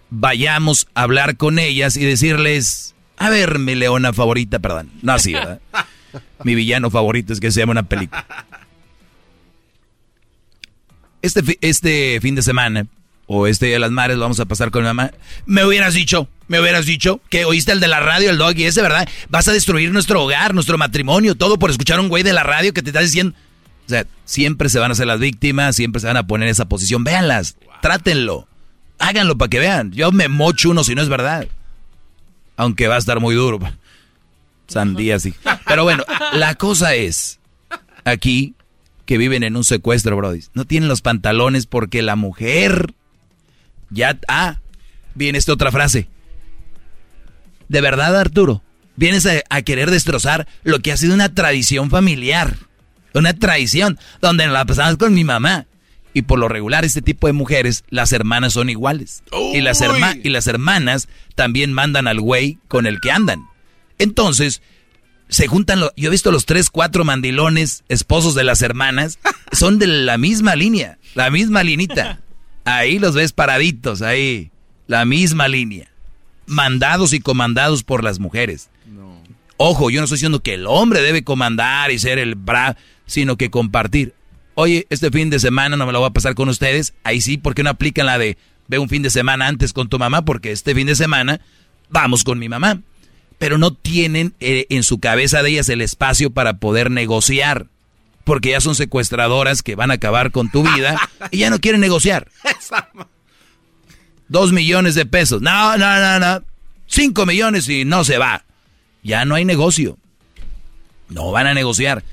vayamos 0.09 0.89
a 0.95 1.03
hablar 1.03 1.37
con 1.37 1.59
ellas 1.59 1.99
y 1.99 2.05
decirles, 2.07 2.95
a 3.19 3.29
ver, 3.29 3.59
mi 3.59 3.75
leona 3.75 4.15
favorita, 4.15 4.59
perdón, 4.59 4.91
no 5.03 5.13
así, 5.13 5.35
¿verdad? 5.35 5.61
Mi 6.45 6.55
villano 6.55 6.91
favorito 6.91 7.33
es 7.33 7.41
que 7.41 7.51
se 7.51 7.61
llama 7.61 7.73
una 7.73 7.83
película. 7.83 8.27
Este, 11.21 11.59
este 11.61 12.21
fin 12.21 12.35
de 12.35 12.43
semana, 12.43 12.87
o 13.27 13.47
este 13.47 13.67
día 13.67 13.77
de 13.77 13.81
las 13.81 13.91
madres, 13.91 14.17
lo 14.17 14.23
vamos 14.23 14.41
a 14.41 14.47
pasar 14.47 14.71
con 14.71 14.83
mi 14.83 14.87
mamá. 14.87 15.11
Me 15.47 15.65
hubieras 15.65 15.95
dicho, 15.95 16.29
me 16.49 16.61
hubieras 16.61 16.87
dicho 16.87 17.21
que 17.29 17.45
oíste 17.45 17.73
el 17.73 17.81
de 17.81 17.89
la 17.89 18.01
radio, 18.01 18.31
el 18.31 18.39
dog, 18.39 18.57
y 18.57 18.65
ese, 18.65 18.83
¿verdad? 18.83 19.09
Vas 19.29 19.49
a 19.49 19.53
destruir 19.53 19.93
nuestro 19.93 20.23
hogar, 20.23 20.55
nuestro 20.55 20.79
matrimonio, 20.79 21.35
todo 21.35 21.59
por 21.59 21.71
escuchar 21.71 21.99
a 21.99 22.03
un 22.03 22.09
güey 22.09 22.23
de 22.23 22.33
la 22.33 22.43
radio 22.43 22.73
que 22.73 22.83
te 22.83 22.91
está 22.91 23.01
diciendo. 23.01 23.37
O 23.87 23.89
sea, 23.89 24.07
siempre 24.25 24.69
se 24.69 24.79
van 24.79 24.91
a 24.91 24.93
hacer 24.93 25.07
las 25.07 25.21
víctimas, 25.21 25.77
siempre 25.77 26.01
se 26.01 26.07
van 26.07 26.17
a 26.17 26.27
poner 26.27 26.49
en 26.49 26.53
esa 26.53 26.67
posición. 26.67 27.05
Véanlas, 27.05 27.57
trátenlo, 27.83 28.49
háganlo 28.99 29.37
para 29.37 29.51
que 29.51 29.59
vean. 29.59 29.93
Yo 29.93 30.13
me 30.13 30.29
mocho 30.29 30.71
uno 30.71 30.85
si 30.85 30.95
no 30.95 31.03
es 31.03 31.09
verdad. 31.09 31.49
Aunque 32.57 32.89
va 32.89 32.97
a 32.97 32.99
estar 32.99 33.21
muy 33.21 33.35
duro. 33.35 33.59
Sandía, 34.69 35.19
sí. 35.19 35.35
Pero 35.69 35.85
bueno, 35.85 36.05
la 36.33 36.55
cosa 36.55 36.95
es, 36.95 37.39
aquí, 38.05 38.55
que 39.05 39.19
viven 39.19 39.43
en 39.43 39.57
un 39.57 39.65
secuestro, 39.65 40.17
Brody. 40.17 40.41
No 40.55 40.65
tienen 40.65 40.89
los 40.89 41.03
pantalones 41.03 41.67
porque 41.67 42.03
la 42.03 42.17
mujer 42.17 42.95
ya... 43.91 44.19
Ah, 44.29 44.61
viene 45.15 45.39
esta 45.39 45.53
otra 45.53 45.73
frase. 45.73 46.09
De 47.69 47.81
verdad, 47.81 48.19
Arturo, 48.19 48.63
vienes 48.97 49.27
a, 49.27 49.63
querer 49.63 49.91
destrozar 49.91 50.47
lo 50.63 50.81
que 50.81 50.93
ha 50.93 50.97
sido 50.97 51.15
una 51.15 51.35
tradición 51.35 51.91
familiar. 51.91 52.57
Una 53.15 53.35
tradición 53.35 53.99
donde 54.21 54.47
la 54.47 54.65
pasamos 54.65 54.97
con 54.97 55.15
mi 55.15 55.25
mamá. 55.25 55.67
Y 56.15 56.23
por 56.23 56.39
lo 56.39 56.49
regular, 56.49 56.85
este 56.85 57.03
tipo 57.03 57.27
de 57.27 57.33
mujeres, 57.33 57.85
las 57.91 58.13
hermanas 58.13 58.55
son 58.55 58.71
iguales. 58.71 59.23
Y 59.55 59.61
las, 59.61 59.83
y 60.23 60.29
las 60.31 60.47
hermanas 60.47 61.09
también 61.35 61.73
mandan 61.73 62.09
al 62.09 62.21
güey 62.21 62.59
con 62.69 62.87
el 62.87 63.01
que 63.01 63.11
andan. 63.11 63.47
Entonces, 63.99 64.63
se 65.29 65.47
juntan, 65.47 65.81
yo 65.97 66.09
he 66.09 66.11
visto 66.11 66.31
los 66.31 66.47
tres, 66.47 66.71
cuatro 66.71 67.05
mandilones, 67.05 67.85
esposos 67.89 68.35
de 68.35 68.45
las 68.45 68.63
hermanas, 68.63 69.19
son 69.53 69.79
de 69.79 69.87
la 69.87 70.19
misma 70.19 70.57
línea, 70.57 70.99
la 71.15 71.31
misma 71.31 71.63
linita. 71.63 72.21
Ahí 72.65 72.99
los 72.99 73.15
ves 73.15 73.33
paraditos, 73.33 74.03
ahí, 74.03 74.51
la 74.89 75.07
misma 75.07 75.49
línea. 75.49 75.91
Mandados 76.45 77.15
y 77.15 77.21
comandados 77.21 77.83
por 77.83 78.05
las 78.05 78.19
mujeres. 78.19 78.69
Ojo, 79.57 79.89
yo 79.89 80.01
no 80.01 80.05
estoy 80.05 80.17
diciendo 80.17 80.41
que 80.41 80.53
el 80.53 80.67
hombre 80.67 81.01
debe 81.01 81.25
comandar 81.25 81.91
y 81.91 81.99
ser 81.99 82.19
el 82.19 82.35
bra, 82.35 82.77
sino 83.07 83.39
que 83.39 83.49
compartir. 83.49 84.13
Oye, 84.53 84.87
este 84.91 85.11
fin 85.11 85.31
de 85.31 85.39
semana 85.39 85.79
no 85.79 85.87
me 85.87 85.93
lo 85.93 86.01
voy 86.01 86.09
a 86.09 86.13
pasar 86.13 86.35
con 86.35 86.51
ustedes. 86.51 86.93
Ahí 87.05 87.23
sí, 87.23 87.39
¿por 87.39 87.55
qué 87.55 87.63
no 87.63 87.71
aplican 87.71 88.05
la 88.05 88.19
de 88.19 88.37
ve 88.67 88.79
un 88.79 88.91
fin 88.91 89.03
de 89.03 89.09
semana 89.09 89.47
antes 89.47 89.73
con 89.73 89.89
tu 89.89 89.99
mamá? 89.99 90.27
Porque 90.27 90.53
este 90.53 90.75
fin 90.75 90.87
de 90.87 90.95
semana 90.95 91.41
vamos 91.89 92.23
con 92.23 92.39
mi 92.39 92.51
mamá 92.51 92.83
pero 93.39 93.57
no 93.57 93.73
tienen 93.73 94.35
eh, 94.41 94.67
en 94.69 94.83
su 94.83 94.99
cabeza 94.99 95.43
de 95.43 95.51
ellas 95.51 95.69
el 95.69 95.81
espacio 95.81 96.31
para 96.31 96.59
poder 96.59 96.91
negociar. 96.91 97.67
Porque 98.25 98.51
ya 98.51 98.61
son 98.61 98.75
secuestradoras 98.75 99.63
que 99.63 99.75
van 99.75 99.91
a 99.91 99.95
acabar 99.95 100.33
con 100.33 100.51
tu 100.51 100.63
vida 100.63 101.01
y 101.31 101.39
ya 101.39 101.51
no 101.51 101.61
quieren 101.61 101.81
negociar. 101.81 102.29
Dos 104.29 104.53
millones 104.53 104.95
de 104.95 105.07
pesos. 105.07 105.41
No, 105.41 105.79
no, 105.79 106.01
no, 106.01 106.19
no. 106.19 106.45
Cinco 106.87 107.25
millones 107.25 107.69
y 107.69 107.85
no 107.85 108.05
se 108.05 108.19
va. 108.19 108.45
Ya 109.03 109.25
no 109.25 109.37
hay 109.37 109.45
negocio. 109.45 109.97
No 111.09 111.31
van 111.31 111.47
a 111.47 111.55
negociar. 111.55 112.05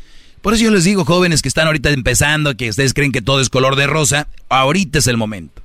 Por 0.41 0.53
eso 0.53 0.63
yo 0.63 0.71
les 0.71 0.83
digo, 0.83 1.05
jóvenes 1.05 1.41
que 1.41 1.49
están 1.49 1.67
ahorita 1.67 1.89
empezando, 1.89 2.55
que 2.55 2.69
ustedes 2.69 2.93
creen 2.93 3.11
que 3.11 3.21
todo 3.21 3.41
es 3.41 3.49
color 3.49 3.75
de 3.75 3.87
rosa, 3.87 4.27
ahorita 4.47 4.99
es 4.99 5.07
el 5.07 5.17
momento. 5.17 5.63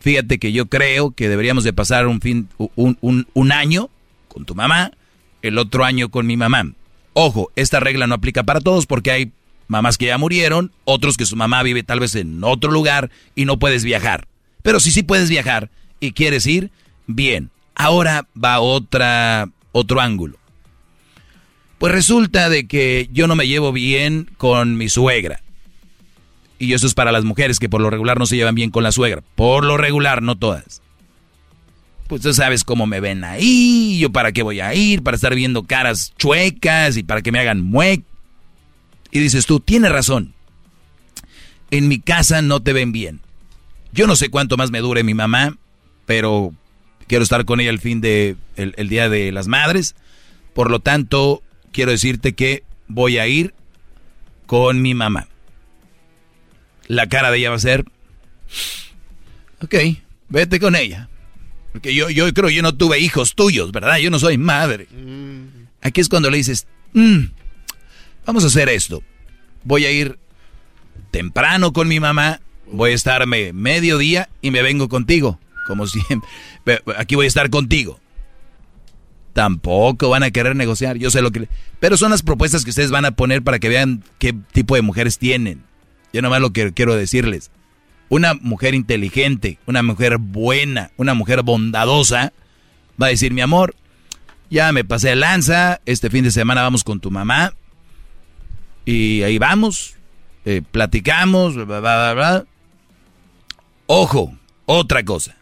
Fíjate 0.00 0.38
que 0.38 0.52
yo 0.52 0.66
creo 0.66 1.10
que 1.10 1.28
deberíamos 1.28 1.64
de 1.64 1.72
pasar 1.72 2.06
un 2.06 2.20
fin, 2.20 2.48
un, 2.76 2.96
un, 3.00 3.26
un 3.34 3.52
año 3.52 3.90
con 4.36 4.44
tu 4.44 4.54
mamá, 4.54 4.92
el 5.40 5.56
otro 5.56 5.82
año 5.82 6.10
con 6.10 6.26
mi 6.26 6.36
mamá. 6.36 6.70
Ojo, 7.14 7.50
esta 7.56 7.80
regla 7.80 8.06
no 8.06 8.16
aplica 8.16 8.42
para 8.42 8.60
todos 8.60 8.84
porque 8.84 9.10
hay 9.10 9.32
mamás 9.66 9.96
que 9.96 10.04
ya 10.04 10.18
murieron, 10.18 10.72
otros 10.84 11.16
que 11.16 11.24
su 11.24 11.36
mamá 11.36 11.62
vive 11.62 11.82
tal 11.82 12.00
vez 12.00 12.14
en 12.16 12.44
otro 12.44 12.70
lugar 12.70 13.10
y 13.34 13.46
no 13.46 13.58
puedes 13.58 13.82
viajar. 13.82 14.28
Pero 14.60 14.78
si 14.78 14.92
sí 14.92 15.02
puedes 15.02 15.30
viajar 15.30 15.70
y 16.00 16.12
quieres 16.12 16.46
ir, 16.46 16.70
bien. 17.06 17.48
Ahora 17.74 18.28
va 18.36 18.60
otra 18.60 19.48
otro 19.72 20.02
ángulo. 20.02 20.36
Pues 21.78 21.94
resulta 21.94 22.50
de 22.50 22.66
que 22.66 23.08
yo 23.10 23.28
no 23.28 23.36
me 23.36 23.48
llevo 23.48 23.72
bien 23.72 24.28
con 24.36 24.76
mi 24.76 24.90
suegra. 24.90 25.40
Y 26.58 26.74
eso 26.74 26.86
es 26.86 26.92
para 26.92 27.10
las 27.10 27.24
mujeres 27.24 27.58
que 27.58 27.70
por 27.70 27.80
lo 27.80 27.88
regular 27.88 28.18
no 28.18 28.26
se 28.26 28.36
llevan 28.36 28.54
bien 28.54 28.70
con 28.70 28.82
la 28.82 28.92
suegra. 28.92 29.22
Por 29.34 29.64
lo 29.64 29.78
regular, 29.78 30.20
no 30.20 30.36
todas 30.36 30.82
pues 32.06 32.22
tú 32.22 32.32
sabes 32.32 32.64
cómo 32.64 32.86
me 32.86 33.00
ven 33.00 33.24
ahí, 33.24 33.98
yo 33.98 34.12
para 34.12 34.32
qué 34.32 34.42
voy 34.42 34.60
a 34.60 34.74
ir, 34.74 35.02
para 35.02 35.16
estar 35.16 35.34
viendo 35.34 35.64
caras 35.64 36.14
chuecas 36.16 36.96
y 36.96 37.02
para 37.02 37.22
que 37.22 37.32
me 37.32 37.40
hagan 37.40 37.60
muec. 37.60 38.02
Y 39.10 39.18
dices 39.18 39.46
tú, 39.46 39.60
tienes 39.60 39.90
razón, 39.90 40.34
en 41.70 41.88
mi 41.88 42.00
casa 42.00 42.42
no 42.42 42.60
te 42.60 42.72
ven 42.72 42.92
bien. 42.92 43.20
Yo 43.92 44.06
no 44.06 44.16
sé 44.16 44.28
cuánto 44.28 44.56
más 44.56 44.70
me 44.70 44.80
dure 44.80 45.02
mi 45.02 45.14
mamá, 45.14 45.56
pero 46.04 46.52
quiero 47.06 47.24
estar 47.24 47.44
con 47.44 47.60
ella 47.60 47.70
el 47.70 47.80
fin 47.80 48.00
de, 48.00 48.36
el, 48.56 48.88
día 48.88 49.08
de 49.08 49.32
las 49.32 49.48
madres. 49.48 49.96
Por 50.54 50.70
lo 50.70 50.80
tanto, 50.80 51.42
quiero 51.72 51.90
decirte 51.90 52.34
que 52.34 52.62
voy 52.88 53.18
a 53.18 53.26
ir 53.26 53.54
con 54.46 54.82
mi 54.82 54.94
mamá. 54.94 55.28
La 56.86 57.08
cara 57.08 57.30
de 57.30 57.38
ella 57.38 57.50
va 57.50 57.56
a 57.56 57.60
ser, 57.60 57.84
ok, 59.62 59.74
vete 60.28 60.60
con 60.60 60.76
ella. 60.76 61.08
Porque 61.76 61.94
yo, 61.94 62.08
yo 62.08 62.32
creo 62.32 62.48
yo 62.48 62.62
no 62.62 62.74
tuve 62.74 63.00
hijos 63.00 63.34
tuyos, 63.34 63.70
¿verdad? 63.70 63.98
Yo 63.98 64.10
no 64.10 64.18
soy 64.18 64.38
madre. 64.38 64.88
Aquí 65.82 66.00
es 66.00 66.08
cuando 66.08 66.30
le 66.30 66.38
dices, 66.38 66.66
mm, 66.94 67.24
vamos 68.24 68.44
a 68.44 68.46
hacer 68.46 68.70
esto. 68.70 69.02
Voy 69.62 69.84
a 69.84 69.90
ir 69.90 70.18
temprano 71.10 71.74
con 71.74 71.86
mi 71.86 72.00
mamá, 72.00 72.40
voy 72.72 72.92
a 72.92 72.94
estarme 72.94 73.52
mediodía 73.52 74.30
y 74.40 74.52
me 74.52 74.62
vengo 74.62 74.88
contigo. 74.88 75.38
Como 75.66 75.86
siempre. 75.86 76.30
Aquí 76.96 77.14
voy 77.14 77.26
a 77.26 77.28
estar 77.28 77.50
contigo. 77.50 78.00
Tampoco 79.34 80.08
van 80.08 80.22
a 80.22 80.30
querer 80.30 80.56
negociar, 80.56 80.96
yo 80.96 81.10
sé 81.10 81.20
lo 81.20 81.30
que... 81.30 81.46
Pero 81.78 81.98
son 81.98 82.10
las 82.10 82.22
propuestas 82.22 82.64
que 82.64 82.70
ustedes 82.70 82.90
van 82.90 83.04
a 83.04 83.10
poner 83.10 83.42
para 83.42 83.58
que 83.58 83.68
vean 83.68 84.02
qué 84.18 84.32
tipo 84.32 84.76
de 84.76 84.80
mujeres 84.80 85.18
tienen. 85.18 85.62
Yo 86.10 86.22
nomás 86.22 86.40
lo 86.40 86.54
que 86.54 86.72
quiero 86.72 86.96
decirles 86.96 87.50
una 88.08 88.34
mujer 88.34 88.74
inteligente, 88.74 89.58
una 89.66 89.82
mujer 89.82 90.18
buena, 90.18 90.90
una 90.96 91.14
mujer 91.14 91.42
bondadosa, 91.42 92.32
va 93.00 93.06
a 93.06 93.10
decir, 93.10 93.32
mi 93.32 93.40
amor, 93.40 93.74
ya 94.50 94.72
me 94.72 94.84
pasé 94.84 95.08
de 95.08 95.16
lanza, 95.16 95.80
este 95.86 96.10
fin 96.10 96.24
de 96.24 96.30
semana 96.30 96.62
vamos 96.62 96.84
con 96.84 97.00
tu 97.00 97.10
mamá, 97.10 97.54
y 98.84 99.22
ahí 99.22 99.38
vamos, 99.38 99.96
eh, 100.44 100.62
platicamos, 100.70 101.54
bla, 101.54 101.80
bla, 101.80 102.14
bla, 102.14 102.44
Ojo, 103.88 104.36
otra 104.64 105.04
cosa, 105.04 105.36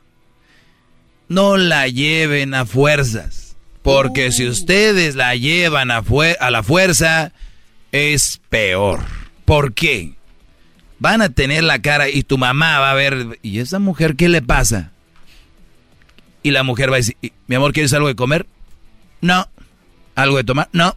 no 1.28 1.56
la 1.56 1.88
lleven 1.88 2.54
a 2.54 2.66
fuerzas, 2.66 3.56
porque 3.82 4.32
si 4.32 4.46
ustedes 4.46 5.14
la 5.14 5.34
llevan 5.34 5.90
a, 5.90 6.02
a 6.40 6.50
la 6.50 6.62
fuerza, 6.62 7.32
es 7.92 8.40
peor. 8.48 9.00
¿Por 9.44 9.74
qué? 9.74 10.14
Van 10.98 11.22
a 11.22 11.28
tener 11.28 11.64
la 11.64 11.80
cara 11.80 12.08
y 12.08 12.22
tu 12.22 12.38
mamá 12.38 12.78
va 12.78 12.90
a 12.90 12.94
ver, 12.94 13.38
¿y 13.42 13.58
esa 13.58 13.78
mujer 13.78 14.16
qué 14.16 14.28
le 14.28 14.42
pasa? 14.42 14.92
Y 16.42 16.50
la 16.50 16.62
mujer 16.62 16.90
va 16.90 16.96
a 16.96 16.98
decir, 16.98 17.16
mi 17.46 17.56
amor, 17.56 17.72
¿quieres 17.72 17.92
algo 17.94 18.08
de 18.08 18.16
comer? 18.16 18.46
No. 19.20 19.48
¿Algo 20.14 20.36
de 20.36 20.44
tomar? 20.44 20.68
No. 20.72 20.96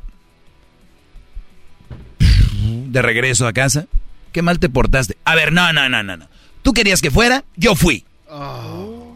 de 2.60 3.02
regreso 3.02 3.48
a 3.48 3.54
casa. 3.54 3.88
Qué 4.32 4.42
mal 4.42 4.60
te 4.60 4.70
portaste. 4.70 5.18
A 5.26 5.36
ver, 5.36 5.52
no, 5.54 5.72
no, 5.74 5.90
no, 5.90 6.04
no, 6.04 6.18
no. 6.18 6.28
Tú 6.62 6.74
querías 6.74 7.02
que 7.02 7.12
fuera, 7.12 7.44
yo 7.56 7.76
fui. 7.76 8.06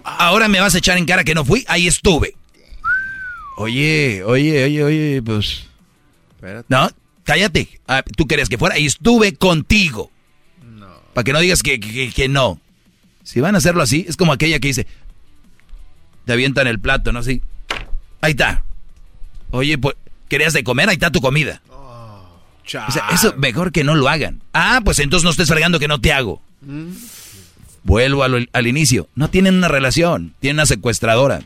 Ahora 0.04 0.48
me 0.48 0.60
vas 0.60 0.74
a 0.76 0.78
echar 0.78 0.98
en 0.98 1.06
cara 1.06 1.24
que 1.24 1.36
no 1.36 1.46
fui, 1.46 1.66
ahí 1.68 1.88
estuve. 1.88 2.36
Oye, 3.58 4.24
oye, 4.24 4.64
oye, 4.64 4.84
oye, 4.84 5.22
pues. 5.22 5.68
No, 6.70 6.90
cállate. 7.24 7.80
Ah, 7.88 8.04
Tú 8.16 8.26
querías 8.26 8.50
que 8.50 8.58
fuera, 8.58 8.76
ahí 8.76 8.86
estuve 8.86 9.36
contigo. 9.36 10.11
Para 11.14 11.24
que 11.24 11.34
no 11.34 11.40
digas 11.40 11.62
que, 11.64 11.80
que- 11.80 12.12
que 12.12 12.28
no. 12.30 12.60
Si 13.24 13.40
van 13.40 13.56
a 13.56 13.60
hacerlo 13.60 13.84
así, 13.84 14.06
es 14.08 14.18
como 14.18 14.32
aquella 14.34 14.60
que 14.60 14.68
dice, 14.70 14.88
te 16.26 16.34
avientan 16.34 16.68
el 16.68 16.80
plato, 16.80 17.12
¿no? 17.12 17.20
Así. 17.20 17.42
Ahí 18.22 18.32
está. 18.32 18.64
Oye, 19.52 19.78
pues, 19.78 19.96
¿querías 20.28 20.54
de 20.54 20.64
comer? 20.64 20.90
Ahí 20.90 20.96
está 20.96 21.12
tu 21.12 21.22
comida. 21.22 21.62
O 22.88 22.92
sea, 22.92 23.08
eso 23.12 23.34
mejor 23.38 23.72
que 23.72 23.84
no 23.84 23.96
lo 23.96 24.08
hagan. 24.08 24.42
Ah, 24.54 24.82
pues 24.86 25.00
entonces 25.00 25.24
no 25.26 25.32
estés 25.32 25.50
fregando 25.50 25.80
que 25.80 25.88
no 25.88 26.00
te 26.00 26.14
hago. 26.14 26.42
Vuelvo 27.84 28.24
al, 28.24 28.50
al 28.54 28.68
inicio. 28.68 29.10
No 29.16 29.30
tienen 29.30 29.56
una 29.56 29.68
relación, 29.68 30.34
tienen 30.40 30.58
una 30.58 30.66
secuestradora. 30.66 31.42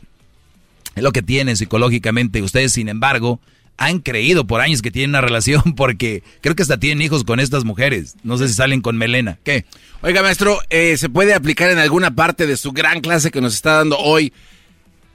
Es 0.94 1.02
lo 1.02 1.12
que 1.12 1.22
tienen 1.22 1.56
psicológicamente. 1.56 2.42
Ustedes, 2.42 2.72
sin 2.72 2.88
embargo, 2.88 3.40
han 3.78 3.98
creído 4.00 4.46
por 4.46 4.60
años 4.60 4.80
que 4.82 4.90
tienen 4.90 5.10
una 5.10 5.20
relación 5.20 5.62
porque 5.76 6.22
creo 6.40 6.54
que 6.54 6.62
hasta 6.62 6.78
tienen 6.78 7.02
hijos 7.02 7.24
con 7.24 7.40
estas 7.40 7.64
mujeres. 7.64 8.16
No 8.22 8.38
sé 8.38 8.48
si 8.48 8.54
salen 8.54 8.80
con 8.80 8.96
melena. 8.96 9.38
¿Qué? 9.44 9.64
Oiga, 10.02 10.22
maestro, 10.22 10.58
eh, 10.70 10.96
¿se 10.96 11.08
puede 11.08 11.34
aplicar 11.34 11.70
en 11.70 11.78
alguna 11.78 12.14
parte 12.14 12.46
de 12.46 12.56
su 12.56 12.72
gran 12.72 13.00
clase 13.00 13.30
que 13.30 13.40
nos 13.40 13.54
está 13.54 13.74
dando 13.74 13.98
hoy 13.98 14.32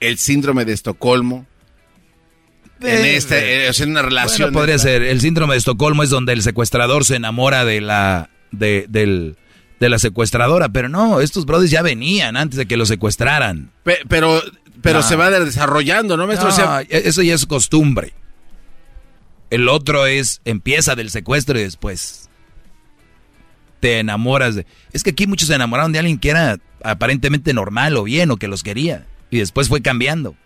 el 0.00 0.18
síndrome 0.18 0.64
de 0.64 0.72
Estocolmo? 0.72 1.46
En, 2.80 2.88
Eh, 3.04 3.16
este, 3.16 3.66
eh, 3.66 3.68
o 3.68 3.72
sea, 3.72 3.84
en 3.84 3.90
una 3.92 4.02
relación. 4.02 4.46
Bueno, 4.52 4.58
podría 4.58 4.78
ser. 4.78 5.02
El 5.02 5.20
síndrome 5.20 5.54
de 5.54 5.58
Estocolmo 5.58 6.02
es 6.02 6.10
donde 6.10 6.32
el 6.32 6.42
secuestrador 6.42 7.04
se 7.04 7.14
enamora 7.16 7.64
de 7.64 7.80
la, 7.80 8.28
de, 8.50 8.86
del- 8.88 9.36
de 9.78 9.88
la 9.88 9.98
secuestradora. 10.00 10.68
Pero 10.68 10.88
no, 10.88 11.20
estos 11.20 11.46
brothers 11.46 11.70
ya 11.70 11.82
venían 11.82 12.36
antes 12.36 12.56
de 12.56 12.66
que 12.66 12.76
lo 12.76 12.84
secuestraran. 12.86 13.70
Pe- 13.84 14.00
pero 14.08 14.42
pero 14.82 14.98
No. 14.98 15.02
se 15.06 15.14
va 15.14 15.30
desarrollando, 15.30 16.16
¿no, 16.16 16.26
maestro? 16.26 16.48
O 16.48 16.52
sea, 16.52 16.64
No, 16.66 16.80
e- 16.80 16.86
eso 16.90 17.22
ya 17.22 17.34
es 17.34 17.46
costumbre. 17.46 18.12
El 19.52 19.68
otro 19.68 20.06
es, 20.06 20.40
empieza 20.46 20.94
del 20.94 21.10
secuestro 21.10 21.60
y 21.60 21.62
después 21.62 22.30
te 23.80 23.98
enamoras 23.98 24.54
de... 24.54 24.64
Es 24.94 25.02
que 25.02 25.10
aquí 25.10 25.26
muchos 25.26 25.48
se 25.48 25.54
enamoraron 25.54 25.92
de 25.92 25.98
alguien 25.98 26.16
que 26.16 26.30
era 26.30 26.58
aparentemente 26.82 27.52
normal 27.52 27.98
o 27.98 28.04
bien 28.04 28.30
o 28.30 28.38
que 28.38 28.48
los 28.48 28.62
quería. 28.62 29.06
Y 29.30 29.40
después 29.40 29.68
fue 29.68 29.82
cambiando. 29.82 30.36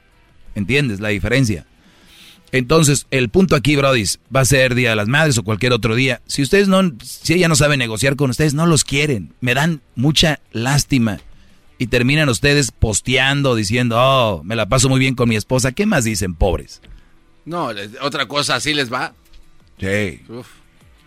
¿Entiendes 0.57 0.99
la 0.99 1.11
diferencia? 1.11 1.67
Entonces, 2.51 3.07
el 3.13 3.29
punto 3.29 3.55
aquí, 3.55 3.77
Brody, 3.77 4.03
va 4.35 4.41
a 4.41 4.45
ser 4.45 4.75
Día 4.75 4.91
de 4.91 4.97
las 4.97 5.07
Madres 5.07 5.39
o 5.39 5.45
cualquier 5.45 5.73
otro 5.73 5.95
día. 5.95 6.21
Si 6.27 6.43
ustedes 6.43 6.67
no, 6.67 6.93
si 7.01 7.35
ella 7.35 7.47
no 7.47 7.55
sabe 7.55 7.77
negociar 7.77 8.17
con 8.17 8.31
ustedes, 8.31 8.55
no 8.55 8.67
los 8.67 8.83
quieren. 8.83 9.35
Me 9.41 9.55
dan 9.55 9.83
mucha 9.95 10.41
lástima. 10.51 11.21
Y 11.79 11.87
terminan 11.87 12.29
ustedes 12.29 12.73
posteando, 12.73 13.55
diciendo, 13.55 13.99
oh, 14.01 14.43
me 14.43 14.57
la 14.57 14.69
paso 14.69 14.89
muy 14.89 14.99
bien 14.99 15.15
con 15.15 15.29
mi 15.29 15.37
esposa. 15.37 15.71
¿Qué 15.71 15.87
más 15.87 16.03
dicen, 16.03 16.35
pobres? 16.35 16.81
No, 17.47 17.73
les- 17.73 17.91
otra 18.03 18.27
cosa 18.29 18.57
así 18.57 18.75
les 18.75 18.93
va. 18.93 19.15
Sí. 19.81 20.21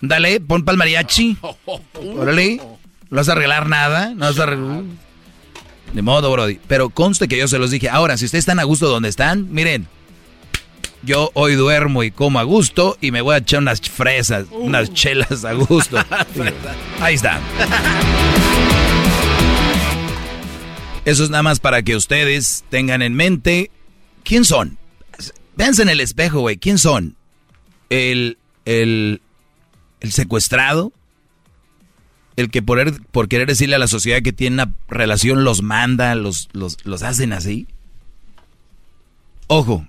Dale, 0.02 0.40
pon 0.40 0.64
pa'l 0.66 0.78
mariachi. 0.78 1.38
Órale. 2.16 2.58
¿No 3.10 3.18
vas 3.18 3.30
a 3.30 3.34
arreglar 3.34 3.68
nada? 3.70 4.14
¿No 4.16 4.26
vas 4.26 4.40
a 4.40 4.44
arreglar? 4.44 4.84
De 5.94 6.02
modo, 6.02 6.32
Brody. 6.32 6.60
Pero 6.68 6.90
conste 6.90 7.28
que 7.28 7.38
yo 7.38 7.48
se 7.48 7.58
los 7.60 7.72
dije. 7.72 7.90
Ahora, 7.90 8.18
si 8.18 8.26
ustedes 8.26 8.44
están 8.44 8.60
a 8.60 8.64
gusto 8.64 8.88
donde 8.88 9.10
están, 9.10 9.52
miren. 9.52 9.88
Yo 11.02 11.32
hoy 11.34 11.56
duermo 11.56 12.04
y 12.04 12.12
como 12.12 12.40
a 12.40 12.44
gusto 12.44 12.98
y 13.00 13.12
me 13.12 13.22
voy 13.22 13.36
a 13.36 13.38
echar 13.38 13.62
unas 13.62 13.80
fresas, 13.82 14.48
unas 14.52 14.94
chelas 14.94 15.46
a 15.46 15.54
gusto. 15.54 15.98
Ahí 17.00 17.16
está. 17.16 17.40
Eso 21.06 21.24
es 21.24 21.30
nada 21.30 21.44
más 21.44 21.60
para 21.60 21.82
que 21.84 21.96
ustedes 21.96 22.66
tengan 22.70 23.02
en 23.02 23.14
mente 23.16 23.72
quién 24.24 24.44
son. 24.46 24.78
Véanse 25.60 25.84
en 25.84 25.90
el 25.90 26.00
espejo, 26.00 26.40
güey. 26.40 26.58
¿Quién 26.58 26.78
son? 26.80 27.16
El, 27.90 28.38
el, 28.66 29.22
el 30.00 30.12
secuestrado. 30.14 30.94
El 32.38 32.50
que 32.50 32.62
por, 32.62 32.80
er- 32.80 33.06
por 33.12 33.28
querer 33.28 33.48
decirle 33.48 33.76
a 33.76 33.80
la 33.80 33.88
sociedad 33.88 34.22
que 34.22 34.32
tiene 34.32 34.54
una 34.64 34.74
relación 34.88 35.44
los 35.44 35.62
manda, 35.62 36.16
los, 36.16 36.48
los, 36.54 36.78
los 36.86 37.04
hacen 37.04 37.34
así. 37.34 37.68
Ojo, 39.48 39.86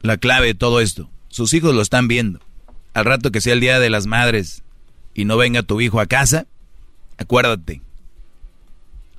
la 0.00 0.16
clave 0.16 0.48
de 0.48 0.54
todo 0.54 0.80
esto. 0.80 1.08
Sus 1.28 1.54
hijos 1.54 1.72
lo 1.74 1.80
están 1.82 2.08
viendo. 2.08 2.40
Al 2.92 3.04
rato 3.04 3.30
que 3.30 3.40
sea 3.40 3.52
el 3.52 3.60
Día 3.60 3.78
de 3.78 3.90
las 3.90 4.06
Madres 4.06 4.62
y 5.14 5.24
no 5.24 5.36
venga 5.36 5.62
tu 5.62 5.80
hijo 5.80 6.00
a 6.00 6.06
casa, 6.06 6.46
acuérdate. 7.16 7.80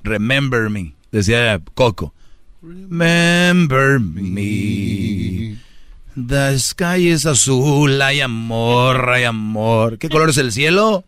Remember 0.03 0.69
me, 0.69 0.93
decía 1.13 1.61
Coco. 1.75 2.13
Remember 2.61 3.99
me. 4.01 5.32
The 6.15 6.59
sky 6.59 7.09
is 7.09 7.25
azul, 7.25 7.99
hay 8.01 8.21
amor, 8.21 9.09
hay 9.09 9.23
amor. 9.23 9.97
¿Qué 9.97 10.09
color 10.09 10.29
es 10.29 10.37
el 10.37 10.51
cielo? 10.51 11.03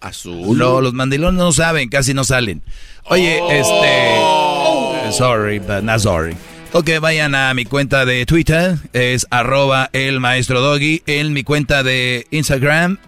Azul. 0.00 0.58
No, 0.58 0.80
los 0.80 0.92
mandilones 0.92 1.38
no 1.38 1.52
saben, 1.52 1.88
casi 1.88 2.14
no 2.14 2.24
salen. 2.24 2.62
Oye, 3.04 3.40
este... 3.50 5.12
Sorry, 5.12 5.60
but 5.60 5.82
not 5.84 6.00
sorry. 6.00 6.36
Ok, 6.72 6.90
vayan 7.00 7.36
a 7.36 7.54
mi 7.54 7.64
cuenta 7.64 8.04
de 8.04 8.26
Twitter, 8.26 8.76
es 8.92 9.28
arroba 9.30 9.88
el 9.92 10.18
maestro 10.18 10.60
doggy. 10.60 11.04
En 11.06 11.32
mi 11.32 11.44
cuenta 11.44 11.84
de 11.84 12.26
Instagram, 12.32 12.98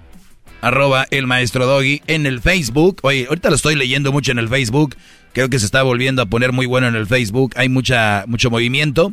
arroba 0.60 1.08
el 1.10 1.26
maestro 1.26 1.66
doggy. 1.66 2.02
En 2.06 2.26
el 2.26 2.40
Facebook, 2.40 3.00
oye, 3.02 3.26
ahorita 3.28 3.50
lo 3.50 3.56
estoy 3.56 3.74
leyendo 3.74 4.12
mucho 4.12 4.30
en 4.30 4.38
el 4.38 4.48
Facebook. 4.48 4.94
Creo 5.32 5.48
que 5.48 5.58
se 5.58 5.66
está 5.66 5.82
volviendo 5.82 6.22
a 6.22 6.26
poner 6.26 6.52
muy 6.52 6.66
bueno 6.66 6.86
en 6.86 6.94
el 6.94 7.08
Facebook. 7.08 7.54
Hay 7.56 7.68
mucha, 7.68 8.22
mucho 8.28 8.48
movimiento. 8.50 9.12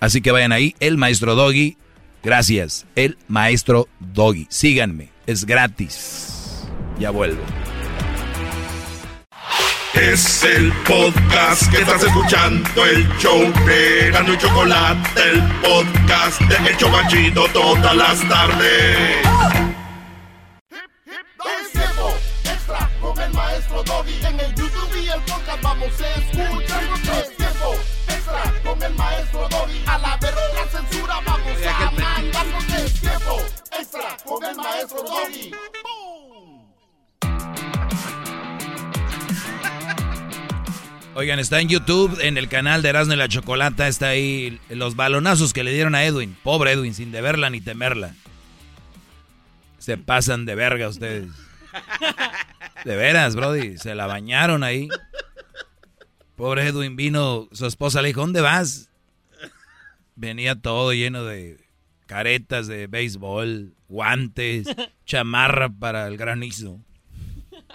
Así 0.00 0.20
que 0.20 0.32
vayan 0.32 0.52
ahí, 0.52 0.74
el 0.80 0.96
maestro 0.96 1.34
doggy. 1.34 1.76
Gracias, 2.22 2.86
el 2.94 3.18
maestro 3.28 3.88
doggy. 4.00 4.46
Síganme, 4.50 5.10
es 5.26 5.44
gratis. 5.44 6.64
Ya 6.98 7.10
vuelvo. 7.10 7.42
Es 9.94 10.42
el 10.42 10.72
podcast 10.86 11.70
que 11.70 11.78
estás 11.78 12.02
escuchando, 12.02 12.84
el 12.84 13.08
show 13.18 13.40
de 13.64 14.08
y 14.08 14.38
Chocolate, 14.38 15.30
el 15.30 15.42
podcast 15.60 16.40
de 16.40 16.68
El 16.68 16.76
Chobachito 16.76 17.46
todas 17.52 17.94
las 17.94 18.28
tardes. 18.28 18.96
Es 20.70 21.72
tiempo 21.72 22.14
extra 22.42 22.90
con 23.00 23.20
el 23.20 23.32
maestro 23.32 23.84
Doggy. 23.84 24.26
En 24.26 24.40
el 24.40 24.54
YouTube 24.56 25.04
y 25.04 25.08
el 25.08 25.20
podcast 25.20 25.62
vamos 25.62 25.88
a 26.00 26.14
escuchar. 26.18 27.43
Con 28.62 28.82
el 28.82 28.94
maestro 28.94 29.48
Doggy. 29.48 29.82
A 29.86 29.98
la 29.98 30.16
verga 30.16 30.40
la 30.54 30.66
censura 30.70 31.14
vamos 31.26 31.66
a 31.66 31.90
mandar. 31.90 32.46
porque 32.52 32.84
Es 32.84 33.00
tiempo 33.00 33.42
extra 33.78 34.16
con 34.24 34.44
el 34.44 34.56
maestro 34.56 35.02
Doggy. 35.02 35.50
Oigan, 41.16 41.38
está 41.38 41.60
en 41.60 41.68
YouTube, 41.68 42.18
en 42.22 42.36
el 42.38 42.48
canal 42.48 42.82
de 42.82 42.88
Erasmo 42.88 43.14
y 43.14 43.16
la 43.16 43.28
Chocolata, 43.28 43.86
está 43.86 44.08
ahí 44.08 44.58
los 44.68 44.96
balonazos 44.96 45.52
que 45.52 45.62
le 45.62 45.72
dieron 45.72 45.94
a 45.94 46.04
Edwin. 46.04 46.36
Pobre 46.42 46.72
Edwin, 46.72 46.92
sin 46.92 47.12
deberla 47.12 47.50
ni 47.50 47.60
temerla. 47.60 48.14
Se 49.78 49.96
pasan 49.96 50.44
de 50.44 50.56
verga 50.56 50.88
ustedes. 50.88 51.30
De 52.84 52.96
veras, 52.96 53.36
Brody, 53.36 53.78
se 53.78 53.94
la 53.94 54.06
bañaron 54.06 54.64
ahí. 54.64 54.88
Pobre 56.36 56.66
Edwin 56.66 56.96
vino, 56.96 57.48
su 57.52 57.66
esposa 57.66 58.02
le 58.02 58.08
dijo, 58.08 58.20
¿dónde 58.20 58.40
vas? 58.40 58.90
Venía 60.16 60.60
todo 60.60 60.92
lleno 60.92 61.24
de 61.24 61.64
caretas 62.06 62.66
de 62.66 62.86
béisbol, 62.86 63.74
guantes, 63.88 64.66
chamarra 65.06 65.68
para 65.68 66.06
el 66.06 66.16
granizo. 66.16 66.80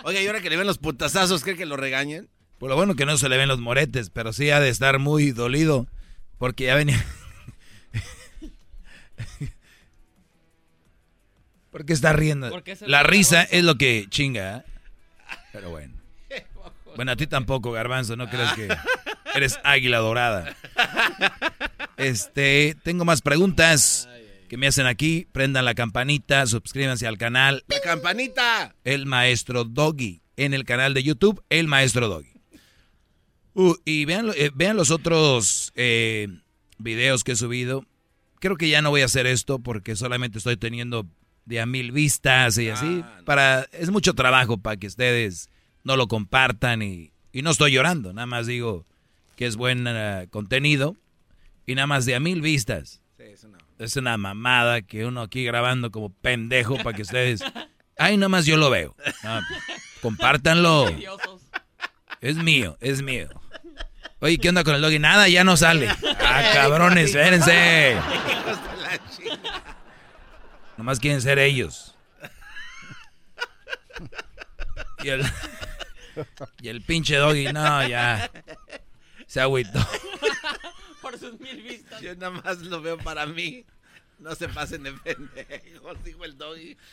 Oiga, 0.04 0.22
y 0.22 0.28
ahora 0.28 0.42
que 0.42 0.50
le 0.50 0.58
ven 0.58 0.68
los 0.68 0.78
putazazos, 0.78 1.44
¿cree 1.44 1.56
que 1.58 1.66
lo 1.66 1.78
regañen? 1.78 2.30
Por 2.58 2.70
lo 2.70 2.76
bueno 2.76 2.96
que 2.96 3.06
no 3.06 3.18
se 3.18 3.30
le 3.30 3.38
ven 3.38 3.48
los 3.48 3.60
moretes, 3.60 4.10
pero 4.10 4.34
sí 4.34 4.50
ha 4.50 4.60
de 4.60 4.68
estar 4.70 5.00
muy 5.00 5.32
dolido. 5.32 5.88
Porque 6.38 6.66
ya 6.66 6.76
venía. 6.76 7.02
¿Por 11.72 11.86
qué 11.86 11.94
está 11.94 12.14
riendo? 12.14 12.50
¿Por 12.50 12.64
qué 12.64 12.76
se 12.76 12.88
La 12.88 13.04
risa 13.04 13.44
es 13.44 13.64
lo 13.64 13.78
que 13.78 14.08
chinga. 14.10 14.58
¿eh? 14.58 14.64
Pero 15.52 15.70
bueno. 15.70 15.99
Bueno, 16.96 17.12
a 17.12 17.16
ti 17.16 17.28
tampoco, 17.28 17.72
Garbanzo, 17.72 18.16
no 18.16 18.30
crees 18.30 18.52
que 18.54 18.68
eres 19.36 19.60
águila 19.64 20.00
dorada. 20.00 20.56
Este, 21.98 22.76
tengo 22.84 23.06
más 23.06 23.22
preguntas 23.22 24.08
que 24.48 24.58
me 24.58 24.68
hacen 24.68 24.86
aquí. 24.86 25.28
Prendan 25.32 25.66
la 25.66 25.76
campanita, 25.76 26.46
suscríbanse 26.46 27.08
al 27.08 27.18
canal. 27.18 27.64
¡La 27.68 27.80
campanita! 27.82 28.76
El 28.84 29.06
Maestro 29.06 29.64
Doggy. 29.64 30.22
En 30.36 30.54
el 30.54 30.66
canal 30.66 30.94
de 30.94 31.04
YouTube, 31.04 31.44
El 31.50 31.68
Maestro 31.68 32.08
Doggy. 32.08 32.34
Uh, 33.54 33.76
y 33.84 34.06
vean, 34.06 34.32
eh, 34.36 34.52
vean 34.54 34.78
los 34.78 34.92
otros 34.92 35.72
eh, 35.76 36.28
videos 36.78 37.24
que 37.24 37.34
he 37.34 37.36
subido. 37.36 37.86
Creo 38.40 38.56
que 38.56 38.70
ya 38.70 38.82
no 38.82 38.90
voy 38.90 39.02
a 39.02 39.06
hacer 39.06 39.28
esto 39.28 39.60
porque 39.60 39.96
solamente 39.96 40.38
estoy 40.38 40.56
teniendo 40.56 41.06
de 41.46 41.60
a 41.60 41.66
mil 41.66 41.92
vistas 41.92 42.58
y 42.58 42.70
así. 42.70 43.04
para 43.26 43.68
Es 43.72 43.90
mucho 43.90 44.14
trabajo 44.14 44.58
para 44.58 44.78
que 44.78 44.88
ustedes 44.88 45.50
no 45.84 45.96
lo 45.96 46.08
compartan 46.08 46.82
y, 46.82 47.12
y 47.32 47.42
no 47.42 47.52
estoy 47.52 47.72
llorando, 47.72 48.14
nada 48.14 48.26
más 48.26 48.48
digo 48.48 48.86
que 49.36 49.46
es 49.46 49.56
buen 49.56 49.86
eh, 49.88 50.28
contenido 50.30 50.98
y 51.66 51.76
nada 51.76 51.88
más 51.88 52.06
de 52.06 52.16
a 52.16 52.20
mil 52.20 52.42
vistas. 52.42 53.02
Es 53.78 53.96
una 53.96 54.18
mamada 54.18 54.82
que 54.82 55.06
uno 55.06 55.22
aquí 55.22 55.46
grabando 55.46 55.92
como 55.92 56.10
pendejo 56.10 56.76
para 56.78 56.94
que 56.94 57.04
ustedes... 57.04 57.42
Ay, 57.98 58.18
nada 58.18 58.28
más 58.28 58.46
yo 58.46 58.58
lo 58.58 58.70
veo. 58.70 58.96
No, 59.24 59.40
compártanlo. 60.02 60.94
Es 62.20 62.36
mío, 62.36 62.78
es 62.82 63.02
mío. 63.02 63.30
Oye, 64.20 64.38
¿qué 64.38 64.50
onda 64.50 64.66
con 64.66 64.76
el 64.76 64.82
doggy? 64.82 65.00
Nada, 65.00 65.30
ya 65.30 65.46
no 65.46 65.56
sale. 65.56 65.88
Ah, 66.20 66.52
cabrones, 66.54 67.16
espérense. 67.16 67.96
Nomás 70.76 71.00
quieren 71.00 71.22
ser 71.22 71.40
ellos. 71.40 71.96
Y 75.04 75.10
el, 75.10 75.24
y 76.62 76.70
el 76.70 76.82
pinche 76.82 77.16
doggy, 77.16 77.52
no, 77.54 77.88
ya. 77.88 78.32
Se 79.28 79.42
agüitó. 79.42 79.80
Por 81.02 81.18
sus 81.18 81.40
mil 81.40 81.62
vistas. 81.62 82.02
Yo 82.02 82.16
nada 82.16 82.32
más 82.32 82.60
lo 82.60 82.82
veo 82.82 82.98
para 82.98 83.26
mí. 83.26 83.66
No 84.20 84.36
se 84.36 84.50
pasen 84.50 84.84
de 84.84 84.94
pendejos, 84.94 86.04
dijo 86.04 86.26
el 86.26 86.38
doggy. 86.38 86.78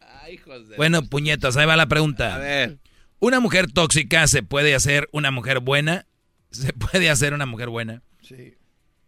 Ay, 0.00 0.40
bueno, 0.76 1.04
puñetas, 1.04 1.56
ahí 1.56 1.66
va 1.66 1.76
la 1.76 1.86
pregunta. 1.86 2.34
A 2.34 2.38
ver. 2.38 2.78
¿Una 3.20 3.38
mujer 3.38 3.70
tóxica 3.70 4.26
se 4.26 4.42
puede 4.42 4.74
hacer 4.74 5.08
una 5.12 5.30
mujer 5.30 5.60
buena? 5.60 6.06
¿Se 6.50 6.72
puede 6.72 7.10
hacer 7.10 7.32
una 7.32 7.46
mujer 7.46 7.68
buena? 7.68 8.02
Sí. 8.22 8.56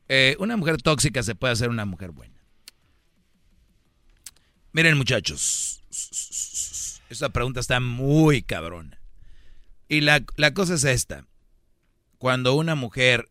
Eh, 0.09 0.37
una 0.39 0.57
mujer 0.57 0.81
tóxica 0.81 1.25
se 1.25 1.35
puede 1.35 1.53
hacer 1.53 1.71
una 1.71 1.85
mujer 1.85 2.13
buena. 2.13 2.39
Miren, 4.73 4.97
muchachos. 4.97 5.83
Esta 7.09 7.31
pregunta 7.31 7.61
está 7.61 7.81
muy 7.81 8.43
cabrona. 8.43 9.01
Y 9.89 10.03
la, 10.03 10.25
la 10.37 10.53
cosa 10.53 10.75
es 10.75 10.85
esta. 10.85 11.27
Cuando 12.19 12.55
una 12.55 12.75
mujer, 12.75 13.31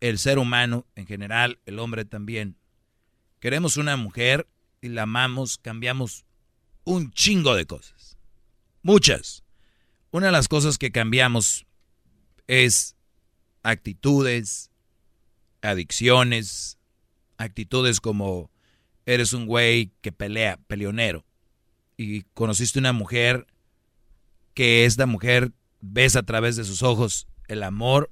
el 0.00 0.18
ser 0.18 0.38
humano 0.38 0.86
en 0.94 1.06
general, 1.06 1.58
el 1.66 1.78
hombre 1.78 2.04
también, 2.04 2.56
queremos 3.40 3.76
una 3.76 3.96
mujer 3.96 4.48
y 4.80 4.88
la 4.88 5.02
amamos, 5.02 5.58
cambiamos 5.58 6.24
un 6.84 7.10
chingo 7.12 7.54
de 7.54 7.66
cosas. 7.66 8.16
Muchas. 8.82 9.44
Una 10.10 10.26
de 10.26 10.32
las 10.32 10.48
cosas 10.48 10.78
que 10.78 10.92
cambiamos 10.92 11.66
es 12.46 12.96
actitudes, 13.62 14.70
adicciones, 15.60 16.78
actitudes 17.36 18.00
como 18.00 18.50
eres 19.06 19.32
un 19.32 19.46
güey 19.46 19.92
que 20.00 20.12
pelea, 20.12 20.58
peleonero, 20.66 21.24
y 21.96 22.22
conociste 22.34 22.78
una 22.78 22.92
mujer 22.92 23.46
que 24.54 24.84
esta 24.84 25.06
mujer 25.06 25.52
ves 25.80 26.16
a 26.16 26.22
través 26.22 26.56
de 26.56 26.64
sus 26.64 26.82
ojos 26.82 27.28
el 27.48 27.62
amor 27.62 28.10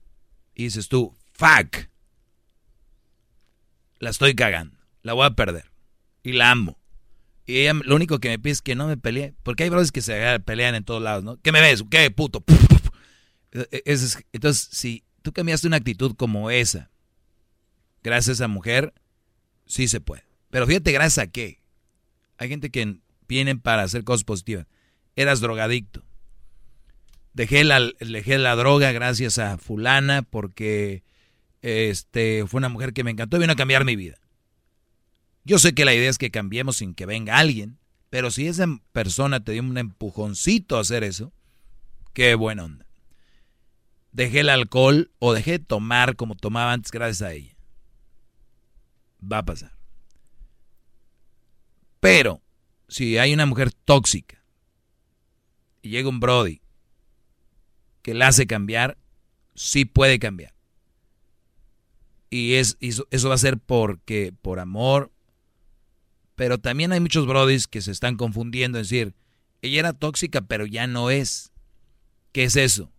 y 0.55 0.65
dices 0.65 0.89
tú, 0.89 1.17
fuck, 1.33 1.89
la 3.99 4.11
estoy 4.11 4.35
cagando, 4.35 4.79
la 5.03 5.13
voy 5.13 5.27
a 5.27 5.31
perder 5.35 5.71
y 6.23 6.33
la 6.33 6.51
amo. 6.51 6.79
Y 7.47 7.59
ella 7.59 7.75
lo 7.85 7.97
único 7.97 8.19
que 8.21 8.29
me 8.29 8.39
pide 8.39 8.53
es 8.53 8.63
que 8.63 8.75
no 8.75 8.87
me 8.87 8.97
pelee. 8.97 9.35
Porque 9.43 9.65
hay 9.65 9.69
brothers 9.69 9.91
que 9.91 10.03
se 10.03 10.39
pelean 10.41 10.75
en 10.75 10.85
todos 10.85 11.03
lados, 11.03 11.25
¿no? 11.25 11.41
¿Qué 11.41 11.51
me 11.51 11.61
ves? 11.61 11.83
¿Qué 11.91 12.11
puto? 12.11 12.45
E, 13.53 13.83
e, 13.85 13.99
entonces, 14.33 14.69
si 14.73 15.05
tú 15.21 15.33
cambiaste 15.33 15.67
una 15.67 15.77
actitud 15.77 16.15
como 16.17 16.51
esa, 16.51 16.91
gracias 18.03 18.29
a 18.29 18.33
esa 18.45 18.49
mujer, 18.49 18.95
sí 19.67 19.89
se 19.89 20.01
puede. 20.01 20.25
Pero 20.51 20.67
fíjate, 20.67 20.93
gracias 20.93 21.27
a 21.27 21.31
qué. 21.31 21.61
Hay 22.39 22.49
gente 22.49 22.71
que 22.71 22.99
viene 23.33 23.57
para 23.57 23.83
hacer 23.83 24.05
cosas 24.05 24.25
positivas. 24.25 24.67
Eras 25.17 25.41
drogadicto. 25.41 26.05
Dejé 27.33 27.65
la, 27.65 27.81
dejé 27.99 28.37
la 28.37 28.55
droga 28.57 28.93
gracias 28.93 29.39
a 29.39 29.57
fulana 29.57 30.21
porque 30.21 31.03
este, 31.63 32.45
fue 32.47 32.59
una 32.59 32.69
mujer 32.69 32.93
que 32.93 33.05
me 33.05 33.11
encantó 33.11 33.39
y 33.39 33.41
vino 33.41 33.55
a 33.55 33.57
cambiar 33.57 33.87
mi 33.87 33.97
vida. 33.97 34.17
Yo 35.45 35.59
sé 35.59 35.75
que 35.75 35.87
la 35.87 35.95
idea 35.95 36.11
es 36.11 36.19
que 36.19 36.31
cambiemos 36.31 36.77
sin 36.77 36.95
que 36.95 37.07
venga 37.07 37.39
alguien, 37.39 37.79
pero 38.11 38.31
si 38.31 38.49
esa 38.49 38.67
persona 38.93 39.43
te 39.43 39.53
dio 39.53 39.63
un 39.63 39.79
empujoncito 39.79 40.77
a 40.77 40.81
hacer 40.81 41.03
eso, 41.03 41.33
qué 42.13 42.35
buena 42.35 42.65
onda. 42.65 42.87
Dejé 44.13 44.41
el 44.41 44.51
alcohol 44.51 45.11
o 45.19 45.33
dejé 45.33 45.53
de 45.53 45.59
tomar 45.61 46.17
como 46.17 46.35
tomaba 46.35 46.75
antes 46.75 46.93
gracias 46.93 47.23
a 47.23 47.33
ella. 47.33 47.57
Va 49.25 49.39
a 49.39 49.45
pasar. 49.47 49.73
Pero, 51.99 52.43
si 52.93 53.17
hay 53.17 53.33
una 53.33 53.47
mujer 53.47 53.73
tóxica 53.73 54.45
y 55.81 55.89
llega 55.89 56.11
un 56.11 56.21
Brody 56.21 56.61
que 58.03 58.13
la 58.13 58.29
hace 58.29 58.47
cambiar, 58.47 58.99
sí 59.55 59.87
puede 59.87 60.19
cambiar. 60.19 60.55
Y 62.29 62.55
es, 62.55 62.77
eso, 62.81 63.07
eso 63.11 63.31
va 63.31 63.37
a 63.37 63.39
ser 63.39 63.59
porque, 63.59 64.35
por 64.43 64.61
amor, 64.61 65.11
pero 66.35 66.59
también 66.59 66.93
hay 66.93 67.01
muchos 67.01 67.27
brodis 67.27 67.67
que 67.67 67.81
se 67.81 67.93
están 67.93 68.17
confundiendo, 68.19 68.79
es 68.79 68.91
decir, 68.91 69.15
ella 69.63 69.81
era 69.81 69.93
tóxica, 69.95 70.43
pero 70.43 70.67
ya 70.67 70.87
no 70.87 71.09
es. 71.09 71.51
¿Qué 72.33 72.45
es 72.45 72.57
eso? 72.57 72.93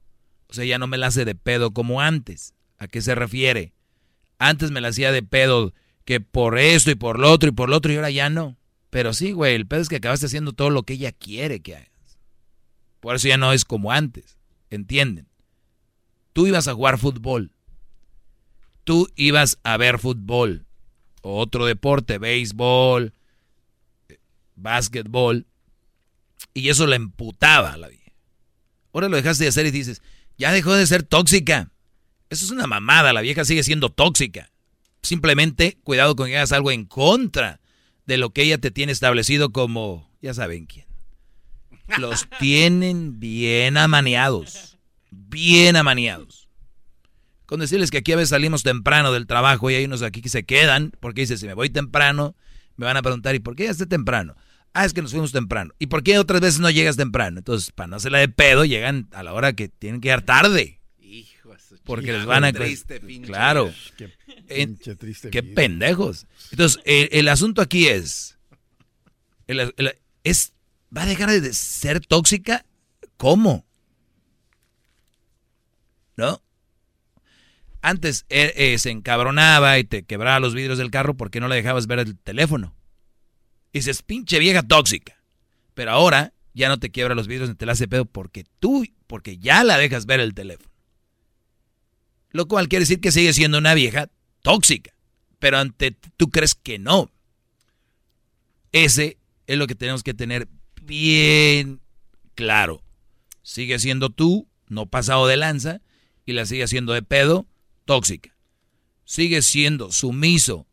O 0.48 0.54
sea, 0.54 0.66
ya 0.66 0.80
no 0.80 0.88
me 0.88 0.98
la 0.98 1.08
hace 1.08 1.24
de 1.24 1.36
pedo 1.36 1.72
como 1.72 2.02
antes. 2.02 2.56
¿A 2.80 2.88
qué 2.88 3.02
se 3.02 3.14
refiere? 3.14 3.74
Antes 4.40 4.72
me 4.72 4.82
la 4.82 4.88
hacía 4.88 5.12
de 5.12 5.22
pedo 5.22 5.72
que 6.04 6.20
por 6.20 6.58
esto 6.58 6.90
y 6.90 6.96
por 6.96 7.20
lo 7.20 7.32
otro 7.32 7.50
y 7.50 7.52
por 7.52 7.70
lo 7.70 7.78
otro 7.78 7.92
y 7.92 7.98
ahora 7.98 8.10
ya 8.10 8.32
no. 8.32 8.58
Pero 8.94 9.12
sí, 9.12 9.32
güey, 9.32 9.56
el 9.56 9.66
pedo 9.66 9.82
es 9.82 9.90
que 9.90 9.96
acabaste 9.96 10.28
haciendo 10.28 10.54
todo 10.54 10.70
lo 10.70 10.84
que 10.84 10.94
ella 10.94 11.12
quiere 11.12 11.62
que 11.62 11.78
hagas. 11.78 12.20
Por 13.00 13.16
eso 13.16 13.28
ya 13.28 13.38
no 13.38 13.52
es 13.52 13.66
como 13.66 13.92
antes. 13.92 14.38
¿Entienden? 14.70 15.28
Tú 16.32 16.46
ibas 16.46 16.68
a 16.68 16.76
jugar 16.76 17.00
fútbol. 17.00 17.52
Tú 18.84 19.12
ibas 19.16 19.58
a 19.64 19.78
ver 19.78 19.98
fútbol. 19.98 20.68
O 21.24 21.40
otro 21.40 21.66
deporte, 21.66 22.20
béisbol, 22.20 23.16
básquetbol, 24.56 25.48
y 26.54 26.70
eso 26.70 26.86
la 26.86 26.96
emputaba 26.96 27.74
a 27.74 27.78
la 27.78 27.88
vieja. 27.88 28.12
Ahora 28.94 29.10
lo 29.10 29.18
dejaste 29.18 29.46
de 29.46 29.50
hacer 29.50 29.66
y 29.66 29.72
dices, 29.72 30.04
ya 30.38 30.52
dejó 30.52 30.72
de 30.76 30.86
ser 30.86 31.02
tóxica. 31.02 31.72
Eso 32.30 32.46
es 32.46 32.52
una 32.52 32.68
mamada, 32.68 33.12
la 33.12 33.22
vieja 33.22 33.44
sigue 33.44 33.64
siendo 33.64 33.90
tóxica. 33.90 34.52
Simplemente 35.02 35.80
cuidado 35.84 36.16
con 36.16 36.28
que 36.28 36.38
hagas 36.38 36.52
algo 36.52 36.70
en 36.70 36.86
contra 36.86 37.60
de 38.06 38.18
lo 38.18 38.32
que 38.32 38.44
ella 38.44 38.58
te 38.58 38.72
tiene 38.72 38.92
establecido 38.92 39.52
como, 39.52 40.12
ya 40.22 40.34
saben 40.34 40.66
quién. 40.66 40.86
Los 41.98 42.28
tienen 42.40 43.20
bien 43.20 43.78
amaneados, 43.78 44.78
bien 45.12 45.76
amaneados. 45.76 46.50
Con 47.46 47.60
decirles 47.60 47.92
que 47.92 47.98
aquí 47.98 48.12
a 48.12 48.16
veces 48.16 48.30
salimos 48.30 48.64
temprano 48.64 49.12
del 49.12 49.28
trabajo 49.28 49.70
y 49.70 49.76
hay 49.76 49.86
unos 49.86 50.02
aquí 50.02 50.22
que 50.22 50.30
se 50.30 50.44
quedan, 50.44 50.92
porque 51.00 51.22
dice, 51.22 51.38
si 51.38 51.46
me 51.46 51.54
voy 51.54 51.70
temprano, 51.70 52.36
me 52.78 52.86
van 52.86 52.98
a 52.98 53.02
preguntar, 53.02 53.36
¿y 53.36 53.40
por 53.40 53.56
qué 53.56 53.66
ya 53.66 53.72
esté 53.72 53.86
temprano? 53.86 54.36
Ah, 54.74 54.86
es 54.86 54.94
que 54.94 55.02
nos 55.02 55.12
fuimos 55.12 55.32
temprano. 55.32 55.74
¿Y 55.78 55.88
por 55.88 56.02
qué 56.02 56.18
otras 56.18 56.42
veces 56.42 56.60
no 56.60 56.70
llegas 56.72 56.98
temprano? 56.98 57.38
Entonces, 57.38 57.72
para 57.72 57.88
no 57.88 57.98
hacerla 57.98 58.18
de 58.18 58.30
pedo, 58.30 58.66
llegan 58.66 59.08
a 59.12 59.22
la 59.22 59.34
hora 59.34 59.54
que 59.54 59.70
tienen 59.70 60.02
que 60.02 60.08
llegar 60.08 60.24
tarde. 60.24 60.80
Hijo 61.54 61.82
Porque 61.84 62.12
les 62.12 62.26
van 62.26 62.44
a... 62.44 62.54
Triste, 62.54 63.00
claro. 63.26 63.74
Qué, 63.98 64.10
pinche 64.48 64.96
triste 64.96 65.30
qué 65.30 65.44
pendejos. 65.44 66.28
Entonces, 66.52 66.82
el, 66.86 67.28
asunto 67.28 67.62
aquí 67.62 67.88
es, 67.88 68.38
es... 70.24 70.54
¿Va 70.96 71.04
a 71.04 71.08
dejar 71.08 71.32
de 71.32 71.54
ser 71.54 72.06
tóxica? 72.06 72.66
¿Cómo? 73.18 73.66
¿No? 76.16 76.42
Antes 77.82 78.26
eh, 78.30 78.54
eh, 78.56 78.78
se 78.78 78.92
encabronaba 78.92 79.78
y 79.80 79.84
te 79.84 80.04
quebraba 80.04 80.40
los 80.40 80.54
vidrios 80.54 80.78
del 80.78 80.92
carro 80.92 81.16
porque 81.18 81.40
no 81.40 81.48
le 81.48 81.56
dejabas 81.56 81.88
ver 81.88 82.00
el 82.00 82.18
teléfono. 82.18 82.76
Y 83.74 83.80
dices, 83.80 84.04
pinche 84.04 84.40
vieja 84.40 84.62
tóxica. 84.62 85.22
Pero 85.74 85.92
ahora 85.92 86.34
ya 86.54 86.70
no 86.70 86.80
te 86.80 86.92
quiebra 86.92 87.16
los 87.16 87.28
vidrios 87.28 87.50
ni 87.50 87.56
te 87.56 87.66
la 87.66 87.74
hace 87.74 87.88
pedo 87.88 88.06
porque 88.06 88.46
tú, 88.60 88.86
porque 89.08 89.38
ya 89.38 89.64
la 89.64 89.78
dejas 89.78 90.06
ver 90.06 90.20
el 90.20 90.34
teléfono. 90.34 90.73
Lo 92.34 92.48
cual 92.48 92.68
quiere 92.68 92.84
decir 92.84 93.00
que 93.00 93.12
sigue 93.12 93.32
siendo 93.32 93.58
una 93.58 93.74
vieja 93.74 94.10
tóxica. 94.42 94.94
Pero 95.40 95.60
ante 95.60 95.92
tú 96.18 96.30
crees 96.30 96.56
que 96.56 96.80
no. 96.80 97.10
Ese 98.72 99.18
es 99.48 99.58
lo 99.58 99.68
que 99.68 99.76
tenemos 99.76 100.04
que 100.04 100.14
tener 100.14 100.50
bien 100.82 101.80
claro. 102.36 102.84
Sigue 103.44 103.80
siendo 103.80 104.10
tú, 104.10 104.48
no 104.68 104.88
pasado 104.88 105.28
de 105.28 105.38
lanza, 105.38 105.82
y 106.26 106.34
la 106.34 106.46
sigue 106.46 106.64
haciendo 106.64 106.94
de 106.94 107.04
pedo, 107.04 107.46
tóxica. 107.86 108.36
Sigue 109.06 109.42
siendo 109.42 109.92
sumiso, 109.92 110.66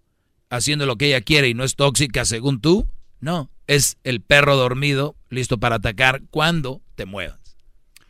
haciendo 0.48 0.86
lo 0.86 0.96
que 0.96 1.06
ella 1.06 1.20
quiere 1.20 1.48
y 1.48 1.54
no 1.54 1.64
es 1.64 1.76
tóxica 1.76 2.24
según 2.24 2.60
tú, 2.60 2.88
no, 3.20 3.50
es 3.66 3.98
el 4.02 4.20
perro 4.20 4.56
dormido 4.56 5.16
listo 5.28 5.58
para 5.58 5.76
atacar 5.76 6.22
cuando 6.30 6.80
te 6.94 7.04
muevas. 7.06 7.56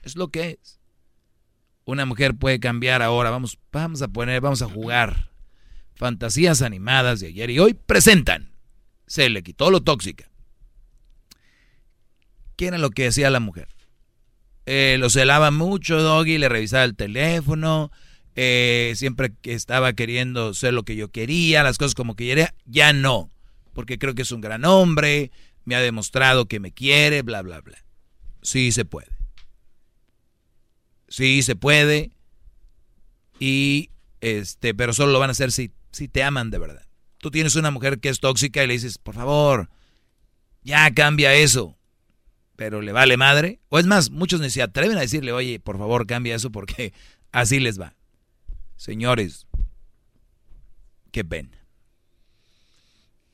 Es 0.02 0.16
lo 0.16 0.28
que 0.28 0.58
es. 0.62 0.79
Una 1.90 2.06
mujer 2.06 2.36
puede 2.36 2.60
cambiar 2.60 3.02
ahora, 3.02 3.30
vamos, 3.30 3.58
vamos 3.72 4.00
a 4.00 4.06
poner, 4.06 4.40
vamos 4.40 4.62
a 4.62 4.68
jugar 4.68 5.32
fantasías 5.96 6.62
animadas 6.62 7.18
de 7.18 7.26
ayer 7.26 7.50
y 7.50 7.58
hoy 7.58 7.74
presentan. 7.74 8.52
Se 9.08 9.28
le 9.28 9.42
quitó 9.42 9.72
lo 9.72 9.80
tóxica. 9.80 10.30
¿Qué 12.54 12.68
era 12.68 12.78
lo 12.78 12.90
que 12.90 13.08
hacía 13.08 13.28
la 13.28 13.40
mujer? 13.40 13.66
Eh, 14.66 14.98
lo 15.00 15.10
celaba 15.10 15.50
mucho, 15.50 16.00
Doggy, 16.00 16.38
le 16.38 16.48
revisaba 16.48 16.84
el 16.84 16.94
teléfono, 16.94 17.90
eh, 18.36 18.92
siempre 18.94 19.32
que 19.42 19.54
estaba 19.54 19.92
queriendo 19.94 20.54
ser 20.54 20.74
lo 20.74 20.84
que 20.84 20.94
yo 20.94 21.08
quería, 21.08 21.64
las 21.64 21.76
cosas 21.76 21.96
como 21.96 22.14
que 22.14 22.28
quería, 22.28 22.54
ya 22.66 22.92
no, 22.92 23.32
porque 23.72 23.98
creo 23.98 24.14
que 24.14 24.22
es 24.22 24.30
un 24.30 24.42
gran 24.42 24.64
hombre, 24.64 25.32
me 25.64 25.74
ha 25.74 25.80
demostrado 25.80 26.46
que 26.46 26.60
me 26.60 26.70
quiere, 26.70 27.22
bla, 27.22 27.42
bla, 27.42 27.60
bla. 27.62 27.84
Sí 28.42 28.70
se 28.70 28.84
puede. 28.84 29.19
Sí 31.10 31.42
se 31.42 31.56
puede. 31.56 32.12
Y 33.38 33.90
este, 34.20 34.74
pero 34.74 34.92
solo 34.92 35.12
lo 35.12 35.18
van 35.18 35.30
a 35.30 35.32
hacer 35.32 35.52
si, 35.52 35.72
si 35.92 36.08
te 36.08 36.22
aman 36.22 36.50
de 36.50 36.58
verdad. 36.58 36.86
Tú 37.18 37.30
tienes 37.30 37.56
una 37.56 37.70
mujer 37.70 38.00
que 38.00 38.08
es 38.08 38.20
tóxica 38.20 38.64
y 38.64 38.66
le 38.66 38.72
dices, 38.74 38.96
por 38.96 39.14
favor, 39.14 39.68
ya 40.62 40.90
cambia 40.94 41.34
eso. 41.34 41.76
Pero 42.56 42.80
le 42.80 42.92
vale 42.92 43.16
madre. 43.16 43.60
O 43.68 43.78
es 43.78 43.86
más, 43.86 44.10
muchos 44.10 44.40
ni 44.40 44.50
se 44.50 44.62
atreven 44.62 44.96
a 44.96 45.02
decirle, 45.02 45.32
oye, 45.32 45.60
por 45.60 45.78
favor, 45.78 46.06
cambia 46.06 46.34
eso 46.34 46.50
porque 46.50 46.94
así 47.32 47.60
les 47.60 47.80
va. 47.80 47.94
Señores, 48.76 49.46
qué 51.10 51.24
pena. 51.24 51.58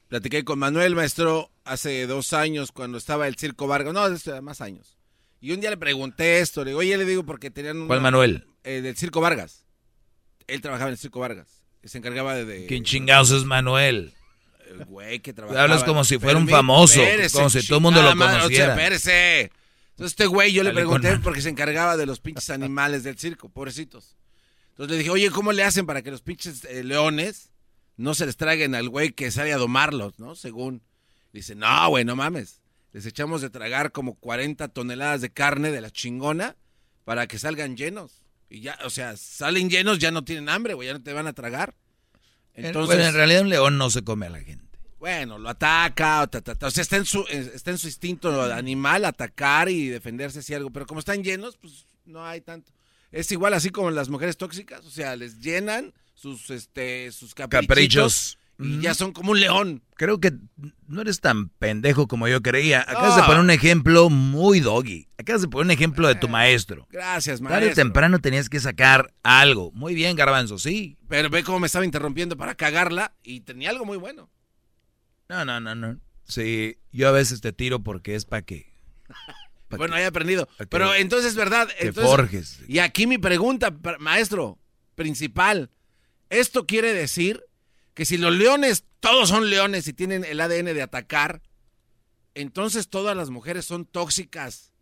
Platiqué 0.08 0.44
con 0.44 0.60
Manuel, 0.60 0.94
maestro, 0.94 1.50
hace 1.64 2.06
dos 2.06 2.32
años 2.32 2.70
cuando 2.70 2.96
estaba 2.96 3.26
el 3.26 3.36
Circo 3.36 3.66
Vargas. 3.66 3.92
No, 3.92 4.42
más 4.42 4.60
años. 4.60 4.95
Y 5.40 5.52
un 5.52 5.60
día 5.60 5.70
le 5.70 5.76
pregunté 5.76 6.40
esto. 6.40 6.64
Le 6.64 6.70
digo, 6.70 6.80
oye, 6.80 6.96
le 6.96 7.04
digo 7.04 7.24
porque 7.24 7.50
tenían 7.50 7.78
un. 7.78 7.86
¿Cuál 7.86 8.00
Manuel? 8.00 8.46
Eh, 8.64 8.80
del 8.80 8.96
Circo 8.96 9.20
Vargas. 9.20 9.64
Él 10.46 10.60
trabajaba 10.60 10.88
en 10.88 10.92
el 10.92 10.98
Circo 10.98 11.20
Vargas. 11.20 11.64
Se 11.84 11.98
encargaba 11.98 12.34
de. 12.34 12.66
¿Quién 12.66 12.84
chingados 12.84 13.30
es 13.30 13.44
Manuel? 13.44 14.14
El 14.68 14.84
güey 14.84 15.20
que 15.20 15.32
trabajaba. 15.32 15.62
Hablas 15.62 15.84
como 15.84 16.04
si 16.04 16.18
fuera 16.18 16.38
un 16.38 16.48
famoso. 16.48 17.00
como 17.32 17.50
si 17.50 17.64
todo 17.66 17.78
el 17.78 17.82
mundo 17.82 18.02
lo 18.02 18.16
conociera. 18.16 18.72
espérese. 18.74 19.50
Entonces, 19.90 20.12
este 20.12 20.26
güey 20.26 20.52
yo 20.52 20.62
le 20.62 20.72
pregunté 20.72 21.18
porque 21.20 21.40
se 21.40 21.48
encargaba 21.48 21.96
de 21.96 22.04
los 22.04 22.20
pinches 22.20 22.50
animales 22.50 23.02
del 23.02 23.16
circo, 23.16 23.48
pobrecitos. 23.48 24.16
Entonces 24.70 24.92
le 24.92 24.98
dije, 24.98 25.10
oye, 25.10 25.30
¿cómo 25.30 25.52
le 25.52 25.64
hacen 25.64 25.86
para 25.86 26.02
que 26.02 26.10
los 26.10 26.20
pinches 26.20 26.64
eh, 26.66 26.84
leones 26.84 27.50
no 27.96 28.14
se 28.14 28.26
les 28.26 28.36
traguen 28.36 28.74
al 28.74 28.90
güey 28.90 29.12
que 29.12 29.30
sale 29.30 29.54
a 29.54 29.56
domarlos, 29.56 30.18
¿no? 30.18 30.34
Según. 30.34 30.82
Dice, 31.32 31.54
no, 31.54 31.88
güey, 31.88 32.04
no 32.04 32.14
mames. 32.14 32.60
Les 32.96 33.04
echamos 33.04 33.42
de 33.42 33.50
tragar 33.50 33.92
como 33.92 34.14
40 34.14 34.68
toneladas 34.68 35.20
de 35.20 35.28
carne 35.28 35.70
de 35.70 35.82
la 35.82 35.90
chingona 35.90 36.56
para 37.04 37.26
que 37.26 37.38
salgan 37.38 37.76
llenos. 37.76 38.22
Y 38.48 38.62
ya, 38.62 38.78
o 38.86 38.88
sea, 38.88 39.18
salen 39.18 39.68
llenos, 39.68 39.98
ya 39.98 40.10
no 40.10 40.24
tienen 40.24 40.48
hambre, 40.48 40.72
güey, 40.72 40.88
ya 40.88 40.94
no 40.94 41.02
te 41.02 41.12
van 41.12 41.26
a 41.26 41.34
tragar. 41.34 41.74
Entonces, 42.54 43.06
en 43.06 43.12
realidad 43.12 43.42
un 43.42 43.50
león 43.50 43.76
no 43.76 43.90
se 43.90 44.02
come 44.02 44.24
a 44.24 44.30
la 44.30 44.40
gente. 44.40 44.78
Bueno, 44.98 45.36
lo 45.36 45.50
ataca, 45.50 46.22
o, 46.22 46.70
sea, 46.70 46.82
está 46.82 46.96
en, 46.96 47.04
su, 47.04 47.26
está 47.28 47.70
en 47.70 47.76
su 47.76 47.86
instinto 47.86 48.40
animal 48.50 49.04
atacar 49.04 49.68
y 49.68 49.88
defenderse 49.88 50.42
si 50.42 50.54
algo, 50.54 50.70
pero 50.70 50.86
como 50.86 51.00
están 51.00 51.22
llenos, 51.22 51.58
pues 51.58 51.84
no 52.06 52.24
hay 52.24 52.40
tanto. 52.40 52.72
Es 53.12 53.30
igual 53.30 53.52
así 53.52 53.68
como 53.68 53.90
las 53.90 54.08
mujeres 54.08 54.38
tóxicas, 54.38 54.86
o 54.86 54.90
sea, 54.90 55.16
les 55.16 55.40
llenan 55.40 55.92
sus, 56.14 56.48
este, 56.48 57.12
sus 57.12 57.34
caprichos. 57.34 58.38
Y 58.58 58.80
ya 58.80 58.94
son 58.94 59.12
como 59.12 59.32
un 59.32 59.40
león. 59.40 59.82
Creo 59.96 60.18
que 60.18 60.32
no 60.88 61.02
eres 61.02 61.20
tan 61.20 61.50
pendejo 61.50 62.08
como 62.08 62.26
yo 62.26 62.40
creía. 62.40 62.80
Acabas 62.80 63.16
de 63.16 63.22
poner 63.22 63.40
un 63.40 63.50
ejemplo 63.50 64.08
muy 64.08 64.60
doggy. 64.60 65.08
Acabas 65.18 65.42
de 65.42 65.48
poner 65.48 65.66
un 65.66 65.70
ejemplo 65.72 66.08
de 66.08 66.14
tu 66.14 66.28
maestro. 66.28 66.86
Gracias, 66.90 67.40
maestro. 67.40 67.60
Tarde 67.60 67.74
temprano 67.74 68.18
tenías 68.18 68.48
que 68.48 68.60
sacar 68.60 69.12
algo. 69.22 69.72
Muy 69.72 69.94
bien, 69.94 70.16
Garbanzo, 70.16 70.58
sí. 70.58 70.96
Pero 71.08 71.28
ve 71.28 71.44
cómo 71.44 71.60
me 71.60 71.66
estaba 71.66 71.84
interrumpiendo 71.84 72.36
para 72.36 72.54
cagarla 72.54 73.14
y 73.22 73.40
tenía 73.40 73.70
algo 73.70 73.84
muy 73.84 73.98
bueno. 73.98 74.30
No, 75.28 75.44
no, 75.44 75.60
no, 75.60 75.74
no. 75.74 76.00
Sí, 76.24 76.78
yo 76.92 77.08
a 77.08 77.12
veces 77.12 77.40
te 77.40 77.52
tiro 77.52 77.82
porque 77.82 78.14
es 78.14 78.24
para 78.24 78.42
que... 78.42 78.72
bueno, 79.70 79.96
he 79.98 80.06
aprendido. 80.06 80.48
Pero 80.70 80.94
entonces 80.94 81.30
es 81.30 81.36
verdad. 81.36 81.68
Entonces, 81.78 82.10
forjes. 82.10 82.60
Y 82.68 82.78
aquí 82.78 83.06
mi 83.06 83.18
pregunta, 83.18 83.74
maestro, 83.98 84.58
principal. 84.94 85.70
Esto 86.30 86.66
quiere 86.66 86.92
decir 86.92 87.44
que 87.96 88.04
si 88.04 88.18
los 88.18 88.36
leones, 88.36 88.84
todos 89.00 89.30
son 89.30 89.48
leones 89.48 89.88
y 89.88 89.94
tienen 89.94 90.22
el 90.22 90.38
ADN 90.42 90.66
de 90.66 90.82
atacar, 90.82 91.40
entonces 92.34 92.90
todas 92.90 93.16
las 93.16 93.30
mujeres 93.30 93.64
son 93.64 93.86
tóxicas 93.86 94.74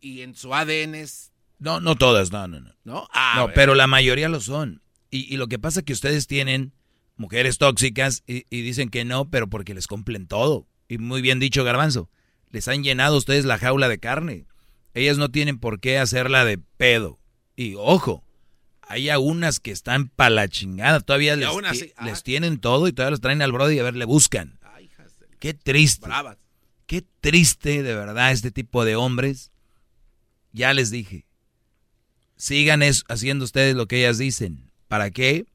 y 0.00 0.22
en 0.22 0.36
su 0.36 0.54
ADN 0.54 0.94
es... 0.94 1.32
No, 1.58 1.80
no 1.80 1.96
todas, 1.96 2.30
no, 2.30 2.46
no, 2.46 2.60
no. 2.60 2.72
¿No? 2.84 3.08
Ah, 3.12 3.34
no, 3.36 3.52
pero 3.52 3.74
la 3.74 3.88
mayoría 3.88 4.28
lo 4.28 4.40
son. 4.40 4.82
Y, 5.10 5.36
lo 5.36 5.48
que 5.48 5.58
pasa 5.58 5.80
es 5.80 5.84
que 5.84 5.92
ustedes 5.92 6.28
tienen 6.28 6.72
mujeres 7.16 7.58
tóxicas 7.58 8.22
y, 8.28 8.44
y, 8.50 8.62
dicen 8.62 8.88
que 8.88 9.04
no, 9.04 9.28
pero 9.28 9.50
porque 9.50 9.74
les 9.74 9.88
cumplen 9.88 10.28
todo. 10.28 10.68
Y 10.86 10.98
muy 10.98 11.20
bien 11.20 11.40
dicho, 11.40 11.64
Garbanzo, 11.64 12.08
les 12.50 12.68
han 12.68 12.84
llenado 12.84 13.16
ustedes 13.16 13.46
la 13.46 13.58
jaula 13.58 13.88
de 13.88 13.98
carne. 13.98 14.46
Ellas 14.94 15.18
no 15.18 15.32
tienen 15.32 15.58
por 15.58 15.80
qué 15.80 15.98
hacerla 15.98 16.44
de 16.44 16.58
pedo. 16.58 17.18
Y 17.56 17.74
ojo, 17.74 18.22
hay 18.88 19.10
algunas 19.10 19.60
que 19.60 19.70
están 19.70 20.08
pa' 20.08 20.30
la 20.30 20.48
chingada. 20.48 21.00
Todavía 21.00 21.36
les, 21.36 21.48
ah. 21.48 22.04
les, 22.04 22.22
tienen 22.22 22.58
todo 22.58 22.88
y 22.88 22.92
todavía 22.92 23.10
los 23.10 23.20
traen 23.20 23.42
al 23.42 23.52
brody 23.52 23.76
y 23.76 23.78
a 23.78 23.82
ver, 23.82 23.94
le 23.94 24.06
buscan. 24.06 24.58
Qué 25.38 25.54
triste. 25.54 26.08
Qué 26.86 27.04
triste 27.20 27.82
de 27.82 27.94
verdad 27.94 28.32
este 28.32 28.50
tipo 28.50 28.86
de 28.86 28.96
hombres. 28.96 29.52
Ya 30.52 30.72
les 30.72 30.90
dije. 30.90 31.26
Sigan 32.36 32.82
haciendo 33.08 33.44
ustedes 33.44 33.76
lo 33.76 33.86
que 33.86 33.98
ellas 33.98 34.16
dicen. 34.16 34.72
¿Para 34.88 35.10
qué? 35.10 35.46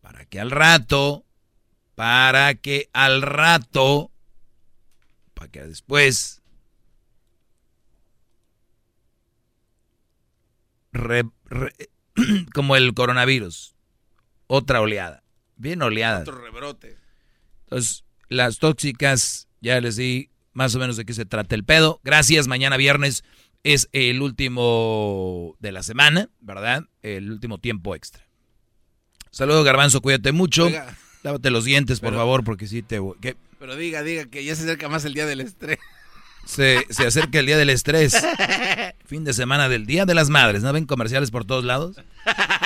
Para 0.00 0.24
que 0.24 0.40
al 0.40 0.50
rato, 0.50 1.26
para 1.94 2.54
que 2.54 2.88
al 2.94 3.20
rato, 3.20 4.10
para 5.34 5.50
que 5.50 5.66
después 5.66 6.40
como 12.54 12.76
el 12.76 12.94
coronavirus. 12.94 13.74
Otra 14.46 14.80
oleada. 14.80 15.22
Bien 15.56 15.80
oleada. 15.82 16.20
Otro 16.20 16.40
rebrote. 16.40 16.96
Entonces, 17.64 18.04
las 18.28 18.58
tóxicas, 18.58 19.48
ya 19.60 19.80
les 19.80 19.96
di 19.96 20.30
más 20.52 20.74
o 20.74 20.78
menos 20.78 20.96
de 20.96 21.04
qué 21.04 21.14
se 21.14 21.24
trata 21.24 21.54
el 21.54 21.64
pedo. 21.64 22.00
Gracias, 22.02 22.48
mañana 22.48 22.76
viernes 22.76 23.24
es 23.62 23.88
el 23.92 24.22
último 24.22 25.56
de 25.58 25.72
la 25.72 25.82
semana, 25.82 26.30
¿verdad? 26.40 26.84
El 27.02 27.30
último 27.30 27.58
tiempo 27.58 27.94
extra. 27.94 28.26
Saludos, 29.30 29.64
Garbanzo, 29.64 30.00
cuídate 30.00 30.32
mucho. 30.32 30.70
Lávate 31.22 31.50
los 31.50 31.64
dientes, 31.64 32.00
por 32.00 32.14
favor, 32.14 32.42
porque 32.44 32.66
sí 32.66 32.82
te... 32.82 33.00
Pero 33.58 33.76
diga, 33.76 34.02
diga 34.02 34.24
que 34.26 34.42
ya 34.42 34.54
se 34.54 34.62
acerca 34.62 34.88
más 34.88 35.04
el 35.04 35.12
día 35.12 35.26
del 35.26 35.42
estrés. 35.42 35.78
Se, 36.44 36.84
acerca 37.06 37.38
el 37.38 37.46
día 37.46 37.56
del 37.56 37.70
estrés. 37.70 38.16
Fin 39.06 39.24
de 39.24 39.32
semana 39.32 39.68
del 39.68 39.86
Día 39.86 40.04
de 40.06 40.14
las 40.14 40.30
Madres. 40.30 40.62
¿No 40.62 40.72
ven 40.72 40.86
comerciales 40.86 41.30
por 41.30 41.44
todos 41.44 41.64
lados? 41.64 41.96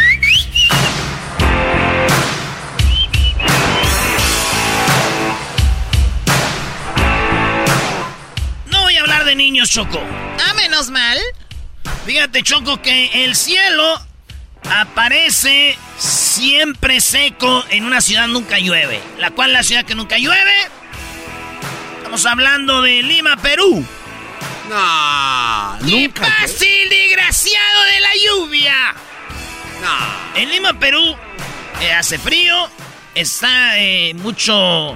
De 9.34 9.38
niños, 9.38 9.72
Choco. 9.72 10.00
Ah, 10.48 10.54
menos 10.54 10.92
mal. 10.92 11.18
Fíjate, 12.06 12.44
Choco, 12.44 12.82
que 12.82 13.26
el 13.26 13.36
cielo 13.36 14.00
aparece 14.70 15.76
siempre 15.98 17.02
seco, 17.02 17.64
en 17.72 17.86
una 17.86 18.00
ciudad 18.00 18.28
nunca 18.28 18.60
llueve. 18.60 19.02
¿La 19.18 19.32
cual 19.32 19.52
la 19.52 19.64
ciudad 19.64 19.86
que 19.86 19.96
nunca 19.96 20.18
llueve? 20.18 20.54
Estamos 21.98 22.24
hablando 22.28 22.84
de 22.84 23.02
Lima, 23.02 23.38
Perú. 23.38 23.84
No, 24.70 25.78
¡Qué 25.88 26.12
fácil, 26.14 26.90
desgraciado 26.90 27.84
de 27.86 28.00
la 28.00 28.10
lluvia! 28.26 28.96
No. 29.82 30.40
En 30.40 30.50
Lima, 30.50 30.74
Perú, 30.80 31.16
eh, 31.82 31.92
hace 31.92 32.20
frío, 32.20 32.70
está 33.16 33.80
eh, 33.80 34.14
mucho... 34.14 34.96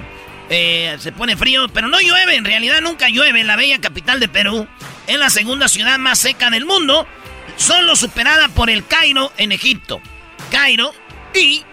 eh, 0.50 0.96
se 0.98 1.12
pone 1.12 1.36
frío, 1.36 1.68
pero 1.68 1.88
no 1.88 2.00
llueve, 2.00 2.36
en 2.36 2.44
realidad 2.44 2.80
nunca 2.80 3.08
llueve 3.08 3.40
en 3.40 3.46
la 3.46 3.56
bella 3.56 3.80
capital 3.80 4.20
de 4.20 4.28
Perú. 4.28 4.66
Es 5.06 5.18
la 5.18 5.30
segunda 5.30 5.68
ciudad 5.68 5.98
más 5.98 6.18
seca 6.18 6.50
del 6.50 6.64
mundo, 6.64 7.06
solo 7.56 7.96
superada 7.96 8.48
por 8.48 8.70
el 8.70 8.86
Cairo 8.86 9.32
en 9.36 9.52
Egipto. 9.52 10.00
Cairo 10.50 10.94
y 11.34 11.64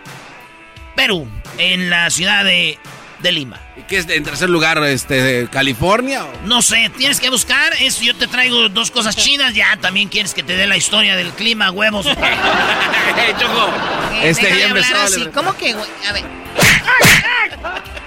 Perú, 0.95 1.29
en 1.57 1.89
la 1.89 2.09
ciudad 2.09 2.43
de, 2.43 2.77
de 3.19 3.31
Lima. 3.31 3.59
¿Y 3.77 3.81
qué 3.83 3.97
es 3.97 4.07
en 4.09 4.23
tercer 4.23 4.49
lugar, 4.49 4.81
este, 4.85 5.47
California? 5.51 6.23
o? 6.23 6.31
No 6.45 6.61
sé, 6.61 6.89
tienes 6.97 7.19
que 7.19 7.29
buscar 7.29 7.73
eso. 7.81 8.03
Yo 8.03 8.15
te 8.15 8.27
traigo 8.27 8.69
dos 8.69 8.89
cosas 8.91 9.17
chinas. 9.17 9.53
Ya 9.53 9.75
también 9.77 10.07
quieres 10.07 10.33
que 10.33 10.43
te 10.43 10.55
dé 10.55 10.65
la 10.65 10.77
historia 10.77 11.17
del 11.17 11.31
clima, 11.31 11.71
huevos. 11.71 12.05
Choco. 13.39 13.69
Eh, 14.13 14.29
Este 14.29 14.49
ya 14.49 15.03
así. 15.03 15.25
¿Cómo 15.33 15.55
que, 15.57 15.73
güey? 15.73 15.89
A 16.07 16.13
ver. 16.13 16.23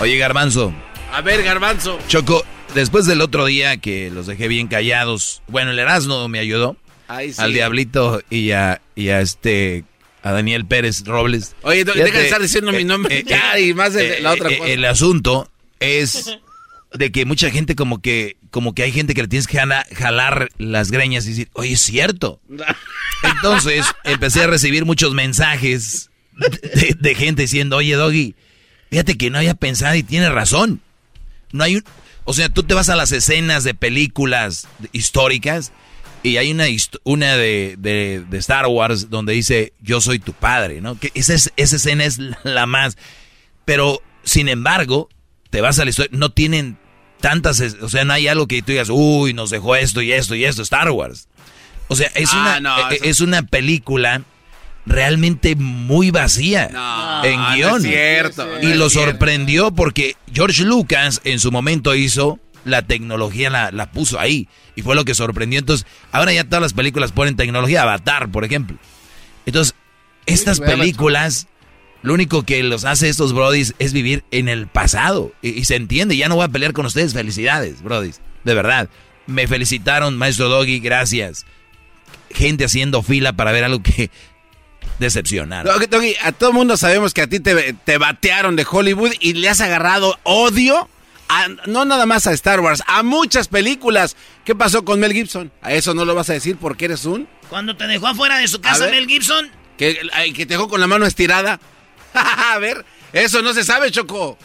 Oye, 0.00 0.16
Garbanzo. 0.18 0.72
A 1.12 1.20
ver, 1.22 1.42
Garbanzo. 1.42 1.98
Choco, 2.08 2.44
después 2.74 3.06
del 3.06 3.20
otro 3.20 3.46
día 3.46 3.78
que 3.78 4.10
los 4.10 4.26
dejé 4.26 4.48
bien 4.48 4.68
callados, 4.68 5.42
bueno, 5.48 5.70
el 5.70 5.78
Erasmo 5.78 6.28
me 6.28 6.38
ayudó. 6.38 6.76
Ay, 7.08 7.32
sí. 7.32 7.40
Al 7.40 7.52
Diablito 7.52 8.20
y 8.30 8.50
a, 8.50 8.80
y 8.94 9.08
a 9.08 9.20
este, 9.20 9.84
a 10.22 10.32
Daniel 10.32 10.66
Pérez 10.66 11.04
Robles. 11.04 11.54
Oye, 11.62 11.84
deja 11.84 11.94
Fíjate, 11.94 12.18
de 12.18 12.24
estar 12.24 12.42
diciendo 12.42 12.72
mi 12.72 12.84
nombre 12.84 13.22
ya 13.26 13.58
y 13.58 13.72
más 13.74 13.94
eh, 13.96 14.18
la 14.20 14.32
otra 14.32 14.50
eh, 14.50 14.58
cosa. 14.58 14.70
El 14.70 14.84
asunto 14.84 15.50
es 15.80 16.36
de 16.92 17.12
que 17.12 17.24
mucha 17.24 17.50
gente 17.50 17.74
como 17.74 18.02
que, 18.02 18.36
como 18.50 18.74
que 18.74 18.82
hay 18.82 18.92
gente 18.92 19.14
que 19.14 19.22
le 19.22 19.28
tienes 19.28 19.46
que 19.46 19.58
jala- 19.58 19.86
jalar 19.94 20.48
las 20.58 20.90
greñas 20.90 21.26
y 21.26 21.30
decir, 21.30 21.48
oye, 21.54 21.72
es 21.72 21.80
cierto. 21.80 22.40
Entonces 23.22 23.86
empecé 24.04 24.42
a 24.42 24.46
recibir 24.48 24.84
muchos 24.84 25.14
mensajes 25.14 26.10
de, 26.36 26.96
de 26.98 27.14
gente 27.14 27.42
diciendo, 27.42 27.76
oye, 27.76 27.94
Doggy, 27.94 28.34
fíjate 28.90 29.16
que 29.16 29.30
no 29.30 29.38
había 29.38 29.54
pensado 29.54 29.94
y 29.94 30.02
tiene 30.02 30.28
razón. 30.30 30.80
No 31.52 31.64
hay 31.64 31.76
un... 31.76 31.84
O 32.24 32.32
sea, 32.34 32.48
tú 32.48 32.64
te 32.64 32.74
vas 32.74 32.88
a 32.88 32.96
las 32.96 33.12
escenas 33.12 33.62
de 33.64 33.74
películas 33.74 34.66
históricas 34.92 35.72
y 36.24 36.38
hay 36.38 36.50
una, 36.50 36.64
una 37.04 37.36
de, 37.36 37.76
de- 37.78 38.24
de 38.28 38.38
Star 38.38 38.66
Wars 38.66 39.10
donde 39.10 39.32
dice, 39.32 39.72
yo 39.80 40.00
soy 40.00 40.18
tu 40.18 40.32
padre, 40.32 40.80
¿no? 40.80 40.98
Que 40.98 41.12
esa, 41.14 41.34
es- 41.34 41.52
esa 41.56 41.76
escena 41.76 42.04
es 42.04 42.18
la 42.42 42.66
más... 42.66 42.96
Pero, 43.64 44.02
sin 44.24 44.48
embargo, 44.48 45.08
te 45.50 45.60
vas 45.60 45.78
a 45.78 45.84
la 45.84 45.90
historia, 45.90 46.10
no 46.18 46.30
tienen 46.30 46.78
tantas... 47.20 47.60
O 47.80 47.88
sea, 47.88 48.04
no 48.04 48.12
hay 48.12 48.26
algo 48.26 48.48
que 48.48 48.60
tú 48.62 48.72
digas, 48.72 48.88
uy, 48.90 49.32
nos 49.32 49.50
dejó 49.50 49.76
esto 49.76 50.02
y 50.02 50.10
esto 50.12 50.34
y 50.34 50.44
esto, 50.44 50.62
Star 50.62 50.90
Wars. 50.90 51.28
O 51.88 51.94
sea, 51.94 52.10
es, 52.16 52.30
Ah, 52.32 52.40
una, 52.40 52.60
no, 52.60 52.90
eso- 52.90 53.04
es 53.04 53.20
una 53.20 53.42
película 53.42 54.22
realmente 54.86 55.56
muy 55.56 56.10
vacía 56.10 56.70
No, 56.72 57.24
en 57.24 57.36
no 57.40 57.50
es 57.50 57.56
guion. 57.56 57.82
cierto, 57.82 58.46
y 58.62 58.74
lo 58.74 58.88
cierto. 58.88 59.10
sorprendió 59.10 59.72
porque 59.72 60.16
George 60.32 60.64
Lucas 60.64 61.20
en 61.24 61.40
su 61.40 61.50
momento 61.52 61.94
hizo 61.94 62.38
la 62.64 62.82
tecnología, 62.82 63.50
la, 63.50 63.70
la 63.72 63.90
puso 63.90 64.18
ahí. 64.18 64.48
Y 64.74 64.82
fue 64.82 64.94
lo 64.94 65.04
que 65.04 65.14
sorprendió. 65.14 65.58
Entonces, 65.58 65.86
ahora 66.12 66.32
ya 66.32 66.44
todas 66.44 66.60
las 66.62 66.72
películas 66.72 67.12
ponen 67.12 67.36
tecnología. 67.36 67.82
Avatar, 67.82 68.28
por 68.30 68.44
ejemplo. 68.44 68.76
Entonces, 69.46 69.74
estas 70.26 70.60
películas, 70.60 71.46
lo 72.02 72.12
único 72.12 72.42
que 72.42 72.62
los 72.62 72.84
hace 72.84 73.08
estos 73.08 73.32
brodis 73.32 73.74
es 73.78 73.92
vivir 73.92 74.24
en 74.32 74.48
el 74.48 74.66
pasado. 74.66 75.32
Y, 75.42 75.50
y 75.50 75.64
se 75.64 75.76
entiende, 75.76 76.16
ya 76.16 76.28
no 76.28 76.34
voy 76.36 76.44
a 76.44 76.48
pelear 76.48 76.72
con 76.72 76.84
ustedes. 76.86 77.12
Felicidades, 77.14 77.82
brodis. 77.82 78.20
De 78.44 78.54
verdad. 78.54 78.88
Me 79.26 79.46
felicitaron, 79.46 80.16
maestro 80.18 80.48
Doggy, 80.48 80.78
gracias. 80.80 81.46
Gente 82.30 82.64
haciendo 82.64 83.02
fila 83.02 83.32
para 83.32 83.52
ver 83.52 83.64
algo 83.64 83.82
que 83.82 84.10
decepcionaron. 84.98 85.72
Doggy, 85.72 85.86
Doggy, 85.86 86.14
a 86.22 86.32
todo 86.32 86.52
mundo 86.52 86.76
sabemos 86.76 87.12
que 87.14 87.22
a 87.22 87.26
ti 87.26 87.40
te, 87.40 87.72
te 87.72 87.98
batearon 87.98 88.56
de 88.56 88.66
Hollywood 88.68 89.12
y 89.20 89.34
le 89.34 89.48
has 89.48 89.60
agarrado 89.60 90.18
odio, 90.22 90.88
a- 91.28 91.48
no 91.66 91.84
nada 91.84 92.06
más 92.06 92.26
a 92.26 92.32
Star 92.32 92.60
Wars, 92.60 92.82
a 92.86 93.02
muchas 93.02 93.48
películas. 93.48 94.16
¿Qué 94.44 94.54
pasó 94.54 94.84
con 94.84 95.00
Mel 95.00 95.12
Gibson? 95.12 95.50
A 95.62 95.72
eso 95.72 95.92
no 95.94 96.04
lo 96.04 96.14
vas 96.14 96.30
a 96.30 96.34
decir 96.34 96.56
porque 96.56 96.84
eres 96.86 97.04
un... 97.04 97.28
Cuando 97.48 97.76
te 97.76 97.86
dejó 97.86 98.06
afuera 98.08 98.38
de 98.38 98.48
su 98.48 98.60
casa 98.60 98.84
ver. 98.86 98.94
Mel 98.94 99.06
Gibson, 99.06 99.50
Que, 99.76 100.00
ay, 100.12 100.32
que 100.32 100.46
te 100.46 100.54
dejó 100.54 100.68
con 100.68 100.80
la 100.80 100.86
mano 100.86 101.06
estirada. 101.06 101.60
a 102.14 102.58
ver, 102.58 102.84
eso 103.12 103.42
no 103.42 103.52
se 103.54 103.64
sabe, 103.64 103.90
Choco. 103.90 104.38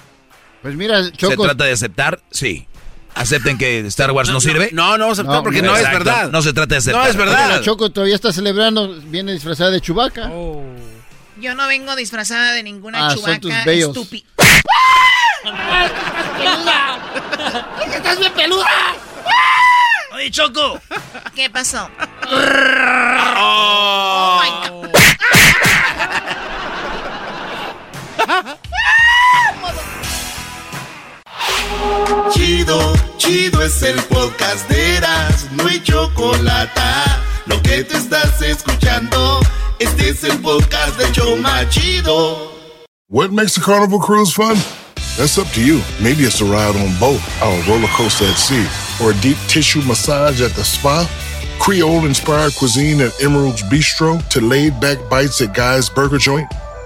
Pues 0.62 0.76
mira, 0.76 1.04
¿Se 1.04 1.12
Choco. 1.14 1.44
trata 1.44 1.64
de 1.66 1.72
aceptar? 1.72 2.22
Sí. 2.32 2.68
¿Acepten 3.16 3.58
que 3.58 3.80
Star 3.88 4.12
Wars 4.12 4.30
no, 4.30 4.40
sirve? 4.40 4.70
No, 4.72 4.98
no 4.98 5.14
porque 5.44 5.62
no 5.62 5.76
es 5.76 5.92
verdad. 5.92 6.30
No 6.32 6.42
se 6.42 6.54
trata 6.54 6.76
de 6.76 6.80
aceptar. 6.80 7.04
No 7.04 7.10
es 7.10 7.16
verdad. 7.16 7.50
La 7.50 7.62
Choco 7.62 7.92
todavía 7.92 8.16
está 8.16 8.32
celebrando, 8.32 8.96
viene 9.06 9.34
disfrazada 9.34 9.72
de 9.72 9.82
Chubaca. 9.82 10.30
Oh. 10.32 10.64
Yo 11.40 11.56
no 11.56 11.68
vengo 11.68 11.96
disfrazada 11.96 12.52
de 12.54 12.62
ninguna 12.62 13.08
Ah, 13.08 13.16
son 13.16 13.40
tus 13.40 13.52
chubaca 13.52 13.72
estúpida. 13.72 14.28
¡Estás 17.96 18.20
bien 18.20 18.32
peluda! 18.34 18.68
Oye, 20.14 20.30
Choco. 20.30 20.80
¿Qué 21.34 21.50
pasó? 21.50 21.90
Oh. 23.38 24.42
my 24.44 24.70
God. 24.70 24.92
Chido, 32.32 32.94
chido 33.18 33.62
es 33.62 33.82
el 33.84 34.02
podcast 34.04 34.68
de 34.70 34.98
Eras, 34.98 35.48
no 35.52 35.68
hay 35.68 35.82
chocolate. 35.82 36.82
Lo 37.46 37.62
que 37.62 37.84
te 37.84 37.98
estás 37.98 38.42
escuchando, 38.42 39.40
este 39.80 40.10
es 40.10 40.24
el 40.24 40.40
podcast 40.40 40.98
de 40.98 41.12
Choma 41.12 41.68
Chido. 41.70 42.52
What 43.10 43.32
makes 43.32 43.58
a 43.58 43.62
carnival 43.62 44.00
cruise 44.00 44.34
fun? 44.34 44.56
That's 45.18 45.38
up 45.38 45.48
to 45.54 45.62
you. 45.62 45.82
Maybe 46.02 46.24
it's 46.24 46.40
a 46.42 46.46
ride 46.46 46.76
on 46.76 46.98
boat, 46.98 47.20
or 47.42 47.52
a 47.52 47.64
roller 47.68 47.90
coaster 47.90 48.26
at 48.26 48.38
sea, 48.38 48.66
or 49.04 49.12
a 49.12 49.22
deep 49.22 49.38
tissue 49.48 49.82
massage 49.82 50.42
at 50.42 50.52
the 50.52 50.64
spa. 50.64 51.06
Creole 51.60 52.06
inspired 52.06 52.56
cuisine 52.56 53.02
at 53.02 53.12
Emerald's 53.22 53.62
Bistro 53.64 54.26
to 54.30 54.40
laid 54.42 54.80
back 54.80 54.98
bites 55.10 55.42
at 55.42 55.54
Guy's 55.54 55.90
Burger 55.90 56.18
Joint. 56.18 56.48